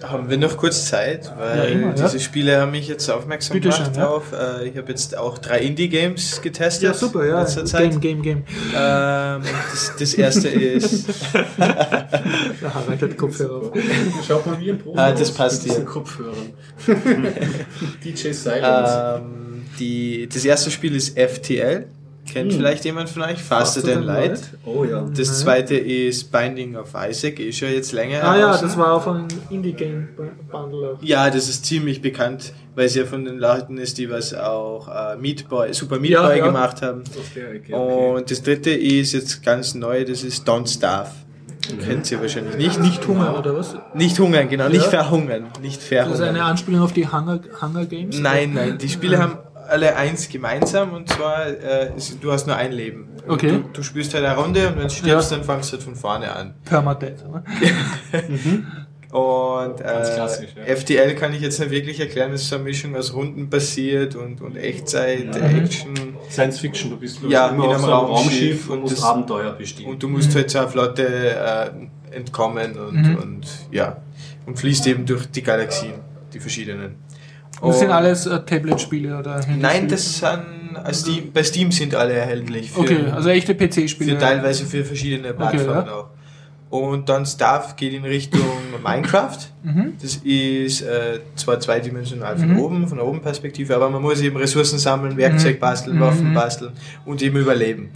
Haben 0.04 0.30
wir 0.30 0.38
noch 0.38 0.56
kurz 0.58 0.86
Zeit, 0.86 1.34
weil 1.36 1.58
Ja, 1.58 1.64
immer, 1.66 1.88
ja. 1.88 2.04
diese 2.04 2.20
Spiele 2.20 2.62
haben 2.62 2.72
mich 2.72 2.88
jetzt 2.88 3.10
aufmerksam 3.10 3.56
Bitte 3.56 3.70
gemacht 3.70 3.86
schön, 3.88 3.96
ja. 3.96 4.06
drauf. 4.06 4.32
Äh, 4.32 4.68
Ich 4.70 4.78
habe 4.78 4.90
jetzt 4.90 5.18
auch 5.18 5.40
drei 5.40 5.60
Indie-Games 5.62 6.42
getestet 6.44 6.84
Ja, 6.84 6.94
super, 6.94 7.26
ja. 7.26 7.34
in 7.34 7.40
letzter 7.46 7.66
Zeit. 7.66 7.90
Game, 8.00 8.00
Game, 8.00 8.22
Game. 8.22 8.44
Ähm, 8.78 9.42
das, 9.72 9.94
das 9.98 10.14
erste 10.14 10.50
ist 10.50 11.08
Harald 11.58 13.02
hat 13.02 13.18
Kopfhörer 13.18 13.56
auf. 13.56 13.72
Schaut 14.28 14.46
mal 14.46 14.60
wie 14.60 14.70
ein 14.72 14.78
Profi 14.78 15.00
Ah, 15.00 15.12
das 15.12 15.32
passt 15.32 15.64
mit 15.64 15.72
diesen 15.72 15.84
hier. 15.84 15.86
Kopfhörern. 15.92 16.54
DJ 18.04 18.32
Silence. 18.34 19.18
ähm, 19.18 19.66
die, 19.80 20.30
das 20.32 20.46
erste 20.46 20.70
Spiel 20.72 20.96
ist 20.96 21.18
FTL. 21.18 21.88
Kennt 22.32 22.54
vielleicht 22.54 22.84
jemand 22.86 23.10
von 23.10 23.22
euch? 23.22 23.42
Faster 23.42 23.84
Than 23.84 24.04
Light. 24.04 24.42
oh 24.66 24.84
ja. 24.84 25.06
Das 25.16 25.40
zweite 25.42 25.76
ist 25.76 26.32
Binding 26.32 26.76
of 26.76 26.90
Isaac, 27.10 27.40
ist 27.40 27.58
schon 27.60 27.70
jetzt 27.72 27.92
länger. 27.92 28.24
Ah 28.24 28.38
ja, 28.38 28.58
das 28.58 28.76
war 28.78 28.94
auf 28.94 29.08
einem 29.08 29.28
Indie-Game-Bundle 29.50 30.94
auch. 30.94 30.98
Ja, 31.04 31.30
das 31.30 31.48
ist 31.50 31.66
ziemlich 31.66 32.02
bekannt, 32.02 32.54
weil 32.76 32.86
es 32.88 32.96
ja 32.96 33.06
von 33.06 33.26
den 33.26 33.38
Leuten 33.38 33.78
ist, 33.78 33.98
die 33.98 34.10
was 34.10 34.34
auch 34.34 34.88
äh, 34.88 35.16
Meat 35.18 35.48
Boy, 35.48 35.74
Super 35.74 36.00
Meat 36.00 36.12
Ja, 36.12 36.28
Boy 36.28 36.40
ja. 36.40 36.46
gemacht 36.46 36.82
haben. 36.82 37.04
Ecke, 37.36 37.62
okay. 37.64 37.74
Und 37.74 38.30
das 38.32 38.42
dritte 38.42 38.72
ist 38.72 39.14
jetzt 39.14 39.44
ganz 39.44 39.76
neu, 39.76 40.04
das 40.06 40.24
ist 40.24 40.48
Don't 40.48 40.68
Starve. 40.68 41.12
Kennt 41.84 42.12
ihr 42.12 42.22
wahrscheinlich 42.22 42.58
nicht. 42.58 42.80
Nicht 42.80 43.08
Hunger, 43.08 43.40
oder 43.40 43.56
was? 43.56 43.76
Nicht 43.96 44.20
hungern, 44.20 44.48
genau, 44.50 44.68
nicht 44.70 44.84
Ja. 44.84 44.90
verhungern. 44.90 45.46
Nicht 45.64 45.78
Das 45.78 45.84
ist 45.86 45.92
eine 45.94 46.16
verhungern. 46.16 46.42
Anspielung 46.42 46.82
auf 46.82 46.94
die 46.94 47.08
Hunger, 47.08 47.40
Hunger 47.62 47.86
Games? 47.86 48.20
Nein, 48.20 48.54
nein, 48.54 48.78
die 48.78 48.88
Spiele 48.90 49.18
haben 49.18 49.38
alle 49.68 49.96
eins 49.96 50.30
gemeinsam 50.30 50.94
und 50.94 51.10
zwar, 51.10 51.48
äh, 51.48 51.92
ist, 51.96 52.18
du 52.24 52.32
hast 52.32 52.48
nur 52.48 52.56
ein 52.56 52.72
Leben. 52.72 53.08
Okay. 53.28 53.50
Du, 53.52 53.64
du 53.74 53.84
spielst 53.84 54.14
halt 54.14 54.26
eine 54.26 54.36
Runde 54.38 54.68
und 54.68 54.76
wenn 54.78 54.84
du 54.84 54.90
stirbst, 54.90 55.32
dann 55.32 55.44
fangst 55.44 55.72
du 55.72 55.78
halt 55.78 55.84
von 55.84 55.96
vorne 55.96 56.32
an. 56.34 56.54
Permadeath, 56.66 57.24
ne? 57.32 57.44
Und 59.12 59.80
äh, 59.80 59.84
klassisch, 59.84 60.50
ja. 60.58 60.76
FTL 60.76 61.16
kann 61.16 61.34
ich 61.34 61.40
jetzt 61.40 61.58
nicht 61.60 61.72
wirklich 61.72 62.00
erklären, 62.02 62.32
das 62.34 62.42
ist 62.42 62.50
so 62.50 62.56
eine 62.56 62.66
Mischung 62.66 62.96
aus 62.98 63.14
rundenbasiert 63.14 64.16
und, 64.16 64.42
und 64.42 64.58
Echtzeit, 64.58 65.34
Action. 65.38 65.94
Science 66.30 66.60
Fiction, 66.60 66.90
du 66.90 66.98
bist 66.98 67.20
Ja, 67.30 67.48
immer 67.48 67.66
mit 67.68 67.68
auf 67.68 67.72
einem 67.76 67.82
so 67.86 67.88
einem 67.96 68.06
Raumschiff 68.08 68.70
und 68.70 68.74
und 68.76 68.82
musst 68.82 68.98
das- 68.98 69.04
Abenteuer 69.06 69.54
bestehen. 69.54 69.88
Und 69.90 70.04
du 70.04 70.10
musst 70.10 70.36
halt 70.36 70.50
so 70.50 70.60
eine 70.60 70.68
Flotte 70.68 71.08
äh, 71.08 72.16
entkommen 72.16 72.78
und, 72.78 73.18
und 73.18 73.48
ja, 73.72 73.98
und 74.48 74.60
fließt 74.60 74.86
eben 74.88 75.06
durch 75.06 75.28
die 75.32 75.44
Galaxien. 75.44 75.94
die 76.34 76.40
verschiedenen. 76.42 76.96
Das 77.62 77.80
sind 77.80 77.88
Und- 77.90 77.94
alles 77.96 78.26
äh, 78.26 78.40
Tablet-Spiele 78.42 79.18
oder 79.18 79.34
Handyspiele? 79.36 79.58
Nein, 79.62 79.88
das 79.88 80.18
sind, 80.20 80.40
äh, 80.86 80.94
Steam, 80.94 81.32
bei 81.34 81.44
Steam 81.44 81.72
sind 81.72 81.96
alle 81.96 82.14
erhältlich. 82.14 82.72
Für, 82.72 82.82
Okay, 82.82 82.98
also 83.14 83.30
echte 83.30 83.56
PC-Spiele. 83.56 84.14
für 84.14 84.18
teilweise 84.20 84.66
für 84.66 84.84
verschiedene 84.84 85.34
Plattformen 85.34 85.86
ja. 85.88 85.94
auch. 85.94 86.08
Und 86.70 87.08
dann 87.08 87.26
Staff 87.26 87.76
geht 87.78 87.94
in 87.94 88.04
Richtung 88.04 88.42
Minecraft. 88.84 89.38
Mhm. 89.64 89.94
Das 90.02 90.16
ist 90.18 90.82
äh, 90.82 91.20
zwar 91.36 91.60
zweidimensional 91.60 92.38
von 92.38 92.58
oben, 92.58 92.88
von 92.88 92.98
der 92.98 93.08
oben 93.08 93.22
Perspektive, 93.22 93.76
aber 93.76 93.90
man 93.90 94.02
muss 94.02 94.20
eben 94.22 94.36
Ressourcen 94.36 94.78
sammeln, 94.78 95.16
Werkzeug 95.16 95.60
basteln, 95.60 95.96
Mhm. 95.98 96.02
Waffen 96.02 96.34
basteln 96.34 96.72
und 97.06 97.22
eben 97.22 97.38
überleben. 97.38 97.92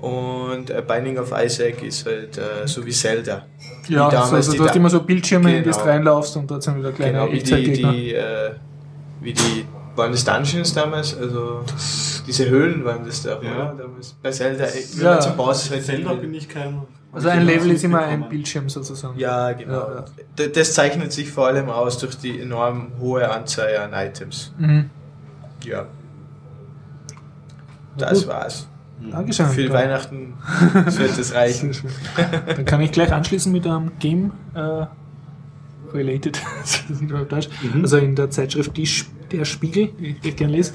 Und 0.00 0.70
äh, 0.70 0.82
Binding 0.86 1.18
of 1.18 1.32
Isaac 1.36 1.82
ist 1.82 2.06
halt 2.06 2.38
äh, 2.38 2.66
so 2.66 2.84
wie 2.86 2.90
Zelda. 2.92 3.46
Ja, 3.88 4.06
Wie 4.08 4.12
damals 4.14 4.32
also 4.32 4.52
du 4.54 4.64
hast 4.64 4.76
immer 4.76 4.90
so 4.90 5.00
Bildschirme, 5.02 5.50
in 5.50 5.64
die 5.64 5.70
du 5.70 5.76
Genau. 5.76 5.84
reinlaufst 5.84 6.36
und 6.36 6.50
dort 6.50 6.62
sind 6.62 6.78
wieder 6.78 6.92
kleine 6.92 7.12
Genau, 7.12 7.32
wie 7.32 7.38
die, 7.38 7.72
die, 7.72 8.14
äh, 8.14 8.50
wie 9.26 9.32
die, 9.34 9.66
waren 9.94 10.12
das 10.12 10.24
Dungeons 10.24 10.72
damals? 10.72 11.16
Also, 11.16 11.62
diese 12.26 12.48
Höhlen 12.48 12.84
waren 12.84 13.04
das 13.04 13.22
da, 13.22 13.38
oder? 13.38 13.74
Damals 13.78 14.14
bei 14.22 14.30
Zelda, 14.30 14.64
wenn 14.64 15.02
Ja. 15.04 15.10
man 15.14 15.20
zum 15.22 15.36
Boss 15.36 15.70
halt 15.70 15.84
Zelda 15.84 16.14
bin 16.14 16.32
ich 16.32 16.48
kein. 16.48 16.80
Also 17.12 17.28
ein 17.30 17.46
Level 17.46 17.70
ist 17.70 17.82
immer 17.84 18.00
ein 18.02 18.28
Bildschirm 18.28 18.68
sozusagen. 18.68 19.18
Ja, 19.18 19.52
genau. 19.52 19.72
Ja, 19.88 20.04
ja. 20.38 20.46
Das 20.48 20.74
zeichnet 20.74 21.12
sich 21.12 21.30
vor 21.30 21.46
allem 21.46 21.70
aus 21.70 21.96
durch 21.98 22.16
die 22.18 22.38
enorm 22.40 22.88
hohe 23.00 23.30
Anzahl 23.30 23.74
an 23.78 23.92
Items. 23.94 24.52
Mhm. 24.58 24.90
Ja. 25.64 25.86
Das 27.96 28.20
gut. 28.20 28.28
war's. 28.28 28.68
Dankeschön. 29.10 29.46
Für 29.46 29.70
Weihnachten 29.72 30.34
wird 30.74 31.18
es 31.18 31.34
reichen. 31.34 31.72
Dann 32.46 32.64
kann 32.64 32.80
ich 32.80 32.92
gleich 32.92 33.12
anschließen 33.12 33.52
mit 33.52 33.66
einem 33.66 33.92
Game 33.98 34.32
äh, 34.54 34.86
related, 35.94 36.40
Deutsch. 37.28 37.48
also 37.82 37.96
in 37.98 38.14
der 38.16 38.30
Zeitschrift 38.30 38.76
die, 38.76 38.86
Sch- 38.86 39.06
Der 39.32 39.44
Spiegel, 39.44 39.88
die 39.98 40.28
ich 40.28 40.36
gerne 40.36 40.52
lese, 40.52 40.74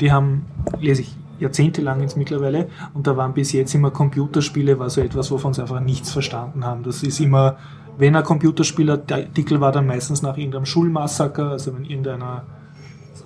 die 0.00 0.10
haben, 0.10 0.46
lese 0.80 1.02
ich 1.02 1.16
jahrzehntelang 1.38 2.00
jetzt 2.00 2.16
mittlerweile 2.16 2.68
und 2.94 3.06
da 3.06 3.16
waren 3.16 3.34
bis 3.34 3.52
jetzt 3.52 3.74
immer 3.74 3.90
Computerspiele, 3.90 4.78
war 4.78 4.90
so 4.90 5.00
etwas, 5.00 5.30
wovon 5.30 5.52
sie 5.54 5.62
einfach 5.62 5.80
nichts 5.80 6.10
verstanden 6.12 6.64
haben. 6.64 6.82
Das 6.82 7.02
ist 7.02 7.20
immer, 7.20 7.56
wenn 7.98 8.16
ein 8.16 8.24
Computerspielartikel 8.24 9.60
war, 9.60 9.72
dann 9.72 9.86
meistens 9.86 10.22
nach 10.22 10.36
irgendeinem 10.36 10.66
Schulmassaker, 10.66 11.50
also 11.50 11.74
wenn 11.74 11.84
irgendeiner 11.84 12.44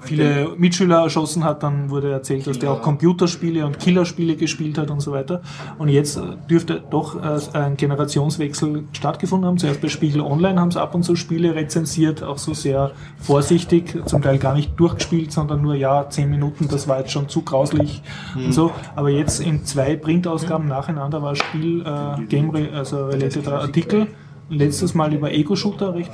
viele 0.00 0.54
Mitschüler 0.56 1.02
erschossen 1.02 1.44
hat, 1.44 1.62
dann 1.62 1.90
wurde 1.90 2.10
erzählt, 2.10 2.46
dass 2.46 2.58
der 2.58 2.70
auch 2.70 2.82
Computerspiele 2.82 3.66
und 3.66 3.78
Killerspiele 3.78 4.36
gespielt 4.36 4.78
hat 4.78 4.90
und 4.90 5.00
so 5.00 5.12
weiter. 5.12 5.42
Und 5.78 5.88
jetzt 5.88 6.16
äh, 6.16 6.22
dürfte 6.48 6.82
doch 6.90 7.16
äh, 7.16 7.38
ein 7.56 7.76
Generationswechsel 7.76 8.84
stattgefunden 8.92 9.46
haben. 9.46 9.58
Zuerst 9.58 9.80
bei 9.80 9.88
Spiegel 9.88 10.20
Online 10.20 10.60
haben 10.60 10.70
sie 10.70 10.80
ab 10.80 10.94
und 10.94 11.02
zu 11.02 11.16
Spiele 11.16 11.54
rezensiert, 11.54 12.22
auch 12.22 12.38
so 12.38 12.54
sehr 12.54 12.92
vorsichtig, 13.18 13.96
zum 14.06 14.22
Teil 14.22 14.38
gar 14.38 14.54
nicht 14.54 14.78
durchgespielt, 14.78 15.32
sondern 15.32 15.62
nur, 15.62 15.74
ja, 15.74 16.08
zehn 16.08 16.30
Minuten, 16.30 16.68
das 16.68 16.88
war 16.88 17.00
jetzt 17.00 17.12
schon 17.12 17.28
zu 17.28 17.42
grauslich 17.42 18.02
und 18.36 18.52
so. 18.52 18.70
Aber 18.96 19.10
jetzt 19.10 19.40
in 19.40 19.64
zwei 19.64 19.96
Printausgaben 19.96 20.68
nacheinander 20.68 21.22
war 21.22 21.34
Spiel, 21.34 21.82
äh, 21.82 22.22
Game, 22.26 22.54
also 22.72 23.06
related 23.06 23.48
Artikel. 23.48 24.08
Letztes 24.50 24.94
Mal 24.94 25.12
über 25.12 25.30
Ego-Shooter, 25.30 25.94
recht 25.94 26.10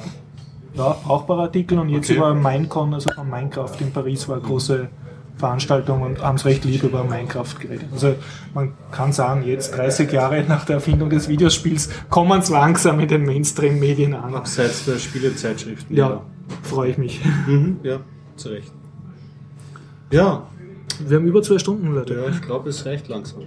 ja, 0.74 0.96
brauchbarer 1.04 1.42
Artikel 1.42 1.78
und 1.78 1.88
jetzt 1.88 2.10
Okay. 2.10 2.18
über 2.18 2.34
Minecon, 2.34 2.94
also 2.94 3.10
von 3.14 3.28
Minecraft 3.30 3.72
in 3.80 3.92
Paris 3.92 4.28
war 4.28 4.36
eine 4.36 4.44
große 4.44 4.88
Veranstaltung 5.36 6.02
und 6.02 6.22
haben 6.22 6.36
es 6.36 6.44
recht 6.44 6.64
lieb 6.64 6.82
über 6.84 7.02
Minecraft 7.04 7.54
geredet. 7.58 7.86
Also 7.92 8.14
man 8.54 8.72
kann 8.92 9.12
sagen, 9.12 9.42
jetzt 9.44 9.76
30 9.76 10.10
Jahre 10.12 10.42
nach 10.44 10.64
der 10.64 10.76
Erfindung 10.76 11.10
des 11.10 11.28
Videospiels 11.28 11.90
kommen 12.08 12.40
es 12.40 12.50
langsam 12.50 13.00
in 13.00 13.08
den 13.08 13.24
Mainstream-Medien 13.24 14.14
an. 14.14 14.34
Abseits 14.34 14.84
der 14.84 14.98
Spielezeitschriften. 14.98 15.96
Ja, 15.96 16.20
freue 16.62 16.90
ich 16.90 16.98
mich. 16.98 17.20
Mhm, 17.48 17.78
ja, 17.82 17.98
zu 18.36 18.48
Recht. 18.50 18.70
Ja, 20.12 20.44
Wir 21.04 21.16
haben 21.16 21.26
über 21.26 21.42
zwei 21.42 21.58
Stunden, 21.58 21.92
Leute. 21.92 22.14
ja 22.14 22.28
ich 22.30 22.40
glaube, 22.40 22.68
es 22.70 22.86
reicht 22.86 23.08
langsam. 23.08 23.40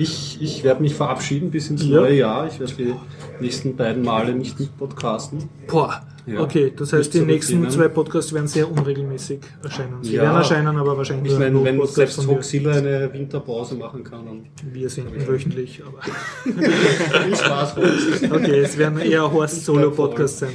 Ich, 0.00 0.38
ich 0.40 0.64
werde 0.64 0.80
mich 0.80 0.94
verabschieden 0.94 1.50
bis 1.50 1.68
ins 1.68 1.84
Ja. 1.84 2.00
neue 2.00 2.14
Jahr. 2.14 2.46
Ich 2.46 2.58
werde 2.58 2.72
die 2.74 2.94
nächsten 3.40 3.76
beiden 3.76 4.02
Male 4.02 4.34
nicht 4.34 4.58
mit 4.58 4.76
podcasten. 4.78 5.48
Boah. 5.66 6.00
Ja. 6.26 6.40
Okay, 6.40 6.72
das 6.76 6.92
heißt, 6.92 7.12
Nicht 7.12 7.24
die 7.26 7.32
nächsten 7.32 7.68
zwei 7.70 7.88
Podcasts 7.88 8.32
werden 8.32 8.46
sehr 8.46 8.70
unregelmäßig 8.70 9.40
erscheinen. 9.62 10.02
Sie 10.02 10.14
Ja. 10.14 10.22
werden 10.22 10.36
erscheinen, 10.36 10.76
aber 10.76 10.96
wahrscheinlich 10.96 11.32
Ich 11.32 11.38
meine, 11.38 11.62
wenn 11.64 11.76
Podcasts 11.78 11.96
selbst. 12.16 12.26
Hoxilla 12.28 12.72
eine 12.72 13.12
Winterpause 13.12 13.74
machen 13.74 14.02
kann, 14.04 14.24
dann 14.26 14.46
Wir 14.72 14.88
sind 14.88 15.06
wöchentlich, 15.26 15.82
aber. 15.86 16.00
viel 17.24 17.36
Spaß. 17.36 17.76
Hoxilla. 17.76 18.36
Okay, 18.36 18.60
es 18.60 18.78
werden 18.78 18.98
eher 19.00 19.30
Horst 19.30 19.64
Solo-Podcasts 19.64 20.38
sein. 20.40 20.50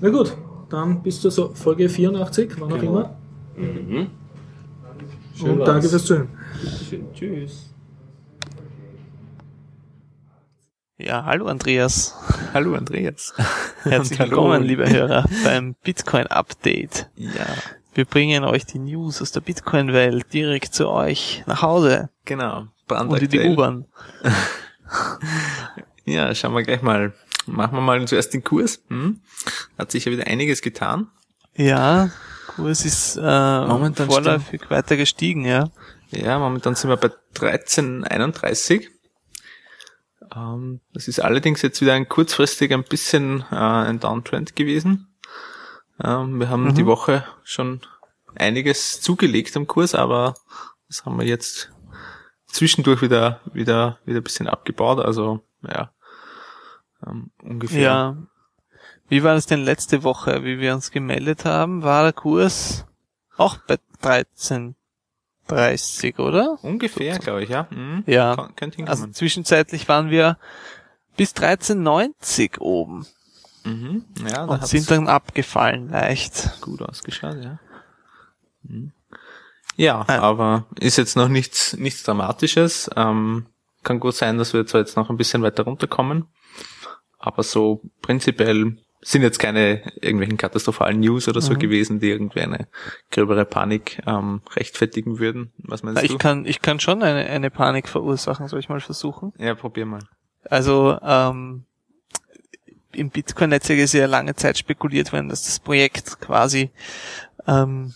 Na 0.00 0.08
gut, 0.10 0.34
dann 0.70 1.02
bis 1.02 1.20
zur 1.20 1.30
so- 1.30 1.50
Folge 1.54 1.88
84, 1.88 2.50
wann 2.58 2.72
auch 2.72 2.78
Genau. 2.78 2.90
immer. 3.00 3.16
Schön 5.34 5.50
Und 5.50 5.58
war's. 5.58 5.66
danke 5.68 5.88
fürs 5.88 6.04
Zuhören. 6.04 6.28
Tschüss. 7.14 7.70
Ja, 10.98 11.26
hallo 11.26 11.46
Andreas. 11.46 12.14
Hallo 12.54 12.74
Andreas. 12.74 13.34
Herzlich 13.82 14.18
hallo. 14.18 14.30
willkommen, 14.30 14.62
liebe 14.62 14.88
Hörer, 14.88 15.26
beim 15.44 15.74
Bitcoin 15.84 16.26
Update. 16.28 17.10
Ja, 17.16 17.46
Wir 17.92 18.06
bringen 18.06 18.44
euch 18.44 18.64
die 18.64 18.78
News 18.78 19.20
aus 19.20 19.30
der 19.30 19.42
Bitcoin-Welt 19.42 20.32
direkt 20.32 20.74
zu 20.74 20.88
euch 20.88 21.44
nach 21.44 21.60
Hause 21.60 22.08
genau. 22.24 22.68
und 22.88 23.22
in 23.22 23.28
die. 23.28 23.40
U-Bahn. 23.40 23.84
Ja, 26.08 26.32
schauen 26.36 26.54
wir 26.54 26.62
gleich 26.62 26.82
mal. 26.82 27.12
Machen 27.46 27.74
wir 27.74 27.80
mal 27.80 28.06
zuerst 28.06 28.32
den 28.32 28.44
Kurs. 28.44 28.80
Hm? 28.88 29.20
Hat 29.76 29.90
sich 29.90 30.04
ja 30.04 30.12
wieder 30.12 30.28
einiges 30.28 30.62
getan. 30.62 31.08
Ja, 31.56 32.10
Kurs 32.46 32.84
ist 32.84 33.16
äh, 33.16 33.20
Momentan 33.20 34.06
vorläufig 34.06 34.70
weiter 34.70 34.96
gestiegen, 34.96 35.44
ja. 35.44 35.68
Ja, 36.10 36.38
momentan 36.38 36.76
sind 36.76 36.90
wir 36.90 36.96
bei 36.96 37.10
13,31. 37.34 38.86
Ähm, 40.36 40.80
das 40.92 41.08
ist 41.08 41.20
allerdings 41.20 41.62
jetzt 41.62 41.80
wieder 41.80 41.94
ein 41.94 42.08
kurzfristig 42.08 42.72
ein 42.72 42.84
bisschen 42.84 43.44
äh, 43.50 43.54
ein 43.56 44.00
Downtrend 44.00 44.54
gewesen. 44.56 45.16
Ähm, 46.02 46.38
wir 46.38 46.48
haben 46.50 46.64
Mhm. 46.64 46.74
die 46.74 46.86
Woche 46.86 47.24
schon 47.42 47.80
einiges 48.34 49.00
zugelegt 49.00 49.56
am 49.56 49.66
Kurs, 49.66 49.94
aber 49.94 50.34
das 50.88 51.04
haben 51.04 51.18
wir 51.18 51.26
jetzt 51.26 51.72
zwischendurch 52.46 53.00
wieder 53.02 53.40
wieder 53.52 53.98
wieder 54.04 54.20
ein 54.20 54.24
bisschen 54.24 54.46
abgebaut. 54.48 54.98
Also 55.00 55.40
ja, 55.66 55.90
ähm, 57.06 57.30
ungefähr. 57.42 57.80
Ja. 57.82 58.16
Wie 59.08 59.22
war 59.22 59.34
das 59.34 59.46
denn 59.46 59.62
letzte 59.64 60.02
Woche, 60.02 60.42
wie 60.44 60.58
wir 60.58 60.74
uns 60.74 60.90
gemeldet 60.90 61.44
haben? 61.44 61.82
War 61.82 62.02
der 62.02 62.12
Kurs 62.12 62.84
auch 63.36 63.56
bei 63.66 63.78
13,30, 65.48 66.18
oder? 66.20 66.58
Ungefähr, 66.62 67.18
glaube 67.18 67.44
ich, 67.44 67.50
ja. 67.50 67.66
Mhm. 67.70 68.04
Ja. 68.06 68.36
Kann, 68.36 68.56
könnte 68.56 68.78
Also 68.80 68.90
hinkommen. 69.02 69.14
zwischenzeitlich 69.14 69.88
waren 69.88 70.10
wir 70.10 70.38
bis 71.16 71.32
13,90 71.34 72.58
oben 72.60 73.06
mhm. 73.64 74.04
Ja, 74.22 74.46
da 74.46 74.54
und 74.54 74.66
sind 74.66 74.90
dann 74.90 75.08
abgefallen 75.08 75.88
leicht. 75.90 76.60
gut 76.60 76.82
ausgeschaut, 76.82 77.36
ja. 77.42 77.58
Mhm. 78.62 78.92
Ja, 79.76 80.04
Ah. 80.08 80.18
aber 80.20 80.66
ist 80.80 80.96
jetzt 80.96 81.16
noch 81.16 81.28
nichts, 81.28 81.74
nichts 81.76 82.02
Dramatisches. 82.02 82.90
Ähm, 82.96 83.46
kann 83.82 84.00
gut 84.00 84.14
sein, 84.14 84.38
dass 84.38 84.52
wir 84.54 84.66
zwar 84.66 84.80
jetzt 84.80 84.96
noch 84.96 85.10
ein 85.10 85.16
bisschen 85.16 85.42
weiter 85.42 85.64
runterkommen, 85.64 86.26
aber 87.18 87.42
so 87.42 87.82
prinzipiell 88.02 88.78
sind 89.02 89.22
jetzt 89.22 89.38
keine 89.38 89.82
irgendwelchen 90.00 90.36
katastrophalen 90.36 91.00
News 91.00 91.28
oder 91.28 91.40
so 91.40 91.52
Mhm. 91.54 91.58
gewesen, 91.58 92.00
die 92.00 92.10
irgendwie 92.10 92.40
eine 92.40 92.66
gröbere 93.10 93.44
Panik 93.44 94.02
ähm, 94.06 94.40
rechtfertigen 94.54 95.18
würden. 95.18 95.52
Was 95.58 95.82
meinst 95.82 95.96
Na, 95.96 96.02
ich 96.02 96.12
du? 96.12 96.18
kann, 96.18 96.44
ich 96.46 96.60
kann 96.62 96.80
schon 96.80 97.02
eine, 97.02 97.26
eine 97.26 97.50
Panik 97.50 97.88
verursachen, 97.88 98.48
soll 98.48 98.58
ich 98.60 98.68
mal 98.68 98.80
versuchen? 98.80 99.32
ja, 99.38 99.54
probier 99.54 99.86
mal. 99.86 100.00
Also 100.48 100.98
ähm, 101.02 101.64
im 102.92 103.10
Bitcoin-Netzwerk 103.10 103.78
ist 103.80 103.92
ja 103.92 104.06
lange 104.06 104.34
Zeit 104.34 104.58
spekuliert 104.58 105.12
worden, 105.12 105.28
dass 105.28 105.44
das 105.44 105.58
Projekt 105.60 106.18
quasi 106.20 106.70
ähm, 107.46 107.94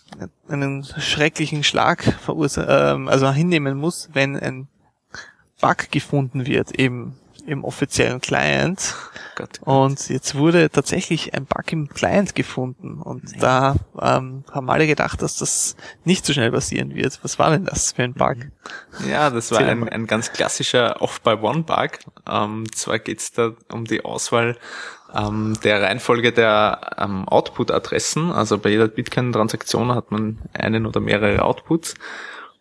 einen 0.48 0.84
schrecklichen 0.84 1.64
Schlag 1.64 2.02
verursa 2.02 2.92
ähm, 2.92 3.08
also 3.08 3.30
hinnehmen 3.32 3.78
muss, 3.78 4.10
wenn 4.12 4.36
ein 4.36 4.68
Bug 5.60 5.90
gefunden 5.90 6.46
wird, 6.46 6.72
eben 6.78 7.16
im 7.46 7.64
offiziellen 7.64 8.20
Client. 8.20 8.94
Gott. 9.36 9.60
Und 9.62 10.08
jetzt 10.08 10.34
wurde 10.34 10.70
tatsächlich 10.70 11.34
ein 11.34 11.46
Bug 11.46 11.72
im 11.72 11.88
Client 11.88 12.34
gefunden. 12.34 13.00
Und 13.00 13.42
da 13.42 13.76
ähm, 14.00 14.44
haben 14.50 14.70
alle 14.70 14.86
gedacht, 14.86 15.22
dass 15.22 15.36
das 15.36 15.76
nicht 16.04 16.26
so 16.26 16.32
schnell 16.32 16.52
passieren 16.52 16.94
wird. 16.94 17.18
Was 17.22 17.38
war 17.38 17.50
denn 17.50 17.64
das 17.64 17.92
für 17.92 18.02
ein 18.02 18.14
Bug? 18.14 18.36
Ja, 19.08 19.30
das 19.30 19.50
war 19.50 19.60
ein, 19.60 19.88
ein 19.88 20.06
ganz 20.06 20.32
klassischer 20.32 21.00
Off-by-One-Bug. 21.00 21.98
Ähm, 22.28 22.64
zwar 22.74 22.98
geht's 22.98 23.32
da 23.32 23.52
um 23.70 23.84
die 23.84 24.04
Auswahl 24.04 24.56
ähm, 25.14 25.56
der 25.64 25.82
Reihenfolge 25.82 26.32
der 26.32 26.96
ähm, 26.98 27.26
Output-Adressen. 27.28 28.30
Also 28.30 28.58
bei 28.58 28.70
jeder 28.70 28.88
Bitcoin-Transaktion 28.88 29.94
hat 29.94 30.10
man 30.10 30.38
einen 30.52 30.86
oder 30.86 31.00
mehrere 31.00 31.42
Outputs. 31.42 31.94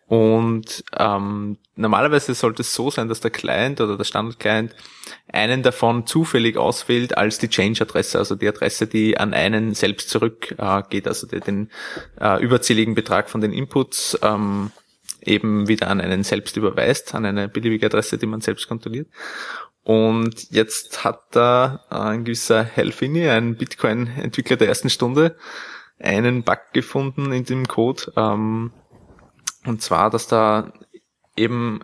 Und 0.10 0.84
ähm, 0.98 1.57
normalerweise 1.76 2.34
sollte 2.34 2.64
es 2.64 2.73
so 2.73 2.90
sein, 2.90 3.07
dass 3.10 3.19
der 3.19 3.30
Client 3.30 3.80
oder 3.80 3.95
der 3.95 4.03
Standard-Client 4.06 4.76
einen 5.31 5.61
davon 5.61 6.07
zufällig 6.07 6.57
auswählt 6.57 7.15
als 7.15 7.38
die 7.38 7.48
Change-Adresse, 7.48 8.18
also 8.18 8.34
die 8.34 8.48
Adresse, 8.48 8.88
die 8.88 9.19
an 9.19 9.36
einen 9.36 9.76
selbst 9.76 10.10
zurückgeht, 10.10 11.06
äh, 11.06 11.07
also 11.07 11.27
der 11.27 11.41
den 11.41 11.69
äh, 12.19 12.41
überzähligen 12.41 12.95
Betrag 12.95 13.30
von 13.30 13.40
den 13.40 13.53
Inputs 13.53 14.18
ähm, 14.23 14.72
eben 15.22 15.68
wieder 15.68 15.90
an 15.90 16.02
einen 16.02 16.23
selbst 16.23 16.57
überweist, 16.57 17.14
an 17.14 17.26
eine 17.26 17.48
beliebige 17.48 17.86
Adresse, 17.86 18.18
die 18.18 18.26
man 18.26 18.41
selbst 18.41 18.68
kontrolliert. 18.68 19.10
Und 19.84 20.49
jetzt 20.49 21.03
hat 21.03 21.22
da 21.36 21.86
ein 21.91 22.26
gewisser 22.26 22.64
Helfini, 22.64 23.30
ein 23.30 23.57
Bitcoin-Entwickler 23.57 24.57
der 24.57 24.69
ersten 24.69 24.90
Stunde, 24.90 25.36
einen 25.99 26.41
Bug 26.41 26.60
gefunden 26.73 27.31
in 27.31 27.45
dem 27.45 27.68
Code, 27.68 28.11
ähm, 28.15 28.72
und 29.69 29.81
zwar, 29.81 30.09
dass 30.09 30.27
da 30.27 30.73
eben 31.35 31.81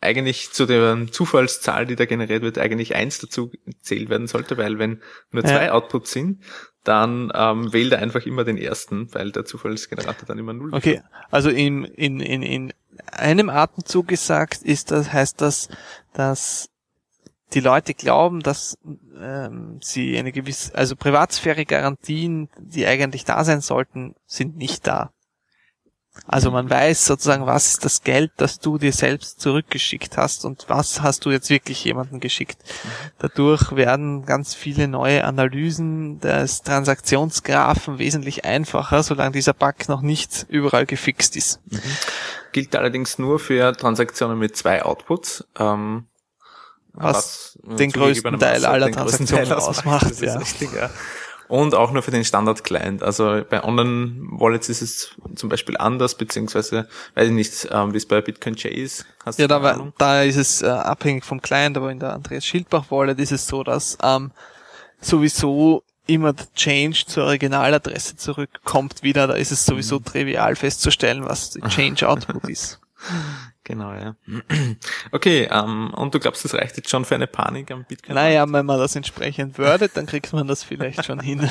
eigentlich 0.00 0.52
zu 0.52 0.66
der 0.66 1.06
Zufallszahl, 1.10 1.86
die 1.86 1.96
da 1.96 2.04
generiert 2.04 2.42
wird, 2.42 2.58
eigentlich 2.58 2.94
eins 2.94 3.18
dazu 3.18 3.50
zählt 3.80 4.08
werden 4.08 4.26
sollte, 4.26 4.56
weil 4.56 4.78
wenn 4.78 5.02
nur 5.30 5.44
zwei 5.44 5.66
ja. 5.66 5.72
Outputs 5.72 6.12
sind, 6.12 6.42
dann 6.84 7.32
ähm, 7.34 7.72
wählt 7.72 7.92
er 7.92 7.98
einfach 7.98 8.24
immer 8.26 8.44
den 8.44 8.58
ersten, 8.58 9.12
weil 9.14 9.32
der 9.32 9.44
Zufallsgenerator 9.44 10.26
dann 10.26 10.38
immer 10.38 10.52
null 10.52 10.68
ist. 10.68 10.76
Okay, 10.76 11.02
also 11.30 11.50
in, 11.50 11.84
in, 11.84 12.20
in, 12.20 12.42
in 12.42 12.72
einem 13.10 13.50
Atemzug 13.50 14.06
gesagt 14.06 14.62
ist 14.62 14.90
das, 14.90 15.12
heißt 15.12 15.40
das, 15.40 15.68
dass 16.12 16.70
die 17.52 17.60
Leute 17.60 17.94
glauben, 17.94 18.40
dass 18.40 18.78
ähm, 19.20 19.78
sie 19.82 20.16
eine 20.18 20.32
gewisse, 20.32 20.74
also 20.74 20.94
Privatsphäre-Garantien, 20.96 22.48
die 22.58 22.86
eigentlich 22.86 23.24
da 23.24 23.44
sein 23.44 23.60
sollten, 23.60 24.14
sind 24.26 24.56
nicht 24.56 24.86
da. 24.86 25.12
Also 26.26 26.50
man 26.50 26.68
weiß 26.68 27.04
sozusagen, 27.04 27.46
was 27.46 27.68
ist 27.68 27.84
das 27.84 28.02
Geld, 28.02 28.32
das 28.36 28.58
du 28.58 28.78
dir 28.78 28.92
selbst 28.92 29.40
zurückgeschickt 29.40 30.16
hast 30.16 30.44
und 30.44 30.64
was 30.68 31.00
hast 31.00 31.24
du 31.24 31.30
jetzt 31.30 31.50
wirklich 31.50 31.84
jemandem 31.84 32.18
geschickt. 32.18 32.58
Dadurch 33.18 33.76
werden 33.76 34.26
ganz 34.26 34.54
viele 34.54 34.88
neue 34.88 35.24
Analysen 35.24 36.18
des 36.20 36.62
Transaktionsgraphen 36.62 37.98
wesentlich 37.98 38.44
einfacher, 38.44 39.02
solange 39.02 39.32
dieser 39.32 39.54
Bug 39.54 39.88
noch 39.88 40.02
nicht 40.02 40.46
überall 40.48 40.86
gefixt 40.86 41.36
ist. 41.36 41.60
Mhm. 41.66 41.80
Gilt 42.52 42.74
allerdings 42.74 43.18
nur 43.18 43.38
für 43.38 43.72
Transaktionen 43.76 44.38
mit 44.38 44.56
zwei 44.56 44.82
Outputs. 44.82 45.46
Ähm, 45.58 46.06
was, 46.92 47.58
was 47.62 47.76
den 47.76 47.92
größten 47.92 48.38
Teil 48.38 48.64
aller 48.64 48.90
Transaktionen 48.90 49.52
ausmacht. 49.52 50.14
Ja. 50.20 50.38
Richtig, 50.38 50.72
ja 50.72 50.90
und 51.48 51.74
auch 51.74 51.92
nur 51.92 52.02
für 52.02 52.10
den 52.10 52.24
Standard-Client. 52.24 53.02
Also 53.02 53.42
bei 53.48 53.62
Online-Wallets 53.62 54.68
ist 54.68 54.82
es 54.82 55.10
zum 55.34 55.48
Beispiel 55.48 55.76
anders, 55.76 56.16
beziehungsweise 56.16 56.88
weiß 57.14 57.28
ich 57.28 57.34
nicht, 57.34 57.68
ähm, 57.70 57.92
wie 57.92 57.98
es 57.98 58.06
bei 58.06 58.20
Bitcoin 58.20 58.54
J 58.54 58.72
ist. 58.72 59.06
Hast 59.24 59.38
ja, 59.38 59.46
da, 59.46 59.62
war, 59.62 59.92
da 59.98 60.22
ist 60.22 60.36
es 60.36 60.62
äh, 60.62 60.66
abhängig 60.66 61.24
vom 61.24 61.40
Client, 61.40 61.76
aber 61.76 61.90
in 61.90 62.00
der 62.00 62.12
Andreas 62.12 62.44
Schildbach-Wallet 62.44 63.18
ist 63.18 63.32
es 63.32 63.46
so, 63.46 63.62
dass 63.62 63.98
ähm, 64.02 64.32
sowieso 65.00 65.82
immer 66.06 66.32
der 66.32 66.52
Change 66.54 67.04
zur 67.06 67.24
Originaladresse 67.24 68.16
zurückkommt 68.16 69.02
wieder. 69.02 69.26
Da 69.26 69.34
ist 69.34 69.52
es 69.52 69.64
sowieso 69.66 69.98
mhm. 69.98 70.04
trivial 70.04 70.56
festzustellen, 70.56 71.24
was 71.24 71.50
die 71.50 71.60
Change-Output 71.68 72.48
ist. 72.48 72.80
Genau, 73.66 73.92
ja. 73.94 74.14
Okay, 75.10 75.48
ähm, 75.50 75.92
und 75.92 76.14
du 76.14 76.20
glaubst, 76.20 76.44
das 76.44 76.54
reicht 76.54 76.76
jetzt 76.76 76.88
schon 76.88 77.04
für 77.04 77.16
eine 77.16 77.26
Panik 77.26 77.72
am 77.72 77.84
Bitcoin? 77.84 78.14
Naja, 78.14 78.44
wenn 78.48 78.64
man 78.64 78.78
das 78.78 78.94
entsprechend 78.94 79.58
wordet, 79.58 79.96
dann 79.96 80.06
kriegt 80.06 80.32
man 80.32 80.46
das 80.46 80.62
vielleicht 80.62 81.04
schon 81.04 81.18
hin. 81.18 81.48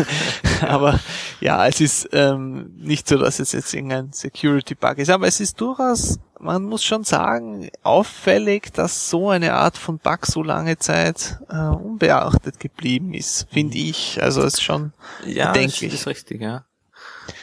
aber 0.66 0.98
ja, 1.40 1.66
es 1.66 1.82
ist 1.82 2.08
ähm, 2.12 2.72
nicht 2.78 3.06
so, 3.06 3.18
dass 3.18 3.38
es 3.38 3.52
jetzt 3.52 3.74
irgendein 3.74 4.12
Security-Bug 4.12 4.96
ist, 4.96 5.10
aber 5.10 5.26
es 5.26 5.40
ist 5.40 5.60
durchaus, 5.60 6.18
man 6.40 6.62
muss 6.62 6.84
schon 6.84 7.04
sagen, 7.04 7.68
auffällig, 7.82 8.72
dass 8.72 9.10
so 9.10 9.28
eine 9.28 9.52
Art 9.52 9.76
von 9.76 9.98
Bug 9.98 10.24
so 10.24 10.42
lange 10.42 10.78
Zeit 10.78 11.38
äh, 11.50 11.56
unbeachtet 11.56 12.60
geblieben 12.60 13.12
ist, 13.12 13.46
finde 13.50 13.76
ich. 13.76 14.22
Also 14.22 14.40
es 14.40 14.54
ist 14.54 14.62
schon 14.62 14.94
ja, 15.26 15.52
bedenklich. 15.52 15.92
Ja, 15.92 15.98
ist 15.98 16.06
richtig, 16.06 16.40
ja. 16.40 16.64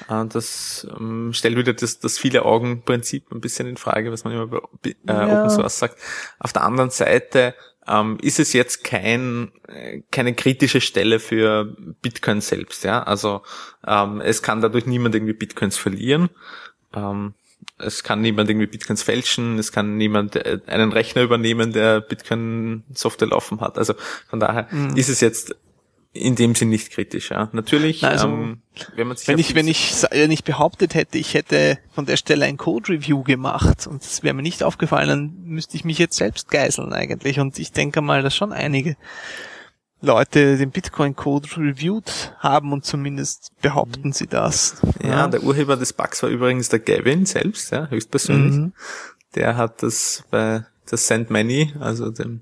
Äh, 0.10 0.26
das 0.26 0.88
ähm, 0.98 1.32
stellt 1.34 1.58
wieder 1.58 1.74
das, 1.74 2.00
das 2.00 2.18
viele 2.18 2.44
Augen 2.46 2.84
Prinzip 2.84 3.32
ein 3.32 3.42
bisschen 3.42 3.68
in 3.68 3.78
Frage, 3.78 4.12
was 4.12 4.24
man 4.24 4.34
immer 4.34 4.48
bei 4.48 4.62
äh, 4.84 4.94
ja. 5.08 5.40
Open 5.40 5.50
Source 5.50 5.80
sagt. 5.80 5.98
Auf 6.40 6.54
der 6.54 6.64
anderen 6.64 6.90
Seite 6.90 7.56
ähm, 7.88 8.18
ist 8.22 8.40
es 8.40 8.54
jetzt 8.54 8.84
kein, 8.84 9.52
keine 10.12 10.34
kritische 10.36 10.82
Stelle 10.82 11.20
für 11.20 11.76
Bitcoin 12.02 12.42
selbst. 12.42 12.84
Ja, 12.84 13.04
also 13.04 13.42
ähm, 13.86 14.22
es 14.22 14.42
kann 14.42 14.62
dadurch 14.62 14.86
niemand 14.86 15.16
irgendwie 15.16 15.34
Bitcoins 15.34 15.78
verlieren. 15.78 16.30
Ähm, 16.94 17.34
es 17.78 18.04
kann 18.04 18.22
niemand 18.22 18.50
irgendwie 18.50 18.68
Bitcoins 18.68 19.04
fälschen, 19.04 19.58
es 19.58 19.72
kann 19.72 19.98
niemand 19.98 20.36
äh, 20.36 20.60
einen 20.68 20.92
Rechner 20.92 21.24
übernehmen, 21.24 21.72
der 21.72 22.02
Bitcoin 22.02 22.84
Software 22.94 23.30
laufen 23.30 23.62
hat. 23.62 23.78
Also 23.78 23.94
von 24.30 24.40
daher 24.40 24.68
mhm. 24.72 24.96
ist 24.96 25.10
es 25.10 25.22
jetzt 25.22 25.56
in 26.12 26.36
dem 26.36 26.56
Sinn 26.56 26.70
nicht 26.70 26.92
kritisch, 26.92 27.30
ja. 27.30 27.50
Natürlich, 27.52 28.04
also, 28.04 28.28
ähm, 28.28 28.62
wenn 28.96 29.08
man 29.08 29.18
sich 29.18 29.28
wenn 29.28 29.38
ich, 29.38 29.54
wenn 29.54 29.68
ich, 29.68 30.04
wenn 30.12 30.32
ich 30.32 30.44
behauptet 30.44 30.96
hätte, 30.96 31.18
ich 31.18 31.36
hätte 31.36 31.78
von 31.92 32.06
der 32.06 32.18
Stelle 32.18 32.46
ein 32.46 32.58
Code-Review 32.58 33.24
gemacht 33.24 33.86
und 33.86 34.04
es 34.04 34.24
wäre 34.24 34.34
mir 34.34 34.42
nicht 34.42 34.64
aufgefallen, 34.64 35.10
dann 35.10 35.34
müsste 35.44 35.78
ich 35.78 35.86
mich 35.86 36.00
jetzt 36.00 36.18
selbst 36.18 36.50
geiseln 36.50 36.94
eigentlich 36.94 37.40
und 37.40 37.60
ich 37.60 37.72
denke 37.72 38.02
mal, 38.02 38.24
dass 38.24 38.36
schon 38.36 38.54
einige 38.54 38.96
Leute 40.02 40.58
den 40.58 40.72
Bitcoin-Code 40.72 41.50
reviewed 41.58 42.34
haben 42.40 42.72
und 42.74 42.86
zumindest 42.86 43.52
behaupten 43.62 44.14
sie 44.14 44.28
das. 44.28 44.78
Ja, 45.04 45.10
ja, 45.10 45.28
der 45.28 45.44
Urheber 45.44 45.76
des 45.76 45.94
Bugs 45.94 46.24
war 46.24 46.30
übrigens 46.30 46.70
der 46.70 46.80
Gavin 46.80 47.26
selbst, 47.26 47.72
ja, 47.72 47.88
höchstpersönlich. 47.88 48.56
Mhm. 48.56 48.74
Der 49.36 49.58
hat 49.58 49.84
das 49.84 50.24
bei 50.32 50.66
der 50.90 50.98
Send 50.98 51.30
Many, 51.30 51.74
also 51.80 52.10
dem 52.10 52.42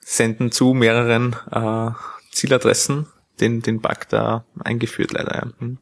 Senden 0.00 0.52
zu 0.52 0.74
mehreren 0.74 1.34
äh, 1.50 1.90
Zieladressen 2.32 3.06
den, 3.40 3.62
den 3.62 3.80
Bug 3.80 4.08
da 4.08 4.44
eingeführt, 4.62 5.12
leider. 5.12 5.34
Ja, 5.34 5.52
hm. 5.58 5.78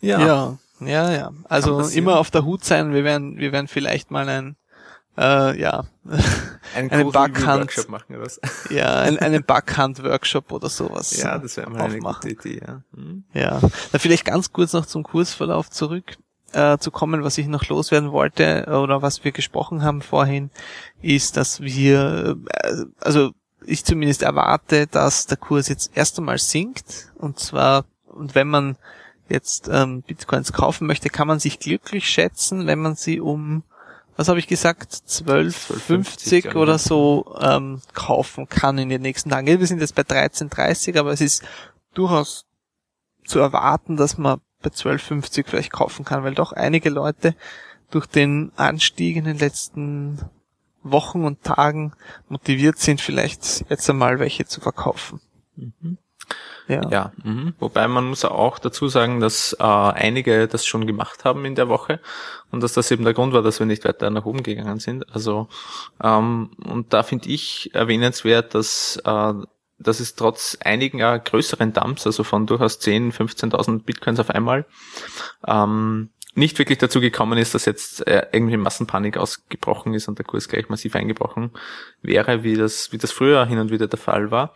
ja, 0.00 0.18
ja, 0.20 0.58
ja. 0.80 1.12
ja. 1.12 1.30
Also 1.48 1.80
immer 1.80 2.18
auf 2.18 2.30
der 2.30 2.44
Hut 2.44 2.64
sein. 2.64 2.92
Wir 2.92 3.04
werden, 3.04 3.38
wir 3.38 3.52
werden 3.52 3.68
vielleicht 3.68 4.10
mal 4.10 4.28
ein, 4.28 4.56
äh, 5.16 5.58
ja, 5.58 5.84
ein 6.74 6.90
einen 6.90 7.12
Bughunt 7.12 7.88
machen 7.88 8.16
oder 8.16 8.24
was? 8.24 8.40
Ja, 8.70 9.00
ein, 9.00 9.18
einen 9.18 9.44
Bughunt 9.44 10.02
Workshop 10.02 10.52
oder 10.52 10.68
sowas. 10.68 11.16
Ja, 11.16 11.38
das 11.38 11.56
wäre 11.56 11.70
mal 11.70 11.82
eine 11.82 11.98
gute 11.98 12.30
Idee. 12.30 12.60
Ja. 12.66 12.82
Hm. 12.94 13.24
ja, 13.32 13.60
na 13.92 13.98
vielleicht 13.98 14.24
ganz 14.24 14.52
kurz 14.52 14.72
noch 14.72 14.86
zum 14.86 15.02
Kursverlauf 15.02 15.70
zurück 15.70 16.16
äh, 16.54 16.78
zu 16.78 16.90
kommen, 16.90 17.24
was 17.24 17.38
ich 17.38 17.46
noch 17.48 17.66
loswerden 17.68 18.12
wollte 18.12 18.66
oder 18.66 19.02
was 19.02 19.24
wir 19.24 19.32
gesprochen 19.32 19.82
haben 19.82 20.02
vorhin, 20.02 20.50
ist, 21.02 21.36
dass 21.36 21.60
wir, 21.60 22.36
äh, 22.48 22.84
also 23.00 23.32
ich 23.66 23.84
zumindest 23.84 24.22
erwarte, 24.22 24.86
dass 24.86 25.26
der 25.26 25.36
Kurs 25.36 25.68
jetzt 25.68 25.90
erst 25.94 26.18
einmal 26.18 26.38
sinkt. 26.38 27.12
Und 27.16 27.38
zwar, 27.38 27.84
und 28.06 28.34
wenn 28.34 28.48
man 28.48 28.76
jetzt 29.28 29.68
ähm, 29.72 30.02
Bitcoins 30.02 30.52
kaufen 30.52 30.86
möchte, 30.86 31.08
kann 31.08 31.28
man 31.28 31.40
sich 31.40 31.58
glücklich 31.58 32.08
schätzen, 32.08 32.66
wenn 32.66 32.80
man 32.80 32.94
sie 32.94 33.20
um, 33.20 33.62
was 34.16 34.28
habe 34.28 34.38
ich 34.38 34.46
gesagt, 34.46 34.92
12,50 34.92 36.54
oder 36.54 36.78
so 36.78 37.34
ähm, 37.40 37.80
kaufen 37.94 38.48
kann 38.48 38.78
in 38.78 38.88
den 38.88 39.02
nächsten 39.02 39.30
Tagen. 39.30 39.46
Wir 39.46 39.66
sind 39.66 39.80
jetzt 39.80 39.94
bei 39.94 40.02
13,30, 40.02 40.98
aber 40.98 41.12
es 41.12 41.20
ist 41.20 41.42
durchaus 41.94 42.46
zu 43.24 43.38
erwarten, 43.38 43.96
dass 43.96 44.18
man 44.18 44.40
bei 44.62 44.70
12,50 44.70 45.46
vielleicht 45.46 45.72
kaufen 45.72 46.04
kann, 46.04 46.22
weil 46.22 46.34
doch 46.34 46.52
einige 46.52 46.90
Leute 46.90 47.34
durch 47.90 48.06
den 48.06 48.52
Anstieg 48.56 49.16
in 49.16 49.24
den 49.24 49.38
letzten 49.38 50.18
Wochen 50.84 51.24
und 51.24 51.42
Tagen 51.42 51.92
motiviert 52.28 52.78
sind, 52.78 53.00
vielleicht 53.00 53.68
jetzt 53.68 53.90
einmal 53.90 54.20
welche 54.20 54.44
zu 54.44 54.60
verkaufen. 54.60 55.20
Mhm. 55.56 55.98
Ja. 56.68 56.88
ja 56.88 57.12
mhm. 57.22 57.54
wobei 57.58 57.88
man 57.88 58.06
muss 58.06 58.24
auch 58.24 58.58
dazu 58.58 58.88
sagen, 58.88 59.20
dass 59.20 59.54
äh, 59.58 59.62
einige 59.62 60.48
das 60.48 60.64
schon 60.64 60.86
gemacht 60.86 61.24
haben 61.24 61.44
in 61.44 61.54
der 61.54 61.68
Woche 61.68 62.00
und 62.50 62.62
dass 62.62 62.72
das 62.72 62.90
eben 62.90 63.04
der 63.04 63.14
Grund 63.14 63.32
war, 63.34 63.42
dass 63.42 63.58
wir 63.58 63.66
nicht 63.66 63.84
weiter 63.84 64.08
nach 64.10 64.24
oben 64.24 64.42
gegangen 64.42 64.78
sind. 64.78 65.12
Also 65.14 65.48
ähm, 66.02 66.50
und 66.64 66.92
da 66.92 67.02
finde 67.02 67.28
ich 67.28 67.74
erwähnenswert, 67.74 68.54
dass 68.54 68.96
äh, 69.04 69.34
dass 69.78 70.00
es 70.00 70.14
trotz 70.14 70.56
einigen 70.64 71.00
äh, 71.00 71.20
größeren 71.22 71.72
Dumps, 71.72 72.06
also 72.06 72.24
von 72.24 72.46
durchaus 72.46 72.78
10, 72.78 73.12
15.000 73.12 73.82
Bitcoins 73.82 74.20
auf 74.20 74.30
einmal, 74.30 74.66
ähm, 75.46 76.10
nicht 76.34 76.58
wirklich 76.58 76.78
dazu 76.78 77.00
gekommen 77.00 77.38
ist, 77.38 77.54
dass 77.54 77.64
jetzt 77.64 78.06
äh, 78.06 78.26
irgendwie 78.32 78.56
Massenpanik 78.56 79.16
ausgebrochen 79.16 79.94
ist 79.94 80.08
und 80.08 80.18
der 80.18 80.26
Kurs 80.26 80.48
gleich 80.48 80.68
massiv 80.68 80.96
eingebrochen 80.96 81.50
wäre, 82.02 82.42
wie 82.42 82.56
das, 82.56 82.92
wie 82.92 82.98
das 82.98 83.12
früher 83.12 83.46
hin 83.46 83.58
und 83.58 83.70
wieder 83.70 83.86
der 83.86 83.98
Fall 83.98 84.30
war. 84.30 84.54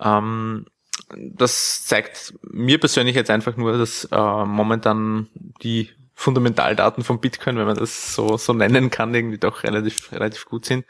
Ähm, 0.00 0.66
das 1.14 1.84
zeigt 1.84 2.34
mir 2.42 2.78
persönlich 2.78 3.16
jetzt 3.16 3.30
einfach 3.30 3.56
nur, 3.56 3.76
dass 3.76 4.04
äh, 4.10 4.44
momentan 4.44 5.28
die 5.62 5.90
Fundamentaldaten 6.14 7.02
von 7.02 7.20
Bitcoin, 7.20 7.56
wenn 7.56 7.66
man 7.66 7.76
das 7.76 8.14
so, 8.14 8.36
so 8.36 8.52
nennen 8.52 8.90
kann, 8.90 9.14
irgendwie 9.14 9.38
doch 9.38 9.64
relativ, 9.64 10.12
relativ 10.12 10.44
gut 10.46 10.64
sind. 10.64 10.86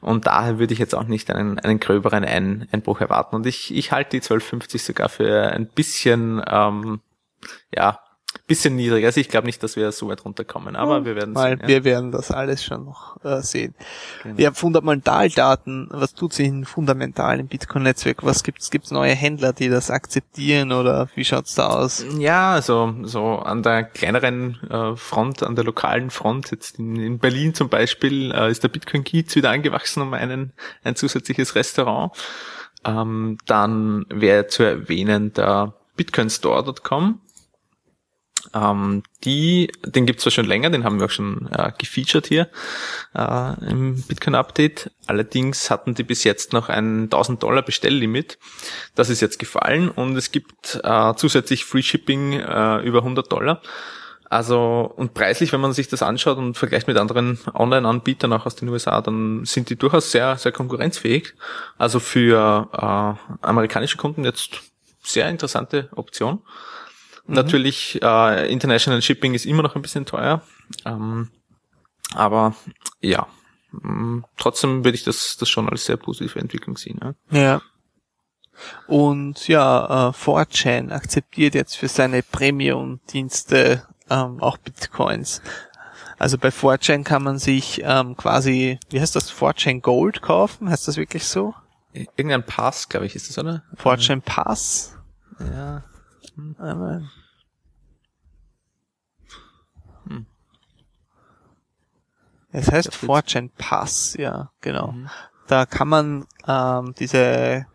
Und 0.00 0.26
daher 0.26 0.58
würde 0.58 0.72
ich 0.72 0.78
jetzt 0.78 0.94
auch 0.94 1.04
nicht 1.04 1.30
einen, 1.30 1.58
einen 1.58 1.78
gröberen 1.78 2.24
Ein, 2.24 2.68
Einbruch 2.72 3.00
erwarten. 3.00 3.36
Und 3.36 3.46
ich, 3.46 3.74
ich 3.74 3.92
halte 3.92 4.10
die 4.10 4.22
1250 4.22 4.82
sogar 4.82 5.08
für 5.08 5.50
ein 5.50 5.66
bisschen, 5.66 6.42
ähm, 6.48 7.00
ja, 7.74 8.00
bisschen 8.46 8.76
niedriger. 8.76 9.06
Also 9.06 9.20
ich 9.20 9.28
glaube 9.28 9.46
nicht, 9.46 9.62
dass 9.62 9.76
wir 9.76 9.90
so 9.92 10.08
weit 10.08 10.24
runterkommen, 10.24 10.76
aber 10.76 11.04
wir 11.04 11.16
werden 11.16 11.32
Mal, 11.32 11.50
sehen. 11.50 11.60
Ja. 11.62 11.68
wir 11.68 11.84
werden 11.84 12.12
das 12.12 12.30
alles 12.30 12.64
schon 12.64 12.84
noch 12.84 13.22
äh, 13.24 13.40
sehen. 13.40 13.74
Genau. 14.22 14.40
Ja, 14.40 14.52
Fundamentaldaten, 14.52 15.88
was 15.90 16.14
tut 16.14 16.32
sich 16.32 16.46
in 16.48 16.64
fundamental 16.64 17.40
im 17.40 17.46
Bitcoin-Netzwerk? 17.46 18.24
Was 18.24 18.42
gibt's? 18.42 18.70
Gibt's 18.70 18.90
neue 18.90 19.14
Händler, 19.14 19.52
die 19.52 19.68
das 19.68 19.90
akzeptieren 19.90 20.72
oder 20.72 21.08
wie 21.14 21.24
schaut's 21.24 21.54
da 21.54 21.68
aus? 21.68 22.04
Ja, 22.18 22.52
also 22.52 22.94
so 23.02 23.38
an 23.38 23.62
der 23.62 23.84
kleineren 23.84 24.58
äh, 24.68 24.96
Front, 24.96 25.42
an 25.42 25.56
der 25.56 25.64
lokalen 25.64 26.10
Front, 26.10 26.50
jetzt 26.50 26.78
in, 26.78 26.96
in 26.96 27.18
Berlin 27.18 27.54
zum 27.54 27.68
Beispiel, 27.68 28.32
äh, 28.32 28.50
ist 28.50 28.62
der 28.62 28.68
Bitcoin 28.68 29.04
Kiez 29.04 29.34
wieder 29.34 29.50
angewachsen 29.50 30.02
um 30.02 30.14
einen, 30.14 30.52
ein 30.84 30.96
zusätzliches 30.96 31.54
Restaurant. 31.54 32.12
Ähm, 32.84 33.38
dann 33.46 34.06
wäre 34.08 34.48
zu 34.48 34.64
erwähnen 34.64 35.32
der 35.32 35.74
bitcoinstore.com. 35.96 37.20
Ähm, 38.54 39.02
die, 39.24 39.70
den 39.84 40.06
gibt's 40.06 40.22
zwar 40.22 40.32
schon 40.32 40.46
länger, 40.46 40.70
den 40.70 40.84
haben 40.84 40.98
wir 40.98 41.06
auch 41.06 41.10
schon 41.10 41.48
äh, 41.50 41.72
gefeatured 41.78 42.26
hier 42.26 42.48
äh, 43.14 43.70
im 43.70 44.02
Bitcoin-Update. 44.02 44.90
Allerdings 45.06 45.70
hatten 45.70 45.94
die 45.94 46.02
bis 46.02 46.24
jetzt 46.24 46.52
noch 46.52 46.68
ein 46.68 47.04
1000 47.04 47.42
Dollar 47.42 47.62
Bestelllimit. 47.62 48.38
Das 48.94 49.10
ist 49.10 49.20
jetzt 49.20 49.38
gefallen 49.38 49.88
und 49.88 50.16
es 50.16 50.32
gibt 50.32 50.80
äh, 50.82 51.14
zusätzlich 51.16 51.64
Free 51.64 51.82
Shipping 51.82 52.32
äh, 52.32 52.78
über 52.80 52.98
100 52.98 53.30
Dollar. 53.30 53.62
Also 54.32 54.90
und 54.96 55.12
preislich, 55.12 55.52
wenn 55.52 55.60
man 55.60 55.74
sich 55.74 55.88
das 55.88 56.02
anschaut 56.02 56.38
und 56.38 56.56
vergleicht 56.56 56.88
mit 56.88 56.96
anderen 56.96 57.38
Online-Anbietern 57.52 58.32
auch 58.32 58.46
aus 58.46 58.56
den 58.56 58.70
USA, 58.70 59.02
dann 59.02 59.44
sind 59.44 59.68
die 59.68 59.76
durchaus 59.76 60.10
sehr, 60.10 60.38
sehr 60.38 60.52
konkurrenzfähig. 60.52 61.34
Also 61.76 62.00
für 62.00 62.68
äh, 62.72 63.46
amerikanische 63.46 63.98
Kunden 63.98 64.24
jetzt 64.24 64.62
sehr 65.02 65.28
interessante 65.28 65.90
Option. 65.94 66.40
Natürlich, 67.26 68.00
äh, 68.02 68.52
International 68.52 69.00
Shipping 69.00 69.34
ist 69.34 69.46
immer 69.46 69.62
noch 69.62 69.76
ein 69.76 69.82
bisschen 69.82 70.06
teuer. 70.06 70.42
Ähm, 70.84 71.30
aber 72.14 72.54
ja, 73.00 73.26
mh, 73.70 74.24
trotzdem 74.36 74.84
würde 74.84 74.96
ich 74.96 75.04
das, 75.04 75.36
das 75.36 75.48
schon 75.48 75.68
als 75.68 75.84
sehr 75.84 75.96
positive 75.96 76.38
Entwicklung 76.38 76.76
sehen. 76.76 77.00
Ja. 77.30 77.38
Ja. 77.38 77.62
Und 78.86 79.48
ja, 79.48 80.08
äh, 80.08 80.12
4chan 80.12 80.90
akzeptiert 80.92 81.54
jetzt 81.54 81.76
für 81.76 81.88
seine 81.88 82.22
Premium-Dienste 82.22 83.86
ähm, 84.10 84.40
auch 84.40 84.58
Bitcoins. 84.58 85.40
Also 86.18 86.38
bei 86.38 86.48
4chan 86.50 87.02
kann 87.02 87.22
man 87.22 87.38
sich 87.38 87.80
ähm, 87.82 88.16
quasi, 88.16 88.78
wie 88.90 89.00
heißt 89.00 89.16
das, 89.16 89.32
4chan 89.32 89.80
Gold 89.80 90.22
kaufen? 90.22 90.68
Heißt 90.68 90.86
das 90.86 90.96
wirklich 90.96 91.24
so? 91.24 91.54
Irgendein 91.92 92.44
Pass, 92.44 92.88
glaube 92.88 93.06
ich, 93.06 93.16
ist 93.16 93.28
das, 93.28 93.38
oder? 93.38 93.64
4chan 93.76 94.20
Pass? 94.20 94.96
Ja. 95.40 95.82
Einmal. 96.58 97.08
Es 102.50 102.70
heißt. 102.70 102.90
4chan 102.92 103.50
Pass, 103.56 104.14
ja, 104.18 104.50
genau. 104.60 104.92
Mhm. 104.92 105.08
Da 105.48 105.66
kann 105.66 105.88
man 105.88 106.26
ähm, 106.46 106.94
diese 106.98 107.66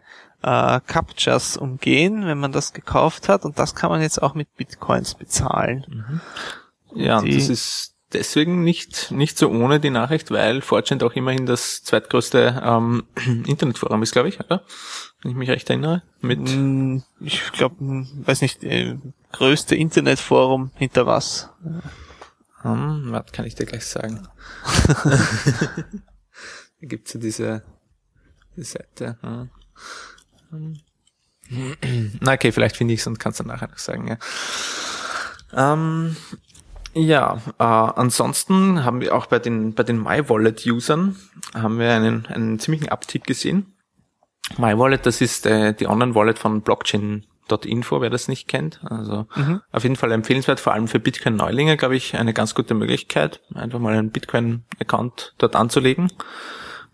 äh, 0.43 0.79
Captchas 0.85 1.57
umgehen, 1.57 2.25
wenn 2.25 2.37
man 2.39 2.51
das 2.51 2.73
gekauft 2.73 3.27
hat 3.27 3.43
und 3.43 3.57
das 3.59 3.75
kann 3.75 3.89
man 3.89 4.01
jetzt 4.01 4.21
auch 4.21 4.35
mit 4.35 4.53
Bitcoins 4.55 5.15
bezahlen. 5.15 6.21
Ja, 6.93 7.17
und 7.19 7.25
Die- 7.25 7.35
das 7.35 7.49
ist 7.49 7.95
deswegen 8.13 8.63
nicht, 8.63 9.11
nicht 9.11 9.37
so 9.37 9.49
ohne 9.49 9.79
die 9.79 9.89
Nachricht, 9.89 10.31
weil 10.31 10.59
4chan 10.59 11.03
auch 11.03 11.13
immerhin 11.13 11.45
das 11.45 11.83
zweitgrößte 11.83 12.61
ähm, 12.63 13.07
Internetforum 13.47 14.01
ist, 14.03 14.11
glaube 14.13 14.29
ich, 14.29 14.39
oder? 14.39 14.63
Wenn 15.21 15.31
ich 15.31 15.37
mich 15.37 15.49
recht 15.49 15.69
erinnere. 15.69 16.03
Mit 16.21 16.39
Mm, 16.39 16.99
Ich 17.19 17.51
glaube, 17.51 17.75
weiß 17.79 18.41
nicht, 18.41 18.63
äh, 18.63 18.97
größte 19.31 19.75
Internetforum 19.75 20.71
hinter 20.75 21.05
was? 21.05 21.49
Hm, 22.61 23.11
warte, 23.11 23.31
kann 23.33 23.45
ich 23.45 23.55
dir 23.55 23.65
gleich 23.65 23.85
sagen. 23.85 24.27
da 25.03 25.87
gibt's 26.81 27.13
ja 27.13 27.19
diese, 27.19 27.63
diese 28.55 28.71
Seite. 28.73 29.17
hm. 29.21 29.49
Hm. 30.51 30.77
Na 32.19 32.33
okay, 32.33 32.51
vielleicht 32.51 32.75
finde 32.77 32.93
ich 32.93 32.99
es 33.01 33.07
und 33.07 33.19
kannst 33.19 33.39
dann 33.39 33.47
nachher 33.47 33.69
noch 33.69 33.77
sagen, 33.77 34.07
ja. 34.07 34.17
Ähm, 35.53 36.15
ja, 36.93 37.37
äh, 37.59 37.63
ansonsten 37.63 38.83
haben 38.83 39.01
wir 39.01 39.15
auch 39.15 39.27
bei 39.27 39.39
den, 39.39 39.73
bei 39.73 39.83
den 39.83 40.01
MyWallet-Usern 40.01 41.15
haben 41.53 41.79
wir 41.79 41.91
einen, 41.93 42.25
einen 42.25 42.59
ziemlichen 42.59 42.89
Uptick 42.89 43.23
gesehen. 43.25 43.73
MyWallet, 44.57 45.05
das 45.05 45.21
ist 45.21 45.45
äh, 45.45 45.73
die 45.73 45.87
Online-Wallet 45.87 46.39
von 46.39 46.61
Blockchain.info, 46.61 48.01
wer 48.01 48.09
das 48.09 48.27
nicht 48.27 48.47
kennt. 48.47 48.79
Also 48.83 49.25
auf 49.71 49.83
jeden 49.83 49.95
Fall 49.95 50.11
empfehlenswert, 50.11 50.59
vor 50.59 50.73
allem 50.73 50.87
für 50.87 50.99
Bitcoin-Neulinge, 50.99 51.77
glaube 51.77 51.95
ich, 51.95 52.15
eine 52.15 52.33
ganz 52.33 52.55
gute 52.55 52.73
Möglichkeit, 52.73 53.41
einfach 53.53 53.79
mal 53.79 53.93
einen 53.93 54.11
Bitcoin-Account 54.11 55.35
dort 55.37 55.55
anzulegen. 55.55 56.11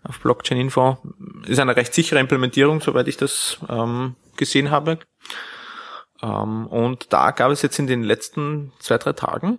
Auf 0.02 0.20
Blockchain-Info 0.20 0.98
ist 1.46 1.58
eine 1.58 1.76
recht 1.76 1.94
sichere 1.94 2.20
Implementierung, 2.20 2.80
soweit 2.80 3.08
ich 3.08 3.16
das 3.16 3.58
ähm, 3.68 4.16
gesehen 4.36 4.70
habe. 4.70 4.98
Ähm, 6.22 6.66
und 6.66 7.12
da 7.12 7.30
gab 7.30 7.50
es 7.50 7.62
jetzt 7.62 7.78
in 7.78 7.86
den 7.86 8.02
letzten 8.02 8.72
zwei, 8.80 8.98
drei 8.98 9.12
Tagen 9.12 9.58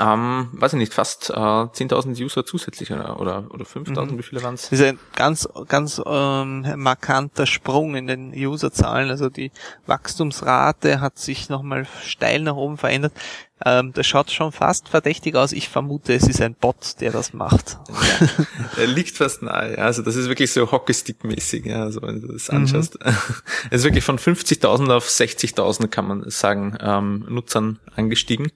ähm, 0.00 0.48
weiß 0.52 0.72
ich 0.72 0.78
nicht, 0.80 0.92
fast 0.92 1.30
äh, 1.30 1.34
10.000 1.34 2.20
User 2.20 2.44
zusätzlich 2.44 2.90
oder, 2.90 3.20
oder, 3.20 3.44
oder 3.50 3.64
5.000, 3.64 4.18
wie 4.18 4.22
viele 4.22 4.42
waren 4.42 4.54
es? 4.54 4.62
Das 4.68 4.80
ist 4.80 4.84
ein 4.84 4.98
ganz, 5.14 5.48
ganz 5.68 6.02
ähm, 6.04 6.66
markanter 6.76 7.46
Sprung 7.46 7.94
in 7.94 8.08
den 8.08 8.32
Userzahlen. 8.34 9.10
Also 9.10 9.28
die 9.28 9.52
Wachstumsrate 9.86 11.00
hat 11.00 11.18
sich 11.18 11.48
nochmal 11.48 11.86
steil 12.04 12.40
nach 12.40 12.56
oben 12.56 12.78
verändert. 12.78 13.12
Ähm, 13.64 13.92
das 13.94 14.08
schaut 14.08 14.32
schon 14.32 14.50
fast 14.50 14.88
verdächtig 14.88 15.36
aus. 15.36 15.52
Ich 15.52 15.68
vermute, 15.68 16.14
es 16.14 16.26
ist 16.26 16.42
ein 16.42 16.54
Bot, 16.54 17.00
der 17.00 17.12
das 17.12 17.32
macht. 17.32 17.78
Er 18.76 18.86
liegt 18.88 19.16
fast 19.16 19.42
nahe, 19.42 19.76
ja. 19.78 19.84
Also 19.84 20.02
das 20.02 20.16
ist 20.16 20.28
wirklich 20.28 20.52
so 20.52 20.70
Hockeystick-mäßig, 20.70 21.64
ja, 21.64 21.84
also 21.84 22.02
wenn 22.02 22.20
du 22.20 22.32
das 22.32 22.50
anschaust. 22.50 22.98
Es 23.70 23.80
ist 23.80 23.84
wirklich 23.84 24.04
von 24.04 24.18
50.000 24.18 24.92
auf 24.92 25.08
60.000, 25.08 25.88
kann 25.88 26.08
man 26.08 26.28
sagen, 26.28 26.76
ähm, 26.80 27.24
Nutzern 27.28 27.78
angestiegen. 27.94 28.50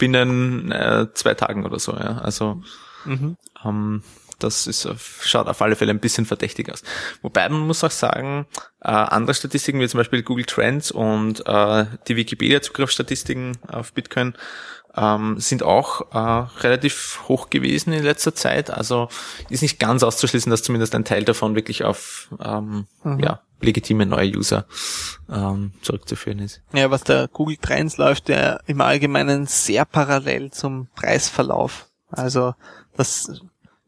Binnen 0.00 0.72
äh, 0.72 1.06
zwei 1.14 1.34
Tagen 1.34 1.64
oder 1.64 1.78
so, 1.78 1.92
ja. 1.92 2.18
Also 2.18 2.60
Mhm. 3.04 3.36
ähm, 3.64 4.02
das 4.40 4.66
ist 4.66 4.88
schaut 5.22 5.48
auf 5.48 5.62
alle 5.62 5.76
Fälle 5.76 5.90
ein 5.92 6.00
bisschen 6.00 6.26
verdächtig 6.26 6.72
aus. 6.72 6.82
Wobei 7.22 7.48
man 7.48 7.60
muss 7.66 7.84
auch 7.84 7.90
sagen, 7.90 8.46
äh, 8.80 8.88
andere 8.88 9.34
Statistiken 9.34 9.80
wie 9.80 9.88
zum 9.88 9.98
Beispiel 9.98 10.22
Google 10.22 10.46
Trends 10.46 10.90
und 10.90 11.46
äh, 11.46 11.86
die 12.08 12.16
Wikipedia-Zugriffsstatistiken 12.16 13.58
auf 13.68 13.92
Bitcoin 13.92 14.34
ähm, 14.96 15.38
sind 15.38 15.62
auch 15.62 16.12
äh, 16.12 16.60
relativ 16.60 17.20
hoch 17.28 17.50
gewesen 17.50 17.92
in 17.92 18.02
letzter 18.02 18.34
Zeit. 18.34 18.70
Also 18.70 19.08
ist 19.48 19.62
nicht 19.62 19.78
ganz 19.78 20.02
auszuschließen, 20.02 20.50
dass 20.50 20.62
zumindest 20.62 20.94
ein 20.94 21.04
Teil 21.04 21.24
davon 21.24 21.54
wirklich 21.54 21.84
auf 21.84 22.28
ähm, 22.42 22.86
ja, 23.18 23.40
legitime 23.60 24.06
neue 24.06 24.36
User 24.36 24.66
ähm, 25.30 25.72
zurückzuführen 25.82 26.40
ist. 26.40 26.60
Ja, 26.72 26.90
was 26.90 27.04
der 27.04 27.28
Google 27.28 27.56
Trends 27.56 27.96
läuft 27.98 28.28
ja 28.28 28.58
im 28.66 28.80
Allgemeinen 28.80 29.46
sehr 29.46 29.84
parallel 29.84 30.50
zum 30.50 30.88
Preisverlauf. 30.94 31.86
Also 32.10 32.54
das 32.96 33.40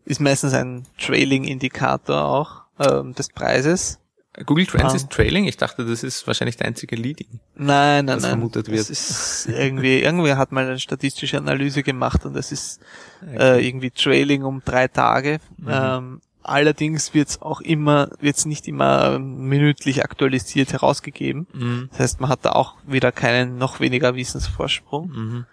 ist 0.04 0.20
meistens 0.20 0.52
ein 0.52 0.86
Trailing-Indikator 0.98 2.24
auch 2.24 2.62
ähm, 2.78 3.14
des 3.14 3.28
Preises. 3.28 3.98
Google 4.46 4.64
Trends 4.66 4.92
Ah. 4.92 4.96
ist 4.96 5.10
Trailing. 5.10 5.44
Ich 5.44 5.58
dachte, 5.58 5.84
das 5.84 6.02
ist 6.02 6.26
wahrscheinlich 6.26 6.56
der 6.56 6.66
einzige 6.66 6.96
Leading. 6.96 7.28
Nein, 7.54 8.06
nein, 8.06 8.16
Was 8.16 8.22
nein. 8.22 8.30
vermutet 8.30 8.68
wird. 8.68 8.80
Das 8.80 8.88
ist 8.90 9.46
irgendwie, 9.48 10.00
irgendwer 10.00 10.38
hat 10.38 10.52
mal 10.52 10.64
eine 10.66 10.78
statistische 10.80 11.36
Analyse 11.36 11.82
gemacht 11.82 12.24
und 12.24 12.32
das 12.34 12.50
ist 12.50 12.80
äh, 13.26 13.66
irgendwie 13.66 13.90
Trailing 13.90 14.44
um 14.44 14.62
drei 14.64 14.88
Tage. 14.88 15.38
Mhm. 15.58 15.68
Ähm, 15.70 16.20
allerdings 16.42 17.12
wird's 17.12 17.42
auch 17.42 17.60
immer, 17.60 18.08
wird's 18.20 18.46
nicht 18.46 18.66
immer 18.68 19.18
minütlich 19.18 20.02
aktualisiert 20.02 20.72
herausgegeben. 20.72 21.46
Mhm. 21.52 21.88
Das 21.90 22.00
heißt, 22.00 22.20
man 22.22 22.30
hat 22.30 22.44
da 22.46 22.52
auch 22.52 22.76
wieder 22.86 23.12
keinen, 23.12 23.58
noch 23.58 23.80
weniger 23.80 24.14
Wissensvorsprung. 24.14 25.08
Mhm. 25.10 25.46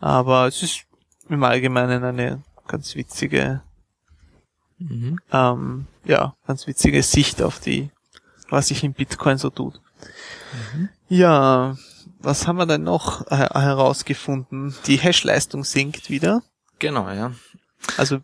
Aber 0.00 0.46
es 0.48 0.62
ist 0.62 0.84
im 1.30 1.42
Allgemeinen 1.42 2.04
eine 2.04 2.42
ganz 2.68 2.96
witzige, 2.96 3.62
Mhm. 4.78 5.18
ähm, 5.32 5.86
ja, 6.04 6.34
ganz 6.46 6.66
witzige 6.66 7.02
Sicht 7.02 7.40
auf 7.40 7.60
die, 7.60 7.90
was 8.54 8.68
sich 8.68 8.84
in 8.84 8.94
Bitcoin 8.94 9.38
so 9.38 9.50
tut. 9.50 9.80
Ja, 11.08 11.76
was 12.18 12.46
haben 12.46 12.56
wir 12.56 12.66
denn 12.66 12.82
noch 12.82 13.30
äh, 13.30 13.36
herausgefunden? 13.36 14.74
Die 14.86 14.96
Hashleistung 14.96 15.64
sinkt 15.64 16.10
wieder. 16.10 16.42
Genau, 16.78 17.10
ja. 17.10 17.32
Also 17.96 18.20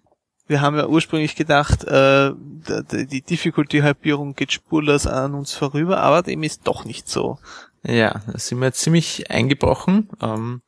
wir 0.47 0.61
haben 0.61 0.77
ja 0.77 0.87
ursprünglich 0.87 1.37
gedacht, 1.37 1.85
äh, 1.85 2.33
die 2.35 3.23
Difficulty-Halbierung 3.23 4.35
geht 4.35 4.53
spurlos 4.53 5.07
an 5.07 5.35
uns 5.35 5.53
vorüber, 5.53 6.01
aber 6.01 6.23
dem 6.23 6.43
ist 6.43 6.67
doch 6.67 6.85
nicht 6.85 7.09
so. 7.09 7.39
Ja, 7.83 8.21
da 8.27 8.39
sind 8.39 8.59
wir 8.59 8.67
jetzt 8.67 8.81
ziemlich 8.81 9.31
eingebrochen 9.31 10.09
ähm, 10.21 10.63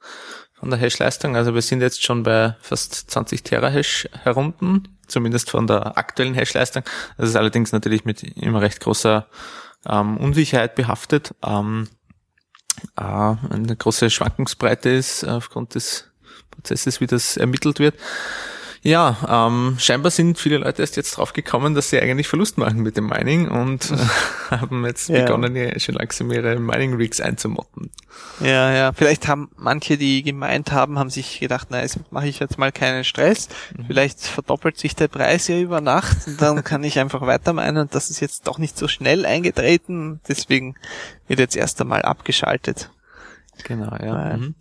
von 0.53 0.71
der 0.71 0.79
Hash-Leistung. 0.79 1.37
Also 1.37 1.55
wir 1.55 1.63
sind 1.63 1.81
jetzt 1.81 2.03
schon 2.03 2.23
bei 2.23 2.57
fast 2.61 3.11
20 3.11 3.43
Terahash 3.43 4.09
herunten, 4.23 4.97
zumindest 5.13 5.51
von 5.51 5.67
der 5.67 5.97
aktuellen 5.97 6.35
Hash-Leistung. 6.35 6.83
Das 7.17 7.29
ist 7.29 7.37
allerdings 7.37 7.73
natürlich 7.73 8.05
mit 8.05 8.23
immer 8.23 8.61
recht 8.61 8.81
großer 8.81 9.27
ähm, 9.87 10.17
Unsicherheit 10.17 10.75
behaftet. 10.75 11.35
Ähm, 11.45 11.89
äh, 12.97 13.03
eine 13.03 13.77
große 13.77 14.11
Schwankungsbreite 14.11 14.91
ist 14.91 15.25
aufgrund 15.25 15.75
des 15.75 16.11
Prozesses, 16.51 17.01
wie 17.01 17.07
das 17.07 17.37
ermittelt 17.37 17.79
wird. 17.79 17.95
Ja, 18.85 19.47
ähm, 19.47 19.77
scheinbar 19.79 20.11
sind 20.11 20.39
viele 20.41 20.59
Leute 20.59 20.83
erst 20.83 20.97
jetzt 20.97 21.17
drauf 21.17 21.33
gekommen, 21.33 21.75
dass 21.77 21.91
sie 21.91 22.01
eigentlich 22.01 22.27
Verlust 22.27 22.59
machen 22.59 22.81
mit 22.83 22.97
dem 22.97 23.07
Mining 23.07 23.49
und 23.49 23.91
äh, 24.51 24.57
haben 24.57 24.85
jetzt 24.85 25.09
Ja. 25.09 25.21
begonnen, 25.23 25.55
ja 25.55 25.79
schon 25.79 25.95
langsam 25.95 26.33
ihre 26.33 26.59
Mining-Rigs 26.59 27.21
einzumotten. 27.21 27.91
Ja, 28.41 28.73
ja. 28.73 28.93
Vielleicht 28.93 29.29
haben 29.29 29.51
manche, 29.57 29.97
die 29.97 30.25
gemeint 30.25 30.73
haben, 30.73 30.99
haben 30.99 31.11
sich 31.11 31.39
gedacht, 31.39 31.69
na, 31.71 31.81
jetzt 31.81 32.01
mache 32.11 32.27
ich 32.27 32.41
jetzt 32.41 32.59
mal 32.59 32.73
keinen 32.73 33.05
Stress. 33.05 33.49
Vielleicht 33.87 34.21
verdoppelt 34.21 34.77
sich 34.79 34.97
der 34.97 35.07
Preis 35.09 35.47
ja 35.47 35.59
über 35.61 35.81
Nacht 35.81 36.17
und 36.27 36.43
dann 36.43 36.65
kann 36.65 36.83
ich 36.83 36.99
einfach 36.99 37.21
weiter 37.23 37.53
meinen 37.53 37.77
und 37.79 37.95
das 37.95 38.11
ist 38.11 38.19
jetzt 38.19 38.49
doch 38.49 38.59
nicht 38.59 38.77
so 38.77 38.89
schnell 38.89 39.25
eingetreten. 39.27 40.21
Deswegen 40.27 40.75
wird 41.29 41.39
jetzt 41.39 41.55
erst 41.57 41.81
einmal 41.81 42.03
abgeschaltet. 42.03 42.91
Genau, 43.65 43.95
ja. 43.97 44.37
Mhm. 44.37 44.55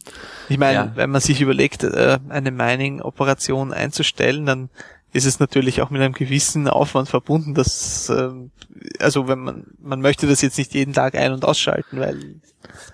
Ich 0.49 0.57
meine, 0.57 0.73
Ja. 0.73 0.91
wenn 0.95 1.09
man 1.09 1.21
sich 1.21 1.41
überlegt, 1.41 1.83
äh, 1.83 2.19
eine 2.29 2.51
Mining-Operation 2.51 3.73
einzustellen, 3.73 4.45
dann 4.45 4.69
ist 5.13 5.25
es 5.25 5.39
natürlich 5.39 5.81
auch 5.81 5.89
mit 5.89 6.01
einem 6.01 6.13
gewissen 6.13 6.67
Aufwand 6.69 7.09
verbunden, 7.09 7.53
dass, 7.53 8.09
ähm, 8.09 8.51
also 8.99 9.27
wenn 9.27 9.39
man, 9.39 9.63
man 9.81 9.99
möchte 10.01 10.27
das 10.27 10.41
jetzt 10.41 10.57
nicht 10.57 10.73
jeden 10.73 10.93
Tag 10.93 11.15
ein- 11.15 11.33
und 11.33 11.43
ausschalten, 11.43 11.99
weil 11.99 12.17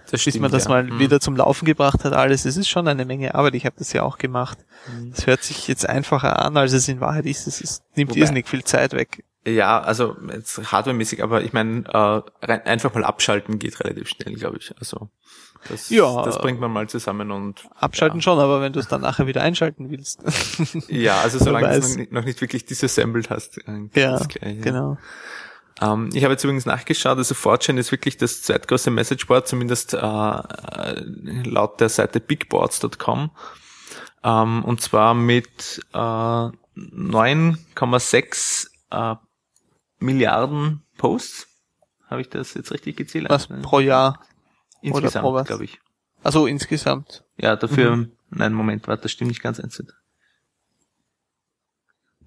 Das 0.10 0.24
bis 0.24 0.40
man 0.40 0.52
das 0.52 0.64
ja. 0.64 0.70
mal 0.70 0.84
Mhm. 0.86 1.00
wieder 1.00 1.20
zum 1.20 1.36
Laufen 1.36 1.66
gebracht 1.66 2.04
hat, 2.06 2.14
alles, 2.14 2.46
es 2.46 2.58
ist 2.58 2.70
schon 2.70 2.88
eine 2.88 3.06
Menge 3.06 3.36
Arbeit, 3.36 3.54
ich 3.56 3.66
habe 3.66 3.76
das 3.78 3.94
ja 3.94 4.02
auch 4.04 4.18
gemacht. 4.18 4.58
Mhm. 4.92 5.12
Es 5.16 5.28
hört 5.28 5.44
sich 5.44 5.68
jetzt 5.68 5.88
einfacher 5.88 6.44
an, 6.44 6.58
als 6.58 6.74
es 6.74 6.88
in 6.88 7.02
Wahrheit 7.02 7.26
ist, 7.28 7.46
es 7.46 7.62
ist, 7.62 7.84
nimmt 7.96 8.12
Wobei- 8.12 8.22
irrsinnig 8.22 8.48
viel 8.48 8.64
Zeit 8.64 8.94
weg. 8.94 9.24
Ja, 9.46 9.80
also 9.80 10.18
jetzt 10.34 10.72
hardwaremäßig, 10.72 11.24
aber 11.24 11.42
ich 11.44 11.54
meine, 11.54 11.86
äh, 11.86 12.46
rein- 12.46 12.66
einfach 12.66 12.94
mal 12.94 13.06
abschalten 13.06 13.60
geht 13.60 13.80
relativ 13.80 14.10
schnell, 14.10 14.34
glaube 14.34 14.58
ich. 14.58 14.74
Also 14.78 15.10
das, 15.70 15.90
Ja. 15.90 16.24
das 16.24 16.38
bringt 16.40 16.60
man 16.60 16.72
mal 16.72 16.88
zusammen 16.90 17.32
und 17.32 17.68
Abschalten 17.76 18.22
schon, 18.22 18.40
aber 18.40 18.62
wenn 18.62 18.74
du 18.74 18.80
es 18.80 18.88
dann 18.88 19.02
nachher 19.02 19.28
wieder 19.28 19.42
einschalten 19.42 19.90
willst. 19.90 20.22
ja, 20.90 21.20
also 21.22 21.40
solange 21.40 21.70
du 21.70 21.76
es 21.78 21.90
noch 21.90 21.98
nicht, 21.98 22.12
noch 22.12 22.26
nicht 22.26 22.42
wirklich 22.42 22.66
disassembled 22.66 23.30
hast. 23.30 23.58
äh, 23.68 23.90
ja, 23.96 24.18
gleich, 24.18 24.58
ja. 24.58 24.62
genau. 24.62 24.98
Ähm, 25.82 26.10
ich 26.14 26.24
habe 26.24 26.34
jetzt 26.34 26.44
übrigens 26.44 26.66
nachgeschaut, 26.66 27.18
also 27.18 27.36
4chan 27.36 27.78
ist 27.78 27.92
wirklich 27.92 28.18
das 28.18 28.42
zweitgrößte 28.42 28.92
Messageboard, 28.92 29.48
zumindest 29.48 29.94
äh, 29.94 29.98
äh, 30.00 31.04
laut 31.44 31.80
der 31.80 31.90
Seite 31.90 32.20
bigboards.com. 32.20 33.32
Ähm, 34.24 34.66
und 34.66 34.82
zwar 34.82 35.14
mit 35.14 35.86
äh, 35.94 35.98
9,6 35.98 38.68
äh, 38.92 39.16
Milliarden 40.00 40.84
Posts. 40.98 41.48
Habe 42.10 42.22
ich 42.22 42.30
das 42.30 42.54
jetzt 42.54 42.72
richtig 42.72 42.96
gezählt? 42.98 43.30
Was 43.30 43.48
pro 43.48 43.80
Jahr? 43.80 44.20
Insgesamt, 44.82 45.48
glaube 45.48 45.64
ich. 45.66 45.80
Also 46.24 46.48
insgesamt. 46.48 47.24
Ja, 47.38 47.56
dafür, 47.56 47.96
Mhm. 47.96 48.12
nein, 48.30 48.54
Moment, 48.54 48.88
warte, 48.88 49.04
das 49.04 49.12
stimmt 49.12 49.30
nicht 49.30 49.42
ganz 49.44 49.60
einzeln. 49.60 49.92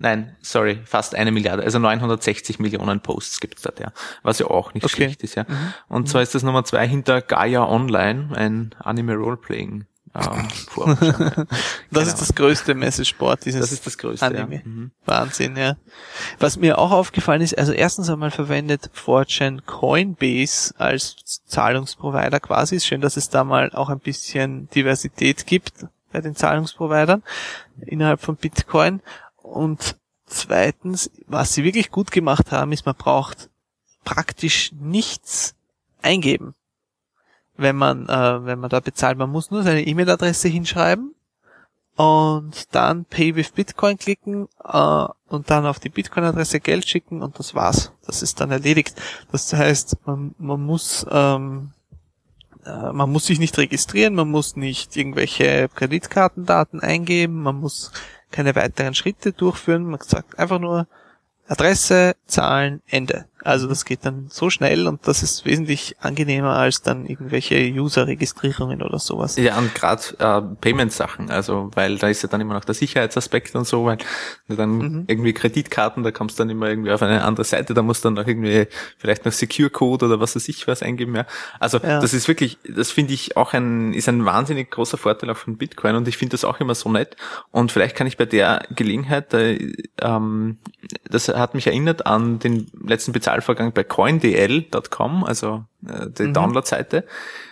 Nein, 0.03 0.35
sorry, 0.41 0.81
fast 0.85 1.15
eine 1.15 1.31
Milliarde, 1.31 1.63
also 1.63 1.79
960 1.79 2.59
Millionen 2.59 3.01
Posts 3.01 3.39
gibt's 3.41 3.61
dort, 3.63 3.81
ja. 3.81 3.93
Was 4.23 4.39
ja 4.39 4.47
auch 4.47 4.73
nicht 4.73 4.85
Okay. 4.85 4.95
schlecht 4.95 5.23
ist, 5.23 5.35
ja. 5.35 5.45
Und 5.89 6.09
zwar 6.09 6.23
ist 6.23 6.35
das 6.35 6.43
Nummer 6.43 6.65
zwei 6.65 6.89
hinter 6.89 7.21
Gaia 7.21 7.69
Online, 7.69 8.35
ein 8.35 8.75
Anime 8.79 9.15
Roleplaying 9.15 9.85
ähm. 10.15 10.49
Das 10.77 11.47
Genau. 11.91 12.01
ist 12.01 12.21
das 12.21 12.35
größte 12.35 12.75
Messageboard 12.75 13.45
dieses 13.45 13.61
Das 13.61 13.73
ist 13.73 13.87
das 13.87 13.99
Größte, 13.99 14.27
Anime. 14.27 14.57
ja. 14.57 14.61
Mhm. 14.65 14.91
Wahnsinn, 15.05 15.57
ja. 15.57 15.77
Was 16.39 16.57
mir 16.57 16.79
auch 16.79 16.91
aufgefallen 16.91 17.43
ist, 17.43 17.57
also 17.59 17.73
erstens 17.73 18.09
einmal 18.11 18.31
verwendet 18.31 18.91
4chan 18.95 19.63
Coinbase 19.67 20.75
als 20.79 21.17
Zahlungsprovider 21.47 22.41
quasi. 22.41 22.77
Ist 22.77 22.87
schön, 22.87 23.01
dass 23.01 23.17
es 23.17 23.29
da 23.29 23.45
mal 23.45 23.71
auch 23.73 23.89
ein 23.89 24.01
bisschen 24.01 24.69
Diversität 24.71 25.47
gibt 25.47 25.87
bei 26.13 26.21
den 26.21 26.35
Zahlungsprovidern 26.35 27.23
innerhalb 27.87 28.21
von 28.21 28.37
Bitcoin. 28.37 29.01
Und 29.37 29.97
zweitens, 30.27 31.11
was 31.27 31.55
sie 31.55 31.65
wirklich 31.65 31.91
gut 31.91 32.11
gemacht 32.11 32.51
haben, 32.53 32.73
ist, 32.73 32.87
man 32.87 32.95
braucht 32.97 33.49
praktisch 34.05 34.73
nichts 34.73 35.55
eingeben, 36.03 36.55
wenn 37.61 37.77
man, 37.77 38.09
äh, 38.09 38.45
wenn 38.45 38.59
man 38.59 38.71
da 38.71 38.81
bezahlt. 38.81 39.19
Man 39.19 39.31
muss 39.31 39.51
nur 39.51 39.63
seine 39.63 39.87
E-Mail-Adresse 39.87 40.49
hinschreiben 40.49 41.15
und 41.97 42.75
dann 42.75 43.05
Pay 43.05 43.37
with 43.37 43.51
Bitcoin 43.51 43.99
klicken 43.99 44.49
äh, 44.65 45.07
und 45.29 45.51
dann 45.51 45.67
auf 45.67 45.79
die 45.79 45.91
Bitcoin-Adresse 45.91 46.61
Geld 46.61 46.89
schicken 46.89 47.23
und 47.23 47.39
das 47.39 47.55
war's. 47.55 47.93
Das 48.07 48.23
ist 48.23 48.41
dann 48.41 48.51
erledigt. 48.51 49.01
Das 49.33 49.53
heißt, 49.53 49.99
man, 50.07 50.35
man 50.39 50.61
muss 50.63 51.07
ähm, 51.11 51.73
äh, 52.65 52.93
man 52.93 53.11
muss 53.11 53.27
sich 53.27 53.39
nicht 53.39 53.57
registrieren, 53.59 54.15
man 54.15 54.31
muss 54.31 54.57
nicht 54.57 54.97
irgendwelche 54.97 55.69
Kreditkartendaten 55.75 56.81
eingeben, 56.81 57.43
man 57.43 57.57
muss 57.57 57.93
keine 58.31 58.55
weiteren 58.55 58.95
Schritte 58.95 59.33
durchführen. 59.33 59.85
Man 59.85 60.01
sagt 60.01 60.39
einfach 60.39 60.59
nur 60.59 60.87
Adresse, 61.49 62.17
Zahlen, 62.27 62.83
Ende. 62.87 63.27
Also 63.43 63.69
das 63.69 63.85
geht 63.85 64.05
dann 64.05 64.27
so 64.31 64.51
schnell 64.51 64.87
und 64.87 65.07
das 65.09 65.23
ist 65.23 65.45
wesentlich 65.45 65.97
angenehmer 66.01 66.57
als 66.57 66.83
dann 66.83 67.07
irgendwelche 67.07 67.57
User-Registrierungen 67.73 68.83
oder 68.83 68.99
sowas. 68.99 69.37
Ja, 69.37 69.59
und 69.59 69.75
gerade 69.75 70.03
äh, 70.19 70.43
Payment-Sachen, 70.61 71.31
also 71.31 71.71
weil 71.75 71.97
da 71.99 72.09
ist 72.09 72.23
ja 72.23 72.29
dann 72.29 72.41
immer 72.41 72.55
noch 72.55 72.65
der 72.65 72.75
Sicherheitsaspekt 72.75 73.55
und 73.55 73.67
so, 73.67 73.85
weil 73.87 73.99
dann 74.49 74.71
Mhm. 74.79 75.05
irgendwie 75.07 75.33
Kreditkarten, 75.33 76.03
da 76.03 76.11
kommst 76.11 76.39
du 76.39 76.43
dann 76.43 76.51
immer 76.51 76.69
irgendwie 76.69 76.91
auf 76.93 77.03
eine 77.03 77.23
andere 77.25 77.45
Seite, 77.45 77.75
da 77.75 77.83
musst 77.83 78.05
du 78.05 78.09
dann 78.09 78.15
noch 78.15 78.27
irgendwie 78.27 78.67
vielleicht 78.99 79.25
noch 79.25 79.33
Secure-Code 79.33 80.07
oder 80.07 80.21
was 80.21 80.37
weiß 80.37 80.49
ich 80.49 80.67
was 80.69 80.83
eingeben, 80.83 81.15
ja. 81.17 81.27
Also 81.59 81.79
Ja. 81.79 82.01
das 82.01 82.13
ist 82.15 82.29
wirklich, 82.29 82.59
das 82.69 82.91
finde 82.91 83.15
ich 83.15 83.37
auch 83.37 83.53
ein, 83.53 83.93
ist 83.95 84.09
ein 84.09 84.25
wahnsinnig 84.25 84.71
großer 84.71 84.99
Vorteil 84.99 85.31
auch 85.31 85.37
von 85.37 85.57
Bitcoin 85.57 85.97
und 85.97 86.09
ich 86.09 86.17
finde 86.17 86.33
das 86.33 86.45
auch 86.45 86.61
immer 86.61 86.75
so 86.75 86.91
nett 86.91 87.17
und 87.51 87.73
vielleicht 87.73 87.97
kann 87.97 88.07
ich 88.07 88.17
bei 88.17 88.27
der 88.27 88.63
Gelegenheit, 88.75 89.33
äh, 89.35 89.73
ähm, 90.01 90.59
das 91.09 91.29
hat 91.29 91.55
mich 91.55 91.67
erinnert 91.67 92.07
an 92.07 92.39
den 92.39 92.67
letzten 92.85 93.13
Bezahlvorgang 93.31 93.73
bei 93.73 93.85
coindl.com, 93.85 95.25
also 95.25 95.65
äh, 95.87 96.09
die 96.11 96.25
Mhm. 96.25 96.35
Download-Seite. 96.35 97.05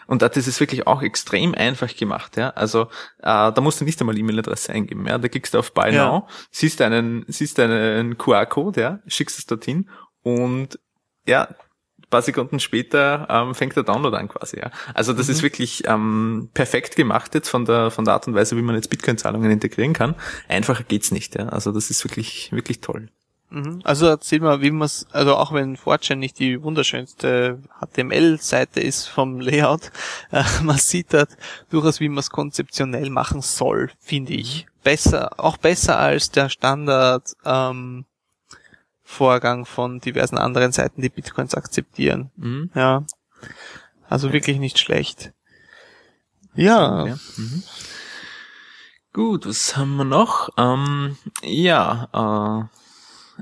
Und 0.06 0.22
das 0.22 0.36
ist 0.36 0.58
wirklich 0.60 0.86
auch 0.86 1.02
extrem 1.02 1.54
einfach 1.54 1.94
gemacht, 1.94 2.36
ja. 2.36 2.50
Also 2.50 2.82
äh, 3.18 3.52
da 3.52 3.60
musst 3.60 3.80
du 3.80 3.84
nicht 3.84 4.00
einmal 4.00 4.18
E-Mail-Adresse 4.18 4.72
eingeben, 4.72 5.06
ja. 5.06 5.18
Da 5.18 5.28
klickst 5.28 5.54
du 5.54 5.58
auf 5.58 5.72
Buy 5.72 5.94
Ja. 5.94 6.06
Now, 6.08 6.28
siehst 6.50 6.80
einen, 6.82 7.24
siehst 7.28 7.60
einen 7.60 8.18
QR-Code, 8.18 8.80
ja, 8.80 8.98
schickst 9.06 9.38
es 9.38 9.46
dorthin 9.46 9.88
und 10.22 10.78
ja, 11.26 11.42
ein 11.98 12.10
paar 12.10 12.22
Sekunden 12.22 12.58
später 12.58 13.26
ähm, 13.30 13.54
fängt 13.54 13.76
der 13.76 13.82
Download 13.82 14.16
an 14.16 14.28
quasi, 14.28 14.58
ja. 14.58 14.70
Also 14.94 15.12
das 15.12 15.28
ist 15.28 15.42
wirklich 15.42 15.86
ähm, 15.86 16.48
perfekt 16.54 16.96
gemacht 16.96 17.34
jetzt 17.34 17.50
von 17.50 17.66
der 17.66 17.90
von 17.90 18.04
der 18.04 18.14
Art 18.14 18.26
und 18.26 18.34
Weise, 18.34 18.56
wie 18.56 18.62
man 18.62 18.74
jetzt 18.74 18.88
Bitcoin-Zahlungen 18.90 19.50
integrieren 19.50 19.92
kann. 19.92 20.14
Einfacher 20.48 20.84
geht's 20.84 21.10
nicht, 21.12 21.34
ja. 21.36 21.48
Also 21.50 21.70
das 21.70 21.90
ist 21.90 22.02
wirklich 22.04 22.50
wirklich 22.52 22.80
toll. 22.80 23.10
Mhm. 23.50 23.80
Also 23.84 24.06
erzähl 24.06 24.40
mal, 24.40 24.60
wie 24.60 24.70
man 24.70 24.86
es, 24.86 25.06
also 25.12 25.36
auch 25.36 25.52
wenn 25.52 25.76
4chan 25.76 26.16
nicht 26.16 26.38
die 26.38 26.62
wunderschönste 26.62 27.62
HTML-Seite 27.80 28.80
ist 28.80 29.06
vom 29.06 29.40
Layout, 29.40 29.90
äh, 30.32 30.44
man 30.62 30.76
sieht 30.76 31.14
dort 31.14 31.30
durchaus, 31.70 32.00
wie 32.00 32.08
man 32.08 32.18
es 32.18 32.30
konzeptionell 32.30 33.10
machen 33.10 33.40
soll, 33.40 33.90
finde 34.00 34.34
ich. 34.34 34.66
Besser, 34.84 35.38
auch 35.38 35.56
besser 35.56 35.98
als 35.98 36.30
der 36.30 36.48
Standard 36.48 37.34
ähm, 37.44 38.04
Vorgang 39.02 39.64
von 39.64 40.00
diversen 40.00 40.36
anderen 40.36 40.72
Seiten, 40.72 41.00
die 41.00 41.08
Bitcoins 41.08 41.54
akzeptieren. 41.54 42.30
Mhm. 42.36 42.70
Ja. 42.74 43.04
Also 44.08 44.32
wirklich 44.32 44.58
nicht 44.58 44.78
schlecht. 44.78 45.32
Ja. 46.54 47.06
Ja. 47.06 47.18
Mhm. 47.36 47.62
Gut, 49.14 49.46
was 49.46 49.76
haben 49.76 49.96
wir 49.96 50.04
noch? 50.04 50.50
Ähm, 50.58 51.16
ja, 51.42 52.68
äh, 52.68 52.78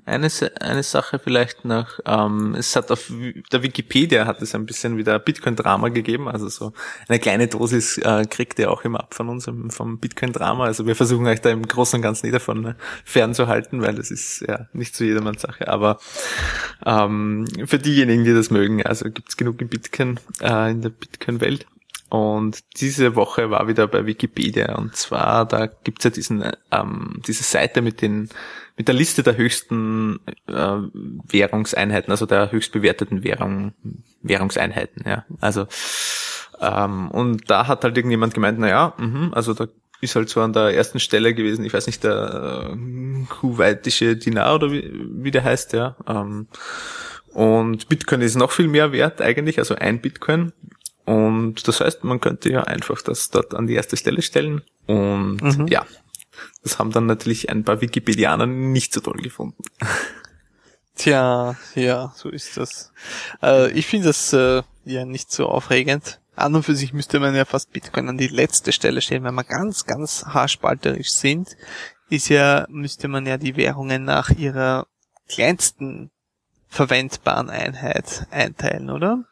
eine, 0.05 0.29
eine 0.61 0.83
Sache 0.83 1.19
vielleicht 1.19 1.65
noch. 1.65 1.99
Ähm, 2.05 2.55
es 2.57 2.77
hat 2.77 2.91
auf 2.91 3.11
der 3.53 3.63
Wikipedia 3.63 4.27
hat 4.27 4.43
es 4.43 4.55
ein 4.55 4.67
bisschen 4.67 4.97
wieder 4.97 5.19
Bitcoin-Drama 5.19 5.89
gegeben. 5.89 6.29
Also 6.29 6.49
so 6.49 6.73
eine 7.09 7.19
kleine 7.19 7.49
Dosis 7.49 7.99
äh, 7.99 8.25
kriegt 8.29 8.59
ihr 8.59 8.71
auch 8.71 8.85
immer 8.85 9.01
ab 9.01 9.15
von 9.15 9.29
uns 9.29 9.47
vom 9.71 9.99
Bitcoin-Drama. 9.99 10.65
Also 10.65 10.87
wir 10.87 10.97
versuchen 10.97 11.27
euch 11.27 11.41
da 11.41 11.51
im 11.51 11.67
Großen 11.67 11.99
und 11.99 12.03
Ganzen 12.03 12.27
nicht 12.27 12.35
davon 12.35 12.65
äh, 12.65 12.75
fernzuhalten, 13.05 13.83
weil 13.83 13.95
das 13.95 14.11
ist 14.11 14.45
ja 14.47 14.67
nicht 14.73 14.95
zu 14.95 15.05
jedermanns 15.05 15.43
Sache. 15.43 15.69
Aber 15.69 15.99
ähm, 16.85 17.47
für 17.65 17.79
diejenigen, 17.79 18.25
die 18.25 18.35
das 18.35 18.51
mögen, 18.51 18.83
also 18.85 19.11
gibt's 19.11 19.37
genug 19.37 19.61
im 19.61 19.69
Bitcoin, 19.69 20.21
äh, 20.41 20.71
in 20.71 20.83
der 20.83 20.91
Bitcoin-Welt. 20.91 21.67
Und 22.09 22.63
diese 22.77 23.17
Woche 23.17 23.51
war 23.51 23.67
wieder 23.67 23.89
bei 23.89 24.07
Wikipedia 24.07 24.77
und 24.77 24.95
zwar 24.95 25.45
da 25.45 25.67
gibt's 25.67 26.05
ja 26.05 26.11
diesen 26.11 26.53
ähm, 26.71 27.21
diese 27.27 27.43
Seite 27.43 27.83
mit 27.83 28.01
den 28.01 28.29
mit 28.77 28.89
der 28.89 28.95
Liste 28.95 29.23
der 29.23 29.37
höchsten 29.37 30.21
äh, 30.47 30.53
Währungseinheiten, 30.53 32.11
also 32.11 32.27
der 32.27 32.53
höchst 32.53 32.73
bewerteten 32.73 33.25
Währung, 33.25 33.73
Währungseinheiten, 34.23 35.05
ja. 35.07 35.25
Also 35.41 35.67
ähm, 36.61 37.11
und 37.11 37.51
da 37.51 37.67
hat 37.67 37.85
halt 37.85 37.97
irgendjemand 37.97 38.35
gemeint, 38.35 38.59
na 38.59 38.69
ja, 38.69 38.95
mhm, 38.99 39.33
also 39.33 39.55
da 39.55 39.67
ist 40.01 40.15
halt 40.15 40.29
so 40.29 40.41
an 40.43 40.53
der 40.53 40.75
ersten 40.75 41.01
Stelle 41.01 41.35
gewesen, 41.35 41.65
ich 41.65 41.73
weiß 41.73 41.87
nicht, 41.87 42.05
der 42.05 42.71
äh, 42.75 43.25
kuwaitische 43.29 44.17
Dinar 44.17 44.55
oder 44.55 44.71
wie, 44.71 44.91
wie 45.11 45.31
der 45.31 45.45
heißt, 45.45 45.73
ja. 45.73 45.97
Ähm, 46.07 46.49
und 47.33 47.89
Bitcoin 47.89 48.21
ist 48.23 48.37
noch 48.37 48.51
viel 48.53 48.69
mehr 48.69 48.93
wert 48.93 49.21
eigentlich, 49.21 49.59
also 49.59 49.75
ein 49.75 50.01
Bitcoin. 50.01 50.53
Und 51.05 51.69
das 51.69 51.81
heißt, 51.81 52.03
man 52.03 52.21
könnte 52.21 52.51
ja 52.51 52.63
einfach 52.65 53.01
das 53.03 53.31
dort 53.31 53.55
an 53.55 53.67
die 53.67 53.75
erste 53.75 53.97
Stelle 53.97 54.23
stellen. 54.23 54.63
Und 54.87 55.41
Mhm. 55.43 55.67
ja, 55.69 55.85
das 56.67 56.81
haben 56.81 56.91
dann 56.91 57.07
natürlich 57.07 57.49
ein 57.49 57.63
paar 57.63 57.81
Wikipedianer 57.81 58.47
nicht 58.47 58.93
so 58.93 59.01
toll 59.01 59.19
gefunden. 59.23 59.63
Tja, 60.97 61.57
ja, 61.75 62.13
so 62.17 62.29
ist 62.29 62.57
das. 62.57 62.93
Äh, 63.43 63.71
ich 63.71 63.87
finde 63.87 64.09
das 64.09 64.33
äh, 64.33 64.63
ja 64.85 65.05
nicht 65.05 65.31
so 65.31 65.47
aufregend. 65.47 66.21
An 66.35 66.55
und 66.55 66.65
für 66.65 66.75
sich 66.75 66.93
müsste 66.93 67.21
man 67.21 67.35
ja 67.35 67.45
fast 67.45 67.73
Bitcoin 67.73 68.09
an 68.09 68.19
die 68.19 68.27
letzte 68.27 68.73
Stelle 68.73 69.01
stellen, 69.01 69.23
wenn 69.25 69.35
wir 69.35 69.45
ganz, 69.45 69.87
ganz 69.87 70.25
haarspalterisch 70.27 71.13
sind, 71.13 71.57
ist 72.11 72.29
ja, 72.29 72.67
müsste 72.69 73.09
man 73.09 73.27
ja 73.27 73.37
die 73.39 73.57
Währungen 73.57 74.05
nach 74.05 74.31
ihrer 74.31 74.87
kleinsten 75.29 76.11
verwendbaren 76.69 77.49
Einheit 77.49 78.27
einteilen, 78.31 78.91
oder? 78.91 79.25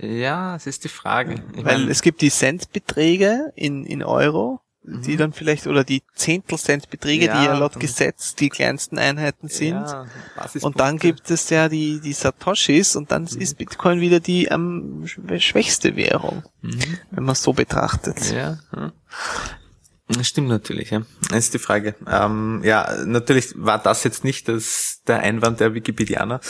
Ja, 0.00 0.56
es 0.56 0.66
ist 0.66 0.84
die 0.84 0.88
Frage. 0.88 1.44
Ich 1.54 1.64
Weil 1.64 1.80
mein, 1.80 1.88
es 1.88 2.02
gibt 2.02 2.20
die 2.22 2.30
Centbeträge 2.30 3.52
in, 3.54 3.84
in 3.84 4.02
Euro, 4.02 4.60
die 4.82 5.12
Mhm. 5.12 5.18
dann 5.18 5.32
vielleicht, 5.32 5.66
oder 5.66 5.84
die 5.84 6.02
Zehntelcentbeträge, 6.14 7.24
die 7.26 7.26
ja 7.26 7.44
Ja, 7.44 7.58
laut 7.58 7.78
Gesetz 7.78 8.34
die 8.34 8.48
kleinsten 8.48 8.98
Einheiten 8.98 9.48
sind. 9.48 9.74
ja, 9.74 10.06
Und 10.62 10.80
dann 10.80 10.98
gibt 10.98 11.30
es 11.30 11.50
ja 11.50 11.68
die, 11.68 12.00
die 12.00 12.12
Satoshis 12.14 12.96
und 12.96 13.10
dann 13.12 13.24
ist 13.24 13.58
Bitcoin 13.58 14.00
wieder 14.00 14.20
die 14.20 14.48
schw- 14.50 15.38
schwächste 15.40 15.96
Währung, 15.96 16.44
Mhm. 16.62 16.98
wenn 17.10 17.24
man 17.24 17.32
es 17.34 17.42
so 17.42 17.52
betrachtet. 17.52 18.32
Ja, 18.32 18.58
ja. 18.74 18.92
Das 20.08 20.26
stimmt 20.26 20.48
natürlich, 20.48 20.90
ja. 20.90 21.02
Das 21.28 21.38
ist 21.44 21.54
die 21.54 21.60
Frage. 21.60 21.94
Ähm, 22.08 22.62
ja, 22.64 23.04
natürlich 23.04 23.52
war 23.56 23.78
das 23.80 24.02
jetzt 24.02 24.24
nicht 24.24 24.48
das, 24.48 25.02
der 25.06 25.20
Einwand 25.20 25.60
der 25.60 25.72
Wikipedianer, 25.74 26.40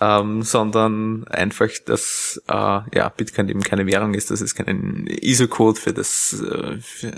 ähm, 0.00 0.42
sondern 0.42 1.26
einfach, 1.26 1.68
dass 1.84 2.40
äh, 2.46 2.52
ja, 2.52 3.08
Bitcoin 3.08 3.48
eben 3.48 3.62
keine 3.62 3.86
Währung 3.86 4.14
ist, 4.14 4.30
dass 4.30 4.40
es 4.40 4.54
keinen 4.54 5.08
ISO-Code 5.08 5.80
für 5.80 5.92
das 5.92 6.32
äh, 6.34 6.78
für, 6.80 7.12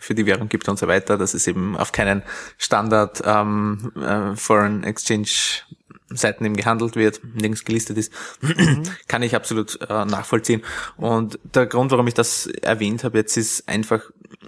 für 0.00 0.14
die 0.14 0.26
Währung 0.26 0.48
gibt 0.48 0.68
und 0.68 0.78
so 0.78 0.88
weiter, 0.88 1.16
dass 1.16 1.34
es 1.34 1.46
eben 1.46 1.76
auf 1.76 1.92
keinen 1.92 2.22
Standard 2.58 3.22
ähm, 3.24 3.92
äh, 3.96 4.34
Foreign 4.34 4.82
Exchange 4.82 5.28
Seiten 6.12 6.44
eben 6.44 6.56
gehandelt 6.56 6.96
wird, 6.96 7.20
nirgends 7.22 7.64
gelistet 7.64 7.96
ist, 7.96 8.12
kann 9.08 9.22
ich 9.22 9.36
absolut 9.36 9.78
äh, 9.88 10.04
nachvollziehen. 10.04 10.62
Und 10.96 11.38
der 11.54 11.66
Grund, 11.66 11.92
warum 11.92 12.08
ich 12.08 12.14
das 12.14 12.46
erwähnt 12.46 13.04
habe 13.04 13.18
jetzt, 13.18 13.36
ist 13.36 13.68
einfach, 13.68 14.02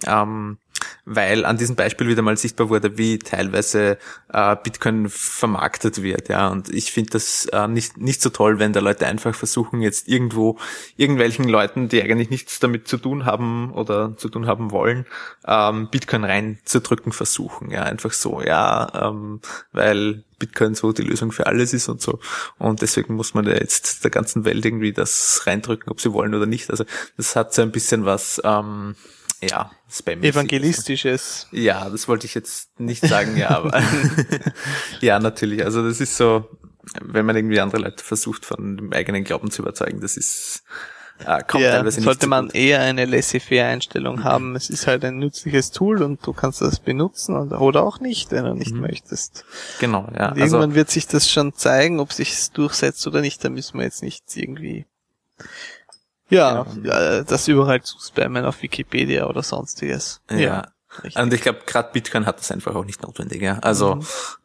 ähm, 0.06 0.58
weil 1.05 1.44
an 1.44 1.58
diesem 1.58 1.74
Beispiel 1.74 2.08
wieder 2.08 2.22
mal 2.22 2.36
sichtbar 2.36 2.68
wurde, 2.68 2.97
wie 2.97 3.18
teilweise 3.18 3.98
äh, 4.32 4.56
Bitcoin 4.62 5.08
vermarktet 5.08 6.02
wird. 6.02 6.28
Ja, 6.28 6.48
und 6.48 6.68
ich 6.68 6.92
finde 6.92 7.10
das 7.10 7.47
äh, 7.47 7.66
nicht 7.66 7.97
nicht 7.97 8.22
so 8.22 8.31
toll, 8.31 8.58
wenn 8.58 8.72
da 8.72 8.81
Leute 8.81 9.06
einfach 9.06 9.34
versuchen, 9.34 9.81
jetzt 9.82 10.08
irgendwo 10.08 10.58
irgendwelchen 10.97 11.48
Leuten, 11.48 11.89
die 11.89 12.02
eigentlich 12.02 12.31
nichts 12.31 12.60
damit 12.60 12.86
zu 12.86 12.98
tun 12.98 13.24
haben 13.24 13.72
oder 13.72 14.16
zu 14.16 14.28
tun 14.28 14.47
haben 14.47 14.70
wollen, 14.70 15.06
ähm, 15.47 15.89
Bitcoin 15.90 16.24
reinzudrücken 16.24 17.12
versuchen. 17.12 17.70
Ja, 17.70 17.82
einfach 17.82 18.12
so. 18.12 18.40
Ja, 18.40 19.08
ähm, 19.08 19.40
weil 19.72 20.22
Bitcoin 20.39 20.74
so 20.74 20.92
die 20.92 21.02
Lösung 21.02 21.32
für 21.32 21.47
alles 21.47 21.72
ist 21.72 21.89
und 21.89 22.00
so. 22.00 22.18
Und 22.58 22.82
deswegen 22.82 23.14
muss 23.14 23.34
man 23.34 23.44
da 23.44 23.52
jetzt 23.52 24.05
der 24.05 24.10
ganzen 24.10 24.44
Welt 24.44 24.64
irgendwie 24.64 24.92
das 24.92 25.42
reindrücken, 25.47 25.90
ob 25.90 26.00
sie 26.00 26.12
wollen 26.12 26.34
oder 26.34 26.47
nicht. 26.47 26.70
Also 26.70 26.84
das 27.16 27.36
hat 27.36 27.55
so 27.55 27.62
ein 27.62 27.72
bisschen 27.72 28.05
was, 28.05 28.40
ähm, 28.44 28.97
ja, 29.42 29.70
spam 29.90 30.22
Evangelistisches. 30.22 31.48
Ja, 31.50 31.90
das 31.90 32.08
wollte 32.08 32.26
ich 32.26 32.34
jetzt 32.34 32.78
nicht 32.80 33.06
sagen, 33.06 33.36
ja, 33.36 33.50
aber 33.50 33.82
ja, 35.00 35.18
natürlich. 35.18 35.64
Also 35.64 35.86
das 35.86 36.00
ist 36.00 36.16
so, 36.16 36.48
wenn 37.00 37.26
man 37.26 37.36
irgendwie 37.36 37.60
andere 37.60 37.82
Leute 37.82 38.02
versucht, 38.02 38.44
von 38.46 38.76
dem 38.76 38.92
eigenen 38.92 39.24
Glauben 39.24 39.50
zu 39.50 39.62
überzeugen, 39.62 40.00
das 40.00 40.16
ist 40.16 40.62
äh, 41.26 41.42
kommt 41.46 41.62
Ja, 41.64 41.72
teilweise 41.72 41.98
nicht 42.00 42.04
sollte 42.04 42.22
so 42.22 42.28
man 42.28 42.46
gut. 42.46 42.54
eher 42.54 42.80
eine 42.80 43.04
Laissez-faire-Einstellung 43.04 44.24
haben. 44.24 44.56
Es 44.56 44.70
ist 44.70 44.86
halt 44.86 45.04
ein 45.04 45.18
nützliches 45.18 45.70
Tool 45.70 46.02
und 46.02 46.26
du 46.26 46.32
kannst 46.32 46.60
das 46.60 46.80
benutzen 46.80 47.36
und, 47.36 47.52
oder 47.52 47.82
auch 47.82 48.00
nicht, 48.00 48.32
wenn 48.32 48.44
du 48.44 48.54
nicht 48.54 48.74
möchtest. 48.74 49.44
Genau, 49.78 50.08
ja. 50.16 50.32
Und 50.32 50.40
Also, 50.40 50.56
irgendwann 50.56 50.74
wird 50.74 50.90
sich 50.90 51.06
das 51.06 51.30
schon 51.30 51.54
zeigen, 51.54 52.00
ob 52.00 52.12
sich 52.12 52.32
es 52.32 52.50
durchsetzt 52.50 53.06
oder 53.06 53.20
nicht. 53.20 53.44
Da 53.44 53.50
müssen 53.50 53.78
wir 53.78 53.84
jetzt 53.84 54.02
nicht 54.02 54.24
irgendwie 54.34 54.86
ja, 56.33 56.67
ja 56.83 57.23
das 57.23 57.49
überall 57.49 57.83
zuspammen 57.83 58.44
auf 58.44 58.62
Wikipedia 58.62 59.27
oder 59.27 59.43
sonstiges. 59.43 60.20
ja. 60.31 60.69
richtig. 61.02 61.23
Und 61.23 61.33
ich 61.33 61.41
glaube, 61.43 61.61
gerade 61.67 61.91
Bitcoin 61.93 62.27
hat 62.27 62.39
das 62.39 62.51
einfach 62.51 62.75
auch 62.75 62.85
nicht 62.85 63.02
notwendig. 63.02 63.41
Ja. 63.43 63.59
Also 63.61 64.01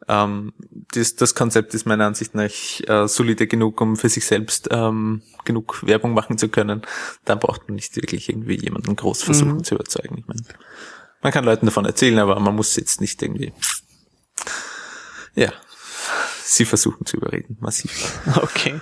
ähm, 0.08 0.52
das, 0.92 1.16
das 1.16 1.34
Konzept 1.34 1.74
ist 1.74 1.86
meiner 1.86 2.06
Ansicht 2.06 2.34
nach 2.34 2.50
äh, 2.86 3.06
solide 3.08 3.46
genug, 3.46 3.80
um 3.80 3.96
für 3.96 4.08
sich 4.08 4.24
selbst 4.26 4.68
ähm, 4.70 5.22
genug 5.44 5.86
Werbung 5.86 6.14
machen 6.14 6.38
zu 6.38 6.48
können. 6.48 6.82
Da 7.24 7.34
braucht 7.34 7.68
man 7.68 7.74
nicht 7.74 7.96
wirklich 7.96 8.28
irgendwie 8.28 8.58
jemanden 8.58 8.96
groß 8.96 9.22
versuchen 9.22 9.56
Mhm. 9.58 9.64
zu 9.64 9.74
überzeugen. 9.74 10.16
Ich 10.18 10.26
meine, 10.26 10.42
man 11.22 11.32
kann 11.32 11.44
Leuten 11.44 11.66
davon 11.66 11.84
erzählen, 11.84 12.18
aber 12.18 12.38
man 12.40 12.54
muss 12.54 12.76
jetzt 12.76 13.00
nicht 13.00 13.20
irgendwie 13.22 13.52
ja 15.34 15.52
sie 16.44 16.64
versuchen 16.64 17.04
zu 17.04 17.18
überreden, 17.18 17.56
massiv. 17.60 18.18
Okay. 18.36 18.80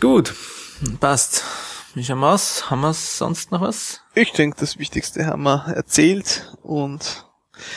Gut, 0.00 0.34
passt. 1.00 1.44
Aus? 1.94 2.70
Haben 2.70 2.80
wir 2.80 2.94
sonst 2.94 3.52
noch 3.52 3.60
was? 3.60 4.00
Ich 4.14 4.32
denke, 4.32 4.56
das 4.58 4.78
Wichtigste 4.78 5.26
haben 5.26 5.42
wir 5.42 5.66
erzählt 5.68 6.56
und 6.62 7.26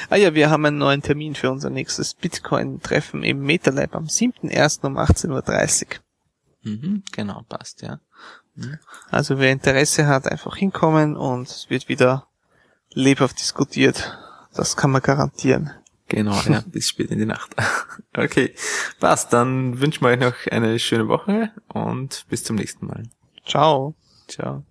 ah 0.09 0.15
ja, 0.15 0.33
wir 0.33 0.49
haben 0.49 0.65
einen 0.65 0.77
neuen 0.77 1.01
Termin 1.01 1.35
für 1.35 1.51
unser 1.51 1.69
nächstes 1.69 2.13
Bitcoin-Treffen 2.13 3.23
im 3.23 3.41
MetaLab 3.41 3.95
am 3.95 4.05
7.1. 4.05 4.85
um 4.85 4.97
18.30 4.97 5.83
Uhr. 5.85 5.89
Mhm, 6.63 7.03
genau, 7.11 7.43
passt, 7.49 7.81
ja. 7.81 7.99
Also 9.09 9.37
wer 9.37 9.51
Interesse 9.51 10.07
hat, 10.07 10.31
einfach 10.31 10.55
hinkommen 10.55 11.17
und 11.17 11.49
es 11.49 11.69
wird 11.69 11.89
wieder 11.89 12.27
lebhaft 12.91 13.39
diskutiert. 13.39 14.17
Das 14.53 14.77
kann 14.77 14.91
man 14.91 15.01
garantieren. 15.01 15.71
Genau, 16.07 16.39
ja, 16.43 16.63
bis 16.67 16.89
spät 16.89 17.11
in 17.11 17.19
die 17.19 17.25
Nacht. 17.25 17.55
Okay, 18.17 18.55
passt. 19.01 19.33
Dann 19.33 19.81
wünschen 19.81 20.01
wir 20.01 20.07
euch 20.07 20.19
noch 20.19 20.49
eine 20.49 20.79
schöne 20.79 21.09
Woche 21.09 21.51
und 21.67 22.25
bis 22.29 22.45
zum 22.45 22.55
nächsten 22.55 22.85
Mal. 22.85 23.03
Ciao. 23.45 23.93
Ciao. 24.27 24.65